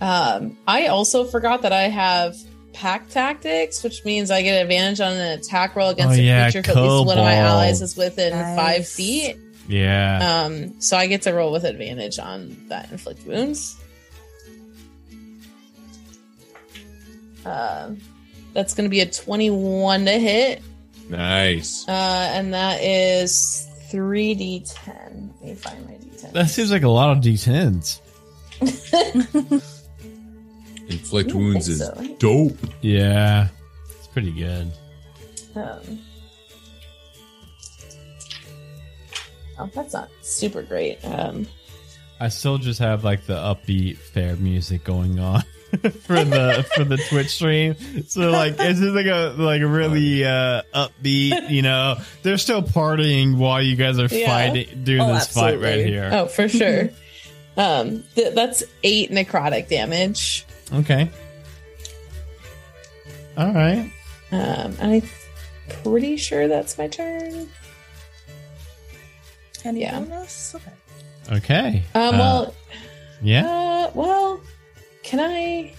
Um, 0.00 0.56
I 0.66 0.86
also 0.88 1.24
forgot 1.24 1.62
that 1.62 1.72
I 1.72 1.84
have 1.84 2.36
pack 2.72 3.08
tactics, 3.08 3.82
which 3.82 4.04
means 4.04 4.30
I 4.30 4.42
get 4.42 4.60
advantage 4.62 5.00
on 5.00 5.12
an 5.12 5.38
attack 5.38 5.74
roll 5.74 5.90
against 5.90 6.16
Oh, 6.16 6.20
a 6.20 6.22
yeah, 6.24 6.44
creature 6.50 6.58
if 6.60 6.68
at 6.76 6.82
least 6.82 7.06
one 7.06 7.18
of 7.18 7.24
my 7.24 7.34
allies 7.34 7.80
is 7.82 7.96
within 7.96 8.32
Nice. 8.32 8.56
five 8.56 8.86
feet. 8.88 9.36
Yeah. 9.68 10.44
Um, 10.44 10.80
so 10.80 10.96
I 10.96 11.06
get 11.08 11.22
to 11.22 11.32
roll 11.32 11.50
with 11.52 11.64
advantage 11.64 12.18
on 12.18 12.56
that 12.68 12.90
inflict 12.92 13.26
wounds. 13.26 13.76
Um, 17.48 18.00
that's 18.52 18.74
going 18.74 18.84
to 18.84 18.90
be 18.90 19.00
a 19.00 19.06
21 19.06 20.04
to 20.06 20.12
hit. 20.12 20.62
Nice. 21.08 21.86
Uh, 21.88 22.30
and 22.34 22.52
that 22.54 22.82
is 22.82 23.66
3d10. 23.90 25.30
Let 25.40 25.42
me 25.42 25.54
find 25.54 25.86
my 25.86 25.92
d10. 25.92 26.32
that 26.32 26.50
seems 26.50 26.70
like 26.70 26.82
a 26.82 26.88
lot 26.88 27.16
of 27.16 27.22
d10s. 27.22 28.00
Inflict 30.88 31.30
I 31.30 31.34
wounds 31.34 31.66
think 31.66 31.80
is 31.80 31.86
so. 31.86 32.16
dope. 32.18 32.58
Yeah. 32.80 33.48
It's 33.90 34.06
pretty 34.08 34.32
good. 34.32 34.70
Um, 35.54 35.98
oh, 39.58 39.70
that's 39.74 39.92
not 39.94 40.08
super 40.22 40.62
great. 40.62 40.98
Um, 41.04 41.46
I 42.20 42.28
still 42.28 42.58
just 42.58 42.80
have 42.80 43.04
like 43.04 43.24
the 43.26 43.34
upbeat 43.36 43.96
fair 43.96 44.36
music 44.36 44.84
going 44.84 45.18
on 45.18 45.42
for 46.02 46.24
the 46.24 46.66
for 46.74 46.84
the 46.84 46.96
Twitch 46.96 47.28
stream. 47.28 47.74
So 48.06 48.30
like 48.30 48.54
it's 48.58 48.80
just 48.80 48.94
like 48.94 49.06
a 49.06 49.34
like 49.36 49.60
a 49.60 49.66
really 49.66 50.24
uh 50.24 50.62
upbeat, 50.74 51.50
you 51.50 51.62
know. 51.62 51.96
They're 52.22 52.38
still 52.38 52.62
partying 52.62 53.36
while 53.36 53.60
you 53.62 53.76
guys 53.76 53.98
are 53.98 54.06
Yeah. 54.06 54.26
fighting 54.26 54.84
doing 54.84 55.02
Oh, 55.02 55.12
this 55.14 55.28
fight 55.32 55.60
right 55.60 55.84
here. 55.84 56.08
oh, 56.12 56.26
for 56.26 56.48
sure. 56.48 56.88
um, 57.58 58.02
th- 58.14 58.34
that's 58.34 58.62
eight 58.82 59.10
necrotic 59.10 59.68
damage. 59.68 60.46
Okay. 60.72 61.10
All 63.36 63.52
right. 63.52 63.92
Um, 64.32 64.74
I'm 64.80 65.02
pretty 65.82 66.16
sure 66.16 66.48
that's 66.48 66.76
my 66.78 66.88
turn. 66.88 67.48
Any 69.64 69.82
Yeah. 69.82 69.98
Okay. 70.54 70.72
Okay. 71.30 71.82
Um, 71.94 72.14
Uh, 72.14 72.18
well, 72.18 72.54
yeah, 73.22 73.46
uh, 73.46 73.90
well, 73.94 74.40
can 75.08 75.20
I? 75.20 75.72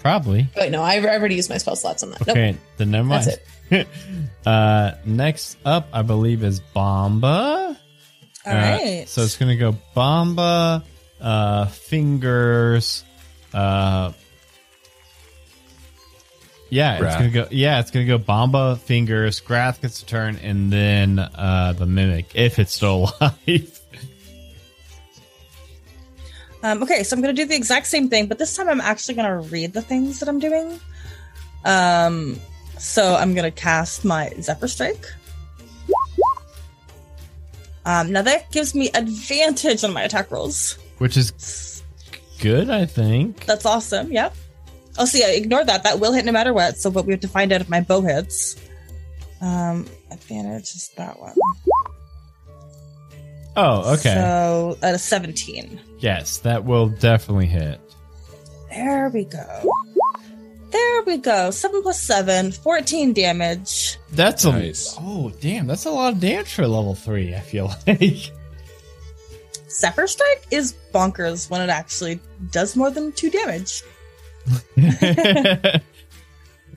probably. 0.00 0.46
Wait, 0.56 0.70
no, 0.70 0.82
I've 0.82 1.04
already 1.04 1.34
used 1.34 1.50
my 1.50 1.58
spell 1.58 1.74
slots 1.76 2.02
on 2.04 2.10
that. 2.12 2.20
Nope, 2.26 2.36
Okay, 2.36 2.56
then 2.76 2.90
never 2.92 3.08
mind. 3.08 3.24
that's 3.24 3.38
it. 3.70 3.88
uh, 4.46 4.92
next 5.04 5.58
up, 5.64 5.88
I 5.92 6.02
believe, 6.02 6.42
is 6.44 6.60
Bamba. 6.74 7.76
All 8.46 8.52
Uh, 8.52 8.54
right. 8.54 9.04
So 9.08 9.22
it's 9.22 9.36
gonna 9.36 9.56
go 9.56 9.76
Bamba, 9.96 10.82
uh, 11.20 11.66
Fingers, 11.66 13.04
uh, 13.52 14.12
yeah, 16.70 17.02
it's 17.04 17.16
gonna 17.16 17.30
go. 17.30 17.48
Yeah, 17.50 17.80
it's 17.80 17.90
gonna 17.90 18.04
go 18.06 18.18
Bamba, 18.18 18.78
Fingers, 18.78 19.40
Grath 19.40 19.80
gets 19.80 20.02
a 20.02 20.06
turn, 20.06 20.36
and 20.36 20.70
then 20.72 21.18
uh, 21.18 21.74
the 21.76 21.86
Mimic 21.86 22.34
if 22.34 22.58
it's 22.58 22.74
still 22.74 23.10
alive. 23.20 23.80
Um, 26.62 26.82
okay, 26.82 27.02
so 27.02 27.14
I'm 27.14 27.22
going 27.22 27.34
to 27.34 27.42
do 27.42 27.46
the 27.46 27.54
exact 27.54 27.86
same 27.86 28.08
thing, 28.08 28.26
but 28.26 28.38
this 28.38 28.56
time 28.56 28.68
I'm 28.68 28.80
actually 28.80 29.14
going 29.14 29.28
to 29.28 29.48
read 29.48 29.72
the 29.72 29.82
things 29.82 30.20
that 30.20 30.28
I'm 30.28 30.38
doing. 30.38 30.80
Um, 31.64 32.36
so 32.78 33.14
I'm 33.14 33.34
going 33.34 33.44
to 33.44 33.56
cast 33.56 34.04
my 34.04 34.32
Zephyr 34.40 34.68
Strike. 34.68 35.06
Um, 37.84 38.12
now 38.12 38.22
that 38.22 38.50
gives 38.50 38.74
me 38.74 38.90
advantage 38.92 39.82
on 39.82 39.92
my 39.92 40.02
attack 40.02 40.30
rolls. 40.30 40.76
which 40.98 41.16
is 41.16 41.82
good, 42.40 42.68
I 42.70 42.84
think. 42.86 43.46
That's 43.46 43.64
awesome. 43.64 44.12
Yep. 44.12 44.34
Oh, 44.98 45.04
so 45.04 45.18
yeah, 45.18 45.28
ignore 45.28 45.64
that. 45.64 45.84
That 45.84 46.00
will 46.00 46.12
hit 46.12 46.24
no 46.24 46.32
matter 46.32 46.52
what. 46.52 46.76
So, 46.76 46.90
but 46.90 47.06
we 47.06 47.12
have 47.12 47.20
to 47.20 47.28
find 47.28 47.52
out 47.52 47.60
if 47.60 47.68
my 47.68 47.80
bow 47.80 48.00
hits. 48.00 48.56
Um, 49.40 49.86
advantage 50.10 50.74
is 50.74 50.90
that 50.96 51.18
one. 51.20 51.34
Oh, 53.56 53.94
okay. 53.94 54.14
So 54.14 54.76
at 54.82 54.94
a 54.94 54.98
17. 54.98 55.80
Yes, 55.98 56.38
that 56.38 56.64
will 56.64 56.88
definitely 56.88 57.46
hit. 57.46 57.80
There 58.70 59.08
we 59.08 59.24
go. 59.24 59.72
There 60.70 61.02
we 61.02 61.16
go. 61.18 61.50
7 61.50 61.82
plus 61.82 62.00
7, 62.02 62.52
14 62.52 63.12
damage. 63.14 63.96
That's 64.12 64.44
a 64.44 64.52
Nice. 64.52 64.94
oh 65.00 65.30
damn, 65.40 65.66
that's 65.66 65.86
a 65.86 65.90
lot 65.90 66.12
of 66.12 66.20
damage 66.20 66.52
for 66.54 66.66
level 66.66 66.94
three. 66.94 67.34
I 67.34 67.40
feel 67.40 67.72
like. 67.86 68.30
Zephyr 69.70 70.06
Strike 70.06 70.46
is 70.50 70.74
bonkers 70.92 71.48
when 71.50 71.60
it 71.62 71.70
actually 71.70 72.20
does 72.50 72.76
more 72.76 72.90
than 72.90 73.12
2 73.12 73.30
damage. 73.30 73.82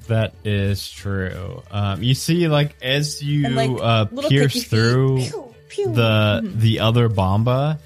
that 0.07 0.33
is 0.43 0.89
true. 0.89 1.61
Um, 1.71 2.01
you 2.03 2.13
see, 2.15 2.47
like 2.47 2.75
as 2.81 3.21
you 3.21 3.49
like, 3.49 3.71
uh, 3.81 4.05
pierce 4.29 4.63
through 4.65 5.17
Pew, 5.21 5.53
pew. 5.69 5.93
the 5.93 6.41
Mhm. 6.43 6.59
the 6.59 6.79
other 6.79 7.09
bamba, 7.09 7.79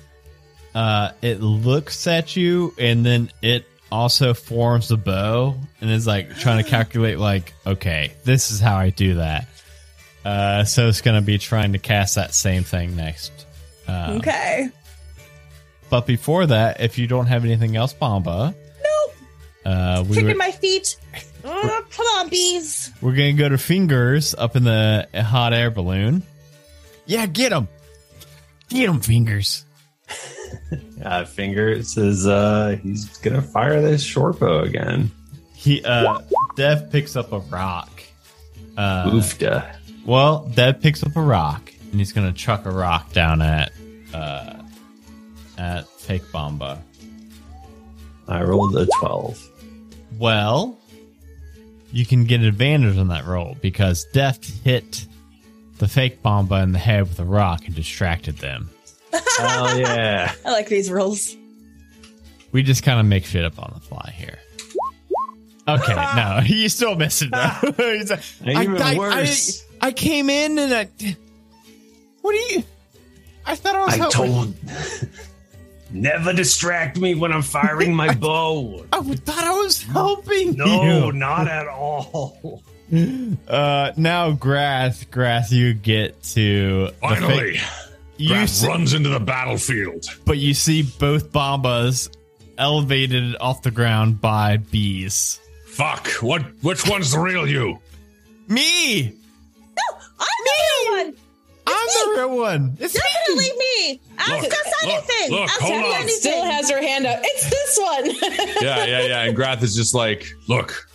uh, 0.76 1.12
it 1.24 1.40
looks 1.42 2.06
at 2.06 2.36
you 2.36 2.74
and 2.78 3.04
then 3.06 3.32
it 3.42 3.66
also 3.92 4.34
forms 4.34 4.92
a 4.92 4.98
bow 4.98 5.56
and 5.82 5.90
is 5.90 6.06
like 6.06 6.36
trying 6.38 6.64
to 6.64 6.70
calculate 6.70 7.18
like, 7.18 7.54
okay, 7.66 8.12
this 8.26 8.52
is 8.52 8.60
how 8.60 8.76
I 8.76 8.90
do 8.92 9.16
that. 9.16 9.48
Uh, 10.24 10.64
so 10.66 10.88
it's 10.88 11.02
gonna 11.02 11.22
be 11.22 11.38
trying 11.38 11.74
to 11.74 11.80
cast 11.80 12.16
that 12.16 12.34
same 12.34 12.64
thing 12.64 12.96
next. 12.96 13.32
Uh, 13.88 14.16
Okay. 14.20 14.70
But 15.90 16.08
before 16.08 16.48
that, 16.48 16.82
if 16.82 16.98
you 16.98 17.06
don't 17.08 17.28
have 17.28 17.46
anything 17.46 17.76
else, 17.76 17.94
Bamba, 17.94 18.54
Nope. 18.56 19.16
uh, 19.66 20.04
we 20.10 20.16
Kicking 20.16 20.30
were, 20.30 20.36
my 20.36 20.50
feet. 20.52 20.98
Oh, 21.44 21.86
come 21.92 22.06
on, 22.08 22.30
bees. 22.30 22.92
we're 23.02 23.12
gonna 23.16 23.34
go 23.34 23.48
to 23.48 23.58
Fingers 23.60 24.34
up 24.34 24.56
in 24.56 24.64
the 24.64 25.08
hot 25.16 25.54
air 25.54 25.70
balloon. 25.70 26.24
Yeah, 27.06 27.28
get 27.28 27.52
him, 27.52 27.68
get 28.68 28.90
him, 28.90 29.00
Fingers. 29.00 29.64
Uh, 31.04 31.24
Fingers 31.24 31.98
is 31.98 32.26
uh 32.26 32.78
he's 32.82 33.18
gonna 33.20 33.42
fire 33.42 33.80
this 33.82 34.02
short 34.02 34.40
bow 34.40 34.62
again. 34.62 35.12
He 35.54 35.84
uh, 35.84 36.22
Dev 36.56 36.90
picks 36.92 37.16
up 37.16 37.32
a 37.32 37.40
rock. 37.40 38.02
Uh, 38.76 39.12
Oofda. 39.12 39.76
well, 40.06 40.50
Dev 40.56 40.82
picks 40.82 41.04
up 41.04 41.16
a 41.16 41.22
rock 41.22 41.72
and 41.92 42.00
he's 42.00 42.12
gonna 42.12 42.32
chuck 42.34 42.66
a 42.66 42.72
rock 42.72 43.12
down 43.14 43.42
at 43.42 43.72
uh, 44.14 44.64
at 45.60 45.88
Fake 45.88 46.24
Bamba. 46.32 46.80
I 48.28 48.42
rolled 48.44 48.76
a 48.78 48.88
twelve. 49.00 49.40
Well, 50.18 50.80
you 51.92 52.06
can 52.06 52.24
get 52.24 52.42
advantage 52.42 52.98
on 52.98 53.10
that 53.10 53.26
roll 53.26 53.58
because 53.62 54.06
Dev 54.14 54.40
hit 54.64 55.06
the 55.78 55.88
fake 55.88 56.24
Bamba 56.24 56.64
in 56.64 56.72
the 56.72 56.80
head 56.80 57.04
with 57.04 57.20
a 57.20 57.26
rock 57.26 57.66
and 57.68 57.76
distracted 57.76 58.38
them. 58.38 58.70
Hell 59.40 59.80
yeah! 59.80 60.34
I 60.46 60.52
like 60.52 60.68
these 60.68 60.90
rolls. 60.92 61.36
We 62.52 62.64
just 62.64 62.84
kind 62.84 63.00
of 63.00 63.06
make 63.06 63.26
shit 63.26 63.44
up 63.44 63.60
on 63.62 63.72
the 63.74 63.82
fly 63.82 64.14
here. 64.16 64.40
Okay, 65.68 65.96
no, 66.16 66.42
you 66.46 66.70
still 66.70 66.96
missing 66.96 67.32
though. 67.32 67.74
He's 67.78 68.10
like, 68.12 68.22
Even 68.46 68.82
I, 68.82 68.98
worse. 68.98 69.64
I, 69.82 69.88
I 69.88 69.92
came 69.92 70.30
in 70.30 70.58
and 70.60 70.74
I. 70.74 70.90
What 72.22 72.34
are 72.36 72.54
you? 72.56 72.64
I 73.46 73.56
thought 73.56 73.76
I 73.76 73.86
was. 73.86 73.94
I 73.94 73.98
helping- 73.98 74.32
told. 74.34 74.56
Never 75.92 76.34
distract 76.34 76.98
me 76.98 77.14
when 77.16 77.32
I'm 77.32 77.44
firing 77.44 77.94
my 77.94 78.14
bow. 78.14 78.86
I 78.92 79.02
thought 79.02 79.44
I 79.44 79.52
was 79.52 79.82
helping 79.84 80.56
No, 80.58 81.06
you. 81.06 81.12
not 81.14 81.48
at 81.48 81.68
all. 81.68 82.62
Uh, 82.92 83.92
now, 83.96 84.32
Grath, 84.34 85.10
Grath, 85.10 85.52
you 85.52 85.74
get 85.74 86.22
to 86.24 86.88
the 86.88 86.94
Finally, 87.02 87.58
fake- 87.58 87.62
you 88.18 88.30
Grath 88.30 88.50
see- 88.50 88.68
runs 88.68 88.94
into 88.94 89.10
the 89.10 89.20
battlefield. 89.20 90.06
but 90.26 90.38
you 90.38 90.54
see 90.54 90.84
both 90.84 91.32
bambas 91.32 92.10
elevated 92.58 93.36
off 93.40 93.62
the 93.62 93.72
ground 93.72 94.22
by 94.22 94.58
bees. 94.58 95.40
Fuck! 95.68 96.08
What? 96.22 96.42
Which 96.64 96.88
one's 96.88 97.12
the 97.12 97.20
real 97.20 97.46
you? 97.48 97.80
Me, 98.48 99.04
No, 99.08 99.98
I'm 100.20 100.28
the 100.46 100.54
real 100.96 101.06
one. 101.06 101.16
I'm 101.68 101.88
the 101.88 102.14
real 102.18 102.38
one. 102.38 102.78
It's 102.80 102.94
Definitely 102.94 103.50
me. 103.58 103.94
me. 103.94 104.02
Ask 104.20 104.44
Look, 104.44 104.54
us 104.54 104.74
look, 104.84 104.94
anything. 104.94 105.32
look, 105.32 105.50
Ask 105.50 105.60
hold 105.60 105.74
me 105.82 105.88
on. 105.90 105.94
anything. 105.96 106.10
Still 106.20 106.46
has 106.46 106.70
her 106.70 106.80
hand 106.82 107.06
up. 107.08 107.20
It's 107.24 107.50
this 107.50 107.80
one. 107.82 108.06
Yeah, 108.64 108.86
yeah, 108.86 109.02
yeah. 109.08 109.22
And 109.24 109.36
Grath 109.36 109.62
is 109.64 109.76
just 109.76 109.94
like, 109.94 110.26
Look. 110.48 110.88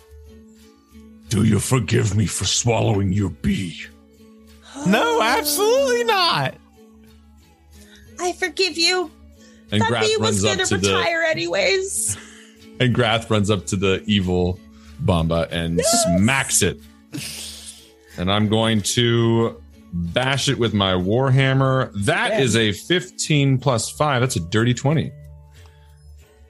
Do 1.29 1.43
you 1.43 1.59
forgive 1.59 2.15
me 2.15 2.25
for 2.25 2.45
swallowing 2.45 3.13
your 3.13 3.29
bee? 3.29 3.83
No, 4.87 5.21
absolutely 5.21 6.03
not. 6.05 6.55
I 8.21 8.33
forgive 8.33 8.77
you. 8.77 9.09
and 9.71 9.81
that 9.81 9.89
Grath 9.89 10.03
was 10.19 10.43
runs 10.43 10.43
up 10.45 10.55
going 10.57 10.67
to 10.67 10.75
to 10.75 10.77
the 10.77 10.87
retire 10.95 11.21
anyways. 11.23 12.17
and 12.79 12.93
Grath 12.95 13.29
runs 13.29 13.49
up 13.49 13.65
to 13.67 13.75
the 13.75 14.03
evil 14.05 14.59
Bamba 15.03 15.47
and 15.51 15.81
smacks 15.81 16.61
it. 16.61 16.79
And 18.17 18.31
I'm 18.31 18.47
going 18.49 18.81
to 18.81 19.61
bash 19.93 20.47
it 20.49 20.57
with 20.59 20.73
my 20.73 20.93
warhammer. 20.93 21.91
That 22.05 22.39
is 22.39 22.55
a 22.55 22.71
15 22.71 23.57
plus 23.57 23.89
five. 23.89 24.21
That's 24.21 24.35
a 24.35 24.39
dirty 24.41 24.73
20. 24.73 25.11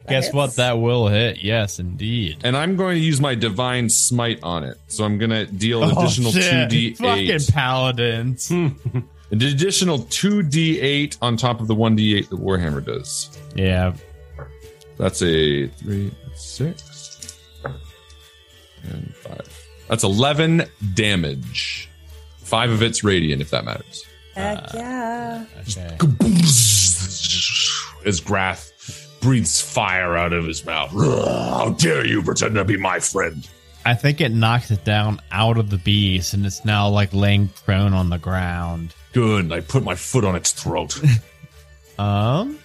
Guess 0.10 0.26
hits. 0.26 0.34
what? 0.36 0.56
That 0.56 0.80
will 0.80 1.08
hit. 1.08 1.44
Yes, 1.44 1.80
indeed. 1.80 2.40
And 2.44 2.58
I'm 2.58 2.76
going 2.76 2.98
to 2.98 3.02
use 3.02 3.22
my 3.22 3.36
divine 3.36 3.88
smite 3.88 4.40
on 4.44 4.64
it. 4.64 4.78
So 4.88 5.06
I'm 5.06 5.18
going 5.20 5.30
to 5.30 5.46
deal 5.46 5.84
an 5.84 5.94
Oh, 5.96 6.02
additional 6.02 6.32
shit. 6.32 6.70
2d8. 6.70 6.98
Fucking 6.98 7.54
paladins. 7.54 8.52
An 9.32 9.42
additional 9.42 10.00
2d8 10.00 11.18
on 11.22 11.38
top 11.38 11.62
of 11.62 11.68
the 11.68 11.76
1d8 11.76 12.30
that 12.30 12.40
Warhammer 12.40 12.84
does. 12.86 13.38
yeah. 13.56 13.94
That's 14.98 15.22
a 15.24 15.68
three, 15.68 16.12
six, 16.36 17.40
and 18.84 19.16
five. 19.16 19.68
That's 19.88 20.04
11 20.04 20.64
damage. 20.94 21.90
Five 22.38 22.70
of 22.70 22.84
it's 22.84 23.04
radiant, 23.04 23.42
if 23.42 23.50
that 23.50 23.66
matters. 23.66 24.06
Heck 24.36 24.60
uh, 24.60 24.68
yeah. 24.76 25.46
Okay. 25.62 25.98
As 28.06 28.20
Grath 28.20 29.18
breathes 29.22 29.60
fire 29.62 30.16
out 30.18 30.34
of 30.34 30.46
his 30.46 30.64
mouth. 30.66 30.92
How 30.92 31.76
dare 31.80 32.06
you 32.06 32.22
pretend 32.22 32.56
to 32.56 32.64
be 32.66 32.78
my 32.78 33.00
friend? 33.00 33.48
I 33.86 33.94
think 33.96 34.22
it 34.22 34.30
knocked 34.32 34.72
it 34.72 34.84
down 34.86 35.22
out 35.32 35.58
of 35.58 35.70
the 35.70 35.78
beast, 35.78 36.34
and 36.34 36.46
it's 36.46 36.64
now 36.66 36.90
like 36.90 37.14
laying 37.14 37.48
prone 37.50 37.94
on 37.94 38.10
the 38.10 38.18
ground. 38.18 38.94
Good. 39.14 39.52
I 39.52 39.62
put 39.62 39.84
my 39.84 39.96
foot 39.96 40.24
on 40.24 40.36
its 40.36 40.52
throat. 40.52 41.00
Um. 42.00 42.58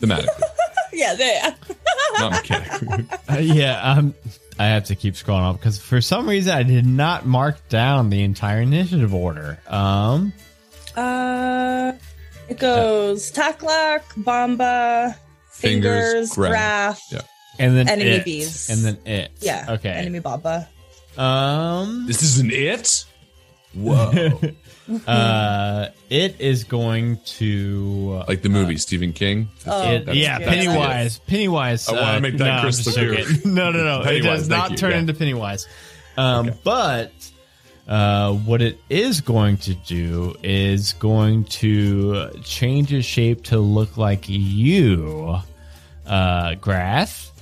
Thematically, 0.00 0.42
Yeah, 0.92 1.14
there. 1.16 1.56
not 2.20 2.30
mechanically. 2.32 3.06
uh, 3.28 3.38
yeah. 3.38 3.80
Um. 3.82 4.14
I 4.58 4.66
have 4.66 4.84
to 4.84 4.94
keep 4.94 5.14
scrolling 5.14 5.50
up 5.50 5.56
because 5.58 5.78
for 5.78 6.00
some 6.00 6.28
reason 6.28 6.52
I 6.56 6.62
did 6.62 6.86
not 6.86 7.26
mark 7.26 7.68
down 7.68 8.10
the 8.10 8.22
entire 8.22 8.60
initiative 8.60 9.12
order. 9.12 9.58
Um. 9.66 10.32
Uh, 10.94 11.92
it 12.48 12.58
goes 12.60 13.32
Taklak, 13.32 14.02
Bomba, 14.16 15.16
Fingers, 15.50 16.32
Fingers, 16.32 16.32
Grath. 16.32 16.52
Grath. 16.52 17.00
Yeah. 17.10 17.20
And 17.58 17.76
then 17.76 17.88
Enemy 17.88 18.10
it, 18.10 18.24
bees. 18.24 18.70
And 18.70 18.80
then 18.80 18.98
it. 19.06 19.30
Yeah. 19.40 19.66
Okay. 19.70 19.90
Enemy 19.90 20.20
Baba. 20.20 20.68
Um. 21.16 22.06
this 22.06 22.22
isn't 22.22 22.52
it? 22.52 23.04
Whoa. 23.74 24.40
Uh. 25.04 25.88
It 26.10 26.40
is 26.40 26.62
going 26.62 27.18
to. 27.24 28.22
Like 28.28 28.42
the 28.42 28.48
movie 28.48 28.76
Stephen 28.76 29.12
King. 29.12 29.48
Oh, 29.66 29.82
It, 29.90 30.06
That's- 30.06 30.16
yeah, 30.16 30.38
good. 30.38 30.46
Pennywise. 30.46 31.18
Pennywise. 31.18 31.88
I 31.88 31.92
wanna 31.92 32.18
uh, 32.18 32.20
make 32.20 32.36
that 32.38 32.56
no, 32.56 32.60
crystal 32.62 32.92
clear. 32.92 33.14
joking. 33.16 33.40
No, 33.54 33.72
no, 33.72 33.82
no. 33.82 34.08
it 34.08 34.20
does 34.20 34.48
not 34.48 34.70
you, 34.70 34.76
turn 34.76 34.92
yeah. 34.92 34.98
into 34.98 35.12
Pennywise. 35.14 35.66
Um, 36.16 36.52
But 36.62 37.10
uh, 37.88 38.32
what 38.34 38.62
it 38.62 38.78
is 38.88 39.20
going 39.20 39.56
to 39.58 39.74
do 39.74 40.36
is 40.44 40.92
going 40.92 41.44
to 41.44 42.30
change 42.44 42.92
its 42.92 43.06
shape 43.06 43.42
to 43.44 43.58
look 43.58 43.96
like 43.96 44.24
you, 44.28 45.38
uh, 46.06 46.54
Grath. 46.54 47.32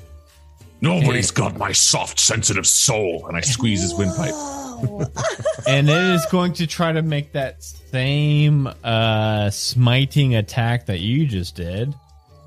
Nobody's 0.85 1.31
got 1.31 1.57
my 1.57 1.73
soft, 1.73 2.21
sensitive 2.21 2.67
soul. 2.67 3.27
And 3.27 3.37
I 3.37 3.41
squeeze 3.41 3.81
his 3.83 3.95
windpipe. 3.95 4.35
And 5.67 5.89
it 5.89 5.97
is 6.15 6.27
going 6.27 6.53
to 6.55 6.67
try 6.67 6.93
to 6.93 7.01
make 7.01 7.33
that 7.33 7.63
same 7.63 8.69
uh, 8.85 9.49
smiting 9.49 10.35
attack 10.35 10.87
that 10.87 11.01
you 11.01 11.27
just 11.27 11.55
did. 11.55 11.95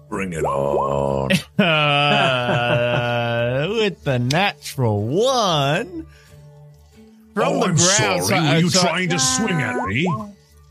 Bring 0.08 0.34
it 0.34 0.46
on. 0.46 1.32
uh, 2.38 3.68
with 3.72 4.04
the 4.04 4.20
natural 4.20 5.02
one 5.04 6.06
from 7.34 7.44
oh, 7.48 7.60
the 7.60 7.66
I'm 7.66 7.76
ground. 7.76 7.80
sorry. 7.80 8.22
So 8.22 8.36
I- 8.36 8.54
Were 8.54 8.60
you 8.60 8.70
so 8.70 8.82
trying 8.82 9.10
to 9.10 9.20
swing 9.20 9.62
at 9.62 9.88
me? 9.88 10.04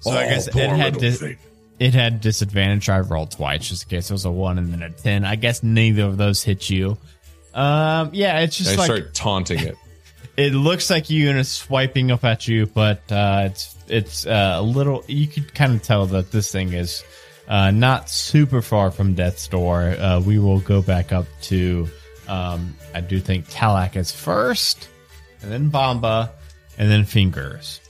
So 0.00 0.10
I 0.12 0.24
Oh, 0.24 0.28
guess 0.28 0.46
it 0.46 0.54
had 0.54 1.00
thing. 1.00 1.36
it 1.80 1.94
had 1.94 2.20
disadvantage. 2.20 2.88
I 2.88 3.00
rolled 3.00 3.32
twice 3.32 3.68
just 3.68 3.82
in 3.84 3.88
case 3.88 4.08
it 4.10 4.12
was 4.12 4.24
a 4.24 4.30
one 4.30 4.58
and 4.58 4.72
then 4.72 4.82
a 4.82 4.90
ten. 4.90 5.24
I 5.24 5.34
guess 5.34 5.62
neither 5.64 6.04
of 6.04 6.16
those 6.16 6.44
hit 6.44 6.70
you. 6.70 6.96
Um, 7.56 8.10
yeah, 8.12 8.40
it's 8.40 8.58
just 8.58 8.74
I 8.74 8.76
like 8.76 8.84
start 8.84 9.14
taunting 9.14 9.60
it. 9.60 9.76
it 10.36 10.52
looks 10.52 10.90
like 10.90 11.08
you 11.08 11.30
and 11.30 11.38
it's 11.38 11.48
swiping 11.48 12.10
up 12.10 12.22
at 12.22 12.46
you, 12.46 12.66
but 12.66 13.00
uh, 13.10 13.44
it's 13.46 13.74
it's 13.88 14.26
uh, 14.26 14.56
a 14.58 14.62
little. 14.62 15.02
You 15.08 15.26
could 15.26 15.54
kind 15.54 15.74
of 15.74 15.82
tell 15.82 16.04
that 16.06 16.30
this 16.30 16.52
thing 16.52 16.74
is 16.74 17.02
uh, 17.48 17.70
not 17.70 18.10
super 18.10 18.60
far 18.60 18.90
from 18.90 19.14
death's 19.14 19.48
door. 19.48 19.96
Uh, 19.98 20.20
we 20.20 20.38
will 20.38 20.60
go 20.60 20.82
back 20.82 21.12
up 21.12 21.26
to. 21.42 21.88
Um, 22.28 22.76
I 22.94 23.00
do 23.00 23.20
think 23.20 23.48
Taklak 23.48 23.96
is 23.96 24.12
first, 24.12 24.88
and 25.40 25.50
then 25.50 25.70
Bamba, 25.70 26.30
and 26.76 26.90
then 26.90 27.04
Fingers. 27.04 27.80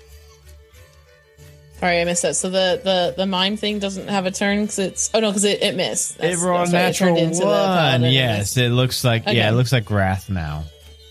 Sorry, 1.78 2.00
I 2.00 2.04
missed 2.04 2.22
that. 2.22 2.36
So 2.36 2.48
the 2.48 2.80
the 2.82 3.14
the 3.16 3.26
mime 3.26 3.56
thing 3.56 3.78
doesn't 3.78 4.08
have 4.08 4.24
a 4.24 4.30
turn 4.30 4.62
because 4.62 4.78
it's 4.78 5.10
oh 5.12 5.20
no 5.20 5.30
because 5.30 5.44
it, 5.44 5.62
it 5.62 5.74
missed. 5.76 6.18
It 6.22 6.38
rolled 6.38 6.68
that's 6.68 6.72
right, 6.72 6.80
it 6.80 7.12
natural 7.12 7.16
into 7.18 7.44
one. 7.44 7.54
paladin 7.54 8.12
Yes, 8.12 8.56
it 8.56 8.70
looks 8.70 9.04
like 9.04 9.24
yeah, 9.26 9.50
it 9.50 9.52
looks 9.52 9.72
like 9.72 9.84
Grath 9.84 10.30
now. 10.30 10.64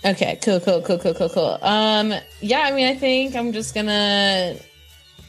Okay, 0.03 0.39
cool, 0.43 0.59
cool, 0.59 0.81
cool, 0.81 0.97
cool, 0.99 1.13
cool, 1.13 1.29
cool. 1.29 1.57
Um, 1.61 2.13
yeah, 2.39 2.59
I 2.61 2.71
mean, 2.71 2.87
I 2.87 2.95
think 2.95 3.35
I'm 3.35 3.53
just 3.53 3.73
gonna 3.75 4.55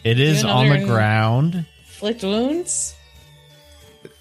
It 0.04 0.20
is 0.20 0.44
on 0.44 0.68
the 0.68 0.84
ground. 0.84 1.66
inflict 1.86 2.22
wounds. 2.22 2.94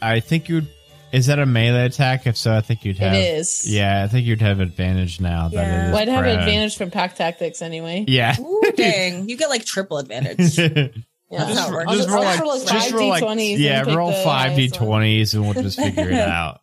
I 0.02 0.20
think 0.20 0.50
you'd. 0.50 0.68
Is 1.16 1.28
that 1.28 1.40
a 1.40 1.46
melee 1.46 1.86
attack? 1.86 2.28
If 2.28 2.36
so, 2.38 2.54
I 2.54 2.62
think 2.62 2.84
you'd 2.86 2.98
have. 3.00 3.14
It 3.14 3.38
is. 3.38 3.64
Yeah, 3.66 4.04
I 4.04 4.08
think 4.08 4.26
you'd 4.28 4.42
have 4.42 4.60
advantage 4.60 5.20
now. 5.22 5.50
Yeah. 5.52 5.64
That 5.64 5.94
Well, 5.94 6.02
I'd 6.02 6.08
have 6.10 6.24
prone. 6.24 6.40
advantage 6.40 6.76
from 6.78 6.92
pack 6.92 7.16
tactics 7.16 7.62
anyway. 7.62 8.06
Yeah. 8.08 8.36
Ooh, 8.40 8.62
dang. 8.76 9.30
You 9.30 9.38
get 9.38 9.50
like 9.50 9.66
triple 9.66 9.98
advantage. 9.98 10.58
Yeah. 11.32 11.44
That's 11.46 11.58
how 11.60 11.70
it 11.70 11.74
works. 11.74 11.86
I'll 11.90 11.96
just 11.96 12.08
just, 12.08 12.16
roll 12.16 12.24
I'll 12.24 12.30
like, 12.36 12.40
roll 12.40 12.50
like 12.60 12.68
just 12.68 12.86
five 12.90 12.94
roll 12.94 13.10
like 13.10 13.24
d20s. 13.24 13.54
and 13.54 13.60
yeah, 13.60 13.96
roll 13.96 14.12
five 14.24 14.56
d 14.56 14.70
twenties, 14.70 15.34
and 15.34 15.44
we'll 15.44 15.54
just 15.56 15.80
figure 15.80 16.08
it 16.12 16.14
out. 16.20 16.60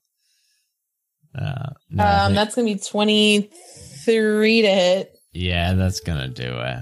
Uh, 1.36 1.70
no, 1.90 2.04
Um, 2.04 2.26
think- 2.26 2.34
that's 2.36 2.54
gonna 2.54 2.66
be 2.66 2.78
twenty 2.78 3.50
three 4.04 4.62
to 4.62 4.68
hit. 4.68 5.12
yeah, 5.32 5.74
that's 5.74 5.98
gonna 6.00 6.28
do 6.28 6.60
it. 6.60 6.78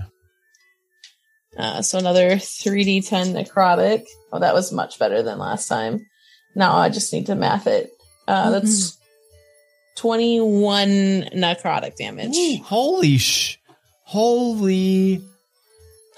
Uh, 1.58 1.80
so 1.82 1.98
another 1.98 2.38
three 2.38 2.84
d 2.84 3.00
ten 3.00 3.28
necrotic. 3.32 4.04
Oh, 4.30 4.40
that 4.40 4.54
was 4.54 4.72
much 4.72 4.98
better 4.98 5.22
than 5.22 5.38
last 5.38 5.66
time. 5.66 6.06
Now 6.54 6.76
I 6.76 6.88
just 6.88 7.12
need 7.12 7.26
to 7.26 7.34
math 7.34 7.66
it. 7.66 7.92
Uh, 8.26 8.50
that's 8.50 8.98
twenty 9.96 10.40
one 10.40 11.28
necrotic 11.34 11.96
damage. 11.96 12.36
Holy 12.64 13.18
sh! 13.18 13.58
Holy. 14.04 15.22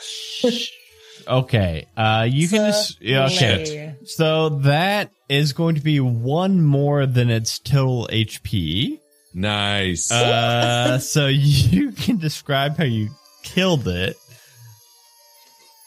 Sh- 0.01 0.71
okay, 1.29 1.87
uh, 1.97 2.27
you 2.29 2.49
can 2.49 2.71
just 2.71 3.01
yeah, 3.01 3.27
okay. 3.27 3.97
So 4.07 4.49
that 4.61 5.11
is 5.29 5.53
going 5.53 5.77
to 5.77 5.81
be 5.81 6.01
one 6.01 6.63
more 6.63 7.07
than 7.07 7.31
its 7.31 7.59
total 7.59 8.09
HP. 8.11 8.99
Nice. 9.35 10.11
Uh, 10.11 10.99
so 11.01 11.27
you 11.27 11.93
can 11.93 12.19
describe 12.19 12.77
how 12.77 12.85
you 12.85 13.11
killed 13.43 13.89
it. 13.89 14.17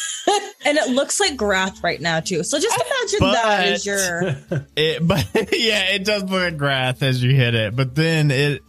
And 0.63 0.77
it 0.77 0.89
looks 0.89 1.19
like 1.19 1.35
Grath 1.37 1.83
right 1.83 1.99
now 1.99 2.19
too. 2.19 2.43
So 2.43 2.59
just 2.59 2.75
imagine 2.79 3.31
that 3.31 3.67
as 3.67 3.85
your 3.85 4.35
It, 4.75 5.05
but 5.07 5.27
yeah, 5.53 5.93
it 5.93 6.05
does 6.05 6.23
look 6.23 6.31
like 6.31 6.57
Grath 6.57 7.01
as 7.03 7.23
you 7.23 7.33
hit 7.35 7.55
it, 7.55 7.75
but 7.75 7.95
then 7.95 8.29
it 8.31 8.61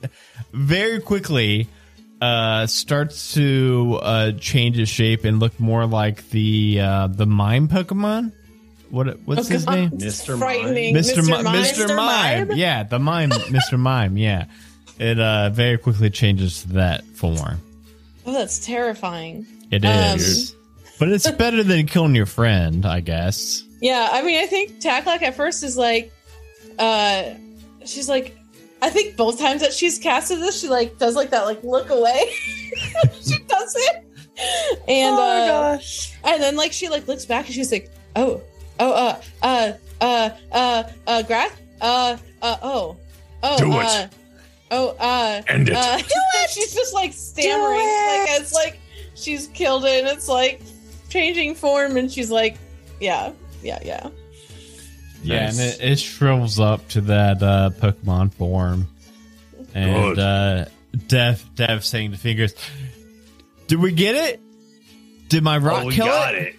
very 0.52 1.00
quickly 1.00 1.68
uh, 2.20 2.66
starts 2.66 3.34
to 3.34 3.98
uh, 4.00 4.32
change 4.32 4.78
its 4.78 4.90
shape 4.90 5.24
and 5.24 5.38
look 5.40 5.58
more 5.60 5.86
like 5.86 6.28
the 6.30 6.80
uh, 6.80 7.06
the 7.08 7.26
mime 7.26 7.68
Pokemon. 7.68 8.32
What 8.90 9.18
what's 9.24 9.48
Oh, 9.50 9.52
his 9.52 9.64
God. 9.64 9.74
name? 9.74 9.90
Mr. 9.92 10.38
Frightening, 10.38 10.94
Mr. 10.94 11.18
Mr. 11.18 11.26
Mi- 11.26 11.42
Mime. 11.42 11.62
Mr. 11.64 11.86
Mr. 11.86 11.96
Mime. 11.96 12.48
Mime? 12.48 12.56
Yeah, 12.58 12.82
the 12.84 12.98
mime, 12.98 13.30
Mr. 13.30 13.78
Mime. 13.78 14.16
Yeah, 14.16 14.46
it 14.98 15.18
uh, 15.18 15.50
very 15.50 15.78
quickly 15.78 16.10
changes 16.10 16.62
to 16.62 16.68
that 16.74 17.04
form. 17.04 17.58
Oh, 18.24 18.32
that's 18.32 18.64
terrifying. 18.64 19.46
It 19.70 19.84
is. 19.84 19.90
Um, 19.90 20.16
is, 20.16 20.54
but 21.02 21.08
it's 21.08 21.28
better 21.32 21.64
than 21.64 21.84
killing 21.84 22.14
your 22.14 22.26
friend, 22.26 22.86
I 22.86 23.00
guess. 23.00 23.64
Yeah, 23.80 24.08
I 24.12 24.22
mean, 24.22 24.40
I 24.40 24.46
think 24.46 24.80
Taklak 24.80 25.20
at 25.22 25.34
first 25.34 25.64
is 25.64 25.76
like, 25.76 26.12
uh, 26.78 27.30
she's 27.84 28.08
like, 28.08 28.36
I 28.80 28.88
think 28.88 29.16
both 29.16 29.36
times 29.36 29.62
that 29.62 29.72
she's 29.72 29.98
casted 29.98 30.38
this, 30.38 30.60
she 30.60 30.68
like 30.68 30.98
does 30.98 31.16
like 31.16 31.30
that 31.30 31.44
like 31.44 31.64
look 31.64 31.90
away. 31.90 32.32
she 33.20 33.36
does 33.48 33.74
it, 33.76 33.96
and 34.86 35.16
oh 35.16 35.16
my 35.16 35.40
uh, 35.40 35.46
gosh. 35.74 36.16
and 36.22 36.40
then 36.40 36.54
like 36.54 36.70
she 36.70 36.88
like 36.88 37.08
looks 37.08 37.26
back 37.26 37.46
and 37.46 37.54
she's 37.56 37.72
like, 37.72 37.90
oh, 38.14 38.40
oh, 38.78 38.92
uh, 38.92 39.20
uh, 39.42 39.72
uh, 40.00 40.30
uh, 40.52 40.82
uh, 41.08 41.22
Grath, 41.24 41.56
uh, 41.80 42.16
uh, 42.42 42.56
oh, 42.62 42.96
oh, 43.42 43.58
Do 43.58 43.72
it. 43.72 43.86
uh, 43.86 44.08
oh, 44.70 44.96
uh, 45.00 45.42
End 45.48 45.68
it. 45.68 45.74
uh, 45.74 45.98
she's 46.48 46.72
just 46.72 46.94
like 46.94 47.12
stammering, 47.12 47.78
like 47.78 48.40
it's 48.40 48.54
like 48.54 48.78
she's 49.16 49.48
killed 49.48 49.84
it, 49.84 50.04
and 50.04 50.16
it's 50.16 50.28
like 50.28 50.60
changing 51.12 51.54
form, 51.54 51.96
and 51.96 52.10
she's 52.10 52.30
like, 52.30 52.56
yeah, 53.00 53.32
yeah, 53.62 53.78
yeah. 53.84 54.08
Yeah, 55.22 55.44
Nice. 55.46 55.58
and 55.60 55.82
it, 55.82 55.92
it 55.92 55.98
shrivels 56.00 56.58
up 56.58 56.88
to 56.88 57.00
that 57.02 57.42
uh, 57.42 57.70
Pokemon 57.80 58.32
form. 58.34 58.88
And 59.74 60.16
Good. 60.16 60.18
uh, 60.18 60.64
Dev, 61.06 61.44
Dev 61.54 61.84
saying 61.84 62.10
to 62.12 62.18
Fingers, 62.18 62.54
Did 63.68 63.78
we 63.78 63.92
get 63.92 64.16
it? 64.16 64.40
Did 65.28 65.44
my 65.44 65.58
rock 65.58 65.84
oh, 65.84 65.86
we 65.86 65.94
kill 65.94 66.06
got 66.06 66.34
it? 66.34 66.48
it. 66.48 66.56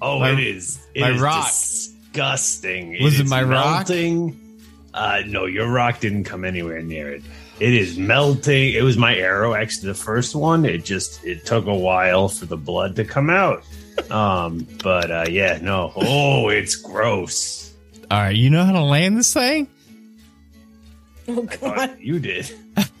Oh, 0.00 0.18
My- 0.20 0.30
it 0.32 0.40
is. 0.40 0.80
It 0.94 1.02
my 1.02 1.10
is 1.10 1.20
rock. 1.20 1.44
disgusting. 1.46 2.96
Was 3.02 3.20
it 3.20 3.24
is 3.24 3.30
my 3.30 3.42
rock? 3.42 3.86
Uh, 4.94 5.22
no, 5.26 5.44
your 5.44 5.68
rock 5.70 6.00
didn't 6.00 6.24
come 6.24 6.44
anywhere 6.44 6.80
near 6.82 7.12
it. 7.12 7.22
It 7.60 7.74
is 7.74 7.98
melting. 7.98 8.72
It 8.72 8.82
was 8.82 8.96
my 8.96 9.14
arrow, 9.14 9.54
actually, 9.54 9.88
the 9.88 9.94
first 9.94 10.34
one. 10.34 10.64
It 10.64 10.84
just 10.84 11.22
it 11.24 11.44
took 11.44 11.66
a 11.66 11.74
while 11.74 12.28
for 12.28 12.46
the 12.46 12.56
blood 12.56 12.96
to 12.96 13.04
come 13.04 13.28
out. 13.30 13.62
Um, 14.10 14.66
but 14.82 15.10
uh, 15.10 15.24
yeah, 15.28 15.58
no. 15.62 15.92
Oh, 15.96 16.48
it's 16.48 16.76
gross. 16.76 17.72
All 18.10 18.18
right, 18.18 18.36
you 18.36 18.50
know 18.50 18.64
how 18.64 18.72
to 18.72 18.82
land 18.82 19.18
this 19.18 19.32
thing? 19.32 19.68
Oh 21.28 21.42
god. 21.42 21.96
you 21.98 22.20
did. 22.20 22.48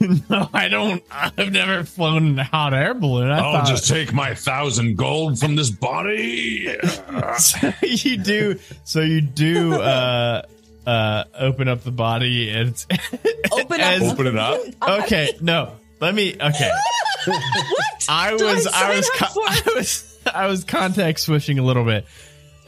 no, 0.28 0.48
I 0.52 0.66
don't. 0.68 1.00
I've 1.12 1.52
never 1.52 1.84
flown 1.84 2.26
in 2.26 2.38
a 2.40 2.44
hot 2.44 2.74
air 2.74 2.92
balloon. 2.92 3.30
I 3.30 3.38
I'll 3.38 3.52
thought 3.52 3.68
just 3.68 3.88
take 3.88 4.12
my 4.12 4.34
thousand 4.34 4.96
gold 4.96 5.38
from 5.38 5.54
this 5.54 5.70
body. 5.70 6.76
so 7.38 7.72
you 7.82 8.16
do. 8.16 8.58
So 8.84 9.00
you 9.00 9.20
do. 9.20 9.74
Uh, 9.74 10.42
uh, 10.86 11.24
open 11.38 11.68
up 11.68 11.82
the 11.82 11.90
body 11.92 12.50
and 12.50 12.84
Open 13.52 13.80
up. 13.80 13.86
as- 13.92 14.02
Open 14.12 14.26
it 14.28 14.36
up. 14.38 14.60
okay, 15.04 15.30
no. 15.40 15.72
Let 16.00 16.14
me. 16.14 16.34
Okay, 16.34 16.70
what? 17.26 18.06
I 18.08 18.36
Do 18.36 18.46
I 18.46 18.54
was. 18.54 18.66
I 18.66 18.96
was. 18.96 19.08
up 19.08 19.14
co- 19.16 19.26
for? 19.26 19.40
I 19.48 19.62
was. 19.76 20.15
I 20.34 20.46
was 20.46 20.64
context 20.64 21.24
switching 21.26 21.58
a 21.58 21.62
little 21.62 21.84
bit. 21.84 22.06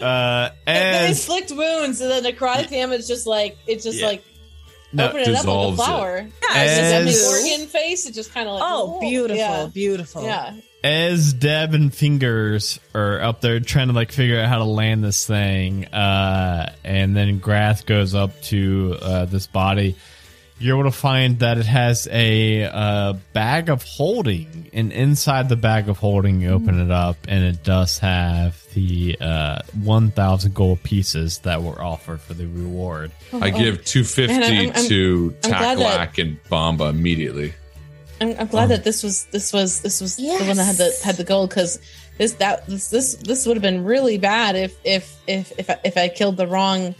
Uh, 0.00 0.50
And 0.66 0.76
then 0.94 1.10
as 1.10 1.18
inflict 1.28 1.50
wounds, 1.52 2.00
and 2.00 2.10
then 2.10 2.22
necrotic 2.24 2.70
damage 2.70 3.06
just 3.08 3.26
like 3.26 3.56
it 3.66 3.82
just 3.82 3.98
Yeah. 3.98 4.06
like 4.06 4.24
no, 4.92 5.08
open 5.08 5.20
it 5.20 5.22
up 5.22 5.28
like 5.28 5.34
a 5.34 5.40
dissolves 5.42 5.80
it. 5.80 5.84
flower. 5.84 6.16
Yeah, 6.54 6.62
It's 6.62 6.76
just 6.76 6.92
As- 6.94 7.32
empty 7.34 7.50
organ 7.50 7.66
face. 7.68 8.06
It 8.06 8.14
just 8.14 8.32
kind 8.32 8.48
of 8.48 8.54
like 8.54 8.62
Oh, 8.66 9.00
beautiful, 9.00 9.36
Yeah. 9.36 9.66
beautiful. 9.66 10.22
yeah. 10.24 10.52
as 10.84 11.32
Dev 11.32 11.74
and 11.74 11.92
Fingers 11.92 12.78
are 12.94 13.20
up 13.20 13.40
there 13.40 13.58
trying 13.58 13.88
to 13.88 13.92
like 13.94 14.12
figure 14.12 14.38
out 14.40 14.48
how 14.48 14.58
to 14.58 14.64
land 14.64 15.02
this 15.02 15.26
thing, 15.26 15.86
uh, 15.86 16.72
and 16.84 17.16
then 17.16 17.40
Grath 17.40 17.84
goes 17.84 18.14
up 18.14 18.40
to 18.44 18.96
uh, 19.02 19.24
this 19.24 19.48
body, 19.48 19.96
you're 20.60 20.78
able 20.78 20.90
to 20.90 20.96
find 20.96 21.38
that 21.40 21.58
it 21.58 21.66
has 21.66 22.08
a 22.10 22.64
uh, 22.64 23.12
bag 23.32 23.68
of 23.68 23.82
holding, 23.82 24.70
and 24.72 24.92
inside 24.92 25.48
the 25.48 25.56
bag 25.56 25.88
of 25.88 25.98
holding, 25.98 26.40
you 26.40 26.50
open 26.50 26.80
it 26.80 26.90
up, 26.90 27.16
and 27.28 27.44
it 27.44 27.62
does 27.62 27.98
have 27.98 28.60
the 28.74 29.16
uh, 29.20 29.60
1,000 29.82 30.54
gold 30.54 30.82
pieces 30.82 31.38
that 31.40 31.62
were 31.62 31.80
offered 31.80 32.20
for 32.20 32.34
the 32.34 32.46
reward. 32.46 33.12
I 33.32 33.50
give 33.50 33.84
250 33.84 34.26
Man, 34.26 34.42
I'm- 34.42 34.72
I'm- 34.76 34.88
to 34.88 35.34
I'm 35.44 35.50
glad 35.50 35.78
that- 35.78 36.10
Taklak 36.16 36.22
and 36.22 36.42
Bomba 36.48 36.84
immediately. 36.86 37.54
I'm, 38.20 38.34
I'm 38.38 38.46
glad 38.48 38.70
that 38.70 38.82
this 38.82 39.04
was 39.04 39.26
this 39.26 39.52
was 39.52 39.80
this 39.80 40.00
was 40.00 40.16
the 40.16 40.26
one 40.26 40.56
that 40.56 40.64
had 40.64 40.74
the 40.74 40.92
had 41.04 41.16
the 41.16 41.22
gold 41.22 41.50
because 41.50 41.78
this 42.18 42.32
that 42.32 42.66
this 42.66 42.90
this 42.90 43.14
this 43.14 43.46
would 43.46 43.56
have 43.56 43.62
been 43.62 43.84
really 43.84 44.18
bad 44.18 44.56
if 44.56 44.74
if 44.84 45.16
if 45.28 45.52
if 45.56 45.70
I, 45.70 45.78
if 45.84 45.96
I 45.96 46.08
killed 46.08 46.36
the 46.36 46.48
wrong 46.48 46.96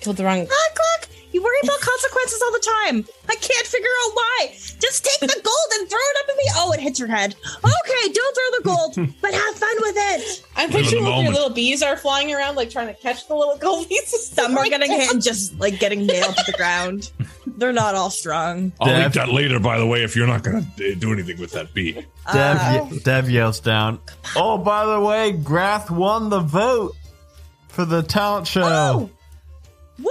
killed 0.00 0.16
the 0.16 0.24
wrong. 0.24 0.46
Clock, 0.46 0.74
clock. 0.74 1.08
You 1.32 1.42
worry 1.42 1.56
about 1.62 1.80
consequences 1.80 2.42
all 2.42 2.52
the 2.52 2.66
time. 2.84 3.04
I 3.28 3.34
can't 3.36 3.66
figure 3.66 3.88
out 4.04 4.10
why. 4.14 4.46
Just 4.80 5.04
take 5.04 5.20
the 5.20 5.40
gold 5.42 5.70
and 5.78 5.88
throw 5.88 5.98
it 5.98 6.16
up 6.24 6.28
at 6.30 6.36
me. 6.36 6.44
Oh, 6.56 6.72
it 6.72 6.80
hits 6.80 6.98
your 6.98 7.08
head. 7.08 7.34
Okay, 7.58 8.12
don't 8.12 8.34
throw 8.36 8.58
the 8.58 8.62
gold, 8.64 9.14
but 9.22 9.32
have 9.32 9.54
fun 9.54 9.76
with 9.80 9.94
it. 9.96 10.42
I'm 10.56 10.70
picturing 10.70 11.04
the 11.04 11.10
like 11.10 11.24
your 11.24 11.32
little 11.32 11.50
bees 11.50 11.82
are 11.82 11.96
flying 11.96 12.34
around 12.34 12.56
like 12.56 12.70
trying 12.70 12.88
to 12.88 12.94
catch 12.94 13.28
the 13.28 13.34
little 13.34 13.56
gold 13.58 13.88
pieces. 13.88 14.26
Some 14.30 14.56
are 14.58 14.64
getting 14.66 14.90
hit 14.90 15.12
and 15.12 15.22
just 15.22 15.58
like 15.60 15.78
getting 15.78 16.06
nailed 16.06 16.36
to 16.36 16.50
the 16.50 16.56
ground. 16.56 17.10
They're 17.46 17.72
not 17.72 17.94
all 17.94 18.10
strong. 18.10 18.72
I'll 18.80 18.88
Dev- 18.88 19.10
eat 19.10 19.14
that 19.14 19.28
later, 19.28 19.60
by 19.60 19.78
the 19.78 19.86
way, 19.86 20.02
if 20.02 20.16
you're 20.16 20.26
not 20.26 20.42
going 20.42 20.66
to 20.78 20.94
do 20.94 21.12
anything 21.12 21.38
with 21.38 21.52
that 21.52 21.72
bee. 21.74 22.04
Uh, 22.26 22.32
Dev, 22.32 22.92
ye- 22.92 22.98
Dev 23.00 23.30
yells 23.30 23.60
down, 23.60 24.00
Oh, 24.34 24.56
by 24.58 24.86
the 24.86 24.98
way, 25.00 25.32
Grath 25.32 25.90
won 25.90 26.30
the 26.30 26.40
vote 26.40 26.96
for 27.68 27.84
the 27.84 28.02
talent 28.02 28.46
show. 28.46 28.62
Oh, 28.64 29.10
woo! 29.98 30.10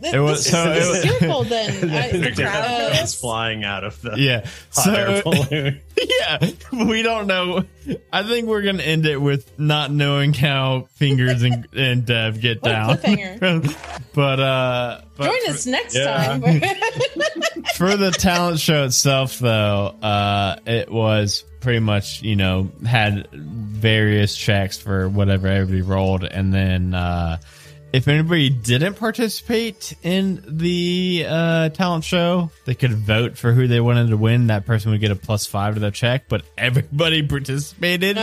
This, 0.00 0.14
It 0.14 0.18
was- 0.18 0.46
so 0.46 0.70
it 0.72 0.78
was- 0.78 1.48
then. 1.48 1.90
I, 1.90 2.10
the 2.10 2.32
crowd 2.34 3.02
is 3.02 3.14
flying 3.14 3.64
out 3.64 3.84
of 3.84 4.00
the 4.02 4.14
Yeah. 4.16 4.40
hot 4.72 4.84
So, 4.84 4.92
air 4.94 5.22
balloon. 5.22 5.80
yeah, 5.96 6.50
we 6.72 7.02
don't 7.02 7.26
know. 7.26 7.64
I 8.12 8.22
think 8.22 8.46
we're 8.46 8.62
going 8.62 8.78
to 8.78 8.86
end 8.86 9.06
it 9.06 9.16
with 9.20 9.58
not 9.58 9.90
knowing 9.90 10.32
how 10.34 10.88
Fingers 10.96 11.42
and, 11.42 11.66
and 11.74 12.04
Dev 12.06 12.40
get 12.40 12.62
down. 12.62 12.98
but, 14.14 14.40
uh, 14.40 15.00
but 15.16 15.24
Join 15.24 15.44
for, 15.46 15.50
us 15.50 15.66
next 15.66 15.94
yeah. 15.94 16.04
time. 16.38 16.42
for 17.76 17.96
the 17.96 18.10
talent 18.10 18.60
show 18.60 18.84
itself, 18.84 19.38
though, 19.38 19.86
uh, 20.02 20.56
it 20.66 20.90
was 20.90 21.44
pretty 21.60 21.80
much, 21.80 22.22
you 22.22 22.36
know, 22.36 22.70
had 22.86 23.28
various 23.32 24.36
checks 24.36 24.78
for 24.78 25.08
whatever 25.08 25.46
everybody 25.48 25.82
rolled. 25.82 26.24
And 26.24 26.52
then, 26.52 26.94
uh, 26.94 27.38
if 27.92 28.06
anybody 28.08 28.50
didn't 28.50 28.94
participate 28.94 29.94
in 30.02 30.42
the 30.46 31.26
uh, 31.28 31.68
talent 31.70 32.04
show, 32.04 32.50
they 32.64 32.74
could 32.74 32.92
vote 32.92 33.36
for 33.36 33.52
who 33.52 33.66
they 33.66 33.80
wanted 33.80 34.08
to 34.10 34.16
win. 34.16 34.46
That 34.48 34.64
person 34.66 34.90
would 34.92 35.00
get 35.00 35.10
a 35.10 35.16
plus 35.16 35.46
five 35.46 35.74
to 35.74 35.80
their 35.80 35.90
check, 35.90 36.28
but 36.28 36.42
everybody 36.56 37.22
participated, 37.26 38.16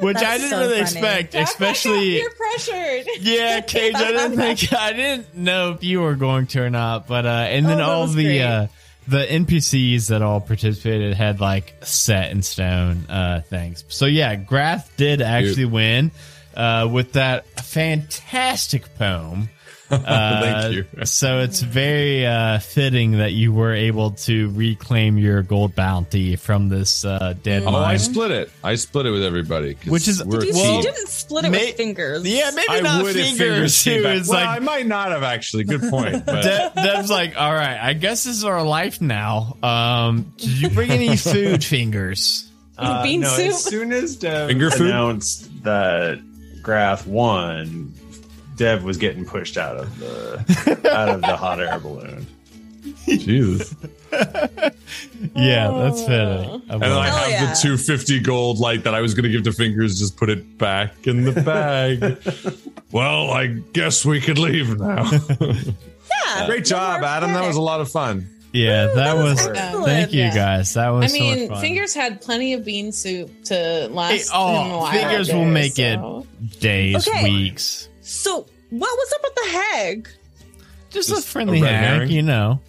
which 0.00 0.16
I 0.16 0.38
didn't 0.38 0.50
so 0.50 0.58
really 0.60 0.68
funny. 0.74 0.80
expect, 0.82 1.34
especially. 1.34 2.18
you're 2.20 2.30
pressured. 2.30 3.06
Yeah, 3.20 3.60
Cage, 3.60 3.94
I 3.96 4.12
didn't 4.12 4.36
think 4.36 4.72
I 4.72 4.92
didn't 4.92 5.34
know 5.36 5.72
if 5.72 5.82
you 5.82 6.00
were 6.00 6.14
going 6.14 6.46
to 6.48 6.62
or 6.62 6.70
not, 6.70 7.06
but 7.06 7.26
uh 7.26 7.28
and 7.28 7.66
then 7.66 7.80
Oh, 7.80 7.84
all 7.90 8.06
the 8.06 8.42
uh 8.42 8.66
the 9.08 9.24
NPCs 9.24 10.08
that 10.08 10.20
all 10.22 10.40
participated 10.40 11.14
had 11.14 11.40
like 11.40 11.74
set 11.82 12.30
in 12.30 12.42
stone 12.42 13.06
uh 13.08 13.40
things. 13.40 13.84
So 13.88 14.06
yeah, 14.06 14.36
Grath 14.36 14.96
did 14.96 15.22
actually 15.22 15.64
win 15.64 16.10
uh 16.58 16.88
with 16.90 17.12
that 17.14 17.46
fantastic 17.60 18.94
poem. 18.96 19.48
Uh, 19.90 20.42
Thank 20.42 20.74
you. 20.74 21.06
so 21.06 21.38
it's 21.40 21.62
very 21.62 22.26
uh, 22.26 22.58
fitting 22.58 23.12
that 23.12 23.32
you 23.32 23.54
were 23.54 23.72
able 23.72 24.10
to 24.10 24.50
reclaim 24.50 25.16
your 25.16 25.42
gold 25.42 25.74
bounty 25.74 26.36
from 26.36 26.68
this 26.68 27.06
uh, 27.06 27.32
dead 27.42 27.62
Oh, 27.64 27.74
I 27.74 27.96
split 27.96 28.30
it. 28.30 28.50
I 28.62 28.74
split 28.74 29.06
it 29.06 29.12
with 29.12 29.24
everybody. 29.24 29.78
Which 29.86 30.06
is- 30.06 30.22
we're 30.22 30.40
a 30.42 30.44
You, 30.44 30.52
Well, 30.52 30.76
you 30.76 30.82
didn't 30.82 31.08
split 31.08 31.46
it 31.46 31.50
may- 31.52 31.66
with 31.68 31.76
fingers. 31.78 32.22
yeah, 32.28 32.50
maybe 32.54 32.68
I 32.68 32.80
not 32.80 33.02
would 33.02 33.14
fingers. 33.14 33.38
fingers 33.82 33.82
too. 33.84 34.02
It's 34.06 34.28
Well, 34.28 34.38
like 34.44 34.56
I 34.56 34.58
might 34.58 34.86
not 34.86 35.10
have 35.12 35.22
actually. 35.22 35.64
Good 35.64 35.88
point. 35.88 36.22
But 36.26 36.42
De- 36.42 36.72
Dev's 36.74 37.08
like, 37.10 37.40
all 37.40 37.54
right, 37.54 37.78
I 37.80 37.94
guess 37.94 38.24
this 38.24 38.36
is 38.36 38.44
our 38.44 38.62
life 38.62 39.00
now. 39.00 39.56
Um, 39.62 40.34
did 40.36 40.50
you 40.50 40.68
bring 40.68 40.90
any 40.90 41.16
food 41.16 41.64
fingers? 41.64 42.46
Uh, 42.76 43.02
Bean 43.02 43.22
no, 43.22 43.28
soup? 43.30 43.46
As 43.54 43.64
soon 43.64 43.92
as 43.94 44.16
Dev 44.16 44.48
Finger 44.48 44.70
food? 44.70 44.88
announced 44.90 45.48
that 45.64 46.20
Grath 46.62 47.06
won, 47.06 47.92
Dev 48.56 48.84
was 48.84 48.96
getting 48.96 49.24
pushed 49.24 49.56
out 49.56 49.76
of 49.76 49.98
the 49.98 50.90
out 50.92 51.08
of 51.08 51.20
the 51.20 51.36
hot 51.36 51.60
air 51.60 51.78
balloon. 51.78 52.26
Jesus. 53.06 53.74
Yeah, 55.34 55.70
that's 55.72 56.00
fitting. 56.00 56.62
I 56.70 56.72
And 56.74 56.82
then 56.82 56.92
I 56.92 57.08
have 57.08 57.30
yeah. 57.30 57.52
the 57.52 57.60
250 57.60 58.20
gold 58.20 58.58
light 58.58 58.84
that 58.84 58.94
I 58.94 59.00
was 59.00 59.14
going 59.14 59.24
to 59.24 59.28
give 59.30 59.42
to 59.44 59.52
Fingers, 59.52 59.98
just 59.98 60.16
put 60.16 60.30
it 60.30 60.56
back 60.58 61.06
in 61.06 61.24
the 61.24 61.32
bag. 61.32 62.16
Well, 62.90 63.30
I 63.30 63.48
guess 63.48 64.06
we 64.06 64.18
could 64.18 64.38
leave 64.38 64.78
now. 64.78 65.10
Yeah. 65.10 66.46
Great 66.46 66.64
job, 66.64 67.02
Adam. 67.02 67.34
That 67.34 67.46
was 67.46 67.56
a 67.56 67.60
lot 67.60 67.82
of 67.82 67.90
fun. 67.90 68.26
It. 68.52 68.58
yeah, 68.58 68.86
that 68.94 69.16
was. 69.16 69.46
excellent. 69.46 69.86
Thank 69.86 70.12
you 70.12 70.20
Yeah. 70.22 70.34
guys. 70.34 70.74
That 70.74 70.88
was 70.90 71.04
I 71.04 71.18
so 71.18 71.22
mean, 71.24 71.40
much 71.40 71.48
fun. 71.50 71.60
Fingers 71.60 71.94
had 71.94 72.20
plenty 72.20 72.52
of 72.54 72.64
bean 72.64 72.92
soup 72.92 73.30
to 73.44 73.88
last. 73.90 74.12
Hey, 74.12 74.22
oh, 74.34 74.54
a 74.54 74.78
while 74.78 74.92
Fingers 74.92 75.32
will 75.32 75.44
make 75.44 75.74
so- 75.74 76.26
days, 76.60 77.06
Okay. 77.08 77.24
weeks. 77.24 77.88
So 78.00 78.46
what 78.70 78.90
was 78.96 79.12
up 79.14 79.20
with 79.22 79.34
the 79.34 79.50
hag? 79.50 80.08
Just, 80.90 81.08
Just 81.10 81.26
a 81.26 81.28
friendly 81.28 81.60
a 81.60 81.64
red 81.64 81.72
hag, 82.00 82.10
you 82.10 82.22
know. 82.22 82.60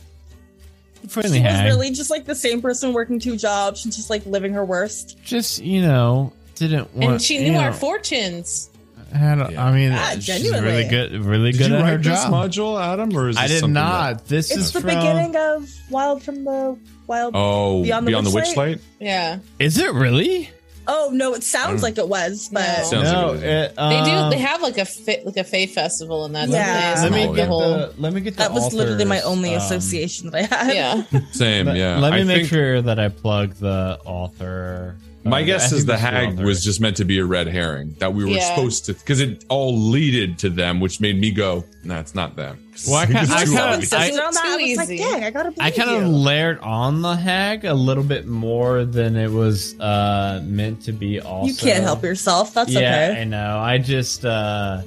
Friendly 1.08 1.38
She 1.40 1.44
was 1.44 1.52
hag. 1.54 1.66
really 1.66 1.92
just 1.92 2.10
like 2.10 2.26
the 2.26 2.36
same 2.36 2.62
person 2.62 2.92
working 2.94 3.20
two 3.20 3.38
jobs 3.38 3.86
and 3.86 3.94
just 3.94 4.10
like 4.10 4.26
living 4.26 4.54
her 4.54 4.66
worst. 4.66 5.18
just 5.24 5.64
you 5.64 5.82
know 5.82 6.34
didn't 6.56 6.94
want. 6.94 7.12
And 7.14 7.22
she 7.22 7.40
knew 7.40 7.58
our 7.58 7.72
know, 7.72 7.76
fortunes. 7.78 8.69
Had 9.18 9.40
a- 9.40 9.58
I 9.60 9.72
mean, 9.74 9.92
Ah, 9.92 10.12
she's 10.16 10.26
genuinely. 10.26 10.70
really 10.70 10.88
good. 10.88 11.26
Really 11.26 11.52
Did 11.52 11.58
good 11.60 11.70
you 11.72 11.76
at 11.78 11.86
her 11.86 11.92
write 11.96 12.04
this 12.04 12.24
job. 12.24 12.34
module, 12.34 12.82
Adam, 12.82 13.16
or 13.18 13.30
is 13.30 13.36
this 13.36 13.44
I 13.44 13.48
did 13.48 13.60
something 13.60 13.74
not. 13.74 14.28
This 14.28 14.52
It's 14.52 14.60
is 14.60 14.72
the 14.74 14.82
from. 14.82 14.90
beginning 14.96 15.36
of 15.36 15.70
Wild 15.90 16.24
from 16.24 16.44
the 16.46 16.78
Wild. 17.08 17.32
Oh, 17.36 17.84
Beyond 17.84 18.06
Beyond 18.06 18.28
the 18.28 18.32
the, 18.32 18.38
Witchlight? 18.40 18.56
Witchlight? 18.76 18.80
Yeah, 19.00 19.38
Is 19.60 19.78
it 19.78 19.94
really? 19.94 20.50
Oh 20.92 21.12
no, 21.14 21.36
it 21.36 21.44
sounds 21.44 21.84
like 21.84 22.00
it 22.00 22.08
was, 22.10 22.50
but 22.52 22.62
No. 22.80 22.84
Sounds 22.84 23.12
no, 23.12 23.28
like 23.34 23.42
it 23.42 23.44
is. 23.44 23.66
it, 23.72 23.76
they 23.76 24.02
do. 24.06 24.12
um, 24.12 24.30
They 24.32 24.40
have 24.40 24.62
like 24.64 24.78
a 24.80 24.86
fa- 24.86 25.18
like 25.24 25.38
a 25.38 25.44
Fae 25.44 25.68
festival 25.68 26.26
in 26.26 26.34
that. 26.34 26.50
Yeah. 26.50 26.96
don't 26.96 27.04
Let 27.04 27.12
me 27.12 27.36
get 27.36 27.36
the 27.36 27.46
whole. 27.46 27.60
the. 27.78 27.94
Let 28.00 28.12
me 28.14 28.22
get 28.22 28.34
the. 28.34 28.40
that 28.40 28.54
was 28.54 28.74
literally 28.74 29.06
my 29.06 29.18
authors, 29.20 29.30
only 29.30 29.52
um, 29.54 29.58
association 29.62 30.32
that 30.32 30.52
I 30.52 30.56
had. 30.56 30.74
yeah, 30.74 31.04
Same, 31.32 31.68
Let, 31.68 31.76
yeah. 31.78 32.00
let 32.00 32.14
me 32.14 32.22
I 32.22 32.24
make 32.24 32.38
think- 32.38 32.50
sure 32.50 32.82
that 32.82 32.98
I 33.00 33.10
plug 33.10 33.54
the 33.56 34.00
author. 34.04 34.96
My 35.26 35.42
Uh, 35.42 35.46
guess 35.46 35.74
I 35.74 35.76
is 35.76 35.86
the 35.86 35.98
hag 35.98 36.30
author. 36.36 36.46
was 36.46 36.64
just 36.64 36.80
meant 36.80 36.96
to 36.98 37.04
be 37.06 37.20
a 37.20 37.26
red 37.26 37.48
herring 37.48 37.94
that 38.00 38.14
we 38.14 38.24
were 38.24 38.32
Yeah. 38.32 38.56
supposed 38.56 38.86
to, 38.86 38.94
because 38.94 39.20
it 39.20 39.44
all 39.50 39.78
leaded 39.78 40.38
to 40.40 40.50
them, 40.50 40.80
which 40.80 41.02
made 41.02 41.20
me 41.20 41.32
go, 41.32 41.66
"Nah, 41.84 42.00
it's 42.00 42.16
not 42.16 42.38
them." 42.38 42.58
Well, 42.88 42.96
I 42.96 43.06
kinda- 43.06 43.22
It's 43.24 43.32
I 43.32 43.40
too 43.44 43.52
kinda- 43.52 43.58
so 43.58 43.64
obvious. 43.68 43.92
insistent 43.92 44.20
I- 44.20 44.24
on. 44.24 44.38
I 44.38 44.56
was 44.56 44.78
like, 44.78 44.98
dang, 44.98 45.24
I 45.26 45.30
gotta 45.30 45.52
believe 45.52 45.68
I 45.68 45.72
kind 45.72 45.90
of 45.90 46.10
layered 46.10 46.60
on 46.62 47.02
the 47.02 47.16
hag 47.18 47.66
a 47.66 47.74
little 47.74 48.04
bit 48.06 48.28
more 48.28 48.86
than 48.86 49.18
it 49.18 49.30
was 49.30 49.78
uh, 49.82 50.42
meant 50.46 50.84
to 50.84 50.94
be. 50.94 51.20
Also, 51.20 51.48
You 51.48 51.54
can't 51.56 51.84
help 51.84 52.02
yourself. 52.02 52.54
That's 52.54 52.72
yeah, 52.72 53.10
okay. 53.12 53.22
I 53.22 53.24
know. 53.26 53.60
I 53.60 53.78
just 53.78 54.24
uh, 54.24 54.82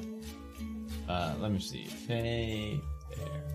uh, 1.10 1.32
let 1.42 1.52
me 1.52 1.60
see. 1.60 1.86
Faye 2.08 2.80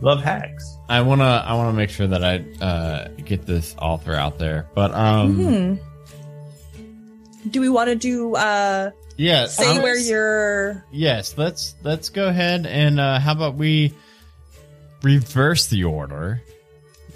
Love 0.01 0.23
hacks. 0.23 0.77
I 0.89 1.01
wanna 1.01 1.43
I 1.47 1.55
wanna 1.55 1.73
make 1.73 1.89
sure 1.89 2.05
that 2.05 2.23
I 2.23 2.43
uh, 2.63 3.07
get 3.25 3.47
this 3.47 3.75
author 3.81 4.13
out 4.13 4.37
there. 4.37 4.67
But 4.75 4.93
um, 4.93 5.35
Hmm. 5.35 5.73
Do 7.49 7.61
we 7.61 7.69
want 7.69 7.89
to 7.89 7.95
do 7.95 8.35
uh 8.35 8.91
yeah, 9.17 9.47
say 9.47 9.75
um, 9.75 9.81
where 9.81 9.97
you're 9.97 10.85
yes. 10.91 11.37
Let's 11.37 11.75
let's 11.83 12.09
go 12.09 12.27
ahead 12.27 12.67
and 12.67 12.99
uh, 12.99 13.19
how 13.19 13.31
about 13.31 13.55
we 13.55 13.93
reverse 15.01 15.67
the 15.67 15.85
order? 15.85 16.41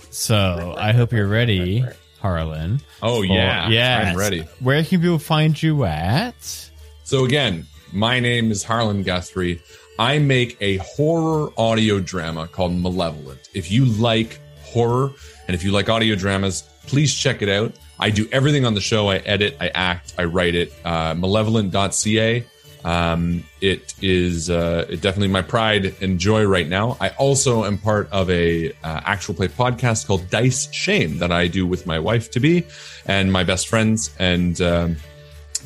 So 0.09 0.75
I 0.77 0.93
hope 0.93 1.13
you're 1.13 1.27
ready, 1.27 1.85
Harlan. 2.19 2.81
Oh 3.03 3.21
yeah, 3.21 3.69
yeah. 3.69 4.09
I'm 4.09 4.17
ready. 4.17 4.41
Where 4.59 4.83
can 4.83 4.99
people 4.99 5.19
find 5.19 5.61
you 5.61 5.85
at? 5.85 6.71
So 7.03 7.23
again, 7.23 7.67
my 7.93 8.19
name 8.19 8.51
is 8.51 8.63
Harlan 8.63 9.03
Guthrie. 9.03 9.61
I 9.99 10.17
make 10.17 10.57
a 10.59 10.77
horror 10.77 11.51
audio 11.55 11.99
drama 11.99 12.47
called 12.47 12.73
Malevolent. 12.73 13.49
If 13.53 13.71
you 13.71 13.85
like 13.85 14.39
horror 14.63 15.11
and 15.47 15.53
if 15.53 15.63
you 15.63 15.71
like 15.71 15.87
audio 15.87 16.15
dramas, 16.15 16.63
please 16.87 17.13
check 17.13 17.43
it 17.43 17.49
out. 17.49 17.75
I 18.01 18.09
do 18.09 18.27
everything 18.31 18.65
on 18.65 18.73
the 18.73 18.81
show. 18.81 19.09
I 19.09 19.17
edit, 19.17 19.55
I 19.61 19.69
act, 19.69 20.15
I 20.17 20.23
write 20.23 20.55
it. 20.55 20.73
Uh, 20.83 21.13
malevolent.ca. 21.13 22.43
Um, 22.83 23.43
it 23.61 23.93
is 24.01 24.49
uh, 24.49 24.85
definitely 24.89 25.27
my 25.27 25.43
pride 25.43 25.93
and 26.01 26.19
joy 26.19 26.45
right 26.45 26.67
now. 26.67 26.97
I 26.99 27.09
also 27.09 27.63
am 27.63 27.77
part 27.77 28.09
of 28.11 28.27
a 28.31 28.71
uh, 28.71 28.73
actual 28.83 29.35
play 29.35 29.49
podcast 29.49 30.07
called 30.07 30.27
Dice 30.31 30.71
Shame 30.73 31.19
that 31.19 31.31
I 31.31 31.47
do 31.47 31.67
with 31.67 31.85
my 31.85 31.99
wife 31.99 32.31
to 32.31 32.39
be 32.39 32.65
and 33.05 33.31
my 33.31 33.43
best 33.43 33.67
friends. 33.67 34.09
And 34.17 34.59
um, 34.61 34.95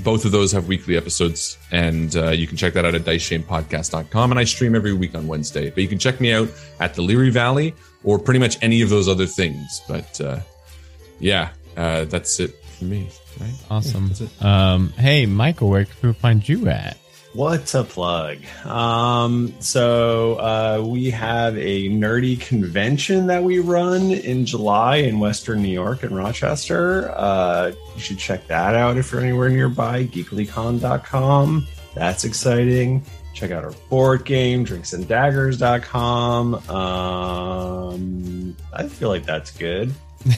both 0.03 0.25
of 0.25 0.33
those 0.33 0.51
have 0.51 0.67
weekly 0.67 0.97
episodes, 0.97 1.57
and 1.71 2.13
uh, 2.17 2.31
you 2.31 2.47
can 2.47 2.57
check 2.57 2.73
that 2.73 2.83
out 2.83 2.95
at 2.95 3.03
diceshamepodcast.com. 3.03 4.31
And 4.31 4.39
I 4.39 4.43
stream 4.43 4.75
every 4.75 4.91
week 4.91 5.15
on 5.15 5.27
Wednesday. 5.27 5.69
But 5.69 5.83
you 5.83 5.87
can 5.87 5.99
check 5.99 6.19
me 6.19 6.33
out 6.33 6.49
at 6.81 6.95
the 6.95 7.01
Leary 7.01 7.29
Valley 7.29 7.73
or 8.03 8.19
pretty 8.19 8.41
much 8.41 8.57
any 8.61 8.81
of 8.81 8.89
those 8.89 9.07
other 9.07 9.25
things. 9.25 9.81
But 9.87 10.19
uh, 10.19 10.39
yeah, 11.19 11.51
uh, 11.75 12.05
that's 12.05 12.39
it 12.39 12.63
for 12.63 12.85
me. 12.85 13.09
Right? 13.39 13.53
Awesome. 13.69 14.07
That's 14.09 14.21
it. 14.21 14.43
Um, 14.43 14.89
hey, 14.93 15.25
Michael, 15.25 15.69
where 15.69 15.85
can 15.85 15.95
people 15.95 16.13
find 16.13 16.47
you 16.47 16.67
at? 16.69 16.97
What 17.35 17.73
a 17.75 17.83
plug. 17.83 18.37
Um, 18.65 19.53
so 19.59 20.35
uh, 20.35 20.81
we 20.87 21.09
have 21.09 21.57
a 21.57 21.89
nerdy 21.89 22.39
convention 22.39 23.27
that 23.27 23.43
we 23.43 23.59
run 23.59 24.11
in 24.11 24.45
July 24.45 24.95
in 24.97 25.19
Western 25.19 25.61
New 25.61 25.67
York 25.67 26.03
in 26.03 26.15
Rochester. 26.15 27.11
Uh, 27.13 27.73
you 27.93 27.99
should 27.99 28.19
check 28.19 28.47
that 28.47 28.75
out 28.75 28.95
if 28.95 29.11
you're 29.11 29.19
anywhere 29.19 29.49
nearby, 29.49 30.05
geeklycon.com. 30.05 31.67
That's 31.93 32.23
exciting. 32.23 33.03
Check 33.33 33.51
out 33.51 33.65
our 33.65 33.73
board 33.89 34.23
game, 34.23 34.65
drinksanddaggers.com. 34.65 36.53
Um, 36.69 38.55
I 38.71 38.87
feel 38.87 39.09
like 39.09 39.25
that's 39.25 39.51
good. 39.51 39.93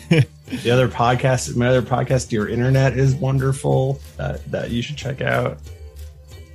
the 0.47 0.71
other 0.71 0.87
podcast, 0.87 1.55
my 1.55 1.67
other 1.67 1.81
podcast, 1.81 2.29
Dear 2.29 2.47
Internet, 2.47 2.97
is 2.97 3.13
wonderful. 3.15 3.99
That 4.17 4.49
that 4.51 4.71
you 4.71 4.81
should 4.81 4.97
check 4.97 5.21
out. 5.21 5.59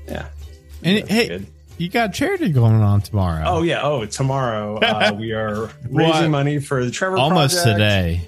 Yeah. 0.08 0.28
And 0.82 1.08
hey, 1.08 1.28
good. 1.28 1.46
you 1.78 1.88
got 1.88 2.12
charity 2.14 2.48
going 2.50 2.74
on 2.82 3.02
tomorrow. 3.02 3.44
Oh 3.46 3.62
yeah. 3.62 3.82
Oh, 3.82 4.04
tomorrow 4.06 4.78
uh, 4.78 5.12
we 5.18 5.32
are 5.32 5.70
raising 5.90 6.30
money 6.30 6.58
for 6.58 6.84
the 6.84 6.90
Trevor. 6.90 7.16
Project. 7.16 7.32
Almost 7.32 7.54
Project. 7.56 7.78
today. 7.78 8.20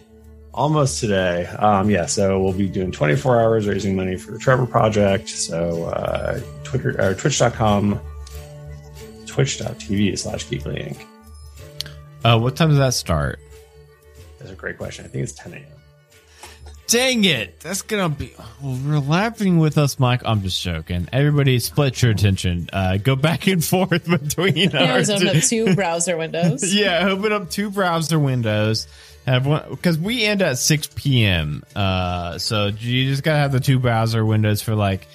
Almost 0.52 1.00
today. 1.00 1.46
Um, 1.46 1.90
yeah. 1.90 2.06
So 2.06 2.40
we'll 2.40 2.52
be 2.52 2.68
doing 2.68 2.92
24 2.92 3.40
hours 3.40 3.66
raising 3.66 3.96
money 3.96 4.16
for 4.16 4.32
the 4.32 4.38
Trevor 4.38 4.66
Project. 4.66 5.28
So 5.28 5.84
uh, 5.84 6.40
Twitter 6.62 6.94
or 7.00 7.14
Twitch.com, 7.14 7.98
Twitch.tv 9.26 10.18
slash 10.18 10.46
Geekly 10.46 10.94
Inc. 10.94 11.06
Uh, 12.22 12.38
what 12.38 12.54
time 12.54 12.68
does 12.68 12.78
that 12.78 12.94
start? 12.94 13.40
That's 14.44 14.52
a 14.52 14.56
great 14.56 14.76
question. 14.76 15.06
I 15.06 15.08
think 15.08 15.22
it's 15.24 15.32
10 15.32 15.54
a.m. 15.54 15.64
Dang 16.86 17.24
it! 17.24 17.60
That's 17.60 17.80
gonna 17.80 18.10
be. 18.10 18.34
Well, 18.62 18.74
you're 18.76 19.00
laughing 19.00 19.58
with 19.58 19.78
us, 19.78 19.98
Mike. 19.98 20.20
I'm 20.26 20.42
just 20.42 20.60
joking. 20.60 21.08
Everybody, 21.14 21.58
split 21.58 22.02
your 22.02 22.10
attention. 22.10 22.68
Uh, 22.70 22.98
go 22.98 23.16
back 23.16 23.46
and 23.46 23.64
forth 23.64 24.04
between 24.06 24.54
You 24.54 24.70
our. 24.74 24.88
always 24.88 25.08
open 25.08 25.28
up 25.28 25.42
two 25.42 25.74
browser 25.74 26.18
windows. 26.18 26.74
yeah, 26.78 27.08
open 27.08 27.32
up 27.32 27.48
two 27.48 27.70
browser 27.70 28.18
windows. 28.18 28.86
Have 29.26 29.46
one 29.46 29.64
because 29.70 29.98
we 29.98 30.24
end 30.24 30.42
at 30.42 30.58
6 30.58 30.90
p.m. 30.94 31.64
Uh, 31.74 32.36
so 32.36 32.66
you 32.66 33.08
just 33.08 33.22
gotta 33.22 33.38
have 33.38 33.52
the 33.52 33.60
two 33.60 33.78
browser 33.78 34.22
windows 34.22 34.60
for 34.60 34.74
like 34.74 35.08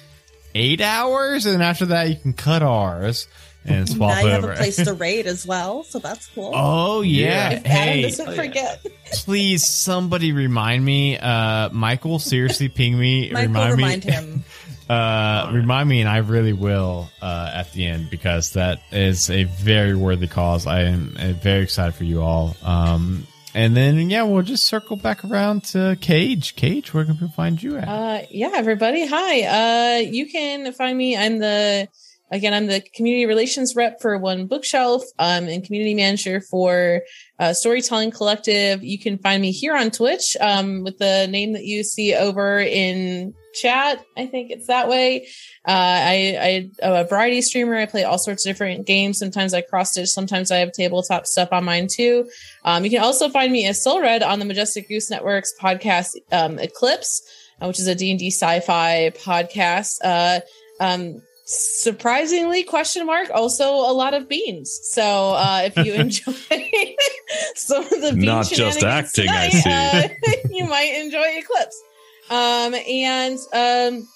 eight 0.56 0.80
hours, 0.80 1.46
and 1.46 1.62
after 1.62 1.86
that 1.86 2.08
you 2.10 2.16
can 2.16 2.32
cut 2.32 2.64
ours 2.64 3.28
and 3.64 3.88
swap 3.88 4.10
now 4.10 4.20
you 4.20 4.28
have 4.28 4.44
a 4.44 4.54
place 4.54 4.76
to 4.76 4.94
raid 4.94 5.26
as 5.26 5.46
well, 5.46 5.84
so 5.84 5.98
that's 5.98 6.26
cool. 6.28 6.52
oh 6.54 7.02
yeah, 7.02 7.50
If 7.50 7.66
Adam 7.66 7.70
hey, 7.70 8.02
doesn't 8.02 8.34
forget. 8.34 8.84
please 9.12 9.66
somebody 9.66 10.32
remind 10.32 10.84
me. 10.84 11.18
Uh, 11.18 11.68
Michael, 11.70 12.18
seriously, 12.18 12.68
ping 12.68 12.98
me. 12.98 13.30
Michael, 13.30 13.48
remind, 13.48 13.72
remind 13.76 14.04
me. 14.06 14.12
him. 14.12 14.44
Uh, 14.88 15.50
remind 15.52 15.88
me, 15.88 16.00
and 16.00 16.08
I 16.08 16.16
really 16.18 16.52
will 16.52 17.08
uh, 17.22 17.50
at 17.54 17.72
the 17.72 17.86
end 17.86 18.10
because 18.10 18.54
that 18.54 18.80
is 18.90 19.30
a 19.30 19.44
very 19.44 19.94
worthy 19.94 20.26
cause. 20.26 20.66
I 20.66 20.82
am 20.82 21.16
uh, 21.16 21.32
very 21.32 21.62
excited 21.62 21.94
for 21.94 22.02
you 22.02 22.22
all. 22.22 22.56
Um, 22.64 23.26
and 23.54 23.76
then 23.76 24.10
yeah, 24.10 24.24
we'll 24.24 24.42
just 24.42 24.66
circle 24.66 24.96
back 24.96 25.24
around 25.24 25.62
to 25.66 25.96
Cage. 26.00 26.56
Cage, 26.56 26.92
where 26.92 27.04
can 27.04 27.14
people 27.14 27.28
find 27.28 27.62
you 27.62 27.76
at? 27.76 27.88
Uh, 27.88 28.22
yeah, 28.30 28.50
everybody. 28.54 29.06
Hi. 29.06 29.96
Uh, 29.96 29.98
you 30.00 30.28
can 30.28 30.72
find 30.72 30.96
me. 30.98 31.16
I'm 31.16 31.38
the 31.38 31.88
again. 32.30 32.54
I'm 32.54 32.66
the 32.66 32.82
community 32.94 33.26
relations 33.26 33.74
rep 33.76 34.00
for 34.00 34.16
One 34.18 34.46
Bookshelf. 34.46 35.02
Um, 35.18 35.48
and 35.48 35.64
community 35.64 35.94
manager 35.94 36.40
for 36.40 37.02
uh, 37.38 37.52
Storytelling 37.52 38.10
Collective. 38.10 38.82
You 38.82 38.98
can 38.98 39.18
find 39.18 39.40
me 39.40 39.52
here 39.52 39.76
on 39.76 39.90
Twitch. 39.90 40.36
Um, 40.40 40.84
with 40.84 40.98
the 40.98 41.26
name 41.28 41.52
that 41.52 41.64
you 41.64 41.82
see 41.82 42.14
over 42.14 42.60
in 42.60 43.34
chat. 43.52 44.04
I 44.16 44.26
think 44.26 44.50
it's 44.50 44.66
that 44.66 44.88
way. 44.88 45.26
Uh, 45.66 45.72
I, 45.72 46.70
I 46.82 46.86
am 46.86 46.92
a 46.94 47.04
variety 47.04 47.42
streamer. 47.42 47.76
I 47.76 47.86
play 47.86 48.04
all 48.04 48.18
sorts 48.18 48.46
of 48.46 48.50
different 48.50 48.86
games. 48.86 49.18
Sometimes 49.18 49.54
I 49.54 49.60
cross 49.60 49.92
stitch. 49.92 50.08
Sometimes 50.08 50.50
I 50.50 50.58
have 50.58 50.72
tabletop 50.72 51.26
stuff 51.26 51.48
on 51.52 51.64
mine 51.64 51.88
too. 51.88 52.28
Um, 52.64 52.84
you 52.84 52.90
can 52.90 53.02
also 53.02 53.28
find 53.28 53.52
me 53.52 53.66
as 53.66 53.82
Soul 53.82 54.00
Red 54.00 54.22
on 54.22 54.38
the 54.38 54.44
Majestic 54.44 54.88
Goose 54.88 55.10
Network's 55.10 55.52
podcast 55.60 56.16
um, 56.32 56.58
Eclipse, 56.58 57.22
uh, 57.60 57.66
which 57.66 57.78
is 57.78 57.86
a 57.86 57.94
D 57.94 58.10
and 58.10 58.18
D 58.18 58.28
sci-fi 58.28 59.10
podcast. 59.16 59.98
Uh, 60.02 60.40
um, 60.80 61.22
surprisingly, 61.50 62.62
question 62.62 63.06
mark, 63.06 63.28
also 63.34 63.72
a 63.72 63.92
lot 63.92 64.14
of 64.14 64.28
beans. 64.28 64.78
So 64.84 65.02
uh, 65.02 65.62
if 65.64 65.84
you 65.84 65.94
enjoy 65.94 66.32
some 67.56 67.84
of 67.84 67.90
the 67.90 68.12
Not 68.14 68.48
just 68.48 68.82
acting, 68.82 69.28
I 69.28 69.48
tonight, 69.48 70.16
uh, 70.26 70.32
you 70.50 70.64
might 70.66 70.94
enjoy 71.00 71.26
Eclipse. 71.38 71.82
Um, 72.30 72.74
and 72.74 73.38
um, 73.52 74.08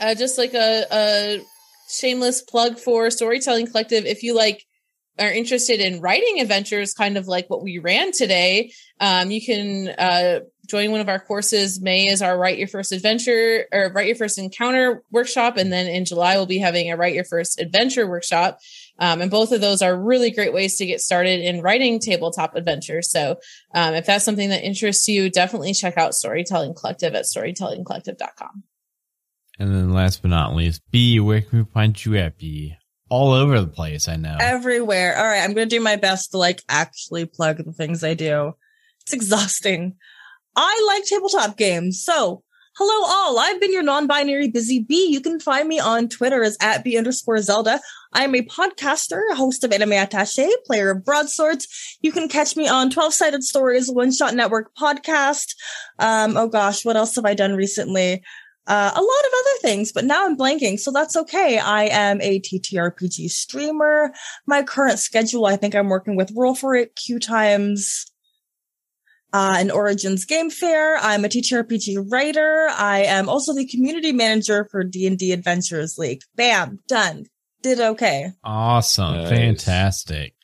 uh, 0.00 0.14
just 0.14 0.38
like 0.38 0.54
a, 0.54 0.86
a 0.90 1.44
shameless 1.90 2.40
plug 2.42 2.78
for 2.78 3.10
Storytelling 3.10 3.66
Collective, 3.66 4.06
if 4.06 4.22
you 4.22 4.34
like 4.34 4.64
are 5.18 5.30
interested 5.30 5.80
in 5.80 6.00
writing 6.00 6.40
adventures, 6.40 6.94
kind 6.94 7.18
of 7.18 7.28
like 7.28 7.48
what 7.50 7.62
we 7.62 7.78
ran 7.78 8.10
today, 8.10 8.72
um, 9.00 9.30
you 9.30 9.44
can 9.44 9.88
uh, 9.98 10.40
join 10.66 10.90
one 10.90 11.00
of 11.00 11.08
our 11.08 11.18
courses. 11.18 11.80
May 11.80 12.06
is 12.06 12.22
our 12.22 12.38
Write 12.38 12.58
Your 12.58 12.68
First 12.68 12.92
Adventure 12.92 13.66
or 13.72 13.90
Write 13.92 14.06
Your 14.06 14.16
First 14.16 14.38
Encounter 14.38 15.02
workshop. 15.10 15.56
And 15.56 15.72
then 15.72 15.86
in 15.86 16.04
July, 16.04 16.36
we'll 16.36 16.46
be 16.46 16.58
having 16.58 16.90
a 16.90 16.96
Write 16.96 17.14
Your 17.14 17.24
First 17.24 17.60
Adventure 17.60 18.08
workshop. 18.08 18.58
Um, 18.98 19.20
and 19.20 19.30
both 19.30 19.52
of 19.52 19.60
those 19.60 19.82
are 19.82 19.96
really 19.96 20.30
great 20.30 20.52
ways 20.52 20.76
to 20.78 20.86
get 20.86 21.00
started 21.00 21.40
in 21.40 21.60
writing 21.60 21.98
tabletop 21.98 22.54
adventures. 22.54 23.10
So 23.10 23.36
um, 23.74 23.94
if 23.94 24.06
that's 24.06 24.24
something 24.24 24.50
that 24.50 24.64
interests 24.64 25.08
you, 25.08 25.30
definitely 25.30 25.74
check 25.74 25.98
out 25.98 26.14
Storytelling 26.14 26.74
Collective 26.74 27.14
at 27.14 27.24
storytellingcollective.com. 27.24 28.62
and 29.58 29.74
then 29.74 29.92
last 29.92 30.22
but 30.22 30.28
not 30.28 30.54
least, 30.54 30.82
B, 30.90 31.18
where 31.20 31.40
can 31.40 31.60
we 31.60 31.64
find 31.72 32.04
you 32.04 32.16
at 32.16 32.38
B? 32.38 32.76
All 33.10 33.32
over 33.32 33.60
the 33.60 33.66
place, 33.66 34.08
I 34.08 34.16
know. 34.16 34.36
Everywhere. 34.40 35.16
All 35.16 35.24
right, 35.24 35.42
I'm 35.42 35.52
going 35.54 35.68
to 35.68 35.76
do 35.76 35.82
my 35.82 35.96
best 35.96 36.30
to 36.30 36.38
like 36.38 36.62
actually 36.68 37.26
plug 37.26 37.58
the 37.58 37.72
things 37.72 38.02
I 38.02 38.14
do. 38.14 38.54
It's 39.02 39.12
exhausting. 39.12 39.96
I 40.56 40.84
like 40.86 41.04
tabletop 41.04 41.56
games. 41.56 42.02
So, 42.02 42.42
hello 42.76 43.06
all. 43.06 43.38
I've 43.38 43.60
been 43.60 43.72
your 43.72 43.82
non-binary 43.82 44.50
busy 44.50 44.80
bee. 44.80 45.08
You 45.10 45.20
can 45.20 45.40
find 45.40 45.68
me 45.68 45.78
on 45.78 46.08
Twitter 46.08 46.42
as 46.42 46.56
at 46.60 46.84
b 46.84 46.96
underscore 46.96 47.40
Zelda. 47.40 47.80
I'm 48.12 48.34
a 48.34 48.42
podcaster, 48.42 49.20
host 49.34 49.64
of 49.64 49.72
Anime 49.72 49.90
Attaché, 49.90 50.48
player 50.66 50.90
of 50.90 51.04
Broadswords. 51.04 51.98
You 52.00 52.12
can 52.12 52.28
catch 52.28 52.56
me 52.56 52.68
on 52.68 52.90
12 52.90 53.14
Sided 53.14 53.42
Stories, 53.42 53.90
One 53.90 54.12
Shot 54.12 54.34
Network 54.34 54.74
podcast. 54.76 55.54
Um, 55.98 56.36
oh 56.36 56.48
gosh, 56.48 56.84
what 56.84 56.96
else 56.96 57.16
have 57.16 57.24
I 57.24 57.34
done 57.34 57.54
recently? 57.54 58.22
uh, 58.66 58.90
a 58.94 59.00
lot 59.00 59.02
of 59.02 59.32
other 59.38 59.58
things, 59.60 59.92
but 59.92 60.04
now 60.04 60.24
I'm 60.24 60.36
blanking. 60.36 60.78
So 60.78 60.90
that's 60.90 61.16
okay. 61.16 61.58
I 61.58 61.84
am 61.84 62.20
a 62.22 62.40
TTRPG 62.40 63.30
streamer. 63.30 64.12
My 64.46 64.62
current 64.62 64.98
schedule, 64.98 65.44
I 65.44 65.56
think 65.56 65.74
I'm 65.74 65.88
working 65.88 66.16
with 66.16 66.32
Roll 66.34 66.54
for 66.54 66.74
It, 66.74 66.96
Q 66.96 67.18
Times, 67.18 68.06
uh, 69.34 69.56
and 69.58 69.72
Origins 69.72 70.24
Game 70.26 70.48
Fair. 70.48 70.96
I'm 70.96 71.24
a 71.24 71.28
TTRPG 71.28 72.10
writer. 72.10 72.68
I 72.70 73.02
am 73.02 73.28
also 73.28 73.52
the 73.52 73.66
community 73.66 74.12
manager 74.12 74.68
for 74.70 74.84
D&D 74.84 75.32
Adventures 75.32 75.98
League. 75.98 76.20
Bam, 76.36 76.78
done. 76.86 77.24
Did 77.60 77.80
okay. 77.80 78.30
Awesome. 78.44 79.14
Nice. 79.14 79.30
Fantastic. 79.30 80.34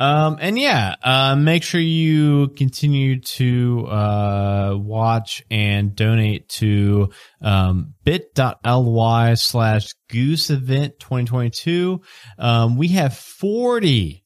Um, 0.00 0.38
and 0.40 0.58
yeah, 0.58 0.96
uh, 1.04 1.36
make 1.36 1.62
sure 1.62 1.80
you 1.80 2.48
continue 2.56 3.20
to, 3.20 3.86
uh, 3.86 4.74
watch 4.76 5.44
and 5.48 5.94
donate 5.94 6.48
to, 6.48 7.10
um, 7.42 7.94
bit.ly 8.02 9.34
slash 9.34 9.94
goose 10.08 10.50
event 10.50 10.94
2022. 10.98 12.00
Um, 12.40 12.76
we 12.76 12.88
have 12.88 13.16
40, 13.16 14.24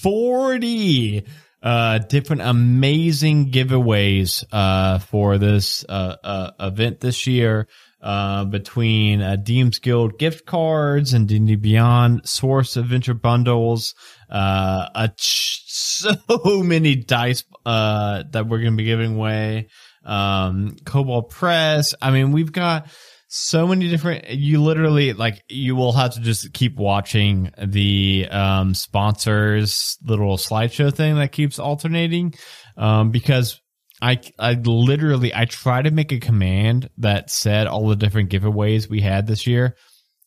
40, 0.00 1.24
uh, 1.62 1.98
different 1.98 2.42
amazing 2.42 3.50
giveaways, 3.50 4.44
uh, 4.52 4.98
for 4.98 5.38
this, 5.38 5.84
uh, 5.88 6.16
uh, 6.22 6.50
event 6.60 7.00
this 7.00 7.26
year 7.26 7.66
uh, 8.00 8.44
between 8.44 9.20
uh, 9.20 9.36
DM's 9.38 9.78
Guild 9.78 10.18
gift 10.18 10.46
cards 10.46 11.12
and 11.14 11.26
D&D 11.26 11.56
Beyond 11.56 12.28
Source 12.28 12.76
Adventure 12.76 13.14
bundles, 13.14 13.94
uh, 14.30 14.88
a 14.94 15.10
so 15.16 16.62
many 16.62 16.94
dice 16.96 17.44
uh, 17.66 18.22
that 18.30 18.46
we're 18.46 18.58
going 18.58 18.72
to 18.72 18.76
be 18.76 18.84
giving 18.84 19.16
away, 19.16 19.68
um, 20.04 20.76
Cobalt 20.84 21.30
Press. 21.30 21.94
I 22.00 22.10
mean, 22.10 22.32
we've 22.32 22.52
got 22.52 22.88
so 23.28 23.66
many 23.66 23.88
different 23.88 24.30
you 24.30 24.62
literally 24.62 25.12
like 25.12 25.44
you 25.48 25.76
will 25.76 25.92
have 25.92 26.14
to 26.14 26.20
just 26.20 26.52
keep 26.54 26.76
watching 26.76 27.50
the 27.62 28.26
um 28.30 28.74
sponsors 28.74 29.98
little 30.02 30.38
slideshow 30.38 30.92
thing 30.92 31.16
that 31.16 31.30
keeps 31.30 31.58
alternating 31.58 32.34
um 32.78 33.10
because 33.10 33.60
I 34.00 34.20
I 34.38 34.54
literally 34.54 35.34
I 35.34 35.44
tried 35.44 35.82
to 35.82 35.90
make 35.90 36.12
a 36.12 36.20
command 36.20 36.88
that 36.98 37.30
said 37.30 37.66
all 37.66 37.88
the 37.88 37.96
different 37.96 38.30
giveaways 38.30 38.88
we 38.88 39.00
had 39.00 39.26
this 39.26 39.46
year. 39.46 39.76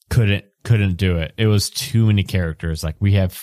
Couldn't 0.09 0.45
couldn't 0.63 0.97
do 0.97 1.17
it. 1.17 1.33
It 1.37 1.47
was 1.47 1.69
too 1.69 2.05
many 2.05 2.23
characters. 2.23 2.83
Like 2.83 2.95
we 2.99 3.13
have 3.13 3.41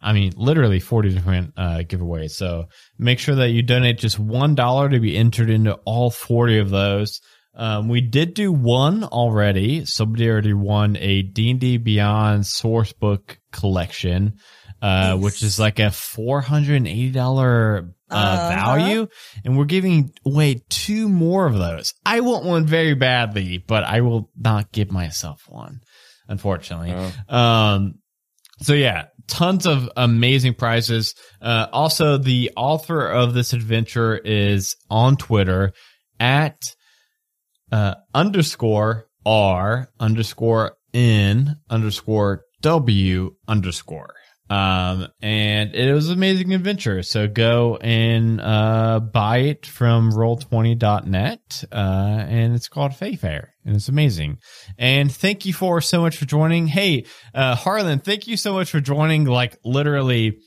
I 0.00 0.14
mean 0.14 0.32
literally 0.36 0.80
40 0.80 1.10
different 1.10 1.52
uh 1.56 1.80
giveaways. 1.80 2.30
So 2.30 2.66
make 2.98 3.18
sure 3.18 3.34
that 3.36 3.50
you 3.50 3.62
donate 3.62 3.98
just 3.98 4.20
$1 4.20 4.90
to 4.90 5.00
be 5.00 5.16
entered 5.16 5.50
into 5.50 5.74
all 5.84 6.10
40 6.10 6.58
of 6.58 6.70
those. 6.70 7.20
Um, 7.54 7.88
we 7.88 8.00
did 8.00 8.34
do 8.34 8.52
one 8.52 9.04
already. 9.04 9.84
Somebody 9.84 10.28
already 10.30 10.52
won 10.54 10.96
a 10.96 11.22
D&D 11.22 11.78
Beyond 11.78 12.44
Sourcebook 12.44 13.36
collection, 13.52 14.34
uh, 14.80 15.16
which 15.18 15.42
is 15.42 15.58
like 15.58 15.78
a 15.78 15.90
$480 15.90 17.16
uh, 17.18 18.14
Uh-huh. 18.14 18.48
value. 18.48 19.06
And 19.44 19.56
we're 19.58 19.64
giving 19.64 20.12
away 20.24 20.62
two 20.68 21.08
more 21.08 21.46
of 21.46 21.54
those. 21.54 21.94
I 22.06 22.20
want 22.20 22.44
one 22.44 22.66
very 22.66 22.94
badly, 22.94 23.58
but 23.58 23.84
I 23.84 24.00
will 24.00 24.30
not 24.36 24.72
give 24.72 24.90
myself 24.90 25.42
one, 25.48 25.80
unfortunately. 26.28 26.94
Um, 27.28 27.94
so 28.62 28.74
yeah, 28.74 29.06
tons 29.26 29.66
of 29.66 29.88
amazing 29.96 30.54
prizes. 30.54 31.14
Uh, 31.40 31.66
also 31.72 32.16
the 32.18 32.50
author 32.56 33.06
of 33.08 33.34
this 33.34 33.52
adventure 33.52 34.16
is 34.16 34.76
on 34.90 35.16
Twitter 35.16 35.72
at, 36.18 36.56
uh, 37.72 37.94
underscore 38.14 39.06
R 39.24 39.90
underscore 39.98 40.76
N 40.92 41.56
underscore 41.68 42.42
W 42.62 43.34
underscore. 43.46 44.14
Um, 44.48 45.06
and 45.22 45.72
it 45.76 45.92
was 45.92 46.08
an 46.08 46.14
amazing 46.14 46.52
adventure. 46.52 47.04
So 47.04 47.28
go 47.28 47.76
and, 47.76 48.40
uh, 48.40 48.98
buy 48.98 49.38
it 49.38 49.64
from 49.64 50.10
roll20.net. 50.10 51.64
Uh, 51.70 52.24
and 52.28 52.56
it's 52.56 52.66
called 52.66 52.96
Fey 52.96 53.14
Fair 53.14 53.54
and 53.64 53.76
it's 53.76 53.88
amazing. 53.88 54.38
And 54.76 55.12
thank 55.12 55.46
you 55.46 55.52
for 55.52 55.80
so 55.80 56.00
much 56.00 56.16
for 56.16 56.24
joining. 56.24 56.66
Hey, 56.66 57.04
uh, 57.32 57.54
Harlan, 57.54 58.00
thank 58.00 58.26
you 58.26 58.36
so 58.36 58.52
much 58.52 58.70
for 58.70 58.80
joining 58.80 59.24
like 59.24 59.56
literally 59.64 60.38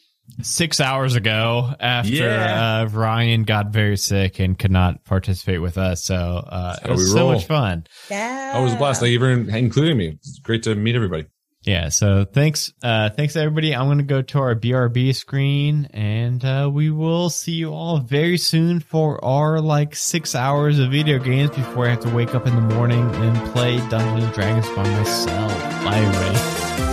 six 0.42 0.80
hours 0.82 1.16
ago 1.16 1.74
after, 1.80 2.12
Yeah. 2.14 2.82
uh, 2.82 2.90
Ryan 2.90 3.44
got 3.44 3.68
very 3.72 3.98
sick 3.98 4.40
and 4.40 4.58
could 4.58 4.72
not 4.72 5.04
participate 5.06 5.62
with 5.62 5.78
us. 5.78 6.04
So, 6.04 6.16
uh, 6.16 6.76
it 6.84 6.90
was 6.92 7.12
so 7.12 7.28
much 7.32 7.46
fun. 7.46 7.86
Yeah. 8.10 8.54
That 8.54 8.62
was 8.64 8.74
a 8.74 8.78
blast. 8.78 9.00
Thank 9.02 9.12
you 9.14 9.20
for 9.20 9.30
including 9.30 9.98
me. 9.98 10.08
It's 10.20 10.40
great 10.40 10.64
to 10.64 10.76
meet 10.76 10.96
everybody. 10.96 11.26
Yeah. 11.66 11.88
So 11.90 12.26
thanks, 12.26 12.74
uh, 12.84 13.10
thanks 13.12 13.38
everybody. 13.38 13.74
I'm 13.74 13.86
going 13.88 14.00
to 14.00 14.04
go 14.04 14.22
to 14.22 14.40
our 14.40 14.54
BRB 14.54 15.16
screen 15.16 15.88
and, 15.94 16.44
uh, 16.44 16.70
we 16.72 16.90
will 16.92 17.30
see 17.30 17.54
you 17.54 17.72
all 17.72 18.00
very 18.00 18.38
soon 18.38 18.82
for 18.82 19.24
our 19.24 19.62
like 19.62 19.96
six 19.96 20.36
hours 20.36 20.78
of 20.80 20.92
video 20.92 21.20
games 21.20 21.52
before 21.52 21.88
I 21.88 21.92
have 21.92 22.02
to 22.02 22.10
wake 22.10 22.36
up 22.36 22.48
in 22.48 22.56
the 22.56 22.76
morning 22.76 23.10
and 23.16 23.54
play 23.54 23.78
Dungeons 23.90 24.26
and 24.26 24.34
Dragons 24.34 24.68
by 24.76 24.84
myself. 24.90 25.54
Bye, 25.86 26.00
everybody. 26.00 26.93